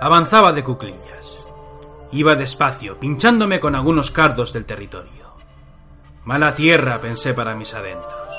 Avanzaba 0.00 0.52
de 0.52 0.62
cuclillas. 0.64 1.46
Iba 2.12 2.34
despacio, 2.34 2.98
pinchándome 2.98 3.60
con 3.60 3.74
algunos 3.74 4.10
cardos 4.10 4.52
del 4.52 4.64
territorio. 4.64 5.34
Mala 6.24 6.54
tierra, 6.54 7.00
pensé 7.00 7.34
para 7.34 7.54
mis 7.54 7.74
adentros. 7.74 8.34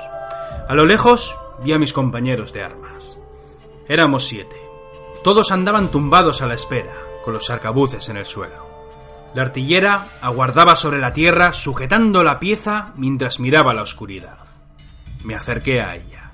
A 0.67 0.73
lo 0.73 0.85
lejos 0.85 1.35
vi 1.63 1.73
a 1.73 1.77
mis 1.77 1.93
compañeros 1.93 2.53
de 2.53 2.63
armas. 2.63 3.17
Éramos 3.87 4.25
siete. 4.25 4.58
Todos 5.29 5.51
andaban 5.51 5.91
tumbados 5.91 6.41
a 6.41 6.47
la 6.47 6.55
espera, 6.55 7.03
con 7.23 7.35
los 7.35 7.51
arcabuces 7.51 8.09
en 8.09 8.17
el 8.17 8.25
suelo. 8.25 8.67
La 9.35 9.43
artillera 9.43 10.07
aguardaba 10.23 10.75
sobre 10.75 10.97
la 10.97 11.13
tierra 11.13 11.53
sujetando 11.53 12.23
la 12.23 12.39
pieza 12.39 12.93
mientras 12.95 13.39
miraba 13.39 13.75
la 13.75 13.83
oscuridad. 13.83 14.39
Me 15.23 15.35
acerqué 15.35 15.83
a 15.83 15.95
ella. 15.95 16.31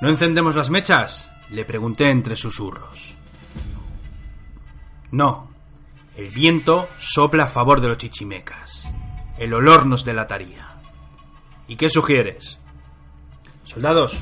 ¿No 0.00 0.08
encendemos 0.08 0.56
las 0.56 0.68
mechas? 0.68 1.30
le 1.48 1.64
pregunté 1.64 2.10
entre 2.10 2.34
susurros. 2.34 3.14
No. 5.12 5.48
El 6.16 6.26
viento 6.26 6.88
sopla 6.98 7.44
a 7.44 7.46
favor 7.46 7.80
de 7.80 7.86
los 7.86 7.98
chichimecas. 7.98 8.92
El 9.38 9.54
olor 9.54 9.86
nos 9.86 10.04
delataría. 10.04 10.74
¿Y 11.68 11.76
qué 11.76 11.88
sugieres? 11.88 12.60
Soldados, 13.62 14.20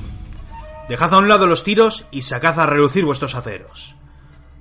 dejad 0.91 1.15
a 1.15 1.19
un 1.19 1.29
lado 1.29 1.47
los 1.47 1.62
tiros 1.62 2.05
y 2.11 2.23
sacad 2.23 2.59
a 2.59 2.67
relucir 2.67 3.05
vuestros 3.05 3.37
aceros. 3.37 3.95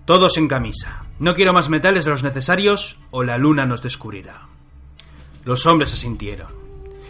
Todos 0.05 0.37
en 0.37 0.47
camisa. 0.47 1.05
No 1.17 1.33
quiero 1.33 1.53
más 1.53 1.69
metales 1.69 2.05
de 2.05 2.11
los 2.11 2.21
necesarios 2.21 2.99
o 3.09 3.23
la 3.23 3.39
luna 3.39 3.65
nos 3.65 3.81
descubrirá. 3.81 4.43
Los 5.43 5.65
hombres 5.65 5.89
se 5.89 5.97
sintieron. 5.97 6.49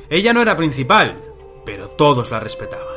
Ella 0.09 0.31
no 0.31 0.41
era 0.41 0.55
principal, 0.55 1.21
pero 1.65 1.89
todos 1.89 2.31
la 2.31 2.39
respetaban. 2.39 2.95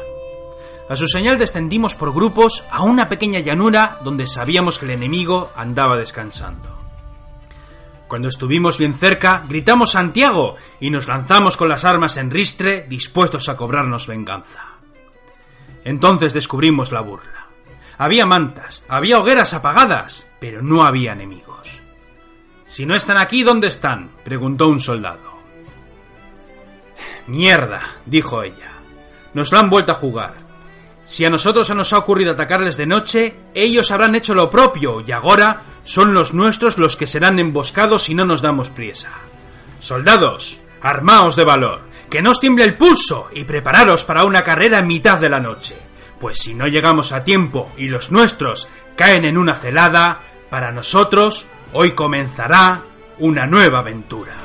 A 0.88 0.94
su 0.94 1.08
señal 1.08 1.40
descendimos 1.40 1.96
por 1.96 2.14
grupos 2.14 2.62
a 2.70 2.84
una 2.84 3.08
pequeña 3.08 3.40
llanura 3.40 3.98
donde 4.04 4.28
sabíamos 4.28 4.78
que 4.78 4.84
el 4.84 4.92
enemigo 4.92 5.50
andaba 5.56 5.96
descansando. 5.96 6.78
Cuando 8.06 8.28
estuvimos 8.28 8.78
bien 8.78 8.94
cerca, 8.94 9.44
gritamos 9.48 9.90
Santiago 9.90 10.54
y 10.78 10.90
nos 10.90 11.08
lanzamos 11.08 11.56
con 11.56 11.68
las 11.68 11.84
armas 11.84 12.16
en 12.16 12.30
ristre, 12.30 12.86
dispuestos 12.88 13.48
a 13.48 13.56
cobrarnos 13.56 14.06
venganza. 14.06 14.71
Entonces 15.84 16.32
descubrimos 16.32 16.92
la 16.92 17.00
burla. 17.00 17.48
Había 17.98 18.26
mantas, 18.26 18.84
había 18.88 19.20
hogueras 19.20 19.54
apagadas, 19.54 20.26
pero 20.40 20.62
no 20.62 20.84
había 20.84 21.12
enemigos. 21.12 21.80
Si 22.66 22.86
no 22.86 22.94
están 22.94 23.18
aquí, 23.18 23.42
¿dónde 23.42 23.68
están? 23.68 24.10
preguntó 24.24 24.68
un 24.68 24.80
soldado. 24.80 25.32
Mierda, 27.26 27.82
dijo 28.06 28.42
ella. 28.42 28.72
Nos 29.34 29.52
lo 29.52 29.58
han 29.58 29.70
vuelto 29.70 29.92
a 29.92 29.96
jugar. 29.96 30.34
Si 31.04 31.24
a 31.24 31.30
nosotros 31.30 31.66
se 31.66 31.74
nos 31.74 31.92
ha 31.92 31.98
ocurrido 31.98 32.32
atacarles 32.32 32.76
de 32.76 32.86
noche, 32.86 33.36
ellos 33.54 33.90
habrán 33.90 34.14
hecho 34.14 34.34
lo 34.34 34.50
propio 34.50 35.02
y 35.06 35.12
ahora 35.12 35.62
son 35.84 36.14
los 36.14 36.32
nuestros 36.32 36.78
los 36.78 36.96
que 36.96 37.06
serán 37.06 37.38
emboscados 37.38 38.04
si 38.04 38.14
no 38.14 38.24
nos 38.24 38.40
damos 38.40 38.70
prisa. 38.70 39.10
Soldados, 39.80 40.61
armaos 40.82 41.36
de 41.36 41.44
valor, 41.44 41.82
que 42.10 42.22
no 42.22 42.30
os 42.30 42.40
tiemble 42.40 42.64
el 42.64 42.76
pulso 42.76 43.30
y 43.32 43.44
prepararos 43.44 44.04
para 44.04 44.24
una 44.24 44.42
carrera 44.42 44.78
en 44.78 44.86
mitad 44.86 45.18
de 45.18 45.30
la 45.30 45.40
noche, 45.40 45.76
pues 46.20 46.38
si 46.38 46.54
no 46.54 46.66
llegamos 46.66 47.12
a 47.12 47.24
tiempo 47.24 47.72
y 47.76 47.88
los 47.88 48.10
nuestros 48.10 48.68
caen 48.96 49.24
en 49.24 49.38
una 49.38 49.54
celada, 49.54 50.20
para 50.50 50.70
nosotros 50.70 51.48
hoy 51.72 51.92
comenzará 51.92 52.82
una 53.18 53.46
nueva 53.46 53.78
aventura. 53.78 54.41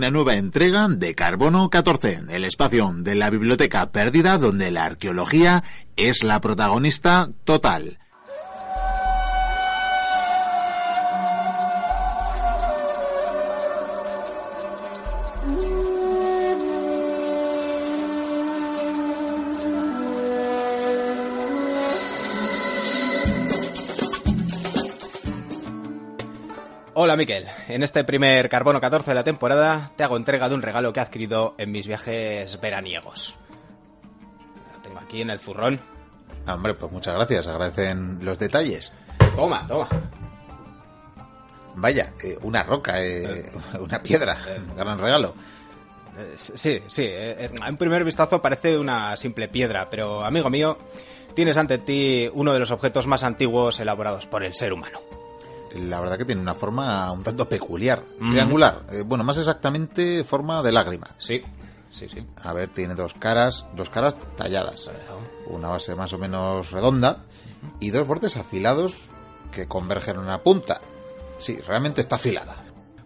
Una 0.00 0.10
nueva 0.10 0.34
entrega 0.36 0.88
de 0.88 1.14
Carbono 1.14 1.68
14, 1.68 2.22
el 2.30 2.44
espacio 2.46 2.90
de 2.96 3.14
la 3.14 3.28
biblioteca 3.28 3.92
perdida 3.92 4.38
donde 4.38 4.70
la 4.70 4.86
arqueología 4.86 5.62
es 5.94 6.24
la 6.24 6.40
protagonista 6.40 7.28
total. 7.44 7.98
Hola 27.10 27.16
Miquel, 27.16 27.44
en 27.66 27.82
este 27.82 28.04
primer 28.04 28.48
Carbono 28.48 28.80
14 28.80 29.10
de 29.10 29.14
la 29.16 29.24
temporada 29.24 29.90
te 29.96 30.04
hago 30.04 30.16
entrega 30.16 30.48
de 30.48 30.54
un 30.54 30.62
regalo 30.62 30.92
que 30.92 31.00
he 31.00 31.02
adquirido 31.02 31.56
en 31.58 31.72
mis 31.72 31.88
viajes 31.88 32.60
veraniegos. 32.60 33.34
Lo 34.72 34.80
tengo 34.80 35.00
aquí 35.00 35.20
en 35.20 35.30
el 35.30 35.40
zurrón. 35.40 35.80
Ah, 36.46 36.54
hombre, 36.54 36.74
pues 36.74 36.92
muchas 36.92 37.16
gracias, 37.16 37.48
agradecen 37.48 38.24
los 38.24 38.38
detalles. 38.38 38.92
Toma, 39.34 39.66
toma. 39.66 39.88
Vaya, 41.74 42.12
eh, 42.22 42.38
una 42.42 42.62
roca, 42.62 43.04
eh, 43.04 43.50
una 43.80 44.00
piedra, 44.00 44.38
un 44.68 44.76
gran 44.76 44.96
regalo. 44.96 45.34
Eh, 46.16 46.34
sí, 46.36 46.80
sí, 46.86 47.06
eh, 47.06 47.50
en 47.52 47.76
primer 47.76 48.04
vistazo 48.04 48.40
parece 48.40 48.78
una 48.78 49.16
simple 49.16 49.48
piedra, 49.48 49.90
pero 49.90 50.24
amigo 50.24 50.48
mío, 50.48 50.78
tienes 51.34 51.56
ante 51.56 51.78
ti 51.78 52.30
uno 52.32 52.52
de 52.52 52.60
los 52.60 52.70
objetos 52.70 53.08
más 53.08 53.24
antiguos 53.24 53.80
elaborados 53.80 54.28
por 54.28 54.44
el 54.44 54.54
ser 54.54 54.72
humano. 54.72 55.09
La 55.76 56.00
verdad 56.00 56.18
que 56.18 56.24
tiene 56.24 56.40
una 56.40 56.54
forma 56.54 57.10
un 57.12 57.22
tanto 57.22 57.48
peculiar, 57.48 58.02
triangular. 58.30 58.82
Eh, 58.90 59.02
bueno, 59.06 59.24
más 59.24 59.38
exactamente 59.38 60.24
forma 60.24 60.62
de 60.62 60.72
lágrima. 60.72 61.08
Sí, 61.18 61.42
sí, 61.90 62.08
sí. 62.08 62.26
A 62.42 62.52
ver, 62.52 62.70
tiene 62.70 62.94
dos 62.94 63.14
caras, 63.14 63.66
dos 63.76 63.88
caras 63.88 64.16
talladas. 64.36 64.90
Una 65.46 65.68
base 65.68 65.94
más 65.94 66.12
o 66.12 66.18
menos 66.18 66.70
redonda 66.72 67.24
y 67.78 67.90
dos 67.90 68.06
bordes 68.06 68.36
afilados 68.36 69.10
que 69.52 69.66
convergen 69.68 70.16
en 70.16 70.22
una 70.22 70.42
punta. 70.42 70.80
Sí, 71.38 71.58
realmente 71.66 72.00
está 72.00 72.16
afilada. 72.16 72.56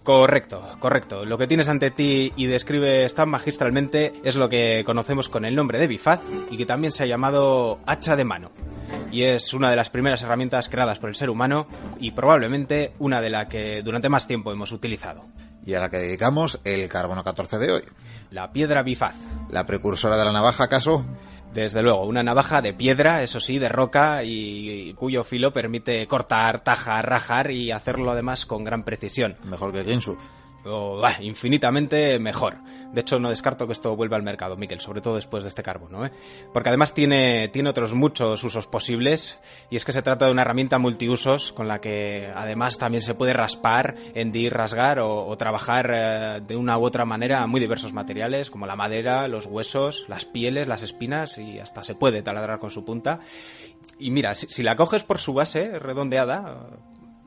Correcto, 0.05 0.63
correcto. 0.81 1.25
Lo 1.25 1.39
que 1.39 1.47
tienes 1.47 1.71
ante 1.71 1.91
ti 1.91 2.31
y 2.37 2.45
describes 2.45 3.15
tan 3.15 3.31
magistralmente 3.31 4.13
es 4.23 4.37
lo 4.37 4.51
que 4.51 4.83
conocemos 4.85 5.31
con 5.31 5.47
el 5.47 5.57
nombre 5.57 5.79
de 5.79 5.87
bifaz 5.87 6.21
y 6.51 6.59
que 6.59 6.67
también 6.67 6.93
se 6.93 7.05
ha 7.05 7.07
llamado 7.07 7.81
hacha 7.87 8.15
de 8.15 8.25
mano. 8.25 8.53
Y 9.11 9.23
es 9.23 9.55
una 9.55 9.71
de 9.71 9.77
las 9.77 9.89
primeras 9.89 10.21
herramientas 10.23 10.69
creadas 10.69 10.99
por 10.99 11.09
el 11.09 11.15
ser 11.15 11.31
humano 11.31 11.67
y 11.99 12.11
probablemente 12.11 12.93
una 12.99 13.23
de 13.23 13.31
la 13.31 13.49
que 13.49 13.81
durante 13.83 14.11
más 14.11 14.27
tiempo 14.27 14.53
hemos 14.53 14.73
utilizado. 14.73 15.25
Y 15.65 15.73
a 15.73 15.81
la 15.81 15.89
que 15.89 15.97
dedicamos 15.97 16.61
el 16.65 16.87
carbono 16.91 17.25
14 17.25 17.57
de 17.57 17.73
hoy. 17.73 17.83
La 18.31 18.53
piedra 18.53 18.83
bifaz. 18.83 19.17
¿La 19.49 19.65
precursora 19.65 20.19
de 20.19 20.25
la 20.27 20.33
navaja, 20.33 20.65
acaso? 20.65 21.03
Desde 21.55 21.83
luego, 21.83 22.05
una 22.05 22.25
navaja 22.25 22.61
de 22.61 22.75
piedra, 22.75 23.23
eso 23.23 23.39
sí, 23.39 23.61
de 23.61 23.69
roca 23.69 24.25
y 24.25 24.93
cuyo 24.95 25.23
filo 25.23 25.53
permite 25.53 26.05
cortar, 26.09 26.65
tajar, 26.65 27.09
rajar 27.09 27.53
y 27.53 27.71
hacerlo 27.71 28.11
además 28.11 28.45
con 28.45 28.65
gran 28.65 28.83
precisión. 28.83 29.37
Mejor 29.45 29.73
que 29.73 29.85
Ginsu. 29.85 30.19
O, 30.65 30.99
bah, 30.99 31.17
infinitamente 31.21 32.19
mejor. 32.19 32.57
De 32.93 33.01
hecho, 33.01 33.19
no 33.19 33.29
descarto 33.29 33.67
que 33.67 33.73
esto 33.73 33.97
vuelva 33.97 34.17
al 34.17 34.23
mercado, 34.23 34.57
Miquel, 34.57 34.81
sobre 34.81 35.01
todo 35.01 35.17
después 35.17 35.43
de 35.43 35.49
este 35.49 35.63
carbono, 35.63 36.07
¿eh? 36.07 36.13
Porque 36.53 36.69
además 36.69 36.95
tiene, 36.95 37.49
tiene 37.49 37.69
otros 37.69 37.93
muchos 37.93 38.43
usos 38.45 38.67
posibles, 38.69 39.39
y 39.69 39.77
es 39.77 39.85
que 39.85 39.93
se 39.93 40.01
trata 40.01 40.27
de 40.27 40.33
una 40.33 40.43
herramienta 40.43 40.79
multiusos 40.79 41.53
con 41.53 41.67
la 41.67 41.81
que 41.81 42.31
además 42.35 42.79
también 42.79 43.03
se 43.03 43.15
puede 43.15 43.33
raspar, 43.33 43.97
hendir, 44.15 44.55
rasgar 44.55 45.01
o, 45.01 45.37
trabajar 45.37 45.91
eh, 45.93 46.41
de 46.47 46.57
una 46.57 46.79
u 46.79 46.85
otra 46.85 47.05
manera 47.05 47.47
muy 47.49 47.61
diversos 47.61 47.93
materiales, 47.93 48.49
como 48.49 48.67
la 48.67 48.77
madera, 48.77 49.27
los 49.27 49.47
huesos, 49.47 50.05
las 50.09 50.25
pieles, 50.25 50.69
las 50.69 50.83
espinas, 50.83 51.37
y 51.39 51.59
hasta 51.59 51.83
se 51.83 51.97
puede 51.97 52.23
taladrar 52.23 52.61
con 52.61 52.71
su 52.71 52.85
punta. 52.85 53.21
Y 53.99 54.11
mira, 54.13 54.35
si 54.35 54.63
la 54.63 54.77
coges 54.77 55.03
por 55.03 55.19
su 55.19 55.35
base 55.35 55.79
redondeada, 55.79 56.69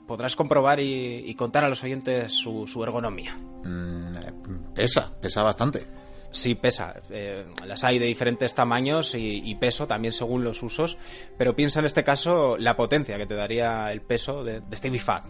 podrás 0.07 0.35
comprobar 0.35 0.79
y, 0.79 1.23
y 1.25 1.35
contar 1.35 1.63
a 1.63 1.69
los 1.69 1.83
oyentes 1.83 2.33
su, 2.33 2.65
su 2.65 2.83
ergonomía. 2.83 3.35
Mm, 3.63 4.73
pesa, 4.73 5.11
pesa 5.21 5.43
bastante. 5.43 5.85
Sí, 6.31 6.55
pesa. 6.55 6.95
Eh, 7.09 7.45
las 7.65 7.83
hay 7.83 7.99
de 7.99 8.05
diferentes 8.05 8.53
tamaños 8.53 9.15
y, 9.15 9.41
y, 9.43 9.55
peso 9.55 9.87
también 9.87 10.13
según 10.13 10.43
los 10.43 10.61
usos, 10.61 10.97
pero 11.37 11.55
piensa 11.55 11.79
en 11.79 11.85
este 11.85 12.03
caso 12.03 12.57
la 12.57 12.75
potencia 12.75 13.17
que 13.17 13.25
te 13.25 13.35
daría 13.35 13.91
el 13.91 14.01
peso 14.01 14.43
de, 14.43 14.61
de 14.61 14.75
este 14.75 14.89
bifaz. 14.89 15.23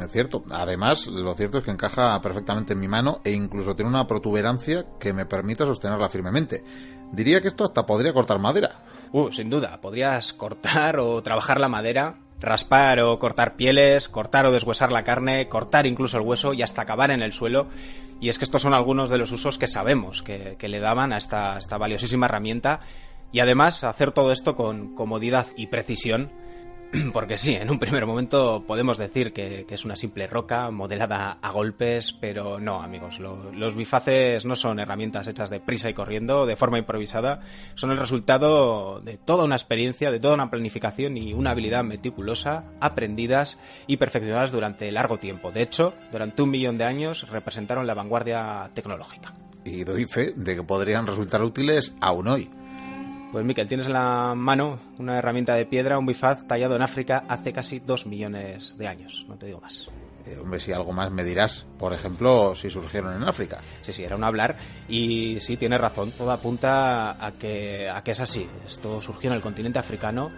Es 0.00 0.12
cierto. 0.12 0.44
Además, 0.50 1.08
lo 1.08 1.34
cierto 1.34 1.58
es 1.58 1.64
que 1.64 1.70
encaja 1.70 2.20
perfectamente 2.22 2.74
en 2.74 2.80
mi 2.80 2.88
mano 2.88 3.20
e 3.24 3.32
incluso 3.32 3.74
tiene 3.74 3.90
una 3.90 4.06
protuberancia 4.06 4.86
que 4.98 5.12
me 5.12 5.26
permite 5.26 5.64
sostenerla 5.64 6.08
firmemente. 6.08 6.62
Diría 7.12 7.40
que 7.40 7.48
esto 7.48 7.64
hasta 7.64 7.86
podría 7.86 8.12
cortar 8.12 8.38
madera. 8.38 8.82
Uh, 9.12 9.32
sin 9.32 9.50
duda. 9.50 9.80
Podrías 9.80 10.32
cortar 10.32 10.98
o 10.98 11.20
trabajar 11.22 11.58
la 11.58 11.68
madera 11.68 12.18
raspar 12.40 13.00
o 13.00 13.18
cortar 13.18 13.56
pieles, 13.56 14.08
cortar 14.08 14.46
o 14.46 14.52
deshuesar 14.52 14.92
la 14.92 15.04
carne, 15.04 15.48
cortar 15.48 15.86
incluso 15.86 16.16
el 16.16 16.24
hueso 16.24 16.54
y 16.54 16.62
hasta 16.62 16.82
acabar 16.82 17.10
en 17.10 17.22
el 17.22 17.32
suelo. 17.32 17.68
Y 18.20 18.28
es 18.28 18.38
que 18.38 18.44
estos 18.44 18.62
son 18.62 18.74
algunos 18.74 19.10
de 19.10 19.18
los 19.18 19.32
usos 19.32 19.58
que 19.58 19.66
sabemos 19.66 20.22
que, 20.22 20.56
le 20.60 20.80
daban 20.80 21.12
a 21.12 21.18
esta, 21.18 21.58
esta, 21.58 21.78
valiosísima 21.78 22.26
herramienta. 22.26 22.80
Y 23.32 23.40
además 23.40 23.84
hacer 23.84 24.10
todo 24.10 24.32
esto 24.32 24.56
con 24.56 24.94
comodidad 24.94 25.46
y 25.56 25.68
precisión. 25.68 26.32
Porque 27.12 27.36
sí, 27.36 27.54
en 27.54 27.70
un 27.70 27.78
primer 27.78 28.06
momento 28.06 28.64
podemos 28.66 28.98
decir 28.98 29.32
que, 29.32 29.66
es 29.68 29.84
una 29.84 29.96
simple 29.96 30.26
roca 30.26 30.70
modelada 30.70 31.38
a 31.40 31.50
golpes, 31.50 32.12
pero 32.12 32.58
no, 32.58 32.82
amigos. 32.82 33.20
Lo, 33.20 33.52
los 33.52 33.76
bifaces 33.76 34.44
no 34.44 34.56
son 34.56 34.80
herramientas 34.80 35.28
hechas 35.28 35.50
de 35.50 35.60
prisa 35.60 35.88
y 35.88 35.94
corriendo, 35.94 36.46
de 36.46 36.56
forma 36.56 36.78
improvisada. 36.78 37.40
Son 37.74 37.90
el 37.90 37.98
resultado 37.98 39.00
de 39.00 39.16
toda 39.16 39.44
una 39.44 39.56
experiencia, 39.56 40.10
de 40.10 40.20
toda 40.20 40.34
una 40.34 40.50
planificación 40.50 41.16
y 41.16 41.32
una 41.32 41.50
habilidad 41.50 41.84
meticulosa, 41.84 42.64
aprendidas 42.80 43.58
y 43.86 43.96
perfeccionadas 43.98 44.52
durante 44.52 44.90
largo 44.90 45.18
tiempo. 45.18 45.52
De 45.52 45.62
hecho, 45.62 45.94
durante 46.10 46.42
un 46.42 46.50
millón 46.50 46.78
de 46.78 46.84
años 46.84 47.28
representaron 47.30 47.86
la 47.86 47.94
vanguardia 47.94 48.70
tecnológica. 48.74 49.34
Y 49.64 49.84
doy 49.84 50.06
fe 50.06 50.32
de 50.34 50.56
que 50.56 50.62
podrían 50.62 51.06
resultar 51.06 51.42
útiles 51.42 51.94
aún 52.00 52.28
hoy. 52.28 52.50
Pues 53.32 53.44
Miquel, 53.44 53.68
tienes 53.68 53.86
en 53.86 53.92
la 53.92 54.34
mano 54.34 54.80
una 54.98 55.16
herramienta 55.16 55.54
de 55.54 55.64
piedra, 55.64 55.98
un 55.98 56.06
bifaz 56.06 56.48
tallado 56.48 56.74
en 56.74 56.82
África 56.82 57.24
hace 57.28 57.52
casi 57.52 57.78
dos 57.78 58.04
millones 58.04 58.76
de 58.76 58.88
años, 58.88 59.24
no 59.28 59.36
te 59.36 59.46
digo 59.46 59.60
más. 59.60 59.88
Eh, 60.26 60.36
hombre, 60.42 60.58
si 60.58 60.72
algo 60.72 60.92
más 60.92 61.12
me 61.12 61.22
dirás, 61.22 61.64
por 61.78 61.92
ejemplo, 61.92 62.56
si 62.56 62.70
surgieron 62.70 63.14
en 63.14 63.22
África. 63.22 63.58
Sí, 63.82 63.92
sí, 63.92 64.02
era 64.02 64.16
un 64.16 64.24
hablar 64.24 64.56
y 64.88 65.38
sí, 65.40 65.56
tienes 65.56 65.80
razón, 65.80 66.10
todo 66.10 66.32
apunta 66.32 67.24
a 67.24 67.32
que, 67.38 67.88
a 67.88 68.02
que 68.02 68.10
es 68.10 68.20
así. 68.20 68.48
Esto 68.66 69.00
surgió 69.00 69.30
en 69.30 69.36
el 69.36 69.42
continente 69.42 69.78
africano 69.78 70.32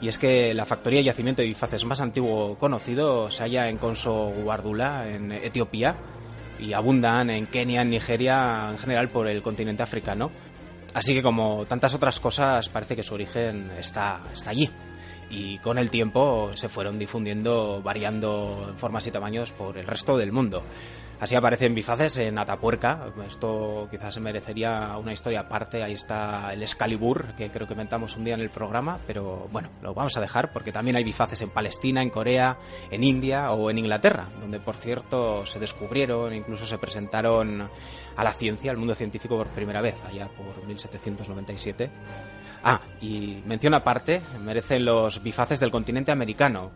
y 0.00 0.06
es 0.06 0.16
que 0.16 0.54
la 0.54 0.64
factoría 0.64 1.00
y 1.00 1.04
yacimiento 1.04 1.42
de 1.42 1.48
bifaces 1.48 1.84
más 1.84 2.00
antiguo 2.00 2.56
conocido 2.58 3.28
se 3.28 3.42
halla 3.42 3.68
en 3.68 3.78
Conso 3.78 4.32
Guardula, 4.42 5.10
en 5.10 5.32
Etiopía, 5.32 5.96
y 6.58 6.72
abundan 6.72 7.30
en 7.30 7.46
Kenia, 7.46 7.82
en 7.82 7.90
Nigeria, 7.90 8.68
en 8.70 8.78
general 8.78 9.08
por 9.08 9.26
el 9.26 9.42
continente 9.42 9.82
africano. 9.82 10.30
Así 10.96 11.12
que 11.12 11.22
como 11.22 11.66
tantas 11.66 11.92
otras 11.92 12.18
cosas, 12.20 12.70
parece 12.70 12.96
que 12.96 13.02
su 13.02 13.12
origen 13.12 13.70
está, 13.78 14.22
está 14.32 14.48
allí. 14.48 14.70
Y 15.28 15.58
con 15.58 15.76
el 15.76 15.90
tiempo 15.90 16.52
se 16.54 16.70
fueron 16.70 16.98
difundiendo, 16.98 17.82
variando 17.82 18.68
en 18.70 18.78
formas 18.78 19.06
y 19.06 19.10
tamaños 19.10 19.52
por 19.52 19.76
el 19.76 19.86
resto 19.86 20.16
del 20.16 20.32
mundo. 20.32 20.62
Así 21.18 21.34
aparecen 21.34 21.74
bifaces 21.74 22.18
en 22.18 22.38
Atapuerca. 22.38 23.06
Esto 23.26 23.88
quizás 23.90 24.20
merecería 24.20 24.96
una 24.98 25.14
historia 25.14 25.40
aparte. 25.40 25.82
Ahí 25.82 25.94
está 25.94 26.50
el 26.52 26.62
Excalibur, 26.62 27.34
que 27.34 27.50
creo 27.50 27.66
que 27.66 27.72
comentamos 27.72 28.16
un 28.16 28.24
día 28.24 28.34
en 28.34 28.42
el 28.42 28.50
programa. 28.50 28.98
Pero 29.06 29.48
bueno, 29.50 29.70
lo 29.80 29.94
vamos 29.94 30.14
a 30.18 30.20
dejar 30.20 30.52
porque 30.52 30.72
también 30.72 30.96
hay 30.96 31.04
bifaces 31.04 31.40
en 31.40 31.48
Palestina, 31.48 32.02
en 32.02 32.10
Corea, 32.10 32.58
en 32.90 33.02
India 33.02 33.52
o 33.52 33.70
en 33.70 33.78
Inglaterra, 33.78 34.28
donde 34.40 34.60
por 34.60 34.76
cierto 34.76 35.46
se 35.46 35.58
descubrieron, 35.58 36.34
incluso 36.34 36.66
se 36.66 36.76
presentaron 36.76 37.70
a 38.16 38.24
la 38.24 38.32
ciencia, 38.32 38.70
al 38.70 38.76
mundo 38.76 38.94
científico 38.94 39.38
por 39.38 39.48
primera 39.48 39.80
vez, 39.80 39.96
allá 40.04 40.28
por 40.28 40.66
1797. 40.66 41.90
Ah, 42.62 42.80
y 43.00 43.42
mención 43.46 43.74
aparte, 43.74 44.20
merecen 44.44 44.84
los 44.84 45.22
bifaces 45.22 45.60
del 45.60 45.70
continente 45.70 46.10
americano, 46.10 46.72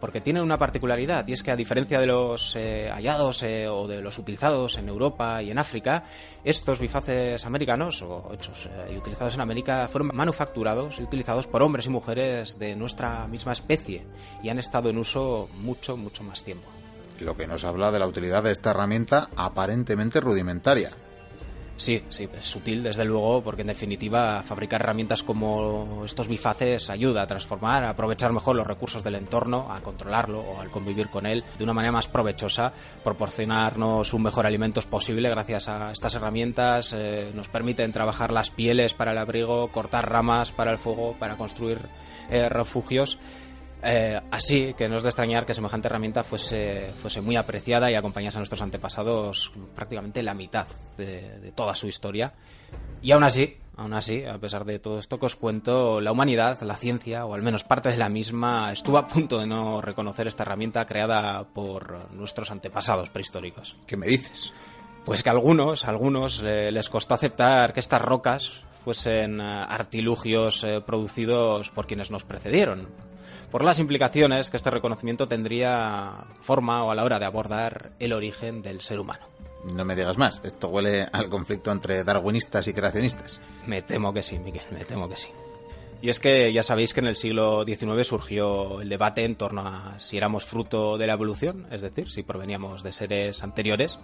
porque 0.00 0.20
tienen 0.20 0.42
una 0.42 0.58
particularidad, 0.58 1.26
y 1.26 1.32
es 1.32 1.42
que 1.42 1.50
a 1.50 1.56
diferencia 1.56 2.00
de 2.00 2.06
los 2.06 2.54
eh, 2.56 2.88
hallados 2.92 3.42
eh, 3.42 3.68
o 3.68 3.86
de 3.86 4.00
los 4.00 4.18
utilizados 4.18 4.76
en 4.78 4.88
Europa 4.88 5.42
y 5.42 5.50
en 5.50 5.58
África, 5.58 6.04
estos 6.44 6.78
bifaces 6.78 7.44
americanos, 7.46 8.02
o 8.02 8.30
hechos 8.32 8.66
eh, 8.66 8.92
y 8.94 8.96
utilizados 8.96 9.34
en 9.34 9.40
América, 9.40 9.88
fueron 9.88 10.10
manufacturados 10.14 10.98
y 11.00 11.02
utilizados 11.02 11.46
por 11.46 11.62
hombres 11.62 11.86
y 11.86 11.90
mujeres 11.90 12.58
de 12.58 12.76
nuestra 12.76 13.26
misma 13.26 13.52
especie, 13.52 14.06
y 14.42 14.48
han 14.48 14.58
estado 14.58 14.90
en 14.90 14.98
uso 14.98 15.48
mucho, 15.60 15.96
mucho 15.96 16.22
más 16.22 16.44
tiempo. 16.44 16.68
Lo 17.20 17.36
que 17.36 17.46
nos 17.46 17.64
habla 17.64 17.90
de 17.90 17.98
la 17.98 18.06
utilidad 18.06 18.44
de 18.44 18.52
esta 18.52 18.70
herramienta 18.70 19.28
aparentemente 19.36 20.20
rudimentaria. 20.20 20.92
Sí, 21.78 22.02
sí, 22.08 22.28
es 22.36 22.44
sutil 22.44 22.82
desde 22.82 23.04
luego, 23.04 23.40
porque 23.40 23.60
en 23.60 23.68
definitiva 23.68 24.42
fabricar 24.42 24.80
herramientas 24.80 25.22
como 25.22 26.02
estos 26.04 26.26
bifaces 26.26 26.90
ayuda 26.90 27.22
a 27.22 27.26
transformar, 27.28 27.84
a 27.84 27.90
aprovechar 27.90 28.32
mejor 28.32 28.56
los 28.56 28.66
recursos 28.66 29.04
del 29.04 29.14
entorno, 29.14 29.70
a 29.70 29.80
controlarlo 29.80 30.40
o 30.40 30.60
al 30.60 30.72
convivir 30.72 31.08
con 31.08 31.24
él 31.24 31.44
de 31.56 31.62
una 31.62 31.72
manera 31.72 31.92
más 31.92 32.08
provechosa, 32.08 32.72
proporcionarnos 33.04 34.12
un 34.12 34.22
mejor 34.24 34.44
alimento 34.44 34.80
posible 34.82 35.30
gracias 35.30 35.68
a 35.68 35.92
estas 35.92 36.16
herramientas, 36.16 36.92
eh, 36.96 37.30
nos 37.32 37.48
permiten 37.48 37.92
trabajar 37.92 38.32
las 38.32 38.50
pieles 38.50 38.94
para 38.94 39.12
el 39.12 39.18
abrigo, 39.18 39.68
cortar 39.68 40.10
ramas 40.10 40.50
para 40.50 40.72
el 40.72 40.78
fuego, 40.78 41.14
para 41.16 41.36
construir 41.36 41.78
eh, 42.28 42.48
refugios. 42.48 43.20
Eh, 43.82 44.20
así 44.30 44.74
que 44.74 44.88
no 44.88 44.96
es 44.96 45.02
de 45.02 45.08
extrañar 45.08 45.46
que 45.46 45.54
semejante 45.54 45.86
herramienta 45.86 46.24
fuese, 46.24 46.90
fuese 47.00 47.20
muy 47.20 47.36
apreciada 47.36 47.90
y 47.90 47.94
acompañase 47.94 48.38
a 48.38 48.40
nuestros 48.40 48.60
antepasados 48.60 49.52
prácticamente 49.74 50.22
la 50.22 50.34
mitad 50.34 50.66
de, 50.96 51.38
de, 51.38 51.52
toda 51.52 51.74
su 51.74 51.86
historia. 51.86 52.34
Y 53.02 53.12
aún 53.12 53.22
así, 53.22 53.56
aún 53.76 53.94
así, 53.94 54.24
a 54.24 54.38
pesar 54.38 54.64
de 54.64 54.80
todo 54.80 54.98
esto 54.98 55.18
que 55.18 55.26
os 55.26 55.36
cuento, 55.36 56.00
la 56.00 56.10
humanidad, 56.10 56.60
la 56.62 56.76
ciencia, 56.76 57.24
o 57.24 57.34
al 57.34 57.42
menos 57.42 57.62
parte 57.62 57.90
de 57.90 57.96
la 57.96 58.08
misma, 58.08 58.72
estuvo 58.72 58.98
a 58.98 59.06
punto 59.06 59.38
de 59.38 59.46
no 59.46 59.80
reconocer 59.80 60.26
esta 60.26 60.42
herramienta 60.42 60.84
creada 60.84 61.44
por 61.44 62.12
nuestros 62.12 62.50
antepasados 62.50 63.10
prehistóricos. 63.10 63.76
¿Qué 63.86 63.96
me 63.96 64.08
dices? 64.08 64.52
Pues 65.04 65.22
que 65.22 65.30
a 65.30 65.32
algunos, 65.32 65.84
a 65.84 65.90
algunos 65.90 66.42
eh, 66.44 66.70
les 66.70 66.90
costó 66.90 67.14
aceptar 67.14 67.72
que 67.72 67.80
estas 67.80 68.02
rocas 68.02 68.64
fuesen 68.84 69.40
eh, 69.40 69.44
artilugios 69.44 70.64
eh, 70.64 70.82
producidos 70.84 71.70
por 71.70 71.86
quienes 71.86 72.10
nos 72.10 72.24
precedieron, 72.24 72.88
por 73.50 73.64
las 73.64 73.78
implicaciones 73.78 74.50
que 74.50 74.56
este 74.56 74.70
reconocimiento 74.70 75.26
tendría 75.26 76.26
forma 76.40 76.84
o 76.84 76.90
a 76.90 76.94
la 76.94 77.04
hora 77.04 77.18
de 77.18 77.24
abordar 77.24 77.92
el 77.98 78.12
origen 78.12 78.62
del 78.62 78.80
ser 78.80 79.00
humano. 79.00 79.26
No 79.64 79.84
me 79.84 79.96
digas 79.96 80.18
más, 80.18 80.40
esto 80.44 80.68
huele 80.68 81.06
al 81.12 81.28
conflicto 81.28 81.72
entre 81.72 82.04
darwinistas 82.04 82.68
y 82.68 82.72
creacionistas. 82.72 83.40
Me 83.66 83.82
temo 83.82 84.12
que 84.12 84.22
sí, 84.22 84.38
Miguel, 84.38 84.64
me 84.70 84.84
temo 84.84 85.08
que 85.08 85.16
sí. 85.16 85.30
Y 86.00 86.10
es 86.10 86.20
que 86.20 86.52
ya 86.52 86.62
sabéis 86.62 86.94
que 86.94 87.00
en 87.00 87.08
el 87.08 87.16
siglo 87.16 87.64
XIX 87.64 88.06
surgió 88.06 88.80
el 88.80 88.88
debate 88.88 89.24
en 89.24 89.34
torno 89.34 89.62
a 89.62 89.98
si 89.98 90.16
éramos 90.16 90.44
fruto 90.44 90.96
de 90.96 91.08
la 91.08 91.14
evolución, 91.14 91.66
es 91.72 91.82
decir, 91.82 92.08
si 92.10 92.22
proveníamos 92.22 92.84
de 92.84 92.92
seres 92.92 93.42
anteriores, 93.42 93.98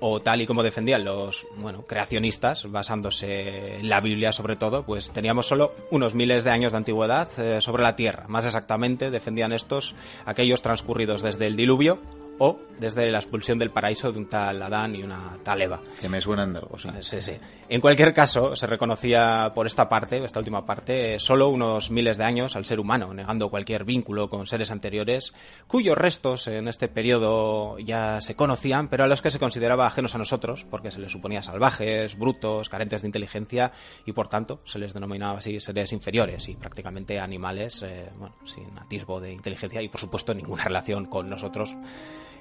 o 0.00 0.20
tal 0.20 0.40
y 0.40 0.46
como 0.46 0.62
defendían 0.62 1.04
los 1.04 1.46
bueno, 1.56 1.84
creacionistas, 1.86 2.70
basándose 2.70 3.76
en 3.76 3.88
la 3.88 4.00
Biblia 4.00 4.32
sobre 4.32 4.56
todo, 4.56 4.84
pues 4.84 5.10
teníamos 5.10 5.46
solo 5.46 5.72
unos 5.90 6.14
miles 6.14 6.44
de 6.44 6.50
años 6.50 6.72
de 6.72 6.78
antigüedad 6.78 7.28
eh, 7.38 7.60
sobre 7.60 7.82
la 7.82 7.96
Tierra. 7.96 8.26
Más 8.28 8.46
exactamente, 8.46 9.10
defendían 9.10 9.52
estos 9.52 9.94
aquellos 10.24 10.62
transcurridos 10.62 11.22
desde 11.22 11.46
el 11.46 11.56
diluvio 11.56 11.98
o 12.38 12.58
desde 12.78 13.10
la 13.10 13.18
expulsión 13.18 13.58
del 13.58 13.70
paraíso 13.70 14.12
de 14.12 14.18
un 14.18 14.26
tal 14.26 14.62
Adán 14.62 14.94
y 14.94 15.02
una 15.02 15.36
tal 15.42 15.60
Eva. 15.62 15.80
Que 16.00 16.08
me 16.08 16.20
suenan 16.20 16.52
de 16.52 16.60
algo, 16.60 16.78
sí. 16.78 16.88
Sí, 17.00 17.22
sí. 17.22 17.32
En 17.70 17.82
cualquier 17.82 18.14
caso, 18.14 18.56
se 18.56 18.66
reconocía 18.66 19.52
por 19.54 19.66
esta 19.66 19.90
parte, 19.90 20.24
esta 20.24 20.38
última 20.38 20.64
parte, 20.64 21.18
solo 21.18 21.50
unos 21.50 21.90
miles 21.90 22.16
de 22.16 22.24
años 22.24 22.56
al 22.56 22.64
ser 22.64 22.80
humano, 22.80 23.12
negando 23.12 23.50
cualquier 23.50 23.84
vínculo 23.84 24.30
con 24.30 24.46
seres 24.46 24.70
anteriores, 24.70 25.34
cuyos 25.66 25.98
restos 25.98 26.46
en 26.46 26.66
este 26.66 26.88
periodo 26.88 27.78
ya 27.78 28.22
se 28.22 28.36
conocían, 28.36 28.88
pero 28.88 29.04
a 29.04 29.06
los 29.06 29.20
que 29.20 29.30
se 29.30 29.38
consideraba 29.38 29.86
ajenos 29.86 30.14
a 30.14 30.18
nosotros, 30.18 30.64
porque 30.70 30.90
se 30.90 31.00
les 31.00 31.12
suponía 31.12 31.42
salvajes, 31.42 32.16
brutos, 32.16 32.70
carentes 32.70 33.02
de 33.02 33.08
inteligencia, 33.08 33.72
y 34.06 34.12
por 34.12 34.28
tanto 34.28 34.60
se 34.64 34.78
les 34.78 34.94
denominaba 34.94 35.38
así 35.38 35.60
seres 35.60 35.92
inferiores 35.92 36.48
y 36.48 36.54
prácticamente 36.54 37.20
animales, 37.20 37.82
eh, 37.82 38.08
bueno, 38.16 38.34
sin 38.46 38.78
atisbo 38.78 39.20
de 39.20 39.32
inteligencia 39.32 39.82
y 39.82 39.90
por 39.90 40.00
supuesto 40.00 40.32
ninguna 40.32 40.64
relación 40.64 41.04
con 41.04 41.28
nosotros 41.28 41.74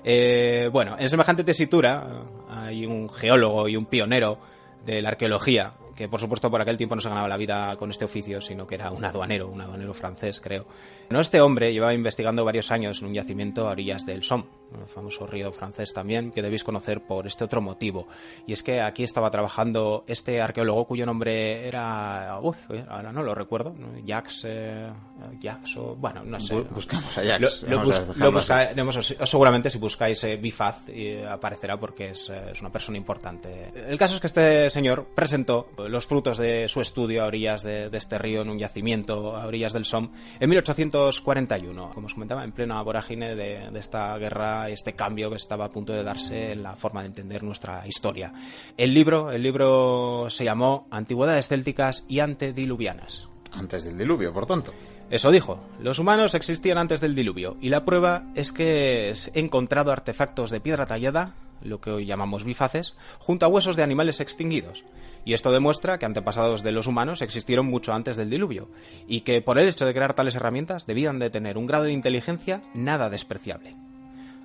eh, 0.10 0.70
bueno, 0.72 0.96
en 0.98 1.10
semejante 1.10 1.44
tesitura 1.44 2.24
hay 2.50 2.86
un 2.86 3.10
geólogo 3.10 3.68
y 3.68 3.76
un 3.76 3.88
pionero 3.88 4.40
de 4.86 5.02
la 5.02 5.10
arqueología, 5.10 5.74
que 5.98 6.08
por 6.08 6.22
supuesto 6.22 6.50
por 6.50 6.62
aquel 6.62 6.78
tiempo 6.78 6.96
no 6.96 7.02
se 7.02 7.10
ganaba 7.10 7.28
la 7.28 7.36
vida 7.36 7.76
con 7.76 7.92
este 7.92 8.06
oficio, 8.06 8.40
sino 8.40 8.66
que 8.66 8.76
era 8.76 8.90
un 8.90 9.04
aduanero, 9.04 9.50
un 9.50 9.60
aduanero 9.60 9.94
francés, 9.94 10.40
creo. 10.40 10.66
No, 11.10 11.20
este 11.20 11.42
hombre 11.42 11.74
llevaba 11.74 11.94
investigando 11.94 12.46
varios 12.46 12.72
años 12.72 13.02
en 13.02 13.08
un 13.08 13.16
yacimiento 13.16 13.68
a 13.68 13.72
orillas 13.72 14.06
del 14.06 14.24
Somme, 14.24 14.46
un 14.72 14.88
famoso 14.88 15.26
río 15.26 15.52
francés 15.52 15.94
también, 15.94 16.32
que 16.32 16.42
debéis 16.42 16.64
conocer 16.64 17.02
por 17.02 17.28
este 17.28 17.44
otro 17.44 17.62
motivo. 17.62 18.08
Y 18.46 18.54
es 18.54 18.64
que 18.64 18.82
aquí 18.82 19.04
estaba 19.04 19.32
trabajando 19.32 20.04
este 20.08 20.42
arqueólogo 20.42 20.86
cuyo 20.86 21.06
nombre 21.06 21.68
era... 21.68 22.40
Uf, 22.42 22.58
ahora 22.88 23.12
no 23.12 23.24
lo 23.24 23.36
recuerdo, 23.36 23.76
Jacques... 24.06 24.46
Eh, 24.48 24.92
Jacques 25.40 25.76
o... 25.78 25.96
Bueno, 25.96 26.24
no 26.24 26.40
sé. 26.40 26.62
Buscamos 26.70 27.18
a 27.18 27.24
Jacques. 27.24 27.64
Lo, 27.68 27.84
lo, 27.84 28.32
buscaremos, 28.32 29.16
seguramente 29.24 29.70
si 29.70 29.78
buscáis 29.78 30.24
eh, 30.24 30.38
Bifaz 30.38 30.84
eh, 30.90 31.26
aparecerá 31.28 31.80
porque 31.80 32.10
es, 32.10 32.30
eh, 32.30 32.52
es, 32.52 32.62
una 32.62 32.72
persona 32.72 32.98
importante. 32.98 33.72
El 33.76 33.98
caso 33.98 34.16
es 34.16 34.22
que 34.22 34.28
este 34.28 34.70
señor 34.70 35.08
presentó 35.16 35.70
los 35.88 36.06
frutos 36.06 36.38
de 36.38 36.68
su 36.68 36.82
estudio 36.82 37.24
a 37.24 37.28
orillas 37.28 37.64
de, 37.64 37.90
de 37.90 37.98
este 37.98 38.18
río 38.18 38.42
en 38.42 38.50
un 38.50 38.60
yacimiento 38.60 39.36
a 39.36 39.46
orillas 39.46 39.74
del 39.74 39.86
Somme 39.86 40.10
en 40.40 40.50
1841, 40.50 41.92
como 41.94 42.08
os 42.08 42.14
comentaba, 42.14 42.44
en 42.44 42.52
plena 42.52 42.82
vorágine 42.82 43.36
de, 43.36 43.72
de 43.72 43.80
esta 43.80 44.18
guerra, 44.18 44.57
este 44.66 44.94
cambio 44.94 45.30
que 45.30 45.38
estaba 45.38 45.66
a 45.66 45.72
punto 45.72 45.94
de 45.94 46.04
darse 46.04 46.52
en 46.52 46.64
la 46.64 46.76
forma 46.76 47.02
de 47.02 47.08
entender 47.08 47.44
nuestra 47.44 47.84
historia. 47.88 48.34
El 48.78 48.94
libro, 48.94 49.32
el 49.32 49.44
libro 49.44 50.28
se 50.30 50.44
llamó 50.44 50.88
Antigüedades 50.92 51.48
célticas 51.48 52.06
y 52.08 52.20
antediluvianas. 52.20 53.28
Antes 53.52 53.86
del 53.86 53.98
diluvio, 53.98 54.34
por 54.34 54.46
tanto. 54.46 54.74
Eso 55.10 55.32
dijo, 55.32 55.62
los 55.80 56.00
humanos 56.00 56.36
existían 56.36 56.78
antes 56.78 57.00
del 57.00 57.16
diluvio 57.16 57.56
y 57.62 57.70
la 57.70 57.86
prueba 57.86 58.26
es 58.36 58.52
que 58.52 59.12
he 59.12 59.40
encontrado 59.40 59.92
artefactos 59.92 60.52
de 60.52 60.60
piedra 60.60 60.86
tallada, 60.86 61.34
lo 61.62 61.80
que 61.80 61.92
hoy 61.92 62.06
llamamos 62.06 62.44
bifaces, 62.44 62.94
junto 63.20 63.46
a 63.46 63.50
huesos 63.50 63.78
de 63.78 63.84
animales 63.84 64.20
extinguidos. 64.20 64.84
Y 65.24 65.34
esto 65.34 65.52
demuestra 65.52 65.98
que 65.98 66.06
antepasados 66.06 66.62
de 66.62 66.74
los 66.74 66.88
humanos 66.88 67.22
existieron 67.22 67.68
mucho 67.68 67.94
antes 67.94 68.18
del 68.18 68.30
diluvio, 68.30 68.70
y 69.08 69.22
que 69.22 69.42
por 69.42 69.58
el 69.58 69.68
hecho 69.68 69.86
de 69.86 69.94
crear 69.94 70.14
tales 70.14 70.36
herramientas 70.36 70.86
debían 70.86 71.20
de 71.20 71.30
tener 71.30 71.58
un 71.58 71.68
grado 71.68 71.86
de 71.86 71.94
inteligencia 71.94 72.62
nada 72.74 73.10
despreciable. 73.10 73.76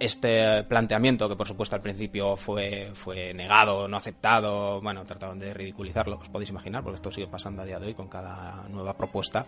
Este 0.03 0.65
planteamiento, 0.65 1.29
que 1.29 1.37
por 1.37 1.47
supuesto 1.47 1.77
al 1.77 1.81
principio 1.81 2.37
fue, 2.37 2.91
fue 2.93 3.33
negado, 3.33 3.87
no 3.87 3.97
aceptado, 3.97 4.81
bueno, 4.81 5.05
trataron 5.05 5.39
de 5.39 5.55
ridiculizarlo, 5.55 6.19
os 6.19 6.29
podéis 6.29 6.51
imaginar, 6.51 6.83
porque 6.83 6.97
esto 6.97 7.13
sigue 7.13 7.29
pasando 7.29 7.63
a 7.63 7.65
día 7.65 7.79
de 7.79 7.87
hoy 7.87 7.95
con 7.95 8.09
cada 8.09 8.67
nueva 8.69 8.97
propuesta, 8.97 9.47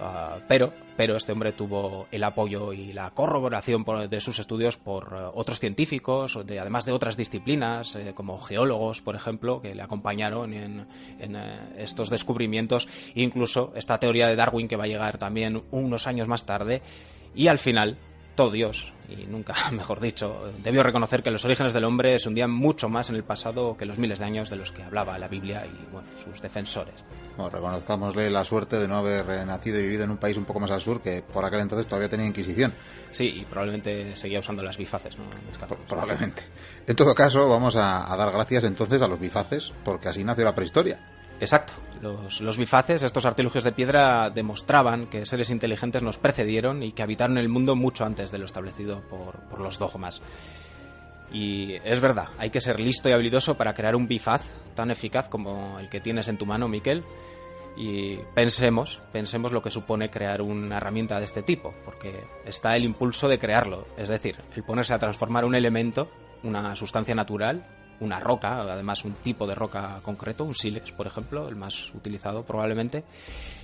uh, 0.00 0.40
pero, 0.48 0.72
pero 0.96 1.16
este 1.16 1.32
hombre 1.32 1.52
tuvo 1.52 2.06
el 2.10 2.24
apoyo 2.24 2.72
y 2.72 2.94
la 2.94 3.10
corroboración 3.10 3.84
de 4.08 4.20
sus 4.22 4.38
estudios 4.38 4.78
por 4.78 5.12
uh, 5.12 5.38
otros 5.38 5.60
científicos, 5.60 6.38
de, 6.46 6.58
además 6.58 6.86
de 6.86 6.92
otras 6.92 7.18
disciplinas, 7.18 7.94
eh, 7.94 8.14
como 8.14 8.40
geólogos, 8.40 9.02
por 9.02 9.16
ejemplo, 9.16 9.60
que 9.60 9.74
le 9.74 9.82
acompañaron 9.82 10.54
en, 10.54 10.80
uh, 10.80 11.44
estos 11.76 12.08
descubrimientos, 12.08 12.88
incluso 13.14 13.74
esta 13.76 14.00
teoría 14.00 14.28
de 14.28 14.36
Darwin 14.36 14.66
que 14.66 14.76
va 14.76 14.84
a 14.84 14.88
llegar 14.88 15.18
también 15.18 15.62
unos 15.70 16.06
años 16.06 16.26
más 16.26 16.46
tarde, 16.46 16.80
y 17.34 17.48
al 17.48 17.58
final 17.58 17.98
Dios, 18.48 18.92
y 19.08 19.26
nunca 19.26 19.54
mejor 19.72 20.00
dicho, 20.00 20.52
debió 20.62 20.82
reconocer 20.84 21.22
que 21.22 21.30
los 21.30 21.44
orígenes 21.44 21.72
del 21.72 21.84
hombre 21.84 22.18
se 22.18 22.28
hundían 22.28 22.50
mucho 22.50 22.88
más 22.88 23.10
en 23.10 23.16
el 23.16 23.24
pasado 23.24 23.76
que 23.76 23.84
los 23.84 23.98
miles 23.98 24.20
de 24.20 24.24
años 24.24 24.48
de 24.48 24.56
los 24.56 24.70
que 24.70 24.84
hablaba 24.84 25.18
la 25.18 25.26
Biblia 25.26 25.66
y 25.66 25.92
bueno, 25.92 26.08
sus 26.22 26.40
defensores. 26.40 26.94
Bueno, 27.36 27.50
reconozcámosle 27.50 28.30
la 28.30 28.44
suerte 28.44 28.78
de 28.78 28.86
no 28.86 28.98
haber 28.98 29.46
nacido 29.46 29.78
y 29.78 29.82
vivido 29.82 30.04
en 30.04 30.10
un 30.10 30.18
país 30.18 30.36
un 30.36 30.44
poco 30.44 30.60
más 30.60 30.70
al 30.70 30.80
sur 30.80 31.02
que 31.02 31.22
por 31.22 31.44
aquel 31.44 31.60
entonces 31.60 31.86
todavía 31.86 32.08
tenía 32.08 32.26
Inquisición. 32.26 32.72
Sí, 33.10 33.40
y 33.40 33.44
probablemente 33.44 34.14
seguía 34.14 34.38
usando 34.38 34.62
las 34.62 34.76
bifaces, 34.78 35.16
¿no? 35.18 35.24
Probablemente. 35.88 36.42
En 36.86 36.94
todo 36.94 37.14
caso, 37.14 37.48
vamos 37.48 37.74
a, 37.76 38.12
a 38.12 38.16
dar 38.16 38.32
gracias 38.32 38.64
entonces 38.64 39.02
a 39.02 39.08
los 39.08 39.18
bifaces, 39.18 39.72
porque 39.84 40.08
así 40.08 40.22
nació 40.22 40.44
la 40.44 40.54
prehistoria. 40.54 41.19
Exacto. 41.40 41.72
Los, 42.02 42.56
bifaces, 42.56 43.02
estos 43.02 43.26
artilugios 43.26 43.64
de 43.64 43.72
piedra, 43.72 44.30
demostraban 44.30 45.06
que 45.06 45.26
seres 45.26 45.50
inteligentes 45.50 46.02
nos 46.02 46.16
precedieron 46.16 46.82
y 46.82 46.92
que 46.92 47.02
habitaron 47.02 47.36
el 47.36 47.48
mundo 47.48 47.76
mucho 47.76 48.04
antes 48.04 48.30
de 48.30 48.38
lo 48.38 48.46
establecido 48.46 49.02
por, 49.02 49.40
por 49.40 49.60
los 49.60 49.78
dogmas. 49.78 50.22
Y 51.32 51.74
es 51.84 52.00
verdad, 52.00 52.28
hay 52.38 52.50
que 52.50 52.60
ser 52.60 52.80
listo 52.80 53.08
y 53.08 53.12
habilidoso 53.12 53.56
para 53.56 53.74
crear 53.74 53.94
un 53.94 54.08
bifaz 54.08 54.42
tan 54.74 54.90
eficaz 54.90 55.28
como 55.28 55.78
el 55.78 55.88
que 55.88 56.00
tienes 56.00 56.28
en 56.28 56.38
tu 56.38 56.46
mano, 56.46 56.68
Miquel. 56.68 57.04
Y 57.76 58.16
pensemos, 58.34 59.00
pensemos 59.12 59.52
lo 59.52 59.62
que 59.62 59.70
supone 59.70 60.10
crear 60.10 60.42
una 60.42 60.78
herramienta 60.78 61.18
de 61.18 61.24
este 61.24 61.42
tipo, 61.42 61.74
porque 61.84 62.24
está 62.44 62.76
el 62.76 62.84
impulso 62.84 63.28
de 63.28 63.38
crearlo, 63.38 63.86
es 63.96 64.08
decir, 64.08 64.36
el 64.56 64.64
ponerse 64.64 64.92
a 64.92 64.98
transformar 64.98 65.44
un 65.44 65.54
elemento, 65.54 66.10
una 66.42 66.74
sustancia 66.74 67.14
natural, 67.14 67.64
una 68.00 68.18
roca, 68.18 68.60
además 68.60 69.04
un 69.04 69.12
tipo 69.12 69.46
de 69.46 69.54
roca 69.54 70.00
concreto, 70.02 70.44
un 70.44 70.54
sílex, 70.54 70.92
por 70.92 71.06
ejemplo, 71.06 71.48
el 71.48 71.56
más 71.56 71.92
utilizado 71.94 72.44
probablemente, 72.44 73.04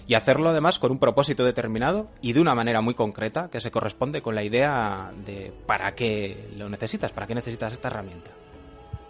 y 0.06 0.14
hacerlo 0.14 0.50
además 0.50 0.78
con 0.78 0.92
un 0.92 0.98
propósito 0.98 1.44
determinado 1.44 2.08
y 2.20 2.32
de 2.32 2.40
una 2.40 2.54
manera 2.54 2.80
muy 2.80 2.94
concreta 2.94 3.48
que 3.50 3.60
se 3.60 3.70
corresponde 3.70 4.22
con 4.22 4.34
la 4.34 4.44
idea 4.44 5.12
de 5.24 5.52
para 5.66 5.94
qué 5.94 6.50
lo 6.56 6.68
necesitas, 6.68 7.12
para 7.12 7.26
qué 7.26 7.34
necesitas 7.34 7.72
esta 7.72 7.88
herramienta. 7.88 8.30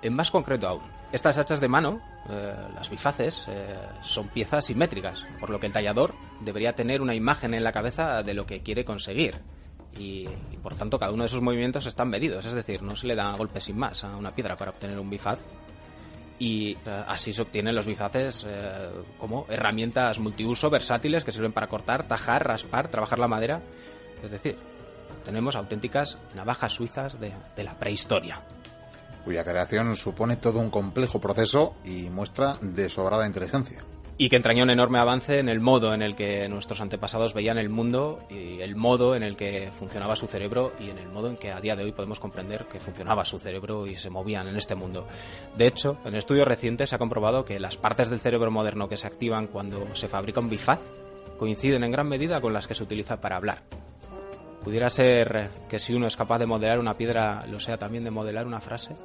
En 0.03 0.15
más 0.15 0.31
concreto 0.31 0.69
aún, 0.69 0.83
estas 1.13 1.39
hachas 1.39 1.61
de 1.61 1.69
mano, 1.69 2.01
eh, 2.29 2.55
las 2.75 2.91
bifaces, 2.91 3.47
eh, 3.49 3.77
son 4.03 4.29
piezas 4.29 4.65
simétricas, 4.65 5.27
por 5.41 5.51
lo 5.51 5.61
que 5.61 5.67
el 5.67 5.73
tallador 5.73 6.15
debería 6.41 6.75
tener 6.75 7.01
una 7.01 7.15
imagen 7.15 7.55
en 7.55 7.65
la 7.65 7.73
cabeza 7.73 8.23
de 8.23 8.35
lo 8.35 8.47
que 8.47 8.61
quiere 8.61 8.85
conseguir. 8.85 9.41
Y, 9.99 10.29
y, 10.53 10.57
por 10.63 10.75
tanto 10.75 10.99
cada 10.99 11.13
uno 11.13 11.23
de 11.23 11.29
esos 11.29 11.41
movimientos 11.41 11.87
están 11.87 12.09
medidos, 12.09 12.45
es 12.45 12.53
decir, 12.53 12.83
no 12.83 12.97
se 12.97 13.07
le 13.07 13.15
da 13.15 13.35
golpe 13.37 13.61
sin 13.61 13.79
más 13.79 14.05
a 14.05 14.15
una 14.17 14.35
piedra 14.35 14.57
para 14.57 14.73
obtener 14.73 14.99
un 14.99 15.09
bifaz. 15.09 15.39
Y 16.39 16.77
eh, 16.85 17.05
así 17.09 17.33
se 17.33 17.43
obtienen 17.43 17.75
los 17.75 17.87
bifaces 17.87 18.45
eh, 18.47 18.91
como 19.17 19.47
herramientas 19.49 20.19
multiuso 20.19 20.69
versátiles 20.69 21.25
que 21.25 21.33
sirven 21.33 21.53
para 21.53 21.67
cortar, 21.69 22.07
tajar, 22.07 22.47
raspar, 22.47 22.89
trabajar 22.89 23.19
la 23.19 23.29
madera, 23.29 23.63
es 24.23 24.31
decir, 24.31 24.57
tenemos 25.25 25.57
auténticas 25.57 26.19
navajas 26.35 26.73
suizas 26.73 27.19
de, 27.19 27.33
de 27.57 27.65
la 27.65 27.79
prehistoria. 27.79 28.43
Cuya 29.25 29.45
creación 29.45 29.97
supone 29.97 30.37
todo 30.37 30.59
un 30.59 30.71
complejo 30.71 31.21
proceso 31.21 31.75
y 31.85 32.11
muestra 32.11 32.59
de 32.61 32.89
sobrada 32.91 33.27
inteligencia 33.27 33.79
y 34.19 34.29
que 34.29 34.37
entrañó 34.37 34.63
un 34.63 34.71
enorme 34.71 34.99
avance 34.99 35.39
en 35.39 35.49
el 35.49 35.61
modo 35.61 35.93
en 35.93 36.03
el 36.03 36.17
que 36.17 36.49
nuestros 36.49 36.81
antepasados 36.81 37.35
veían 37.35 37.59
el 37.59 37.69
mundo 37.69 38.21
y 38.31 38.61
el 38.61 38.75
modo 38.75 39.15
en 39.15 39.23
el 39.23 39.37
que 39.37 39.71
funcionaba 39.79 40.17
su 40.17 40.27
cerebro 40.27 40.73
y 40.81 40.89
en 40.89 40.99
el 40.99 41.09
modo 41.09 41.29
en 41.29 41.37
que 41.37 41.53
a 41.53 41.61
día 41.61 41.77
de 41.77 41.85
hoy 41.85 41.93
podemos 41.93 42.19
comprender 42.19 42.67
que 42.67 42.81
funcionaba 42.81 43.25
su 43.25 43.39
cerebro 43.39 43.87
y 43.87 43.97
se 43.97 44.09
movían 44.09 44.49
en 44.49 44.57
este 44.57 44.75
mundo. 44.75 45.07
De 45.57 45.67
hecho, 45.67 45.99
en 46.05 46.15
estudios 46.15 46.49
recientes 46.49 46.91
se 46.91 46.97
ha 46.97 46.99
comprobado 46.99 47.45
que 47.45 47.61
las 47.61 47.77
partes 47.77 48.09
del 48.09 48.21
cerebro 48.21 48.51
moderno 48.51 48.89
que 48.89 48.97
se 48.97 49.07
activan 49.07 49.49
cuando 49.49 49.95
se 49.95 50.09
fabrica 50.09 50.41
un 50.41 50.49
bifaz 50.49 50.81
coinciden 51.39 51.85
en 51.85 51.93
gran 51.93 52.09
medida 52.09 52.41
con 52.41 52.55
las 52.55 52.67
que 52.67 52.75
se 52.75 52.83
utiliza 52.83 53.21
para 53.21 53.37
hablar. 53.37 53.63
¿Pudiera 54.65 54.89
ser 54.91 55.51
que 55.69 55.79
si 55.79 55.95
uno 55.95 56.07
es 56.07 56.17
capaz 56.17 56.39
de 56.39 56.47
modelar 56.47 56.79
una 56.79 56.95
piedra, 56.95 57.45
lo 57.49 57.61
sea 57.61 57.77
también 57.77 58.03
de 58.03 58.11
modelar 58.11 58.47
una 58.47 58.61
frase? 58.61 58.97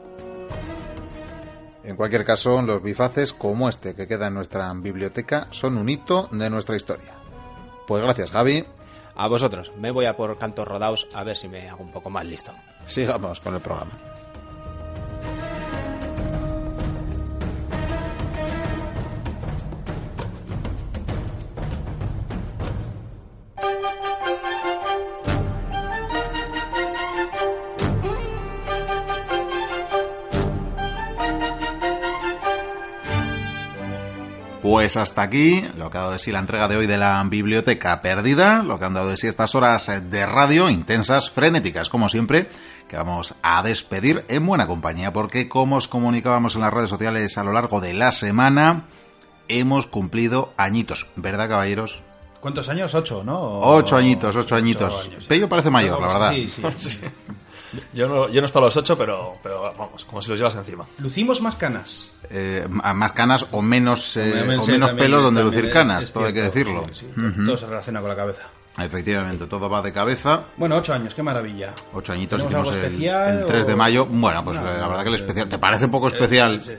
En 1.84 1.95
cualquier 1.95 2.26
caso, 2.26 2.62
los 2.62 2.82
bifaces 2.84 3.34
como 3.34 3.68
este 3.68 3.95
que 3.95 4.08
queda 4.08 4.28
en 4.28 4.36
nuestra 4.36 4.72
biblioteca 4.74 5.48
son 5.49 5.78
un 5.78 5.90
hito 5.90 6.30
de 6.32 6.49
nuestra 6.49 6.76
historia. 6.76 7.14
Pues 7.88 8.03
gracias, 8.03 8.32
Javi. 8.32 8.66
A 9.16 9.28
vosotros. 9.28 9.72
Me 9.78 9.91
voy 9.91 10.06
a 10.06 10.16
por 10.16 10.38
cantos 10.38 10.68
rodados 10.68 11.08
a 11.14 11.24
ver 11.24 11.36
si 11.36 11.48
me 11.48 11.70
hago 11.70 11.84
un 11.84 11.91
poco 11.91 12.10
más 12.10 12.26
listo. 12.26 12.52
Sigamos 12.86 13.40
con 13.40 13.56
el 13.56 13.62
programa. 13.62 13.91
Pues 34.72 34.95
hasta 34.95 35.23
aquí 35.23 35.65
lo 35.77 35.89
que 35.89 35.98
ha 35.98 36.02
dado 36.02 36.14
de 36.14 36.19
sí 36.19 36.31
la 36.31 36.39
entrega 36.39 36.69
de 36.69 36.77
hoy 36.77 36.88
de 36.88 36.98
la 36.98 37.22
biblioteca 37.26 38.02
perdida, 38.02 38.64
lo 38.64 38.80
que 38.80 38.85
han 38.85 38.93
dado 38.93 39.10
de 39.10 39.18
sí 39.18 39.27
estas 39.27 39.53
horas 39.53 39.91
de 40.10 40.26
radio 40.26 40.69
intensas, 40.69 41.30
frenéticas, 41.30 41.89
como 41.89 42.07
siempre, 42.07 42.48
que 42.88 42.95
vamos 42.95 43.35
a 43.43 43.61
despedir 43.64 44.23
en 44.30 44.45
buena 44.45 44.68
compañía, 44.68 45.11
porque 45.11 45.49
como 45.49 45.76
os 45.76 45.89
comunicábamos 45.89 46.56
en 46.56 46.61
las 46.61 46.72
redes 46.73 46.89
sociales 46.89 47.38
a 47.38 47.43
lo 47.43 47.52
largo 47.52 47.81
de 47.81 47.93
la 47.93 48.14
semana, 48.14 48.85
hemos 49.49 49.88
cumplido 49.88 50.53
añitos, 50.56 51.06
¿verdad, 51.18 51.49
caballeros? 51.49 52.02
¿Cuántos 52.39 52.69
años? 52.69 52.95
Ocho, 52.95 53.26
¿no? 53.26 53.41
Ocho 53.41 53.98
añitos, 53.98 54.34
ocho 54.38 54.56
añitos. 54.56 55.06
años, 55.06 55.23
sí. 55.23 55.27
Pello 55.27 55.49
parece 55.49 55.69
mayor, 55.69 55.99
la 55.99 56.07
verdad. 56.07 56.31
Sí, 56.31 56.48
sí. 56.48 56.61
Sí. 56.77 56.99
Yo 57.93 58.07
no, 58.07 58.27
yo 58.30 58.41
no 58.41 58.45
he 58.45 58.48
estado 58.48 58.65
a 58.65 58.68
los 58.68 58.77
ocho, 58.77 58.98
pero, 58.98 59.35
pero 59.41 59.69
vamos, 59.77 60.03
como 60.06 60.22
si 60.22 60.30
los 60.30 60.39
llevas 60.39 60.56
encima. 60.56 60.85
Lucimos 60.99 61.41
más 61.41 61.56
canas. 61.56 62.14
Eh, 62.30 62.65
más 62.69 63.11
canas 63.14 63.45
o 63.52 63.61
menos, 63.61 64.18
eh, 64.18 64.41
o 64.43 64.45
menos 64.45 64.65
también- 64.68 64.98
pelo 64.98 65.22
donde 65.22 65.43
lucir 65.43 65.65
es- 65.65 65.73
canas, 65.73 66.03
es 66.06 66.14
todo 66.14 66.26
hay 66.26 66.34
que 66.34 66.41
decirlo. 66.41 66.88
sí, 66.91 67.07
sí, 67.15 67.22
Todo 67.45 67.57
se 67.57 67.65
relaciona 67.68 67.99
con 68.02 68.10
la 68.10 68.15
cabeza. 68.15 68.41
Efectivamente, 68.80 69.48
todo 69.48 69.69
va 69.69 69.81
de 69.81 69.91
cabeza. 69.91 70.45
Bueno, 70.56 70.77
ocho 70.77 70.93
años, 70.93 71.14
qué 71.14 71.22
maravilla. 71.22 71.73
Ocho 71.93 72.14
añitos 72.14 72.41
¿Tenemos 72.41 72.52
hicimos 72.53 72.68
algo 72.69 72.80
el, 72.80 72.85
especial 72.91 73.39
el 73.39 73.45
3 73.45 73.68
de 73.68 73.76
mayo. 73.76 74.06
Bueno, 74.06 74.45
pues 74.45 74.57
No, 74.60 74.64
la 74.64 74.88
verdad 74.88 75.03
que 75.03 75.10
el 75.10 75.15
especial. 75.15 75.48
eh, 75.48 75.49
¿Te 75.49 75.57
parece 75.57 75.88
poco 75.89 76.07
especial? 76.07 76.61
sí. 76.61 76.72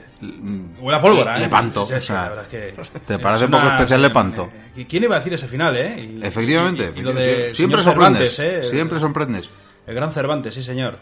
Huele 0.80 0.98
a 0.98 1.00
pólvora, 1.02 1.36
¿eh? 1.36 1.40
Lepanto, 1.40 1.84
Sí, 1.86 1.92
sí, 1.92 1.98
o 1.98 2.00
sea, 2.00 2.16
la 2.22 2.28
verdad 2.30 2.44
es 2.44 2.90
que- 2.90 2.98
¿te 3.00 3.18
parece 3.18 3.44
es 3.44 3.50
poco 3.50 3.66
especial 3.66 4.00
Lepanto? 4.02 4.50
eh, 4.74 4.86
¿Quién 4.88 5.04
iba 5.04 5.16
a 5.16 5.18
decir 5.18 5.34
ese 5.34 5.46
final, 5.46 5.76
eh? 5.76 6.00
Y- 6.18 6.24
Efectivamente, 6.24 6.82
y- 6.96 6.98
y 7.00 7.02
lo 7.02 7.10
efectivamente. 7.10 7.42
de 7.48 7.54
siempre 7.54 7.82
sorprendes. 7.82 8.38
¿eh? 8.38 8.64
Siempre 8.64 8.98
sorprendes. 8.98 9.50
El 9.92 9.96
gran 9.96 10.10
Cervantes, 10.10 10.54
sí, 10.54 10.62
señor. 10.62 10.98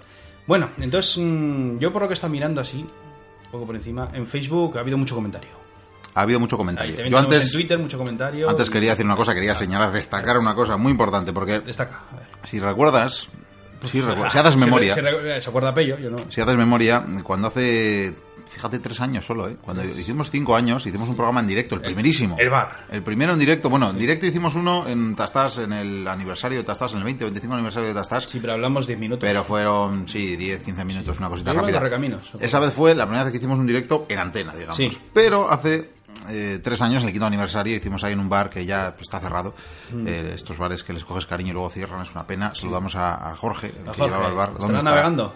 Bueno, 0.48 0.70
entonces, 0.80 1.16
mm, 1.16 1.78
yo 1.78 1.92
por 1.92 2.02
lo 2.02 2.08
que 2.08 2.14
está 2.14 2.28
mirando 2.28 2.60
así, 2.60 2.78
un 2.78 3.50
poco 3.52 3.66
por 3.66 3.76
encima, 3.76 4.08
en 4.12 4.26
Facebook 4.26 4.76
ha 4.76 4.80
habido 4.80 4.98
mucho 4.98 5.14
comentario. 5.14 5.48
Ha 6.12 6.22
habido 6.22 6.40
mucho 6.40 6.56
comentario. 6.58 7.06
Yo 7.06 7.16
antes, 7.18 7.46
en 7.46 7.52
Twitter 7.52 7.78
mucho 7.78 7.96
comentario. 7.96 8.50
antes 8.50 8.66
y- 8.68 8.72
quería 8.72 8.90
decir 8.90 9.06
una 9.06 9.14
cosa, 9.14 9.32
quería 9.32 9.54
señalar, 9.54 9.92
destacar 9.92 10.38
una 10.38 10.56
cosa 10.56 10.76
muy 10.76 10.90
importante, 10.90 11.32
porque 11.32 11.60
Destaca. 11.60 12.00
a 12.12 12.16
ver. 12.16 12.26
si 12.42 12.58
recuerdas, 12.58 13.28
si, 13.84 14.00
recuerdas, 14.00 14.26
Ah, 14.26 14.30
si 14.30 14.38
haces 14.38 14.56
memoria, 14.56 14.94
Se, 14.94 15.00
re- 15.02 15.40
se 15.40 15.48
acuerda 15.48 15.72
Pello, 15.74 15.98
yo 15.98 16.10
no. 16.10 16.18
si 16.18 16.40
haces 16.40 16.56
memoria, 16.56 17.04
cuando 17.22 17.48
hace, 17.48 18.14
fíjate, 18.50 18.78
tres 18.78 19.00
años 19.00 19.24
solo, 19.24 19.48
¿eh? 19.48 19.56
Cuando 19.60 19.84
hicimos 19.84 20.30
cinco 20.30 20.54
años, 20.56 20.84
hicimos 20.86 21.08
un 21.08 21.16
programa 21.16 21.40
en 21.40 21.46
directo, 21.46 21.74
el 21.76 21.80
primerísimo. 21.82 22.36
El 22.38 22.50
bar. 22.50 22.86
El 22.90 23.02
primero 23.02 23.32
en 23.32 23.38
directo, 23.38 23.70
bueno, 23.70 23.90
en 23.90 23.98
directo 23.98 24.26
hicimos 24.26 24.54
uno 24.54 24.86
en 24.88 25.14
Tastas, 25.14 25.58
en 25.58 25.72
el 25.72 26.06
aniversario 26.08 26.58
de 26.58 26.64
Tastas, 26.64 26.92
en 26.92 26.98
el 26.98 27.04
20 27.04 27.24
25 27.24 27.54
aniversario 27.54 27.88
de 27.88 27.94
Tastas. 27.94 28.24
Sí, 28.24 28.38
pero 28.40 28.52
hablamos 28.54 28.86
10 28.86 28.98
minutos. 28.98 29.20
Pero 29.26 29.44
fueron, 29.44 30.06
sí, 30.08 30.36
10, 30.36 30.62
15 30.62 30.84
minutos, 30.84 31.18
una 31.18 31.28
cosita 31.28 31.52
rápida. 31.52 31.78
Correcaminos. 31.78 32.30
Esa 32.40 32.60
vez 32.60 32.72
fue 32.74 32.94
la 32.94 33.04
primera 33.06 33.24
vez 33.24 33.32
que 33.32 33.38
hicimos 33.38 33.58
un 33.58 33.66
directo 33.66 34.06
en 34.08 34.18
antena, 34.18 34.52
digamos. 34.54 34.76
Sí. 34.76 34.90
Pero 35.14 35.50
hace 35.50 35.90
eh, 36.30 36.60
tres 36.62 36.80
años, 36.82 37.02
en 37.02 37.08
el 37.08 37.12
quinto 37.12 37.26
aniversario, 37.26 37.76
hicimos 37.76 38.02
ahí 38.04 38.12
en 38.12 38.20
un 38.20 38.28
bar 38.28 38.50
que 38.50 38.64
ya 38.64 38.90
pues, 38.92 39.02
está 39.02 39.20
cerrado. 39.20 39.54
Mm. 39.92 40.06
Eh, 40.06 40.32
estos 40.34 40.56
bares 40.58 40.82
que 40.84 40.92
les 40.92 41.04
coges 41.04 41.26
cariño 41.26 41.50
y 41.50 41.52
luego 41.52 41.70
cierran, 41.70 42.00
es 42.02 42.10
una 42.12 42.26
pena. 42.26 42.54
Saludamos 42.54 42.96
a, 42.96 43.30
a 43.30 43.36
Jorge, 43.36 43.68
el 43.68 43.88
A 43.88 43.92
que 43.92 43.98
Jorge. 43.98 44.04
llevaba 44.04 44.28
el 44.28 44.34
bar. 44.34 44.48
¿Estará 44.48 44.60
¿Dónde 44.66 44.78
está? 44.78 44.90
navegando? 44.90 45.34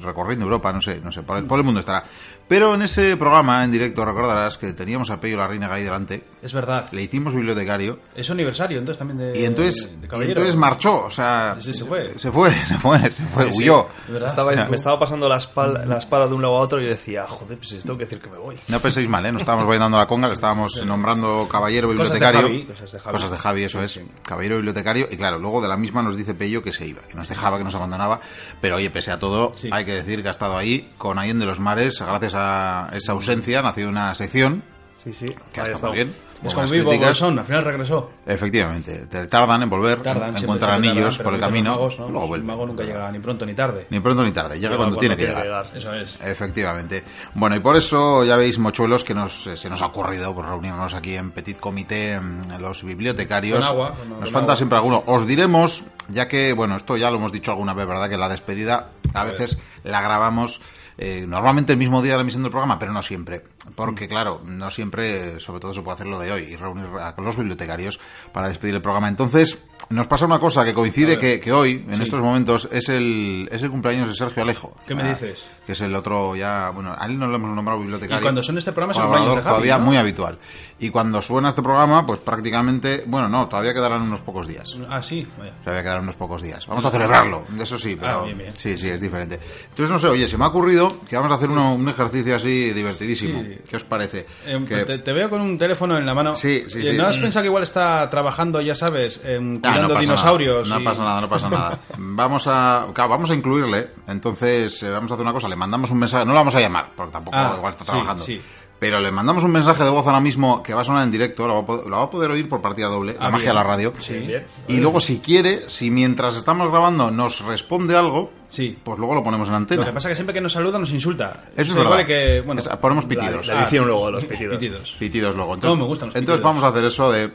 Recorriendo 0.00 0.44
Europa, 0.44 0.72
no 0.72 0.80
sé, 0.80 1.00
no 1.02 1.10
sé, 1.12 1.22
por 1.22 1.36
el, 1.38 1.44
por 1.44 1.58
el 1.58 1.64
mundo 1.64 1.80
estará. 1.80 2.04
Pero 2.48 2.74
en 2.74 2.82
ese 2.82 3.16
programa 3.16 3.62
en 3.64 3.70
directo 3.70 4.04
recordarás 4.04 4.58
que 4.58 4.72
teníamos 4.72 5.10
a 5.10 5.20
Pello 5.20 5.36
la 5.36 5.46
Reina 5.46 5.72
ahí 5.72 5.84
delante, 5.84 6.24
Es 6.42 6.52
verdad. 6.52 6.88
le 6.90 7.02
hicimos 7.02 7.32
bibliotecario 7.32 8.00
Es 8.14 8.26
su 8.26 8.32
aniversario, 8.32 8.78
entonces 8.78 8.98
también 8.98 9.18
de. 9.32 9.40
y 9.40 9.44
entonces, 9.44 10.00
de 10.00 10.06
y 10.06 10.08
caballero. 10.08 10.32
entonces 10.40 10.56
marchó, 10.56 11.04
o 11.04 11.10
sea, 11.10 11.56
Sí, 11.60 11.72
se 11.74 11.84
fue. 11.84 12.18
se 12.18 12.32
fue, 12.32 12.50
se 12.66 12.78
fue, 12.78 12.98
se 13.10 13.22
fue, 13.26 13.44
Sí, 13.44 13.50
sí. 13.52 13.62
huyó. 13.64 13.86
De 14.08 14.12
verdad. 14.14 14.28
Estaba- 14.28 14.50
me 14.68 14.76
estaba 14.76 14.98
pasando 14.98 15.28
la 15.28 15.36
espalda, 15.36 15.84
la 15.86 15.98
espada 15.98 16.26
de 16.26 16.34
un 16.34 16.42
lado 16.42 16.56
a 16.56 16.60
otro 16.60 16.80
y 16.80 16.84
yo 16.84 16.88
decía, 16.90 17.24
joder, 17.28 17.56
pues 17.58 17.68
si 17.70 17.78
tengo 17.78 17.96
que 17.98 18.04
decir 18.04 18.20
que 18.20 18.28
me 18.30 18.38
voy. 18.38 18.56
No 18.68 18.80
penséis 18.80 19.08
mal, 19.08 19.24
¿eh? 19.26 19.32
No 19.32 19.38
estábamos 19.38 19.66
bailando 19.68 19.96
la 19.96 20.06
conga, 20.08 20.26
le 20.26 20.34
estábamos 20.34 20.84
nombrando 20.84 21.46
caballero 21.50 21.86
Cosas 21.88 22.08
de 22.08 22.14
bibliotecario. 22.14 22.40
Javi, 22.48 22.64
cosas 22.66 22.92
de 22.92 22.98
Javi. 23.00 23.12
Cosas 23.12 23.30
de 23.30 23.36
Javi, 23.38 23.62
eso 23.64 23.80
es. 23.82 24.00
Caballero 24.24 24.56
bibliotecario. 24.56 25.06
Y 25.10 25.16
claro, 25.16 25.38
luego 25.38 25.62
de 25.62 25.68
la 25.68 25.76
misma 25.76 26.02
nos 26.02 26.16
dice 26.16 26.34
Pello 26.34 26.62
que 26.62 26.72
se 26.72 26.86
iba, 26.86 27.00
que 27.02 27.14
nos 27.14 27.28
dejaba, 27.28 27.58
que 27.58 27.64
nos 27.64 27.74
abandonaba. 27.76 28.20
Pero 28.60 28.76
oye, 28.76 28.90
pese 28.90 29.12
a 29.12 29.18
todo, 29.18 29.39
Sí. 29.56 29.68
hay 29.72 29.84
que 29.84 29.94
decir 29.94 30.22
que 30.22 30.28
ha 30.28 30.32
estado 30.32 30.56
ahí 30.56 30.90
con 30.98 31.18
Ahí 31.18 31.32
de 31.32 31.46
los 31.46 31.60
Mares. 31.60 32.00
Gracias 32.00 32.34
a 32.36 32.88
esa 32.92 33.12
ausencia 33.12 33.62
nació 33.62 33.88
una 33.88 34.14
sección 34.14 34.62
Sí, 34.92 35.12
sí. 35.12 35.26
que 35.52 35.60
ha 35.60 35.64
estado 35.64 35.76
estamos. 35.76 35.94
bien. 35.94 36.14
Es 36.42 36.54
como 36.54 36.66
vivo. 36.68 36.90
Bolsón, 36.96 37.38
al 37.38 37.44
final 37.44 37.64
regresó. 37.64 38.12
Efectivamente, 38.24 39.06
te 39.08 39.26
tardan 39.26 39.62
en 39.62 39.68
volver, 39.68 40.02
Tardan, 40.02 40.34
encuentran 40.38 40.72
anillos 40.76 41.18
tardan, 41.18 41.24
por 41.24 41.34
el 41.34 41.40
camino, 41.40 41.70
los 41.72 41.78
magos, 41.78 41.98
¿no? 42.00 42.08
luego 42.08 42.34
El 42.34 42.42
mago 42.44 42.66
nunca 42.66 42.82
llega 42.82 43.12
ni 43.12 43.18
pronto 43.18 43.44
ni 43.44 43.52
tarde. 43.52 43.86
Ni 43.90 44.00
pronto 44.00 44.22
ni 44.22 44.32
tarde, 44.32 44.58
llega 44.58 44.74
cuando, 44.78 44.96
tiene 44.96 45.18
que 45.18 45.26
llegar. 45.26 45.66
Eso 45.74 45.92
es. 45.92 46.16
Efectivamente. 46.22 47.04
Bueno, 47.34 47.56
y 47.56 47.60
por 47.60 47.76
eso 47.76 48.24
ya 48.24 48.36
veis, 48.36 48.58
mochuelos, 48.58 49.04
que 49.04 49.12
nos, 49.14 49.48
eh, 49.48 49.56
se 49.58 49.68
nos 49.68 49.82
ha 49.82 49.86
ocurrido 49.88 50.34
pues, 50.34 50.46
reunirnos 50.48 50.94
aquí 50.94 51.14
en 51.14 51.30
Petit 51.30 51.58
Comité, 51.60 52.18
mm, 52.18 52.58
los 52.58 52.84
bibliotecarios. 52.84 53.60
Con 53.66 53.74
agua, 53.76 53.94
con- 53.96 54.08
nos 54.08 54.18
con 54.20 54.28
falta 54.28 54.38
agua. 54.44 54.56
siempre 54.56 54.78
alguno. 54.78 55.04
Os 55.08 55.26
diremos, 55.26 55.84
ya 56.08 56.26
que, 56.26 56.54
bueno, 56.54 56.76
esto 56.76 56.96
ya 56.96 57.10
lo 57.10 57.16
hemos 57.18 57.32
dicho 57.32 57.50
alguna 57.50 57.74
vez, 57.74 57.86
¿verdad? 57.86 58.08
Que 58.08 58.16
la 58.16 58.30
despedida 58.30 58.88
a 59.14 59.24
veces 59.24 59.58
la 59.84 60.00
grabamos 60.00 60.60
eh, 60.98 61.24
normalmente 61.26 61.72
el 61.72 61.78
mismo 61.78 62.02
día 62.02 62.12
de 62.12 62.18
la 62.18 62.22
emisión 62.22 62.42
del 62.42 62.50
programa, 62.50 62.78
pero 62.78 62.92
no 62.92 63.00
siempre. 63.00 63.42
Porque, 63.74 64.06
claro, 64.06 64.42
no 64.44 64.70
siempre, 64.70 65.40
sobre 65.40 65.60
todo, 65.60 65.72
se 65.72 65.80
puede 65.80 65.94
hacer 65.94 66.06
lo 66.06 66.18
de 66.18 66.30
hoy 66.30 66.42
y 66.42 66.56
reunir 66.56 66.86
a 67.00 67.14
con 67.14 67.24
los 67.24 67.36
bibliotecarios 67.36 67.98
para 68.32 68.48
despedir 68.48 68.74
el 68.74 68.82
programa. 68.82 69.08
Entonces, 69.08 69.64
nos 69.90 70.06
pasa 70.06 70.24
una 70.24 70.38
cosa 70.38 70.64
que 70.64 70.72
coincide 70.72 71.18
que, 71.18 71.40
que 71.40 71.52
hoy, 71.52 71.84
en 71.88 71.96
Sí. 71.96 72.02
estos 72.04 72.20
momentos, 72.20 72.68
es 72.70 72.88
el, 72.88 73.48
es 73.50 73.60
el 73.62 73.70
cumpleaños 73.70 74.08
de 74.08 74.14
Sergio 74.14 74.42
Alejo. 74.44 74.76
¿Qué 74.86 74.94
me 74.94 75.02
Ah, 75.02 75.08
dices? 75.08 75.44
Que 75.66 75.72
es 75.72 75.80
el 75.80 75.94
otro 75.96 76.36
ya, 76.36 76.70
bueno, 76.70 76.94
a 76.96 77.06
él 77.06 77.18
no 77.18 77.26
lo 77.26 77.34
hemos 77.36 77.50
nombrado 77.52 77.80
bibliotecario. 77.80 78.20
Y 78.20 78.22
cuando 78.22 78.42
son 78.42 78.56
este 78.58 78.70
programa 78.72 78.92
es 78.92 78.98
el 78.98 79.04
cumpleaños 79.04 79.36
de 79.36 79.42
Javi, 79.42 79.50
todavía 79.54 79.78
¿no? 79.78 79.84
muy 79.84 79.96
habitual. 79.96 80.38
Y 80.78 80.90
cuando 80.90 81.20
suena 81.20 81.48
este 81.48 81.60
programa, 81.62 82.06
pues 82.06 82.20
prácticamente, 82.20 83.02
bueno, 83.06 83.28
no, 83.28 83.48
todavía 83.48 83.74
quedarán 83.74 84.02
unos 84.02 84.22
pocos 84.22 84.46
días. 84.46 84.76
Ah, 84.88 85.02
sí, 85.02 85.26
vaya. 85.38 85.52
Todavía 85.64 85.82
quedarán 85.82 86.02
unos 86.04 86.16
pocos 86.16 86.40
días. 86.40 86.66
Vamos 86.68 86.84
a 86.84 86.90
celebrarlo, 86.90 87.44
eso 87.60 87.76
sí, 87.78 87.96
pero 88.00 88.20
Ah, 88.20 88.24
bien, 88.24 88.38
bien. 88.38 88.52
sí, 88.56 88.78
sí, 88.78 88.88
es 88.90 89.00
diferente. 89.00 89.38
Entonces, 89.70 89.90
no 89.90 89.98
sé, 89.98 90.06
oye, 90.06 90.28
se 90.28 90.38
me 90.38 90.44
ha 90.44 90.48
ocurrido 90.48 91.00
que 91.08 91.16
vamos 91.16 91.32
a 91.32 91.34
hacer 91.34 91.50
uno- 91.50 91.74
un 91.74 91.88
ejercicio 91.88 92.34
así 92.36 92.72
divertidísimo. 92.72 93.42
Sí. 93.42 93.58
¿Qué 93.68 93.76
os 93.76 93.84
parece? 93.84 94.26
Eh, 94.46 94.64
Que- 94.66 94.84
te, 94.84 94.98
te 94.98 95.12
veo 95.12 95.28
con 95.28 95.40
un 95.40 95.58
teléfono 95.58 95.98
en 95.98 96.06
la 96.06 96.14
mano. 96.14 96.34
Sí, 96.36 96.64
sí, 96.68 96.78
Eh, 96.80 96.90
sí. 96.92 96.96
¿No 96.96 97.06
has 97.06 97.18
pensado 97.18 97.42
que 97.42 97.48
igual 97.48 97.64
está 97.64 98.08
trabajando, 98.08 98.60
ya 98.60 98.74
sabes, 98.76 99.20
em, 99.24 99.60
Ah, 99.62 99.79
cuidando 99.86 99.94
pasa 99.94 100.00
dinosaurios? 100.00 100.68
nada, 100.68 100.80
y- 100.80 100.84
No 100.84 100.90
pasa 100.90 101.02
nada, 101.04 101.20
no 101.20 101.28
pasa 101.28 101.48
nada. 101.50 101.78
Vamos 101.98 102.46
a, 102.46 102.86
claro, 102.94 103.10
vamos 103.10 103.30
a 103.30 103.34
incluirle. 103.34 103.90
Entonces, 104.06 104.82
eh, 104.82 104.90
vamos 104.90 105.10
a 105.10 105.14
hacer 105.14 105.24
una 105.24 105.32
cosa. 105.32 105.48
Le 105.48 105.56
mandamos 105.56 105.90
un 105.90 105.98
mensaje. 105.98 106.24
No 106.24 106.32
lo 106.32 106.38
vamos 106.38 106.54
a 106.54 106.60
llamar, 106.60 106.90
porque 106.96 107.12
tampoco 107.12 107.36
Ah, 107.36 107.54
igual 107.56 107.70
está 107.70 107.84
trabajando. 107.84 108.24
sí. 108.24 108.40
Pero 108.78 108.98
le 108.98 109.10
mandamos 109.12 109.44
un 109.44 109.50
mensaje 109.52 109.84
de 109.84 109.90
voz 109.90 110.06
ahora 110.06 110.20
mismo 110.20 110.62
que 110.62 110.72
va 110.72 110.80
a 110.80 110.84
sonar 110.84 111.02
en 111.04 111.10
directo. 111.10 111.46
Lo 111.46 111.52
va 111.52 111.60
a 111.60 111.64
poder, 111.66 111.86
lo 111.86 111.98
va 111.98 112.04
a 112.04 112.08
poder 112.08 112.30
oír 112.30 112.48
por 112.48 112.62
partida 112.62 112.86
doble. 112.86 113.12
la 113.12 113.26
Ah, 113.26 113.30
magia 113.30 113.38
bien. 113.38 113.48
de 113.50 113.54
la 113.54 113.62
radio. 113.62 113.92
Sí. 113.98 114.14
Bien. 114.20 114.46
Y 114.68 114.78
luego, 114.78 115.00
si 115.00 115.18
quiere, 115.18 115.68
si 115.68 115.90
mientras 115.90 116.34
estamos 116.34 116.70
grabando 116.70 117.10
nos 117.10 117.44
responde 117.44 117.94
algo, 117.94 118.32
Sí. 118.48 118.78
pues 118.82 118.98
luego 118.98 119.14
lo 119.14 119.22
ponemos 119.22 119.48
en 119.48 119.54
antena. 119.56 119.82
Lo 119.82 119.86
que 119.88 119.92
pasa 119.92 120.08
es 120.08 120.12
que 120.12 120.16
siempre 120.16 120.32
que 120.32 120.40
nos 120.40 120.52
saluda 120.54 120.78
nos 120.78 120.90
insulta. 120.92 121.42
Eso 121.54 121.72
es 121.72 121.74
verdad. 121.74 121.90
vale 121.90 122.06
que, 122.06 122.40
bueno, 122.40 122.62
Es- 122.62 122.68
ponemos 122.78 123.04
pitidos. 123.04 123.46
La 123.48 123.60
edición 123.60 123.86
luego 123.86 124.06
de 124.06 124.12
los 124.12 124.24
pitidos. 124.24 124.56
pitidos. 124.56 124.96
Pitidos 124.98 125.36
luego. 125.36 125.56
No, 125.58 125.76
me 125.76 125.84
gustan 125.84 126.08
los 126.08 126.16
Entonces 126.16 126.40
pitidos. 126.40 126.42
vamos 126.42 126.62
a 126.64 126.68
hacer 126.68 126.84
eso 126.86 127.12
de... 127.12 127.30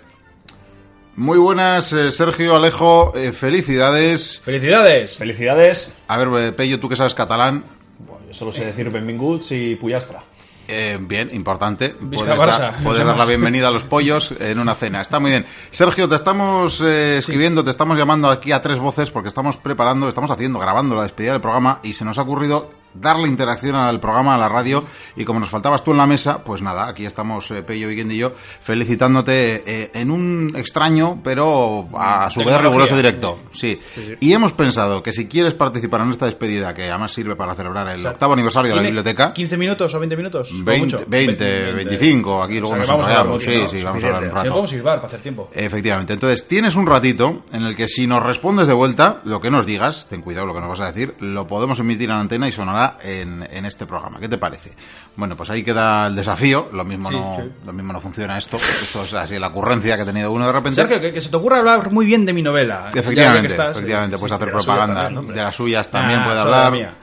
Muy 1.15 1.37
buenas, 1.37 1.93
eh, 1.93 2.11
Sergio, 2.11 2.55
Alejo, 2.55 3.13
eh, 3.15 3.31
felicidades. 3.31 4.41
¡Felicidades! 4.43 5.17
Felicidades. 5.17 5.95
A 6.07 6.17
ver, 6.17 6.27
eh, 6.47 6.51
Pello, 6.51 6.79
tú 6.79 6.89
que 6.89 6.97
sabes 6.97 7.15
catalán, 7.15 7.63
Bueno, 7.99 8.27
yo 8.27 8.33
solo 8.33 8.51
sé 8.51 8.65
decir 8.65 8.91
benvinguts 8.91 9.51
y 9.53 9.75
puyastra. 9.75 10.23
Eh, 10.67 10.97
bien, 10.99 11.29
importante. 11.33 11.89
Puedes, 11.89 12.35
Barça, 12.35 12.59
dar, 12.59 12.83
puedes 12.83 13.05
dar 13.05 13.15
la 13.15 13.25
bienvenida 13.25 13.67
a 13.67 13.71
los 13.71 13.83
pollos 13.83 14.33
en 14.39 14.59
una 14.59 14.73
cena. 14.73 14.99
Está 14.99 15.19
muy 15.19 15.31
bien. 15.31 15.45
Sergio, 15.71 16.09
te 16.09 16.15
estamos 16.15 16.81
eh, 16.81 17.17
escribiendo, 17.19 17.63
te 17.63 17.69
estamos 17.69 17.97
llamando 17.97 18.29
aquí 18.29 18.51
a 18.51 18.61
tres 18.61 18.79
voces 18.79 19.11
porque 19.11 19.27
estamos 19.27 19.57
preparando, 19.57 20.09
estamos 20.09 20.31
haciendo, 20.31 20.59
grabando 20.59 20.95
la 20.95 21.03
despedida 21.03 21.33
del 21.33 21.41
programa 21.41 21.79
y 21.83 21.93
se 21.93 22.03
nos 22.03 22.17
ha 22.17 22.23
ocurrido 22.23 22.71
darle 22.99 23.27
interacción 23.27 23.75
al 23.75 23.99
programa, 23.99 24.35
a 24.35 24.37
la 24.37 24.49
radio 24.49 24.83
y 25.15 25.25
como 25.25 25.39
nos 25.39 25.49
faltabas 25.49 25.83
tú 25.83 25.91
en 25.91 25.97
la 25.97 26.07
mesa, 26.07 26.43
pues 26.43 26.61
nada, 26.61 26.87
aquí 26.87 27.05
estamos 27.05 27.49
eh, 27.51 27.63
Pello, 27.63 27.87
Viguendi 27.87 28.15
y 28.15 28.19
yo 28.19 28.33
felicitándote 28.61 29.63
eh, 29.65 29.91
en 29.93 30.11
un 30.11 30.53
extraño 30.55 31.19
pero 31.23 31.87
a 31.93 32.29
su 32.29 32.43
vez 32.43 32.59
riguroso 32.59 32.95
directo. 32.95 33.39
Sí. 33.51 33.79
Y 34.19 34.33
hemos 34.33 34.53
pensado 34.53 35.01
que 35.03 35.11
si 35.11 35.27
quieres 35.27 35.53
participar 35.53 36.01
en 36.01 36.11
esta 36.11 36.25
despedida, 36.25 36.73
que 36.73 36.89
además 36.89 37.11
sirve 37.11 37.35
para 37.35 37.55
celebrar 37.55 37.87
el 37.89 38.05
octavo 38.05 38.33
aniversario 38.33 38.69
de 38.69 38.75
la 38.75 38.81
¿Tiene 38.81 38.89
biblioteca, 38.89 39.33
15 39.33 39.57
minutos 39.57 39.93
o 39.93 39.99
20 39.99 40.17
minutos? 40.17 40.49
Como 40.49 40.63
20, 40.63 40.95
mucho. 40.97 41.05
20, 41.07 41.73
25, 41.73 42.43
aquí 42.43 42.59
luego 42.59 42.67
O 42.67 42.69
sea, 42.69 42.77
nos 42.77 42.87
vamos 42.87 43.07
enrollamos. 43.07 43.43
Sí, 43.43 43.59
¿no? 43.61 43.69
sí, 43.69 43.83
vamos 43.83 44.03
a 44.03 44.07
hablar 44.07 44.23
un 44.23 44.31
rato. 44.31 44.49
podemos 44.49 44.69
silbar 44.69 44.95
para 44.97 45.07
hacer 45.07 45.21
tiempo. 45.21 45.49
Efectivamente, 45.53 46.13
entonces 46.13 46.47
tienes 46.47 46.75
un 46.75 46.87
ratito 46.87 47.43
en 47.51 47.63
el 47.63 47.75
que 47.75 47.87
si 47.87 48.07
nos 48.07 48.23
respondes 48.23 48.67
de 48.67 48.73
vuelta, 48.73 49.21
lo 49.25 49.41
que 49.41 49.51
nos 49.51 49.65
digas, 49.65 50.07
ten 50.09 50.21
cuidado 50.21 50.45
lo 50.45 50.53
que 50.53 50.59
nos 50.59 50.69
vas 50.69 50.81
a 50.81 50.91
decir, 50.91 51.15
lo 51.19 51.47
podemos 51.47 51.79
emitir 51.79 52.09
en 52.09 52.17
antena 52.17 52.47
y 52.47 52.51
sonará 52.51 52.84
en, 53.01 53.47
en 53.51 53.65
este 53.65 53.85
programa. 53.85 54.19
¿Qué 54.19 54.27
te 54.29 54.37
parece? 54.37 54.71
Bueno, 55.15 55.35
pues 55.35 55.49
ahí 55.49 55.63
queda 55.63 56.07
el 56.07 56.15
desafío, 56.15 56.69
lo 56.73 56.83
mismo, 56.85 57.09
Sí, 57.09 57.15
no, 57.15 57.37
sí. 57.41 57.51
lo 57.65 57.73
mismo 57.73 57.93
no 57.93 58.01
funciona 58.01 58.37
esto, 58.37 58.57
esto 58.57 59.03
es 59.03 59.13
así 59.13 59.37
la 59.39 59.47
ocurrencia 59.47 59.95
que 59.95 60.01
ha 60.03 60.05
tenido 60.05 60.31
uno 60.31 60.45
de 60.47 60.53
repente. 60.53 60.87
Que, 60.87 61.11
que 61.13 61.21
se 61.21 61.29
te 61.29 61.35
ocurra 61.35 61.57
hablar 61.59 61.91
muy 61.91 62.05
bien 62.05 62.25
de 62.25 62.33
mi 62.33 62.41
novela. 62.41 62.89
Efectivamente, 62.93 63.47
estás, 63.47 63.75
efectivamente, 63.75 64.15
eh, 64.15 64.19
puedes 64.19 64.31
sí, 64.31 64.35
hacer 64.35 64.47
de 64.47 64.53
las 64.53 64.63
suyas 64.63 64.75
propaganda, 64.77 65.03
también, 65.05 65.35
de 65.35 65.41
las 65.43 65.55
suyas 65.55 65.89
también 65.89 66.19
Ah, 66.19 66.25
puede 66.25 66.39
hablar. 66.39 66.71
mía. 66.71 66.93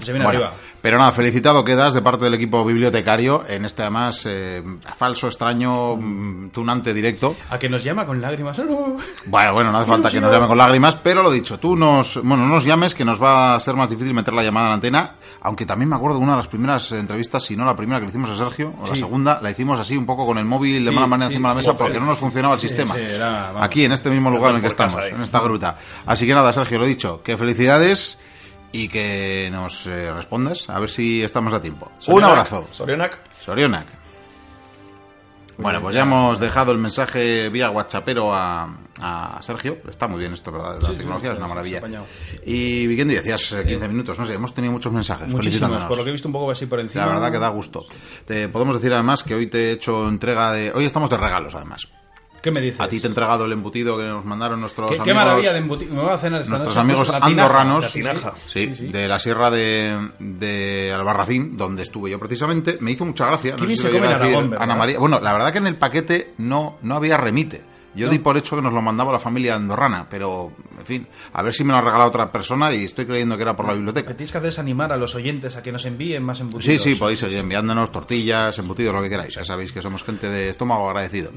Se 0.00 0.12
viene 0.12 0.24
Bueno, 0.24 0.38
arriba. 0.46 0.54
Pero 0.82 0.98
nada, 0.98 1.12
felicitado 1.12 1.64
quedas 1.64 1.94
de 1.94 2.02
parte 2.02 2.24
del 2.24 2.34
equipo 2.34 2.64
bibliotecario 2.64 3.44
en 3.48 3.64
este 3.64 3.82
además 3.82 4.24
eh, 4.26 4.62
falso, 4.96 5.28
extraño, 5.28 5.94
mm, 5.96 6.50
tunante 6.50 6.92
directo. 6.92 7.36
A 7.50 7.58
que 7.58 7.68
nos 7.68 7.84
llama 7.84 8.04
con 8.04 8.20
lágrimas. 8.20 8.58
¡Oh! 8.58 8.96
Bueno, 9.26 9.54
bueno, 9.54 9.70
no 9.70 9.78
hace 9.78 9.88
falta 9.88 10.10
que 10.10 10.20
nos 10.20 10.32
llame 10.32 10.48
con 10.48 10.58
lágrimas, 10.58 10.96
pero 10.96 11.22
lo 11.22 11.30
dicho, 11.30 11.58
tú 11.60 11.76
nos, 11.76 12.16
bueno, 12.16 12.48
no 12.48 12.54
nos 12.54 12.64
llames 12.64 12.96
que 12.96 13.04
nos 13.04 13.22
va 13.22 13.54
a 13.54 13.60
ser 13.60 13.76
más 13.76 13.90
difícil 13.90 14.12
meter 14.12 14.34
la 14.34 14.42
llamada 14.42 14.66
en 14.66 14.70
la 14.70 14.74
antena, 14.74 15.14
aunque 15.42 15.64
también 15.66 15.88
me 15.88 15.94
acuerdo 15.94 16.18
de 16.18 16.24
una 16.24 16.32
de 16.32 16.38
las 16.38 16.48
primeras 16.48 16.90
entrevistas, 16.90 17.44
si 17.44 17.56
no 17.56 17.64
la 17.64 17.76
primera 17.76 18.00
que 18.00 18.06
le 18.06 18.10
hicimos 18.10 18.30
a 18.30 18.36
Sergio, 18.36 18.74
o 18.80 18.88
la 18.88 18.96
segunda, 18.96 19.38
la 19.40 19.52
hicimos 19.52 19.78
así 19.78 19.96
un 19.96 20.04
poco 20.04 20.26
con 20.26 20.36
el 20.38 20.44
móvil 20.44 20.84
de 20.84 20.90
Sí, 20.90 20.94
mala 20.94 21.06
manera 21.06 21.28
sí, 21.28 21.34
encima 21.34 21.50
de 21.50 21.54
la 21.54 21.58
mesa 21.58 21.74
porque 21.74 22.00
no 22.00 22.06
nos 22.06 22.18
funcionaba 22.18 22.54
el 22.54 22.60
sistema. 22.60 22.94
sí, 22.96 23.02
era. 23.02 23.52
Aquí, 23.62 23.84
en 23.84 23.92
este 23.92 24.10
mismo 24.10 24.30
lugar 24.30 24.50
en 24.50 24.56
el 24.56 24.62
que 24.62 24.68
estamos, 24.68 25.00
en 25.04 25.22
esta 25.22 25.40
gruta. 25.40 25.76
Así 26.06 26.26
que 26.26 26.34
nada, 26.34 26.52
Sergio, 26.52 26.80
lo 26.80 26.86
dicho, 26.86 27.22
que 27.22 27.36
felicidades 27.36 28.18
y 28.72 28.88
que 28.88 29.48
nos 29.52 29.86
eh, 29.86 30.12
respondas, 30.12 30.68
a 30.70 30.78
ver 30.80 30.88
si 30.90 31.22
estamos 31.22 31.52
a 31.54 31.60
tiempo. 31.60 31.90
Un 32.08 32.24
abrazo. 32.24 32.66
Sorionak. 32.72 33.18
Sorionak. 33.44 33.86
Bueno, 35.58 35.80
pues 35.82 35.94
ya 35.94 36.02
hemos 36.02 36.40
dejado 36.40 36.72
el 36.72 36.78
mensaje 36.78 37.48
vía 37.50 37.70
WhatsAppero 37.70 38.34
a, 38.34 38.74
a 39.00 39.38
Sergio. 39.42 39.78
Está 39.88 40.08
muy 40.08 40.18
bien 40.18 40.32
esto, 40.32 40.50
¿verdad? 40.50 40.78
La 40.80 40.88
Sí, 40.88 40.96
tecnología 40.96 41.28
sí, 41.30 41.32
es 41.34 41.38
una 41.38 41.46
maravilla. 41.48 41.82
Y 42.46 42.86
Vikendi, 42.86 43.14
decías 43.14 43.52
eh, 43.52 43.64
15 43.66 43.86
minutos, 43.88 44.18
no 44.18 44.24
sé, 44.24 44.34
hemos 44.34 44.54
tenido 44.54 44.72
muchos 44.72 44.92
mensajes. 44.92 45.28
Muchísimos, 45.28 45.84
por 45.84 45.98
lo 45.98 46.04
que 46.04 46.08
he 46.08 46.12
visto 46.12 46.26
un 46.26 46.32
poco 46.32 46.50
así 46.50 46.66
por 46.66 46.80
encima. 46.80 47.04
La 47.06 47.12
verdad 47.12 47.30
que 47.30 47.38
da 47.38 47.48
gusto. 47.50 47.84
Te 48.24 48.48
podemos 48.48 48.74
decir 48.76 48.92
además 48.94 49.22
que 49.22 49.34
hoy 49.34 49.46
te 49.46 49.68
he 49.68 49.72
hecho 49.72 50.08
entrega 50.08 50.52
de... 50.52 50.72
Hoy 50.72 50.86
estamos 50.86 51.10
de 51.10 51.18
regalos 51.18 51.54
además. 51.54 51.86
¿Qué 52.42 52.50
me 52.50 52.60
dices? 52.60 52.80
A 52.80 52.88
ti 52.88 52.98
te 53.00 53.06
he 53.06 53.08
entregado 53.08 53.44
el 53.44 53.52
embutido 53.52 53.96
que 53.96 54.02
nos 54.04 54.24
mandaron 54.24 54.60
nuestros 54.60 54.88
¿Qué, 54.90 54.96
amigos... 54.96 55.06
qué 55.06 55.14
maravilla 55.14 55.52
de 55.52 55.58
embutido. 55.58 55.94
Me 55.94 56.02
voy 56.02 56.10
a 56.10 56.18
cenar 56.18 56.40
esta 56.40 56.50
nuestros 56.50 56.74
noche, 56.74 56.80
amigos 56.80 57.08
pues, 57.08 57.20
la 57.20 57.26
tinaja, 57.28 57.46
andorranos, 57.62 57.84
la 57.96 58.34
sí, 58.48 58.66
de 58.66 59.08
la 59.08 59.18
sierra 59.20 59.50
de, 59.50 60.10
de 60.18 60.92
Albarracín, 60.92 61.56
donde 61.56 61.84
estuve 61.84 62.10
yo 62.10 62.18
precisamente, 62.18 62.78
me 62.80 62.90
hizo 62.90 63.04
mucha 63.04 63.26
gracia. 63.26 63.54
No 63.58 63.66
sé 63.66 63.76
si 63.76 63.84
lo 63.84 63.90
llegué 63.92 64.06
a 64.08 64.18
decir. 64.18 64.56
Ana 64.58 64.74
María. 64.74 64.98
Bueno, 64.98 65.20
la 65.20 65.32
verdad 65.32 65.52
que 65.52 65.58
en 65.58 65.68
el 65.68 65.76
paquete 65.76 66.34
no, 66.38 66.78
no 66.82 66.96
había 66.96 67.16
remite. 67.16 67.62
Yo 67.94 68.08
di 68.08 68.18
por 68.18 68.38
hecho 68.38 68.56
que 68.56 68.62
nos 68.62 68.72
lo 68.72 68.80
mandaba 68.80 69.12
la 69.12 69.18
familia 69.18 69.54
andorrana, 69.54 70.06
pero, 70.08 70.50
en 70.78 70.86
fin, 70.86 71.06
a 71.34 71.42
ver 71.42 71.52
si 71.52 71.62
me 71.62 71.72
lo 71.72 71.76
ha 71.78 71.82
regalado 71.82 72.08
otra 72.08 72.32
persona 72.32 72.72
y 72.72 72.84
estoy 72.86 73.04
creyendo 73.04 73.36
que 73.36 73.42
era 73.42 73.54
por 73.54 73.66
la 73.66 73.72
Lo 73.72 73.76
biblioteca. 73.76 74.08
que 74.08 74.14
tienes 74.14 74.32
que 74.32 74.38
hacer 74.38 74.48
es 74.48 74.58
animar 74.58 74.92
a 74.92 74.96
los 74.96 75.14
oyentes 75.14 75.56
a 75.56 75.62
que 75.62 75.70
nos 75.72 75.84
envíen 75.84 76.22
más 76.22 76.38
Sí, 76.38 76.42
embutidos. 76.42 76.82
sí, 76.82 76.94
podéis 76.94 77.18
seguir 77.18 77.36
enviándonos 77.36 77.92
tortillas, 77.92 78.58
embutidos, 78.58 78.94
lo 78.94 79.02
que 79.02 79.10
queráis. 79.10 79.34
Ya 79.34 79.44
sabéis 79.44 79.72
que 79.72 79.82
somos 79.82 80.02
gente 80.02 80.26
de 80.30 80.48
estómago 80.48 80.88
agradecido. 80.88 81.32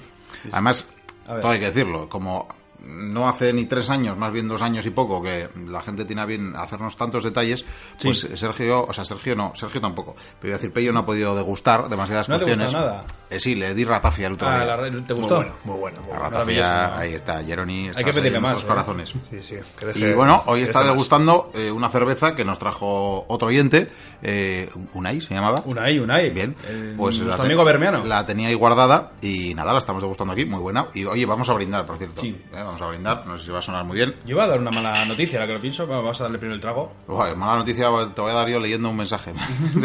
Además. 0.53 0.87
Todo 1.25 1.49
hay 1.49 1.59
que 1.59 1.65
decirlo, 1.65 2.07
como 2.09 2.47
no 2.85 3.27
hace 3.27 3.51
ni 3.53 3.65
tres 3.65 3.89
años, 3.89 4.17
más 4.17 4.31
bien 4.31 4.47
dos 4.47 4.61
años 4.61 4.85
y 4.85 4.89
poco, 4.91 5.21
que 5.21 5.49
la 5.67 5.81
gente 5.81 6.05
tiene 6.05 6.21
a 6.21 6.25
bien 6.25 6.53
hacernos 6.55 6.95
tantos 6.95 7.23
detalles, 7.23 7.65
pues 8.01 8.19
Sergio, 8.35 8.83
o 8.83 8.93
sea, 8.93 9.05
Sergio 9.05 9.35
no, 9.35 9.53
Sergio 9.55 9.81
tampoco, 9.81 10.15
pero 10.39 10.49
iba 10.51 10.55
a 10.55 10.59
decir, 10.59 10.71
Pello 10.71 10.93
no 10.93 10.99
ha 10.99 11.05
podido 11.05 11.35
degustar 11.35 11.89
demasiadas 11.89 12.29
¿No 12.29 12.35
cuestiones. 12.37 12.73
nada? 12.73 13.03
Eh, 13.29 13.39
sí, 13.39 13.55
le 13.55 13.73
di 13.73 13.83
ratafia 13.85 14.27
el 14.27 14.33
otro 14.33 14.47
Ah, 14.47 14.63
día. 14.63 14.77
la 14.77 14.83
¿Te 14.85 15.13
Muy 15.13 15.21
gustó? 15.23 15.35
bueno, 15.37 15.55
muy 15.63 15.77
bueno. 15.79 15.99
muy 16.01 16.11
La 16.11 16.19
bueno. 16.19 16.29
ratafia, 16.29 16.61
maravilloso. 16.63 16.99
ahí 17.01 17.13
está, 17.13 17.43
Jeroni. 17.43 17.87
estás 17.89 18.03
que 18.03 18.13
pedirle 18.13 18.39
más, 18.39 18.63
¿eh? 18.63 18.67
corazones. 18.67 19.13
Sí, 19.29 19.41
sí. 19.41 19.55
que 19.79 19.85
deje- 19.87 20.11
Y 20.11 20.13
bueno, 20.13 20.43
hoy 20.45 20.61
está 20.61 20.83
degustando 20.83 21.51
eh, 21.55 21.71
una 21.71 21.89
cerveza 21.89 22.35
que 22.35 22.45
nos 22.45 22.59
trajo 22.59 23.25
otro 23.27 23.47
oyente, 23.47 23.89
eh, 24.21 24.69
Unai 24.93 25.21
se 25.21 25.33
llamaba. 25.33 25.61
Unai, 25.65 25.97
Unai. 25.99 26.29
Bien, 26.29 26.55
El- 26.69 26.93
pues 26.95 27.19
nuestro 27.19 27.43
amigo 27.45 27.63
Bermeano. 27.65 28.03
La 28.03 28.25
tenía 28.25 28.47
ahí 28.49 28.53
guardada 28.53 29.11
y 29.21 29.53
nada, 29.55 29.71
la 29.73 29.79
estamos 29.79 30.03
degustando 30.03 30.33
aquí, 30.33 30.45
muy 30.45 30.59
buena. 30.59 30.87
Y 30.93 31.05
oye, 31.05 31.25
vamos 31.25 31.49
a 31.49 31.53
brindar, 31.53 31.85
por 31.85 31.97
cierto. 31.97 32.21
Sí. 32.21 32.39
Vamos 32.75 32.87
a 32.87 32.91
brindar, 32.91 33.25
no 33.25 33.37
sé 33.37 33.45
si 33.45 33.51
va 33.51 33.59
a 33.59 33.61
sonar 33.61 33.85
muy 33.85 33.95
bien. 33.95 34.15
Yo 34.25 34.35
iba 34.35 34.43
a 34.43 34.47
dar 34.47 34.59
una 34.59 34.69
mala 34.69 35.05
noticia, 35.05 35.39
la 35.39 35.47
que 35.47 35.53
lo 35.53 35.61
pienso. 35.61 35.87
Vamos 35.87 36.03
vamos 36.03 36.19
a 36.19 36.23
darle 36.25 36.39
primero 36.39 36.55
el 36.55 36.61
trago. 36.61 36.91
Uy, 37.07 37.33
mala 37.37 37.59
noticia, 37.59 37.87
te 38.13 38.19
voy 38.19 38.31
a 38.31 38.33
dar 38.33 38.49
yo 38.49 38.59
leyendo 38.59 38.89
un 38.89 38.97
mensaje. 38.97 39.33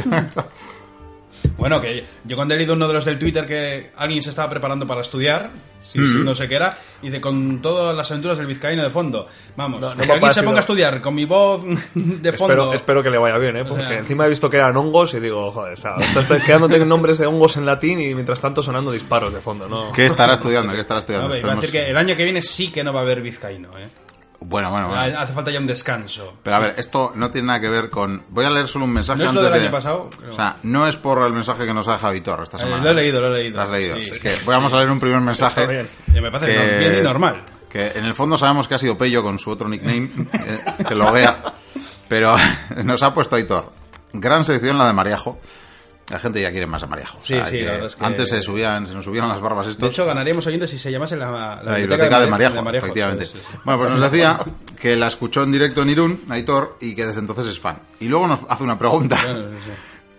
Bueno, 1.56 1.80
que 1.80 2.04
yo 2.24 2.36
cuando 2.36 2.54
he 2.54 2.56
leído 2.56 2.74
uno 2.74 2.86
de 2.88 2.94
los 2.94 3.04
del 3.04 3.18
Twitter 3.18 3.44
que 3.46 3.90
alguien 3.96 4.22
se 4.22 4.30
estaba 4.30 4.48
preparando 4.48 4.86
para 4.86 5.00
estudiar, 5.02 5.50
sí, 5.82 5.98
sí, 6.06 6.18
no 6.24 6.34
sé 6.34 6.48
qué 6.48 6.54
era, 6.56 6.74
y 7.02 7.10
de 7.10 7.20
con 7.20 7.60
todas 7.60 7.94
las 7.96 8.10
aventuras 8.10 8.38
del 8.38 8.46
vizcaíno 8.46 8.82
de 8.82 8.90
fondo. 8.90 9.26
Vamos, 9.56 9.80
No, 9.80 9.94
no 9.94 10.02
que 10.02 10.10
alguien 10.12 10.30
se 10.30 10.42
ponga 10.42 10.58
a 10.58 10.60
estudiar 10.60 11.00
con 11.02 11.14
mi 11.14 11.24
voz 11.26 11.62
de 11.94 12.32
fondo. 12.32 12.54
Espero, 12.54 12.72
espero 12.72 13.02
que 13.02 13.10
le 13.10 13.18
vaya 13.18 13.36
bien, 13.38 13.56
¿eh? 13.56 13.64
Porque 13.64 13.84
sea- 13.86 13.98
encima 13.98 14.26
he 14.26 14.28
visto 14.30 14.48
que 14.48 14.56
eran 14.56 14.76
hongos 14.76 15.12
y 15.14 15.20
digo, 15.20 15.52
joder, 15.52 15.74
está, 15.74 15.96
está, 15.96 16.20
está 16.20 16.38
quedándote 16.38 16.78
nombres 16.86 17.18
de 17.18 17.26
hongos 17.26 17.56
en 17.58 17.66
latín 17.66 18.00
y 18.00 18.14
mientras 18.14 18.40
tanto 18.40 18.62
sonando 18.62 18.90
disparos 18.92 19.34
de 19.34 19.40
fondo, 19.40 19.68
¿no? 19.68 19.92
¿Qué 19.92 20.06
estará 20.06 20.34
estudiando? 20.34 20.72
¿Qué 20.72 20.80
estará 20.80 20.96
No, 20.96 21.00
estudiando? 21.00 21.26
iba 21.28 21.34
a 21.34 21.38
Esperemos- 21.38 21.60
decir 21.60 21.72
que 21.72 21.90
el 21.90 21.96
año 21.96 22.16
que 22.16 22.24
viene 22.24 22.40
sí 22.42 22.70
que 22.70 22.82
no 22.84 22.92
va 22.92 23.00
a 23.00 23.02
haber 23.02 23.20
vizcaíno, 23.20 23.76
¿eh? 23.78 23.88
Bueno, 24.42 24.70
bueno, 24.70 24.88
bueno. 24.88 25.18
Hace 25.18 25.32
falta 25.34 25.50
ya 25.50 25.58
un 25.60 25.66
descanso. 25.66 26.34
Pero 26.42 26.56
a 26.56 26.58
ver, 26.60 26.74
esto 26.78 27.12
no 27.14 27.30
tiene 27.30 27.48
nada 27.48 27.60
que 27.60 27.68
ver 27.68 27.90
con... 27.90 28.24
Voy 28.30 28.44
a 28.46 28.50
leer 28.50 28.66
solo 28.66 28.86
un 28.86 28.92
mensaje 28.92 29.22
¿No 29.22 29.28
es 29.28 29.34
lo 29.34 29.40
antes 29.40 29.52
del 29.52 29.60
de- 29.62 29.66
año 29.68 29.76
pasado? 29.76 30.10
O 30.30 30.34
sea, 30.34 30.56
no 30.62 30.86
es 30.88 30.96
por 30.96 31.22
el 31.26 31.32
mensaje 31.34 31.66
que 31.66 31.74
nos 31.74 31.86
ha 31.88 31.92
dejado 31.92 32.12
Vitor 32.14 32.42
esta 32.42 32.56
Eh, 32.56 32.60
semana. 32.60 32.82
lo 32.82 32.90
he 32.90 32.94
leído, 32.94 33.20
lo 33.20 33.26
he 33.36 33.38
leído. 33.42 33.56
Lo 33.56 33.62
has 33.62 33.70
leído. 33.70 33.96
Sí. 34.02 34.10
Es 34.12 34.18
que 34.18 34.34
vamos 34.46 34.72
a 34.72 34.78
leer 34.78 34.90
un 34.90 34.98
primer 34.98 35.20
mensaje. 35.20 35.60
Está 35.60 35.72
bien. 35.72 35.88
Me 36.22 36.30
parece 36.30 36.58
no- 36.58 36.78
bien 36.78 36.98
y 36.98 37.02
normal. 37.02 37.44
Que 37.68 37.88
en 37.94 38.04
el 38.04 38.14
fondo 38.14 38.38
sabemos 38.38 38.66
que 38.66 38.74
ha 38.74 38.78
sido 38.78 38.96
Pello 38.96 39.22
con 39.22 39.38
su 39.38 39.50
otro 39.50 39.68
nickname, 39.68 40.10
eh, 40.32 40.58
que 40.88 40.94
lo 40.94 41.12
vea. 41.12 41.42
Pero 42.08 42.34
nos 42.84 43.02
ha 43.02 43.12
puesto 43.12 43.36
Aitor. 43.36 43.70
Gran 44.14 44.44
sección 44.44 44.78
la 44.78 44.86
de 44.86 44.92
Mariajo. 44.94 45.38
La 46.10 46.18
gente 46.18 46.40
ya 46.40 46.50
quiere 46.50 46.66
más 46.66 46.82
a 46.82 46.86
Mariajo. 46.86 47.18
O 47.18 47.22
Sí, 47.22 47.34
sea, 47.34 47.44
sí, 47.44 47.58
que 47.58 47.64
la 47.64 47.70
verdad 47.72 47.86
es 47.86 47.96
que- 47.96 48.04
Antes 48.04 48.28
se, 48.28 48.42
subían, 48.42 48.86
se 48.86 48.94
nos 48.94 49.04
subieron 49.04 49.28
las 49.28 49.40
barbas 49.40 49.66
estos. 49.68 49.82
De 49.82 49.88
hecho, 49.92 50.06
ganaríamos 50.06 50.46
oyentes 50.46 50.68
si 50.70 50.78
se 50.78 50.90
llamase 50.90 51.16
la, 51.16 51.30
la, 51.30 51.62
la 51.62 51.76
biblioteca 51.76 52.20
de 52.20 52.26
Mariajo, 52.26 52.62
Mariajo, 52.62 52.86
efectivamente. 52.86 53.26
sí, 53.26 53.32
sí, 53.34 53.42
sí. 53.50 53.56
Bueno, 53.64 53.78
pues 53.80 53.90
nos 53.92 54.00
decía 54.10 54.38
que 54.80 54.96
la 54.96 55.06
escuchó 55.06 55.42
en 55.44 55.52
directo 55.52 55.82
en 55.82 55.90
Irún, 55.90 56.24
Aitor, 56.28 56.76
y 56.80 56.94
que 56.96 57.06
desde 57.06 57.20
entonces 57.20 57.46
es 57.46 57.60
fan. 57.60 57.78
Y 58.00 58.06
luego 58.08 58.26
nos 58.26 58.40
hace 58.48 58.64
una 58.64 58.78
pregunta 58.78 59.20
Bueno. 59.22 59.48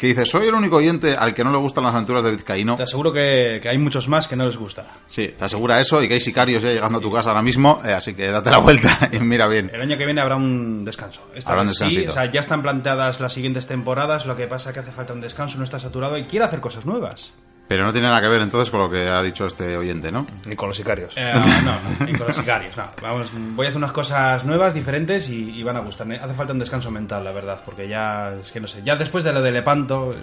Que 0.02 0.07
dice, 0.07 0.26
¿soy 0.26 0.48
el 0.48 0.56
único 0.56 0.78
oyente 0.78 1.15
al 1.15 1.32
que 1.32 1.44
no 1.44 1.52
le 1.52 1.60
gustan 1.60 1.84
las 1.84 1.94
aventuras 1.94 2.23
de 2.23 2.32
Vizcaíno? 2.32 2.76
Te 2.76 2.82
aseguro 2.82 3.14
que, 3.14 3.60
que 3.61 3.69
hay 3.69 3.78
muchos 3.78 4.07
más 4.07 4.28
que 4.28 4.36
no 4.36 4.48
les 4.48 4.57
gusta. 4.57 4.88
Sí, 5.06 5.36
te 5.38 5.45
asegura 5.45 5.80
eso 5.80 6.02
y 6.02 6.07
que 6.07 6.15
hay 6.15 6.19
sicarios 6.19 6.64
ya 6.64 6.69
llegando 6.69 6.98
a 6.98 7.02
tu 7.02 7.11
casa 7.11 7.30
ahora 7.30 7.44
mismo, 7.44 7.80
eh, 7.86 7.94
así 7.94 8.15
que 8.15 8.32
date 8.32 8.49
la 8.49 8.57
vuelta 8.57 9.10
y 9.11 9.19
mira 9.19 9.48
bien. 9.48 9.69
El 9.72 9.80
año 9.80 9.99
que 9.99 10.06
viene 10.06 10.19
habrá 10.19 10.38
un 10.38 10.84
descanso. 10.84 11.22
Esta 11.36 11.52
Habrá 11.52 11.61
un 11.61 11.68
sí, 11.68 11.73
descansito. 11.73 12.10
o 12.10 12.14
sea, 12.14 12.26
ya 12.26 12.40
están 12.40 12.64
planteadas 12.64 13.19
las 13.19 13.32
siguientes 13.32 13.68
temporadas, 13.68 14.26
lo 14.26 14.36
que 14.36 14.48
pasa 14.48 14.72
es 14.72 14.73
que 14.73 14.80
hace 14.80 14.91
falta 14.91 15.14
un 15.14 15.22
descanso, 15.22 15.60
no 15.60 15.65
está 15.65 15.80
saturado 15.80 16.18
y 16.18 16.23
quiere 16.23 16.45
hacer 16.45 16.61
cosas 16.61 16.88
nuevas. 16.88 17.34
Pero 17.72 17.85
no 17.85 17.93
tiene 17.93 18.10
nada 18.10 18.19
que 18.19 18.27
ver 18.27 18.41
entonces 18.41 18.69
con 18.69 18.81
lo 18.81 18.89
que 18.89 19.07
ha 19.07 19.22
dicho 19.22 19.48
este 19.48 19.77
oyente, 19.77 20.11
¿no? 20.11 20.27
Ni 20.45 20.57
con 20.57 20.68
los 20.68 20.76
sicarios. 20.76 21.14
Eh, 21.15 21.31
no, 21.64 21.72
no, 21.72 22.06
ni 22.06 22.11
con 22.11 22.27
los 22.27 22.35
sicarios, 22.35 22.76
no. 22.76 22.84
Vamos, 23.02 23.30
voy 23.34 23.65
a 23.65 23.69
hacer 23.69 23.77
unas 23.77 23.93
cosas 23.93 24.43
nuevas, 24.43 24.73
diferentes 24.73 25.30
y, 25.30 25.52
y 25.57 25.64
van 25.64 25.77
a 25.77 25.80
gustarme. 25.80 26.18
Hace 26.18 26.34
falta 26.34 26.52
un 26.52 26.60
descanso 26.60 26.91
mental, 26.91 27.23
la 27.23 27.31
verdad, 27.31 27.61
porque 27.65 27.88
ya, 27.88 28.34
es 28.43 28.52
que 28.52 28.60
no 28.60 28.68
sé, 28.68 28.81
ya 28.84 28.98
después 28.98 29.23
de 29.23 29.31
lo 29.31 29.41
de 29.41 29.52
Lepanto, 29.53 30.14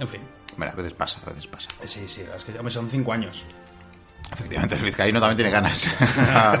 en 0.00 0.08
fin. 0.08 0.22
Bueno, 0.56 0.72
a 0.72 0.76
veces 0.76 0.94
pasa, 0.94 1.20
a 1.26 1.28
veces 1.28 1.46
pasa. 1.46 1.68
Sí, 1.84 2.08
sí, 2.08 2.22
es 2.34 2.42
que 2.42 2.52
hombre, 2.58 2.72
son 2.72 2.88
cinco 2.88 3.12
años. 3.12 3.44
Efectivamente, 4.32 4.76
el 4.76 4.82
vizcaíno 4.82 5.20
también 5.20 5.36
tiene 5.36 5.50
ganas. 5.52 5.86
Está- 6.02 6.52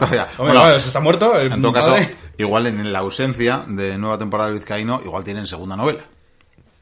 Hombre, 0.00 0.24
Bueno, 0.38 0.54
no, 0.54 0.70
¿se 0.80 0.88
está 0.88 0.98
muerto? 0.98 1.38
El 1.38 1.52
en 1.52 1.62
todo 1.62 1.72
caso, 1.72 1.94
igual 2.36 2.66
en 2.66 2.92
la 2.92 2.98
ausencia 2.98 3.62
de 3.68 3.96
nueva 3.96 4.18
temporada 4.18 4.50
del 4.50 4.58
vizcaíno, 4.58 5.00
igual 5.04 5.22
tienen 5.22 5.46
segunda 5.46 5.76
novela. 5.76 6.00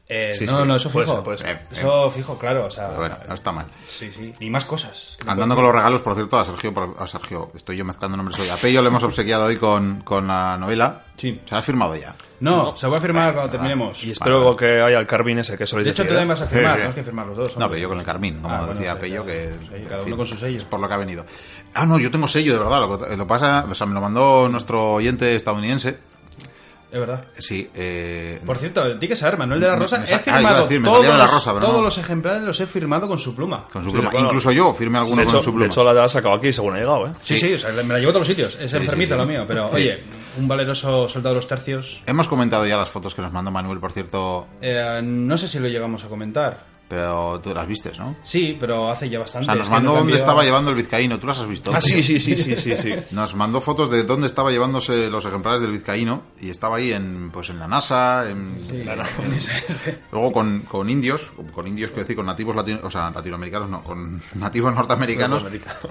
Eh, 0.09 0.31
Sí, 0.31 0.45
no, 0.45 0.61
sí, 0.61 0.67
no, 0.67 0.75
eso 0.77 0.89
puede 0.89 1.05
fijo. 1.05 1.17
ser, 1.17 1.23
puede 1.25 1.37
ser. 1.37 1.49
Eh, 1.49 1.59
Eso 1.71 2.09
fijo, 2.09 2.39
claro, 2.39 2.63
o 2.63 2.71
sea... 2.71 2.87
Bueno, 2.91 3.17
no 3.27 3.33
está 3.33 3.51
mal. 3.51 3.65
Sí, 3.85 4.09
sí. 4.09 4.31
Y 4.39 4.49
más 4.49 4.63
cosas. 4.63 5.17
Andando 5.27 5.53
con 5.55 5.65
los 5.65 5.75
regalos, 5.75 6.01
por 6.01 6.15
cierto, 6.15 6.39
a 6.39 6.45
Sergio, 6.45 6.73
por- 6.73 6.95
a 6.97 7.05
Sergio, 7.07 7.51
estoy 7.53 7.75
yo 7.75 7.83
mezclando 7.83 8.15
nombres 8.15 8.39
hoy. 8.39 8.47
A 8.47 8.55
Pello 8.55 8.81
le 8.81 8.87
hemos 8.87 9.03
obsequiado 9.03 9.47
hoy 9.47 9.57
con, 9.57 10.01
con 10.05 10.25
la 10.27 10.55
novela. 10.57 11.03
Sí. 11.17 11.41
Se 11.43 11.55
la 11.55 11.59
ha 11.59 11.61
firmado 11.61 11.93
ya. 11.97 12.15
No, 12.39 12.73
se 12.77 12.87
va 12.87 12.95
a 12.95 13.01
firmar 13.01 13.33
cuando 13.33 13.51
terminemos. 13.51 14.01
Y 14.03 14.11
espero 14.11 14.55
que 14.55 14.79
haya 14.81 14.99
el 14.99 15.07
Carvin 15.07 15.39
ese 15.39 15.57
que 15.57 15.65
soléis 15.65 15.85
De 15.87 15.91
hecho, 15.91 16.03
tú 16.03 16.09
también 16.09 16.27
¿eh? 16.27 16.29
vas 16.29 16.41
a 16.41 16.47
firmar, 16.47 16.73
Sí, 16.73 16.77
sí. 16.77 16.83
no 16.83 16.89
es 16.89 16.95
que 16.95 17.03
firmar 17.03 17.25
los 17.27 17.37
dos. 17.37 17.57
No, 17.57 17.67
pero 17.67 17.81
yo 17.81 17.89
con 17.89 17.99
el 17.99 18.05
Carmín, 18.05 18.39
como 18.39 18.53
Ah, 18.53 18.59
bueno, 18.59 18.73
decía 18.75 18.93
sí, 18.93 18.99
Pello, 19.01 19.25
que... 19.25 19.49
sí, 19.59 19.85
cada 19.89 20.03
uno 20.03 20.15
con 20.17 20.25
su 20.27 20.37
sello. 20.37 20.57
Es 20.57 20.63
por 20.65 20.79
lo 20.79 20.87
que 20.87 20.93
ha 20.93 20.97
venido. 20.97 21.25
Ah, 21.73 21.85
no, 21.85 21.99
yo 21.99 22.09
tengo 22.11 22.27
sello, 22.29 22.53
de 22.53 22.59
verdad. 22.59 22.79
Lo, 22.81 22.97
que- 22.99 23.17
lo 23.17 23.27
pasa, 23.27 23.65
o 23.69 23.73
sea, 23.75 23.87
me 23.87 23.93
lo 23.95 23.99
mandó 24.01 24.47
nuestro 24.47 24.93
oyente 24.93 25.35
estadounidense. 25.35 25.97
Es 26.89 26.99
verdad. 26.99 27.25
Sí, 27.37 27.69
eh, 27.75 28.39
Por 28.45 28.57
cierto, 28.57 28.95
di 28.95 29.07
que 29.09 29.15
saber, 29.17 29.37
Manuel 29.37 29.59
de 29.59 29.67
la 29.67 29.73
Me- 29.73 29.79
Rosa, 29.79 29.97
me 29.97 30.05
he 30.05 30.07
sa- 30.07 30.15
ah, 30.15 30.19
firmado 30.19 30.61
decir, 30.63 30.79
me 30.79 30.87
todos, 30.87 31.01
de 31.05 31.09
la 31.09 31.17
los- 31.17 31.31
Rosa, 31.33 31.53
pero 31.53 31.65
todos 31.65 31.77
no. 31.79 31.83
los 31.83 31.97
ejemplares 31.97 32.43
los 32.43 32.59
he 32.61 32.65
firmado 32.65 33.07
con 33.09 33.19
su 33.19 33.35
pluma. 33.35 33.65
con 33.73 33.83
su 33.83 33.89
Sí, 33.89 33.95
pluma. 33.95 34.09
bueno. 34.09 34.27
Incluso 34.27 34.51
yo 34.53 34.73
firmé 34.73 34.97
alguno 34.99 35.17
De 35.21 35.25
con 35.25 35.35
hecho, 35.35 35.41
su 35.43 35.49
de 35.51 35.55
pluma. 35.55 35.65
hecho, 35.65 35.83
la 35.83 36.03
has 36.05 36.11
sacado 36.13 36.35
aquí 36.35 36.53
según 36.53 36.75
ha 36.75 36.79
llegado, 36.79 37.07
¿eh? 37.07 37.11
Sí, 37.21 37.35
sí, 37.35 37.53
o 37.53 37.59
sea, 37.59 37.71
me 37.71 37.93
la 37.93 37.99
llevo 37.99 38.11
a 38.11 38.13
todos 38.13 38.21
los 38.21 38.27
sitios. 38.29 38.55
Es 38.61 38.73
enfermizo 38.73 39.13
sí, 39.15 39.17
lo 39.17 39.23
sí. 39.25 39.29
mío, 39.31 39.45
pero 39.45 39.67
Sí. 39.67 39.75
oye, 39.75 40.03
un 40.37 40.47
valeroso 40.47 41.09
soldado 41.09 41.35
de 41.35 41.39
los 41.39 41.47
tercios. 41.47 42.01
Hemos 42.05 42.29
comentado 42.29 42.65
ya 42.65 42.77
las 42.77 42.89
fotos 42.89 43.13
que 43.13 43.21
nos 43.21 43.33
mandó 43.33 43.51
Manuel, 43.51 43.79
por 43.79 43.91
cierto, 43.91 44.47
eh, 44.61 45.01
no 45.03 45.37
sé 45.37 45.47
si 45.49 45.59
lo 45.59 45.67
llegamos 45.67 46.05
a 46.05 46.07
comentar. 46.07 46.76
Pero 46.87 47.39
tú 47.41 47.53
las 47.53 47.67
vistes, 47.67 47.99
¿no? 47.99 48.15
Sí, 48.21 48.55
pero 48.59 48.89
hace 48.89 49.09
ya 49.09 49.19
O 49.19 49.21
bastante. 49.21 49.45
sea, 49.45 49.55
nos 49.55 49.69
mandó 49.69 49.91
no 49.93 49.99
dónde 49.99 50.15
estaba 50.15 50.43
llevando 50.43 50.69
el 50.71 50.77
vizcaíno. 50.77 51.19
¿Tú 51.19 51.27
las 51.27 51.39
has 51.39 51.47
visto? 51.47 51.71
Ah, 51.73 51.81
sí, 51.81 52.01
sí, 52.03 52.19
sí, 52.19 52.35
sí, 52.35 52.55
sí, 52.55 52.75
sí. 52.77 52.93
Nos 53.11 53.35
mandó 53.35 53.59
fotos 53.61 53.89
de 53.89 54.03
dónde 54.03 54.27
estaba 54.27 54.51
llevándose 54.51 55.09
los 55.09 55.25
ejemplares 55.25 55.61
del 55.61 55.71
vizcaíno 55.71 56.23
y 56.39 56.49
estaba 56.49 56.77
ahí 56.77 56.93
en, 56.93 57.29
pues 57.31 57.49
en 57.49 57.59
la 57.59 57.67
NASA, 57.67 58.29
en, 58.29 58.57
luego 60.11 60.31
con, 60.31 60.61
con 60.61 60.89
indios, 60.89 61.31
con 61.53 61.67
indios, 61.67 61.89
quiero 61.89 62.03
decir, 62.03 62.15
con 62.15 62.25
nativos 62.25 62.55
latino, 62.55 62.79
o 62.83 62.89
sea, 62.91 63.09
latinoamericanos, 63.11 63.69
no, 63.69 63.83
con 63.83 64.21
nativos 64.35 64.73
norteamericanos. 64.73 65.45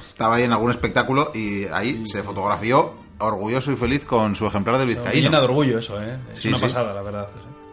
Estaba 0.09 0.37
ahí 0.37 0.45
en 0.45 0.53
algún 0.53 0.71
espectáculo 0.71 1.31
y 1.35 1.65
ahí 1.67 2.05
se 2.07 2.23
fotografió 2.23 2.95
orgulloso 3.19 3.73
y 3.73 3.77
feliz 3.77 4.05
con 4.05 4.35
su 4.37 4.47
ejemplar 4.47 4.79
del 4.79 4.89
vizcaíno. 4.89 5.23
llena 5.29 5.39
de 5.39 5.45
orgullo 5.45 5.79
eso, 5.79 6.01
¿eh? 6.03 6.19
Es 6.33 6.41
Sí, 6.41 6.49
una 6.49 6.59
sí. 6.59 6.63
pasada, 6.65 6.93
la 6.93 7.03
verdad. 7.03 7.29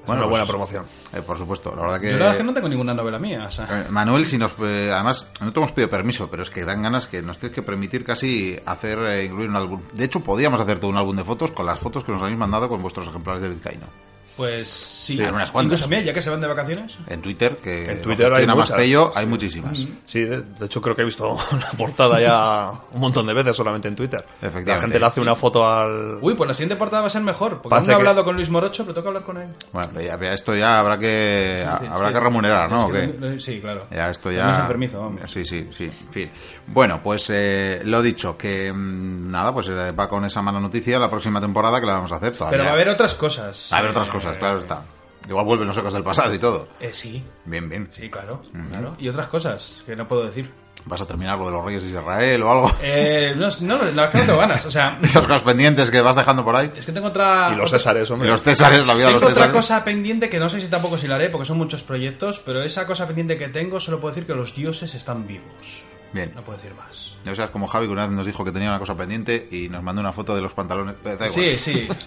Una 0.06 0.18
pues, 0.18 0.30
buena 0.30 0.46
promoción. 0.46 0.86
eh, 1.14 1.22
por 1.22 1.38
supuesto, 1.38 1.74
la 1.76 1.82
verdad 1.84 2.02
que... 2.02 2.08
Yo 2.08 2.14
la 2.14 2.18
verdad 2.20 2.32
es 2.34 2.38
que 2.38 2.44
no 2.44 2.54
tengo 2.54 2.70
ninguna 2.70 2.94
novela 2.94 3.20
mía. 3.20 3.42
O 3.48 3.52
sea. 3.52 3.68
Eh, 3.70 3.90
Manuel, 3.90 4.26
si 4.26 4.38
nos, 4.38 4.56
eh, 4.62 4.90
además, 4.92 5.32
no 5.40 5.52
te 5.54 5.60
hemos 5.60 5.72
pedido 5.72 5.90
permiso, 5.90 6.30
pero 6.30 6.44
es 6.44 6.50
que 6.50 6.66
dan 6.66 6.82
ganas 6.82 7.08
que 7.08 7.22
nos 7.22 7.38
tienes 7.40 7.56
que 7.56 7.62
permitir 7.62 8.04
casi 8.04 8.60
hacer, 8.66 9.00
eh, 9.00 9.26
incluir 9.26 9.50
un 9.50 9.56
álbum. 9.56 9.82
De 9.94 10.04
hecho, 10.04 10.20
podíamos 10.22 10.60
hacer 10.60 10.80
todo 10.80 10.92
un 10.92 10.98
álbum 10.98 11.16
de 11.16 11.24
fotos 11.24 11.52
con 11.52 11.66
las 11.66 11.80
fotos 11.80 12.04
que 12.04 12.12
nos 12.12 12.22
habéis 12.22 12.38
mandado 12.38 12.68
con 12.70 12.82
vuestros 12.82 13.08
ejemplares 13.08 13.42
de 13.42 13.50
Vizcaíno. 13.50 13.88
Pues 14.35 14.68
sí. 14.69 15.18
Sí, 15.18 15.22
unas 15.22 15.51
cuantas. 15.51 15.81
Incluso, 15.81 16.03
ya 16.03 16.14
que 16.14 16.22
se 16.22 16.30
van 16.30 16.41
de 16.41 16.47
vacaciones. 16.47 16.97
En 17.07 17.22
Twitter, 17.22 17.57
que 17.57 17.84
En 17.91 18.01
Twitter 18.01 18.34
hay 18.34 18.47
muchas. 18.47 18.72
pello, 18.76 19.11
hay 19.15 19.26
muchísimas. 19.27 19.77
Sí, 20.05 20.22
de, 20.22 20.41
de 20.41 20.65
hecho 20.65 20.81
creo 20.81 20.95
que 20.95 21.03
he 21.03 21.05
visto 21.05 21.38
la 21.51 21.72
portada 21.77 22.19
ya 22.19 22.72
un 22.93 22.99
montón 23.01 23.27
de 23.27 23.34
veces 23.34 23.55
solamente 23.55 23.88
en 23.88 23.95
Twitter. 23.95 24.26
Efectivamente. 24.41 24.72
La 24.72 24.80
gente 24.80 24.99
le 24.99 25.05
hace 25.05 25.22
una 25.22 25.35
foto 25.35 25.69
al... 25.69 26.18
Uy, 26.22 26.34
pues 26.34 26.47
la 26.47 26.53
siguiente 26.53 26.76
portada 26.77 27.01
va 27.01 27.07
a 27.07 27.11
ser 27.11 27.22
mejor. 27.22 27.61
Porque 27.61 27.69
Parece 27.69 27.85
aún 27.85 27.88
no 27.88 27.91
he 27.91 27.95
que- 27.95 28.10
hablado 28.10 28.26
con 28.26 28.35
Luis 28.35 28.49
Morocho, 28.49 28.84
pero 28.84 28.93
tengo 28.95 29.03
que 29.03 29.07
hablar 29.10 29.23
con 29.23 29.38
él. 29.38 29.49
Bueno, 29.72 30.01
ya, 30.01 30.18
ya 30.19 30.34
esto 30.34 30.55
ya 30.55 30.80
habrá 30.80 30.97
que, 30.97 31.57
Sí, 31.60 31.77
sí, 31.81 31.88
habrá 31.91 32.07
sí. 32.07 32.14
que 32.14 32.19
remunerar, 32.19 32.69
¿no? 32.72 32.89
Sí, 33.39 33.60
claro. 33.61 33.81
Ya, 33.91 34.10
esto 34.10 34.31
ya. 34.31 34.51
es 34.53 34.60
un 34.61 34.68
permiso, 34.68 34.99
vamos. 34.99 35.22
Sí, 35.27 35.45
sí, 35.45 35.69
sí. 35.76 35.84
En 35.85 36.11
fin. 36.14 36.31
Bueno, 36.68 37.01
pues 37.03 37.30
eh, 37.30 37.81
lo 37.85 38.01
dicho, 38.01 38.35
que 38.38 38.72
mm, 38.73 39.30
nada, 39.30 39.53
pues 39.53 39.68
eh, 39.69 39.91
va 39.91 40.10
con 40.10 40.26
esa 40.26 40.41
mala 40.41 40.60
noticia 40.60 40.97
la 40.97 41.10
próxima 41.10 41.39
temporada 41.39 41.80
que 41.80 41.85
la 41.85 41.93
vamos 41.93 42.11
a 42.11 42.15
hacer 42.15 42.34
todavía. 42.34 42.51
Pero 42.57 42.64
va 42.64 42.69
a 42.72 42.73
haber 42.73 42.89
otras 42.89 43.14
cosas. 43.15 43.69
Va 43.72 43.77
a 43.77 43.80
haber 43.80 43.91
otras 43.91 44.07
Eh, 44.07 44.11
cosas, 44.24 44.38
claro 44.38 44.58
está. 44.60 44.82
Igual 45.28 45.45
vuelven 45.45 45.68
los 45.68 45.78
ecos 45.78 45.94
del 45.94 46.04
pasado 46.04 46.34
y 46.34 46.40
todo. 46.40 46.68
Eh, 46.82 46.90
sí, 46.91 47.24
Bien, 47.45 47.70
bien. 47.70 47.88
sí, 47.94 48.10
claro, 48.10 48.41
claro. 48.70 48.94
Y 49.00 49.08
otras 49.08 49.28
cosas 49.28 49.82
que 49.86 49.95
no 49.95 50.08
puedo 50.08 50.26
decir. 50.26 50.52
¿Vas 50.86 51.00
a 51.00 51.08
terminar 51.08 51.38
lo 51.40 51.45
de 51.45 51.52
los 51.54 51.64
reyes 51.64 51.84
de 51.84 51.91
Israel 51.91 52.44
o 52.44 52.52
algo? 52.52 52.72
Eh, 52.82 53.34
no, 53.38 53.48
no, 53.62 53.78
no, 53.78 53.91
no, 53.94 54.04
es 54.04 54.10
que 54.10 54.18
no 54.18 54.24
tengo 54.26 54.40
ganas. 54.40 54.66
O 54.66 54.72
sea, 54.72 55.00
Esas 55.04 55.26
cosas 55.26 55.44
pendientes 55.44 55.90
que 55.90 56.02
vas 56.02 56.18
dejando 56.18 56.44
por 56.44 56.54
ahí. 56.58 56.70
es 56.76 56.86
que 56.86 56.91
tengo 56.91 57.08
otra. 57.08 57.52
Y 57.54 57.56
los 57.56 57.72
Césares, 57.72 58.10
Y 58.10 58.12
hombre. 58.12 58.28
los 58.28 58.44
Césares, 58.44 58.86
la 58.86 58.94
vida 58.95 59.06
de 59.08 59.12
los 59.14 59.22
Tengo 59.22 59.32
otra 59.32 59.44
Césares. 59.45 59.56
cosa 59.56 59.84
pendiente 59.86 60.28
que 60.28 60.40
no 60.40 60.50
sé 60.50 60.60
si 60.60 60.68
tampoco 60.68 60.98
si 60.98 61.08
la 61.08 61.16
haré 61.16 61.30
porque 61.30 61.45
son 61.45 61.58
muchos 61.58 61.84
proyectos, 61.84 62.41
pero 62.45 62.62
esa 62.62 62.86
cosa 62.86 63.08
pendiente 63.08 63.38
que 63.38 63.48
tengo 63.48 63.80
solo 63.80 64.02
puedo 64.02 64.14
decir 64.14 64.28
que 64.28 64.34
los 64.34 64.54
dioses 64.56 64.94
están 64.94 65.26
vivos. 65.26 65.84
Bien. 66.14 66.31
No 66.35 66.41
puedo 66.44 66.57
decir 66.57 66.73
más. 66.76 67.15
Ya 67.23 67.35
sabes, 67.35 67.52
como 67.52 67.68
Javi 67.68 67.88
que 67.88 67.91
una 67.91 68.06
vez 68.07 68.15
nos 68.15 68.26
dijo 68.26 68.45
que 68.45 68.52
tenía 68.52 68.69
una 68.69 68.80
cosa 68.80 68.95
pendiente 68.95 69.48
y 69.52 69.68
nos 69.69 69.81
mandó 69.84 69.99
una 70.02 70.11
foto 70.14 70.35
de 70.35 70.41
los 70.41 70.53
pantalones. 70.53 70.95
Eh, 71.03 71.18
da 71.19 71.27
igual. 71.27 71.31
Sí, 71.31 71.57
sí. 71.57 71.88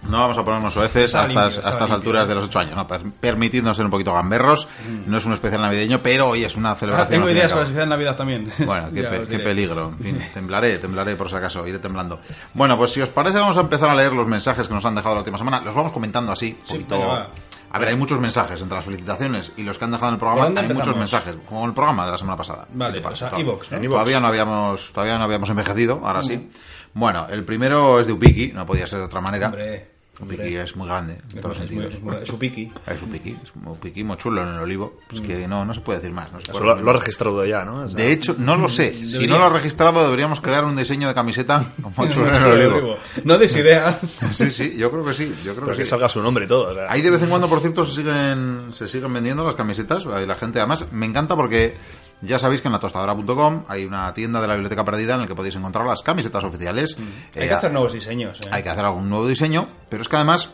No 0.00 0.20
vamos 0.20 0.38
a 0.38 0.44
ponernos 0.44 0.74
Estaba 0.76 1.24
a 1.24 1.26
estas, 1.26 1.66
a 1.66 1.70
estas 1.70 1.90
alturas 1.90 2.26
de 2.28 2.34
los 2.34 2.44
ocho 2.44 2.60
años. 2.60 2.74
No, 2.74 2.86
Per- 2.86 3.02
permitidnos 3.20 3.76
ser 3.76 3.84
un 3.84 3.90
poquito 3.90 4.14
gamberros. 4.14 4.66
No 5.06 5.18
es 5.18 5.24
un 5.26 5.34
especial 5.34 5.60
navideño, 5.60 6.00
pero 6.00 6.28
hoy 6.28 6.44
es 6.44 6.56
una 6.56 6.68
Ahora 6.70 6.80
celebración. 6.80 7.10
tengo 7.20 7.28
ideas 7.30 7.46
para 7.46 7.48
la 7.48 7.54
cabo. 7.56 7.66
sociedad 7.66 7.82
de 7.84 7.90
Navidad 7.90 8.16
también. 8.16 8.52
Bueno, 8.64 8.88
qué, 8.94 9.02
pe- 9.02 9.38
peligro. 9.40 9.88
En 9.88 9.98
fin, 9.98 10.24
temblaré, 10.32 10.78
temblaré 10.78 11.14
por 11.16 11.28
si 11.28 11.36
acaso, 11.36 11.66
iré 11.66 11.78
temblando. 11.78 12.20
Bueno, 12.54 12.78
pues 12.78 12.92
si 12.92 13.02
os 13.02 13.10
parece, 13.10 13.38
vamos 13.38 13.58
a 13.58 13.60
empezar 13.60 13.90
a 13.90 13.94
leer 13.94 14.12
los 14.14 14.26
mensajes 14.26 14.66
que 14.68 14.72
nos 14.72 14.84
han 14.86 14.94
dejado 14.94 15.16
la 15.16 15.20
última 15.20 15.36
semana. 15.36 15.60
Los 15.60 15.74
vamos 15.74 15.92
comentando 15.92 16.32
así, 16.32 16.56
un 16.58 16.66
poquito. 16.68 17.26
A 17.70 17.78
ver, 17.78 17.88
hay 17.88 17.96
muchos 17.96 18.18
mensajes 18.20 18.60
entre 18.62 18.76
las 18.76 18.84
felicitaciones 18.84 19.52
y 19.56 19.62
los 19.62 19.78
que 19.78 19.84
han 19.84 19.90
dejado 19.90 20.08
en 20.08 20.14
el 20.14 20.20
¿Por 20.20 20.34
programa. 20.34 20.60
Hay 20.60 20.68
muchos 20.68 20.96
mensajes, 20.96 21.36
como 21.46 21.66
el 21.66 21.74
programa 21.74 22.06
de 22.06 22.12
la 22.12 22.18
semana 22.18 22.36
pasada. 22.36 22.66
Vale, 22.72 23.02
o 23.04 23.14
sea, 23.14 23.38
iVoox. 23.38 23.68
Todavía 23.68 24.20
no 24.20 24.26
habíamos, 24.26 24.92
todavía 24.92 25.18
no 25.18 25.24
habíamos 25.24 25.50
envejecido, 25.50 26.00
ahora 26.04 26.22
sí. 26.22 26.48
Bueno, 26.94 27.26
el 27.30 27.44
primero 27.44 28.00
es 28.00 28.06
de 28.06 28.14
Upiki, 28.14 28.52
no 28.52 28.64
podía 28.64 28.86
ser 28.86 29.00
de 29.00 29.04
otra 29.04 29.20
manera. 29.20 29.48
Hombre, 29.48 29.97
Upiki 30.20 30.42
hombre. 30.42 30.62
es 30.62 30.74
muy 30.76 30.88
grande, 30.88 31.12
en 31.32 31.40
todos 31.40 31.44
los 31.44 31.58
Es 31.58 31.68
sentidos. 31.68 31.94
es 31.94 32.02
muy- 32.02 32.16
es 32.16 32.28
su 32.28 32.38
piqui. 32.38 32.72
Es 32.88 33.02
un 33.02 33.08
piqui, 33.10 33.36
es 33.42 33.52
un 33.54 33.76
piqui 33.76 34.02
muy 34.02 34.16
chulo 34.16 34.42
en 34.42 34.48
el 34.48 34.58
olivo. 34.58 34.98
Pues 35.08 35.20
que 35.20 35.46
no, 35.46 35.64
no 35.64 35.72
se 35.72 35.80
puede 35.80 36.00
decir 36.00 36.12
más. 36.14 36.32
no 36.32 36.38
puede 36.40 36.64
lo, 36.64 36.76
más. 36.82 36.96
registrado 36.96 37.44
ya, 37.46 37.64
¿no? 37.64 37.82
O 37.84 37.88
sea, 37.88 37.96
De 37.96 38.10
hecho, 38.10 38.34
no 38.38 38.56
lo 38.56 38.68
sé. 38.68 38.92
Si 39.06 39.26
no 39.28 39.38
lo 39.38 39.44
ha 39.44 39.50
registrado, 39.50 40.02
deberíamos 40.02 40.40
crear 40.40 40.64
un 40.64 40.74
diseño 40.76 41.06
de 41.08 41.14
camiseta 41.14 41.64
como 41.82 42.08
chulo 42.10 42.28
en 42.34 42.42
el 42.42 42.68
olivo. 42.68 42.96
No 43.24 43.38
des 43.38 43.54
ideas. 43.56 43.98
Sí, 44.32 44.50
sí, 44.50 44.76
yo 44.76 44.90
creo 44.90 45.04
que 45.04 45.14
sí. 45.14 45.26
Yo 45.44 45.52
creo 45.54 45.64
pero 45.66 45.72
que 45.72 45.78
que 45.78 45.84
sí. 45.86 45.90
salga 45.90 46.08
su 46.08 46.22
nombre 46.22 46.44
y 46.46 46.48
todo. 46.48 46.70
o 46.70 46.74
sea. 46.74 46.90
Ahí 46.90 47.00
de 47.00 47.10
vez 47.10 47.22
en 47.22 47.28
cuando, 47.28 47.48
por 47.48 47.60
cierto, 47.60 47.84
se 47.84 47.94
siguen, 47.96 48.68
se 48.72 48.88
siguen 48.88 49.12
vendiendo 49.12 49.44
las 49.44 49.54
camisetas. 49.54 50.04
Ahí 50.06 50.26
la 50.26 50.34
gente, 50.34 50.58
además, 50.58 50.86
me 50.92 51.06
encanta 51.06 51.36
porque 51.36 51.76
ya 52.20 52.38
sabéis 52.38 52.60
que 52.60 52.68
en 52.68 52.72
la 52.72 52.80
tostadora.com 52.80 53.64
hay 53.68 53.84
una 53.84 54.12
tienda 54.14 54.40
de 54.40 54.48
la 54.48 54.54
biblioteca 54.54 54.84
perdida 54.84 55.14
en 55.14 55.20
la 55.20 55.26
que 55.26 55.34
podéis 55.34 55.56
encontrar 55.56 55.86
las 55.86 56.02
camisetas 56.02 56.42
oficiales. 56.44 56.96
Hay 56.98 57.44
Eh, 57.44 57.48
que 57.48 57.54
hacer 57.54 57.72
nuevos 57.72 57.92
diseños. 57.92 58.38
eh. 58.44 58.48
hay 58.50 58.62
que 58.62 58.68
hacer 58.70 58.84
algún 58.84 59.08
nuevo 59.08 59.26
diseño, 59.26 59.68
pero 59.88 60.02
es 60.02 60.08
que 60.08 60.16
además 60.16 60.50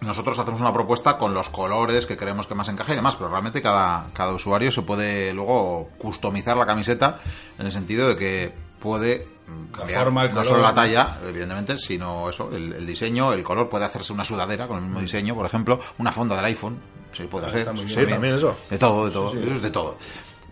nosotros 0.00 0.38
hacemos 0.38 0.60
una 0.60 0.72
propuesta 0.72 1.18
con 1.18 1.34
los 1.34 1.50
colores 1.50 2.06
que 2.06 2.16
creemos 2.16 2.46
que 2.46 2.54
más 2.54 2.68
encaja 2.68 2.92
y 2.92 2.96
demás, 2.96 3.16
pero 3.16 3.28
realmente 3.28 3.60
cada, 3.60 4.06
cada 4.14 4.32
usuario 4.32 4.70
se 4.70 4.82
puede 4.82 5.32
luego 5.34 5.90
customizar 5.98 6.56
la 6.56 6.64
camiseta 6.66 7.18
en 7.58 7.66
el 7.66 7.72
sentido 7.72 8.08
de 8.08 8.16
que 8.16 8.52
puede 8.78 9.28
mm, 9.46 9.72
cambiar 9.72 10.04
forma, 10.04 10.22
el 10.22 10.28
no 10.28 10.34
color. 10.36 10.46
solo 10.46 10.62
la 10.62 10.74
talla, 10.74 11.18
evidentemente, 11.28 11.76
sino 11.76 12.30
eso, 12.30 12.48
el, 12.54 12.72
el 12.72 12.86
diseño, 12.86 13.34
el 13.34 13.42
color, 13.42 13.68
puede 13.68 13.84
hacerse 13.84 14.14
una 14.14 14.24
sudadera 14.24 14.66
con 14.66 14.78
el 14.78 14.84
mismo 14.84 15.00
diseño, 15.00 15.34
por 15.34 15.44
ejemplo, 15.44 15.78
una 15.98 16.12
fonda 16.12 16.34
del 16.34 16.46
iPhone, 16.46 16.78
se 17.12 17.24
puede 17.24 17.48
hacer. 17.48 17.58
está 17.60 17.72
muy 17.74 17.86
sí, 17.86 17.96
bien. 17.96 18.06
Sí, 18.06 18.12
también 18.12 18.34
eso. 18.36 18.56
De 18.70 18.78
todo, 18.78 19.04
de 19.04 19.10
todo, 19.10 19.34
eso 19.38 19.52
es 19.52 19.60
de 19.60 19.70
todo. 19.70 19.98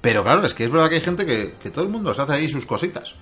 Pero 0.00 0.22
claro, 0.22 0.44
es 0.46 0.54
que 0.54 0.64
es 0.64 0.70
verdad 0.70 0.88
que 0.88 0.96
hay 0.96 1.00
gente 1.00 1.26
que, 1.26 1.54
que 1.60 1.70
todo 1.70 1.84
el 1.84 1.90
mundo 1.90 2.14
se 2.14 2.22
hace 2.22 2.32
ahí 2.34 2.48
sus 2.48 2.66
cositas. 2.66 3.16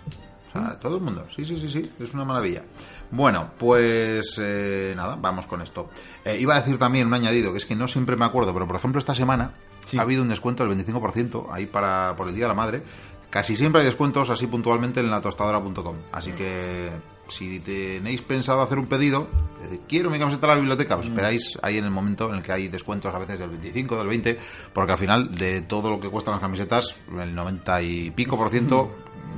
O 0.49 0.53
sea, 0.53 0.79
todo 0.79 0.97
el 0.97 1.03
mundo. 1.03 1.27
Sí, 1.35 1.45
sí, 1.45 1.59
sí, 1.59 1.69
sí. 1.69 1.91
Es 2.01 2.15
una 2.15 2.25
maravilla. 2.25 2.63
Bueno, 3.11 3.51
pues 3.59 4.39
eh, 4.41 4.93
nada, 4.97 5.17
vamos 5.21 5.47
con 5.47 5.63
esto. 5.63 5.91
Eh, 6.25 6.37
iba 6.41 6.55
a 6.55 6.61
decir 6.61 6.79
también 6.79 7.07
un 7.07 7.15
añadido, 7.15 7.53
que 7.53 7.59
es 7.59 7.67
que 7.67 7.77
no 7.77 7.87
siempre 7.89 8.17
me 8.17 8.25
acuerdo, 8.25 8.53
pero 8.53 8.67
por 8.67 8.77
ejemplo 8.77 8.99
esta 8.99 9.15
semana 9.15 9.53
Sí. 9.87 9.99
ha 9.99 10.03
habido 10.03 10.23
un 10.23 10.29
descuento 10.29 10.67
del 10.67 10.77
25% 10.77 11.47
ahí 11.53 11.67
para 11.67 12.15
por 12.17 12.27
el 12.29 12.35
Día 12.35 12.45
de 12.45 12.49
la 12.49 12.55
Madre. 12.55 12.83
Casi 13.31 13.57
siempre 13.57 13.81
hay 13.83 13.87
descuentos 13.87 14.31
así 14.31 14.47
puntualmente 14.47 15.01
en 15.01 15.11
la 15.11 15.21
tostadora.com. 15.21 15.97
Así 16.13 16.33
que 16.33 16.91
si 17.29 17.61
tenéis 17.61 18.23
pensado 18.23 18.61
hacer 18.63 18.79
un 18.79 18.87
pedido, 18.87 19.29
decir, 19.63 19.81
quiero 19.89 20.11
mi 20.11 20.19
camiseta 20.19 20.47
a 20.47 20.51
la 20.51 20.55
biblioteca, 20.57 20.97
pues 20.97 21.09
esperáis 21.09 21.59
ahí 21.63 21.79
en 21.79 21.85
el 21.85 21.91
momento 21.91 22.29
en 22.29 22.37
el 22.37 22.43
que 22.43 22.53
hay 22.53 22.69
descuentos 22.69 23.15
a 23.15 23.19
veces 23.19 23.39
del 23.39 23.51
25, 23.51 23.97
del 23.99 24.07
20, 24.09 24.39
porque 24.73 24.93
al 24.93 24.99
final 24.99 25.35
de 25.35 25.63
todo 25.63 25.91
lo 25.91 26.01
que 26.01 26.09
cuestan 26.09 26.33
las 26.33 26.41
camisetas, 26.41 26.97
el 27.21 27.35
90 27.35 27.83
y 27.83 28.11
pico 28.13 28.37
por 28.37 28.51
ciento 28.51 28.91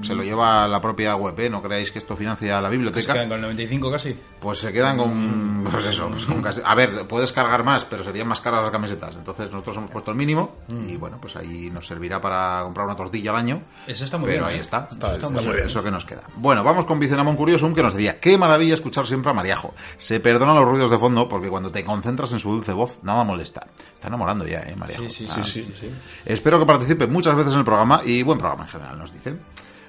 se 0.02 0.14
lo 0.14 0.22
lleva 0.22 0.68
la 0.68 0.80
propia 0.80 1.16
web, 1.16 1.38
¿eh? 1.40 1.50
No 1.50 1.60
creáis 1.60 1.90
que 1.90 1.98
esto 1.98 2.16
financia 2.16 2.60
la 2.60 2.68
Se 2.68 2.72
biblioteca. 2.76 3.12
quedan 3.14 3.28
con 3.28 3.36
el 3.36 3.42
95 3.42 3.90
casi. 3.90 4.14
Pues 4.40 4.58
se 4.58 4.72
quedan 4.72 4.96
con. 4.96 5.64
Pues 5.68 5.84
eso, 5.86 6.08
pues 6.10 6.24
con 6.24 6.40
casi- 6.40 6.60
A 6.64 6.74
ver, 6.76 7.08
puedes 7.08 7.32
cargar 7.32 7.64
más, 7.64 7.84
pero 7.84 8.04
serían 8.04 8.28
más 8.28 8.40
caras 8.40 8.62
las 8.62 8.70
camisetas. 8.70 9.16
Entonces 9.16 9.50
nosotros 9.50 9.76
hemos 9.78 9.90
puesto 9.90 10.12
el 10.12 10.16
mínimo 10.16 10.56
y 10.86 10.96
bueno, 10.96 11.18
pues 11.20 11.34
ahí 11.34 11.70
nos 11.72 11.86
servirá 11.88 12.20
para 12.20 12.60
comprar 12.62 12.86
una 12.86 12.94
tortilla 12.94 13.30
al 13.32 13.36
año. 13.36 13.62
Eso 13.86 14.04
está 14.04 14.16
muy 14.16 14.26
pero 14.28 14.42
bien. 14.44 14.50
ahí 14.52 14.58
¿eh? 14.58 14.60
está. 14.60 14.86
Está- 14.90 15.18
muy 15.30 15.44
bien. 15.44 15.66
Eso 15.66 15.82
que 15.82 15.90
nos 15.90 16.04
queda. 16.04 16.22
Bueno, 16.36 16.62
vamos 16.62 16.84
con 16.84 17.00
Vicenamón 17.00 17.34
Curiosum 17.34 17.74
que 17.74 17.82
nos 17.82 17.94
decía: 17.94 18.20
Qué 18.20 18.38
maravilla 18.38 18.74
escuchar 18.74 19.06
siempre 19.08 19.32
a 19.32 19.34
Mariajo. 19.34 19.74
Se 19.96 20.20
perdonan 20.20 20.54
los 20.54 20.64
ruidos 20.66 20.90
de 20.92 20.98
fondo 20.98 21.28
porque 21.28 21.48
cuando 21.48 21.72
te 21.72 21.84
concentras 21.84 22.30
en 22.30 22.38
su 22.38 22.52
dulce 22.52 22.72
voz, 22.72 22.98
nada 23.02 23.24
molesta. 23.24 23.66
Está 23.94 24.06
enamorando 24.06 24.46
ya, 24.46 24.60
¿eh, 24.60 24.76
Mariajo? 24.76 25.02
Sí, 25.02 25.10
sí, 25.10 25.26
Ah, 25.28 25.42
sí, 25.42 25.64
sí, 25.64 25.74
sí. 25.80 25.90
Espero 26.24 26.60
que 26.60 26.66
participe 26.66 27.08
muchas 27.08 27.34
veces 27.34 27.54
en 27.54 27.58
el 27.58 27.64
programa 27.64 28.00
y 28.04 28.22
buen 28.22 28.38
programa 28.38 28.62
en 28.64 28.68
general, 28.70 28.98
nos 28.98 29.12
dice. 29.12 29.36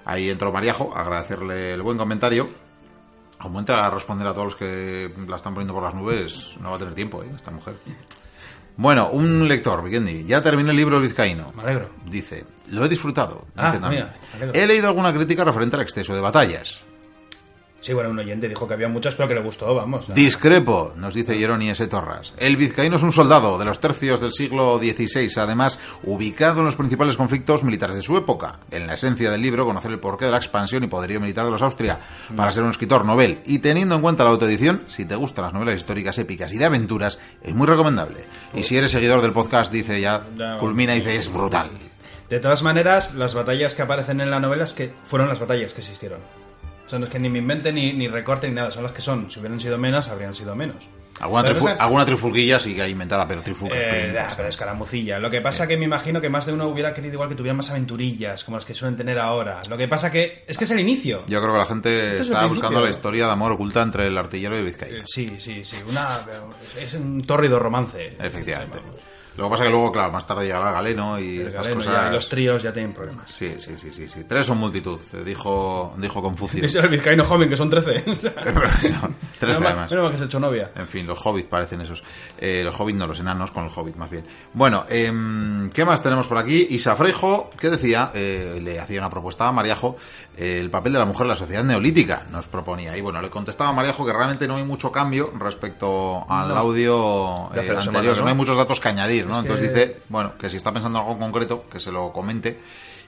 Ahí 0.05 0.27
entró 0.29 0.51
Mariajo, 0.51 0.91
agradecerle 0.95 1.73
el 1.73 1.83
buen 1.83 1.97
comentario. 1.99 2.49
Como 3.39 3.59
entra 3.59 3.85
a 3.85 3.89
responder 3.89 4.27
a 4.27 4.33
todos 4.33 4.45
los 4.45 4.55
que 4.55 5.11
la 5.27 5.37
están 5.37 5.53
poniendo 5.53 5.73
por 5.73 5.83
las 5.83 5.93
nubes, 5.93 6.55
no 6.59 6.71
va 6.71 6.75
a 6.75 6.79
tener 6.79 6.93
tiempo, 6.93 7.23
¿eh? 7.23 7.29
Esta 7.35 7.51
mujer. 7.51 7.75
Bueno, 8.75 9.09
un 9.11 9.47
lector, 9.47 9.83
Vikendi. 9.83 10.25
Ya 10.25 10.41
terminé 10.41 10.71
el 10.71 10.77
libro 10.77 10.99
Vizcaíno. 10.99 11.51
Me 11.55 11.63
alegro. 11.63 11.89
Dice, 12.05 12.45
lo 12.71 12.85
he 12.85 12.89
disfrutado. 12.89 13.45
Ah, 13.55 13.67
Dice 13.67 13.79
también. 13.79 14.05
mira, 14.05 14.19
me 14.31 14.37
alegro. 14.43 14.61
He 14.61 14.67
leído 14.67 14.87
alguna 14.87 15.13
crítica 15.13 15.43
referente 15.43 15.75
al 15.75 15.81
exceso 15.81 16.13
de 16.13 16.21
batallas. 16.21 16.81
Sí, 17.81 17.93
bueno, 17.93 18.09
un 18.09 18.19
oyente 18.19 18.49
dijo 18.49 18.67
que 18.67 18.73
había 18.73 18.89
muchas, 18.89 19.15
pero 19.15 19.29
que 19.29 19.35
le 19.35 19.41
gustó, 19.41 19.73
vamos. 19.73 20.13
Discrepo, 20.13 20.93
nos 20.97 21.13
dice 21.13 21.37
Jeroni 21.37 21.69
S. 21.69 21.87
Torras. 21.87 22.33
El 22.37 22.57
vizcaíno 22.57 22.97
es 22.97 23.03
un 23.03 23.13
soldado 23.13 23.57
de 23.57 23.63
los 23.63 23.79
tercios 23.79 24.19
del 24.19 24.33
siglo 24.33 24.77
XVI, 24.79 25.29
además 25.37 25.79
ubicado 26.03 26.59
en 26.59 26.65
los 26.65 26.75
principales 26.75 27.15
conflictos 27.15 27.63
militares 27.63 27.95
de 27.95 28.01
su 28.01 28.17
época. 28.17 28.59
En 28.69 28.85
la 28.85 28.95
esencia 28.95 29.31
del 29.31 29.41
libro, 29.41 29.65
conocer 29.65 29.91
el 29.91 29.99
porqué 29.99 30.25
de 30.25 30.31
la 30.31 30.37
expansión 30.37 30.83
y 30.83 30.87
poderío 30.87 31.21
militar 31.21 31.45
de 31.45 31.51
los 31.51 31.61
Austria 31.61 31.99
para 32.35 32.51
ser 32.51 32.63
un 32.63 32.71
escritor 32.71 33.05
novel. 33.05 33.39
Y 33.45 33.59
teniendo 33.59 33.95
en 33.95 34.01
cuenta 34.01 34.25
la 34.25 34.31
autoedición, 34.31 34.83
si 34.85 35.05
te 35.05 35.15
gustan 35.15 35.45
las 35.45 35.53
novelas 35.53 35.75
históricas 35.75 36.17
épicas 36.17 36.51
y 36.51 36.57
de 36.57 36.65
aventuras, 36.65 37.17
es 37.41 37.55
muy 37.55 37.65
recomendable. 37.65 38.25
Y 38.53 38.63
si 38.63 38.75
eres 38.75 38.91
seguidor 38.91 39.21
del 39.21 39.31
podcast, 39.31 39.71
dice 39.71 40.01
ya, 40.01 40.27
Ya, 40.37 40.57
culmina 40.57 40.95
y 40.95 40.99
dice, 40.99 41.15
es 41.15 41.31
brutal. 41.31 41.69
De 42.29 42.39
todas 42.39 42.61
maneras, 42.61 43.15
las 43.15 43.33
batallas 43.33 43.73
que 43.73 43.81
aparecen 43.81 44.21
en 44.21 44.29
la 44.29 44.39
novela 44.39 44.63
es 44.65 44.73
que 44.73 44.93
fueron 45.05 45.29
las 45.29 45.39
batallas 45.39 45.73
que 45.73 45.79
existieron. 45.79 46.19
O 46.89 46.91
sea, 46.91 46.97
no 46.97 47.05
es 47.05 47.11
que 47.11 47.19
ni 47.19 47.29
me 47.29 47.37
invente 47.37 47.71
ni, 47.71 47.93
ni 47.93 48.07
recorte 48.07 48.47
ni 48.49 48.55
nada, 48.55 48.71
son 48.71 48.81
las 48.81 48.91
que 48.93 49.01
son. 49.01 49.29
Si 49.29 49.37
hubieran 49.39 49.59
sido 49.59 49.77
menos, 49.77 50.07
habrían 50.07 50.33
sido 50.33 50.55
menos. 50.55 50.77
Alguna, 51.21 51.43
Pero 51.43 51.55
trifu- 51.59 51.63
pasa- 51.65 51.83
alguna 51.83 52.03
trifulguilla 52.05 52.57
sí 52.57 52.73
que 52.73 52.81
hay 52.81 52.91
inventada, 52.93 53.27
pero 53.27 53.43
trifulcas 53.43 53.77
Eh, 53.79 54.17
pero 54.35 54.47
escaramucilla. 54.47 55.19
Lo 55.19 55.29
que 55.29 55.39
pasa 55.39 55.67
que 55.67 55.77
me 55.77 55.85
imagino 55.85 56.19
que 56.19 56.29
más 56.29 56.47
de 56.47 56.53
uno 56.53 56.67
hubiera 56.67 56.91
querido 56.91 57.13
igual 57.13 57.29
que 57.29 57.35
tuvieran 57.35 57.57
más 57.57 57.69
aventurillas, 57.69 58.43
como 58.43 58.57
las 58.57 58.65
que 58.65 58.73
suelen 58.73 58.97
tener 58.97 59.19
ahora. 59.19 59.61
Lo 59.69 59.77
que 59.77 59.87
pasa 59.87 60.09
que 60.11 60.43
es 60.47 60.57
que 60.57 60.63
es 60.63 60.71
el 60.71 60.79
inicio. 60.79 61.25
Yo 61.27 61.39
creo 61.41 61.51
que 61.53 61.59
la 61.59 61.65
gente 61.67 62.15
es 62.15 62.21
está 62.21 62.41
el 62.43 62.49
buscando 62.49 62.81
la 62.83 62.89
historia 62.89 63.27
de 63.27 63.31
amor 63.33 63.51
oculta 63.51 63.83
entre 63.83 64.07
el 64.07 64.17
artillero 64.17 64.55
y 64.55 64.59
el 64.59 64.65
vizcaíno. 64.65 64.97
Eh, 64.97 65.03
Sí, 65.05 65.35
sí, 65.37 65.63
sí. 65.63 65.75
Una, 65.87 66.21
es 66.81 66.93
un 66.95 67.21
tórrido 67.23 67.59
romance. 67.59 68.15
Efectivamente. 68.19 68.79
Lo 69.39 69.45
que 69.45 69.51
pasa 69.51 69.63
que 69.63 69.69
luego, 69.69 69.91
claro, 69.91 70.11
más 70.11 70.25
tarde 70.27 70.45
llegará 70.45 70.71
Galeno 70.71 71.17
y 71.19 71.39
El 71.39 71.47
estas 71.47 71.63
galeno 71.65 71.81
ya, 71.81 71.91
cosas. 71.91 72.09
y 72.09 72.13
los 72.13 72.29
tríos 72.29 72.61
ya 72.63 72.73
tienen 72.73 72.93
problemas. 72.93 73.31
Sí, 73.31 73.55
sí, 73.59 73.71
sí, 73.77 73.91
sí, 73.93 74.07
sí. 74.07 74.23
Tres 74.25 74.45
son 74.45 74.57
multitud, 74.57 74.99
eh, 75.13 75.23
dijo, 75.23 75.93
dijo 75.97 76.21
Confucio. 76.21 76.63
Era 76.69 76.83
el 76.83 76.89
vizcaíno 76.89 77.23
joven, 77.23 77.49
que 77.49 77.55
son 77.57 77.69
13. 77.69 78.01
Trece 78.01 78.33
mal- 79.59 79.65
además. 79.67 79.91
menos 79.91 80.11
que 80.11 80.17
se 80.17 80.23
hecho 80.25 80.39
novia. 80.39 80.71
En 80.75 80.87
fin, 80.87 81.07
los 81.07 81.19
hobbits 81.25 81.47
parecen 81.47 81.81
esos. 81.81 82.03
Eh, 82.37 82.61
los 82.63 82.77
hobbits 82.79 82.97
no, 82.99 83.07
los 83.07 83.19
enanos 83.19 83.51
con 83.51 83.63
el 83.63 83.71
hobbit, 83.73 83.95
más 83.95 84.09
bien. 84.09 84.25
Bueno, 84.53 84.85
em, 84.89 85.69
¿qué 85.69 85.85
más 85.85 86.03
tenemos 86.03 86.27
por 86.27 86.37
aquí? 86.37 86.67
Isa 86.69 86.95
Freijo, 86.95 87.49
que 87.57 87.69
decía, 87.69 88.11
eh, 88.13 88.59
le 88.61 88.79
hacía 88.79 88.99
una 88.99 89.09
propuesta 89.09 89.47
a 89.47 89.51
Mariajo, 89.51 89.95
el 90.37 90.69
papel 90.69 90.93
de 90.93 90.99
la 90.99 91.05
mujer 91.05 91.23
en 91.23 91.29
la 91.29 91.35
sociedad 91.35 91.63
neolítica, 91.63 92.23
nos 92.31 92.47
proponía. 92.47 92.95
Y 92.97 93.01
bueno, 93.01 93.21
le 93.21 93.29
contestaba 93.29 93.69
a 93.69 93.73
Mariajo 93.73 94.05
que 94.05 94.13
realmente 94.13 94.47
no 94.47 94.55
hay 94.55 94.63
mucho 94.63 94.91
cambio 94.91 95.31
respecto 95.37 96.25
al 96.29 96.49
No. 96.49 96.55
audio 96.57 97.45
anterior, 97.53 98.17
¿no? 98.17 98.23
no 98.23 98.27
hay 98.29 98.35
muchos 98.35 98.57
datos 98.57 98.79
que 98.79 98.89
añadir, 98.89 99.27
¿no? 99.29 99.39
Es 99.39 99.45
Entonces 99.45 99.69
que- 99.69 99.73
dice, 99.85 100.01
bueno, 100.09 100.37
que 100.37 100.49
si 100.49 100.57
está 100.57 100.71
pensando 100.73 100.99
en 100.99 101.05
algo 101.05 101.19
concreto, 101.19 101.65
que 101.69 101.79
se 101.79 101.91
lo 101.91 102.11
comente 102.11 102.59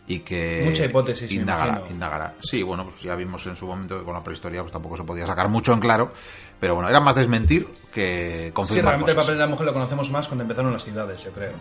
y 0.08 0.20
que 0.20 0.64
Mucha 0.66 0.86
hipótesis, 0.86 1.32
indagará, 1.32 1.84
indagará. 1.90 2.34
Sí, 2.42 2.64
bueno, 2.64 2.86
pues 2.86 3.02
ya 3.02 3.16
vimos 3.16 3.46
en 3.48 3.56
su 3.56 3.68
momento 3.68 4.00
que 4.00 4.06
con 4.06 4.14
la 4.14 4.24
prehistoria 4.24 4.62
pues 4.62 4.72
tampoco 4.72 4.98
se 4.98 5.04
podía 5.04 5.28
sacar 5.28 5.48
mucho 5.48 5.74
en 5.74 5.80
claro, 5.80 6.12
pero 6.60 6.74
bueno, 6.76 6.90
era 6.90 7.00
más 7.00 7.16
desmentir 7.16 7.68
que 7.94 8.46
Sí, 8.48 8.52
confirmar 8.52 8.86
realmente 8.94 9.12
el 9.12 9.16
cosas. 9.16 9.28
papel 9.28 9.38
de 9.38 9.46
la 9.46 9.48
mujer 9.50 9.66
lo 9.68 9.74
conocemos 9.74 10.10
más 10.12 10.28
cuando 10.28 10.44
empezaron 10.44 10.72
las 10.74 10.84
ciudades, 10.84 11.24
yo 11.24 11.32
creo. 11.32 11.54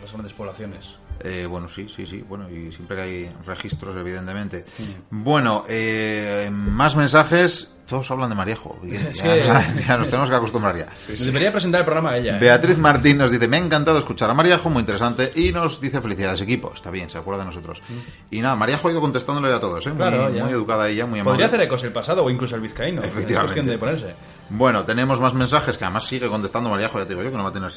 Las 0.00 0.12
grandes 0.12 0.32
poblaciones. 0.32 0.94
Eh, 1.24 1.46
bueno, 1.46 1.68
sí, 1.68 1.86
sí, 1.88 2.06
sí. 2.06 2.24
Bueno, 2.28 2.48
y 2.50 2.70
siempre 2.72 2.96
que 2.96 3.02
hay 3.02 3.30
registros, 3.46 3.96
evidentemente. 3.96 4.64
Bueno, 5.10 5.64
eh, 5.68 6.48
más 6.52 6.96
mensajes. 6.96 7.74
Todos 7.88 8.10
hablan 8.10 8.28
de 8.28 8.34
Mariejo. 8.36 8.78
Ya, 8.84 9.34
que- 9.34 9.72
ya 9.88 9.96
nos 9.96 10.08
tenemos 10.08 10.28
que 10.28 10.36
acostumbrar 10.36 10.76
ya. 10.76 10.86
Nos 11.08 11.24
Debería 11.24 11.50
presentar 11.50 11.80
el 11.80 11.84
programa 11.86 12.10
a 12.10 12.18
ella. 12.18 12.36
¿eh? 12.36 12.40
Beatriz 12.40 12.76
Martín 12.76 13.16
nos 13.18 13.30
dice, 13.30 13.48
me 13.48 13.56
ha 13.56 13.60
encantado 13.60 13.98
escuchar 13.98 14.30
a 14.30 14.34
Mariajo, 14.34 14.68
muy 14.70 14.80
interesante, 14.80 15.32
y 15.34 15.52
nos 15.52 15.80
dice 15.80 16.00
felicidades 16.02 16.40
equipo, 16.42 16.72
está 16.74 16.90
bien, 16.90 17.08
se 17.08 17.16
acuerda 17.16 17.40
de 17.40 17.46
nosotros. 17.46 17.82
Y 18.30 18.40
nada, 18.40 18.56
Mariajo 18.56 18.88
ha 18.88 18.90
ido 18.92 19.00
contestándole 19.00 19.52
a 19.54 19.58
todos, 19.58 19.86
¿eh? 19.86 19.90
muy, 19.90 19.96
Mm. 20.04 20.10
Claro, 20.10 20.30
muy 20.44 20.52
educada 20.52 20.88
ella, 20.88 21.06
muy 21.06 21.20
amable. 21.20 21.32
Podría 21.36 21.46
hacer 21.46 21.60
ecos 21.62 21.82
el 21.84 21.92
pasado 21.92 22.24
o 22.24 22.30
incluso 22.30 22.54
el 22.56 22.60
vizcaíno. 22.60 23.00
Efectivamente. 23.02 23.34
Es 23.34 23.40
cuestión 23.40 23.66
de 23.66 23.78
ponerse. 23.78 24.14
Bueno, 24.50 24.84
tenemos 24.84 25.20
más 25.20 25.34
mensajes 25.34 25.76
que 25.76 25.84
además 25.84 26.04
sigue 26.04 26.26
contestando 26.28 26.70
Mariajo, 26.70 26.98
ya 26.98 27.04
te 27.04 27.10
digo 27.10 27.22
yo 27.22 27.30
que 27.30 27.36
no 27.36 27.42
va 27.42 27.50
a 27.50 27.52
tener... 27.52 27.70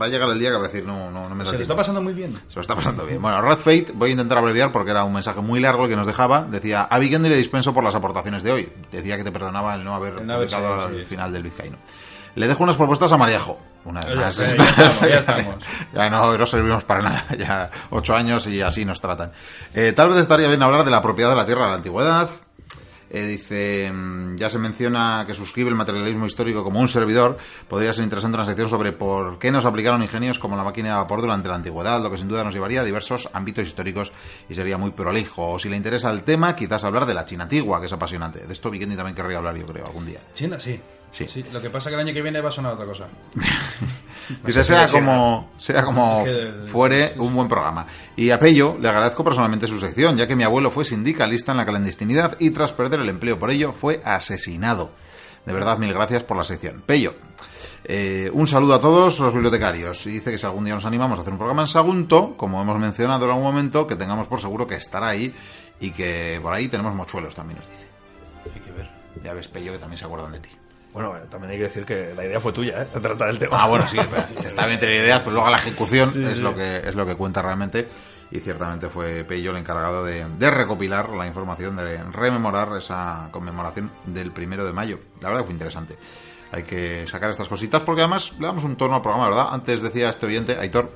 Va 0.00 0.06
a 0.06 0.08
llegar 0.08 0.30
el 0.30 0.38
día 0.38 0.50
que 0.50 0.56
va 0.56 0.64
a 0.64 0.68
decir, 0.68 0.84
no, 0.84 1.10
no, 1.10 1.28
no 1.28 1.34
me 1.34 1.44
da 1.44 1.50
Se 1.50 1.56
lo 1.56 1.58
tiempo". 1.58 1.62
está 1.62 1.76
pasando 1.76 2.00
muy 2.00 2.14
bien. 2.14 2.34
Se 2.48 2.54
lo 2.54 2.60
está 2.62 2.74
pasando 2.74 3.04
bien. 3.04 3.20
Bueno, 3.20 3.42
Red 3.42 3.58
Fate, 3.58 3.88
voy 3.94 4.08
a 4.08 4.12
intentar 4.12 4.38
abreviar 4.38 4.72
porque 4.72 4.90
era 4.92 5.04
un 5.04 5.12
mensaje 5.12 5.40
muy 5.42 5.60
largo 5.60 5.84
el 5.84 5.90
que 5.90 5.96
nos 5.96 6.06
dejaba. 6.06 6.46
Decía, 6.48 6.82
a 6.82 6.98
Vikendi 6.98 7.28
le 7.28 7.36
dispenso 7.36 7.74
por 7.74 7.84
las 7.84 7.94
aportaciones 7.94 8.42
de 8.42 8.52
hoy. 8.52 8.72
Decía 8.90 9.18
que 9.18 9.24
te 9.24 9.32
perdonaba 9.32 9.74
el 9.74 9.84
no 9.84 9.94
haber 9.94 10.14
El 10.14 10.26
publicado 10.26 10.84
al 10.86 10.96
sí. 11.00 11.04
final 11.04 11.30
del 11.32 11.42
Vizcaíno. 11.42 11.76
Le 12.36 12.46
dejo 12.46 12.62
unas 12.62 12.76
propuestas 12.76 13.10
a 13.12 13.16
Mariajo. 13.16 13.58
Una 13.84 14.00
Ya 14.00 14.14
más. 14.14 14.38
está, 14.38 14.64
ya 14.76 14.84
estamos, 14.86 15.10
ya 15.10 15.18
estamos. 15.18 15.54
Ya 15.92 16.08
no, 16.10 16.38
no 16.38 16.46
servimos 16.46 16.84
para 16.84 17.02
nada. 17.02 17.24
Ya 17.38 17.70
ocho 17.90 18.14
años 18.16 18.46
y 18.46 18.62
así 18.62 18.84
nos 18.84 19.00
tratan. 19.00 19.32
Eh, 19.74 19.92
tal 19.94 20.08
vez 20.10 20.18
estaría 20.18 20.48
bien 20.48 20.62
hablar 20.62 20.84
de 20.84 20.90
la 20.90 21.02
propiedad 21.02 21.30
de 21.30 21.36
la 21.36 21.44
tierra 21.46 21.64
de 21.64 21.68
la 21.68 21.74
antigüedad. 21.76 22.28
Eh, 23.10 23.26
dice, 23.26 23.90
mm, 23.92 24.36
ya 24.36 24.50
se 24.50 24.58
menciona 24.58 25.24
que 25.26 25.34
suscribe 25.34 25.70
el 25.70 25.76
materialismo 25.76 26.26
histórico 26.26 26.62
como 26.62 26.80
un 26.80 26.88
servidor. 26.88 27.38
Podría 27.68 27.92
ser 27.92 28.04
interesante 28.04 28.36
una 28.36 28.44
sección 28.44 28.68
sobre 28.68 28.92
por 28.92 29.38
qué 29.38 29.50
nos 29.50 29.64
aplicaron 29.64 30.02
ingenios 30.02 30.38
como 30.38 30.56
la 30.56 30.64
máquina 30.64 30.90
de 30.90 30.94
vapor 30.96 31.20
durante 31.20 31.48
la 31.48 31.54
antigüedad, 31.54 32.02
lo 32.02 32.10
que 32.10 32.18
sin 32.18 32.28
duda 32.28 32.44
nos 32.44 32.54
llevaría 32.54 32.82
a 32.82 32.84
diversos 32.84 33.28
ámbitos 33.32 33.66
históricos 33.66 34.12
y 34.48 34.54
sería 34.54 34.78
muy 34.78 34.90
prolijo. 34.90 35.52
O 35.52 35.58
si 35.58 35.68
le 35.68 35.76
interesa 35.76 36.10
el 36.10 36.22
tema, 36.22 36.54
quizás 36.54 36.84
hablar 36.84 37.06
de 37.06 37.14
la 37.14 37.24
China 37.24 37.44
antigua, 37.44 37.80
que 37.80 37.86
es 37.86 37.92
apasionante. 37.92 38.46
De 38.46 38.52
esto 38.52 38.70
Vikendi 38.70 38.96
también 38.96 39.14
querría 39.16 39.38
hablar, 39.38 39.56
yo 39.56 39.66
creo, 39.66 39.86
algún 39.86 40.06
día. 40.06 40.20
China, 40.34 40.58
sí. 40.60 40.80
Sí. 41.10 41.26
Lo 41.52 41.60
que 41.60 41.70
pasa 41.70 41.88
es 41.88 41.94
que 41.96 42.00
el 42.00 42.06
año 42.06 42.14
que 42.14 42.22
viene 42.22 42.40
va 42.40 42.50
a 42.50 42.52
sonar 42.52 42.74
otra 42.74 42.86
cosa. 42.86 43.08
Dice, 44.44 44.62
sea 44.62 44.86
como, 44.88 45.52
sea 45.56 45.82
como 45.82 46.18
Es 46.20 46.24
que 46.30 46.42
el- 46.42 46.68
fuere 46.68 47.12
un 47.16 47.34
buen 47.34 47.48
programa. 47.48 47.86
Y 48.14 48.30
a 48.30 48.38
Pello 48.38 48.76
le 48.78 48.88
agradezco 48.88 49.24
personalmente 49.24 49.66
su 49.66 49.78
sección, 49.78 50.16
ya 50.18 50.26
que 50.26 50.36
mi 50.36 50.44
abuelo 50.44 50.70
fue 50.70 50.84
sindicalista 50.84 51.52
en 51.52 51.58
la 51.58 51.66
clandestinidad 51.66 52.36
y 52.38 52.50
tras 52.50 52.72
perder 52.74 53.00
el 53.00 53.08
empleo 53.08 53.38
por 53.38 53.50
ello 53.50 53.72
fue 53.72 54.02
asesinado. 54.04 54.90
De 55.46 55.52
verdad, 55.54 55.78
mil 55.78 55.94
gracias 55.94 56.24
por 56.24 56.36
la 56.36 56.44
sección. 56.44 56.82
Pello, 56.84 57.14
eh, 57.84 58.30
un 58.34 58.46
saludo 58.46 58.74
a 58.74 58.80
todos 58.80 59.18
los 59.18 59.32
bibliotecarios. 59.32 60.06
Y 60.06 60.10
dice 60.10 60.30
que 60.30 60.36
si 60.38 60.44
algún 60.44 60.66
día 60.66 60.74
nos 60.74 60.84
animamos 60.84 61.18
a 61.18 61.22
hacer 61.22 61.32
un 61.32 61.38
programa 61.38 61.62
en 61.62 61.68
Sagunto, 61.68 62.36
como 62.36 62.60
hemos 62.60 62.78
mencionado 62.78 63.24
en 63.24 63.30
algún 63.30 63.44
momento, 63.44 63.86
que 63.86 63.96
tengamos 63.96 64.26
por 64.26 64.40
seguro 64.42 64.66
que 64.66 64.74
estará 64.74 65.08
ahí 65.08 65.34
y 65.80 65.90
que 65.92 66.38
por 66.42 66.52
ahí 66.52 66.68
tenemos 66.68 66.94
mochuelos, 66.94 67.34
también 67.34 67.56
nos 67.56 67.68
dice. 67.70 67.86
Hay 68.54 68.60
que 68.60 68.72
ver. 68.72 68.90
Ya 69.24 69.32
ves, 69.32 69.48
Pello, 69.48 69.72
que 69.72 69.78
también 69.78 69.96
se 69.98 70.04
acuerdan 70.04 70.32
de 70.32 70.40
ti. 70.40 70.50
Bueno, 70.92 71.12
también 71.28 71.52
hay 71.52 71.58
que 71.58 71.64
decir 71.64 71.84
que 71.84 72.14
la 72.16 72.24
idea 72.24 72.40
fue 72.40 72.52
tuya, 72.52 72.82
¿eh? 72.82 72.88
De 72.92 73.00
tratar 73.00 73.28
el 73.28 73.38
tema. 73.38 73.62
Ah, 73.62 73.68
bueno, 73.68 73.86
sí, 73.86 73.98
está 74.44 74.66
bien 74.66 74.80
tener 74.80 74.96
ideas, 74.96 75.20
pero 75.20 75.32
luego 75.32 75.48
la 75.50 75.58
ejecución 75.58 76.08
es, 76.24 76.38
Lo 76.38 76.54
que, 76.54 76.78
es 76.78 76.94
lo 76.94 77.06
que 77.06 77.14
cuenta 77.14 77.42
realmente. 77.42 77.86
Y 78.30 78.40
ciertamente 78.40 78.88
fue 78.88 79.24
Pello 79.24 79.52
el 79.52 79.56
encargado 79.56 80.04
de, 80.04 80.26
de 80.38 80.50
recopilar 80.50 81.10
la 81.10 81.26
información, 81.26 81.76
de 81.76 82.02
rememorar 82.04 82.76
esa 82.76 83.28
conmemoración 83.30 83.90
del 84.04 84.32
primero 84.32 84.66
de 84.66 84.72
mayo. 84.72 85.00
La 85.20 85.28
verdad 85.28 85.42
que 85.42 85.46
fue 85.46 85.54
interesante. 85.54 85.96
Hay 86.52 86.62
que 86.62 87.06
sacar 87.06 87.30
estas 87.30 87.48
cositas 87.48 87.82
porque 87.82 88.02
además 88.02 88.34
le 88.38 88.46
damos 88.46 88.64
un 88.64 88.76
tono 88.76 88.96
al 88.96 89.02
programa, 89.02 89.28
¿verdad? 89.28 89.48
Antes 89.50 89.82
decía 89.82 90.08
este 90.08 90.26
oyente, 90.26 90.56
Aitor, 90.58 90.92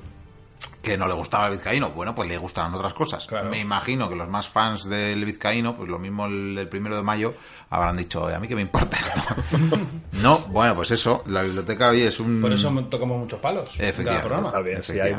que 0.83 0.99
no 0.99 1.07
le 1.07 1.15
gustaba 1.15 1.47
el 1.47 1.53
vizcaíno. 1.53 1.91
Bueno, 1.91 2.15
pues 2.15 2.29
le 2.29 2.37
gustarán 2.37 2.75
otras 2.75 2.93
cosas. 2.93 3.25
Claro. 3.27 3.49
Me 3.49 3.61
imagino 3.61 4.09
que 4.09 4.17
los 4.17 4.29
más 4.29 4.49
fans 4.49 4.85
del 4.89 5.25
vizcaíno, 5.25 5.75
pues 5.75 5.89
lo 5.89 5.99
mismo 5.99 6.27
el 6.27 6.55
del 6.57 6.69
primero 6.69 6.97
de 6.97 7.03
mayo, 7.03 7.35
habrán 7.71 7.97
dicho, 7.97 8.25
"Oye, 8.25 8.35
a 8.35 8.41
mí 8.41 8.49
que 8.49 8.57
me 8.57 8.63
importa 8.63 8.97
esto. 8.97 9.21
no, 10.21 10.39
bueno, 10.49 10.75
pues 10.75 10.91
eso, 10.91 11.23
la 11.27 11.43
biblioteca 11.43 11.89
hoy 11.91 12.03
es 12.03 12.19
un... 12.21 12.41
Por 12.41 12.53
eso 12.53 12.71
tocamos 12.91 13.19
muchos 13.19 13.39
palos. 13.41 13.71
en 13.79 13.85
Efectivamente. 13.87 14.07
cada 14.09 14.21
programa. 14.23 14.47
Está 14.49 14.61
bien, 14.61 14.83
sí, 14.83 15.01
hay, 15.01 15.13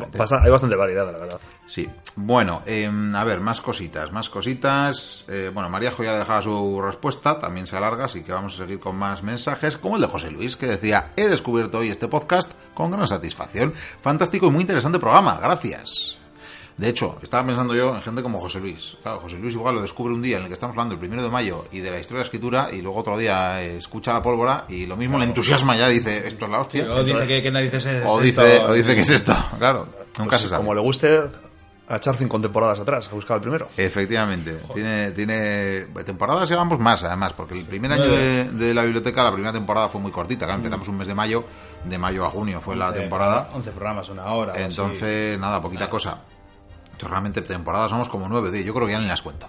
hay 0.44 0.52
bastante 0.52 0.76
variedad, 0.76 1.06
la 1.12 1.18
verdad. 1.18 1.40
Sí. 1.66 1.90
Bueno, 2.16 2.62
em, 2.66 3.16
a 3.16 3.24
ver, 3.24 3.40
más 3.40 3.62
cositas, 3.62 4.12
más 4.12 4.30
cositas. 4.30 5.26
Eh, 5.30 5.50
bueno, 5.54 5.70
Maríajo 5.70 6.04
ya 6.04 6.12
le 6.12 6.20
dejaba 6.20 6.42
su 6.42 6.82
respuesta, 6.82 7.40
también 7.40 7.66
se 7.68 7.78
alarga, 7.78 8.06
así 8.06 8.22
que 8.22 8.34
vamos 8.34 8.54
a 8.56 8.58
seguir 8.58 8.80
con 8.80 8.98
más 8.98 9.24
mensajes, 9.24 9.78
como 9.78 9.96
el 9.96 10.02
de 10.02 10.08
José 10.08 10.30
Luis, 10.30 10.58
que 10.58 10.68
decía, 10.68 11.12
he 11.16 11.30
descubierto 11.30 11.80
hoy 11.80 11.90
este 11.90 12.08
podcast 12.08 12.52
con 12.74 12.92
gran 12.92 13.08
satisfacción. 13.08 13.74
Fantástico 14.02 14.48
y 14.48 14.52
muy 14.52 14.62
interesante 14.62 15.00
programa, 15.00 15.38
gracias. 15.42 16.18
De 16.76 16.90
hecho, 16.90 17.20
estaba 17.22 17.46
pensando 17.46 17.76
yo 17.76 17.94
en 17.96 18.02
gente 18.02 18.24
como 18.24 18.40
José 18.40 18.60
Luis. 18.60 18.98
Claro, 19.04 19.20
José 19.20 19.38
Luis 19.38 19.54
igual 19.54 19.76
lo 19.76 19.82
descubre 19.82 20.12
un 20.12 20.24
día 20.24 20.38
en 20.38 20.44
el 20.44 20.48
que 20.48 20.56
estamos 20.56 20.74
hablando 20.74 20.96
el 20.96 21.00
primero 21.00 21.22
de 21.22 21.30
mayo 21.30 21.66
y 21.72 21.80
de 21.80 21.92
la 21.92 22.00
historia 22.00 22.18
de 22.18 22.22
la 22.22 22.26
escritura 22.26 22.70
y 22.74 22.82
luego 22.82 22.98
otro 23.00 23.16
día 23.16 23.62
eh, 23.64 23.78
escucha 23.78 24.12
la 24.12 24.24
pólvora 24.24 24.66
y 24.70 24.88
lo 24.88 24.98
mismo 24.98 25.20
le 25.20 25.26
entusiasma 25.26 25.78
ya, 25.78 25.88
dice, 25.88 26.28
esto 26.28 26.46
es 26.46 26.52
la 26.52 26.60
hostia. 26.62 26.88
O 26.92 27.04
dice 27.04 27.28
que, 27.28 27.44
que 27.44 27.52
narices 27.52 27.86
es 27.86 28.04
o, 28.04 28.20
esto. 28.20 28.42
dice, 28.44 28.60
o 28.66 28.74
dice 28.74 28.96
que 28.96 29.02
es 29.02 29.10
esto, 29.12 29.36
claro. 29.60 29.88
Nunca 30.18 30.30
Pues 30.32 30.42
se 30.42 30.48
sabe. 30.48 30.62
como 30.62 30.74
le 30.74 30.82
guste 30.82 31.22
a 31.88 31.98
echar 31.98 32.16
cinco 32.16 32.40
temporadas 32.40 32.80
atrás, 32.80 33.10
a 33.12 33.16
buscar 33.16 33.36
el 33.38 33.42
primero. 33.42 33.68
Efectivamente, 33.78 34.60
tiene, 34.74 35.12
tiene 35.12 35.86
temporadas 36.06 36.50
llevamos 36.50 36.80
más 36.80 37.04
además, 37.04 37.34
porque 37.34 37.60
el 37.60 37.66
primer 37.66 37.92
año 37.92 38.08
de, 38.08 38.46
de 38.46 38.74
la 38.74 38.84
biblioteca, 38.84 39.24
la 39.24 39.32
primera 39.32 39.52
temporada 39.54 39.90
fue 39.90 40.00
muy 40.00 40.12
cortita, 40.12 40.46
claro, 40.46 40.60
empezamos 40.60 40.88
un 40.88 40.98
mes 40.98 41.08
de 41.08 41.16
mayo, 41.16 41.44
de 41.84 41.98
mayo 41.98 42.26
a 42.26 42.30
junio 42.30 42.62
fue 42.62 42.76
la 42.76 42.90
11 42.90 43.00
temporada, 43.00 43.50
11 43.54 43.72
programas, 43.72 44.10
una 44.10 44.26
hora. 44.26 44.54
así. 44.54 44.62
entonces 44.64 45.40
nada, 45.40 45.62
poquita 45.62 45.90
cosa. 45.90 46.22
Realmente 47.00 47.42
temporadas 47.42 47.90
somos 47.90 48.08
como 48.08 48.30
nueve, 48.30 48.50
de, 48.50 48.64
yo 48.64 48.74
creo 48.74 48.88
que 48.88 48.94
ya 48.94 49.00
ni 49.00 49.08
las 49.08 49.22
cuento. 49.22 49.48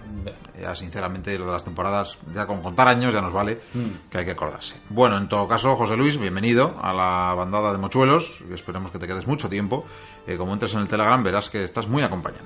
Ya 0.59 0.75
sinceramente 0.75 1.37
lo 1.37 1.45
de 1.45 1.51
las 1.53 1.63
temporadas, 1.63 2.17
ya 2.33 2.45
con 2.45 2.61
contar 2.61 2.87
años 2.87 3.13
ya 3.13 3.21
nos 3.21 3.31
vale, 3.31 3.61
que 4.09 4.17
hay 4.17 4.25
que 4.25 4.31
acordarse. 4.31 4.75
Bueno, 4.89 5.17
en 5.17 5.29
todo 5.29 5.47
caso, 5.47 5.75
José 5.75 5.95
Luis, 5.95 6.17
bienvenido 6.17 6.75
a 6.81 6.91
la 6.91 7.33
bandada 7.35 7.71
de 7.71 7.77
mochuelos, 7.77 8.41
esperemos 8.53 8.91
que 8.91 8.99
te 8.99 9.07
quedes 9.07 9.27
mucho 9.27 9.47
tiempo. 9.49 9.85
Eh, 10.27 10.37
como 10.37 10.53
entres 10.53 10.73
en 10.73 10.81
el 10.81 10.87
Telegram 10.87 11.23
verás 11.23 11.49
que 11.49 11.63
estás 11.63 11.87
muy 11.87 12.01
acompañado. 12.03 12.43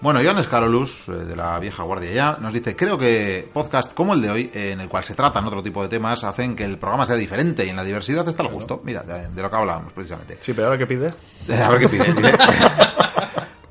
Bueno, 0.00 0.22
Ioannes 0.22 0.48
Carolus, 0.48 1.08
eh, 1.08 1.12
de 1.12 1.36
la 1.36 1.58
vieja 1.58 1.82
guardia 1.82 2.10
ya, 2.12 2.38
nos 2.40 2.52
dice, 2.52 2.74
creo 2.74 2.96
que 2.96 3.48
podcast 3.52 3.92
como 3.92 4.14
el 4.14 4.22
de 4.22 4.30
hoy, 4.30 4.50
eh, 4.54 4.70
en 4.72 4.80
el 4.80 4.88
cual 4.88 5.04
se 5.04 5.14
tratan 5.14 5.44
otro 5.44 5.62
tipo 5.62 5.82
de 5.82 5.88
temas, 5.88 6.24
hacen 6.24 6.56
que 6.56 6.64
el 6.64 6.78
programa 6.78 7.04
sea 7.04 7.16
diferente 7.16 7.66
y 7.66 7.68
en 7.68 7.76
la 7.76 7.84
diversidad 7.84 8.26
está 8.28 8.42
lo 8.42 8.48
justo. 8.48 8.80
Mira, 8.84 9.02
de, 9.02 9.28
de 9.28 9.42
lo 9.42 9.50
que 9.50 9.56
hablábamos 9.56 9.92
precisamente. 9.92 10.38
Sí, 10.40 10.52
pero 10.54 10.68
ahora 10.68 10.78
qué 10.78 10.86
pide. 10.86 11.12
A 11.62 11.68
ver 11.68 11.80
qué 11.80 11.88
pide. 11.88 12.04
pide. 12.14 12.32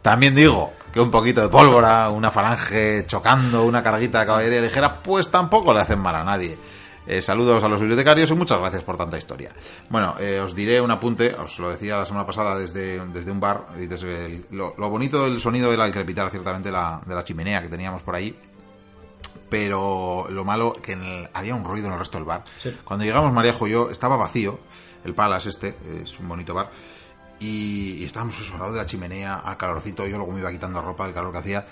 También 0.08 0.34
digo 0.36 0.72
que 0.94 1.02
un 1.02 1.12
poquito 1.12 1.42
de 1.42 1.50
pólvora, 1.50 2.10
una 2.12 2.32
falange 2.32 3.04
chocando, 3.08 3.66
una 3.66 3.84
carguita 3.84 4.22
de 4.22 4.26
caballería 4.26 4.62
ligera, 4.62 5.04
pues 5.04 5.30
tampoco 5.30 5.74
le 5.74 5.82
hacen 5.82 6.00
mal 6.00 6.16
a 6.16 6.24
nadie. 6.24 6.58
Eh, 7.06 7.22
saludos 7.22 7.62
a 7.66 7.68
los 7.68 7.78
bibliotecarios 7.82 8.30
y 8.32 8.34
muchas 8.34 8.58
gracias 8.58 8.86
por 8.86 8.96
tanta 8.96 9.18
historia. 9.18 9.52
Bueno, 9.90 10.16
eh, 10.18 10.40
os 10.40 10.56
diré 10.56 10.80
un 10.80 10.92
apunte, 10.92 11.36
os 11.36 11.60
lo 11.60 11.70
decía 11.70 11.98
la 11.98 12.06
semana 12.06 12.26
pasada 12.26 12.58
desde, 12.58 13.06
desde 13.08 13.32
un 13.32 13.42
bar, 13.42 13.66
y 13.78 13.88
desde 13.88 14.28
el- 14.28 14.46
lo, 14.52 14.76
lo 14.78 14.90
bonito 14.90 15.26
del 15.26 15.42
sonido 15.42 15.74
era 15.74 15.86
el 15.86 15.92
crepitar 15.92 16.30
ciertamente 16.30 16.72
la, 16.72 17.02
de 17.06 17.14
la 17.14 17.26
chimenea 17.26 17.62
que 17.62 17.68
teníamos 17.68 18.02
por 18.02 18.16
ahí, 18.16 18.34
pero 19.50 20.28
lo 20.30 20.46
malo 20.46 20.72
que 20.82 20.94
en 20.94 21.04
el- 21.04 21.30
había 21.34 21.54
un 21.54 21.66
ruido 21.66 21.88
en 21.88 21.94
el 21.94 22.00
resto 22.00 22.18
del 22.18 22.24
bar. 22.26 22.46
Sí. 22.60 22.74
Cuando 22.86 23.04
llegamos 23.04 23.34
Maríajo 23.34 23.68
y 23.68 23.72
yo, 23.72 23.90
estaba 23.90 24.16
vacío, 24.16 24.58
el 25.04 25.14
Palace 25.14 25.50
este, 25.50 25.76
es 26.02 26.18
un 26.18 26.30
bonito 26.30 26.54
bar, 26.54 26.70
y, 27.40 28.04
estábamos 28.04 28.40
eso, 28.40 28.58
lado 28.58 28.74
de 28.74 28.80
la 28.80 28.86
chimenea, 28.86 29.36
al 29.36 29.58
calorcito, 29.58 30.06
yo 30.08 30.18
luego 30.18 30.32
me 30.32 30.40
iba 30.40 30.52
quitando 30.52 30.82
ropa 30.82 31.06
del 31.06 31.14
calor 31.14 31.32
que 31.32 31.38
hacía, 31.38 31.66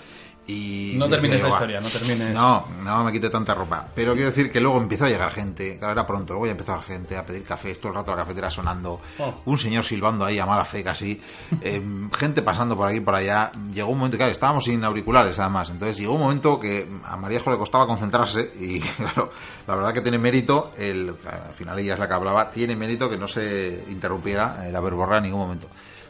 Y 0.48 0.94
No 0.96 1.08
termines 1.08 1.40
la 1.40 1.48
"Buah, 1.48 1.56
historia, 1.58 1.80
no 1.80 1.88
termines. 1.88 2.30
No, 2.32 2.66
no 2.84 3.02
me 3.04 3.10
quite 3.12 3.28
tanta 3.30 3.52
ropa. 3.54 3.88
Pero 3.94 4.12
quiero 4.14 4.28
decir 4.28 4.50
que 4.50 4.60
luego 4.60 4.76
empezó 4.78 5.04
a 5.06 5.08
llegar 5.08 5.30
gente, 5.32 5.76
claro, 5.78 5.92
era 5.92 6.06
pronto, 6.06 6.32
luego 6.34 6.46
ya 6.46 6.52
empezó 6.52 6.74
a 6.74 6.80
gente 6.80 7.16
a 7.16 7.26
pedir 7.26 7.42
café, 7.44 7.74
todo 7.74 7.88
el 7.88 7.94
rato 7.96 8.12
la 8.12 8.18
cafetera 8.18 8.48
sonando, 8.48 9.00
Oh. 9.18 9.34
un 9.46 9.58
señor 9.58 9.84
silbando 9.84 10.24
ahí 10.24 10.38
a 10.38 10.46
mala 10.46 10.64
fe 10.64 10.84
casi, 10.84 11.20
eh, 11.62 11.82
gente 12.16 12.42
pasando 12.42 12.76
por 12.76 12.86
aquí 12.88 12.98
y 12.98 13.00
por 13.00 13.14
allá. 13.16 13.50
Llegó 13.72 13.88
un 13.90 13.98
momento, 13.98 14.16
claro, 14.16 14.30
estábamos 14.30 14.64
sin 14.64 14.84
auriculares 14.84 15.36
además, 15.40 15.70
entonces 15.70 15.98
llegó 15.98 16.14
un 16.14 16.20
momento 16.20 16.60
que 16.60 16.88
a 17.04 17.16
Maríajo 17.16 17.50
le 17.50 17.58
costaba 17.58 17.86
concentrarse 17.86 18.52
y 18.60 18.78
claro, 18.96 19.30
la 19.66 19.74
verdad 19.74 19.92
que 19.92 20.00
tiene 20.00 20.18
mérito, 20.18 20.70
el, 20.78 21.16
al 21.28 21.54
final 21.54 21.76
ella 21.80 21.94
es 21.94 21.98
la 21.98 22.06
que 22.06 22.14
hablaba, 22.14 22.50
tiene 22.50 22.76
mérito 22.76 23.10
que 23.10 23.18
no 23.18 23.26
se 23.26 23.84
interrumpiera 23.90 24.64
la 24.70 24.80
verborrea 24.80 25.18
en 25.18 25.24
ningún 25.24 25.40
momento. 25.40 25.66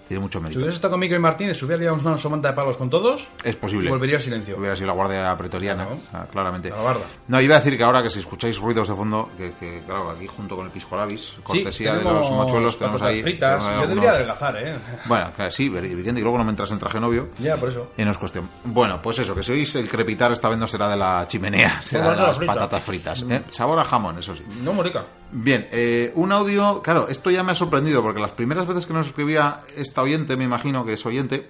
Tiene 0.08 0.20
mucho 0.22 0.38
Si 0.38 0.42
mérito. 0.44 0.58
hubieras 0.60 0.76
estado 0.76 0.92
con 0.92 1.00
Miguel 1.00 1.20
Martínez, 1.20 1.60
hubiera 1.62 1.92
una 1.92 2.16
somanta 2.16 2.48
de 2.48 2.54
palos 2.54 2.76
con 2.76 2.88
todos. 2.88 3.28
Es 3.42 3.56
posible. 3.56 3.86
Y 3.86 3.90
volvería 3.90 4.16
al 4.16 4.22
silencio. 4.22 4.56
Hubiera 4.56 4.76
sido 4.76 4.86
la 4.88 4.92
guardia 4.92 5.36
pretoriana, 5.36 5.84
Claro. 5.86 6.00
ah, 6.12 6.26
claramente. 6.30 6.70
La 6.70 6.76
barda. 6.76 7.00
No, 7.28 7.40
iba 7.40 7.56
a 7.56 7.58
decir 7.58 7.76
que 7.76 7.82
ahora 7.84 8.02
que 8.02 8.10
si 8.10 8.20
escucháis 8.20 8.58
ruidos 8.58 8.88
de 8.88 8.94
fondo, 8.94 9.28
que, 9.36 9.52
que, 9.54 9.82
claro, 9.84 10.10
aquí 10.10 10.26
junto 10.28 10.54
con 10.56 10.66
el 10.66 10.72
pisco 10.72 10.96
labis, 10.96 11.36
cortesía 11.42 11.94
de 11.96 12.04
los 12.04 12.30
mochuelos, 12.30 12.78
tenemos 12.78 13.02
ahí. 13.02 13.22
fritas. 13.22 13.58
tenemos 13.58 13.64
ahí 13.66 13.74
Yo 13.82 13.88
debería 13.88 14.10
algunos- 14.12 14.36
adelgazar, 14.40 14.56
¿eh? 14.62 14.78
Bueno, 15.06 15.30
que 15.36 15.50
sí, 15.50 15.66
evidente 15.66 16.14
que 16.20 16.22
luego 16.22 16.38
no 16.38 16.44
me 16.44 16.50
entras 16.50 16.70
en 16.70 16.78
traje 16.78 17.00
novio. 17.00 17.30
Ya, 17.38 17.56
por 17.56 17.68
eso. 17.70 17.90
Y 17.96 18.04
no 18.04 18.10
es 18.12 18.18
cuestión. 18.18 18.48
Bueno, 18.64 19.00
pues 19.02 19.18
eso, 19.18 19.34
que 19.34 19.42
si 19.42 19.52
oís 19.52 19.74
el 19.76 19.88
crepitar 19.88 20.30
esta 20.32 20.48
vez 20.48 20.58
no 20.58 20.66
será 20.66 20.88
de 20.88 20.96
la 20.96 21.24
chimenea, 21.28 21.82
será 21.82 22.10
de 22.10 22.16
las 22.22 22.38
patatas 22.38 22.82
fritas. 22.82 23.24
¿eh? 23.28 23.42
Sabor 23.50 23.78
a 23.80 23.84
jamón, 23.84 24.18
eso 24.18 24.34
sí. 24.34 24.44
No, 24.62 24.72
morica. 24.72 25.04
Bien, 25.32 25.66
eh, 25.72 26.12
un 26.14 26.30
audio, 26.30 26.80
claro, 26.82 27.08
esto 27.08 27.30
ya 27.32 27.42
me 27.42 27.50
ha 27.50 27.54
sorprendido 27.56 28.00
porque 28.02 28.20
las 28.20 28.30
primeras 28.30 28.64
veces 28.66 28.86
que 28.86 28.92
nos 28.92 29.08
escribía 29.08 29.58
esta 29.96 30.02
oyente, 30.02 30.36
me 30.36 30.44
imagino 30.44 30.84
que 30.84 30.92
es 30.92 31.06
oyente, 31.06 31.48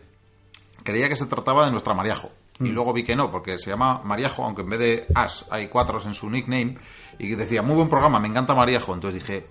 creía 0.84 1.08
que 1.08 1.16
se 1.16 1.26
trataba 1.26 1.64
de 1.64 1.72
nuestra 1.72 1.94
Mariajo. 1.94 2.30
Y 2.60 2.68
luego 2.68 2.92
vi 2.92 3.02
que 3.02 3.16
no, 3.16 3.28
porque 3.32 3.58
se 3.58 3.70
llama 3.70 4.00
Mariajo, 4.04 4.44
aunque 4.44 4.62
en 4.62 4.70
vez 4.70 4.78
de 4.78 5.06
As 5.16 5.44
hay 5.50 5.66
cuatro 5.66 6.00
en 6.00 6.14
su 6.14 6.30
nickname, 6.30 6.78
y 7.18 7.28
que 7.28 7.34
decía, 7.34 7.60
muy 7.62 7.74
buen 7.74 7.88
programa, 7.88 8.20
me 8.20 8.28
encanta 8.28 8.54
Mariajo. 8.54 8.94
Entonces 8.94 9.20
dije, 9.20 9.48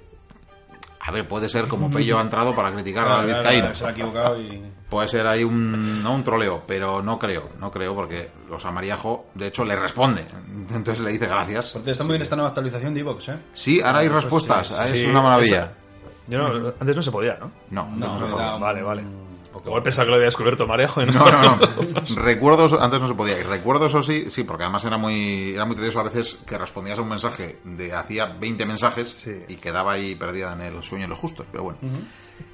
a 1.02 1.12
ver, 1.12 1.28
puede 1.28 1.50
ser 1.50 1.68
como 1.68 1.92
Pello 1.92 2.18
ha 2.18 2.22
entrado 2.22 2.56
para 2.56 2.72
criticar 2.72 3.06
Claro, 3.06 3.28
vizcaíno. 3.28 3.60
claro, 3.64 3.76
Se 3.76 3.86
ha 3.86 3.90
equivocado 3.92 4.42
y. 4.42 4.64
Puede 4.90 5.10
ser 5.10 5.28
ahí 5.28 5.44
un, 5.44 6.02
no 6.02 6.16
un 6.16 6.24
troleo, 6.24 6.64
pero 6.66 7.02
no 7.02 7.20
creo, 7.20 7.50
no 7.60 7.70
creo, 7.72 7.94
porque 7.96 8.30
los 8.50 8.64
Mariajo, 8.72 9.26
de 9.34 9.48
hecho, 9.48 9.66
le 9.66 9.76
responde. 9.76 10.24
Entonces 10.74 11.02
le 11.02 11.12
dice 11.12 11.28
gracias. 11.28 11.74
Porque 11.74 11.92
está 11.92 12.06
muy 12.06 12.14
bien 12.14 12.22
esta 12.22 12.38
nueva 12.38 12.48
actualización 12.50 12.94
de 12.94 13.02
Evox, 13.02 13.28
¿eh? 13.28 13.38
Sí, 13.54 13.82
ahora 13.82 14.00
hay 14.00 14.08
Pues 14.10 14.24
respuestas, 14.24 14.68
sí. 14.70 14.74
es 14.96 15.02
Sí, 15.02 15.06
una 15.08 15.22
maravilla. 15.22 15.58
esa- 15.66 15.85
Yo 16.28 16.38
no, 16.38 16.68
antes 16.80 16.96
no 16.96 17.02
se 17.02 17.12
podía, 17.12 17.38
¿no? 17.40 17.52
No, 17.72 17.88
No, 17.96 18.08
no 18.14 18.20
se 18.20 18.26
un- 18.26 18.32
Vale, 18.60 18.82
vale. 18.82 19.04
Igual 19.66 19.84
pensaba 19.84 20.04
que 20.06 20.10
lo 20.10 20.16
había 20.16 20.26
descubierto 20.26 20.68
Marejo 20.68 21.06
no. 21.06 21.14
No, 21.14 21.32
no, 21.32 21.56
no. 21.56 22.16
Recuerdos, 22.22 22.74
antes 22.74 23.00
no 23.00 23.08
se 23.08 23.14
podía. 23.14 23.40
Y 23.40 23.44
recuerdos, 23.44 23.92
eso 23.94 24.02
sí, 24.02 24.30
sí, 24.30 24.44
porque 24.44 24.64
además 24.64 24.84
era 24.84 24.98
muy, 24.98 25.54
era 25.54 25.64
muy 25.66 25.78
tedioso 25.78 26.02
a 26.02 26.04
veces 26.04 26.40
que 26.46 26.58
respondías 26.58 27.00
a 27.00 27.02
un 27.02 27.08
mensaje 27.08 27.60
de 27.64 27.94
hacía 27.94 28.26
20 28.26 28.66
mensajes 28.66 29.08
Sí. 29.10 29.44
y 29.48 29.56
quedaba 29.56 29.94
ahí 29.94 30.14
perdida 30.16 30.52
en 30.52 30.62
el 30.62 30.84
sueño 30.84 31.06
de 31.06 31.10
los 31.10 31.20
justos. 31.20 31.46
Pero 31.52 31.64
bueno. 31.64 31.78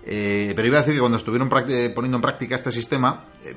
Eh, 0.06 0.53
pero 0.56 0.68
iba 0.68 0.77
a 0.77 0.81
decir 0.81 0.93
que 0.93 0.99
cuando 0.99 1.18
estuvieron 1.18 1.49
poniendo 1.49 2.18
en 2.18 2.22
práctica 2.22 2.53
este 2.53 2.72
sistema, 2.72 3.26
eh, 3.45 3.56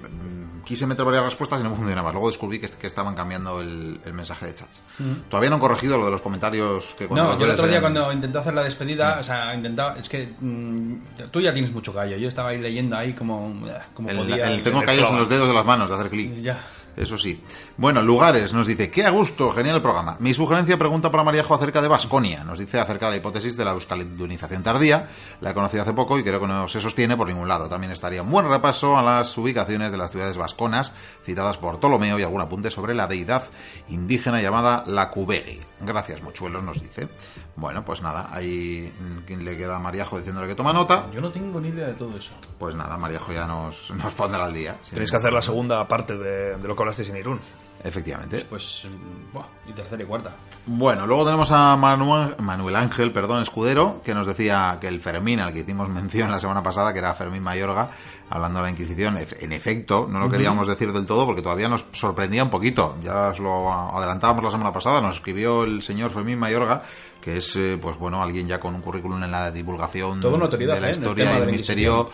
quise 0.64 0.86
meter 0.86 1.04
varias 1.04 1.24
respuestas 1.24 1.60
y 1.60 1.64
no 1.64 1.74
funcionaba. 1.74 2.12
Luego 2.12 2.28
descubrí 2.28 2.58
que, 2.58 2.68
que 2.68 2.86
estaban 2.86 3.14
cambiando 3.14 3.60
el, 3.60 4.00
el 4.04 4.12
mensaje 4.12 4.46
de 4.46 4.54
chats. 4.54 4.82
Todavía 5.28 5.50
no 5.50 5.56
han 5.56 5.60
corregido 5.60 5.98
lo 5.98 6.06
de 6.06 6.10
los 6.12 6.20
comentarios 6.20 6.94
que 6.98 7.06
cuando 7.06 7.32
No, 7.34 7.38
yo 7.38 7.44
el 7.46 7.52
otro 7.52 7.66
día 7.66 7.80
cuando 7.80 8.12
intentó 8.12 8.38
hacer 8.40 8.54
la 8.54 8.62
despedida, 8.64 9.18
o 9.20 9.22
sea, 9.22 9.54
intentaba, 9.54 9.98
es 9.98 10.08
que 10.08 10.32
mm, 10.40 10.94
tú 11.30 11.40
ya 11.40 11.52
tienes 11.52 11.72
mucho 11.72 11.92
callo, 11.92 12.16
yo 12.16 12.28
estaba 12.28 12.50
ahí 12.50 12.60
leyendo 12.60 12.96
ahí 12.96 13.12
como, 13.12 13.54
como 13.94 14.10
El, 14.10 14.16
podía. 14.16 14.48
el 14.48 14.62
tengo 14.62 14.82
callos 14.82 15.10
en 15.10 15.16
los 15.16 15.28
dedos 15.28 15.48
de 15.48 15.54
las 15.54 15.64
manos 15.64 15.88
de 15.88 15.94
hacer 15.96 16.10
clic. 16.10 16.34
Ya. 16.40 16.58
Eso 16.96 17.18
sí. 17.18 17.42
Bueno, 17.76 18.02
lugares, 18.02 18.52
nos 18.52 18.66
dice, 18.66 18.90
qué 18.90 19.04
a 19.04 19.10
gusto, 19.10 19.50
genial 19.50 19.76
el 19.76 19.82
programa. 19.82 20.16
Mi 20.20 20.32
sugerencia 20.32 20.78
pregunta 20.78 21.10
para 21.10 21.24
Mariajo 21.24 21.54
acerca 21.54 21.82
de 21.82 21.88
Vasconia. 21.88 22.44
Nos 22.44 22.58
dice 22.58 22.78
acerca 22.78 23.06
de 23.06 23.12
la 23.12 23.16
hipótesis 23.18 23.56
de 23.56 23.64
la 23.64 23.72
euskaldunización 23.72 24.62
tardía. 24.62 25.08
La 25.40 25.50
he 25.50 25.54
conocido 25.54 25.82
hace 25.82 25.92
poco 25.92 26.18
y 26.18 26.24
creo 26.24 26.40
que 26.40 26.46
no 26.46 26.68
se 26.68 26.80
sostiene 26.80 27.16
por 27.16 27.26
ningún 27.26 27.48
lado. 27.48 27.68
También 27.68 27.92
estaría 27.92 28.22
un 28.22 28.30
buen 28.30 28.48
repaso 28.48 28.96
a 28.96 29.02
las 29.02 29.36
ubicaciones 29.36 29.90
de 29.90 29.98
las 29.98 30.10
ciudades 30.10 30.36
vasconas 30.36 30.92
citadas 31.24 31.58
por 31.58 31.80
Ptolomeo 31.80 32.18
y 32.18 32.22
algún 32.22 32.40
apunte 32.40 32.70
sobre 32.70 32.94
la 32.94 33.06
deidad 33.06 33.44
indígena 33.88 34.40
llamada 34.40 34.84
la 34.86 35.10
Cubegui. 35.10 35.60
Gracias, 35.80 36.22
Mochuelos, 36.22 36.62
nos 36.62 36.80
dice. 36.80 37.08
Bueno, 37.56 37.84
pues 37.84 38.02
nada, 38.02 38.28
ahí 38.32 38.92
mm, 38.98 39.18
quien 39.26 39.44
le 39.44 39.56
queda 39.56 39.76
a 39.76 39.78
Mariajo 39.78 40.18
diciéndole 40.18 40.48
que 40.48 40.54
toma 40.54 40.72
nota. 40.72 41.06
Yo 41.12 41.20
no 41.20 41.30
tengo 41.30 41.60
ni 41.60 41.68
idea 41.68 41.86
de 41.86 41.94
todo 41.94 42.16
eso. 42.16 42.34
Pues 42.58 42.74
nada, 42.74 42.96
Mariajo 42.96 43.32
ya 43.32 43.46
nos, 43.46 43.90
nos 43.94 44.12
pondrá 44.14 44.44
al 44.44 44.52
día. 44.52 44.76
Tenéis 44.90 45.10
que 45.10 45.16
hacer 45.16 45.32
la 45.32 45.42
segunda 45.42 45.86
parte 45.86 46.16
de, 46.16 46.56
de 46.56 46.68
lo 46.68 46.74
que 46.74 46.82
hablasteis 46.82 47.10
en 47.10 47.16
Irún. 47.16 47.40
Efectivamente. 47.84 48.46
Pues, 48.48 48.86
mm, 48.86 49.32
buah, 49.32 49.44
y 49.68 49.72
tercera 49.72 50.02
y 50.02 50.06
cuarta. 50.06 50.34
Bueno, 50.64 51.06
luego 51.06 51.26
tenemos 51.26 51.50
a 51.52 51.76
Manuel, 51.76 52.34
Manuel 52.38 52.76
Ángel, 52.76 53.12
perdón, 53.12 53.42
Escudero, 53.42 54.00
que 54.02 54.14
nos 54.14 54.26
decía 54.26 54.78
que 54.80 54.88
el 54.88 55.00
Fermín, 55.00 55.40
al 55.40 55.52
que 55.52 55.60
hicimos 55.60 55.88
mención 55.90 56.30
la 56.30 56.40
semana 56.40 56.62
pasada, 56.62 56.92
que 56.94 56.98
era 57.00 57.14
Fermín 57.14 57.42
Mayorga, 57.42 57.90
hablando 58.30 58.58
de 58.58 58.64
la 58.64 58.70
Inquisición, 58.70 59.18
en 59.18 59.52
efecto, 59.52 60.06
no 60.10 60.18
lo 60.18 60.30
queríamos 60.30 60.66
decir 60.66 60.92
del 60.92 61.06
todo 61.06 61.26
porque 61.26 61.42
todavía 61.42 61.68
nos 61.68 61.86
sorprendía 61.92 62.42
un 62.42 62.50
poquito. 62.50 62.96
Ya 63.02 63.28
os 63.28 63.40
lo 63.40 63.72
adelantábamos 63.72 64.44
la 64.44 64.50
semana 64.50 64.72
pasada, 64.72 65.00
nos 65.00 65.16
escribió 65.16 65.64
el 65.64 65.82
señor 65.82 66.10
Fermín 66.10 66.38
Mayorga, 66.38 66.82
que 67.20 67.38
es, 67.38 67.56
eh, 67.56 67.78
pues 67.80 67.96
bueno, 67.96 68.22
alguien 68.22 68.46
ya 68.46 68.60
con 68.60 68.74
un 68.74 68.82
currículum 68.82 69.22
en 69.22 69.30
la 69.30 69.50
divulgación 69.50 70.20
de 70.20 70.66
la 70.66 70.88
¿eh? 70.88 70.90
historia 70.90 71.38
y 71.38 71.42
el 71.42 71.50
misterio, 71.50 72.10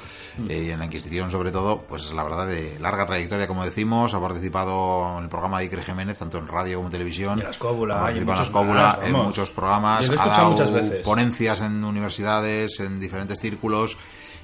eh, 0.48 0.66
y 0.66 0.70
en 0.70 0.78
la 0.78 0.84
Inquisición 0.84 1.30
sobre 1.30 1.50
todo, 1.50 1.82
pues 1.82 2.12
la 2.12 2.22
verdad 2.22 2.46
de 2.46 2.78
larga 2.78 3.06
trayectoria, 3.06 3.48
como 3.48 3.64
decimos, 3.64 4.14
ha 4.14 4.20
participado 4.20 5.18
en 5.18 5.24
el 5.24 5.28
programa 5.28 5.58
de 5.58 5.64
Iker 5.64 5.82
Jiménez, 5.82 6.18
tanto 6.18 6.38
en 6.38 6.46
radio 6.46 6.76
como 6.76 6.88
en 6.88 6.92
televisión. 6.92 7.38
Y 7.38 7.40
en 7.40 7.46
la 7.46 7.50
Escóbula, 7.50 8.12
en 8.14 8.24
muchos 8.24 8.46
Escóbula, 8.46 8.96
más, 8.98 9.04
en 9.04 9.12
vamos. 9.12 9.26
muchos 9.26 9.50
programas, 9.50 10.10
ha 10.10 10.26
dado 10.26 10.50
muchas 10.50 10.72
veces. 10.72 11.04
ponencias 11.04 11.60
en 11.62 11.82
universidades, 11.82 12.78
en 12.78 13.00
diferentes 13.00 13.40
círculos. 13.40 13.96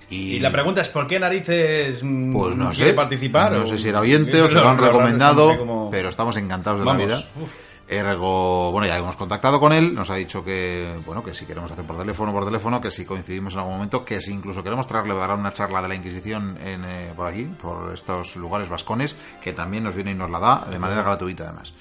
Y, 0.09 0.35
Y 0.37 0.41
la 0.41 0.53
pregunta 0.53 0.81
es, 0.83 0.89
¿por 0.89 1.07
qué 1.07 1.19
narices 1.19 2.01
mm, 2.03 2.33
pues 2.33 2.55
no 2.57 2.71
quiere 2.71 2.91
sé, 2.91 2.95
participar? 2.95 3.53
no 3.53 3.63
o- 3.63 3.67
sé 3.67 3.77
si 3.79 3.89
era 3.89 4.01
oyente 4.01 4.41
o 4.41 4.49
se 4.49 4.55
lo 4.55 4.69
han 4.69 4.79
recomendado, 4.79 5.57
cómo- 5.59 5.89
pero 5.91 6.09
estamos 6.11 6.37
encantados 6.37 6.81
de 6.81 6.87
Vamos, 6.87 7.03
la 7.09 7.17
vida. 7.17 7.29
uf. 7.41 7.53
Ergo, 7.89 8.73
bueno, 8.73 8.89
ya 8.89 8.97
hemos 8.99 9.15
contactado 9.15 9.61
con 9.61 9.73
él, 9.73 9.95
nos 9.95 10.11
ha 10.11 10.17
dicho 10.17 10.45
que, 10.45 10.93
bueno, 11.07 11.23
que 11.23 11.33
si 11.35 11.45
queremos 11.47 11.71
hacer 11.71 11.85
por 11.85 11.97
teléfono, 11.97 12.33
por 12.33 12.45
teléfono, 12.45 12.81
que 12.81 12.91
si 12.91 13.05
coincidimos 13.05 13.53
en 13.55 13.61
algún 13.61 13.75
momento, 13.75 14.05
que 14.05 14.21
si 14.21 14.33
incluso 14.33 14.65
queremos 14.65 14.89
traerle, 14.89 15.15
dará 15.15 15.35
una 15.35 15.53
charla 15.53 15.81
de 15.83 15.89
la 15.89 15.95
Inquisición 15.95 16.59
en, 16.65 16.85
eh, 16.85 17.13
por 17.15 17.29
aquí, 17.29 17.45
por 17.45 17.95
estos 17.95 18.35
lugares 18.37 18.69
vascones, 18.69 19.15
que 19.41 19.53
también 19.53 19.85
nos 19.85 19.95
viene 19.95 20.11
y 20.11 20.15
nos 20.15 20.31
la 20.31 20.41
da 20.41 20.67
de 20.69 20.79
manera 20.81 21.03
gratuita 21.03 21.45
además. 21.45 21.73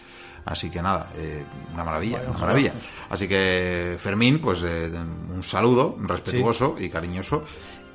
Así 0.45 0.69
que 0.69 0.80
nada, 0.80 1.10
eh, 1.18 1.43
una 1.73 1.84
maravilla, 1.84 2.22
una 2.30 2.38
maravilla. 2.38 2.73
Así 3.10 3.27
que 3.27 3.97
Fermín, 3.99 4.38
pues 4.39 4.61
eh, 4.64 4.91
un 4.93 5.41
saludo 5.43 5.97
respetuoso 5.99 6.76
y 6.80 6.88
cariñoso. 6.89 7.43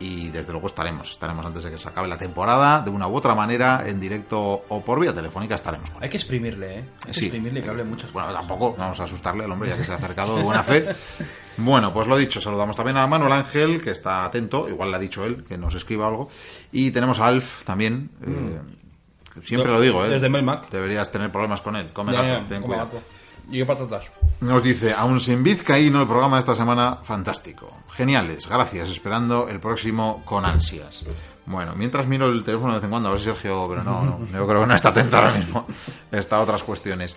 Y 0.01 0.29
desde 0.31 0.51
luego 0.53 0.67
estaremos, 0.67 1.11
estaremos 1.11 1.45
antes 1.45 1.63
de 1.63 1.71
que 1.71 1.77
se 1.77 1.87
acabe 1.89 2.09
la 2.09 2.17
temporada, 2.17 2.81
de 2.81 2.91
una 2.91 3.07
u 3.07 3.15
otra 3.15 3.35
manera, 3.35 3.83
en 3.87 4.01
directo 4.01 4.65
o 4.67 4.83
por 4.83 4.99
vía 4.99 5.13
telefónica 5.13 5.55
estaremos 5.55 5.91
con 5.91 5.99
él. 5.99 6.05
Hay 6.05 6.09
que 6.11 6.17
exprimirle, 6.17 6.79
¿eh? 6.79 6.85
Hay 7.05 7.13
que 7.13 7.19
Sí. 7.21 7.27
exprimirle 7.27 7.63
que 7.63 7.69
hable 7.69 7.85
muchas 7.85 8.11
Bueno, 8.11 8.33
tampoco 8.33 8.75
vamos 8.79 8.99
a 8.99 9.05
asustarle 9.05 9.45
al 9.45 9.53
hombre 9.53 9.69
ya 9.69 9.77
que 9.77 9.85
se 9.85 9.93
ha 9.93 9.97
acercado 9.97 10.37
de 10.37 10.43
buena 10.43 10.63
fe. 10.63 10.87
Bueno, 11.59 11.93
pues 11.93 12.07
lo 12.07 12.17
dicho, 12.17 12.41
saludamos 12.41 12.75
también 12.75 12.97
a 12.97 13.07
Manuel 13.07 13.33
Ángel, 13.33 13.83
que 13.83 13.91
está 13.91 14.25
atento, 14.25 14.67
igual 14.71 14.91
le 14.91 14.97
ha 14.97 15.01
dicho 15.01 15.27
él, 15.27 15.45
que 15.45 15.59
nos 15.59 15.75
escriba 15.75 16.07
algo. 16.09 16.31
Y 16.73 16.91
tenemos 16.91 17.21
a 17.21 17.27
Alf 17.27 17.65
también. 17.65 18.09
eh, 18.27 18.59
siempre 19.45 19.69
Yo- 19.69 19.75
lo 19.75 19.81
digo, 19.81 20.03
¿eh? 20.07 20.09
desde 20.09 20.31
Melmac. 20.31 20.71
Deberías 20.71 21.11
tener 21.13 21.31
problemas 21.31 21.61
con 21.61 21.77
él. 21.77 21.89
Come 21.93 22.13
Ya, 22.13 22.23
gatos, 22.23 22.43
ya, 22.45 22.49
ten 22.49 22.63
cuidado. 22.63 22.87
gato. 22.87 23.03
Y 23.51 23.59
yo 23.59 23.67
patatas. 23.67 24.05
Nos 24.41 24.63
dice, 24.63 24.93
aún 24.93 25.21
sin 25.21 25.43
vizcaíno, 25.43 26.01
el 26.01 26.07
programa 26.07 26.37
de 26.37 26.41
esta 26.41 26.55
semana, 26.55 26.99
fantástico. 27.03 27.69
Geniales, 27.91 28.49
gracias, 28.49 28.89
esperando 28.89 29.49
el 29.49 29.61
próximo 29.61 30.23
con 30.25 30.45
ansias. 30.45 31.05
Bueno, 31.47 31.75
mientras 31.75 32.07
miro 32.07 32.27
el 32.29 32.45
teléfono 32.45 32.73
de 32.73 32.79
vez 32.79 32.85
en 32.85 32.91
cuando, 32.91 33.09
a 33.09 33.13
ver 33.13 33.21
si 33.21 33.27
Sergio, 33.27 33.67
pero 33.69 33.83
no, 33.83 34.05
no, 34.05 34.19
yo 34.33 34.47
creo 34.47 34.61
que 34.61 34.67
no 34.67 34.75
está 34.75 34.91
atento 34.91 35.17
ahora 35.17 35.33
mismo. 35.33 35.67
Está 36.13 36.37
a 36.37 36.41
otras 36.41 36.63
cuestiones. 36.63 37.17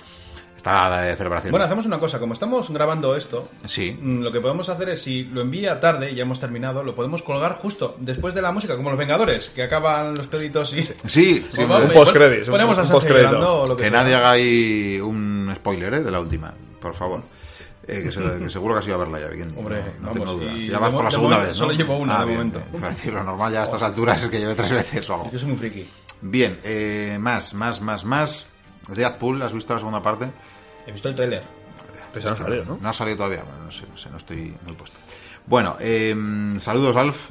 Está 0.64 1.02
de 1.02 1.15
celebración. 1.18 1.52
Bueno, 1.52 1.65
hacemos 1.65 1.85
una 1.85 1.99
cosa. 1.99 2.19
Como 2.19 2.34
estamos 2.34 2.69
grabando 2.72 3.18
esto, 3.18 3.49
Sí. 3.65 3.98
mm, 3.99 4.22
lo 4.22 4.31
que 4.31 4.40
podemos 4.40 4.69
hacer 4.69 4.88
es, 4.90 5.02
si 5.03 5.26
lo 5.26 5.41
envía 5.41 5.81
tarde 5.81 6.15
ya 6.15 6.22
hemos 6.22 6.40
terminado, 6.40 6.85
lo 6.85 6.95
podemos 6.95 7.22
colgar 7.22 7.57
justo 7.61 7.98
después 7.99 8.34
de 8.34 8.41
la 8.41 8.53
música, 8.53 8.77
como 8.77 8.90
los 8.90 8.98
Vengadores, 8.98 9.49
que 9.49 9.61
acaban 9.64 10.15
los 10.15 10.27
créditos 10.27 10.73
y... 10.73 10.81
Sí, 10.81 10.94
sí, 11.06 11.45
un 11.64 11.68
pon- 11.68 11.90
postcréditos, 11.94 12.48
un- 12.48 12.53
Ponemos 12.53 12.77
un 12.77 12.85
o 12.85 13.65
lo 13.68 13.76
que, 13.76 13.84
que 13.84 13.90
sea. 13.90 14.02
nadie 14.03 14.15
haga 14.15 14.31
ahí 14.31 15.02
un 15.02 15.52
spoiler 15.53 15.95
¿eh? 15.95 15.99
de 16.02 16.11
la 16.11 16.22
última, 16.22 16.53
por 16.80 16.94
favor. 16.95 17.22
Eh, 17.85 18.02
que, 18.02 18.14
se- 18.14 18.22
que 18.22 18.49
seguro 18.49 18.76
que 18.76 18.80
has 18.80 18.85
ido 18.88 18.95
a 18.95 18.99
verla 18.99 19.19
ya, 19.19 19.27
Vikendi. 19.27 19.60
Hombre, 19.60 19.80
no, 19.80 19.84
no 19.84 19.99
vamos, 19.99 20.14
tengo 20.14 20.34
duda. 20.34 20.53
Ya 20.56 20.80
vas 20.80 20.94
por 20.94 21.03
la 21.03 21.11
segunda 21.11 21.38
vez, 21.40 21.49
¿no? 21.49 21.56
solo 21.56 21.73
llevo 21.73 21.98
una 21.98 22.15
Ah, 22.15 22.19
de 22.22 22.26
bien, 22.27 22.38
momento. 22.38 22.61
bien. 22.72 22.84
Decir, 22.84 23.14
lo 23.14 23.22
normal 23.26 23.52
ya 23.52 23.60
a 23.60 23.64
estas 23.65 23.84
alturas 23.84 24.23
es 24.23 24.30
que 24.30 24.40
lleve 24.40 24.56
tres 24.56 24.72
veces 24.72 25.10
o 25.10 25.14
algo. 25.15 25.30
Yo 25.30 25.40
soy 25.40 25.49
muy 25.49 25.57
friki. 25.57 25.85
Bien, 26.22 26.57
eh, 26.64 27.18
más, 27.19 27.53
más, 27.53 27.81
más, 27.81 28.06
más. 28.06 28.45
Deadpool, 28.88 29.42
¿has 29.42 29.54
visto 29.54 29.74
la 29.74 29.80
segunda 29.80 30.02
parte? 30.02 30.32
He 30.86 30.92
visto 30.92 31.10
el 31.10 31.16
tráiler. 31.16 31.44
Pues 32.12 32.26
no 32.26 32.36
salió, 32.36 32.64
¿no? 32.66 32.78
No 32.80 32.90
ha 32.90 32.94
salido 32.94 33.18
todavía, 33.18 33.44
bueno, 33.44 33.66
no 33.66 33.72
sé, 33.72 33.86
no 33.90 33.98
sé, 33.98 34.10
no 34.10 34.18
estoy 34.18 34.56
muy 34.66 34.76
puesto. 34.76 35.00
Bueno, 35.48 35.76
eh, 35.80 36.16
saludos 36.60 36.96
Alf. 36.96 37.30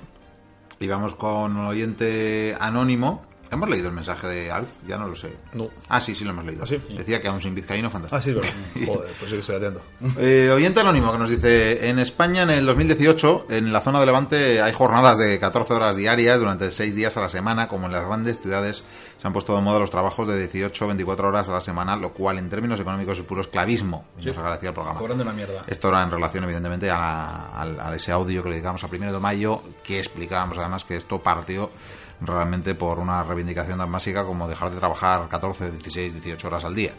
Y 0.80 0.88
vamos 0.88 1.14
con 1.14 1.56
un 1.56 1.66
oyente 1.66 2.56
anónimo 2.58 3.22
¿Hemos 3.52 3.68
leído 3.68 3.88
el 3.88 3.94
mensaje 3.94 4.26
de 4.28 4.50
Alf? 4.50 4.70
Ya 4.88 4.96
no 4.96 5.06
lo 5.06 5.14
sé. 5.14 5.36
No. 5.52 5.68
Ah, 5.90 6.00
sí, 6.00 6.14
sí 6.14 6.24
lo 6.24 6.30
hemos 6.30 6.46
leído. 6.46 6.62
¿Ah, 6.62 6.66
sí? 6.66 6.80
Decía 6.96 7.20
que 7.20 7.28
aún 7.28 7.38
sin 7.38 7.54
vizcaíno, 7.54 7.90
fantástico. 7.90 8.16
Ah, 8.16 8.22
sí, 8.22 8.32
verdad. 8.80 8.86
Joder, 8.94 9.12
pues 9.18 9.30
sí 9.30 9.36
que 9.36 9.40
estoy 9.42 9.56
atento. 9.56 9.82
Eh, 10.18 10.50
oyente 10.50 10.80
anónimo 10.80 11.12
que 11.12 11.18
nos 11.18 11.28
dice, 11.28 11.90
en 11.90 11.98
España 11.98 12.44
en 12.44 12.50
el 12.50 12.64
2018, 12.64 13.48
en 13.50 13.70
la 13.70 13.82
zona 13.82 14.00
de 14.00 14.06
Levante 14.06 14.62
hay 14.62 14.72
jornadas 14.72 15.18
de 15.18 15.38
14 15.38 15.74
horas 15.74 15.96
diarias 15.96 16.38
durante 16.38 16.70
6 16.70 16.94
días 16.94 17.14
a 17.18 17.20
la 17.20 17.28
semana, 17.28 17.68
como 17.68 17.88
en 17.88 17.92
las 17.92 18.06
grandes 18.06 18.40
ciudades 18.40 18.84
se 19.22 19.28
han 19.28 19.32
puesto 19.32 19.54
de 19.54 19.60
moda 19.62 19.78
los 19.78 19.88
trabajos 19.90 20.26
de 20.26 20.36
18 20.36 20.88
24 20.88 21.28
horas 21.28 21.48
a 21.48 21.52
la 21.52 21.60
semana, 21.60 21.94
lo 21.94 22.12
cual 22.12 22.38
en 22.38 22.48
términos 22.50 22.80
económicos 22.80 23.16
es 23.20 23.24
puro 23.24 23.40
esclavismo. 23.40 24.04
Y 24.18 24.26
Nos 24.26 24.36
agradecía 24.36 24.70
el 24.70 24.74
programa. 24.74 24.98
Cobrando 24.98 25.22
una 25.22 25.32
mierda. 25.32 25.62
Esto 25.68 25.90
era 25.90 26.02
en 26.02 26.10
relación, 26.10 26.42
evidentemente, 26.42 26.90
a, 26.90 26.98
la- 26.98 27.46
al- 27.54 27.78
a 27.78 27.94
ese 27.94 28.10
audio 28.10 28.42
que 28.42 28.48
le 28.48 28.56
dedicamos 28.56 28.82
al 28.82 28.90
primero 28.90 29.12
de 29.12 29.20
mayo, 29.20 29.62
que 29.84 30.00
explicábamos 30.00 30.58
además 30.58 30.84
que 30.84 30.96
esto 30.96 31.22
partió 31.22 31.70
realmente 32.20 32.74
por 32.74 32.98
una 32.98 33.22
reivindicación 33.22 33.78
tan 33.78 33.92
básica 33.92 34.24
como 34.24 34.48
dejar 34.48 34.70
de 34.70 34.78
trabajar 34.78 35.28
14, 35.28 35.70
16, 35.70 36.14
18 36.14 36.46
horas 36.48 36.64
al 36.64 36.74
día. 36.74 36.92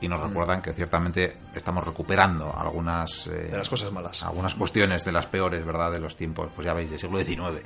Y 0.00 0.08
nos 0.08 0.20
recuerdan 0.20 0.62
que 0.62 0.72
ciertamente 0.72 1.36
estamos 1.54 1.84
recuperando 1.84 2.54
algunas, 2.56 3.26
eh, 3.26 3.48
De 3.50 3.58
las 3.58 3.68
cosas 3.68 3.90
malas. 3.92 4.22
algunas 4.22 4.54
cuestiones 4.54 5.04
de 5.04 5.12
las 5.12 5.26
peores, 5.26 5.66
¿verdad?, 5.66 5.90
de 5.90 5.98
los 6.00 6.16
tiempos, 6.16 6.48
pues 6.54 6.64
ya 6.64 6.72
veis, 6.72 6.88
del 6.88 6.98
siglo 6.98 7.18
XIX. 7.18 7.62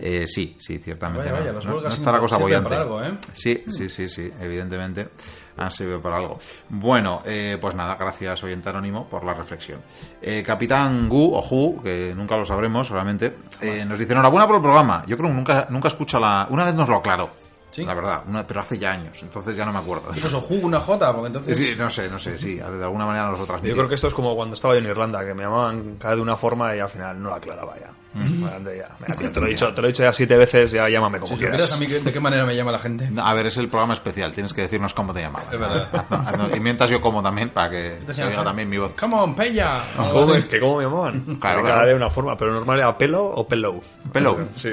Eh, 0.00 0.26
sí, 0.26 0.56
sí, 0.58 0.78
ciertamente. 0.78 1.30
Vaya, 1.30 1.40
vaya, 1.40 1.52
las 1.52 1.64
no- 1.66 1.86
está 1.88 2.12
la 2.12 2.18
cosa 2.20 2.36
bollante. 2.36 2.74
algo, 2.74 3.02
¿eh? 3.02 3.16
Sí, 3.32 3.64
sí, 3.68 3.88
sí, 3.88 4.08
sí, 4.08 4.30
evidentemente 4.40 5.08
han 5.56 5.70
servido 5.70 6.02
para 6.02 6.16
algo. 6.16 6.38
Bueno, 6.68 7.22
eh, 7.24 7.58
pues 7.60 7.76
nada, 7.76 7.94
gracias 7.94 8.42
oyente 8.42 8.68
anónimo 8.70 9.08
por 9.08 9.24
la 9.24 9.34
reflexión. 9.34 9.80
Eh, 10.20 10.42
Capitán 10.44 11.08
Gu, 11.08 11.34
o 11.36 11.40
Hu, 11.48 11.80
que 11.82 12.12
nunca 12.16 12.36
lo 12.36 12.44
sabremos 12.44 12.88
solamente, 12.88 13.34
eh, 13.60 13.84
nos 13.86 13.98
dice 13.98 14.12
enhorabuena 14.12 14.46
por 14.48 14.56
el 14.56 14.62
programa. 14.62 15.04
Yo 15.06 15.16
creo 15.16 15.30
que 15.30 15.36
nunca, 15.36 15.66
nunca 15.70 15.88
escucha 15.88 16.18
la... 16.18 16.48
Una 16.50 16.64
vez 16.64 16.74
nos 16.74 16.88
lo 16.88 16.96
aclaró, 16.96 17.30
¿Sí? 17.74 17.84
la 17.84 17.94
verdad, 17.94 18.22
una, 18.28 18.46
pero 18.46 18.60
hace 18.60 18.78
ya 18.78 18.92
años, 18.92 19.20
entonces 19.22 19.56
ya 19.56 19.64
no 19.64 19.72
me 19.72 19.80
acuerdo. 19.80 20.10
Pues 20.20 20.32
o 20.32 20.40
jugo 20.40 20.66
una 20.66 20.78
J, 20.78 21.12
porque 21.12 21.26
entonces. 21.26 21.56
Sí, 21.56 21.74
no 21.76 21.90
sé, 21.90 22.08
no 22.08 22.20
sé, 22.20 22.38
sí, 22.38 22.54
de 22.54 22.62
alguna 22.62 23.04
manera 23.04 23.26
nos 23.26 23.40
lo 23.40 23.46
Yo 23.62 23.74
creo 23.74 23.88
que 23.88 23.96
esto 23.96 24.06
es 24.06 24.14
como 24.14 24.36
cuando 24.36 24.54
estaba 24.54 24.74
yo 24.74 24.80
en 24.80 24.86
Irlanda, 24.86 25.24
que 25.24 25.34
me 25.34 25.42
llamaban 25.42 25.96
cada 25.96 26.14
de 26.14 26.22
una 26.22 26.36
forma 26.36 26.76
y 26.76 26.78
al 26.78 26.88
final 26.88 27.20
no 27.20 27.30
la 27.30 27.36
aclaraba 27.36 27.76
ya. 27.76 27.90
Tío, 28.14 29.30
te, 29.32 29.40
lo 29.40 29.46
he 29.46 29.50
dicho, 29.50 29.74
te 29.74 29.82
lo 29.82 29.88
he 29.88 29.90
dicho 29.90 30.04
ya 30.04 30.12
siete 30.12 30.36
veces, 30.36 30.70
ya 30.70 30.88
llámame 30.88 31.18
como 31.18 31.34
Si 31.34 31.40
quieras. 31.40 31.72
a 31.72 31.76
mí 31.76 31.86
de 31.86 32.12
qué 32.12 32.20
manera 32.20 32.46
me 32.46 32.54
llama 32.54 32.70
la 32.70 32.78
gente. 32.78 33.10
No, 33.10 33.26
A 33.26 33.34
ver, 33.34 33.46
es 33.46 33.56
el 33.56 33.68
programa 33.68 33.94
especial, 33.94 34.32
tienes 34.32 34.54
que 34.54 34.62
decirnos 34.62 34.94
cómo 34.94 35.12
te 35.12 35.20
llamabas. 35.20 35.52
Es 35.52 35.58
verdad. 35.58 36.50
y 36.56 36.60
mientras 36.60 36.90
yo 36.90 37.00
como 37.00 37.22
también, 37.22 37.48
para 37.48 37.70
que 37.70 37.98
se 38.14 38.22
oiga 38.22 38.44
también 38.44 38.68
mi 38.68 38.78
voz. 38.78 38.92
Come 38.98 39.16
on, 39.16 39.34
Pella. 39.34 39.80
¿Cómo 39.96 40.26
me, 40.26 40.46
que 40.46 40.60
¿Cómo 40.60 40.76
me 40.78 40.84
llamaban? 40.84 41.24
Claro, 41.40 41.62
cada 41.62 41.74
claro. 41.74 41.88
de 41.88 41.94
una 41.96 42.10
forma, 42.10 42.36
pero 42.36 42.52
normal 42.52 42.78
era 42.78 42.96
pelo 42.96 43.24
o 43.24 43.48
pelo. 43.48 43.80
Pelo. 44.12 44.48
Sí. 44.54 44.70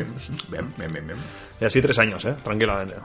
Bien, 0.49 0.71
bien, 0.77 0.91
bien, 0.91 1.07
bien. 1.07 1.17
Y 1.61 1.65
así 1.65 1.81
tres 1.81 1.99
años, 1.99 2.25
¿eh? 2.25 2.35
Tranquilamente. 2.43 2.95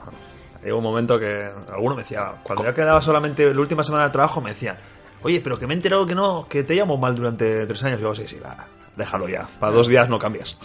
Llegó 0.64 0.78
un 0.78 0.84
momento 0.84 1.18
que 1.18 1.48
alguno 1.72 1.94
me 1.94 2.02
decía, 2.02 2.36
cuando 2.42 2.64
ya 2.64 2.74
quedaba 2.74 3.00
solamente 3.02 3.52
la 3.52 3.60
última 3.60 3.84
semana 3.84 4.04
de 4.04 4.10
trabajo, 4.10 4.40
me 4.40 4.50
decía, 4.50 4.78
oye, 5.22 5.40
pero 5.40 5.58
que 5.58 5.66
me 5.66 5.74
he 5.74 5.76
enterado 5.76 6.06
que 6.06 6.14
no, 6.14 6.48
que 6.48 6.64
te 6.64 6.74
llamo 6.74 6.96
mal 6.96 7.14
durante 7.14 7.66
tres 7.66 7.84
años. 7.84 8.00
Y 8.00 8.02
yo, 8.02 8.14
sí, 8.14 8.26
sí, 8.26 8.40
va, 8.40 8.66
déjalo 8.96 9.28
ya. 9.28 9.46
Para 9.60 9.72
dos 9.72 9.86
días 9.86 10.08
no 10.08 10.18
cambias. 10.18 10.56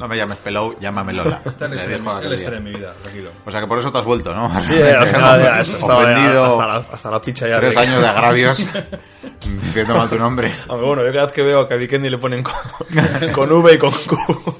No 0.00 0.08
me 0.08 0.16
llames 0.16 0.38
Pelou, 0.38 0.74
llámame 0.80 1.12
Lola. 1.12 1.42
Está 1.46 1.68
dejo 1.68 2.18
el 2.22 2.36
día. 2.38 2.48
en 2.48 2.64
mi 2.64 2.70
vida, 2.70 2.94
tranquilo. 3.02 3.30
O 3.44 3.50
sea 3.50 3.60
que 3.60 3.66
por 3.66 3.78
eso 3.78 3.92
te 3.92 3.98
has 3.98 4.04
vuelto, 4.04 4.34
¿no? 4.34 4.48
Sí, 4.62 4.80
al 4.82 5.06
final 5.06 5.42
ya 5.42 5.60
eso, 5.60 5.76
estaba 5.76 6.02
ya 6.04 6.10
Ofendido. 6.12 6.44
hasta, 6.46 6.66
la, 6.66 6.74
hasta 6.90 7.10
la 7.10 7.20
picha 7.20 7.46
ya. 7.48 7.58
Tres 7.60 7.74
de- 7.74 7.80
años 7.82 8.00
de 8.02 8.08
agravios 8.08 8.58
diciendo 9.64 9.94
mal 9.94 10.08
tu 10.08 10.16
nombre. 10.18 10.50
Aunque 10.68 10.86
bueno, 10.86 11.04
yo 11.04 11.12
cada 11.12 11.26
vez 11.26 11.32
que 11.34 11.42
veo 11.42 11.68
que 11.68 11.74
a 11.74 11.76
Vikendi 11.76 12.08
le 12.08 12.16
ponen 12.18 12.42
con, 12.42 12.54
con 13.32 13.52
V 13.52 13.74
y 13.74 13.78
con 13.78 13.90
Q. 13.92 14.16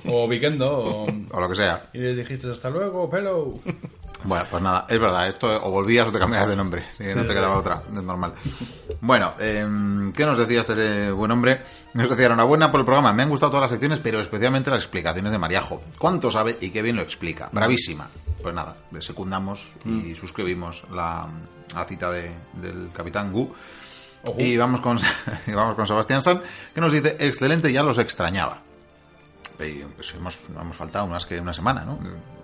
O 0.08 0.26
Weekendo, 0.26 0.70
o... 0.70 1.06
O 1.30 1.40
lo 1.40 1.48
que 1.48 1.54
sea. 1.54 1.84
Y 1.94 1.98
le 1.98 2.14
dijiste 2.14 2.50
hasta 2.50 2.68
luego, 2.68 3.08
pelo. 3.08 3.54
Bueno, 4.24 4.44
pues 4.50 4.62
nada, 4.62 4.86
es 4.88 4.98
verdad, 5.00 5.28
esto 5.28 5.46
o 5.64 5.70
volvías 5.70 6.06
o 6.08 6.12
te 6.12 6.18
cambiabas 6.18 6.48
de 6.48 6.56
nombre, 6.56 6.84
sí, 6.98 7.04
no 7.16 7.22
te 7.24 7.28
quedaba 7.34 7.56
otra, 7.58 7.82
es 7.86 8.02
normal. 8.02 8.34
Bueno, 9.00 9.34
em, 9.38 10.12
¿qué 10.12 10.26
nos 10.26 10.36
decía 10.38 10.60
este 10.60 11.10
buen 11.10 11.30
hombre? 11.30 11.62
Nos 11.94 12.08
decía, 12.10 12.26
enhorabuena 12.26 12.70
por 12.70 12.80
el 12.80 12.86
programa, 12.86 13.12
me 13.12 13.22
han 13.22 13.28
gustado 13.30 13.50
todas 13.52 13.62
las 13.62 13.70
secciones, 13.70 13.98
pero 14.00 14.20
especialmente 14.20 14.70
las 14.70 14.80
explicaciones 14.82 15.32
de 15.32 15.38
Mariajo. 15.38 15.82
¿Cuánto 15.98 16.30
sabe 16.30 16.58
y 16.60 16.70
qué 16.70 16.82
bien 16.82 16.96
lo 16.96 17.02
explica? 17.02 17.48
Bravísima. 17.52 18.08
Pues 18.42 18.54
nada, 18.54 18.76
le 18.90 19.00
secundamos 19.02 19.72
y 19.84 20.14
suscribimos 20.14 20.84
la, 20.92 21.26
la 21.74 21.84
cita 21.86 22.10
de- 22.10 22.32
del 22.54 22.90
capitán 22.94 23.32
Gu. 23.32 23.52
Y 24.36 24.56
vamos 24.58 24.80
con, 24.80 24.98
y 25.46 25.52
vamos 25.52 25.74
con 25.76 25.86
Sebastián 25.86 26.20
San, 26.22 26.42
que 26.74 26.80
nos 26.80 26.92
dice, 26.92 27.16
excelente, 27.20 27.72
ya 27.72 27.82
los 27.82 27.96
extrañaba. 27.98 28.58
Y, 29.58 29.80
pues 29.96 30.14
hemos, 30.14 30.38
no 30.54 30.60
hemos 30.62 30.76
faltado 30.76 31.06
más 31.06 31.24
que 31.26 31.40
una 31.40 31.52
semana, 31.52 31.84
¿no? 31.84 31.98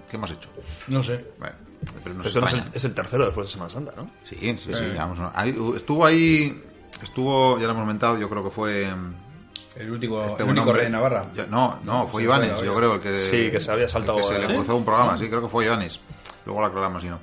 ¿Qué 0.09 0.17
hemos 0.17 0.31
hecho? 0.31 0.51
No 0.89 1.03
sé. 1.03 1.33
Bueno, 1.39 1.55
pero 2.03 2.15
nos 2.15 2.27
Esto 2.27 2.41
no 2.41 2.47
es, 2.47 2.53
el, 2.53 2.59
extrañan. 2.59 2.77
es 2.77 2.85
el 2.85 2.95
tercero 2.95 3.25
después 3.27 3.47
de 3.47 3.53
Semana 3.53 3.71
Santa, 3.71 3.93
¿no? 3.97 4.11
Sí, 4.25 4.37
sí, 4.37 4.75
sí. 4.75 4.83
ahí- 5.35 5.57
estuvo 5.77 6.05
ahí, 6.05 6.63
estuvo, 7.03 7.59
ya 7.59 7.65
lo 7.65 7.71
hemos 7.73 7.83
comentado, 7.83 8.19
yo 8.19 8.29
creo 8.29 8.45
que 8.45 8.51
fue 8.51 8.89
El 9.77 9.91
último, 9.91 10.23
este 10.25 10.43
el 10.43 10.49
único 10.49 10.63
hombre. 10.69 10.83
rey 10.83 10.85
de 10.87 10.91
Navarra. 10.91 11.27
No, 11.49 11.79
no, 11.85 12.07
fue 12.09 12.23
Ivanes, 12.23 12.61
yo 12.63 12.75
creo 12.75 12.95
el 12.95 13.01
que 13.01 13.13
Sí, 13.13 13.51
que 13.51 13.61
se 13.61 13.71
había 13.73 13.89
saltado 13.89 14.19
el 14.19 14.25
que 14.25 14.33
se 14.43 14.49
le 14.49 14.55
cruzó 14.55 14.77
un 14.77 14.85
programa, 14.85 15.17
sí, 15.19 15.29
creo 15.29 15.43
que 15.43 15.49
fue 15.49 15.65
Ivanes. 15.67 16.01
Luego 16.45 16.61
lo 16.61 16.67
aclaramos 16.69 17.03
si 17.03 17.09
no. 17.09 17.19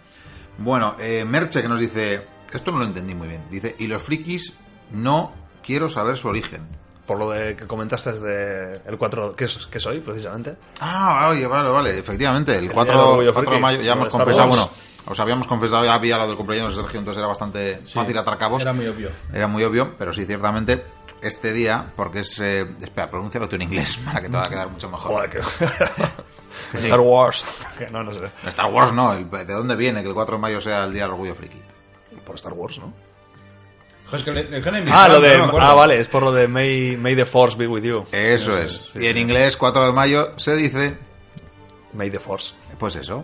Bueno, 0.57 0.95
eh, 0.99 1.25
Merche 1.25 1.61
que 1.61 1.67
nos 1.67 1.79
dice, 1.79 2.25
esto 2.53 2.71
no 2.71 2.77
lo 2.79 2.85
entendí 2.85 3.15
muy 3.15 3.27
bien. 3.27 3.43
Dice, 3.49 3.75
y 3.79 3.87
los 3.87 4.03
frikis 4.03 4.53
no 4.91 5.33
quiero 5.65 5.89
saber 5.89 6.15
su 6.17 6.27
origen. 6.27 6.67
Por 7.05 7.19
lo 7.19 7.29
de 7.31 7.55
que 7.55 7.65
comentaste 7.67 8.13
de 8.13 8.81
el 8.85 8.97
4, 8.97 9.35
que, 9.35 9.45
es- 9.45 9.67
que 9.67 9.79
soy, 9.79 9.99
precisamente. 9.99 10.55
Ah, 10.79 11.27
oye, 11.31 11.45
vale, 11.47 11.69
vale, 11.69 11.97
efectivamente, 11.99 12.55
el 12.55 12.61
día 12.65 12.73
4, 12.73 12.93
del 12.93 13.01
orgullo 13.03 13.33
4 13.33 13.53
de 13.55 13.59
mayo 13.59 13.81
ya 13.81 13.93
hemos 13.93 14.07
confesado, 14.09 14.47
bueno, 14.47 14.69
os 15.07 15.19
habíamos 15.19 15.47
confesado, 15.47 15.83
ya 15.83 15.95
había 15.95 16.17
lo 16.17 16.27
del 16.27 16.37
cumpleaños 16.37 16.75
de 16.75 16.81
Sergio, 16.81 16.99
entonces 16.99 17.19
era 17.19 17.27
bastante 17.27 17.81
fácil 17.93 18.17
atar 18.17 18.37
cabos. 18.37 18.61
Era 18.61 18.71
muy 18.71 18.87
obvio. 18.87 19.09
Era 19.33 19.47
muy 19.47 19.63
obvio, 19.65 19.95
pero 19.97 20.13
sí, 20.13 20.23
ciertamente, 20.25 20.81
este 21.21 21.51
día, 21.51 21.91
porque 21.97 22.19
es... 22.21 22.39
Eh, 22.39 22.65
espera, 22.81 23.09
pronúncialo 23.11 23.49
tú 23.49 23.57
en 23.57 23.63
inglés 23.63 23.97
para 24.05 24.21
que 24.21 24.29
te 24.29 24.37
va 24.37 24.43
a 24.43 24.49
quedar 24.49 24.69
mucho 24.69 24.89
mejor. 24.89 25.11
Joder, 25.11 25.29
que. 25.29 25.39
Star 26.79 26.99
Wars. 27.01 27.43
Que 27.77 27.87
no, 27.87 28.03
no 28.03 28.13
sé. 28.13 28.31
Star 28.47 28.71
Wars 28.71 28.93
no, 28.93 29.11
el- 29.13 29.29
¿de 29.29 29.45
dónde 29.53 29.75
viene 29.75 30.01
que 30.03 30.07
el 30.07 30.13
4 30.13 30.37
de 30.37 30.41
mayo 30.41 30.61
sea 30.61 30.85
el 30.85 30.93
Día 30.93 31.03
del 31.03 31.11
Orgullo 31.11 31.35
Friki? 31.35 31.61
Por 32.25 32.35
Star 32.35 32.53
Wars, 32.53 32.79
¿no? 32.79 32.93
Joder, 34.13 34.19
es 34.19 34.25
que 34.25 34.31
le, 34.31 34.43
le 34.43 34.57
dejan 34.57 34.75
en 34.75 34.89
Ah, 34.91 35.07
lo 35.07 35.19
de. 35.21 35.37
no. 35.37 35.51
Ah, 35.59 35.73
vale, 35.73 35.99
es 35.99 36.07
por 36.07 36.23
lo 36.23 36.31
de 36.31 36.47
May, 36.47 36.97
May 36.97 37.15
the 37.15 37.25
Force 37.25 37.57
be 37.57 37.67
with 37.67 37.83
you. 37.83 38.05
Eso 38.11 38.57
es. 38.57 38.93
y 38.95 39.07
en 39.07 39.17
inglés, 39.17 39.57
4 39.57 39.85
de 39.87 39.91
mayo, 39.93 40.33
se 40.37 40.55
dice... 40.55 40.97
May 41.93 42.09
the 42.09 42.19
Force. 42.19 42.53
Pues 42.77 42.95
eso. 42.95 43.23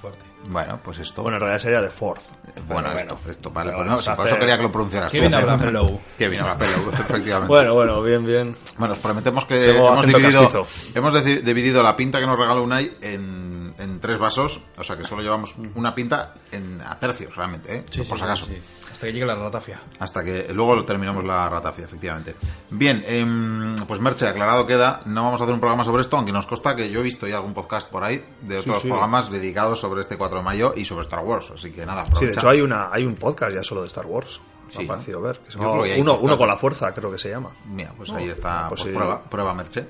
Fuerte. 0.00 0.20
Bueno, 0.46 0.80
pues 0.82 0.98
esto... 0.98 1.22
Bueno, 1.22 1.36
en 1.36 1.42
realidad 1.42 1.58
sería 1.60 1.80
The 1.82 1.90
Fourth. 1.90 2.22
bueno, 2.66 2.88
Pero 2.94 3.14
esto, 3.14 3.30
esto, 3.30 3.50
vale. 3.50 3.72
Pues 3.72 3.86
no, 3.86 4.16
por 4.16 4.26
eso 4.26 4.38
quería 4.38 4.56
que 4.56 4.62
lo 4.62 4.72
pronunciaras. 4.72 5.12
Qué 5.12 5.20
bien 5.20 5.34
habla 5.34 5.56
Pelo, 5.58 5.86
efectivamente. 6.92 7.46
Bueno, 7.48 7.74
bueno, 7.74 8.02
bien, 8.02 8.24
bien. 8.24 8.56
Bueno, 8.78 8.92
os 8.92 8.98
prometemos 9.00 9.44
que 9.44 9.54
Tengo 9.72 9.92
hemos 9.92 10.06
dividido, 10.06 10.40
castizo. 10.50 10.66
hemos 10.94 11.24
dividido 11.24 11.82
la 11.82 11.96
pinta 11.96 12.18
que 12.20 12.26
nos 12.26 12.38
regaló 12.38 12.62
Unai 12.62 12.90
en, 13.02 13.74
en 13.78 14.00
tres 14.00 14.18
vasos, 14.18 14.60
o 14.78 14.82
sea 14.84 14.96
que 14.96 15.04
solo 15.04 15.22
llevamos 15.22 15.54
una 15.74 15.94
pinta 15.94 16.34
en, 16.52 16.80
a 16.86 16.98
tercios 16.98 17.36
realmente, 17.36 17.76
¿eh? 17.76 17.84
Sí, 17.90 17.98
por 18.02 18.16
sí, 18.18 18.22
si 18.22 18.24
acaso. 18.24 18.46
sí. 18.46 18.58
Hasta 19.00 19.06
que 19.06 19.12
llegue 19.14 19.24
la 19.24 19.34
ratafia. 19.34 19.80
Hasta 19.98 20.22
que 20.22 20.52
luego 20.52 20.74
lo 20.74 20.84
terminamos 20.84 21.24
la 21.24 21.48
ratafia, 21.48 21.86
efectivamente. 21.86 22.36
Bien, 22.68 23.02
em, 23.06 23.74
pues 23.86 23.98
Merche, 23.98 24.28
aclarado 24.28 24.66
queda, 24.66 25.00
no 25.06 25.24
vamos 25.24 25.40
a 25.40 25.44
hacer 25.44 25.54
un 25.54 25.60
programa 25.60 25.84
sobre 25.84 26.02
esto, 26.02 26.18
aunque 26.18 26.32
nos 26.32 26.46
consta 26.46 26.76
que 26.76 26.90
yo 26.90 27.00
he 27.00 27.02
visto 27.02 27.26
ya 27.26 27.36
algún 27.36 27.54
podcast 27.54 27.88
por 27.88 28.04
ahí 28.04 28.22
de 28.42 28.58
otros 28.58 28.82
sí. 28.82 28.88
programas 28.88 29.30
dedicados 29.30 29.80
sobre 29.80 30.02
este 30.02 30.18
4 30.18 30.40
de 30.40 30.44
mayo 30.44 30.74
y 30.76 30.84
sobre 30.84 31.00
Star 31.00 31.20
Wars, 31.20 31.50
así 31.50 31.72
que 31.72 31.86
nada, 31.86 32.02
Sí, 32.02 32.10
de 32.10 32.14
aprovecha. 32.16 32.40
hecho 32.40 32.48
hay, 32.50 32.60
una, 32.60 32.90
hay 32.92 33.06
un 33.06 33.16
podcast 33.16 33.54
ya 33.54 33.62
solo 33.62 33.80
de 33.80 33.86
Star 33.86 34.04
Wars. 34.04 34.38
Sí, 34.68 34.80
me 34.80 34.84
ha 34.84 34.88
parecido 34.88 35.22
ver. 35.22 35.38
Que 35.38 35.58
que 35.94 36.00
uno, 36.02 36.18
uno 36.18 36.36
con 36.36 36.46
la 36.46 36.56
fuerza, 36.56 36.92
creo 36.92 37.10
que 37.10 37.16
se 37.18 37.30
llama. 37.30 37.48
Mira, 37.64 37.94
pues 37.96 38.10
ahí 38.10 38.28
está, 38.28 38.68
pues 38.68 38.82
pues 38.82 38.92
sí. 38.92 38.94
prueba, 38.94 39.22
prueba 39.22 39.54
Merche. 39.54 39.88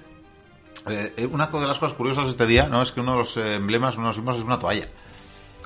Eh, 0.88 1.14
eh, 1.16 1.26
una 1.26 1.48
de 1.48 1.66
las 1.66 1.80
cosas 1.80 1.96
curiosas 1.96 2.26
de 2.26 2.30
este 2.30 2.46
día, 2.46 2.68
¿no? 2.68 2.80
Es 2.80 2.92
que 2.92 3.00
uno 3.00 3.12
de 3.12 3.18
los 3.18 3.36
eh, 3.36 3.56
emblemas, 3.56 3.96
uno 3.96 4.04
de 4.04 4.08
los 4.10 4.14
símbolos 4.14 4.40
es 4.40 4.46
una 4.46 4.60
toalla. 4.60 4.86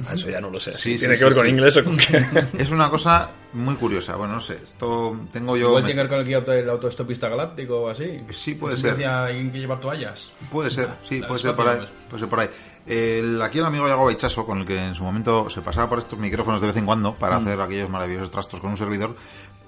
Ah, 0.08 0.14
Eso 0.14 0.28
ya 0.28 0.40
no 0.40 0.50
lo 0.50 0.58
sé. 0.58 0.76
Sí, 0.76 0.96
¿Tiene 0.98 1.14
sí, 1.14 1.20
que 1.20 1.24
ver 1.26 1.34
con 1.34 1.44
sí. 1.44 1.50
inglés 1.50 1.76
o 1.76 1.84
con 1.84 1.96
qué? 1.96 2.24
Es 2.58 2.70
una 2.70 2.90
cosa 2.90 3.30
muy 3.52 3.74
curiosa. 3.76 4.16
Bueno, 4.16 4.34
no 4.34 4.40
sé. 4.40 4.58
Esto 4.62 5.16
tengo 5.32 5.56
yo. 5.56 5.68
Igual 5.68 5.82
me- 5.84 5.88
tiene 5.88 5.98
que 6.02 6.02
ver 6.02 6.10
con 6.10 6.18
el, 6.18 6.44
guía- 6.44 6.54
el 6.60 6.68
autoestopista 6.70 7.28
galáctico 7.28 7.82
o 7.82 7.88
así. 7.88 8.20
Sí, 8.30 8.54
puede 8.54 8.74
Es 8.74 8.80
ser. 8.80 9.06
hay 9.06 9.48
que 9.50 9.58
llevar 9.58 9.80
toallas. 9.80 10.28
Puede 10.50 10.70
ser, 10.70 10.88
sí, 11.02 11.20
la 11.20 11.28
puede 11.28 11.40
ser 11.40 11.54
por 11.54 11.68
ahí. 11.68 11.88
Puede 12.08 12.20
ser 12.20 12.28
por 12.28 12.40
ahí. 12.40 12.48
El- 12.86 13.40
aquí 13.40 13.58
el 13.58 13.64
amigo 13.64 13.86
Yago 13.88 14.04
Baichaso, 14.06 14.44
con 14.44 14.58
el 14.60 14.66
que 14.66 14.76
en 14.84 14.94
su 14.94 15.04
momento 15.04 15.48
se 15.48 15.62
pasaba 15.62 15.88
por 15.88 15.98
estos 15.98 16.18
micrófonos 16.18 16.60
de 16.60 16.66
vez 16.66 16.76
en 16.76 16.84
cuando 16.86 17.14
para 17.14 17.36
hacer 17.36 17.60
aquellos 17.60 17.88
maravillosos 17.88 18.30
trastos 18.30 18.60
con 18.60 18.70
un 18.70 18.76
servidor, 18.76 19.16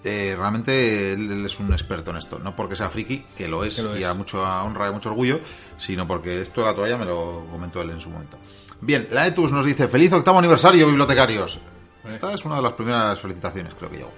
eh, 0.04 0.34
realmente 0.36 1.12
él, 1.14 1.30
él 1.32 1.44
es 1.46 1.58
un 1.58 1.72
experto 1.72 2.10
en 2.10 2.18
esto. 2.18 2.38
No 2.38 2.54
porque 2.54 2.76
sea 2.76 2.90
friki, 2.90 3.24
que 3.36 3.48
lo 3.48 3.64
es, 3.64 3.74
Que 3.76 3.82
lo 3.82 3.96
y 3.96 4.00
es. 4.02 4.06
a 4.08 4.12
mucho 4.14 4.44
a 4.44 4.64
honra 4.64 4.88
y 4.88 4.92
mucho 4.92 5.08
orgullo, 5.08 5.40
sino 5.78 6.06
porque 6.06 6.42
esto 6.42 6.60
de 6.60 6.66
la 6.66 6.74
toalla 6.74 6.98
me 6.98 7.04
lo 7.06 7.46
comentó 7.50 7.80
él 7.80 7.90
en 7.90 8.00
su 8.00 8.10
momento. 8.10 8.36
Bien, 8.80 9.08
la 9.10 9.26
Etus 9.26 9.52
nos 9.52 9.64
dice, 9.64 9.88
feliz 9.88 10.12
octavo 10.12 10.38
aniversario, 10.38 10.86
bibliotecarios. 10.86 11.58
Esta 12.08 12.32
es 12.32 12.44
una 12.44 12.56
de 12.56 12.62
las 12.62 12.74
primeras 12.74 13.18
felicitaciones, 13.18 13.74
creo 13.74 13.90
que 13.90 13.96
llevo. 13.98 14.12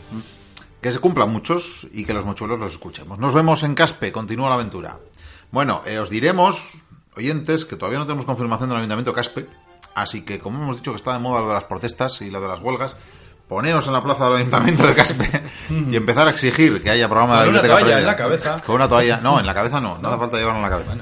Que 0.81 0.93
se 0.93 0.99
cumplan 0.99 1.31
muchos 1.31 1.87
y 1.93 2.05
que 2.05 2.13
los 2.13 2.25
mochuelos 2.25 2.59
los 2.59 2.73
escuchemos. 2.73 3.19
Nos 3.19 3.35
vemos 3.35 3.63
en 3.63 3.75
Caspe, 3.75 4.13
continúa 4.13 4.49
la 4.49 4.57
aventura. 4.57 4.99
Bueno, 5.51 5.83
eh, 5.87 5.99
os 5.99 6.11
diremos, 6.11 6.83
oyentes, 7.17 7.65
que 7.65 7.77
todavía 7.77 7.99
no 7.99 8.07
tenemos 8.07 8.27
confirmación 8.27 8.69
del 8.69 8.79
Ayuntamiento 8.79 9.13
de 9.13 9.17
Caspe, 9.17 9.49
Así 9.99 10.23
que, 10.23 10.39
como 10.39 10.63
hemos 10.63 10.77
dicho 10.77 10.93
que 10.93 10.97
está 10.97 11.13
de 11.13 11.19
moda 11.19 11.41
lo 11.41 11.49
de 11.49 11.55
las 11.55 11.65
protestas 11.65 12.21
y 12.21 12.31
lo 12.31 12.41
de 12.41 12.47
las 12.47 12.61
huelgas, 12.61 12.95
poneros 13.49 13.89
en 13.89 13.95
la 13.95 14.03
plaza 14.03 14.27
del 14.27 14.37
Ayuntamiento 14.37 14.87
de 14.87 14.95
Caspe 14.95 15.29
y 15.71 15.97
empezar 15.97 16.29
a 16.29 16.31
exigir 16.31 16.81
que 16.81 16.91
haya 16.91 17.09
programa 17.09 17.41
de 17.41 17.41
la 17.41 17.45
Con 17.47 17.51
una 17.51 17.63
biblioteca 17.63 17.81
toalla 17.81 17.99
en 17.99 18.07
la 18.07 18.17
cabeza. 18.17 18.57
Con 18.65 18.77
una 18.77 18.89
toalla. 18.89 19.21
No, 19.21 19.41
en 19.41 19.47
la 19.47 19.55
cabeza 19.55 19.81
no, 19.81 19.99
no, 19.99 20.09
hace 20.09 20.19
falta 20.19 20.37
llevarlo 20.37 20.59
en 20.59 20.63
la 20.63 20.71
cabeza. 20.71 20.95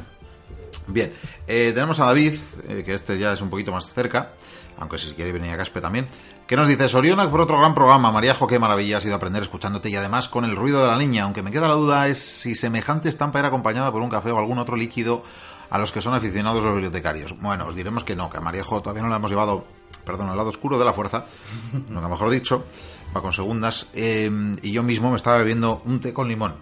Bien, 0.86 1.12
eh, 1.46 1.72
tenemos 1.74 2.00
a 2.00 2.06
David, 2.06 2.34
eh, 2.68 2.82
que 2.84 2.94
este 2.94 3.18
ya 3.18 3.32
es 3.32 3.40
un 3.40 3.50
poquito 3.50 3.72
más 3.72 3.92
cerca, 3.92 4.32
aunque 4.78 4.98
si 4.98 5.12
quiere 5.12 5.32
venir 5.32 5.52
a 5.52 5.56
Caspe 5.56 5.80
también, 5.80 6.08
que 6.46 6.56
nos 6.56 6.68
dice, 6.68 6.88
Soriona 6.88 7.28
por 7.30 7.40
otro 7.40 7.58
gran 7.58 7.74
programa, 7.74 8.12
Mariajo, 8.12 8.46
qué 8.46 8.58
maravilla 8.58 8.98
ha 8.98 9.00
sido 9.00 9.16
aprender 9.16 9.42
escuchándote 9.42 9.88
y 9.88 9.96
además 9.96 10.28
con 10.28 10.44
el 10.44 10.54
ruido 10.54 10.82
de 10.82 10.88
la 10.88 10.96
niña, 10.96 11.24
aunque 11.24 11.42
me 11.42 11.50
queda 11.50 11.68
la 11.68 11.74
duda 11.74 12.08
es 12.08 12.18
si 12.18 12.54
semejante 12.54 13.08
estampa 13.08 13.38
era 13.38 13.48
acompañada 13.48 13.90
por 13.90 14.02
un 14.02 14.10
café 14.10 14.30
o 14.30 14.38
algún 14.38 14.58
otro 14.58 14.76
líquido 14.76 15.22
a 15.70 15.78
los 15.78 15.90
que 15.90 16.00
son 16.00 16.14
aficionados 16.14 16.62
los 16.62 16.74
bibliotecarios. 16.74 17.38
Bueno, 17.40 17.66
os 17.66 17.74
diremos 17.74 18.04
que 18.04 18.14
no, 18.14 18.30
que 18.30 18.36
a 18.36 18.40
Mariajo 18.40 18.80
todavía 18.80 19.02
no 19.02 19.08
la 19.08 19.16
hemos 19.16 19.30
llevado, 19.30 19.64
perdón, 20.04 20.28
al 20.28 20.36
lado 20.36 20.50
oscuro 20.50 20.78
de 20.78 20.84
la 20.84 20.92
fuerza, 20.92 21.26
nunca 21.88 22.08
mejor 22.08 22.30
dicho, 22.30 22.66
va 23.16 23.22
con 23.22 23.32
segundas, 23.32 23.88
eh, 23.94 24.30
y 24.62 24.72
yo 24.72 24.82
mismo 24.82 25.10
me 25.10 25.16
estaba 25.16 25.38
bebiendo 25.38 25.82
un 25.84 26.00
té 26.00 26.12
con 26.12 26.28
limón. 26.28 26.54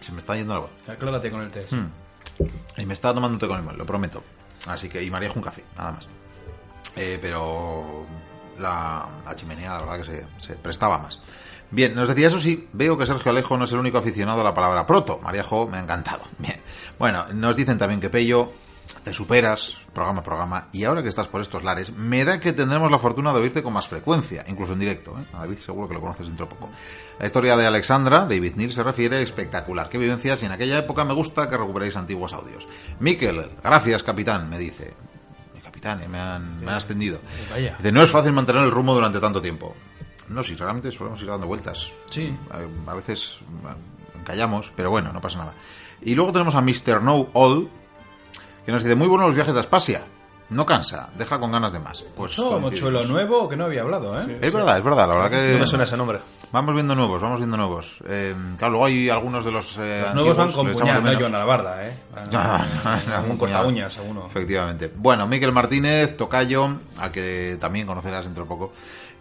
Se 0.00 0.12
me 0.12 0.18
está 0.18 0.34
yendo 0.34 0.54
la 0.54 0.60
voz. 0.60 0.70
Aclárate 0.88 1.30
con 1.30 1.42
el 1.42 1.50
test. 1.50 1.72
Hmm. 1.72 1.88
Y 2.76 2.86
me 2.86 2.94
estaba 2.94 3.14
tomando 3.14 3.34
un 3.34 3.40
té 3.40 3.46
con 3.46 3.58
limón, 3.58 3.76
lo 3.76 3.86
prometo. 3.86 4.22
Así 4.66 4.88
que, 4.88 5.02
y 5.02 5.10
María 5.10 5.30
un 5.34 5.42
café, 5.42 5.64
nada 5.76 5.92
más. 5.92 6.08
Eh, 6.96 7.18
pero 7.20 8.06
la, 8.58 9.08
chimenea, 9.34 9.72
la 9.74 9.80
verdad 9.80 10.04
que 10.04 10.26
se, 10.38 10.56
prestaba 10.56 10.98
más. 10.98 11.18
Bien, 11.70 11.94
nos 11.94 12.08
decía 12.08 12.26
eso 12.26 12.40
sí, 12.40 12.68
veo 12.72 12.98
que 12.98 13.06
Sergio 13.06 13.30
Alejo 13.30 13.56
no 13.56 13.64
es 13.64 13.72
el 13.72 13.78
único 13.78 13.98
aficionado 13.98 14.40
a 14.40 14.44
la 14.44 14.54
palabra 14.54 14.86
proto. 14.86 15.20
Mariajo 15.22 15.68
me 15.68 15.78
ha 15.78 15.80
encantado. 15.80 16.22
Bien. 16.38 16.60
Bueno, 16.98 17.26
nos 17.32 17.56
dicen 17.56 17.78
también 17.78 18.00
que 18.00 18.10
Pello, 18.10 18.52
te 19.02 19.12
superas, 19.12 19.80
programa 19.92 20.20
a 20.20 20.22
programa, 20.22 20.68
y 20.72 20.84
ahora 20.84 21.02
que 21.02 21.08
estás 21.08 21.28
por 21.28 21.40
estos 21.40 21.62
lares, 21.62 21.92
me 21.92 22.24
da 22.24 22.40
que 22.40 22.52
tendremos 22.52 22.90
la 22.90 22.98
fortuna 22.98 23.32
de 23.32 23.40
oírte 23.40 23.62
con 23.62 23.72
más 23.72 23.88
frecuencia, 23.88 24.44
incluso 24.48 24.72
en 24.72 24.78
directo. 24.78 25.16
¿eh? 25.18 25.24
A 25.32 25.40
David 25.40 25.58
seguro 25.58 25.88
que 25.88 25.94
lo 25.94 26.00
conoces 26.00 26.26
dentro 26.26 26.46
de 26.46 26.54
poco. 26.54 26.70
La 27.18 27.26
historia 27.26 27.56
de 27.56 27.66
Alexandra, 27.66 28.20
David 28.20 28.54
Neal, 28.56 28.72
se 28.72 28.82
refiere 28.82 29.22
espectacular. 29.22 29.88
Qué 29.88 29.98
vivencias, 29.98 30.42
y 30.42 30.46
en 30.46 30.52
aquella 30.52 30.78
época 30.78 31.04
me 31.04 31.14
gusta 31.14 31.48
que 31.48 31.56
recuperéis 31.56 31.96
antiguos 31.96 32.32
audios. 32.32 32.68
Miquel, 32.98 33.48
gracias 33.62 34.02
capitán, 34.02 34.48
me 34.48 34.58
dice. 34.58 34.94
Mi 35.54 35.60
capitán, 35.60 36.02
eh, 36.02 36.08
me 36.08 36.18
han, 36.18 36.60
me 36.60 36.70
han 36.70 36.76
ascendido. 36.76 37.20
Vaya. 37.50 37.74
Dice, 37.78 37.92
no 37.92 38.02
es 38.02 38.10
fácil 38.10 38.32
mantener 38.32 38.62
el 38.62 38.70
rumbo 38.70 38.94
durante 38.94 39.20
tanto 39.20 39.40
tiempo. 39.40 39.74
No, 40.28 40.42
si 40.42 40.54
realmente 40.54 40.92
solemos 40.92 41.20
ir 41.22 41.28
dando 41.28 41.46
vueltas. 41.46 41.90
Sí. 42.10 42.34
A, 42.50 42.90
a 42.90 42.94
veces 42.94 43.38
eh, 43.40 44.18
encallamos, 44.18 44.72
pero 44.76 44.90
bueno, 44.90 45.12
no 45.12 45.20
pasa 45.20 45.38
nada. 45.38 45.54
Y 46.02 46.14
luego 46.14 46.32
tenemos 46.32 46.54
a 46.54 46.62
Mr. 46.62 47.02
No 47.02 47.28
All, 47.34 47.68
que 48.64 48.72
nos 48.72 48.82
dice, 48.82 48.94
muy 48.94 49.08
buenos 49.08 49.26
los 49.28 49.34
viajes 49.34 49.56
a 49.56 49.60
Aspasia. 49.60 50.02
No 50.50 50.66
cansa, 50.66 51.10
deja 51.16 51.38
con 51.38 51.52
ganas 51.52 51.70
de 51.72 51.78
más. 51.78 52.02
Pues 52.02 52.34
coincidimos. 52.34 52.60
mochuelo 52.72 53.04
nuevo 53.04 53.48
que 53.48 53.56
no 53.56 53.66
había 53.66 53.82
hablado, 53.82 54.20
¿eh? 54.20 54.38
Es 54.42 54.52
verdad, 54.52 54.78
es 54.78 54.82
verdad, 54.84 55.06
la 55.06 55.14
verdad 55.14 55.30
que... 55.30 55.52
No 55.54 55.60
me 55.60 55.66
suena 55.68 55.84
ese 55.84 55.96
nombre. 55.96 56.18
Vamos 56.50 56.74
viendo 56.74 56.96
nuevos, 56.96 57.22
vamos 57.22 57.38
viendo 57.38 57.56
nuevos. 57.56 58.02
Eh, 58.08 58.34
claro, 58.58 58.72
luego 58.72 58.86
hay 58.86 59.08
algunos 59.08 59.44
de 59.44 59.52
los... 59.52 59.78
eh, 59.78 60.02
Los 60.06 60.14
nuevos 60.16 60.36
van 60.36 60.50
con 60.50 60.66
de 60.66 60.72
puñal, 60.72 61.04
no. 61.04 61.20
Joan 61.20 61.34
Alabarda, 61.36 61.86
¿eh? 61.86 61.96
Van- 62.12 63.12
Algún 63.12 63.30
Un 63.30 63.36
corta 63.36 63.64
uñas, 63.64 63.96
alguno. 63.98 64.26
Efectivamente. 64.26 64.92
Bueno, 64.96 65.28
Miquel 65.28 65.52
Martínez, 65.52 66.16
Tocayo, 66.16 66.78
al 66.98 67.12
que 67.12 67.56
también 67.60 67.86
conocerás 67.86 68.24
dentro 68.24 68.42
de 68.42 68.48
poco, 68.48 68.72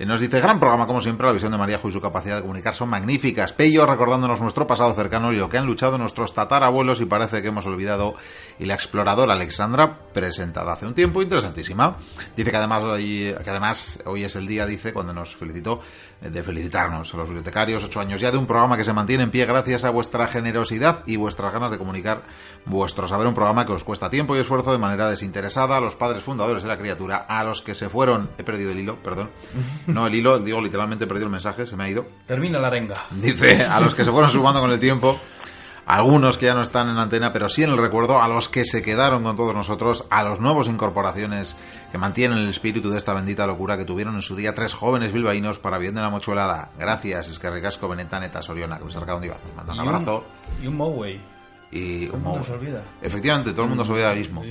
nos 0.06 0.22
dice, 0.22 0.40
gran 0.40 0.62
programa 0.62 0.88
como 0.88 1.02
siempre, 1.02 1.28
la 1.28 1.34
visión 1.34 1.52
de 1.52 1.58
Maríajo 1.58 1.90
y 1.90 1.92
su 1.92 2.00
capacidad 2.00 2.38
de 2.38 2.42
comunicar 2.42 2.74
son 2.74 2.88
magníficas. 2.88 3.52
Pello 3.52 3.86
recordándonos 3.86 4.40
nuestro 4.40 4.66
pasado 4.66 4.94
cercano 4.94 5.34
y 5.34 5.36
lo 5.36 5.50
que 5.50 5.58
han 5.58 5.66
luchado 5.66 5.98
nuestros 5.98 6.34
tatarabuelos 6.34 7.02
y 7.02 7.06
parece 7.06 7.42
que 7.42 7.50
hemos 7.50 7.66
olvidado. 7.66 8.16
Y 8.60 8.66
la 8.66 8.76
exploradora 8.76 9.34
Alexandra, 9.34 10.00
presentada 10.14 10.72
hace 10.72 10.86
un 10.86 10.94
tiempo, 10.94 11.22
interesantísima. 11.22 11.98
Dice 12.36 12.50
que 12.50 12.58
además 12.58 12.84
hoy, 12.84 13.36
que 13.44 13.50
además 13.50 14.00
hoy 14.06 14.24
es 14.24 14.38
el 14.38 14.48
día, 14.48 14.66
dice, 14.66 14.94
cuando 14.94 15.14
nos 15.14 15.36
felicitó, 15.36 15.82
de 16.22 16.44
felicitarnos 16.44 17.14
a 17.14 17.18
los 17.18 17.28
bibliotecarios, 17.28 17.84
ocho 17.84 18.00
años 18.00 18.20
ya 18.20 18.32
de 18.32 18.38
un 18.38 18.46
programa 18.46 18.76
que 18.76 18.84
se 18.84 18.92
mantiene 18.92 19.24
en 19.24 19.32
pie 19.32 19.46
gracias 19.46 19.84
a 19.86 19.90
vuestra 19.90 20.28
generosidad 20.28 21.04
y 21.06 21.16
vuestras 21.16 21.54
ganas 21.54 21.72
de 21.72 21.78
comunicar 21.78 22.24
vuestro 22.66 23.08
saber, 23.08 23.28
un 23.28 23.34
programa 23.34 23.66
que 23.66 23.72
os 23.72 23.84
cuesta 23.84 24.10
tiempo 24.10 24.36
y 24.36 24.40
esfuerzo 24.40 24.72
de 24.72 24.78
manera 24.78 25.10
desinteresada. 25.10 25.78
A 25.78 25.82
los 25.82 25.96
padres 25.96 26.24
fundadores 26.24 26.64
de 26.64 26.70
la 26.70 26.78
criatura, 26.78 27.18
a 27.18 27.44
los 27.44 27.62
que 27.62 27.74
se 27.76 27.90
fueron, 27.90 28.30
he 28.38 28.44
perdido 28.44 28.72
el 28.72 28.80
hilo, 28.80 29.02
perdón, 29.02 29.30
no 29.88 30.08
el 30.08 30.16
hilo, 30.16 30.40
digo 30.40 30.62
literalmente 30.62 31.06
he 31.06 31.08
perdido 31.08 31.28
el 31.28 31.32
mensaje, 31.32 31.66
se 31.66 31.76
me 31.76 31.86
ha 31.86 31.90
ido, 31.90 32.06
Termina 32.28 32.60
la 32.60 32.68
arenga. 32.68 32.96
dice, 33.12 33.64
a 33.64 33.80
los 33.80 33.96
que 33.96 34.04
se 34.04 34.12
fueron 34.12 34.30
sumando 34.30 34.60
con 34.60 34.72
el 34.72 34.80
tiempo, 34.80 35.20
algunos 35.92 36.38
que 36.38 36.46
ya 36.46 36.54
no 36.54 36.62
están 36.62 36.88
en 36.88 36.98
antena, 37.00 37.34
pero 37.34 37.50
sí 37.50 37.64
en 37.64 37.72
el 37.72 37.78
recuerdo, 37.78 38.22
a 38.22 38.28
los 38.28 38.48
que 38.48 38.64
se 38.64 38.84
quedaron 38.84 39.24
con 39.24 39.36
todos 39.36 39.56
nosotros, 39.56 40.06
a 40.12 40.24
los 40.24 40.40
nuevos 40.40 40.68
incorporaciones 40.68 41.56
que 41.92 41.98
mantienen 41.98 42.38
el 42.38 42.48
espíritu 42.50 42.92
de 42.92 42.98
esta 43.00 43.14
bendita 43.16 43.48
locura 43.48 43.76
que 43.76 43.86
tuvieron 43.86 44.14
en 44.16 44.22
su 44.22 44.36
día 44.36 44.54
tres 44.54 44.76
jóvenes 44.76 45.12
bilbaínos 45.12 45.58
para 45.58 45.80
bien 45.80 45.96
de 45.96 46.02
la 46.02 46.12
mochuelada. 46.12 46.70
Gracias, 46.78 47.28
es 47.30 47.40
que 47.40 47.50
ricasco, 47.50 47.90
Beneta, 47.90 48.20
Neta, 48.20 48.44
Soriona, 48.44 48.78
que 48.78 48.86
me 48.86 48.92
saca 48.92 49.16
un 49.16 49.22
diva. 49.22 49.38
Manda 49.58 49.74
un 49.74 49.80
Y 49.80 49.82
un- 49.82 49.88
abrazo 49.88 50.24
Y 50.62 50.68
un 50.68 50.78
Moway. 50.78 51.22
y 51.72 52.06
¿Cómo 52.08 52.34
un 52.34 52.40
nos 52.40 52.48
Moway. 52.50 52.62
olvida? 52.62 52.84
Efectivamente, 53.02 53.52
todo 53.54 53.64
el 53.64 53.70
mundo 53.70 53.84
se 53.84 53.92
olvida 53.92 54.10
del 54.10 54.20
mismo. 54.20 54.44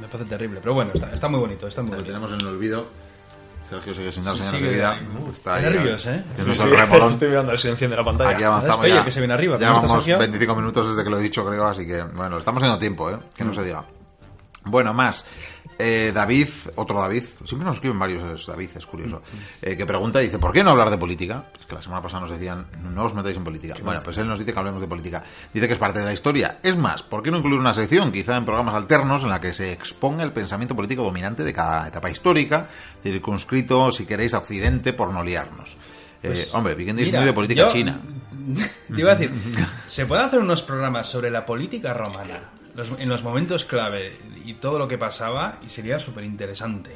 Me 0.00 0.08
parece 0.08 0.28
terrible. 0.30 0.60
Pero 0.60 0.74
bueno, 0.74 0.90
está, 0.94 1.12
está 1.12 1.28
muy 1.28 1.40
bonito, 1.40 1.66
está 1.68 1.82
muy 1.82 1.90
Lo 1.92 1.96
bonito. 1.98 2.12
tenemos 2.12 2.32
en 2.32 2.40
el 2.40 2.46
olvido. 2.54 2.86
Sergio 3.70 3.94
sigue 3.94 4.10
sin 4.12 4.24
dar 4.24 4.36
Sí, 4.36 4.42
señales 4.42 4.62
de 4.62 4.74
vida. 4.74 5.00
Uh, 5.18 5.30
Está 5.32 5.54
ahí. 5.54 5.62
nervios, 5.62 6.06
¿eh? 6.06 6.24
Sí, 6.34 6.42
sí. 6.44 6.50
Estoy 7.08 7.28
mirando 7.28 7.50
a 7.50 7.52
ver 7.52 7.60
si 7.60 7.68
enciende 7.68 7.96
la 7.96 8.04
pantalla. 8.04 8.30
Aquí 8.30 8.42
avanzamos 8.42 8.86
ya. 8.88 9.04
que 9.04 9.10
se 9.12 9.20
viene 9.20 9.34
arriba, 9.34 9.56
Ya 9.58 9.68
¿cómo 9.68 9.76
está 9.78 9.86
vamos 9.88 10.04
Sergio? 10.04 10.18
25 10.18 10.54
minutos 10.56 10.88
desde 10.88 11.04
que 11.04 11.10
lo 11.10 11.18
he 11.18 11.22
dicho, 11.22 11.46
creo, 11.46 11.66
así 11.66 11.86
que, 11.86 12.02
bueno, 12.02 12.36
estamos 12.38 12.62
haciendo 12.62 12.78
tiempo, 12.80 13.10
¿eh? 13.10 13.16
Que 13.34 13.44
no 13.44 13.54
se 13.54 13.62
diga. 13.62 13.84
Bueno, 14.64 14.92
más. 14.92 15.24
Eh, 15.82 16.12
David, 16.12 16.48
otro 16.76 17.00
David, 17.00 17.24
siempre 17.44 17.64
nos 17.64 17.76
escriben 17.76 17.98
varios 17.98 18.46
David, 18.46 18.68
es 18.76 18.84
curioso, 18.84 19.22
eh, 19.62 19.78
que 19.78 19.86
pregunta 19.86 20.20
y 20.20 20.26
dice, 20.26 20.38
¿por 20.38 20.52
qué 20.52 20.62
no 20.62 20.70
hablar 20.70 20.90
de 20.90 20.98
política? 20.98 21.46
Es 21.58 21.64
que 21.64 21.74
la 21.74 21.80
semana 21.80 22.02
pasada 22.02 22.20
nos 22.20 22.30
decían, 22.30 22.66
no 22.92 23.04
os 23.04 23.14
metáis 23.14 23.38
en 23.38 23.44
política. 23.44 23.74
Bueno, 23.82 24.02
pues 24.04 24.18
él 24.18 24.28
nos 24.28 24.38
dice 24.38 24.52
que 24.52 24.58
hablemos 24.58 24.82
de 24.82 24.88
política. 24.88 25.22
Dice 25.54 25.66
que 25.66 25.72
es 25.72 25.78
parte 25.78 26.00
de 26.00 26.04
la 26.04 26.12
historia. 26.12 26.58
Es 26.62 26.76
más, 26.76 27.02
¿por 27.02 27.22
qué 27.22 27.30
no 27.30 27.38
incluir 27.38 27.58
una 27.58 27.72
sección, 27.72 28.12
quizá 28.12 28.36
en 28.36 28.44
programas 28.44 28.74
alternos, 28.74 29.22
en 29.22 29.30
la 29.30 29.40
que 29.40 29.54
se 29.54 29.72
exponga 29.72 30.22
el 30.22 30.32
pensamiento 30.32 30.76
político 30.76 31.02
dominante 31.02 31.44
de 31.44 31.52
cada 31.54 31.88
etapa 31.88 32.10
histórica, 32.10 32.68
circunscrito, 33.02 33.90
si 33.90 34.04
queréis, 34.04 34.34
a 34.34 34.38
Occidente, 34.38 34.92
por 34.92 35.10
no 35.12 35.24
liarnos? 35.24 35.76
Eh, 36.22 36.46
hombre, 36.52 36.74
Vikendi 36.74 37.04
es 37.04 37.08
Pues 37.08 37.20
muy 37.20 37.26
de 37.26 37.32
política 37.32 37.62
yo- 37.62 37.68
china. 37.72 37.98
Te 38.94 39.00
iba 39.00 39.12
a 39.12 39.14
decir, 39.14 39.32
se 39.86 40.04
pueden 40.04 40.26
hacer 40.26 40.40
unos 40.40 40.62
programas 40.62 41.06
sobre 41.06 41.30
la 41.30 41.46
política 41.46 41.94
romana 41.94 42.38
los- 42.74 42.98
en 42.98 43.08
los 43.08 43.22
momentos 43.22 43.64
clave 43.64 44.16
y 44.44 44.54
todo 44.54 44.78
lo 44.78 44.88
que 44.88 44.98
pasaba 44.98 45.56
y 45.64 45.68
sería 45.68 45.98
súper 45.98 46.24
interesante. 46.24 46.90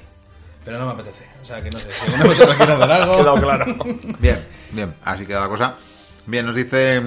Pero 0.64 0.78
no 0.78 0.86
me 0.86 0.92
apetece. 0.92 1.26
O 1.42 1.44
sea, 1.44 1.62
que 1.62 1.70
no 1.70 1.78
sé, 1.78 1.90
si 1.92 2.04
alguno 2.06 2.22
de 2.22 2.28
vosotros 2.30 2.56
quiere 2.56 2.72
hacer 2.72 2.92
algo... 2.92 3.16
Quedado 3.18 3.36
claro. 3.36 3.76
Bien, 4.18 4.38
bien, 4.70 4.94
así 5.04 5.26
queda 5.26 5.40
la 5.40 5.48
cosa. 5.48 5.74
Bien, 6.26 6.46
nos 6.46 6.54
dice 6.54 7.02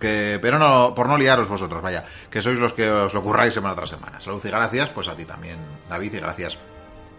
que, 0.00 0.38
pero 0.40 0.58
no, 0.58 0.94
por 0.94 1.06
no 1.06 1.18
liaros 1.18 1.46
vosotros, 1.48 1.82
vaya, 1.82 2.02
que 2.30 2.40
sois 2.40 2.58
los 2.58 2.72
que 2.72 2.88
os 2.90 3.12
lo 3.12 3.22
curráis 3.22 3.52
semana 3.52 3.74
tras 3.74 3.90
semana. 3.90 4.22
Salud 4.22 4.40
y 4.42 4.48
gracias, 4.48 4.88
pues 4.88 5.06
a 5.08 5.14
ti 5.14 5.26
también, 5.26 5.58
David, 5.86 6.14
y 6.14 6.18
gracias. 6.18 6.56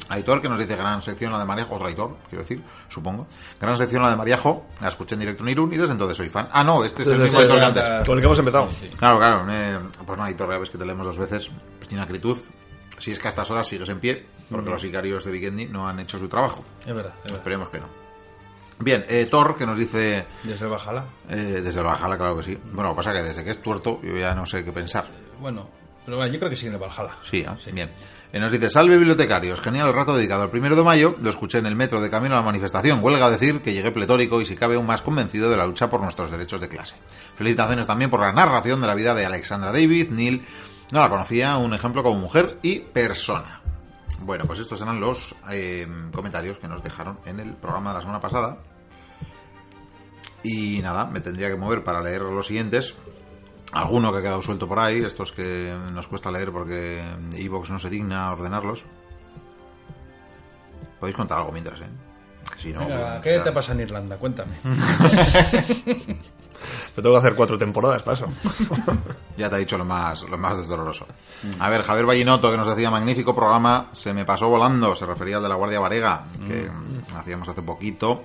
Aitor, 0.09 0.41
que 0.41 0.49
nos 0.49 0.59
dice 0.59 0.75
gran 0.75 1.01
sección 1.01 1.31
la 1.31 1.39
de 1.39 1.45
Mariajo, 1.45 1.75
otro 1.75 1.87
Aitor, 1.87 2.17
quiero 2.29 2.43
decir, 2.43 2.61
supongo. 2.89 3.27
Gran 3.59 3.77
sección 3.77 4.03
la 4.03 4.09
de 4.09 4.15
Mariajo, 4.15 4.67
la 4.81 4.87
escuché 4.89 5.15
en 5.15 5.19
directo 5.21 5.43
en 5.43 5.49
Irún 5.49 5.73
y 5.73 5.77
desde 5.77 5.93
entonces 5.93 6.17
soy 6.17 6.29
fan. 6.29 6.47
Ah, 6.51 6.63
no, 6.63 6.83
este 6.83 7.01
es 7.01 7.07
el 7.09 7.19
mismo 7.19 7.39
Aitor 7.39 7.57
que 7.59 7.65
antes. 7.65 7.83
Con 8.05 8.17
el 8.17 8.21
que 8.21 8.25
hemos 8.25 8.39
empezado. 8.39 8.69
Claro, 8.97 9.17
claro. 9.17 9.45
eh, 9.51 9.79
pues 10.05 10.17
no, 10.17 10.23
Aitor, 10.23 10.49
ya 10.51 10.57
ves 10.59 10.69
que 10.69 10.77
te 10.77 10.85
leemos 10.85 11.05
dos 11.05 11.17
veces. 11.17 11.49
Tiene 11.87 12.03
acritud. 12.03 12.37
Si 12.99 13.11
es 13.11 13.19
que 13.19 13.27
a 13.27 13.29
estas 13.29 13.49
horas 13.51 13.67
sigues 13.67 13.89
en 13.89 13.99
pie, 13.99 14.25
porque 14.49 14.69
los 14.69 14.81
sicarios 14.81 15.23
de 15.25 15.31
Vikendi 15.31 15.65
no 15.67 15.87
han 15.87 15.99
hecho 15.99 16.17
su 16.17 16.27
trabajo. 16.29 16.63
Es 16.81 16.93
verdad, 16.93 17.13
es 17.17 17.23
verdad. 17.23 17.37
Esperemos 17.39 17.69
que 17.69 17.79
no. 17.79 17.87
Bien, 18.79 19.05
eh, 19.07 19.25
Thor, 19.31 19.55
que 19.55 19.65
nos 19.65 19.77
dice 19.77 20.25
Desde 20.43 20.65
el 20.65 20.71
Bajala. 20.71 21.05
eh, 21.29 21.61
desde 21.63 21.79
el 21.79 21.85
Valhalla, 21.85 22.17
claro 22.17 22.35
que 22.37 22.43
sí. 22.43 22.57
Bueno, 22.73 22.89
lo 22.89 22.89
que 22.89 22.97
pasa 22.97 23.13
es 23.13 23.19
que 23.21 23.27
desde 23.29 23.43
que 23.45 23.51
es 23.51 23.61
tuerto, 23.61 24.01
yo 24.03 24.15
ya 24.17 24.35
no 24.35 24.45
sé 24.45 24.65
qué 24.65 24.71
pensar. 24.73 25.05
Bueno, 25.39 25.69
pero 26.03 26.17
bueno, 26.17 26.31
yo 26.33 26.39
creo 26.39 26.49
que 26.49 26.57
sigue 26.57 26.67
en 26.69 26.73
el 26.75 26.79
Valhalla. 26.81 27.15
Sí, 27.23 27.41
¿no? 27.43 27.57
Bien. 27.71 27.89
Eh, 28.33 28.39
nos 28.39 28.51
dice, 28.51 28.69
salve 28.69 28.97
bibliotecarios, 28.97 29.61
genial 29.61 29.87
el 29.87 29.93
rato 29.93 30.15
dedicado 30.15 30.43
al 30.43 30.49
primero 30.49 30.75
de 30.75 30.83
mayo, 30.83 31.15
lo 31.21 31.29
escuché 31.29 31.59
en 31.59 31.65
el 31.65 31.75
metro 31.75 32.01
de 32.01 32.09
camino 32.09 32.35
a 32.35 32.39
la 32.39 32.43
manifestación. 32.43 32.99
Huelga 33.01 33.29
decir 33.29 33.61
que 33.61 33.73
llegué 33.73 33.91
pletórico 33.91 34.41
y 34.41 34.45
si 34.45 34.55
cabe 34.55 34.75
aún 34.75 34.85
más 34.85 35.01
convencido 35.01 35.49
de 35.49 35.57
la 35.57 35.65
lucha 35.65 35.89
por 35.89 36.01
nuestros 36.01 36.31
derechos 36.31 36.59
de 36.61 36.67
clase. 36.67 36.95
Felicitaciones 37.35 37.87
también 37.87 38.09
por 38.09 38.19
la 38.19 38.33
narración 38.33 38.81
de 38.81 38.87
la 38.87 38.95
vida 38.95 39.13
de 39.13 39.25
Alexandra 39.25 39.71
David, 39.71 40.09
Neil, 40.09 40.43
no 40.91 41.01
la 41.01 41.09
conocía, 41.09 41.57
un 41.57 41.73
ejemplo 41.73 42.03
como 42.03 42.19
mujer 42.19 42.59
y 42.61 42.79
persona. 42.79 43.61
Bueno, 44.21 44.45
pues 44.45 44.59
estos 44.59 44.81
eran 44.81 44.99
los 44.99 45.35
eh, 45.51 45.87
comentarios 46.13 46.57
que 46.57 46.67
nos 46.67 46.83
dejaron 46.83 47.19
en 47.25 47.39
el 47.39 47.53
programa 47.53 47.91
de 47.91 47.95
la 47.95 48.01
semana 48.01 48.19
pasada. 48.19 48.57
Y 50.43 50.79
nada, 50.81 51.05
me 51.05 51.21
tendría 51.21 51.49
que 51.49 51.55
mover 51.55 51.83
para 51.83 52.01
leer 52.01 52.21
los 52.21 52.47
siguientes. 52.47 52.95
Alguno 53.71 54.11
que 54.11 54.19
ha 54.19 54.21
quedado 54.21 54.41
suelto 54.41 54.67
por 54.67 54.79
ahí, 54.79 55.03
estos 55.03 55.31
que 55.31 55.75
nos 55.91 56.07
cuesta 56.07 56.31
leer 56.31 56.51
porque 56.51 57.03
Evox 57.33 57.69
no 57.69 57.79
se 57.79 57.89
digna 57.89 58.27
a 58.27 58.31
ordenarlos. 58.33 58.85
Podéis 60.99 61.15
contar 61.15 61.39
algo 61.39 61.51
mientras, 61.51 61.81
¿eh? 61.81 61.89
Si 62.57 62.71
no, 62.71 62.79
Venga, 62.81 63.19
pues, 63.21 63.21
¿qué 63.21 63.39
te 63.39 63.51
pasa 63.51 63.73
en 63.73 63.81
Irlanda? 63.81 64.17
Cuéntame. 64.17 64.55
Yo 66.95 67.03
tengo 67.03 67.11
que 67.11 67.19
hacer 67.19 67.35
cuatro 67.35 67.57
temporadas 67.57 68.01
para 68.03 68.15
eso. 68.15 68.27
Ya 69.37 69.49
te 69.49 69.57
ha 69.57 69.59
dicho 69.59 69.77
lo 69.77 69.83
más, 69.83 70.21
lo 70.21 70.37
más 70.37 70.55
desdoloroso. 70.55 71.05
A 71.59 71.69
ver, 71.69 71.83
Javier 71.83 72.05
Vallinotto, 72.05 72.49
que 72.49 72.55
nos 72.55 72.69
decía, 72.69 72.89
magnífico 72.89 73.35
programa, 73.35 73.89
se 73.91 74.13
me 74.13 74.23
pasó 74.23 74.47
volando, 74.47 74.95
se 74.95 75.05
refería 75.05 75.35
al 75.35 75.43
de 75.43 75.49
la 75.49 75.55
Guardia 75.55 75.81
Varega, 75.81 76.25
que 76.47 76.69
mm, 76.69 77.17
hacíamos 77.17 77.49
hace 77.49 77.61
poquito, 77.61 78.23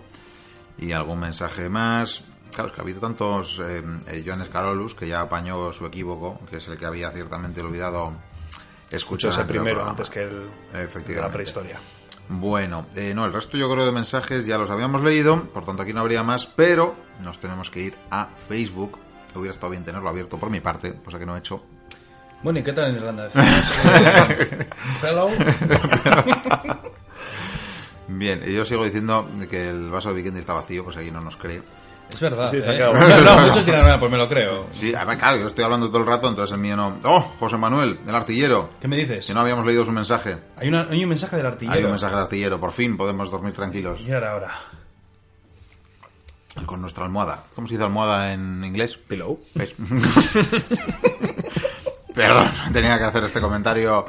y 0.79 0.93
algún 0.93 1.19
mensaje 1.19 1.69
más. 1.69 2.23
Claro, 2.53 2.69
es 2.69 2.75
que 2.75 2.81
ha 2.81 2.85
habido 2.85 3.01
tantos 3.01 3.61
eh, 3.61 3.83
eh, 4.09 4.23
Joanes 4.25 4.49
Carolus 4.49 4.95
que 4.95 5.07
ya 5.09 5.21
apañó 5.21 5.73
su 5.73 5.87
equívoco, 5.87 6.41
que 6.51 6.57
es 6.59 6.69
el 6.69 6.77
que 6.79 6.87
había 6.87 7.11
ciertamente 7.11 7.61
olvidado 7.61 8.13
escuchar 8.91 9.33
del 9.33 9.47
primero 9.47 9.65
programa. 9.77 9.91
antes 9.91 10.11
que 10.11 10.23
el 10.23 10.31
de 10.73 10.85
Efectivamente. 10.85 11.21
la 11.21 11.31
prehistoria. 11.31 11.79
Bueno, 12.29 12.87
eh, 12.95 13.13
no, 13.15 13.25
el 13.27 13.33
resto 13.33 13.57
yo 13.57 13.71
creo 13.73 13.85
de 13.87 13.93
mensajes 13.93 14.47
ya 14.47 14.57
los 14.59 14.71
habíamos 14.71 15.03
leído, 15.03 15.45
por 15.53 15.65
tanto 15.65 15.83
aquí 15.83 15.93
no 15.93 16.01
habría 16.01 16.23
más, 16.23 16.47
pero 16.47 16.95
nos 17.25 17.39
tenemos 17.41 17.71
que 17.71 17.81
ir 17.81 17.97
a 18.11 18.29
Facebook. 18.49 18.99
Hubiera 19.35 19.53
estado 19.53 19.71
bien 19.71 19.85
tenerlo 19.85 20.09
abierto 20.09 20.39
por 20.39 20.51
mi 20.51 20.61
parte, 20.61 20.95
cosa 21.05 21.19
que 21.19 21.27
no 21.27 21.37
he 21.37 21.39
hecho. 21.39 21.63
Bueno, 22.43 22.59
¿y 22.61 22.63
qué 22.63 22.73
tal 22.73 22.91
en 22.91 22.97
Irlanda? 22.97 23.31
Hello. 25.03 25.29
Bien, 28.09 28.43
y 28.45 28.53
yo 28.55 28.65
sigo 28.65 28.85
diciendo 28.85 29.29
que 29.49 29.69
el 29.69 29.91
vaso 29.91 30.09
de 30.09 30.17
Vikendi 30.17 30.41
está 30.41 30.53
vacío, 30.55 30.85
pues 30.85 30.97
aquí 30.97 31.11
no 31.11 31.21
nos 31.21 31.37
cree. 31.37 31.63
Es 32.13 32.21
verdad. 32.21 32.51
Sí, 32.51 32.61
se 32.61 32.71
ha 32.71 32.75
¿eh? 32.75 32.77
quedado. 32.77 32.95
No, 32.95 33.21
no, 33.37 33.47
muchos 33.47 33.65
dirán, 33.65 33.89
"Ah, 33.89 33.97
pues 33.99 34.11
me 34.11 34.19
lo 34.19 34.29
creo. 34.29 34.67
Sí, 34.75 34.95
además, 34.95 35.17
claro, 35.17 35.39
yo 35.39 35.47
estoy 35.47 35.65
hablando 35.65 35.89
todo 35.89 35.99
el 35.99 36.07
rato, 36.07 36.29
entonces 36.29 36.53
el 36.53 36.61
mío 36.61 36.77
no. 36.77 36.99
¡Oh, 37.05 37.21
José 37.39 37.57
Manuel, 37.57 38.01
el 38.07 38.15
artillero! 38.15 38.71
¿Qué 38.81 38.89
me 38.89 38.97
dices? 38.97 39.25
Si 39.25 39.33
no 39.33 39.41
habíamos 39.41 39.65
leído 39.65 39.85
su 39.85 39.93
mensaje. 39.93 40.37
Hay, 40.57 40.69
una- 40.69 40.89
hay 40.91 41.03
un 41.03 41.09
mensaje 41.09 41.37
del 41.37 41.47
artillero. 41.47 41.79
Hay 41.79 41.85
un 41.85 41.91
mensaje 41.91 42.15
del 42.15 42.25
artillero, 42.25 42.61
por 42.61 42.73
fin 42.73 42.97
podemos 42.97 43.31
dormir 43.31 43.55
tranquilos 43.55 44.01
Y 44.01 44.13
ahora, 44.13 44.33
ahora. 44.33 44.51
con 46.67 46.81
nuestra 46.81 47.05
almohada. 47.05 47.45
¿Cómo 47.55 47.67
se 47.67 47.75
dice 47.75 47.85
almohada 47.85 48.33
en 48.33 48.63
inglés? 48.65 48.97
Pillow. 48.97 49.39
¿Ves? 49.55 49.75
Perdón, 52.15 52.51
tenía 52.73 52.99
que 52.99 53.05
hacer 53.05 53.25
este 53.25 53.41
comentario 53.41 54.05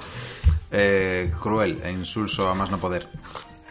eh, 0.71 1.31
cruel 1.39 1.79
e 1.83 1.91
insulso 1.91 2.49
a 2.49 2.55
más 2.55 2.71
no 2.71 2.77
poder. 2.79 3.07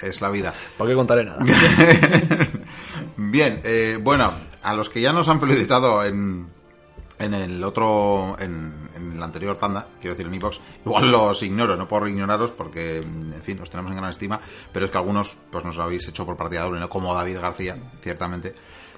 Es 0.01 0.21
la 0.23 0.31
vida. 0.31 0.55
¿Para 0.79 0.91
qué 0.91 0.97
contaré 0.97 1.25
nada? 1.25 1.45
Bien, 3.23 3.61
eh, 3.65 3.99
bueno, 4.01 4.33
a 4.63 4.73
los 4.73 4.89
que 4.89 5.03
ya 5.03 5.13
nos 5.13 5.29
han 5.29 5.39
felicitado 5.41 6.03
en, 6.07 6.49
en 7.19 7.35
el 7.35 7.63
otro, 7.63 8.35
en, 8.39 9.19
la 9.19 9.27
anterior 9.27 9.59
tanda, 9.59 9.89
quiero 10.01 10.15
decir 10.15 10.27
en 10.27 10.35
iVox, 10.37 10.59
igual 10.87 11.11
los 11.13 11.43
ignoro, 11.43 11.77
no 11.77 11.87
por 11.87 12.09
ignoraros 12.09 12.53
porque, 12.53 12.97
en 13.01 13.43
fin, 13.43 13.59
los 13.59 13.69
tenemos 13.69 13.91
en 13.91 13.99
gran 13.99 14.09
estima, 14.09 14.41
pero 14.73 14.87
es 14.87 14.91
que 14.91 14.97
algunos 14.97 15.37
pues 15.51 15.67
nos 15.67 15.77
habéis 15.79 16.09
hecho 16.09 16.25
por 16.25 16.39
partida 16.39 16.63
doble, 16.63 16.81
¿no? 16.81 16.89
como 16.89 17.13
David 17.13 17.41
García, 17.41 17.77
ciertamente, 18.01 18.55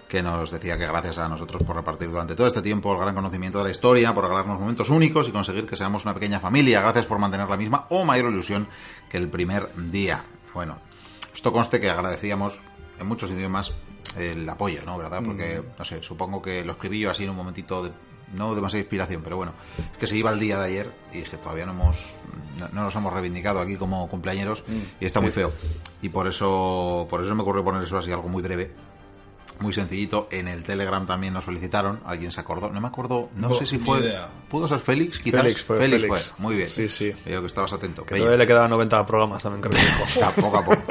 que 0.08 0.22
nos 0.22 0.52
decía 0.52 0.78
que 0.78 0.86
gracias 0.86 1.18
a 1.18 1.28
nosotros 1.28 1.64
por 1.64 1.74
repartir 1.74 2.08
durante 2.08 2.36
todo 2.36 2.46
este 2.46 2.62
tiempo 2.62 2.92
el 2.92 3.00
gran 3.00 3.16
conocimiento 3.16 3.58
de 3.58 3.64
la 3.64 3.70
historia, 3.70 4.14
por 4.14 4.22
regalarnos 4.22 4.60
momentos 4.60 4.88
únicos 4.88 5.26
y 5.26 5.32
conseguir 5.32 5.66
que 5.66 5.74
seamos 5.74 6.04
una 6.04 6.14
pequeña 6.14 6.38
familia. 6.38 6.80
Gracias 6.80 7.06
por 7.06 7.18
mantener 7.18 7.48
la 7.48 7.56
misma 7.56 7.86
o 7.90 8.04
mayor 8.04 8.30
ilusión 8.30 8.68
que 9.10 9.16
el 9.16 9.28
primer 9.28 9.68
día. 9.90 10.24
Bueno, 10.54 10.78
esto 11.34 11.52
conste 11.52 11.80
que 11.80 11.90
agradecíamos 11.90 12.62
en 13.00 13.06
muchos 13.08 13.32
idiomas 13.32 13.74
el 14.16 14.48
apoyo, 14.48 14.80
¿no? 14.84 14.98
¿Verdad? 14.98 15.22
Porque, 15.24 15.62
no 15.78 15.84
sé, 15.84 16.02
supongo 16.02 16.40
que 16.42 16.64
lo 16.64 16.72
escribí 16.72 17.00
yo 17.00 17.10
así 17.10 17.24
en 17.24 17.30
un 17.30 17.36
momentito 17.36 17.82
de 17.82 17.90
no 18.36 18.54
demasiada 18.54 18.80
inspiración, 18.80 19.20
pero 19.22 19.36
bueno, 19.36 19.52
es 19.92 19.98
que 19.98 20.06
se 20.06 20.16
iba 20.16 20.30
el 20.30 20.40
día 20.40 20.58
de 20.58 20.64
ayer 20.66 20.90
y 21.12 21.18
es 21.18 21.28
que 21.28 21.36
todavía 21.36 21.66
no 21.66 21.72
hemos 21.72 22.14
no, 22.58 22.68
no 22.72 22.82
nos 22.84 22.96
hemos 22.96 23.12
reivindicado 23.12 23.60
aquí 23.60 23.76
como 23.76 24.08
cumpleañeros 24.08 24.64
y 25.00 25.04
está 25.04 25.20
muy 25.20 25.30
feo. 25.32 25.52
Y 26.00 26.08
por 26.08 26.26
eso 26.26 27.06
por 27.10 27.22
eso 27.22 27.34
me 27.34 27.42
ocurrió 27.42 27.62
poner 27.62 27.82
eso 27.82 27.98
así 27.98 28.10
algo 28.10 28.28
muy 28.28 28.42
breve. 28.42 28.70
Muy 29.60 29.72
sencillito, 29.72 30.26
en 30.32 30.48
el 30.48 30.64
Telegram 30.64 31.06
también 31.06 31.34
nos 31.34 31.44
felicitaron, 31.44 32.00
alguien 32.04 32.32
se 32.32 32.40
acordó, 32.40 32.70
no 32.70 32.80
me 32.80 32.88
acuerdo, 32.88 33.28
no 33.36 33.54
sé 33.54 33.64
si 33.64 33.78
fue, 33.78 34.00
idea. 34.00 34.28
pudo 34.48 34.66
ser 34.66 34.80
Félix, 34.80 35.20
quizás, 35.20 35.40
Félix 35.42 35.62
fue, 35.62 35.78
Félix. 35.78 36.34
muy 36.38 36.56
bien, 36.56 36.68
Sí, 36.68 36.88
sí. 36.88 37.12
veo 37.26 37.42
que 37.42 37.46
estabas 37.46 37.72
atento, 37.72 38.04
Que 38.04 38.14
Bello. 38.14 38.24
todavía 38.24 38.42
le 38.42 38.46
quedaban 38.48 38.70
90 38.70 39.06
programas 39.06 39.40
también, 39.42 39.60
creo 39.60 39.80
que 39.80 40.40
poco 40.40 40.56
a 40.56 40.64
poco. 40.64 40.82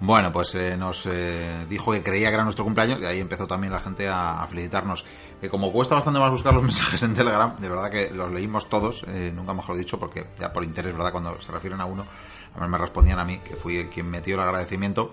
Bueno, 0.00 0.32
pues 0.32 0.54
eh, 0.54 0.78
nos 0.78 1.04
eh, 1.04 1.66
dijo 1.68 1.92
que 1.92 2.02
creía 2.02 2.28
que 2.28 2.34
era 2.34 2.44
nuestro 2.44 2.64
cumpleaños 2.64 2.98
y 3.02 3.04
ahí 3.04 3.20
empezó 3.20 3.46
también 3.46 3.70
la 3.70 3.80
gente 3.80 4.08
a, 4.08 4.42
a 4.42 4.46
felicitarnos. 4.46 5.04
Que 5.40 5.50
como 5.50 5.70
cuesta 5.70 5.94
bastante 5.94 6.18
más 6.18 6.30
buscar 6.30 6.54
los 6.54 6.62
mensajes 6.70 7.02
en 7.02 7.14
Telegram, 7.14 7.54
de 7.56 7.68
verdad 7.68 7.90
que 7.90 8.10
los 8.10 8.32
leímos 8.32 8.68
todos, 8.70 9.04
eh, 9.08 9.30
nunca 9.34 9.52
mejor 9.52 9.76
dicho, 9.76 9.98
porque 9.98 10.26
ya 10.38 10.52
por 10.52 10.64
interés, 10.64 10.94
¿verdad? 10.94 11.12
Cuando 11.12 11.40
se 11.42 11.52
refieren 11.52 11.82
a 11.82 11.84
uno, 11.84 12.06
a 12.54 12.60
mí 12.60 12.68
me 12.68 12.78
respondían 12.78 13.20
a 13.20 13.24
mí, 13.24 13.40
que 13.44 13.54
fui 13.56 13.84
quien 13.88 14.08
metió 14.08 14.36
el 14.36 14.40
agradecimiento. 14.40 15.12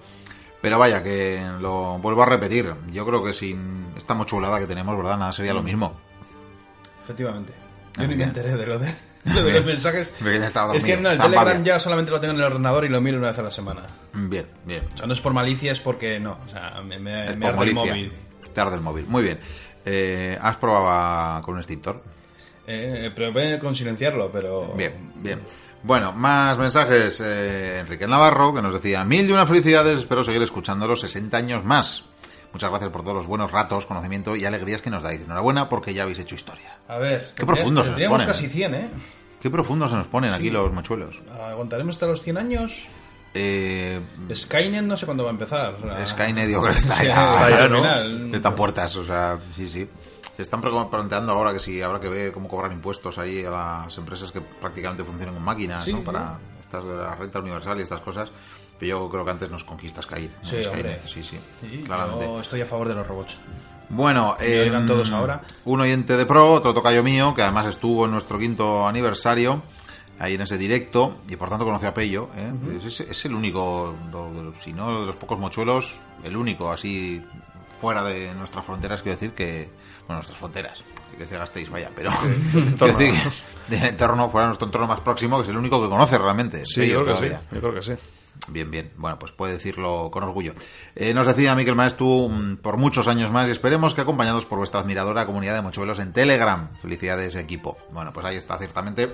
Pero 0.62 0.80
vaya, 0.80 1.04
que 1.04 1.46
lo 1.60 2.00
vuelvo 2.00 2.24
a 2.24 2.26
repetir. 2.26 2.74
Yo 2.92 3.06
creo 3.06 3.24
que 3.24 3.34
sin 3.34 3.88
esta 3.96 4.14
mochulada 4.16 4.58
que 4.58 4.68
tenemos, 4.68 4.98
¿verdad? 4.98 5.18
Nada 5.18 5.34
sería 5.34 5.54
lo 5.54 5.62
mismo. 5.62 5.94
Efectivamente. 7.04 7.54
Yo 7.98 8.08
ni 8.08 8.16
me 8.16 8.24
enteré 8.24 8.56
de, 8.56 8.66
lo 8.66 8.80
de 8.80 8.96
los 9.36 9.66
mensajes. 9.66 10.14
Es 10.74 10.84
que 10.84 10.98
no, 10.98 11.10
el 11.10 11.18
Telegram 11.18 11.64
ya 11.64 11.80
solamente 11.80 12.12
lo 12.12 12.20
tengo 12.20 12.34
en 12.34 12.40
el 12.40 12.46
ordenador 12.46 12.86
y 12.86 12.90
lo 12.90 13.02
miro 13.02 13.18
una 13.18 13.28
vez 13.28 13.40
a 13.40 13.44
la 13.44 13.52
semana. 13.52 13.84
Bien, 14.14 14.48
bien. 14.66 14.84
O 14.94 14.98
sea, 14.98 15.08
no 15.08 15.14
es 15.14 15.20
por 15.20 15.34
malicia, 15.34 15.72
es 15.72 15.80
porque 15.80 16.20
no. 16.20 16.40
O 16.46 16.50
sea, 16.50 16.82
me, 16.84 17.00
me, 17.00 17.26
Es 17.26 17.38
me 17.38 17.48
arde 17.48 17.66
el 17.66 17.74
móvil. 17.74 18.14
Te 18.54 18.62
arde 18.62 18.76
el 18.76 18.82
móvil. 18.82 19.06
Muy 19.08 19.24
bien. 19.24 19.40
Eh, 19.86 20.38
¿Has 20.42 20.58
probado 20.58 21.42
con 21.42 21.56
un 21.56 21.60
extintor? 21.60 22.02
Eh, 22.68 23.12
voy 23.34 23.60
con 23.60 23.76
silenciarlo, 23.76 24.30
pero. 24.32 24.74
Bien, 24.76 25.14
bien. 25.16 25.40
Bueno, 25.84 26.12
más 26.12 26.58
mensajes. 26.58 27.22
Eh, 27.24 27.80
Enrique 27.80 28.08
Navarro, 28.08 28.54
que 28.54 28.62
nos 28.62 28.74
decía, 28.74 29.04
mil 29.06 29.30
y 29.30 29.32
una 29.32 29.46
felicidades, 29.46 30.00
espero 30.00 30.24
seguir 30.24 30.42
escuchándolos 30.42 31.02
60 31.02 31.38
años 31.38 31.64
más. 31.64 32.06
Muchas 32.58 32.72
gracias 32.72 32.90
por 32.90 33.04
todos 33.04 33.16
los 33.16 33.28
buenos 33.28 33.52
ratos, 33.52 33.86
conocimiento 33.86 34.36
y 34.36 34.44
alegrías 34.44 34.82
que 34.82 34.90
nos 34.90 35.04
dais. 35.04 35.22
Enhorabuena 35.22 35.70
porque 35.70 35.94
ya 35.94 36.02
habéis 36.02 36.18
hecho 36.18 36.34
historia. 36.34 36.80
A 36.88 36.98
ver. 36.98 37.30
Qué 37.36 37.46
profundos 37.46 37.86
se 37.86 37.92
nos 37.92 38.02
ponen, 38.02 38.26
casi 38.26 38.46
eh. 38.46 38.50
100, 38.50 38.74
¿eh? 38.74 38.90
Qué 39.40 39.52
profundos 39.52 39.92
se 39.92 39.98
nos 39.98 40.08
ponen 40.08 40.34
aquí 40.34 40.50
los 40.50 40.74
mochuelos. 40.74 41.22
¿Aguantaremos 41.40 41.94
hasta 41.94 42.08
los 42.08 42.24
100 42.24 42.38
años? 42.40 42.88
Eh, 43.36 44.02
Skynet 44.34 44.86
no 44.86 44.98
sé 44.98 45.06
cuándo 45.06 45.26
va 45.26 45.30
a 45.30 45.34
empezar. 45.34 45.76
o 45.76 45.94
sea, 45.94 46.04
Skynet 46.04 46.48
creo 46.48 46.64
que 46.64 46.72
está 46.80 46.96
sí, 46.96 47.06
ya. 47.06 47.30
Está 47.30 47.50
ya, 47.52 47.68
¿no? 47.70 47.78
final. 47.78 48.34
Están 48.34 48.56
puertas, 48.56 48.96
o 48.96 49.06
sea, 49.06 49.38
sí, 49.56 49.70
sí. 49.70 49.88
Se 50.36 50.42
están 50.42 50.60
planteando 50.60 51.34
ahora 51.34 51.54
que 51.54 51.60
si 51.60 51.80
habrá 51.84 52.00
que 52.00 52.10
ver 52.10 52.32
cómo 52.32 52.48
cobrar 52.48 52.72
impuestos 52.72 53.20
ahí 53.20 53.46
a 53.46 53.52
las 53.52 53.98
empresas 54.00 54.32
que 54.32 54.42
prácticamente 54.42 55.04
funcionan 55.04 55.36
con 55.36 55.44
máquinas, 55.44 55.86
Sí, 55.86 55.94
¿no? 55.94 56.04
Para 56.04 56.40
estas 56.60 56.84
de 56.84 56.98
la 56.98 57.14
renta 57.16 57.38
universal 57.38 57.78
y 57.78 57.84
estas 57.84 58.00
cosas. 58.00 58.32
Pero 58.80 58.90
yo 59.04 59.10
creo 59.10 59.26
que 59.26 59.32
antes 59.32 59.50
nos 59.50 59.64
conquista 59.64 60.02
Skynet. 60.02 60.32
¿no? 60.44 60.50
Sí, 60.50 60.64
Skynet, 60.64 61.08
sí, 61.08 61.24
sí, 61.24 61.40
Sí, 61.60 61.84
claramente. 61.86 62.26
yo 62.26 62.40
estoy 62.42 62.62
a 62.62 62.66
favor 62.66 62.88
de 62.88 62.94
los 62.96 63.08
robots. 63.08 63.40
Bueno, 63.90 64.36
Me 64.40 64.60
oigan 64.62 64.82
em, 64.82 64.88
todos 64.88 65.12
ahora. 65.12 65.42
un 65.66 65.80
oyente 65.82 66.16
de 66.18 66.26
pro, 66.26 66.52
otro 66.54 66.74
tocayo 66.74 67.04
mío, 67.04 67.34
que 67.34 67.42
además 67.42 67.66
estuvo 67.68 68.06
en 68.06 68.12
nuestro 68.12 68.38
quinto 68.38 68.86
aniversario, 68.88 69.64
ahí 70.20 70.36
en 70.36 70.42
ese 70.42 70.58
directo, 70.58 71.18
y 71.30 71.36
por 71.38 71.50
tanto 71.50 71.64
conoció 71.66 71.88
a 71.88 71.94
Pello. 71.94 72.30
¿eh? 72.36 72.52
es, 72.86 73.00
es 73.00 73.26
el 73.26 73.34
único, 73.34 73.96
de 74.12 74.62
si 74.62 74.74
no 74.74 75.00
de 75.02 75.06
los 75.08 75.16
pocos 75.16 75.40
mochuelos, 75.40 75.96
el 76.24 76.36
único 76.36 76.72
así 76.72 77.24
fuera 77.80 78.04
de 78.04 78.34
nuestras 78.34 78.66
fronteras, 78.66 79.02
quiero 79.02 79.16
decir 79.18 79.34
que, 79.34 79.70
bueno, 80.02 80.16
nuestras 80.16 80.38
fronteras, 80.38 80.84
que 81.18 81.26
se 81.26 81.38
gastéis, 81.38 81.70
vaya, 81.70 81.90
pero 81.96 82.12
quiero 82.78 82.98
decir 82.98 83.14
del 83.70 83.86
entorno, 83.86 84.30
fuera 84.30 84.48
nuestro 84.48 84.66
entorno 84.68 84.88
más 84.88 85.00
próximo, 85.00 85.38
que 85.38 85.44
es 85.44 85.50
el 85.50 85.58
único 85.58 85.82
que 85.82 85.88
conoce 85.90 86.18
realmente. 86.18 86.66
Sí, 86.66 86.82
Pello 86.82 86.94
yo 86.94 87.04
creo 87.06 87.16
que 87.16 87.22
sí. 87.22 87.28
todavía. 87.30 87.42
Yo 87.54 87.60
creo 87.62 87.74
que 87.76 87.82
sí. 87.82 87.94
Bien, 88.48 88.72
bien. 88.72 88.92
Bueno, 88.98 89.20
pues 89.20 89.32
puede 89.32 89.54
decirlo 89.54 90.10
con 90.12 90.24
orgullo. 90.24 90.54
Eh, 90.96 91.14
nos 91.14 91.28
decía 91.28 91.54
Miquel 91.56 91.76
Maestu 91.76 92.30
mm, 92.30 92.58
por 92.58 92.78
muchos 92.78 93.08
años 93.08 93.32
más 93.32 93.48
y 93.48 93.52
esperemos 93.52 93.94
que 93.94 94.02
acompañados 94.02 94.46
por 94.46 94.58
vuestra 94.58 94.80
admiradora 94.80 95.26
comunidad 95.26 95.56
de 95.56 95.62
mochuelos 95.62 96.00
en 96.00 96.14
Telegram. 96.14 96.70
Felicidades, 96.82 97.36
equipo. 97.36 97.78
Bueno, 97.92 98.14
pues 98.14 98.26
ahí 98.26 98.36
está, 98.38 98.58
ciertamente. 98.58 99.14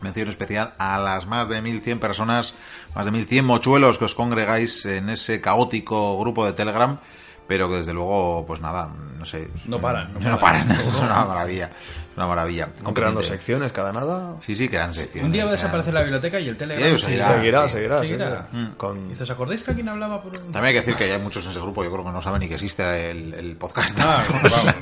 Mención 0.00 0.28
especial 0.28 0.74
a 0.78 0.98
las 0.98 1.26
más 1.26 1.48
de 1.48 1.62
1.100 1.62 2.00
personas, 2.00 2.54
más 2.94 3.06
de 3.06 3.12
1.100 3.12 3.42
mochuelos 3.42 3.98
que 3.98 4.06
os 4.06 4.14
congregáis 4.16 4.84
en 4.84 5.10
ese 5.10 5.40
caótico 5.40 6.18
grupo 6.18 6.44
de 6.44 6.52
Telegram, 6.54 6.98
pero 7.46 7.68
que 7.68 7.76
desde 7.76 7.92
luego, 7.92 8.44
pues 8.46 8.60
nada, 8.60 8.88
no 9.16 9.24
sé. 9.24 9.48
No 9.66 9.80
paran, 9.80 10.12
no 10.14 10.18
No, 10.30 10.38
paran. 10.38 10.66
paran, 10.66 10.70
es 10.76 10.96
una 11.00 11.24
maravilla. 11.24 11.70
Una 12.16 12.26
maravilla. 12.26 12.64
Van 12.64 12.72
creando 12.72 12.84
Completamente. 12.84 13.28
secciones 13.28 13.72
cada 13.72 13.92
nada. 13.92 14.36
Sí, 14.40 14.54
sí, 14.54 14.68
crean 14.68 14.94
secciones. 14.94 15.26
Un 15.26 15.32
día 15.32 15.44
va 15.44 15.50
a 15.50 15.52
desaparecer 15.52 15.92
la 15.92 16.00
biblioteca 16.00 16.40
y 16.40 16.48
el 16.48 16.54
Y 16.54 16.58
Telegram. 16.58 16.96
sí, 16.98 17.04
seguirá. 17.04 17.26
Seguirá, 17.26 17.68
sí. 17.68 17.74
seguirá, 17.74 18.00
Seguirá. 18.00 18.48
seguirá. 18.50 18.74
Con... 18.78 19.08
Dice, 19.10 19.24
¿Os 19.24 19.30
acordáis 19.30 19.62
que 19.62 19.70
alguien 19.72 19.88
hablaba 19.90 20.22
por 20.22 20.32
un... 20.32 20.44
También 20.52 20.64
hay 20.64 20.72
que 20.72 20.78
decir 20.80 20.94
que 20.94 21.04
hay 21.12 21.20
muchos 21.20 21.44
en 21.44 21.50
ese 21.50 21.60
grupo, 21.60 21.84
yo 21.84 21.92
creo 21.92 22.04
que 22.04 22.10
no 22.10 22.22
saben 22.22 22.40
ni 22.40 22.48
que 22.48 22.54
existe 22.54 23.10
el, 23.10 23.34
el 23.34 23.56
podcast. 23.56 23.98
Ah, 24.00 24.24
vamos. 24.32 24.72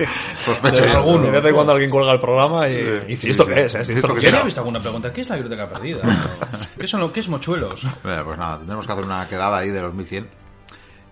Sospecho 0.44 0.82
De, 0.84 0.90
alguno. 0.90 1.24
de 1.26 1.30
vez 1.32 1.44
en 1.44 1.54
cuando 1.54 1.72
alguien 1.72 1.90
cuelga 1.90 2.12
el 2.12 2.20
programa 2.20 2.68
y, 2.68 2.72
y 3.08 3.16
sí, 3.16 3.26
¿y 3.26 3.30
¿esto 3.30 3.44
sí. 3.46 3.50
qué 3.52 3.60
es? 3.64 3.74
eh? 3.74 3.84
Sí, 3.84 3.92
¿Esto 3.94 4.14
qué 4.14 4.30
visto 4.44 4.60
alguna 4.60 4.80
pregunta. 4.80 5.12
¿Qué 5.12 5.22
es 5.22 5.28
la 5.28 5.36
biblioteca 5.36 5.68
perdida? 5.68 6.02
¿Qué, 6.78 6.86
son 6.86 7.00
lo, 7.00 7.12
¿Qué 7.12 7.18
es 7.20 7.28
mochuelos? 7.28 7.82
Bueno, 8.04 8.24
pues 8.24 8.38
nada, 8.38 8.58
tendremos 8.58 8.86
que 8.86 8.92
hacer 8.92 9.04
una 9.04 9.26
quedada 9.26 9.58
ahí 9.58 9.70
de 9.70 9.82
los 9.82 9.92
1100. 9.92 10.28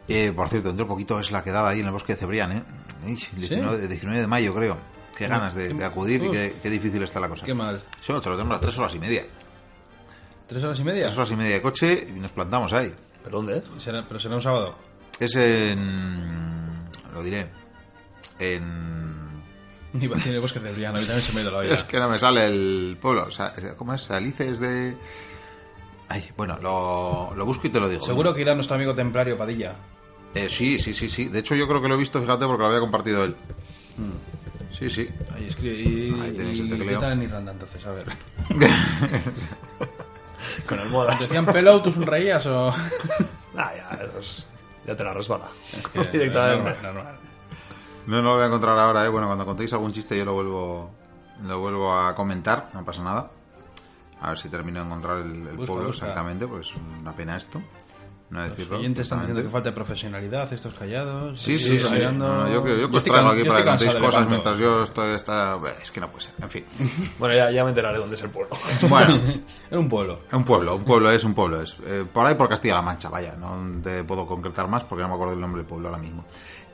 Eh, 0.09 0.33
por 0.35 0.49
cierto, 0.49 0.69
dentro 0.69 0.85
de 0.85 0.89
poquito 0.89 1.19
es 1.21 1.31
la 1.33 1.43
quedada 1.43 1.69
ahí 1.71 1.81
en 1.81 1.87
el 1.87 1.93
bosque 1.93 2.13
de 2.15 2.19
Cebrián, 2.21 2.53
¿eh? 2.53 2.63
Ey, 3.07 3.19
19, 3.37 3.89
19 3.89 4.21
de 4.21 4.27
mayo, 4.27 4.55
creo. 4.55 4.92
Qué 5.17 5.29
ganas 5.29 5.55
de, 5.55 5.75
de 5.75 5.85
acudir 5.85 6.23
y 6.25 6.31
qué, 6.31 6.55
qué 6.63 6.71
difícil 6.71 7.03
está 7.03 7.21
la 7.21 7.29
cosa. 7.29 7.45
Qué 7.45 7.55
mal. 7.55 7.83
Sí, 8.01 8.07
te 8.07 8.13
lo 8.31 8.37
tenemos 8.37 8.57
a 8.57 8.61
tres 8.61 8.79
horas 8.79 8.95
y 8.95 8.99
media. 8.99 9.25
¿Tres 10.47 10.63
horas 10.65 10.79
y 10.81 10.85
media? 10.85 11.03
Tres 11.05 11.17
horas 11.17 11.31
y 11.31 11.37
media 11.37 11.55
de 11.55 11.63
coche 11.63 12.07
y 12.09 12.13
nos 12.13 12.33
plantamos 12.33 12.73
ahí. 12.73 12.93
¿Pero 13.23 13.37
dónde 13.37 13.59
es? 13.59 13.65
Será- 13.83 14.07
pero 14.07 14.19
será 14.19 14.37
un 14.37 14.43
sábado. 14.43 14.75
Es 15.21 15.37
en... 15.37 16.89
lo 17.15 17.23
diré. 17.23 17.49
En... 18.39 19.13
A 19.95 19.99
decir 19.99 20.35
el 20.35 20.41
bosque 20.41 20.59
del 20.59 20.75
también 20.83 21.03
se 21.05 21.33
me 21.35 21.41
ha 21.41 21.43
ido 21.43 21.53
la 21.53 21.59
olla. 21.59 21.75
Es 21.75 21.85
que 21.85 21.99
no 22.01 22.09
me 22.09 22.19
sale 22.19 22.47
el 22.47 22.97
pueblo. 23.01 23.25
O 23.25 23.31
sea, 23.31 23.53
¿Cómo 23.77 23.93
es? 23.95 24.11
Alices 24.11 24.59
de... 24.59 24.97
Ay, 26.09 26.29
bueno, 26.37 26.59
lo, 26.61 27.35
lo 27.37 27.47
busco 27.47 27.67
y 27.67 27.71
te 27.71 27.79
lo 27.79 27.89
digo. 27.89 28.05
Seguro 28.05 28.35
que 28.35 28.41
irá 28.41 28.55
nuestro 28.55 28.77
amigo 28.77 28.95
templario 28.95 29.37
Padilla. 29.37 29.75
Eh, 30.35 30.49
sí, 30.49 30.79
sí, 30.79 30.95
sí, 30.95 31.09
sí. 31.09 31.29
De 31.29 31.39
hecho, 31.41 31.55
yo 31.55 31.69
creo 31.69 31.81
que 31.83 31.89
lo 31.89 31.95
he 31.95 31.99
visto, 31.99 32.21
fíjate, 32.21 32.47
porque 32.47 32.63
lo 32.63 32.67
había 32.69 32.81
compartido 32.81 33.23
él. 33.25 33.37
Sí, 34.83 34.91
sí. 34.91 35.11
Ahí 35.35 35.47
escribe. 35.49 35.75
Y, 35.81 36.21
Ahí 36.21 36.33
tenéis 36.33 36.61
el 36.61 36.67
y 36.67 36.71
tecleo. 36.71 36.89
¿qué 36.89 36.97
tal 36.97 37.13
en 37.13 37.23
Irlanda 37.23 37.53
entonces? 37.53 37.85
A 37.87 37.91
ver. 37.93 38.07
Con 40.67 40.79
el 40.81 40.89
modas. 40.91 41.19
¿Decían 41.21 41.47
pelado, 41.47 41.83
tú 41.83 41.93
sonreías 41.93 42.45
o.? 42.47 42.71
Nah, 43.55 43.71
ya, 43.77 43.99
eso 44.05 44.19
es- 44.19 44.47
ya 44.87 44.97
te 44.97 45.05
la 45.05 45.15
resbala. 45.15 45.47
Que- 45.93 46.01
Directamente. 46.19 46.71
normal, 46.83 46.95
normal. 46.95 47.17
No, 48.07 48.17
no 48.17 48.23
lo 48.23 48.33
voy 48.35 48.43
a 48.43 48.47
encontrar 48.47 48.79
ahora, 48.79 49.05
¿eh? 49.05 49.09
Bueno, 49.09 49.29
cuando 49.29 49.47
contéis 49.47 49.73
algún 49.73 49.93
chiste 49.93 50.19
yo 50.19 50.25
lo 50.25 50.35
vuelvo, 50.35 50.91
lo 51.45 51.61
vuelvo 51.61 51.97
a 51.97 52.15
comentar, 52.17 52.71
no 52.75 52.85
pasa 52.85 53.03
nada. 53.05 53.31
A 54.21 54.31
ver 54.31 54.39
si 54.39 54.49
termino 54.49 54.81
de 54.81 54.87
encontrar 54.87 55.19
el, 55.19 55.27
el 55.47 55.57
Busca, 55.57 55.67
pueblo 55.73 55.87
busca. 55.89 56.07
exactamente, 56.07 56.47
pues 56.49 56.69
es 56.69 56.75
una 57.01 57.13
pena 57.15 57.37
esto. 57.37 57.63
No 58.33 58.41
Los 58.41 58.49
decirlo. 58.49 58.79
oyentes 58.79 59.03
están 59.03 59.19
diciendo 59.21 59.43
que 59.43 59.51
falta 59.51 59.69
de 59.69 59.75
profesionalidad, 59.75 60.51
estos 60.51 60.75
callados. 60.75 61.39
Sí, 61.39 61.59
sí, 61.59 61.79
sí. 61.79 61.85
No, 62.15 62.45
no, 62.45 62.51
yo, 62.51 62.65
que- 62.65 62.71
yo 62.81 62.87
que 62.89 62.93
Yo 62.93 62.97
os 62.97 63.05
traigo 63.05 63.29
aquí 63.29 63.45
yo 63.45 63.53
para 63.53 63.63
que 63.63 63.69
contéis 63.69 63.95
cosas 63.95 64.27
mientras 64.27 64.59
yo 64.59 64.83
estoy... 64.85 65.11
Está... 65.15 65.61
Es 65.83 65.91
que 65.91 66.01
no 66.01 66.09
puede 66.09 66.25
ser, 66.25 66.35
en 66.41 66.49
fin. 66.51 66.65
Bueno, 67.19 67.35
ya, 67.35 67.51
ya 67.51 67.63
me 67.63 67.69
enteraré 67.69 67.99
dónde 67.99 68.15
es 68.15 68.23
el 68.23 68.31
pueblo. 68.31 68.57
Bueno, 68.89 69.15
Era 69.71 69.79
un 69.79 69.87
pueblo. 69.89 70.21
un 70.33 70.45
pueblo, 70.45 70.77
un 70.77 70.85
pueblo 70.85 71.11
es 71.11 71.23
un 71.25 71.35
pueblo. 71.35 71.61
es 71.61 71.77
eh, 71.85 72.07
Por 72.11 72.27
ahí 72.27 72.35
por 72.35 72.49
Castilla-La 72.49 72.81
Mancha, 72.81 73.11
vaya. 73.11 73.37
No 73.39 73.55
te 73.83 74.03
puedo 74.05 74.27
concretar 74.27 74.67
más 74.67 74.85
porque 74.85 75.03
no 75.03 75.09
me 75.09 75.15
acuerdo 75.15 75.35
el 75.35 75.41
nombre 75.41 75.61
del 75.61 75.69
pueblo 75.69 75.89
ahora 75.91 76.01
mismo. 76.01 76.25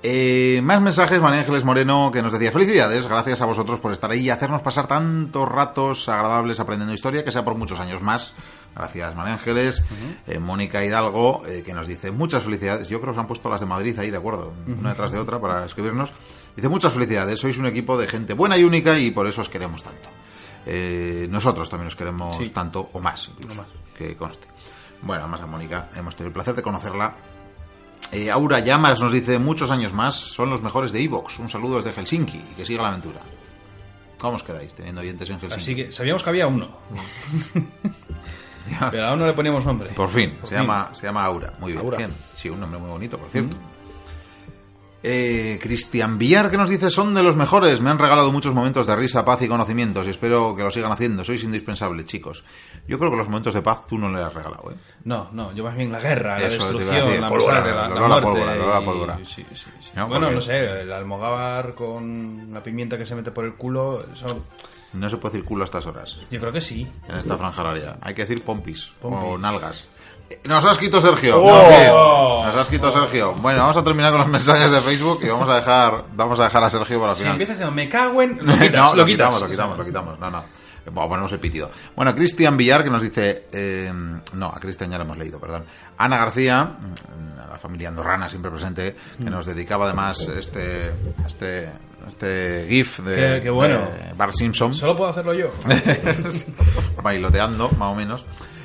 Eh, 0.01 0.60
más 0.62 0.81
mensajes, 0.81 1.20
María 1.20 1.41
Ángeles 1.41 1.65
Moreno, 1.65 2.10
que 2.12 2.23
nos 2.23 2.31
decía 2.33 2.52
felicidades, 2.52 3.09
gracias 3.09 3.41
a 3.41 3.47
vosotros 3.47 3.81
por 3.81 3.91
estar 3.91 4.09
ahí 4.12 4.20
y 4.20 4.31
hacernos 4.31 4.62
pasar 4.62 4.86
tantos 4.86 5.49
ratos 5.49 6.09
agradables 6.09 6.60
aprendiendo 6.60 6.94
historia, 6.94 7.25
que 7.25 7.33
sea 7.33 7.44
por 7.44 7.57
muchos 7.57 7.81
años 7.81 8.01
más. 8.01 8.33
Gracias, 8.77 9.17
María 9.17 9.33
Ángeles. 9.33 9.83
Eh, 10.28 10.39
Mónica 10.39 10.85
Hidalgo, 10.85 11.43
eh, 11.47 11.65
que 11.67 11.75
nos 11.75 11.89
dice 11.89 12.12
muchas 12.12 12.44
felicidades. 12.44 12.89
Yo 12.89 13.01
creo 13.01 13.12
que 13.12 13.18
os 13.18 13.20
han 13.20 13.27
puesto 13.27 13.51
las 13.51 13.59
de 13.60 13.67
Madrid 13.67 13.99
ahí, 13.99 14.10
de 14.12 14.18
acuerdo, 14.18 14.52
una 14.68 14.91
detrás 14.91 15.10
de 15.10 15.18
otra 15.18 15.41
para 15.41 15.65
escribirnos. 15.65 16.12
Dice 16.55 16.68
muchas 16.68 16.93
felicidades, 16.93 17.41
sois 17.41 17.59
un 17.59 17.67
equipo 17.67 17.99
de 17.99 18.07
gente 18.07 18.35
buena 18.35 18.57
y 18.57 18.62
única 18.62 18.97
y 18.99 19.10
por 19.10 19.27
eso 19.27 19.41
os 19.43 19.49
queremos 19.49 19.83
tanto. 19.83 20.09
Nosotros 21.28 21.68
también 21.70 21.89
os 21.89 21.97
queremos 21.97 22.36
Sí. 22.39 22.51
tanto, 22.51 22.89
o 22.93 23.01
más 23.01 23.31
incluso, 23.36 23.65
que 23.97 24.15
conste. 24.15 24.47
Bueno, 25.02 25.23
además 25.23 25.41
a 25.43 25.47
Mónica 25.47 25.89
hemos 25.97 26.15
tenido 26.15 26.28
el 26.28 26.35
placer 26.35 26.55
de 26.55 26.62
conocerla 26.62 27.15
eh, 28.12 28.31
Aura 28.31 28.60
Llamas 28.60 29.01
nos 29.01 29.12
dice 29.12 29.39
muchos 29.39 29.70
años 29.70 29.93
más, 29.93 30.15
son 30.15 30.51
los 30.51 30.62
mejores 30.62 30.93
de 30.93 31.02
Evox. 31.02 31.39
Un 31.39 31.51
saludo 31.51 31.77
desde 31.77 31.93
Helsinki 31.93 32.39
y 32.39 32.55
que 32.55 32.65
siga 32.67 32.83
la 32.83 32.89
aventura. 32.89 33.20
¿Cómo 34.18 34.36
os 34.36 34.43
quedáis 34.43 34.75
teniendo 34.75 35.01
oyentes 35.01 35.28
en 35.31 35.39
Helsinki? 35.39 35.55
Así 35.55 35.75
que 35.77 35.93
sabíamos 35.93 36.23
que 36.23 36.31
había 36.31 36.47
uno. 36.47 36.68
Pero 38.91 39.07
aún 39.07 39.18
no 39.20 39.27
le 39.27 39.33
poníamos 39.33 39.65
nombre. 39.65 39.91
Por 39.91 40.10
fin, 40.10 40.36
Por 40.41 40.49
se, 40.49 40.57
fin. 40.57 40.62
Llama, 40.67 40.91
se 40.93 41.07
llama 41.07 41.25
Aura. 41.25 41.55
Muy 41.59 41.73
bien. 41.73 41.85
Aura. 41.85 41.99
bien. 41.99 42.12
Sí, 42.35 42.49
un 42.51 42.60
nombre 42.60 42.78
muy 42.78 42.91
bonito, 42.91 43.18
por 43.18 43.28
cierto. 43.28 43.57
Eh, 45.01 45.60
Cristian 45.62 46.18
Villar 46.18 46.51
que 46.51 46.57
nos 46.57 46.68
dice 46.68 46.91
son 46.91 47.15
de 47.15 47.23
los 47.23 47.36
mejores, 47.36 47.81
me 47.81 47.89
han 47.91 48.01
regalado 48.01 48.33
muchos 48.33 48.52
momentos 48.52 48.85
de 48.89 48.97
risa, 48.97 49.25
paz 49.25 49.41
y 49.43 49.49
conocimientos 49.49 50.05
y 50.09 50.10
espero 50.10 50.57
que 50.57 50.65
lo 50.65 50.70
sigan 50.73 50.91
haciendo, 50.91 51.23
sois 51.23 51.44
indispensables 51.44 52.05
chicos. 52.07 52.43
Yo 52.89 52.99
creo 52.99 53.12
que 53.12 53.17
los 53.17 53.28
momentos 53.28 53.55
de 53.55 53.62
paz 53.62 53.86
tú 53.86 53.97
no 53.97 54.10
le 54.10 54.20
has 54.20 54.35
regalado, 54.35 54.73
¿eh? 54.73 54.75
No, 55.05 55.28
no, 55.31 55.52
yo 55.52 55.62
más 55.62 55.77
bien 55.77 55.93
la 55.93 56.01
guerra, 56.01 56.41
la 56.41 56.47
Eso 56.49 56.65
destrucción, 56.65 57.20
la 57.20 57.28
pólvora, 57.28 59.20
bueno, 60.09 60.31
no 60.33 60.41
sé, 60.41 60.59
el 60.83 60.93
almogávar 60.93 61.75
con 61.75 62.52
la 62.52 62.62
pimienta 62.62 62.99
que 62.99 63.07
se 63.07 63.15
mete 63.15 63.31
por 63.31 63.44
el 63.44 63.55
culo, 63.55 64.05
No 64.94 65.09
se 65.09 65.17
puede 65.18 65.35
decir 65.35 65.44
culo 65.47 65.62
a 65.62 65.67
estas 65.67 65.86
horas. 65.86 66.18
yo 66.31 66.41
creo 66.41 66.52
que 66.52 66.60
sí. 66.60 66.86
En 67.09 67.17
esta 67.18 67.36
franja 67.36 67.62
horaria. 67.62 67.99
Hay 68.01 68.15
que 68.15 68.23
decir 68.23 68.43
pompis, 68.43 68.91
o 69.02 69.10
Pompis. 69.10 69.41
nalgas. 69.41 69.89
Nos 70.44 70.65
has 70.65 70.73
escrito 70.73 71.00
Sergio. 71.00 71.40
¡Oh! 71.40 72.42
Nos 72.44 72.55
has 72.55 72.62
escrito 72.62 72.90
Sergio. 72.90 73.34
Bueno, 73.34 73.60
vamos 73.60 73.76
a 73.76 73.84
terminar 73.84 74.10
con 74.10 74.20
los 74.20 74.28
mensajes 74.36 74.70
de 74.70 74.81
Facebook 74.81 75.20
y 75.23 75.28
vamos 75.28 75.48
a 75.48 75.57
dejar, 75.57 76.05
vamos 76.15 76.39
a 76.40 76.44
dejar 76.44 76.65
a 76.65 76.70
Sergio 76.70 76.98
para 77.00 77.12
el 77.12 77.16
Si 77.16 77.23
final. 77.23 77.34
empieza 77.34 77.52
diciendo 77.55 77.74
me 77.74 77.89
cago 77.89 78.23
en. 78.23 78.39
Lo 78.42 78.52
quitas, 78.58 78.73
no, 78.73 78.94
lo, 78.94 79.05
quitas. 79.05 79.07
quitamos, 79.07 79.40
lo 79.42 79.48
quitamos, 79.48 79.78
lo 79.78 79.84
quitamos. 79.84 80.18
No, 80.18 80.31
no. 80.31 80.44
Vamos 80.86 81.05
a 81.05 81.08
ponernos 81.08 81.32
el 81.32 81.39
pitido. 81.40 81.70
Bueno, 81.94 82.15
Cristian 82.15 82.57
Villar 82.57 82.82
que 82.82 82.89
nos 82.90 83.02
dice. 83.02 83.47
eh, 83.52 83.92
no, 84.32 84.47
a 84.47 84.58
Cristian 84.58 84.90
ya 84.90 84.97
lo 84.98 85.05
hemos 85.05 85.18
leído, 85.18 85.39
perdón. 85.39 85.65
Ana 85.98 86.16
García, 86.16 86.65
mm, 86.65 87.50
la 87.50 87.58
familia 87.58 87.89
andorrana 87.90 88.26
siempre 88.28 88.50
presente, 88.50 88.97
que 89.23 89.31
nos 89.31 89.44
dedicaba 89.47 89.84
además 89.84 90.20
este. 90.20 90.92
este 91.26 91.73
este 92.07 92.65
GIF 92.70 93.00
de, 93.00 93.15
Qué- 93.16 93.40
qué 93.42 93.50
bueno. 93.50 93.81
de 93.81 94.15
Bart 94.16 94.32
Simpson. 94.32 94.73
Solo 94.73 94.97
puedo 94.97 95.10
hacerlo 95.10 95.34
yo. 95.34 95.50
bailoteando, 97.02 97.70
más 97.73 97.92
o 97.92 97.94
menos. 97.94 98.24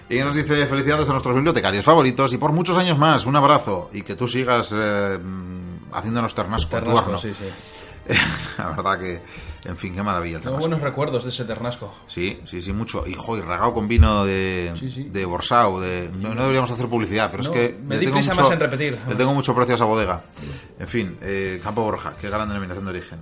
Y 0.09 0.19
nos 0.19 0.35
dice 0.35 0.65
felicidades 0.67 1.07
a 1.09 1.11
nuestros 1.13 1.33
bibliotecarios 1.33 1.83
favoritos 1.85 2.33
y 2.33 2.37
por 2.37 2.51
muchos 2.51 2.77
años 2.77 2.97
más, 2.97 3.25
un 3.25 3.35
abrazo 3.35 3.89
y 3.93 4.01
que 4.01 4.15
tú 4.15 4.27
sigas 4.27 4.73
eh, 4.75 5.17
mm, 5.21 5.93
haciéndonos 5.93 6.35
ternasco, 6.35 6.69
tu 6.69 6.75
Ternasco, 6.85 7.17
sí, 7.17 7.33
sí. 7.33 7.45
La 8.57 8.67
verdad 8.71 8.99
que, 8.99 9.21
en 9.63 9.77
fin, 9.77 9.95
qué 9.95 10.03
maravilla 10.03 10.41
Tengo 10.41 10.57
buenos 10.57 10.81
recuerdos 10.81 11.23
de 11.23 11.29
ese 11.29 11.45
ternasco. 11.45 11.93
Sí, 12.05 12.37
sí, 12.45 12.61
sí, 12.61 12.73
mucho. 12.73 13.07
Y, 13.07 13.13
jo, 13.13 13.37
y 13.37 13.41
regado 13.41 13.73
con 13.73 13.87
vino 13.87 14.25
de, 14.25 14.73
Sí, 14.77 14.91
sí. 14.91 15.03
de 15.03 15.23
Borsau. 15.23 15.79
De, 15.79 16.09
no, 16.13 16.35
no 16.35 16.41
deberíamos 16.41 16.69
hacer 16.69 16.87
publicidad, 16.89 17.31
pero 17.31 17.43
No, 17.43 17.49
es 17.49 17.55
que. 17.55 17.79
me 17.81 17.97
di 17.97 18.05
tengo 18.07 18.17
mucho- 18.19 18.35
más 18.35 18.51
en 18.51 18.59
repetir. 18.59 18.99
Le 19.07 19.15
tengo 19.15 19.33
mucho 19.33 19.55
precio 19.55 19.73
a 19.73 19.75
esa 19.75 19.85
bodega. 19.85 20.21
En 20.79 20.87
fin, 20.89 21.17
eh, 21.21 21.61
Campo 21.63 21.81
Borja, 21.81 22.13
qué 22.19 22.29
gran 22.29 22.49
denominación 22.49 22.83
de 22.83 22.91
origen. 22.91 23.19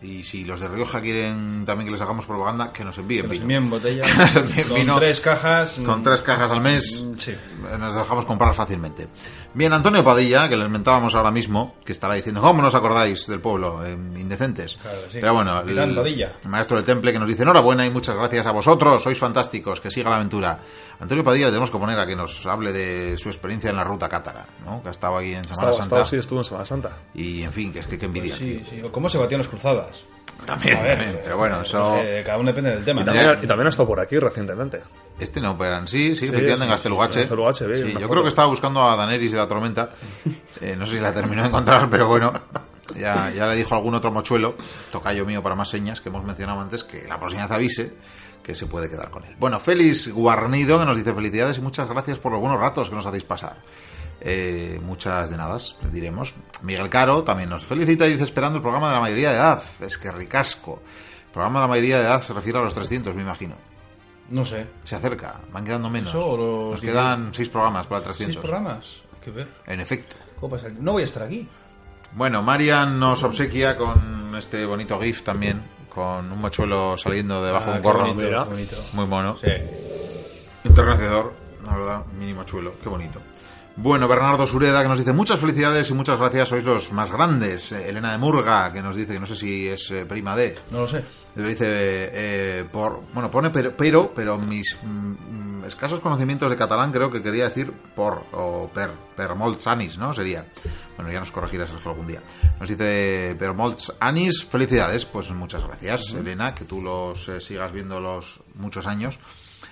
Y 0.00 0.22
si 0.22 0.44
los 0.44 0.60
de 0.60 0.68
Rioja 0.68 1.00
quieren 1.00 1.64
también 1.66 1.86
que 1.86 1.92
les 1.92 2.00
hagamos 2.00 2.24
propaganda, 2.24 2.72
que 2.72 2.84
nos 2.84 2.96
envíen 2.98 3.22
Que 3.22 3.28
nos 3.28 3.32
vino. 3.32 3.44
envíen 3.56 3.70
botellas. 3.70 4.06
Que 4.12 4.18
nos 4.18 4.36
envíen 4.36 4.68
con 4.68 4.76
vino. 4.78 4.96
tres 4.98 5.20
cajas. 5.20 5.76
Con 5.84 6.02
tres 6.04 6.22
cajas 6.22 6.50
al 6.52 6.60
mes 6.60 7.02
Mm, 7.04 7.18
Sí. 7.18 7.32
nos 7.78 7.94
dejamos 7.96 8.24
comprar 8.24 8.54
fácilmente. 8.54 9.08
Bien, 9.58 9.72
Antonio 9.72 10.04
Padilla, 10.04 10.48
que 10.48 10.56
les 10.56 10.68
mentábamos 10.68 11.16
ahora 11.16 11.32
mismo, 11.32 11.74
que 11.84 11.90
estará 11.90 12.14
diciendo, 12.14 12.40
¿cómo 12.40 12.62
nos 12.62 12.76
acordáis 12.76 13.26
del 13.26 13.40
pueblo? 13.40 13.84
Eh, 13.84 13.92
indecentes. 14.16 14.76
Claro 14.80 14.98
sí. 15.10 15.18
Pero 15.20 15.34
bueno, 15.34 15.52
Padilla. 15.96 16.32
el 16.44 16.48
maestro 16.48 16.76
del 16.76 16.86
temple 16.86 17.12
que 17.12 17.18
nos 17.18 17.26
dice, 17.26 17.42
enhorabuena 17.42 17.84
y 17.84 17.90
muchas 17.90 18.14
gracias 18.14 18.46
a 18.46 18.52
vosotros, 18.52 19.02
sois 19.02 19.18
fantásticos, 19.18 19.80
que 19.80 19.90
siga 19.90 20.10
la 20.10 20.16
aventura. 20.16 20.60
Antonio 21.00 21.24
Padilla 21.24 21.46
le 21.46 21.50
tenemos 21.50 21.72
que 21.72 21.78
poner 21.78 21.98
a 21.98 22.06
que 22.06 22.14
nos 22.14 22.46
hable 22.46 22.72
de 22.72 23.18
su 23.18 23.30
experiencia 23.30 23.70
en 23.70 23.74
la 23.76 23.82
ruta 23.82 24.08
cátara, 24.08 24.46
¿no? 24.64 24.80
que 24.80 24.88
ha 24.88 24.92
estado 24.92 25.16
ahí 25.18 25.34
en 25.34 25.42
Semana 25.42 25.52
Estaba, 25.54 25.72
Santa. 25.72 25.82
estaba, 25.82 26.04
sí, 26.04 26.16
estuvo 26.18 26.38
en 26.38 26.44
Semana 26.44 26.64
Santa. 26.64 26.96
Y 27.14 27.42
en 27.42 27.50
fin, 27.50 27.72
que 27.72 27.80
es 27.80 27.88
que 27.88 27.98
qué 27.98 28.06
envidia. 28.06 28.36
Sí, 28.36 28.58
tío. 28.58 28.70
sí. 28.70 28.82
O 28.86 28.92
cómo 28.92 29.08
se 29.08 29.18
batían 29.18 29.40
las 29.40 29.48
cruzadas. 29.48 30.04
También, 30.46 30.76
A 30.76 30.82
ver, 30.82 30.98
también, 30.98 31.20
pero 31.24 31.36
bueno, 31.36 31.62
eso... 31.62 31.96
eh, 32.00 32.22
cada 32.24 32.38
uno 32.38 32.46
depende 32.46 32.70
del 32.70 32.84
tema. 32.84 33.00
Y 33.00 33.04
también, 33.04 33.38
y 33.42 33.46
también 33.48 33.66
ha 33.66 33.70
estado 33.70 33.88
por 33.88 33.98
aquí 33.98 34.18
recientemente. 34.18 34.82
Este 35.18 35.40
no, 35.40 35.56
pero 35.58 35.86
sí, 35.86 36.14
sí, 36.14 36.16
Sí, 36.16 36.24
efectivamente 36.26 36.64
en 36.64 36.70
vi 37.66 37.76
Sí, 37.76 37.96
yo 37.98 38.08
creo 38.08 38.22
que 38.22 38.28
estaba 38.28 38.48
buscando 38.48 38.82
a 38.82 38.96
Daenerys 38.96 39.32
de 39.32 39.38
la 39.38 39.48
Tormenta. 39.48 39.90
Eh, 40.60 40.74
no 40.76 40.86
sé 40.86 40.96
si 40.96 41.02
la 41.02 41.12
terminó 41.12 41.42
de 41.42 41.48
encontrar, 41.48 41.88
pero 41.88 42.08
bueno. 42.08 42.32
Ya, 42.96 43.30
ya 43.30 43.46
le 43.46 43.54
dijo 43.54 43.76
algún 43.76 43.94
otro 43.94 44.10
mochuelo, 44.10 44.56
tocayo 44.90 45.24
mío 45.24 45.40
para 45.40 45.54
más 45.54 45.68
señas, 45.68 46.00
que 46.00 46.08
hemos 46.08 46.24
mencionado 46.24 46.60
antes, 46.60 46.82
que 46.82 47.06
la 47.06 47.16
próxima 47.16 47.42
vez 47.42 47.52
avise 47.52 47.92
que 48.42 48.54
se 48.54 48.66
puede 48.66 48.88
quedar 48.88 49.10
con 49.10 49.24
él. 49.24 49.36
Bueno, 49.38 49.60
Félix 49.60 50.08
Guarnido, 50.08 50.80
que 50.80 50.86
nos 50.86 50.96
dice 50.96 51.14
felicidades 51.14 51.58
y 51.58 51.60
muchas 51.60 51.88
gracias 51.88 52.18
por 52.18 52.32
los 52.32 52.40
buenos 52.40 52.58
ratos 52.58 52.88
que 52.88 52.96
nos 52.96 53.06
hacéis 53.06 53.24
pasar. 53.24 53.58
Eh, 54.20 54.80
muchas 54.82 55.30
de 55.30 55.36
nada, 55.36 55.58
diremos. 55.92 56.34
Miguel 56.62 56.88
Caro 56.88 57.22
también 57.22 57.50
nos 57.50 57.64
felicita 57.64 58.06
y 58.06 58.12
dice 58.12 58.24
esperando 58.24 58.56
el 58.56 58.62
programa 58.62 58.88
de 58.88 58.94
la 58.94 59.00
mayoría 59.00 59.30
de 59.30 59.36
edad. 59.36 59.62
Es 59.80 59.98
que 59.98 60.10
ricasco. 60.10 60.82
El 61.26 61.32
programa 61.32 61.60
de 61.60 61.64
la 61.64 61.68
mayoría 61.68 61.98
de 61.98 62.04
edad 62.04 62.22
se 62.22 62.32
refiere 62.32 62.58
a 62.58 62.62
los 62.62 62.74
300, 62.74 63.14
me 63.14 63.22
imagino. 63.22 63.54
No 64.30 64.44
sé. 64.44 64.66
Se 64.84 64.94
acerca, 64.96 65.40
van 65.52 65.64
quedando 65.64 65.88
menos. 65.90 66.10
Eso, 66.10 66.36
los 66.36 66.70
Nos 66.72 66.80
quedan 66.80 67.32
seis 67.32 67.48
programas 67.48 67.86
para 67.86 67.98
el 68.00 68.04
¿Seis 68.14 68.16
300. 68.36 68.42
programas? 68.42 68.84
Hay 69.14 69.20
que 69.20 69.30
ver. 69.30 69.48
En 69.66 69.80
efecto. 69.80 70.16
¿Cómo 70.38 70.54
pasa? 70.56 70.68
No 70.78 70.92
voy 70.92 71.02
a 71.02 71.04
estar 71.06 71.22
aquí. 71.22 71.48
Bueno, 72.14 72.42
Marian 72.42 72.98
nos 72.98 73.22
obsequia 73.24 73.76
con 73.76 74.34
este 74.36 74.64
bonito 74.66 74.98
GIF 75.00 75.22
también, 75.22 75.62
con 75.88 76.30
un 76.32 76.40
mochuelo 76.40 76.96
saliendo 76.96 77.42
debajo 77.42 77.70
Ah, 77.70 77.72
de 77.72 77.76
un 77.78 77.82
qué 77.82 77.88
gorro. 77.88 78.44
bonito, 78.46 78.76
qué. 78.90 78.96
Muy 78.96 79.06
mono. 79.06 79.36
Sí. 79.38 79.50
Enternecedor, 80.64 81.32
la 81.66 81.76
verdad, 81.76 82.06
mínimo 82.18 82.44
chuelo, 82.44 82.74
qué 82.82 82.88
bonito. 82.88 83.20
Bueno, 83.76 84.08
Bernardo 84.08 84.46
Sureda 84.46 84.82
que 84.82 84.88
nos 84.88 84.98
dice 84.98 85.12
muchas 85.12 85.38
felicidades 85.38 85.88
y 85.90 85.94
muchas 85.94 86.18
gracias, 86.18 86.48
sois 86.48 86.64
los 86.64 86.90
más 86.92 87.12
grandes. 87.12 87.70
Eh, 87.72 87.88
Elena 87.90 88.10
de 88.10 88.18
Murga 88.18 88.72
que 88.72 88.82
nos 88.82 88.96
dice 88.96 89.12
que 89.14 89.20
no 89.20 89.26
sé 89.26 89.36
si 89.36 89.68
es 89.68 89.90
eh, 89.92 90.04
prima 90.04 90.34
de, 90.34 90.56
No 90.70 90.80
lo 90.80 90.88
sé. 90.88 91.04
Le 91.36 91.48
dice, 91.50 91.64
eh, 91.68 92.64
por, 92.72 93.02
bueno, 93.12 93.30
pone 93.30 93.50
pero, 93.50 93.76
pero, 93.76 94.12
pero 94.12 94.38
mis 94.38 94.76
mm, 94.82 95.64
escasos 95.66 96.00
conocimientos 96.00 96.50
de 96.50 96.56
catalán 96.56 96.90
creo 96.90 97.10
que 97.10 97.22
quería 97.22 97.44
decir 97.48 97.70
por 97.94 98.24
o 98.32 98.68
per, 98.74 98.90
per 99.14 99.34
molts 99.36 99.66
anis, 99.68 99.98
¿no? 99.98 100.12
Sería. 100.12 100.46
Bueno, 100.96 101.12
ya 101.12 101.20
nos 101.20 101.30
corregirá 101.30 101.64
Sergio 101.66 101.92
algún 101.92 102.08
día. 102.08 102.20
Nos 102.58 102.68
dice, 102.68 103.36
per 103.38 103.54
molts 103.54 103.92
anis, 104.00 104.44
felicidades. 104.44 105.04
Pues 105.06 105.30
muchas 105.30 105.62
gracias, 105.64 106.12
Elena, 106.14 106.54
que 106.54 106.64
tú 106.64 106.82
los 106.82 107.28
eh, 107.28 107.40
sigas 107.40 107.70
viendo 107.70 108.00
los 108.00 108.40
muchos 108.54 108.86
años. 108.88 109.18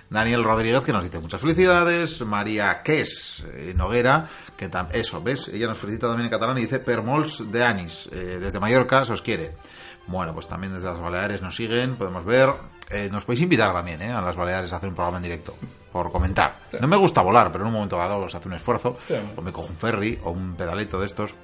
Daniel 0.09 0.45
Rodríguez, 0.45 0.83
que 0.83 0.93
nos 0.93 1.03
dice 1.03 1.19
muchas 1.19 1.41
felicidades. 1.41 2.21
María 2.25 2.81
Ques 2.81 3.43
eh, 3.55 3.73
Noguera, 3.75 4.29
que 4.55 4.71
tam- 4.71 4.87
eso, 4.93 5.21
¿ves? 5.21 5.49
Ella 5.49 5.67
nos 5.67 5.77
felicita 5.79 6.07
también 6.07 6.27
en 6.27 6.31
catalán 6.31 6.57
y 6.59 6.61
dice 6.61 6.79
Permols 6.79 7.51
de 7.51 7.61
Anis, 7.65 8.09
desde 8.09 8.59
Mallorca, 8.61 9.03
se 9.03 9.11
os 9.11 9.21
quiere. 9.21 9.57
Bueno, 10.07 10.33
pues 10.33 10.47
también 10.47 10.73
desde 10.73 10.87
las 10.87 10.99
Baleares 10.99 11.41
nos 11.41 11.55
siguen, 11.55 11.95
podemos 11.95 12.23
ver. 12.25 12.49
Eh, 12.89 13.09
nos 13.11 13.25
podéis 13.25 13.41
invitar 13.41 13.73
también 13.73 14.01
eh, 14.01 14.11
a 14.11 14.21
las 14.21 14.35
Baleares 14.35 14.71
a 14.71 14.77
hacer 14.77 14.87
un 14.89 14.95
programa 14.95 15.17
en 15.17 15.23
directo, 15.23 15.53
por 15.91 16.11
comentar. 16.11 16.59
No 16.79 16.87
me 16.87 16.95
gusta 16.95 17.21
volar, 17.21 17.51
pero 17.51 17.63
en 17.65 17.67
un 17.67 17.73
momento 17.73 17.97
dado 17.97 18.27
se 18.29 18.37
hace 18.37 18.47
un 18.47 18.53
esfuerzo, 18.53 18.97
o 19.35 19.41
me 19.41 19.51
cojo 19.51 19.67
un 19.69 19.75
ferry 19.77 20.17
o 20.23 20.31
un 20.31 20.55
pedaleto 20.55 20.99
de 20.99 21.05
estos. 21.05 21.35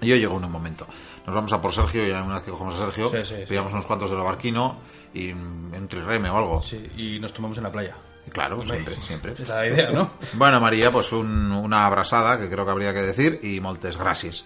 Y 0.00 0.06
yo 0.08 0.16
llego 0.16 0.38
en 0.38 0.44
un 0.44 0.52
momento. 0.52 0.86
Nos 1.26 1.34
vamos 1.34 1.52
a 1.52 1.60
por 1.60 1.72
Sergio, 1.72 2.06
y 2.06 2.10
una 2.10 2.34
vez 2.36 2.44
que 2.44 2.50
cogemos 2.52 2.74
a 2.74 2.78
Sergio, 2.78 3.10
Sí, 3.24 3.34
pillamos 3.48 3.72
unos 3.72 3.84
cuantos 3.86 4.08
de 4.10 4.16
lo 4.16 4.24
barquino 4.24 4.76
y 5.12 5.34
mm, 5.34 5.74
un 5.74 5.88
trireme 5.88 6.30
o 6.30 6.36
algo. 6.38 6.62
Sí, 6.64 6.88
y 6.96 7.18
nos 7.20 7.34
tomamos 7.34 7.58
en 7.58 7.64
la 7.64 7.72
playa. 7.72 7.96
Claro, 8.30 8.62
siempre, 8.64 8.96
siempre. 9.02 9.32
Es 9.36 9.48
la 9.48 9.66
idea, 9.66 9.90
¿no? 9.90 10.12
Bueno, 10.34 10.60
María, 10.60 10.90
pues 10.92 11.12
un- 11.12 11.50
una 11.52 11.84
abrasada, 11.84 12.38
que 12.38 12.48
creo 12.48 12.64
que 12.64 12.70
habría 12.70 12.94
que 12.94 13.02
decir, 13.02 13.40
y 13.42 13.60
moltes 13.60 13.96
gracias. 13.98 14.44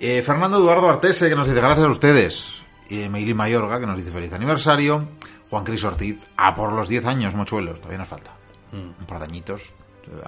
Eh, 0.00 0.20
Fernando 0.22 0.58
Eduardo 0.58 0.88
Artese, 0.88 1.28
que 1.28 1.36
nos 1.36 1.46
dice 1.46 1.60
gracias 1.60 1.86
a 1.86 1.90
ustedes. 1.90 2.62
Y 2.90 3.08
Meili 3.08 3.34
Mayorga, 3.34 3.80
que 3.80 3.86
nos 3.86 3.96
dice 3.96 4.10
feliz 4.10 4.32
aniversario. 4.32 5.08
Juan 5.48 5.64
Cris 5.64 5.82
Ortiz, 5.84 6.18
a 6.36 6.54
por 6.54 6.72
los 6.72 6.88
10 6.88 7.06
años, 7.06 7.34
mochuelos. 7.34 7.78
Todavía 7.80 7.98
nos 7.98 8.08
falta. 8.08 8.32
Un 8.72 8.94
par 9.06 9.18
de 9.18 9.24
añitos. 9.24 9.72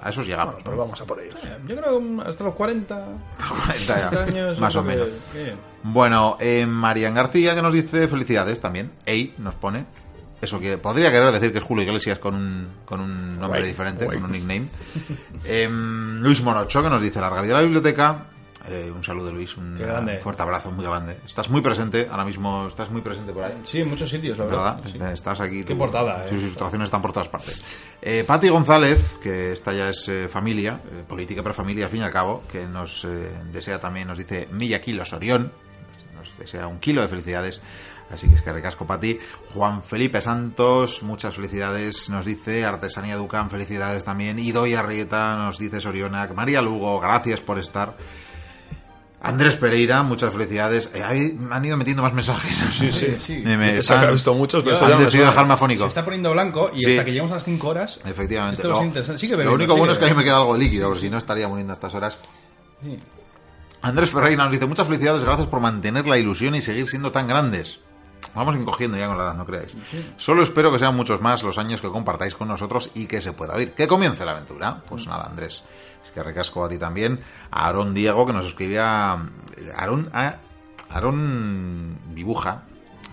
A 0.01 0.09
esos 0.09 0.25
llegamos. 0.25 0.55
Pero 0.63 0.77
vamos 0.77 0.99
a 1.01 1.05
por 1.05 1.19
ellos. 1.19 1.39
Yo 1.67 1.75
creo 1.75 1.99
que 1.99 2.29
hasta 2.29 2.43
los 2.43 2.53
40 2.53 3.07
Ya, 3.87 4.09
años. 4.23 4.59
Más 4.59 4.75
o 4.75 4.83
menos. 4.83 5.07
bien. 5.33 5.57
Bueno, 5.83 6.37
eh, 6.39 6.65
Marian 6.65 7.13
García, 7.13 7.55
que 7.55 7.61
nos 7.61 7.73
dice 7.73 8.07
felicidades 8.07 8.59
también. 8.61 8.91
Ey, 9.05 9.33
nos 9.37 9.55
pone. 9.55 9.85
Eso 10.41 10.59
que 10.59 10.77
podría 10.77 11.09
querer 11.09 11.31
decir 11.31 11.51
que 11.53 11.59
es 11.59 11.63
Julio 11.63 11.85
Iglesias 11.85 12.19
con 12.19 12.35
un, 12.35 12.67
con 12.85 12.99
un 12.99 13.39
nombre 13.39 13.65
diferente, 13.65 14.05
con 14.05 14.23
un 14.25 14.31
nickname. 14.31 14.67
Em, 15.45 16.21
Luis 16.21 16.41
Morocho, 16.43 16.83
que 16.83 16.89
nos 16.89 17.01
dice 17.01 17.19
larga 17.21 17.41
vida 17.41 17.53
a 17.53 17.57
la 17.57 17.63
biblioteca. 17.63 18.27
Eh, 18.69 18.89
un 18.95 19.03
saludo, 19.03 19.33
Luis. 19.33 19.57
Un 19.57 19.75
fuerte 20.21 20.41
abrazo, 20.41 20.71
muy 20.71 20.85
grande. 20.85 21.19
Estás 21.25 21.49
muy 21.49 21.59
presente, 21.61 22.07
ahora 22.09 22.23
mismo 22.23 22.67
estás 22.67 22.89
muy 22.89 23.01
presente 23.01 23.33
por 23.33 23.43
ahí. 23.43 23.59
Sí, 23.65 23.81
en 23.81 23.89
muchos 23.89 24.09
sitios, 24.09 24.37
la 24.37 24.45
¿Verdad? 24.45 24.77
verdad. 24.83 25.07
sí. 25.09 25.13
Estás 25.13 25.41
aquí. 25.41 25.63
Qué 25.65 25.73
tú- 25.73 25.77
portada, 25.77 26.25
eh. 26.25 26.29
Tus 26.29 26.41
ilustraciones 26.43 26.85
están 26.87 27.01
por 27.01 27.11
todas 27.11 27.27
partes. 27.27 27.61
Eh, 28.01 28.23
Pati 28.25 28.47
González, 28.47 29.17
que 29.21 29.51
esta 29.51 29.73
ya 29.73 29.89
es 29.89 30.07
eh, 30.07 30.29
familia, 30.29 30.79
eh, 30.91 31.03
política 31.05 31.41
pero 31.43 31.53
familia 31.53 31.85
al 31.85 31.91
fin 31.91 32.01
y 32.01 32.03
al 32.03 32.11
cabo, 32.11 32.43
que 32.49 32.65
nos 32.65 33.03
eh, 33.03 33.31
desea 33.51 33.79
también, 33.81 34.07
nos 34.07 34.17
dice 34.17 34.47
Milla 34.51 34.79
Kilos 34.79 35.11
Orión, 35.11 35.51
nos 36.15 36.37
desea 36.37 36.65
un 36.67 36.79
kilo 36.79 37.01
de 37.01 37.09
felicidades. 37.09 37.61
Así 38.11 38.29
que 38.29 38.35
es 38.35 38.41
que 38.43 38.53
recasco 38.53 38.85
para 38.85 38.99
ti. 38.99 39.17
Juan 39.53 39.81
Felipe 39.81 40.21
Santos, 40.21 41.01
muchas 41.03 41.35
felicidades. 41.35 42.09
Nos 42.09 42.25
dice 42.25 42.63
Artesanía 42.63 43.15
Ducan, 43.17 43.49
felicidades 43.49 44.05
también. 44.05 44.37
Idoia 44.39 44.81
Arrieta, 44.81 45.35
nos 45.35 45.57
dice 45.57 45.81
Sorionac. 45.81 46.33
María 46.33 46.61
Lugo, 46.61 46.99
gracias 46.99 47.39
por 47.41 47.57
estar. 47.59 47.97
Andrés 49.23 49.55
Pereira, 49.55 50.03
muchas 50.03 50.33
felicidades. 50.33 50.89
Eh, 50.93 51.01
ahí 51.01 51.39
han 51.49 51.65
ido 51.65 51.77
metiendo 51.77 52.03
más 52.03 52.13
mensajes. 52.13 52.55
Sí, 52.71 52.91
sí, 52.91 53.15
sí. 53.17 53.41
Me, 53.43 53.57
me 53.57 53.81
Se 53.81 53.93
ha 53.93 53.97
están- 54.01 54.13
visto 54.13 54.33
muchos, 54.33 54.63
pero 54.63 54.79
ya 54.79 54.95
han 54.95 55.03
decidido 55.03 55.27
dejarme 55.27 55.53
afónico. 55.53 55.83
Se 55.83 55.87
está 55.87 56.03
poniendo 56.03 56.31
blanco 56.31 56.69
y 56.75 56.81
Sí. 56.81 56.91
hasta 56.91 57.05
que 57.05 57.11
llegamos 57.11 57.31
a 57.31 57.35
las 57.35 57.45
5 57.45 57.69
horas. 57.69 57.99
Efectivamente. 58.05 58.61
Esto 58.61 58.73
es 58.73 58.79
Lo- 58.79 58.85
interesante. 58.85 59.19
Sigue 59.21 59.31
Lo 59.33 59.37
bebiendo, 59.37 59.55
único 59.55 59.71
sigue 59.73 59.79
bueno 59.79 59.93
es 59.93 59.97
que 59.99 60.05
a 60.05 60.09
mí 60.09 60.13
me 60.15 60.23
queda 60.25 60.37
algo 60.37 60.57
líquido, 60.57 60.87
porque 60.89 61.01
si 61.01 61.09
no 61.09 61.17
estaría 61.17 61.47
muriendo 61.47 61.71
a 61.71 61.75
estas 61.75 61.95
horas. 61.95 62.17
Sí. 62.83 62.99
Andrés 63.81 64.09
Ferreira 64.11 64.43
nos 64.43 64.51
dice 64.51 64.65
muchas 64.65 64.87
felicidades, 64.87 65.23
gracias 65.23 65.47
por 65.47 65.59
mantener 65.61 66.05
la 66.05 66.17
ilusión 66.17 66.55
y 66.55 66.61
seguir 66.61 66.87
siendo 66.87 67.11
tan 67.11 67.27
grandes. 67.27 67.79
Vamos 68.35 68.55
encogiendo 68.55 68.97
ya 68.97 69.07
con 69.07 69.17
la 69.17 69.25
edad, 69.25 69.35
no 69.35 69.45
creáis. 69.45 69.75
Solo 70.17 70.43
espero 70.43 70.71
que 70.71 70.79
sean 70.79 70.95
muchos 70.95 71.21
más 71.21 71.43
los 71.43 71.57
años 71.57 71.81
que 71.81 71.89
compartáis 71.89 72.35
con 72.35 72.47
nosotros 72.47 72.91
y 72.95 73.05
que 73.05 73.21
se 73.21 73.33
pueda 73.33 73.55
oír. 73.55 73.73
Que 73.73 73.87
comience 73.87 74.25
la 74.25 74.31
aventura. 74.31 74.81
Pues 74.87 75.07
nada, 75.07 75.25
Andrés. 75.25 75.63
Es 76.03 76.11
que 76.11 76.23
recasco 76.23 76.65
a 76.65 76.69
ti 76.69 76.77
también. 76.77 77.21
A 77.51 77.65
Aarón 77.67 77.93
Diego, 77.93 78.25
que 78.25 78.33
nos 78.33 78.45
escribía. 78.45 79.17
Aarón, 79.75 80.09
ah, 80.13 80.37
Aarón 80.89 81.99
dibuja. 82.13 82.63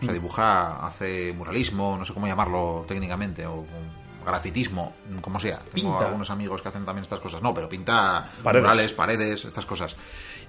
O 0.00 0.04
sea, 0.04 0.12
dibuja, 0.14 0.86
hace 0.86 1.32
muralismo, 1.36 1.96
no 1.98 2.04
sé 2.06 2.14
cómo 2.14 2.26
llamarlo 2.26 2.86
técnicamente, 2.88 3.46
o 3.46 3.66
grafitismo, 4.24 4.94
como 5.20 5.38
sea. 5.38 5.58
Tengo 5.58 5.90
Pinta. 5.90 6.06
algunos 6.06 6.30
amigos 6.30 6.62
que 6.62 6.68
hacen 6.68 6.84
también 6.84 7.02
estas 7.02 7.20
cosas. 7.20 7.42
No, 7.42 7.52
pero 7.52 7.68
pinta 7.68 8.26
Paredes. 8.42 8.62
murales, 8.64 8.92
paredes, 8.94 9.44
estas 9.44 9.66
cosas. 9.66 9.96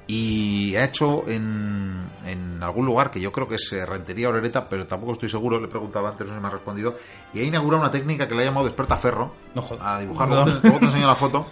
Y 0.08 0.76
ha 0.76 0.84
hecho 0.86 1.28
en, 1.28 2.02
en 2.26 2.62
algún 2.62 2.86
lugar 2.86 3.12
que 3.12 3.22
yo 3.22 3.32
creo 3.32 3.48
que 3.48 3.56
es 3.56 3.72
Rentería 3.88 4.30
Orereta, 4.30 4.68
pero 4.68 4.86
tampoco 4.86 5.14
estoy 5.14 5.30
seguro, 5.30 5.60
le 5.60 5.68
he 5.68 5.70
preguntado 5.70 6.08
antes, 6.08 6.28
no 6.28 6.34
se 6.34 6.40
me 6.42 6.48
ha 6.48 6.52
respondido. 6.52 6.96
Y 7.34 7.40
ha 7.40 7.44
inaugurado 7.44 7.82
una 7.84 7.92
técnica 7.92 8.28
que 8.28 8.36
le 8.36 8.42
ha 8.42 8.46
llamado 8.46 8.66
Despertaferro 8.66 9.34
No 9.56 9.66
a 9.80 10.00
dibujar. 10.00 10.28
No. 10.28 10.36
Luego 10.44 10.60
te, 10.60 10.68
luego 10.68 10.80
te 10.80 10.86
enseño 10.86 11.08
la 11.08 11.16
foto. 11.16 11.48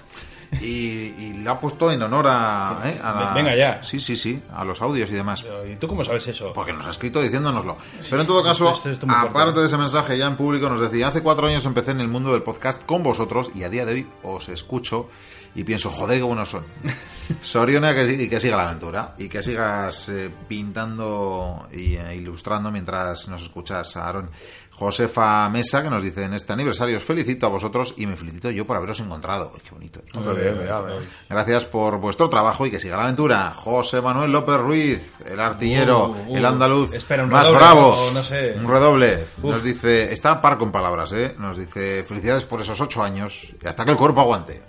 Y, 0.62 0.66
y 0.66 1.42
la 1.44 1.52
ha 1.52 1.60
puesto 1.60 1.92
en 1.92 2.02
honor 2.02 2.26
a, 2.28 2.82
¿eh? 2.86 3.00
a 3.04 3.12
la- 3.14 3.34
Venga 3.36 3.56
ya. 3.56 3.84
Sí, 3.84 4.00
sí, 4.00 4.16
sí, 4.16 4.42
a 4.52 4.66
los 4.66 4.82
audios 4.82 5.08
y 5.12 5.14
demás. 5.14 5.46
¿Y 5.72 5.76
tú 5.76 5.88
cómo 5.88 6.04
sabes 6.04 6.28
eso? 6.28 6.52
Porque 6.54 6.74
nos 6.74 6.88
ha 6.88 6.90
escrito 6.90 7.22
diciéndonoslo. 7.22 7.78
Pero 8.10 8.22
en 8.22 8.28
todo 8.28 8.44
caso, 8.44 8.72
Esto- 8.74 8.90
esto 8.90 9.06
aparte 9.10 9.60
de 9.60 9.68
ese 9.68 9.78
mensaje 9.78 10.18
ya 10.18 10.26
en 10.26 10.36
público, 10.36 10.68
nos 10.68 10.80
decía, 10.80 11.10
hace 11.10 11.22
cuatro 11.22 11.46
años 11.48 11.64
empecé 11.68 11.92
en 11.92 12.02
el 12.02 12.08
mundo 12.08 12.34
del 12.34 12.42
podcast 12.42 12.84
con 12.84 13.04
vosotros 13.04 13.52
y 13.54 13.62
a 13.62 13.70
día 13.70 13.86
de 13.86 13.94
hoy 13.94 14.08
os 14.24 14.50
escucho 14.50 15.08
y 15.56 15.64
pienso, 15.64 15.90
joder, 15.90 16.18
qué 16.18 16.24
buenos 16.24 16.50
son. 16.50 16.66
Soriona, 17.44 17.94
que, 17.94 18.12
y 18.12 18.28
que 18.28 18.40
siga 18.40 18.58
la 18.58 18.70
aventura 18.70 19.14
y 19.18 19.28
que 19.30 19.44
sigas 19.44 20.10
eh, 20.10 20.32
pintando 20.48 21.68
y 21.72 21.96
eh, 21.96 22.16
ilustrando 22.16 22.72
mientras 22.72 23.28
nos 23.28 23.44
escuchas, 23.44 23.96
Aaron. 23.98 24.30
Josefa 24.72 25.50
Mesa, 25.50 25.84
que 25.84 25.90
nos 25.90 26.02
dice, 26.02 26.24
en 26.24 26.34
este 26.34 26.54
aniversario 26.54 26.96
os 26.98 27.04
felicito 27.04 27.46
a 27.46 27.50
vosotros 27.50 27.94
y 27.98 28.06
me 28.08 28.16
felicito 28.16 28.50
yo 28.50 28.66
por 28.66 28.78
haberos 28.78 29.02
encontrado. 29.02 29.52
Qué 29.62 29.72
bonito. 29.72 30.02
Bien, 30.34 30.58
mira. 30.58 30.82
Gracias 31.30 31.66
por 31.66 32.00
vuestro 32.00 32.30
trabajo 32.30 32.66
y 32.66 32.72
que 32.72 32.80
siga 32.80 32.96
la 32.96 33.04
aventura. 33.04 33.52
José 33.54 34.00
Manuel 34.00 34.32
López 34.32 34.58
Ruiz, 34.58 35.12
el 35.26 35.40
artillero, 35.40 36.08
Uh, 36.10 36.32
uh, 36.32 36.38
el 36.38 36.46
andaluz 36.46 36.94
espera, 36.94 37.24
un 37.24 37.30
más 37.30 37.46
redoble 37.48 37.60
bravo. 37.66 37.88
o 37.90 38.12
no 38.12 38.24
sé. 38.24 38.56
Un 38.58 38.70
redoble. 38.70 39.26
Uf. 39.44 39.52
Nos 39.52 39.64
dice, 39.64 40.14
está 40.14 40.40
par 40.40 40.58
con 40.58 40.72
palabras, 40.72 41.12
¿eh? 41.12 41.36
Nos 41.38 41.58
dice, 41.58 42.06
felicidades 42.06 42.46
por 42.46 42.62
esos 42.62 42.80
ocho 42.80 43.04
años 43.04 43.54
y 43.62 43.68
hasta 43.68 43.84
que 43.84 43.92
el 43.92 43.98
cuerpo 43.98 44.22
aguante. 44.22 44.62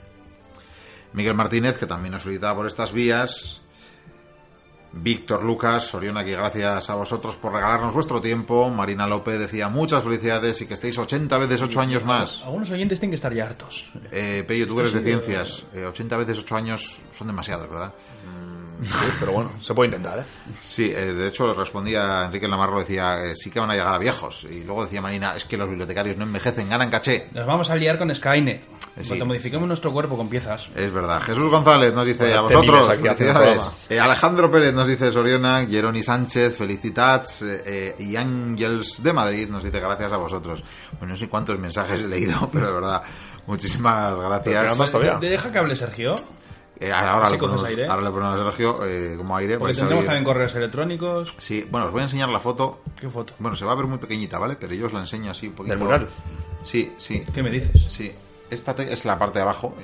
Miguel 1.12 1.34
Martínez, 1.34 1.78
que 1.78 1.86
también 1.86 2.12
nos 2.12 2.22
felicitaba 2.22 2.56
por 2.56 2.66
estas 2.66 2.92
vías. 2.92 3.60
Víctor 4.92 5.44
Lucas, 5.44 5.94
Oriona, 5.94 6.24
que 6.24 6.32
gracias 6.32 6.90
a 6.90 6.94
vosotros 6.96 7.36
por 7.36 7.52
regalarnos 7.52 7.92
vuestro 7.92 8.20
tiempo. 8.20 8.68
Marina 8.70 9.06
López 9.06 9.38
decía 9.38 9.68
muchas 9.68 10.02
felicidades 10.02 10.60
y 10.62 10.66
que 10.66 10.74
estéis 10.74 10.98
80 10.98 11.38
veces 11.38 11.62
8 11.62 11.80
años 11.80 12.04
más. 12.04 12.42
Algunos 12.44 12.70
oyentes 12.70 12.98
tienen 12.98 13.12
que 13.12 13.16
estar 13.16 13.32
ya 13.32 13.44
hartos. 13.44 13.88
Eh, 14.10 14.44
Pello, 14.46 14.66
tú 14.66 14.80
eres 14.80 14.92
de 14.92 15.00
ciencias, 15.00 15.64
eh, 15.74 15.84
80 15.84 16.16
veces 16.16 16.38
8 16.40 16.56
años 16.56 17.00
son 17.12 17.28
demasiados, 17.28 17.70
¿verdad? 17.70 17.92
Sí, 18.82 19.06
pero 19.18 19.32
bueno, 19.32 19.52
se 19.60 19.74
puede 19.74 19.88
intentar, 19.88 20.18
¿eh? 20.20 20.24
Sí, 20.62 20.90
eh, 20.94 21.12
de 21.12 21.28
hecho 21.28 21.52
respondía 21.54 22.24
Enrique 22.24 22.48
Lamarro, 22.48 22.80
decía, 22.80 23.24
eh, 23.24 23.36
sí 23.36 23.50
que 23.50 23.60
van 23.60 23.70
a 23.70 23.74
llegar 23.74 23.94
a 23.94 23.98
viejos. 23.98 24.46
Y 24.50 24.64
luego 24.64 24.84
decía 24.84 25.02
Marina, 25.02 25.34
es 25.36 25.44
que 25.44 25.56
los 25.56 25.68
bibliotecarios 25.68 26.16
no 26.16 26.24
envejecen, 26.24 26.68
ganan 26.68 26.90
caché. 26.90 27.28
Nos 27.32 27.46
vamos 27.46 27.70
a 27.70 27.76
liar 27.76 27.98
con 27.98 28.14
Skynet. 28.14 28.62
Sí. 29.00 29.08
Cuando 29.08 29.26
modifiquemos 29.26 29.68
nuestro 29.68 29.92
cuerpo 29.92 30.16
con 30.16 30.28
piezas. 30.28 30.68
Es 30.74 30.92
verdad. 30.92 31.20
Jesús 31.20 31.50
González 31.50 31.92
nos 31.94 32.06
dice, 32.06 32.34
a 32.34 32.40
vosotros, 32.40 32.88
felicidades. 32.88 33.62
Eh, 33.88 34.00
Alejandro 34.00 34.50
Pérez 34.50 34.74
nos 34.74 34.88
dice 34.88 35.12
Soriona, 35.12 35.66
Jeroni 35.66 36.02
Sánchez, 36.02 36.56
felicitats. 36.56 37.44
y 37.98 38.16
Ángels 38.16 39.02
de 39.02 39.12
Madrid 39.12 39.48
nos 39.48 39.64
dice, 39.64 39.80
gracias 39.80 40.12
a 40.12 40.16
vosotros. 40.16 40.62
Bueno, 40.98 41.14
no 41.14 41.16
sé 41.16 41.28
cuántos 41.28 41.58
mensajes 41.58 42.00
he 42.02 42.08
leído, 42.08 42.48
pero 42.52 42.66
de 42.66 42.72
verdad, 42.72 43.02
muchísimas 43.46 44.18
gracias. 44.18 44.90
¿Te 45.20 45.28
deja 45.28 45.52
que 45.52 45.58
hable 45.58 45.76
Sergio? 45.76 46.16
Eh, 46.80 46.90
ahora, 46.90 47.26
Así 47.26 47.32
le 47.34 47.38
ponemos, 47.38 47.64
aire. 47.64 47.86
ahora 47.88 48.02
le 48.02 48.10
ponemos 48.10 48.40
a 48.40 48.44
Sergio 48.44 48.84
eh, 48.86 49.14
como 49.18 49.36
aire. 49.36 49.58
Porque 49.58 49.74
tendremos 49.74 50.06
también 50.06 50.24
correos 50.24 50.54
electrónicos. 50.54 51.34
Sí, 51.36 51.66
bueno, 51.70 51.86
os 51.88 51.92
voy 51.92 52.00
a 52.00 52.04
enseñar 52.04 52.30
la 52.30 52.40
foto. 52.40 52.80
¿Qué 52.98 53.08
foto? 53.08 53.34
Bueno, 53.38 53.54
se 53.54 53.66
va 53.66 53.72
a 53.72 53.74
ver 53.74 53.86
muy 53.86 53.98
pequeñita, 53.98 54.38
¿vale? 54.38 54.56
Pero 54.58 54.74
yo 54.74 54.86
os 54.86 54.92
la 54.94 55.00
enseño 55.00 55.30
así 55.30 55.48
un 55.48 55.52
poquito. 55.52 55.74
¿Del 55.76 55.84
mural? 55.84 56.08
Sí, 56.64 56.92
sí. 56.96 57.22
¿Qué 57.34 57.42
me 57.42 57.50
dices? 57.50 57.82
Sí. 57.90 58.10
Esta 58.48 58.74
te- 58.74 58.90
es 58.92 59.04
la 59.04 59.18
parte 59.18 59.38
de 59.40 59.42
abajo. 59.42 59.74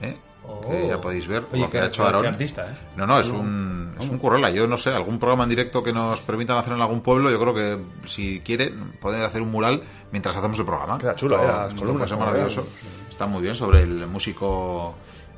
¿eh? 0.00 0.16
Oh. 0.48 0.60
Que 0.60 0.88
ya 0.88 1.00
podéis 1.00 1.26
ver 1.26 1.44
Oye, 1.52 1.60
lo 1.60 1.68
que 1.68 1.80
ha 1.80 1.86
hecho 1.86 2.04
Aaron. 2.04 2.24
artista, 2.24 2.64
¿eh? 2.70 2.78
No, 2.96 3.06
no, 3.06 3.18
es 3.20 3.28
un, 3.28 3.94
es 4.00 4.08
un 4.08 4.16
currela. 4.18 4.48
Yo 4.50 4.66
no 4.66 4.78
sé, 4.78 4.90
algún 4.90 5.18
programa 5.18 5.42
en 5.44 5.50
directo 5.50 5.82
que 5.82 5.92
nos 5.92 6.22
permitan 6.22 6.56
hacer 6.56 6.72
en 6.72 6.80
algún 6.80 7.00
pueblo, 7.02 7.30
yo 7.30 7.38
creo 7.40 7.52
que 7.52 7.78
si 8.08 8.40
quieren 8.40 8.92
pueden 9.00 9.22
hacer 9.22 9.42
un 9.42 9.50
mural 9.50 9.82
mientras 10.12 10.36
hacemos 10.36 10.58
el 10.58 10.64
programa. 10.64 10.96
Queda 10.98 11.14
chulo, 11.16 11.36
Esto- 11.36 11.46
¿eh? 11.48 11.52
Las 11.52 11.74
columnas, 11.74 12.10
maravilloso. 12.18 12.66
Está 13.10 13.26
muy 13.26 13.42
bien 13.42 13.54
sobre 13.54 13.82
el 13.82 14.06
músico... 14.06 14.94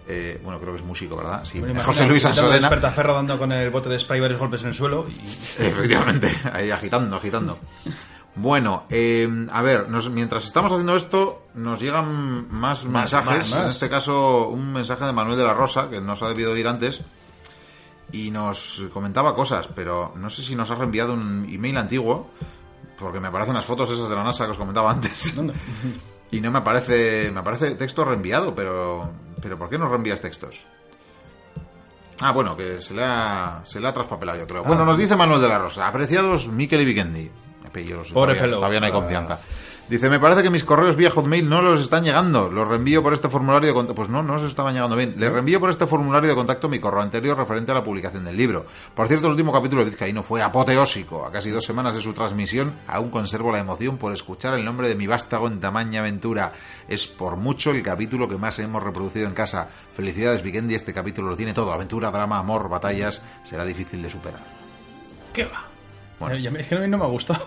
eh, 0.08 0.40
bueno, 0.42 0.58
creo 0.58 0.72
que 0.72 0.78
es 0.80 0.84
músico, 0.84 1.16
¿verdad? 1.16 1.44
Sí. 1.44 1.60
Bueno, 1.60 1.80
José 1.82 2.06
Luis 2.06 2.22
intentando 2.24 2.50
Ansolena. 2.52 2.68
despertaferro 2.68 3.14
dando 3.14 3.38
con 3.38 3.52
el 3.52 3.70
bote 3.70 3.88
de 3.90 3.98
spray 3.98 4.20
varios 4.20 4.38
golpes 4.40 4.62
en 4.62 4.68
el 4.68 4.74
suelo 4.74 5.06
y... 5.08 5.20
Efectivamente, 5.62 6.34
ahí 6.52 6.70
agitando, 6.70 7.16
agitando. 7.16 7.58
Bueno, 8.34 8.84
eh, 8.90 9.28
a 9.52 9.62
ver, 9.62 9.88
nos- 9.88 10.10
mientras 10.10 10.44
estamos 10.46 10.70
haciendo 10.72 10.94
esto, 10.96 11.46
nos 11.54 11.80
llegan 11.80 12.46
más, 12.52 12.84
mensajes. 12.84 13.26
más, 13.38 13.50
más. 13.50 13.60
En 13.62 13.68
este 13.68 13.88
caso, 13.90 14.48
un 14.48 14.72
mensaje 14.72 15.04
de 15.04 15.12
Manuel 15.12 15.36
de 15.36 15.44
la 15.44 15.54
Rosa, 15.54 15.90
que 15.90 16.00
nos 16.00 16.22
ha 16.22 16.28
debido 16.28 16.52
oír 16.52 16.68
antes, 16.68 17.00
y 18.12 18.30
nos 18.30 18.84
comentaba 18.92 19.34
cosas, 19.34 19.68
pero 19.74 20.12
no 20.16 20.30
sé 20.30 20.42
si 20.42 20.54
nos 20.54 20.70
ha 20.70 20.76
reenviado 20.76 21.14
un 21.14 21.46
email 21.50 21.76
antiguo, 21.76 22.30
porque 22.98 23.20
me 23.20 23.28
aparecen 23.28 23.54
las 23.54 23.64
fotos 23.66 23.90
esas 23.90 24.08
de 24.08 24.14
la 24.16 24.22
NASA 24.24 24.44
que 24.44 24.52
os 24.52 24.56
comentaba 24.58 24.90
antes. 24.92 25.34
¿Dónde? 25.34 25.54
Y 26.30 26.40
no 26.40 26.50
me 26.50 26.58
aparece, 26.58 27.30
me 27.32 27.40
aparece 27.40 27.70
texto 27.76 28.04
reenviado, 28.04 28.54
pero, 28.54 29.10
pero 29.40 29.58
¿por 29.58 29.68
qué 29.70 29.78
no 29.78 29.88
reenvías 29.88 30.20
textos? 30.20 30.66
Ah, 32.20 32.32
bueno, 32.32 32.56
que 32.56 32.82
se 32.82 32.94
le 32.94 33.02
ha, 33.04 33.60
se 33.64 33.80
le 33.80 33.88
ha 33.88 33.92
traspapelado, 33.92 34.38
yo 34.38 34.46
creo. 34.46 34.64
Bueno, 34.64 34.84
nos 34.84 34.98
dice 34.98 35.16
Manuel 35.16 35.40
de 35.40 35.48
la 35.48 35.58
Rosa. 35.58 35.86
Apreciados 35.86 36.48
Miquel 36.48 36.80
y 36.80 36.84
Vikendi. 36.84 37.30
Apellidos, 37.66 38.12
Pobre 38.12 38.32
todavía, 38.34 38.42
pelo. 38.42 38.56
todavía 38.56 38.80
no 38.80 38.86
hay 38.86 38.92
confianza. 38.92 39.38
Dice, 39.88 40.10
me 40.10 40.20
parece 40.20 40.42
que 40.42 40.50
mis 40.50 40.64
correos 40.64 40.96
vía 40.96 41.08
Hotmail 41.08 41.48
no 41.48 41.62
los 41.62 41.80
están 41.80 42.04
llegando. 42.04 42.50
Los 42.50 42.68
reenvío 42.68 43.02
por 43.02 43.14
este 43.14 43.30
formulario 43.30 43.68
de 43.68 43.74
contacto. 43.74 43.94
Pues 43.94 44.10
no, 44.10 44.22
no 44.22 44.38
se 44.38 44.44
estaban 44.44 44.74
llegando 44.74 44.96
bien. 44.96 45.14
Le 45.16 45.30
reenvío 45.30 45.60
por 45.60 45.70
este 45.70 45.86
formulario 45.86 46.28
de 46.28 46.34
contacto 46.34 46.68
mi 46.68 46.78
correo 46.78 47.00
anterior 47.00 47.38
referente 47.38 47.72
a 47.72 47.74
la 47.74 47.82
publicación 47.82 48.22
del 48.22 48.36
libro. 48.36 48.66
Por 48.94 49.08
cierto, 49.08 49.26
el 49.26 49.32
último 49.32 49.50
capítulo 49.50 49.82
de 49.82 49.88
Vizcaíno 49.88 50.22
fue 50.22 50.42
apoteósico. 50.42 51.24
A 51.24 51.32
casi 51.32 51.48
dos 51.48 51.64
semanas 51.64 51.94
de 51.94 52.02
su 52.02 52.12
transmisión, 52.12 52.74
aún 52.86 53.08
conservo 53.08 53.50
la 53.50 53.60
emoción 53.60 53.96
por 53.96 54.12
escuchar 54.12 54.52
el 54.58 54.64
nombre 54.64 54.88
de 54.88 54.94
mi 54.94 55.06
vástago 55.06 55.48
en 55.48 55.58
tamaña 55.58 56.00
aventura. 56.00 56.52
Es 56.86 57.06
por 57.06 57.36
mucho 57.36 57.70
el 57.70 57.82
capítulo 57.82 58.28
que 58.28 58.36
más 58.36 58.58
hemos 58.58 58.82
reproducido 58.82 59.26
en 59.26 59.32
casa. 59.32 59.70
Felicidades, 59.94 60.42
Vikendi. 60.42 60.74
Este 60.74 60.92
capítulo 60.92 61.30
lo 61.30 61.36
tiene 61.36 61.54
todo. 61.54 61.72
Aventura, 61.72 62.10
drama, 62.10 62.38
amor, 62.38 62.68
batallas. 62.68 63.22
Será 63.42 63.64
difícil 63.64 64.02
de 64.02 64.10
superar. 64.10 64.44
¿Qué 65.32 65.44
va? 65.44 65.67
Bueno. 66.18 66.34
Eh, 66.36 66.60
Es 66.60 66.66
que 66.66 66.74
a 66.74 66.78
mí 66.80 66.88
no 66.88 66.98
me 66.98 67.04
ha 67.04 67.08
gustado. 67.08 67.46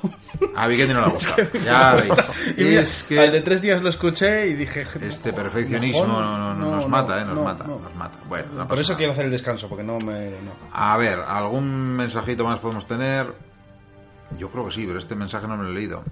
A 0.56 0.68
no 0.68 0.74
le 1.06 1.10
gusta. 1.12 1.36
Ya 1.66 1.96
veis. 1.96 2.12
Y 2.58 2.64
mira, 2.64 2.82
Es 2.82 3.04
que... 3.04 3.20
Al 3.20 3.32
de 3.32 3.42
tres 3.42 3.62
días 3.62 3.82
lo 3.82 3.90
escuché 3.90 4.48
y 4.48 4.54
dije... 4.54 4.82
Este 4.84 5.00
"Mejor, 5.32 5.34
perfeccionismo 5.44 6.08
mejor, 6.08 6.24
no- 6.24 6.38
no- 6.38 6.54
no, 6.56 6.72
nos 6.72 6.84
no, 6.84 6.90
mata, 6.90 7.22
¿eh? 7.22 7.26
Nos 7.26 7.36
no, 7.38 7.44
mata, 7.44 7.64
no". 7.66 7.80
nos 7.80 7.96
mata. 7.96 8.18
Bueno, 8.28 8.46
no 8.56 8.68
Por 8.68 8.80
eso 8.80 8.90
nada. 8.92 8.98
quiero 8.98 9.12
hacer 9.14 9.26
el 9.26 9.32
descanso, 9.32 9.68
porque 9.68 9.84
no 9.84 9.98
me... 10.00 10.32
A 10.72 10.96
ver, 10.98 11.20
¿algún 11.20 11.68
mensajito 11.98 12.46
más 12.46 12.60
podemos 12.60 12.88
tener? 12.88 13.34
Yo 14.38 14.50
creo 14.50 14.66
que 14.66 14.72
sí, 14.72 14.86
pero 14.88 15.00
este 15.00 15.16
mensaje 15.16 15.48
no 15.48 15.58
me 15.58 15.64
lo 15.66 15.70
he 15.72 15.74
leído. 15.74 16.04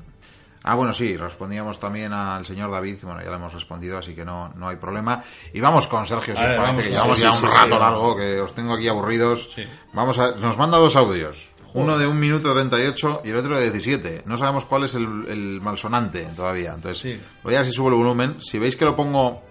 Ah, 0.61 0.75
bueno, 0.75 0.91
sí, 0.91 1.15
respondíamos 1.15 1.79
también 1.79 2.11
al 2.11 2.45
señor 2.45 2.69
David, 2.69 2.97
bueno, 3.03 3.21
ya 3.23 3.29
le 3.29 3.35
hemos 3.37 3.53
respondido, 3.53 3.97
así 3.97 4.13
que 4.13 4.25
no, 4.25 4.49
no 4.57 4.67
hay 4.67 4.75
problema. 4.75 5.23
Y 5.53 5.61
vamos 5.61 5.87
con 5.87 6.05
Sergio, 6.05 6.35
si 6.35 6.41
A 6.41 6.43
os 6.43 6.49
ver, 6.49 6.57
parece, 6.57 6.73
vamos 6.73 6.83
que 6.83 6.89
llevamos 6.91 7.17
sí, 7.17 7.23
ya 7.23 7.31
sí, 7.33 7.45
un 7.45 7.51
sí, 7.53 7.57
rato 7.57 7.79
largo, 7.79 8.17
que 8.17 8.41
os 8.41 8.53
tengo 8.53 8.73
aquí 8.73 8.89
aburridos. 8.89 9.55
Vamos 9.93 10.19
a, 10.19 10.31
nos 10.35 10.57
manda 10.57 10.77
dos 10.77 10.97
audios, 10.97 11.51
uno 11.73 11.97
de 11.97 12.07
un 12.07 12.19
minuto 12.19 12.53
38 12.53 13.21
y 13.25 13.29
el 13.29 13.35
otro 13.37 13.55
de 13.57 13.69
17. 13.71 14.23
No 14.25 14.37
sabemos 14.37 14.65
cuál 14.65 14.83
es 14.85 14.95
el, 14.95 15.25
el 15.27 15.61
malsonante 15.61 16.27
todavía, 16.35 16.73
entonces 16.73 16.99
Sí. 16.99 17.19
voy 17.43 17.55
a 17.55 17.59
ver 17.59 17.65
si 17.67 17.71
subo 17.73 17.89
el 17.89 17.95
volumen. 17.95 18.41
Si 18.41 18.57
veis 18.59 18.75
que 18.75 18.85
lo 18.85 18.95
pongo... 18.95 19.43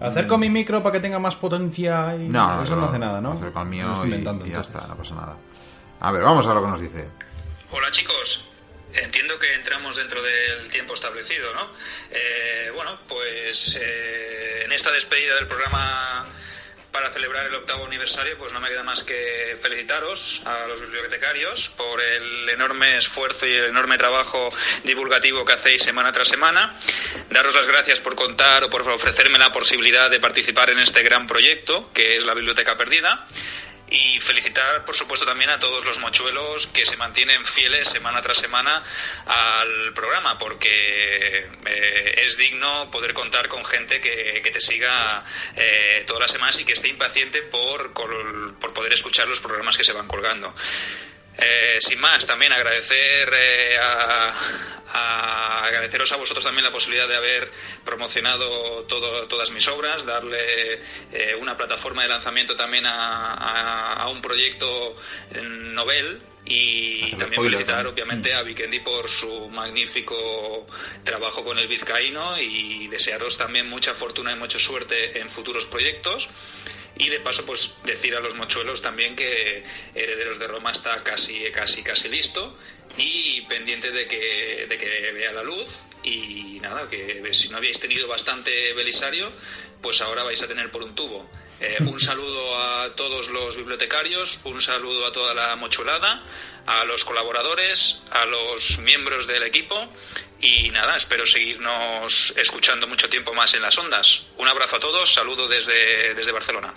Acerco 0.00 0.38
mi 0.38 0.48
micro 0.48 0.82
para 0.82 0.92
que 0.94 1.00
tenga 1.00 1.18
más 1.18 1.36
potencia 1.36 2.14
y... 2.16 2.28
No, 2.28 2.62
eso 2.62 2.74
no 2.76 2.86
hace 2.86 2.98
nada, 2.98 3.20
¿no? 3.20 3.32
Acerco 3.32 3.58
al 3.58 3.66
mío 3.66 4.02
y, 4.06 4.50
ya 4.50 4.60
está, 4.60 4.86
no 4.86 4.96
pasa 4.96 5.14
nada. 5.14 5.36
A 6.00 6.12
ver, 6.12 6.22
vamos 6.22 6.46
a 6.46 6.54
lo 6.54 6.62
que 6.62 6.68
nos 6.68 6.80
dice. 6.80 7.08
Hola 7.70 7.90
chicos, 7.90 8.48
entiendo 8.94 9.38
que 9.38 9.52
entramos 9.54 9.96
dentro 9.96 10.20
del 10.22 10.70
tiempo 10.70 10.94
establecido, 10.94 11.52
¿no? 11.54 11.62
Eh, 12.10 12.70
bueno, 12.74 12.92
pues 13.08 13.78
eh, 13.80 14.62
en 14.64 14.72
esta 14.72 14.90
despedida 14.92 15.34
del 15.34 15.46
programa 15.48 16.24
para 16.94 17.10
celebrar 17.10 17.44
el 17.46 17.54
octavo 17.56 17.86
aniversario, 17.86 18.38
pues 18.38 18.52
no 18.52 18.60
me 18.60 18.68
queda 18.68 18.84
más 18.84 19.02
que 19.02 19.58
felicitaros 19.60 20.40
a 20.44 20.68
los 20.68 20.80
bibliotecarios 20.80 21.68
por 21.70 22.00
el 22.00 22.48
enorme 22.48 22.96
esfuerzo 22.96 23.48
y 23.48 23.52
el 23.52 23.64
enorme 23.64 23.98
trabajo 23.98 24.50
divulgativo 24.84 25.44
que 25.44 25.54
hacéis 25.54 25.82
semana 25.82 26.12
tras 26.12 26.28
semana. 26.28 26.78
Daros 27.30 27.52
las 27.52 27.66
gracias 27.66 27.98
por 27.98 28.14
contar 28.14 28.62
o 28.62 28.70
por 28.70 28.88
ofrecerme 28.88 29.40
la 29.40 29.50
posibilidad 29.50 30.08
de 30.08 30.20
participar 30.20 30.70
en 30.70 30.78
este 30.78 31.02
gran 31.02 31.26
proyecto 31.26 31.90
que 31.92 32.16
es 32.16 32.24
la 32.24 32.34
Biblioteca 32.34 32.76
Perdida. 32.76 33.26
Y 33.90 34.18
felicitar, 34.20 34.84
por 34.84 34.96
supuesto, 34.96 35.26
también 35.26 35.50
a 35.50 35.58
todos 35.58 35.84
los 35.84 35.98
mochuelos 35.98 36.66
que 36.68 36.86
se 36.86 36.96
mantienen 36.96 37.44
fieles 37.44 37.88
semana 37.88 38.22
tras 38.22 38.38
semana 38.38 38.82
al 39.26 39.92
programa, 39.92 40.38
porque 40.38 41.48
eh, 41.66 42.14
es 42.24 42.36
digno 42.36 42.90
poder 42.90 43.12
contar 43.12 43.48
con 43.48 43.64
gente 43.64 44.00
que, 44.00 44.40
que 44.42 44.50
te 44.50 44.60
siga 44.60 45.24
eh, 45.54 46.04
todas 46.06 46.22
las 46.22 46.30
semanas 46.30 46.58
y 46.60 46.64
que 46.64 46.72
esté 46.72 46.88
impaciente 46.88 47.42
por, 47.42 47.92
por 47.92 48.74
poder 48.74 48.92
escuchar 48.92 49.28
los 49.28 49.40
programas 49.40 49.76
que 49.76 49.84
se 49.84 49.92
van 49.92 50.08
colgando. 50.08 50.54
Eh, 51.38 51.78
sin 51.80 52.00
más, 52.00 52.24
también 52.26 52.52
agradecer 52.52 53.28
eh, 53.34 53.76
a, 53.80 54.34
a- 54.92 55.64
agradeceros 55.64 56.12
a 56.12 56.16
vosotros 56.16 56.44
también 56.44 56.64
la 56.64 56.70
posibilidad 56.70 57.08
de 57.08 57.16
haber 57.16 57.50
promocionado 57.84 58.82
todo- 58.84 59.26
todas 59.26 59.50
mis 59.50 59.66
obras, 59.68 60.04
darle 60.06 60.80
eh, 61.12 61.34
una 61.40 61.56
plataforma 61.56 62.02
de 62.02 62.08
lanzamiento 62.08 62.54
también 62.54 62.86
a, 62.86 63.34
a- 63.34 63.92
a 63.94 64.08
un 64.08 64.22
proyecto 64.22 64.96
eh, 65.32 65.40
novel 65.42 66.20
y 66.46 67.10
también 67.12 67.40
felicitar 67.56 67.86
obviamente 67.86 68.34
a 68.34 68.42
Vikendi 68.42 68.80
por 68.80 69.08
su 69.08 69.48
magnífico 69.48 70.66
trabajo 71.02 71.42
con 71.42 71.58
el 71.58 71.66
vizcaíno 71.66 72.38
y 72.38 72.86
desearos 72.88 73.36
también 73.38 73.68
mucha 73.68 73.94
fortuna 73.94 74.32
y 74.32 74.36
mucha 74.36 74.58
suerte 74.58 75.18
en 75.18 75.28
futuros 75.30 75.64
proyectos. 75.64 76.28
Y 76.96 77.08
de 77.08 77.20
paso, 77.20 77.44
pues 77.44 77.76
decir 77.84 78.14
a 78.14 78.20
los 78.20 78.34
mochuelos 78.34 78.80
también 78.80 79.16
que 79.16 79.64
Herederos 79.94 80.38
de 80.38 80.46
Roma 80.46 80.70
está 80.70 81.02
casi, 81.02 81.50
casi, 81.50 81.82
casi 81.82 82.08
listo 82.08 82.56
y 82.96 83.42
pendiente 83.42 83.90
de 83.90 84.06
que, 84.06 84.66
de 84.68 84.78
que 84.78 85.12
vea 85.12 85.32
la 85.32 85.42
luz. 85.42 85.68
Y 86.04 86.60
nada, 86.60 86.88
que 86.88 87.22
si 87.32 87.48
no 87.48 87.56
habíais 87.56 87.80
tenido 87.80 88.06
bastante 88.06 88.74
Belisario, 88.74 89.32
pues 89.80 90.00
ahora 90.02 90.22
vais 90.22 90.40
a 90.42 90.46
tener 90.46 90.70
por 90.70 90.82
un 90.82 90.94
tubo. 90.94 91.28
Eh, 91.60 91.78
un 91.80 92.00
saludo 92.00 92.58
a 92.58 92.94
todos 92.96 93.28
los 93.28 93.56
bibliotecarios, 93.56 94.40
un 94.44 94.60
saludo 94.60 95.06
a 95.06 95.12
toda 95.12 95.34
la 95.34 95.56
mochulada, 95.56 96.22
a 96.66 96.84
los 96.84 97.04
colaboradores, 97.04 98.02
a 98.10 98.26
los 98.26 98.78
miembros 98.80 99.26
del 99.26 99.42
equipo 99.44 99.88
y 100.40 100.70
nada, 100.70 100.96
espero 100.96 101.24
seguirnos 101.24 102.34
escuchando 102.36 102.86
mucho 102.86 103.08
tiempo 103.08 103.32
más 103.34 103.54
en 103.54 103.62
las 103.62 103.78
ondas. 103.78 104.26
Un 104.36 104.48
abrazo 104.48 104.76
a 104.76 104.80
todos, 104.80 105.14
saludo 105.14 105.48
desde, 105.48 106.14
desde 106.14 106.32
Barcelona. 106.32 106.74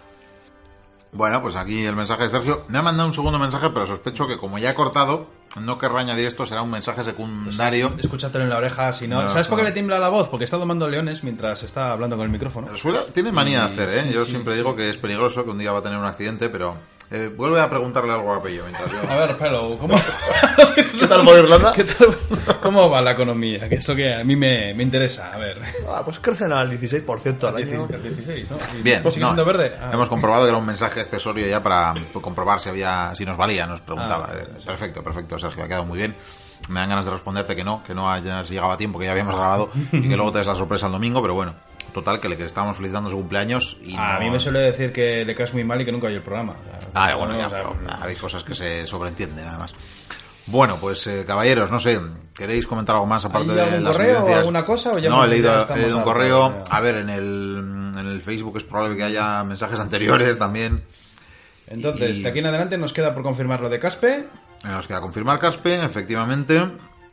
Bueno, 1.12 1.42
pues 1.42 1.56
aquí 1.56 1.86
el 1.86 1.96
mensaje 1.96 2.24
de 2.24 2.30
Sergio. 2.30 2.66
Me 2.68 2.78
ha 2.78 2.82
mandado 2.82 3.08
un 3.08 3.14
segundo 3.14 3.40
mensaje, 3.40 3.70
pero 3.72 3.86
sospecho 3.86 4.28
que 4.28 4.38
como 4.38 4.58
ya 4.58 4.72
he 4.72 4.76
cortado, 4.76 5.30
no 5.62 5.78
querrá 5.78 6.00
añadir 6.00 6.28
esto, 6.28 6.46
será 6.46 6.62
un 6.62 6.72
mensaje 6.72 7.04
secundario. 7.04 7.94
Escúchatelo 7.98 8.44
en 8.44 8.50
la 8.50 8.58
oreja, 8.58 8.92
si 8.94 9.08
no... 9.08 9.22
No, 9.24 9.30
¿Sabes 9.30 9.48
por 9.48 9.58
qué 9.58 9.64
le 9.64 9.72
tiembla 9.72 10.00
la 10.00 10.10
voz? 10.10 10.30
Porque 10.30 10.46
está 10.46 10.58
domando 10.58 10.88
leones 10.90 11.24
mientras 11.24 11.64
está 11.64 11.92
hablando 11.92 12.16
con 12.18 12.26
el 12.26 12.32
micrófono. 12.32 12.68
Suele- 12.76 13.04
tiene 13.14 13.32
manía 13.32 13.66
de 13.68 13.74
hacer, 13.74 13.90
¿eh? 13.90 14.12
Yo 14.14 14.24
sí, 14.26 14.32
siempre 14.32 14.54
sí. 14.54 14.60
digo 14.60 14.76
que 14.76 14.90
es 14.90 14.98
peligroso, 14.98 15.44
que 15.44 15.52
un 15.52 15.58
día 15.58 15.72
va 15.72 15.80
a 15.80 15.84
tener 15.84 15.98
un 15.98 16.06
accidente, 16.06 16.50
pero... 16.50 16.76
eh, 17.12 17.32
vuelve 17.36 17.62
a 17.62 17.70
preguntarle 17.70 18.12
algo 18.14 18.34
a 18.34 18.42
Pello 18.44 18.64
mientras 18.64 18.92
yo... 18.92 19.10
A 19.10 19.16
ver, 19.16 19.38
Pelo, 19.38 19.78
¿cómo... 19.78 19.96
¿Qué 21.00 21.08
tal 21.08 21.24
por 21.24 21.38
Irlanda? 21.38 21.72
¿Qué 21.74 21.84
tal? 21.84 22.08
¿Cómo 22.62 22.90
va 22.90 23.02
la 23.02 23.12
economía? 23.12 23.70
Que 23.70 23.76
es 23.76 23.88
lo 23.88 23.96
que 23.96 24.14
a 24.14 24.24
mí 24.24 24.36
me, 24.36 24.74
me 24.74 24.84
interesa. 24.84 25.32
A 25.34 25.38
ver. 25.38 25.58
Ah, 25.90 26.02
pues 26.04 26.20
crecen 26.20 26.52
al 26.52 26.70
16% 26.70 27.44
al 27.48 27.56
año. 27.56 27.88
El 27.90 28.02
16, 28.04 28.52
¿no? 28.52 28.58
Y 28.78 28.82
Bien, 28.82 29.00
¿Sigue 29.10 29.22
no, 29.22 29.28
siendo 29.28 29.46
verde? 29.46 29.74
Ah. 29.82 29.92
hemos 29.94 30.10
comprobado 30.10 30.44
que 30.44 30.50
era 30.50 30.58
un 30.58 30.66
mensaje 30.66 31.00
accesorio 31.02 31.48
ya 31.48 31.62
para 31.64 31.94
comprobar 32.22 32.60
si 32.60 32.70
había 32.70 33.14
si 33.16 33.26
nos 33.26 33.38
valía, 33.38 33.66
nos 33.68 33.82
preguntaba. 33.82 34.30
Ah, 34.32 34.36
Eh, 34.38 34.48
perfecto, 34.66 35.04
perfecto, 35.04 35.40
Sergio, 35.40 35.64
ha 35.64 35.68
quedado 35.68 35.86
muy 35.86 35.98
bien. 36.00 36.16
Me 36.70 36.80
dan 36.80 36.90
ganas 36.90 37.06
de 37.06 37.12
responderte 37.12 37.56
que 37.56 37.64
no, 37.64 37.84
que 37.84 37.94
no 37.94 38.12
hayas 38.12 38.50
llegado 38.50 38.72
a 38.72 38.78
tiempo, 38.78 39.00
que 39.00 39.06
ya 39.06 39.12
habíamos 39.12 39.36
grabado 39.36 39.70
y 39.92 40.10
que 40.10 40.16
luego 40.16 40.32
te 40.32 40.40
des 40.40 40.48
la 40.48 40.56
sorpresa 40.56 40.88
el 40.88 40.92
domingo, 40.92 41.22
pero 41.22 41.34
bueno, 41.36 41.54
total, 41.94 42.20
que 42.22 42.30
le 42.30 42.38
que 42.38 42.46
estábamos 42.46 42.78
felicitando 42.78 43.10
su 43.10 43.18
cumpleaños 43.18 43.78
y 43.82 43.96
A 43.96 44.14
no- 44.16 44.20
mí 44.22 44.30
me 44.30 44.40
suele 44.40 44.60
decir 44.60 44.92
que 44.92 45.26
le 45.26 45.34
caes 45.36 45.54
muy 45.54 45.64
mal 45.64 45.82
y 45.82 45.86
que 45.86 45.92
nunca 45.92 46.08
oye 46.08 46.16
el 46.18 46.24
programa. 46.24 46.54
O 46.54 46.64
sea, 46.82 46.90
Ah, 46.94 47.16
bueno, 47.16 47.38
ya, 47.38 47.48
o 47.48 47.50
sea, 47.50 47.60
pero 47.60 47.78
hay 48.02 48.16
cosas 48.16 48.44
que 48.44 48.54
se 48.56 48.86
sobreentienden, 48.88 49.48
además. 49.48 49.74
Bueno, 50.48 50.78
pues 50.80 51.06
eh, 51.08 51.26
caballeros, 51.28 51.70
no 51.72 51.80
sé, 51.80 52.00
¿queréis 52.34 52.66
comentar 52.66 52.96
algo 52.96 53.06
más 53.06 53.26
aparte 53.26 53.50
¿Hay 53.50 53.56
de 53.56 53.62
algún 53.64 53.84
las 53.84 53.98
correo 53.98 54.24
o 54.24 54.36
alguna 54.36 54.64
cosa, 54.64 54.92
o 54.92 54.98
ya 54.98 55.10
no, 55.10 55.24
he 55.26 55.28
leído, 55.28 55.54
he 55.54 55.60
estamos 55.62 55.82
leído 55.84 55.98
un 55.98 56.04
correo. 56.04 56.64
A 56.70 56.80
ver, 56.80 56.96
en 56.98 57.10
el, 57.10 57.92
en 57.98 58.08
el 58.08 58.22
Facebook 58.22 58.56
es 58.58 58.64
probable 58.64 58.96
que 58.96 59.04
haya 59.04 59.44
mensajes 59.44 59.80
anteriores 59.80 60.40
también. 60.40 60.84
Entonces, 61.68 62.20
Y- 62.20 62.24
de 62.24 62.30
aquí 62.30 62.40
en 62.40 62.46
adelante 62.46 62.78
nos 62.78 62.94
queda 62.94 63.14
por 63.14 63.24
confirmar 63.24 63.60
lo 63.60 63.68
de 63.70 63.78
Caspe. 63.80 64.26
Nos 64.64 64.88
queda 64.88 65.02
confirmar 65.02 65.38
Caspe, 65.40 65.84
efectivamente. 65.84 66.66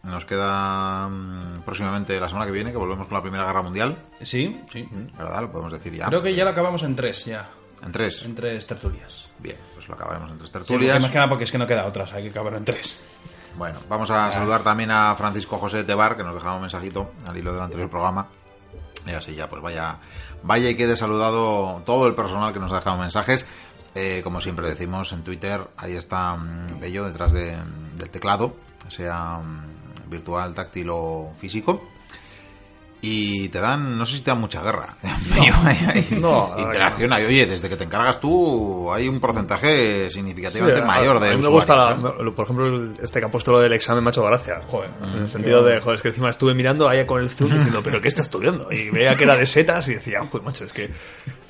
Nos 0.04 0.24
queda 0.26 1.08
mm, 1.08 1.62
próximamente 1.64 2.18
la 2.20 2.28
semana 2.28 2.46
que 2.46 2.52
viene, 2.52 2.70
que 2.72 2.76
volvemos 2.78 3.06
con 3.06 3.14
la 3.16 3.22
Primera 3.22 3.46
Guerra 3.46 3.62
Mundial. 3.62 3.96
Sí, 4.20 4.60
sí. 4.70 4.88
¿Verdad? 5.16 5.40
Lo 5.42 5.50
podemos 5.52 5.72
decir 5.72 5.94
ya. 5.94 6.06
Creo 6.06 6.22
que 6.22 6.34
ya 6.34 6.44
lo 6.44 6.50
acabamos 6.50 6.82
en 6.82 6.94
tres, 6.94 7.24
ya. 7.24 7.48
En 7.84 7.90
tres. 7.92 8.22
En 8.24 8.34
tres 8.34 8.66
tertulias. 8.66 9.30
Bien, 9.38 9.56
pues 9.74 9.88
lo 9.88 9.94
acabaremos 9.94 10.30
en 10.30 10.38
tres 10.38 10.48
Sí, 10.50 10.52
tertulias. 10.54 11.00
más 11.00 11.10
que 11.10 11.18
nada 11.18 11.28
porque 11.28 11.44
es 11.44 11.50
que 11.52 11.58
no 11.58 11.66
queda 11.66 11.86
otras, 11.86 12.12
hay 12.12 12.22
que 12.24 12.30
acabarlo 12.30 12.58
en 12.58 12.64
tres. 12.64 13.00
Bueno, 13.56 13.78
vamos 13.88 14.10
a 14.10 14.30
saludar 14.32 14.62
también 14.62 14.90
a 14.90 15.14
Francisco 15.14 15.58
José 15.58 15.84
Tebar, 15.84 16.16
que 16.16 16.24
nos 16.24 16.34
dejaba 16.34 16.56
un 16.56 16.62
mensajito 16.62 17.12
al 17.26 17.36
hilo 17.36 17.52
del 17.52 17.62
anterior 17.62 17.88
programa. 17.88 18.26
Y 19.06 19.10
así 19.10 19.34
ya, 19.34 19.48
pues 19.48 19.60
vaya, 19.62 19.98
vaya 20.42 20.70
y 20.70 20.74
quede 20.76 20.96
saludado 20.96 21.82
todo 21.86 22.08
el 22.08 22.14
personal 22.14 22.52
que 22.52 22.58
nos 22.58 22.72
ha 22.72 22.76
dejado 22.76 22.96
mensajes. 22.98 23.46
Eh, 23.94 24.22
como 24.24 24.40
siempre 24.40 24.66
decimos 24.68 25.12
en 25.12 25.22
Twitter, 25.22 25.60
ahí 25.76 25.94
está 25.94 26.34
mm, 26.34 26.80
Bello 26.80 27.04
detrás 27.04 27.32
de- 27.32 27.56
del 27.96 28.10
teclado, 28.10 28.56
sea 28.88 29.38
mm, 29.38 29.73
virtual, 30.08 30.54
táctil 30.54 30.88
o 30.90 31.32
físico. 31.38 31.88
y 33.06 33.50
te 33.50 33.60
dan, 33.60 33.98
no 33.98 34.06
sé 34.06 34.16
si 34.16 34.22
te 34.22 34.30
dan 34.30 34.40
mucha 34.40 34.62
guerra. 34.62 34.96
No, 36.20 36.54
interacción 36.58 37.12
hay. 37.12 37.24
Oye, 37.24 37.44
desde 37.46 37.68
que 37.68 37.76
te 37.76 37.84
encargas 37.84 38.18
tú 38.20 38.90
hay 38.92 39.08
un 39.08 39.20
porcentaje 39.20 40.08
significativamente 40.10 40.80
Sí, 40.80 40.86
mayor 40.86 41.20
de 41.20 41.30
a 41.30 41.36
mí 41.36 41.42
me 41.42 41.48
gusta, 41.48 41.76
la- 41.76 41.92
¿eh? 41.92 42.30
por 42.34 42.44
ejemplo, 42.44 42.92
este 43.02 43.20
que 43.20 43.26
ha 43.26 43.30
puesto 43.30 43.52
lo 43.52 43.60
del 43.60 43.72
examen 43.74 44.02
me 44.02 44.08
ha 44.08 44.12
hecho 44.12 44.24
gracia. 44.24 44.62
Joder, 44.68 44.90
en 45.02 45.22
el 45.22 45.28
sentido 45.28 45.62
de, 45.64 45.80
joder, 45.80 45.96
es 45.96 46.02
que 46.02 46.08
encima 46.08 46.30
estuve 46.30 46.54
mirando 46.54 46.88
ahí 46.88 47.04
con 47.04 47.20
el 47.20 47.28
zoom 47.28 47.50
diciendo, 47.52 47.82
¿pero 47.84 48.00
qué 48.00 48.08
está 48.08 48.22
estudiando? 48.22 48.72
Y 48.72 48.88
veía 48.90 49.16
que 49.16 49.24
era 49.24 49.36
de 49.36 49.46
setas 49.46 49.86
y 49.90 49.94
decía, 49.94 50.20
joder, 50.24 50.42
macho, 50.42 50.64
es 50.64 50.72
que. 50.72 50.90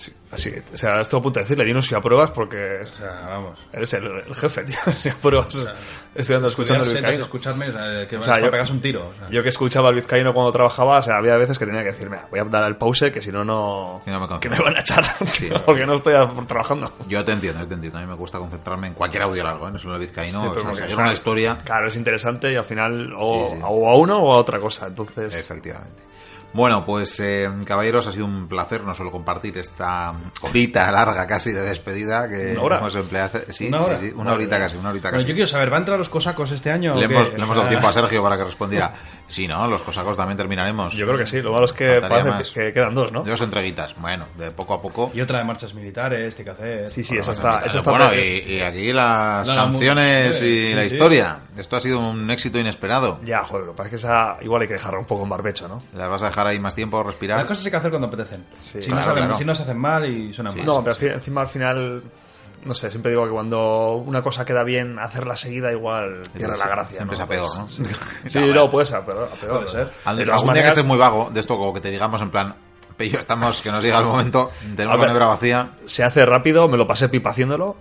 Sí, 0.05 0.15
así, 0.31 0.53
o 0.73 0.77
sea, 0.77 1.01
estuve 1.01 1.21
a 1.21 1.23
punto 1.23 1.39
de 1.41 1.45
decirle, 1.45 1.65
dinos 1.65 1.87
si 1.87 1.95
apruebas 1.95 2.31
porque 2.31 2.81
O 2.83 2.95
sea, 2.97 3.25
vamos. 3.29 3.59
eres 3.73 3.93
el, 3.95 4.05
el 4.07 4.35
jefe, 4.35 4.65
tío. 4.65 4.77
Si 4.99 5.09
apruebas 5.09 5.69
estudiando, 6.15 6.49
escuchando 6.49 6.85
el 6.85 6.89
Estudiar 6.89 7.13
setas, 7.13 7.19
vizcaíno. 7.19 7.25
escucharme, 7.25 7.69
o 7.69 7.73
sea, 7.73 8.07
que 8.09 8.17
O 8.17 8.23
sea, 8.23 8.41
yo- 8.41 8.51
pegas 8.51 8.71
un 8.71 8.81
tiro. 8.81 9.09
o 9.09 9.19
sea. 9.19 9.29
Yo 9.31 9.43
que 9.43 9.49
escuchaba 9.49 9.89
el 9.89 9.97
vizcaíno 9.97 10.33
cuando 10.33 10.53
trabajaba, 10.53 10.99
o 10.99 11.03
sea, 11.03 11.17
había 11.17 11.37
veces 11.37 11.59
que 11.59 11.67
tenía 11.67 11.83
que 11.83 11.93
decir, 11.93 12.09
mira, 12.09 12.29
voy 12.31 12.39
a 12.41 12.45
dar 12.45 12.65
el 12.69 12.77
pause 12.77 13.11
que 13.13 13.21
si 13.21 13.33
no, 13.33 13.45
no. 13.45 14.03
Me 14.07 14.39
que 14.41 14.49
me 14.49 14.59
van 14.59 14.77
a 14.77 14.81
echar, 14.81 15.05
Sí. 15.33 15.49
porque 15.67 15.87
no 15.87 15.95
estoy 15.95 16.15
trabajando. 16.47 16.93
Yo 17.09 17.25
te 17.25 17.33
entiendo, 17.33 17.61
yo 17.61 17.67
te 17.67 17.75
entiendo. 17.75 17.99
A 17.99 18.03
mí 18.03 18.07
me 18.07 18.15
gusta 18.15 18.39
concentrarme 18.39 18.89
en 18.89 18.95
cualquier 18.95 19.23
audio 19.25 19.43
largo, 19.43 19.69
¿eh? 19.69 19.73
no 19.73 19.79
solo 19.79 19.95
el 19.95 20.01
vizcaíno. 20.01 20.55
Sí, 20.55 20.61
o 20.67 20.75
sea, 20.75 20.87
está- 20.87 21.03
una 21.03 21.13
historia. 21.13 21.59
Claro, 21.65 21.89
es 21.89 21.97
interesante 21.97 22.53
y 22.53 22.57
al 22.57 22.65
final 22.65 23.13
o, 23.19 23.49
Sí, 23.51 23.57
sí. 23.57 23.63
o 23.67 23.89
a 23.89 23.95
uno 23.97 24.19
o 24.19 24.33
a 24.35 24.37
otra 24.39 24.61
cosa. 24.61 24.87
Entonces, 24.87 25.35
Efectivamente. 25.39 26.03
Bueno, 26.55 26.85
pues 26.87 27.19
eh, 27.21 27.51
caballeros, 27.67 28.07
ha 28.07 28.13
sido 28.13 28.25
un 28.27 28.49
placer 28.49 28.83
no 28.85 28.95
solo 28.95 29.11
compartir 29.11 29.59
esta 29.59 30.15
horita 30.41 30.91
larga 30.93 31.27
casi 31.27 31.51
de 31.53 31.61
despedida 31.63 32.29
que 32.29 32.53
¿Una 32.53 32.63
hora? 32.63 32.79
hemos 32.79 32.95
empleado. 32.95 33.41
Sí, 33.51 33.67
¿Una 33.69 33.79
sí, 33.81 33.85
hora? 33.85 33.97
sí, 33.99 34.13
una 34.15 34.33
horita 34.33 34.59
casi, 34.59 34.77
una 34.77 34.91
horita 34.91 35.09
Bueno, 35.11 35.19
casi. 35.23 35.29
yo 35.29 35.35
quiero 35.35 35.49
saber, 35.49 35.71
¿va 35.73 35.77
a 35.77 35.81
entrar 35.81 35.99
los 35.99 36.09
cosacos 36.09 36.51
este 36.53 36.71
año? 36.71 36.95
Le 36.95 37.07
o 37.07 37.09
qué? 37.09 37.15
hemos, 37.15 37.29
le 37.31 37.43
hemos 37.43 37.49
dado 37.57 37.67
Ah, 37.67 37.69
tiempo 37.69 37.89
a 37.89 37.93
Sergio 37.93 38.23
para 38.23 38.37
que 38.39 38.45
respondiera. 38.45 38.95
Sí, 39.27 39.49
¿no? 39.49 39.67
Los 39.67 39.83
cosacos 39.83 40.17
también 40.17 40.37
terminaremos. 40.37 40.95
yo 40.95 41.07
creo 41.07 41.19
que 41.19 41.27
sí. 41.27 41.43
Lo 41.43 41.53
malo 41.53 41.65
es 41.65 41.73
que 41.73 42.01
parece 42.01 42.53
que 42.55 42.73
quedan 42.73 42.95
dos, 42.95 43.11
¿no? 43.11 43.25
Dos 43.25 43.41
entreguitas. 43.41 43.95
Bueno, 43.99 44.27
de 44.39 44.51
poco 44.53 44.75
a 44.75 44.81
poco. 44.83 45.11
Y 45.13 45.21
otra 45.21 45.39
de 45.39 45.45
marchas 45.45 45.75
militares, 45.75 46.37
tiene 46.37 46.53
que 46.53 46.63
hacer. 46.63 46.89
Sí, 46.89 47.03
sí, 47.03 47.15
Bueno, 47.17 47.23
esa 47.23 47.33
está, 47.33 47.59
esa 47.67 47.79
está 47.79 47.91
bueno, 47.91 48.15
y, 48.15 48.19
y 48.55 48.61
aquí 48.61 48.93
las 48.93 49.51
canciones 49.51 50.37
y 50.41 50.69
sí, 50.69 50.73
la 50.75 50.83
sí. 50.83 50.87
historia. 50.87 51.39
Esto 51.57 51.77
ha 51.77 51.81
sido 51.81 51.99
un 52.01 52.31
éxito 52.31 52.59
inesperado. 52.59 53.21
Ya, 53.25 53.45
joder, 53.45 53.67
lo 53.67 53.73
que 53.73 53.77
pasa 53.77 53.87
es 53.87 53.91
que 53.91 53.97
esa 53.97 54.37
igual 54.43 54.63
hay 54.63 54.69
que 54.69 54.75
dejarla 54.75 54.99
un 55.01 55.07
poco 55.07 55.23
en 55.25 55.29
barbecho, 55.31 55.69
¿no? 55.69 55.83
¿Las 55.97 56.09
vas 56.11 56.23
a 56.23 56.27
dejar 56.27 56.44
ahí 56.47 56.59
más 56.61 56.75
tiempo 56.75 56.97
a 56.97 57.01
Las 57.01 57.07
respirar? 57.13 57.47
cosas 57.47 57.65
hay 57.65 57.71
que 57.71 57.77
hacer 57.77 57.91
cuando 57.91 58.09
apetecen. 58.09 58.45
si, 58.53 58.79
claro, 58.81 58.97
no 58.97 59.03
saben, 59.05 59.23
claro. 59.25 59.39
si 59.39 59.45
no 59.45 59.55
se 59.55 59.63
hacen 59.63 59.79
mal 59.79 60.05
y 60.09 60.33
suenan 60.33 60.57
mal. 60.57 60.67
No, 60.67 60.85
pero 60.85 61.15
encima 61.15 61.41
al 61.43 61.49
final, 61.49 62.03
no 62.65 62.75
sé, 62.75 62.91
siempre 62.91 63.11
digo 63.11 63.25
que 63.25 63.31
cuando 63.33 63.95
una 63.97 64.23
cosa 64.23 64.45
queda 64.45 64.65
bien, 64.65 64.99
hacerla 64.99 65.37
seguida 65.37 65.71
igual 65.73 66.23
pierde 66.33 66.55
sí, 66.55 66.61
la 66.61 66.69
gracia. 66.69 66.97
siempre 66.97 67.07
¿no? 67.07 67.13
es 67.15 67.21
a 67.21 67.27
peor, 67.27 67.59
¿no? 67.59 67.69
Sí, 67.69 67.83
Sí, 68.27 68.39
no, 68.55 68.71
puede 68.71 68.87
ser, 68.87 69.03
pero 69.05 69.25
a 69.25 69.29
peor. 69.29 69.59
Puede 69.65 69.69
ser. 69.71 69.91
Al- 70.05 70.17
De 70.17 70.25
todas 70.25 70.41
algún 70.41 70.55
día 70.55 70.63
que 70.63 70.69
estés 70.69 70.87
muy 70.87 70.97
vago 70.99 71.31
de 71.33 71.41
esto, 71.41 71.57
como 71.59 71.73
que 71.75 71.81
te 71.81 71.91
digamos 71.91 72.21
en 72.23 72.31
plan, 72.31 72.55
Pello, 72.99 73.19
estamos, 73.19 73.61
que 73.61 73.71
nos 73.71 73.83
llega 73.83 73.99
el 73.99 74.05
momento, 74.07 74.51
tenemos 74.77 74.97
la 74.97 75.01
ver. 75.01 75.09
nevera 75.09 75.27
vacía. 75.27 75.71
se 75.85 76.05
hace 76.05 76.25
rápido, 76.25 76.69
me 76.69 76.77
lo 76.77 76.87
pasé 76.87 77.09
pipa 77.09 77.31
haciéndolo. 77.31 77.77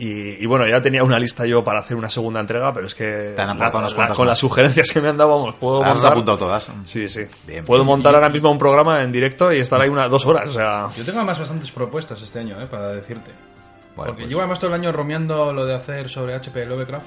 Y, 0.00 0.40
y 0.40 0.46
bueno, 0.46 0.64
ya 0.64 0.80
tenía 0.80 1.02
una 1.02 1.18
lista 1.18 1.44
yo 1.44 1.64
para 1.64 1.80
hacer 1.80 1.96
una 1.96 2.08
segunda 2.08 2.38
entrega, 2.38 2.72
pero 2.72 2.86
es 2.86 2.94
que 2.94 3.32
Te 3.34 3.42
han 3.42 3.48
la- 3.48 3.54
unas 3.54 3.94
la- 3.96 4.08
con 4.14 4.18
más. 4.26 4.28
las 4.28 4.38
sugerencias 4.38 4.92
que 4.92 5.00
me 5.00 5.08
han 5.08 5.16
dado, 5.16 5.30
vamos, 5.36 5.56
puedo 5.56 5.80
Las 5.82 5.94
montar. 5.94 6.12
apuntado 6.12 6.38
todas. 6.38 6.68
Sí, 6.84 7.08
sí. 7.08 7.22
Bien. 7.48 7.64
Puedo 7.64 7.84
montar 7.84 8.14
ahora 8.14 8.28
mismo 8.28 8.48
un 8.48 8.58
programa 8.58 9.02
en 9.02 9.10
directo 9.10 9.52
y 9.52 9.58
estar 9.58 9.80
ahí 9.80 9.88
unas 9.88 10.08
dos 10.08 10.24
horas. 10.24 10.50
O 10.50 10.52
sea, 10.52 10.86
Yo 10.96 11.04
tengo 11.04 11.18
además 11.18 11.40
bastantes 11.40 11.72
propuestas 11.72 12.22
este 12.22 12.38
año, 12.38 12.60
eh, 12.62 12.66
para 12.66 12.88
decirte. 12.90 13.32
Bueno, 13.96 14.12
Porque 14.12 14.12
pues- 14.22 14.28
llevo 14.28 14.42
además 14.42 14.60
todo 14.60 14.68
el 14.68 14.74
año 14.74 14.92
romeando 14.92 15.52
lo 15.52 15.66
de 15.66 15.74
hacer 15.74 16.08
sobre 16.08 16.34
HP 16.36 16.64
Lovecraft. 16.66 17.06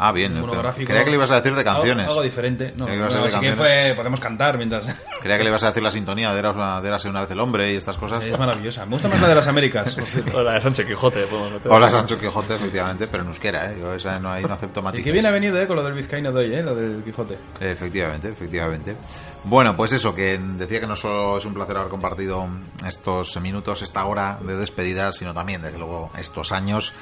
Ah, 0.00 0.12
bien. 0.12 0.40
monográfico. 0.40 0.88
Creía 0.88 1.04
que 1.04 1.10
le 1.10 1.16
ibas 1.16 1.30
a 1.30 1.36
decir 1.36 1.54
de 1.54 1.62
canciones. 1.62 2.06
Algo, 2.06 2.12
algo 2.12 2.22
diferente. 2.22 2.72
No, 2.76 2.86
Creía 2.86 3.08
que 3.08 3.14
no, 3.14 3.24
así 3.24 3.38
que 3.38 3.92
podemos 3.94 4.18
cantar 4.20 4.56
mientras. 4.56 5.00
Creía 5.20 5.36
que 5.36 5.44
le 5.44 5.50
ibas 5.50 5.62
a 5.62 5.66
decir 5.68 5.82
la 5.82 5.90
sintonía 5.90 6.32
de 6.32 6.38
Érase 6.38 6.58
de 6.58 6.88
Érase 6.88 7.08
una 7.08 7.20
vez 7.20 7.30
el 7.30 7.40
hombre 7.40 7.70
y 7.72 7.76
estas 7.76 7.98
cosas. 7.98 8.24
es 8.24 8.38
maravillosa. 8.38 8.86
Me 8.86 8.92
gusta 8.92 9.08
más 9.08 9.20
la 9.20 9.28
de 9.28 9.34
las 9.34 9.46
Américas. 9.46 9.94
cierto. 10.00 10.38
o 10.38 10.42
la 10.42 10.54
de 10.54 10.60
Sánchez 10.60 10.86
Quijote. 10.86 11.26
Hola 11.68 11.90
Sancho 11.90 12.18
Quijote, 12.18 12.54
efectivamente, 12.54 13.06
pero 13.08 13.22
en 13.22 13.28
euskera, 13.28 13.70
¿eh? 13.72 13.76
Yo 13.78 13.94
esa 13.94 14.18
no, 14.18 14.32
ahí 14.32 14.42
no 14.42 14.54
acepto 14.54 14.80
Y 14.80 14.82
matices. 14.82 15.04
que 15.04 15.12
bien 15.12 15.26
ha 15.26 15.30
venido 15.30 15.60
eh, 15.60 15.66
con 15.66 15.76
lo 15.76 15.82
del 15.82 15.92
Vizcaíno 15.92 16.32
de 16.32 16.44
hoy, 16.44 16.54
eh, 16.54 16.62
lo 16.62 16.74
del 16.74 17.04
Quijote. 17.04 17.38
Efectivamente, 17.60 18.28
efectivamente. 18.28 18.96
Bueno, 19.44 19.76
pues 19.76 19.92
eso, 19.92 20.14
que 20.14 20.38
decía 20.38 20.80
que 20.80 20.86
no 20.86 20.96
solo 20.96 21.38
es 21.38 21.44
un 21.44 21.54
placer 21.54 21.76
haber 21.76 21.90
compartido 21.90 22.46
estos 22.86 23.38
minutos, 23.40 23.82
esta 23.82 24.04
hora 24.04 24.38
de 24.42 24.56
despedida, 24.56 25.12
sino 25.12 25.32
también, 25.34 25.62
desde 25.62 25.78
luego, 25.78 26.10
estos 26.18 26.52
años 26.52 26.92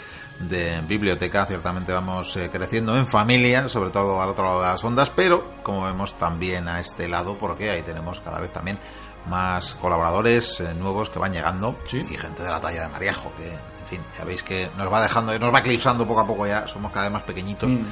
de 0.41 0.81
biblioteca. 0.87 1.47
Ciertamente 1.47 1.93
vamos 1.93 2.37
eh, 2.37 2.49
creciendo 2.53 2.97
en 2.97 3.07
familia, 3.07 3.69
sobre 3.69 3.91
todo 3.91 4.21
al 4.23 4.29
otro 4.31 4.45
lado 4.45 4.61
de 4.63 4.69
las 4.69 4.85
ondas, 4.85 5.11
pero 5.11 5.55
como 5.63 5.85
vemos 5.85 6.17
también 6.19 6.69
a 6.69 6.81
este 6.81 7.09
lado, 7.09 7.37
porque 7.39 7.71
ahí 7.71 7.83
tenemos 7.83 8.21
cada 8.21 8.41
vez 8.41 8.53
también 8.53 8.79
más 9.27 9.75
colaboradores 9.75 10.61
eh, 10.61 10.75
nuevos 10.75 11.11
que 11.11 11.19
van 11.19 11.33
llegando 11.33 11.77
Sí. 11.89 11.99
y 12.09 12.17
gente 12.17 12.43
de 12.43 12.51
la 12.51 12.61
talla 12.61 12.83
de 12.83 12.89
Mariajo, 12.89 13.33
que, 13.37 13.49
en 13.51 13.87
fin, 13.89 14.01
ya 14.17 14.25
veis 14.25 14.43
que 14.43 14.71
nos 14.77 14.91
va 14.93 15.01
dejando, 15.03 15.37
nos 15.39 15.53
va 15.53 15.59
eclipsando 15.59 16.07
poco 16.07 16.21
a 16.21 16.27
poco 16.27 16.47
ya, 16.47 16.67
somos 16.69 16.93
cada 16.93 17.07
vez 17.07 17.13
más 17.13 17.23
pequeñitos 17.25 17.71
Mm. 17.71 17.83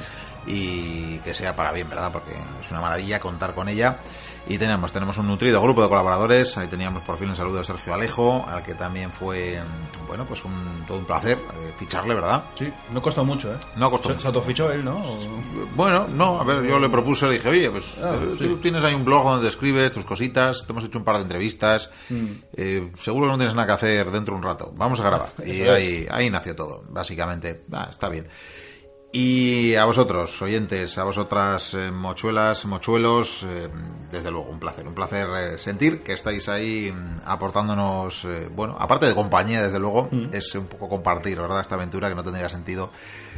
Y 0.47 1.17
que 1.19 1.33
sea 1.33 1.55
para 1.55 1.71
bien, 1.71 1.89
¿verdad? 1.89 2.11
Porque 2.11 2.31
es 2.61 2.71
una 2.71 2.81
maravilla 2.81 3.19
contar 3.19 3.53
con 3.53 3.67
ella. 3.69 3.99
Y 4.49 4.57
tenemos, 4.57 4.93
tenemos 4.93 5.17
un 5.17 5.27
nutrido 5.27 5.61
grupo 5.61 5.83
de 5.83 5.89
colaboradores. 5.89 6.57
Ahí 6.57 6.67
teníamos 6.67 7.03
por 7.03 7.17
fin 7.17 7.27
el 7.29 7.35
saludo 7.35 7.57
de 7.57 7.65
Sergio 7.65 7.93
Alejo, 7.93 8.45
al 8.47 8.63
que 8.63 8.75
también 8.75 9.11
fue, 9.11 9.61
bueno, 10.07 10.25
pues 10.25 10.45
un, 10.45 10.85
todo 10.87 10.99
un 10.99 11.05
placer 11.05 11.37
eh, 11.37 11.73
ficharle, 11.77 12.15
¿verdad? 12.15 12.43
Sí, 12.57 12.71
no 12.93 13.01
costó 13.01 13.25
mucho, 13.25 13.51
¿eh? 13.53 13.57
No 13.75 13.91
costó 13.91 14.13
Se, 14.13 14.21
se 14.21 14.27
autofichó 14.27 14.71
él, 14.71 14.85
¿no? 14.85 14.95
O- 14.97 15.19
Bueno, 15.75 16.07
no, 16.07 16.39
a 16.39 16.45
ver, 16.45 16.63
yo 16.63 16.79
le 16.79 16.87
propuse, 16.87 17.27
le 17.27 17.33
dije, 17.33 17.49
oye, 17.49 17.69
pues 17.69 17.97
Ah, 18.01 18.13
eh, 18.15 18.35
sí. 18.39 18.45
tú 18.47 18.57
tienes 18.59 18.81
ahí 18.85 18.93
un 18.93 19.03
blog 19.03 19.25
donde 19.25 19.49
escribes 19.49 19.91
tus 19.91 20.05
cositas, 20.05 20.65
te 20.65 20.71
hemos 20.71 20.85
hecho 20.85 20.97
un 20.99 21.03
par 21.03 21.17
de 21.17 21.23
entrevistas, 21.23 21.89
Mm. 22.09 22.25
eh, 22.53 22.91
seguro 22.97 23.25
que 23.25 23.31
no 23.33 23.37
tienes 23.37 23.53
nada 23.53 23.67
que 23.67 23.73
hacer 23.73 24.11
dentro 24.11 24.33
de 24.33 24.37
un 24.37 24.43
rato, 24.43 24.71
vamos 24.77 24.97
a 25.01 25.03
grabar. 25.03 25.33
Y 25.45 25.63
ahí, 25.63 26.07
ahí 26.09 26.29
nació 26.29 26.55
todo, 26.55 26.83
básicamente. 26.87 27.65
Ah, 27.73 27.87
está 27.89 28.07
bien. 28.07 28.29
Y 29.19 29.73
a 29.73 29.85
vosotros, 29.85 30.39
oyentes, 30.43 30.95
a 30.99 31.03
vosotras 31.03 31.73
eh, 31.73 31.89
mochuelas, 31.89 32.67
mochuelos, 32.67 33.47
eh, 33.49 33.67
desde 34.11 34.29
luego, 34.29 34.51
un 34.51 34.59
placer, 34.59 34.87
un 34.87 34.93
placer 34.93 35.27
eh, 35.35 35.57
sentir 35.57 36.03
que 36.03 36.13
estáis 36.13 36.47
ahí 36.47 36.91
mm, 36.91 37.21
aportándonos, 37.25 38.25
eh, 38.25 38.47
bueno, 38.55 38.77
aparte 38.79 39.07
de 39.07 39.15
compañía, 39.15 39.63
desde 39.63 39.79
luego, 39.79 40.07
es 40.31 40.53
un 40.53 40.67
poco 40.67 40.87
compartir, 40.87 41.41
¿verdad? 41.41 41.61
Esta 41.61 41.73
aventura 41.73 42.09
que 42.09 42.13
no 42.13 42.23
tendría 42.23 42.47
sentido 42.47 42.91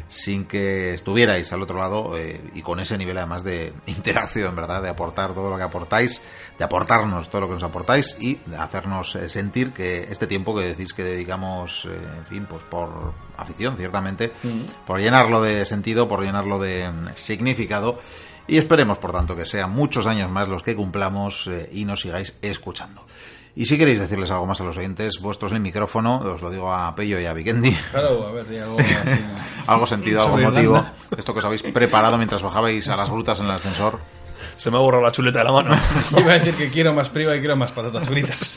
sin 0.09 0.45
que 0.45 0.95
estuvierais 0.95 1.53
al 1.53 1.61
otro 1.61 1.79
lado 1.79 2.17
eh, 2.17 2.41
y 2.53 2.61
con 2.61 2.79
ese 2.79 2.97
nivel 2.97 3.17
además 3.17 3.43
de 3.43 3.73
interacción, 3.85 4.55
¿verdad? 4.55 4.81
De 4.81 4.89
aportar 4.89 5.33
todo 5.33 5.49
lo 5.49 5.57
que 5.57 5.63
aportáis, 5.63 6.21
de 6.57 6.65
aportarnos 6.65 7.29
todo 7.29 7.41
lo 7.41 7.47
que 7.47 7.53
nos 7.53 7.63
aportáis 7.63 8.17
y 8.19 8.39
de 8.45 8.57
hacernos 8.57 9.15
eh, 9.15 9.29
sentir 9.29 9.71
que 9.71 10.07
este 10.09 10.27
tiempo 10.27 10.55
que 10.55 10.63
decís 10.63 10.93
que 10.93 11.03
dedicamos, 11.03 11.85
eh, 11.85 11.97
en 12.17 12.25
fin, 12.25 12.45
pues 12.49 12.63
por 12.63 13.13
afición, 13.37 13.77
ciertamente, 13.77 14.33
por 14.85 14.99
llenarlo 14.99 15.41
de 15.41 15.63
sentido, 15.65 16.07
por 16.07 16.23
llenarlo 16.23 16.59
de 16.59 16.89
mm, 16.89 17.07
significado. 17.15 17.99
Y 18.49 18.57
esperemos, 18.57 18.97
por 18.97 19.11
tanto, 19.11 19.35
que 19.35 19.45
sean 19.45 19.69
muchos 19.71 20.07
años 20.07 20.31
más 20.31 20.47
los 20.47 20.63
que 20.63 20.75
cumplamos 20.75 21.47
eh, 21.47 21.69
y 21.71 21.85
nos 21.85 22.01
sigáis 22.01 22.35
escuchando. 22.41 23.05
Y 23.59 23.65
si 23.65 23.77
queréis 23.77 23.99
decirles 23.99 24.31
algo 24.31 24.45
más 24.45 24.61
a 24.61 24.63
los 24.63 24.77
oyentes, 24.77 25.19
vuestros 25.19 25.51
en 25.51 25.57
el 25.57 25.61
micrófono, 25.61 26.19
os 26.19 26.41
lo 26.41 26.49
digo 26.49 26.71
a 26.73 26.95
Pello 26.95 27.19
y 27.19 27.25
a 27.25 27.33
Vikendi, 27.33 27.73
Claro, 27.91 28.25
a 28.25 28.31
ver, 28.31 28.47
di 28.47 28.57
algo 28.57 28.79
así. 28.79 28.95
algo 29.67 29.85
sentido, 29.85 30.21
algo 30.21 30.31
Sobre 30.31 30.45
motivo, 30.45 30.85
esto 31.17 31.33
que 31.33 31.39
os 31.39 31.45
habéis 31.45 31.63
preparado 31.63 32.17
mientras 32.17 32.41
bajabais 32.41 32.87
a 32.87 32.95
las 32.95 33.09
grutas 33.09 33.37
en 33.41 33.47
el 33.47 33.51
ascensor. 33.51 33.99
Se 34.59 34.69
me 34.69 34.75
ha 34.75 34.81
borrado 34.81 35.01
la 35.03 35.11
chuleta 35.13 35.39
de 35.39 35.45
la 35.45 35.51
mano. 35.53 35.73
Iba 36.17 36.33
a 36.33 36.39
decir 36.39 36.53
que 36.53 36.67
quiero 36.69 36.93
más 36.93 37.07
priva 37.07 37.33
y 37.33 37.39
quiero 37.39 37.55
más 37.55 37.71
patatas 37.71 38.05
fritas. 38.09 38.55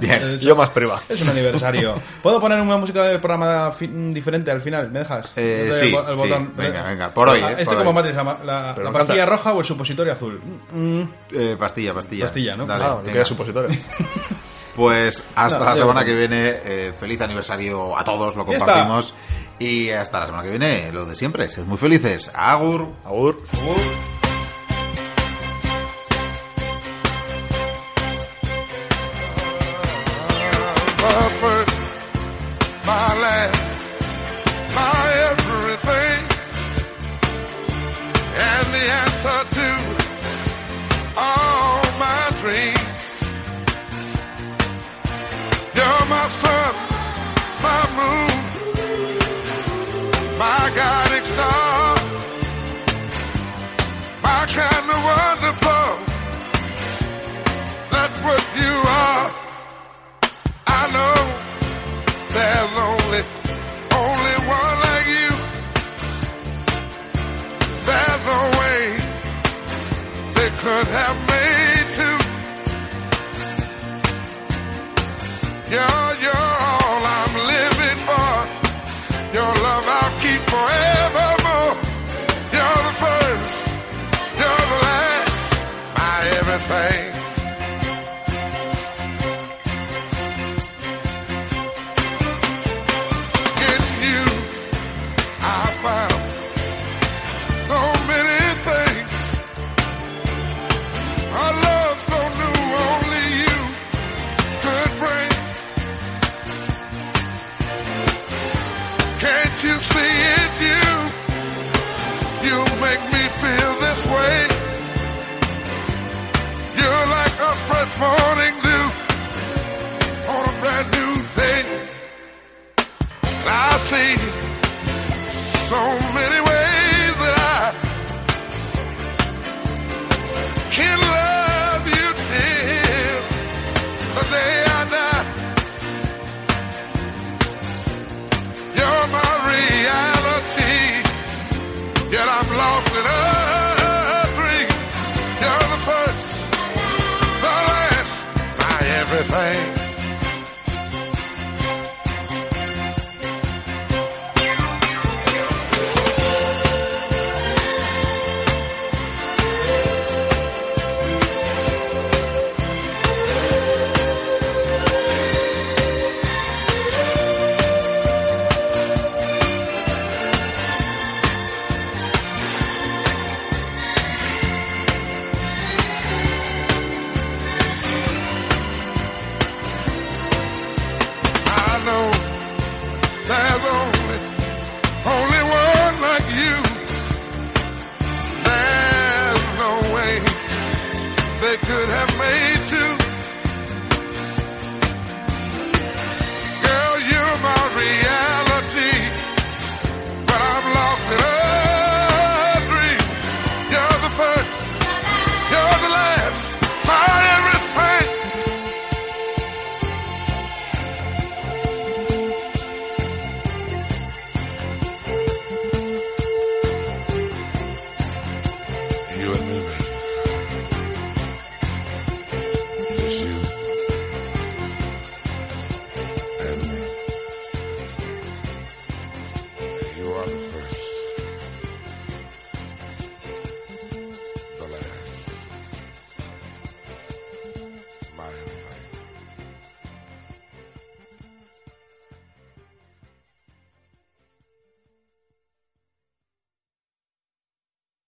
Bien. 0.00 0.38
Yo 0.38 0.54
más 0.54 0.70
priva. 0.70 0.94
Es 1.08 1.20
un 1.22 1.28
aniversario. 1.28 1.94
¿Puedo 2.22 2.40
poner 2.40 2.60
una 2.60 2.76
música 2.76 3.02
del 3.02 3.18
programa 3.20 3.72
diferente 4.12 4.52
al 4.52 4.60
final? 4.60 4.92
¿Me 4.92 5.00
dejas? 5.00 5.32
Eh, 5.34 5.70
sí, 5.72 5.86
el 5.86 5.92
bo- 5.92 6.06
el 6.08 6.14
sí. 6.14 6.20
botón. 6.20 6.52
Venga, 6.56 6.84
venga. 6.86 7.08
Por 7.12 7.28
hoy, 7.30 7.40
Ah, 7.42 7.50
eh, 7.50 7.54
Este 7.58 7.64
por 7.64 7.78
como 7.78 7.90
hoy. 7.90 7.94
Matrix, 7.96 8.14
la, 8.16 8.24
la- 8.44 8.74
la 8.80 8.92
pastilla 8.92 9.26
roja 9.26 9.52
o 9.52 9.58
el 9.58 9.64
supositorio 9.66 10.12
azul. 10.12 10.40
Mm, 10.70 11.02
Eh, 11.34 11.56
pastilla, 11.58 11.94
pastilla. 11.94 12.26
Pastilla, 12.26 12.56
¿no? 12.56 12.64
Dale, 12.66 12.84
Ah, 12.84 12.98
queda 13.04 13.24
supositorio. 13.24 13.70
Pues 14.76 15.24
hasta 15.34 15.58
No, 15.58 15.64
la 15.64 15.76
semana 15.76 16.04
que 16.04 16.14
viene, 16.14 16.54
eh, 16.64 16.92
feliz 16.98 17.20
aniversario 17.20 17.98
a 17.98 18.04
todos, 18.04 18.36
lo 18.36 18.46
compartimos. 18.46 19.14
Y 19.58 19.90
hasta 19.90 20.20
la 20.20 20.26
semana 20.26 20.44
que 20.44 20.50
viene, 20.50 20.92
lo 20.92 21.04
de 21.06 21.16
siempre, 21.16 21.48
sed 21.50 21.64
muy 21.64 21.76
felices. 21.76 22.30
Agur. 22.34 22.86
Agur. 23.04 23.42
my 23.52 24.19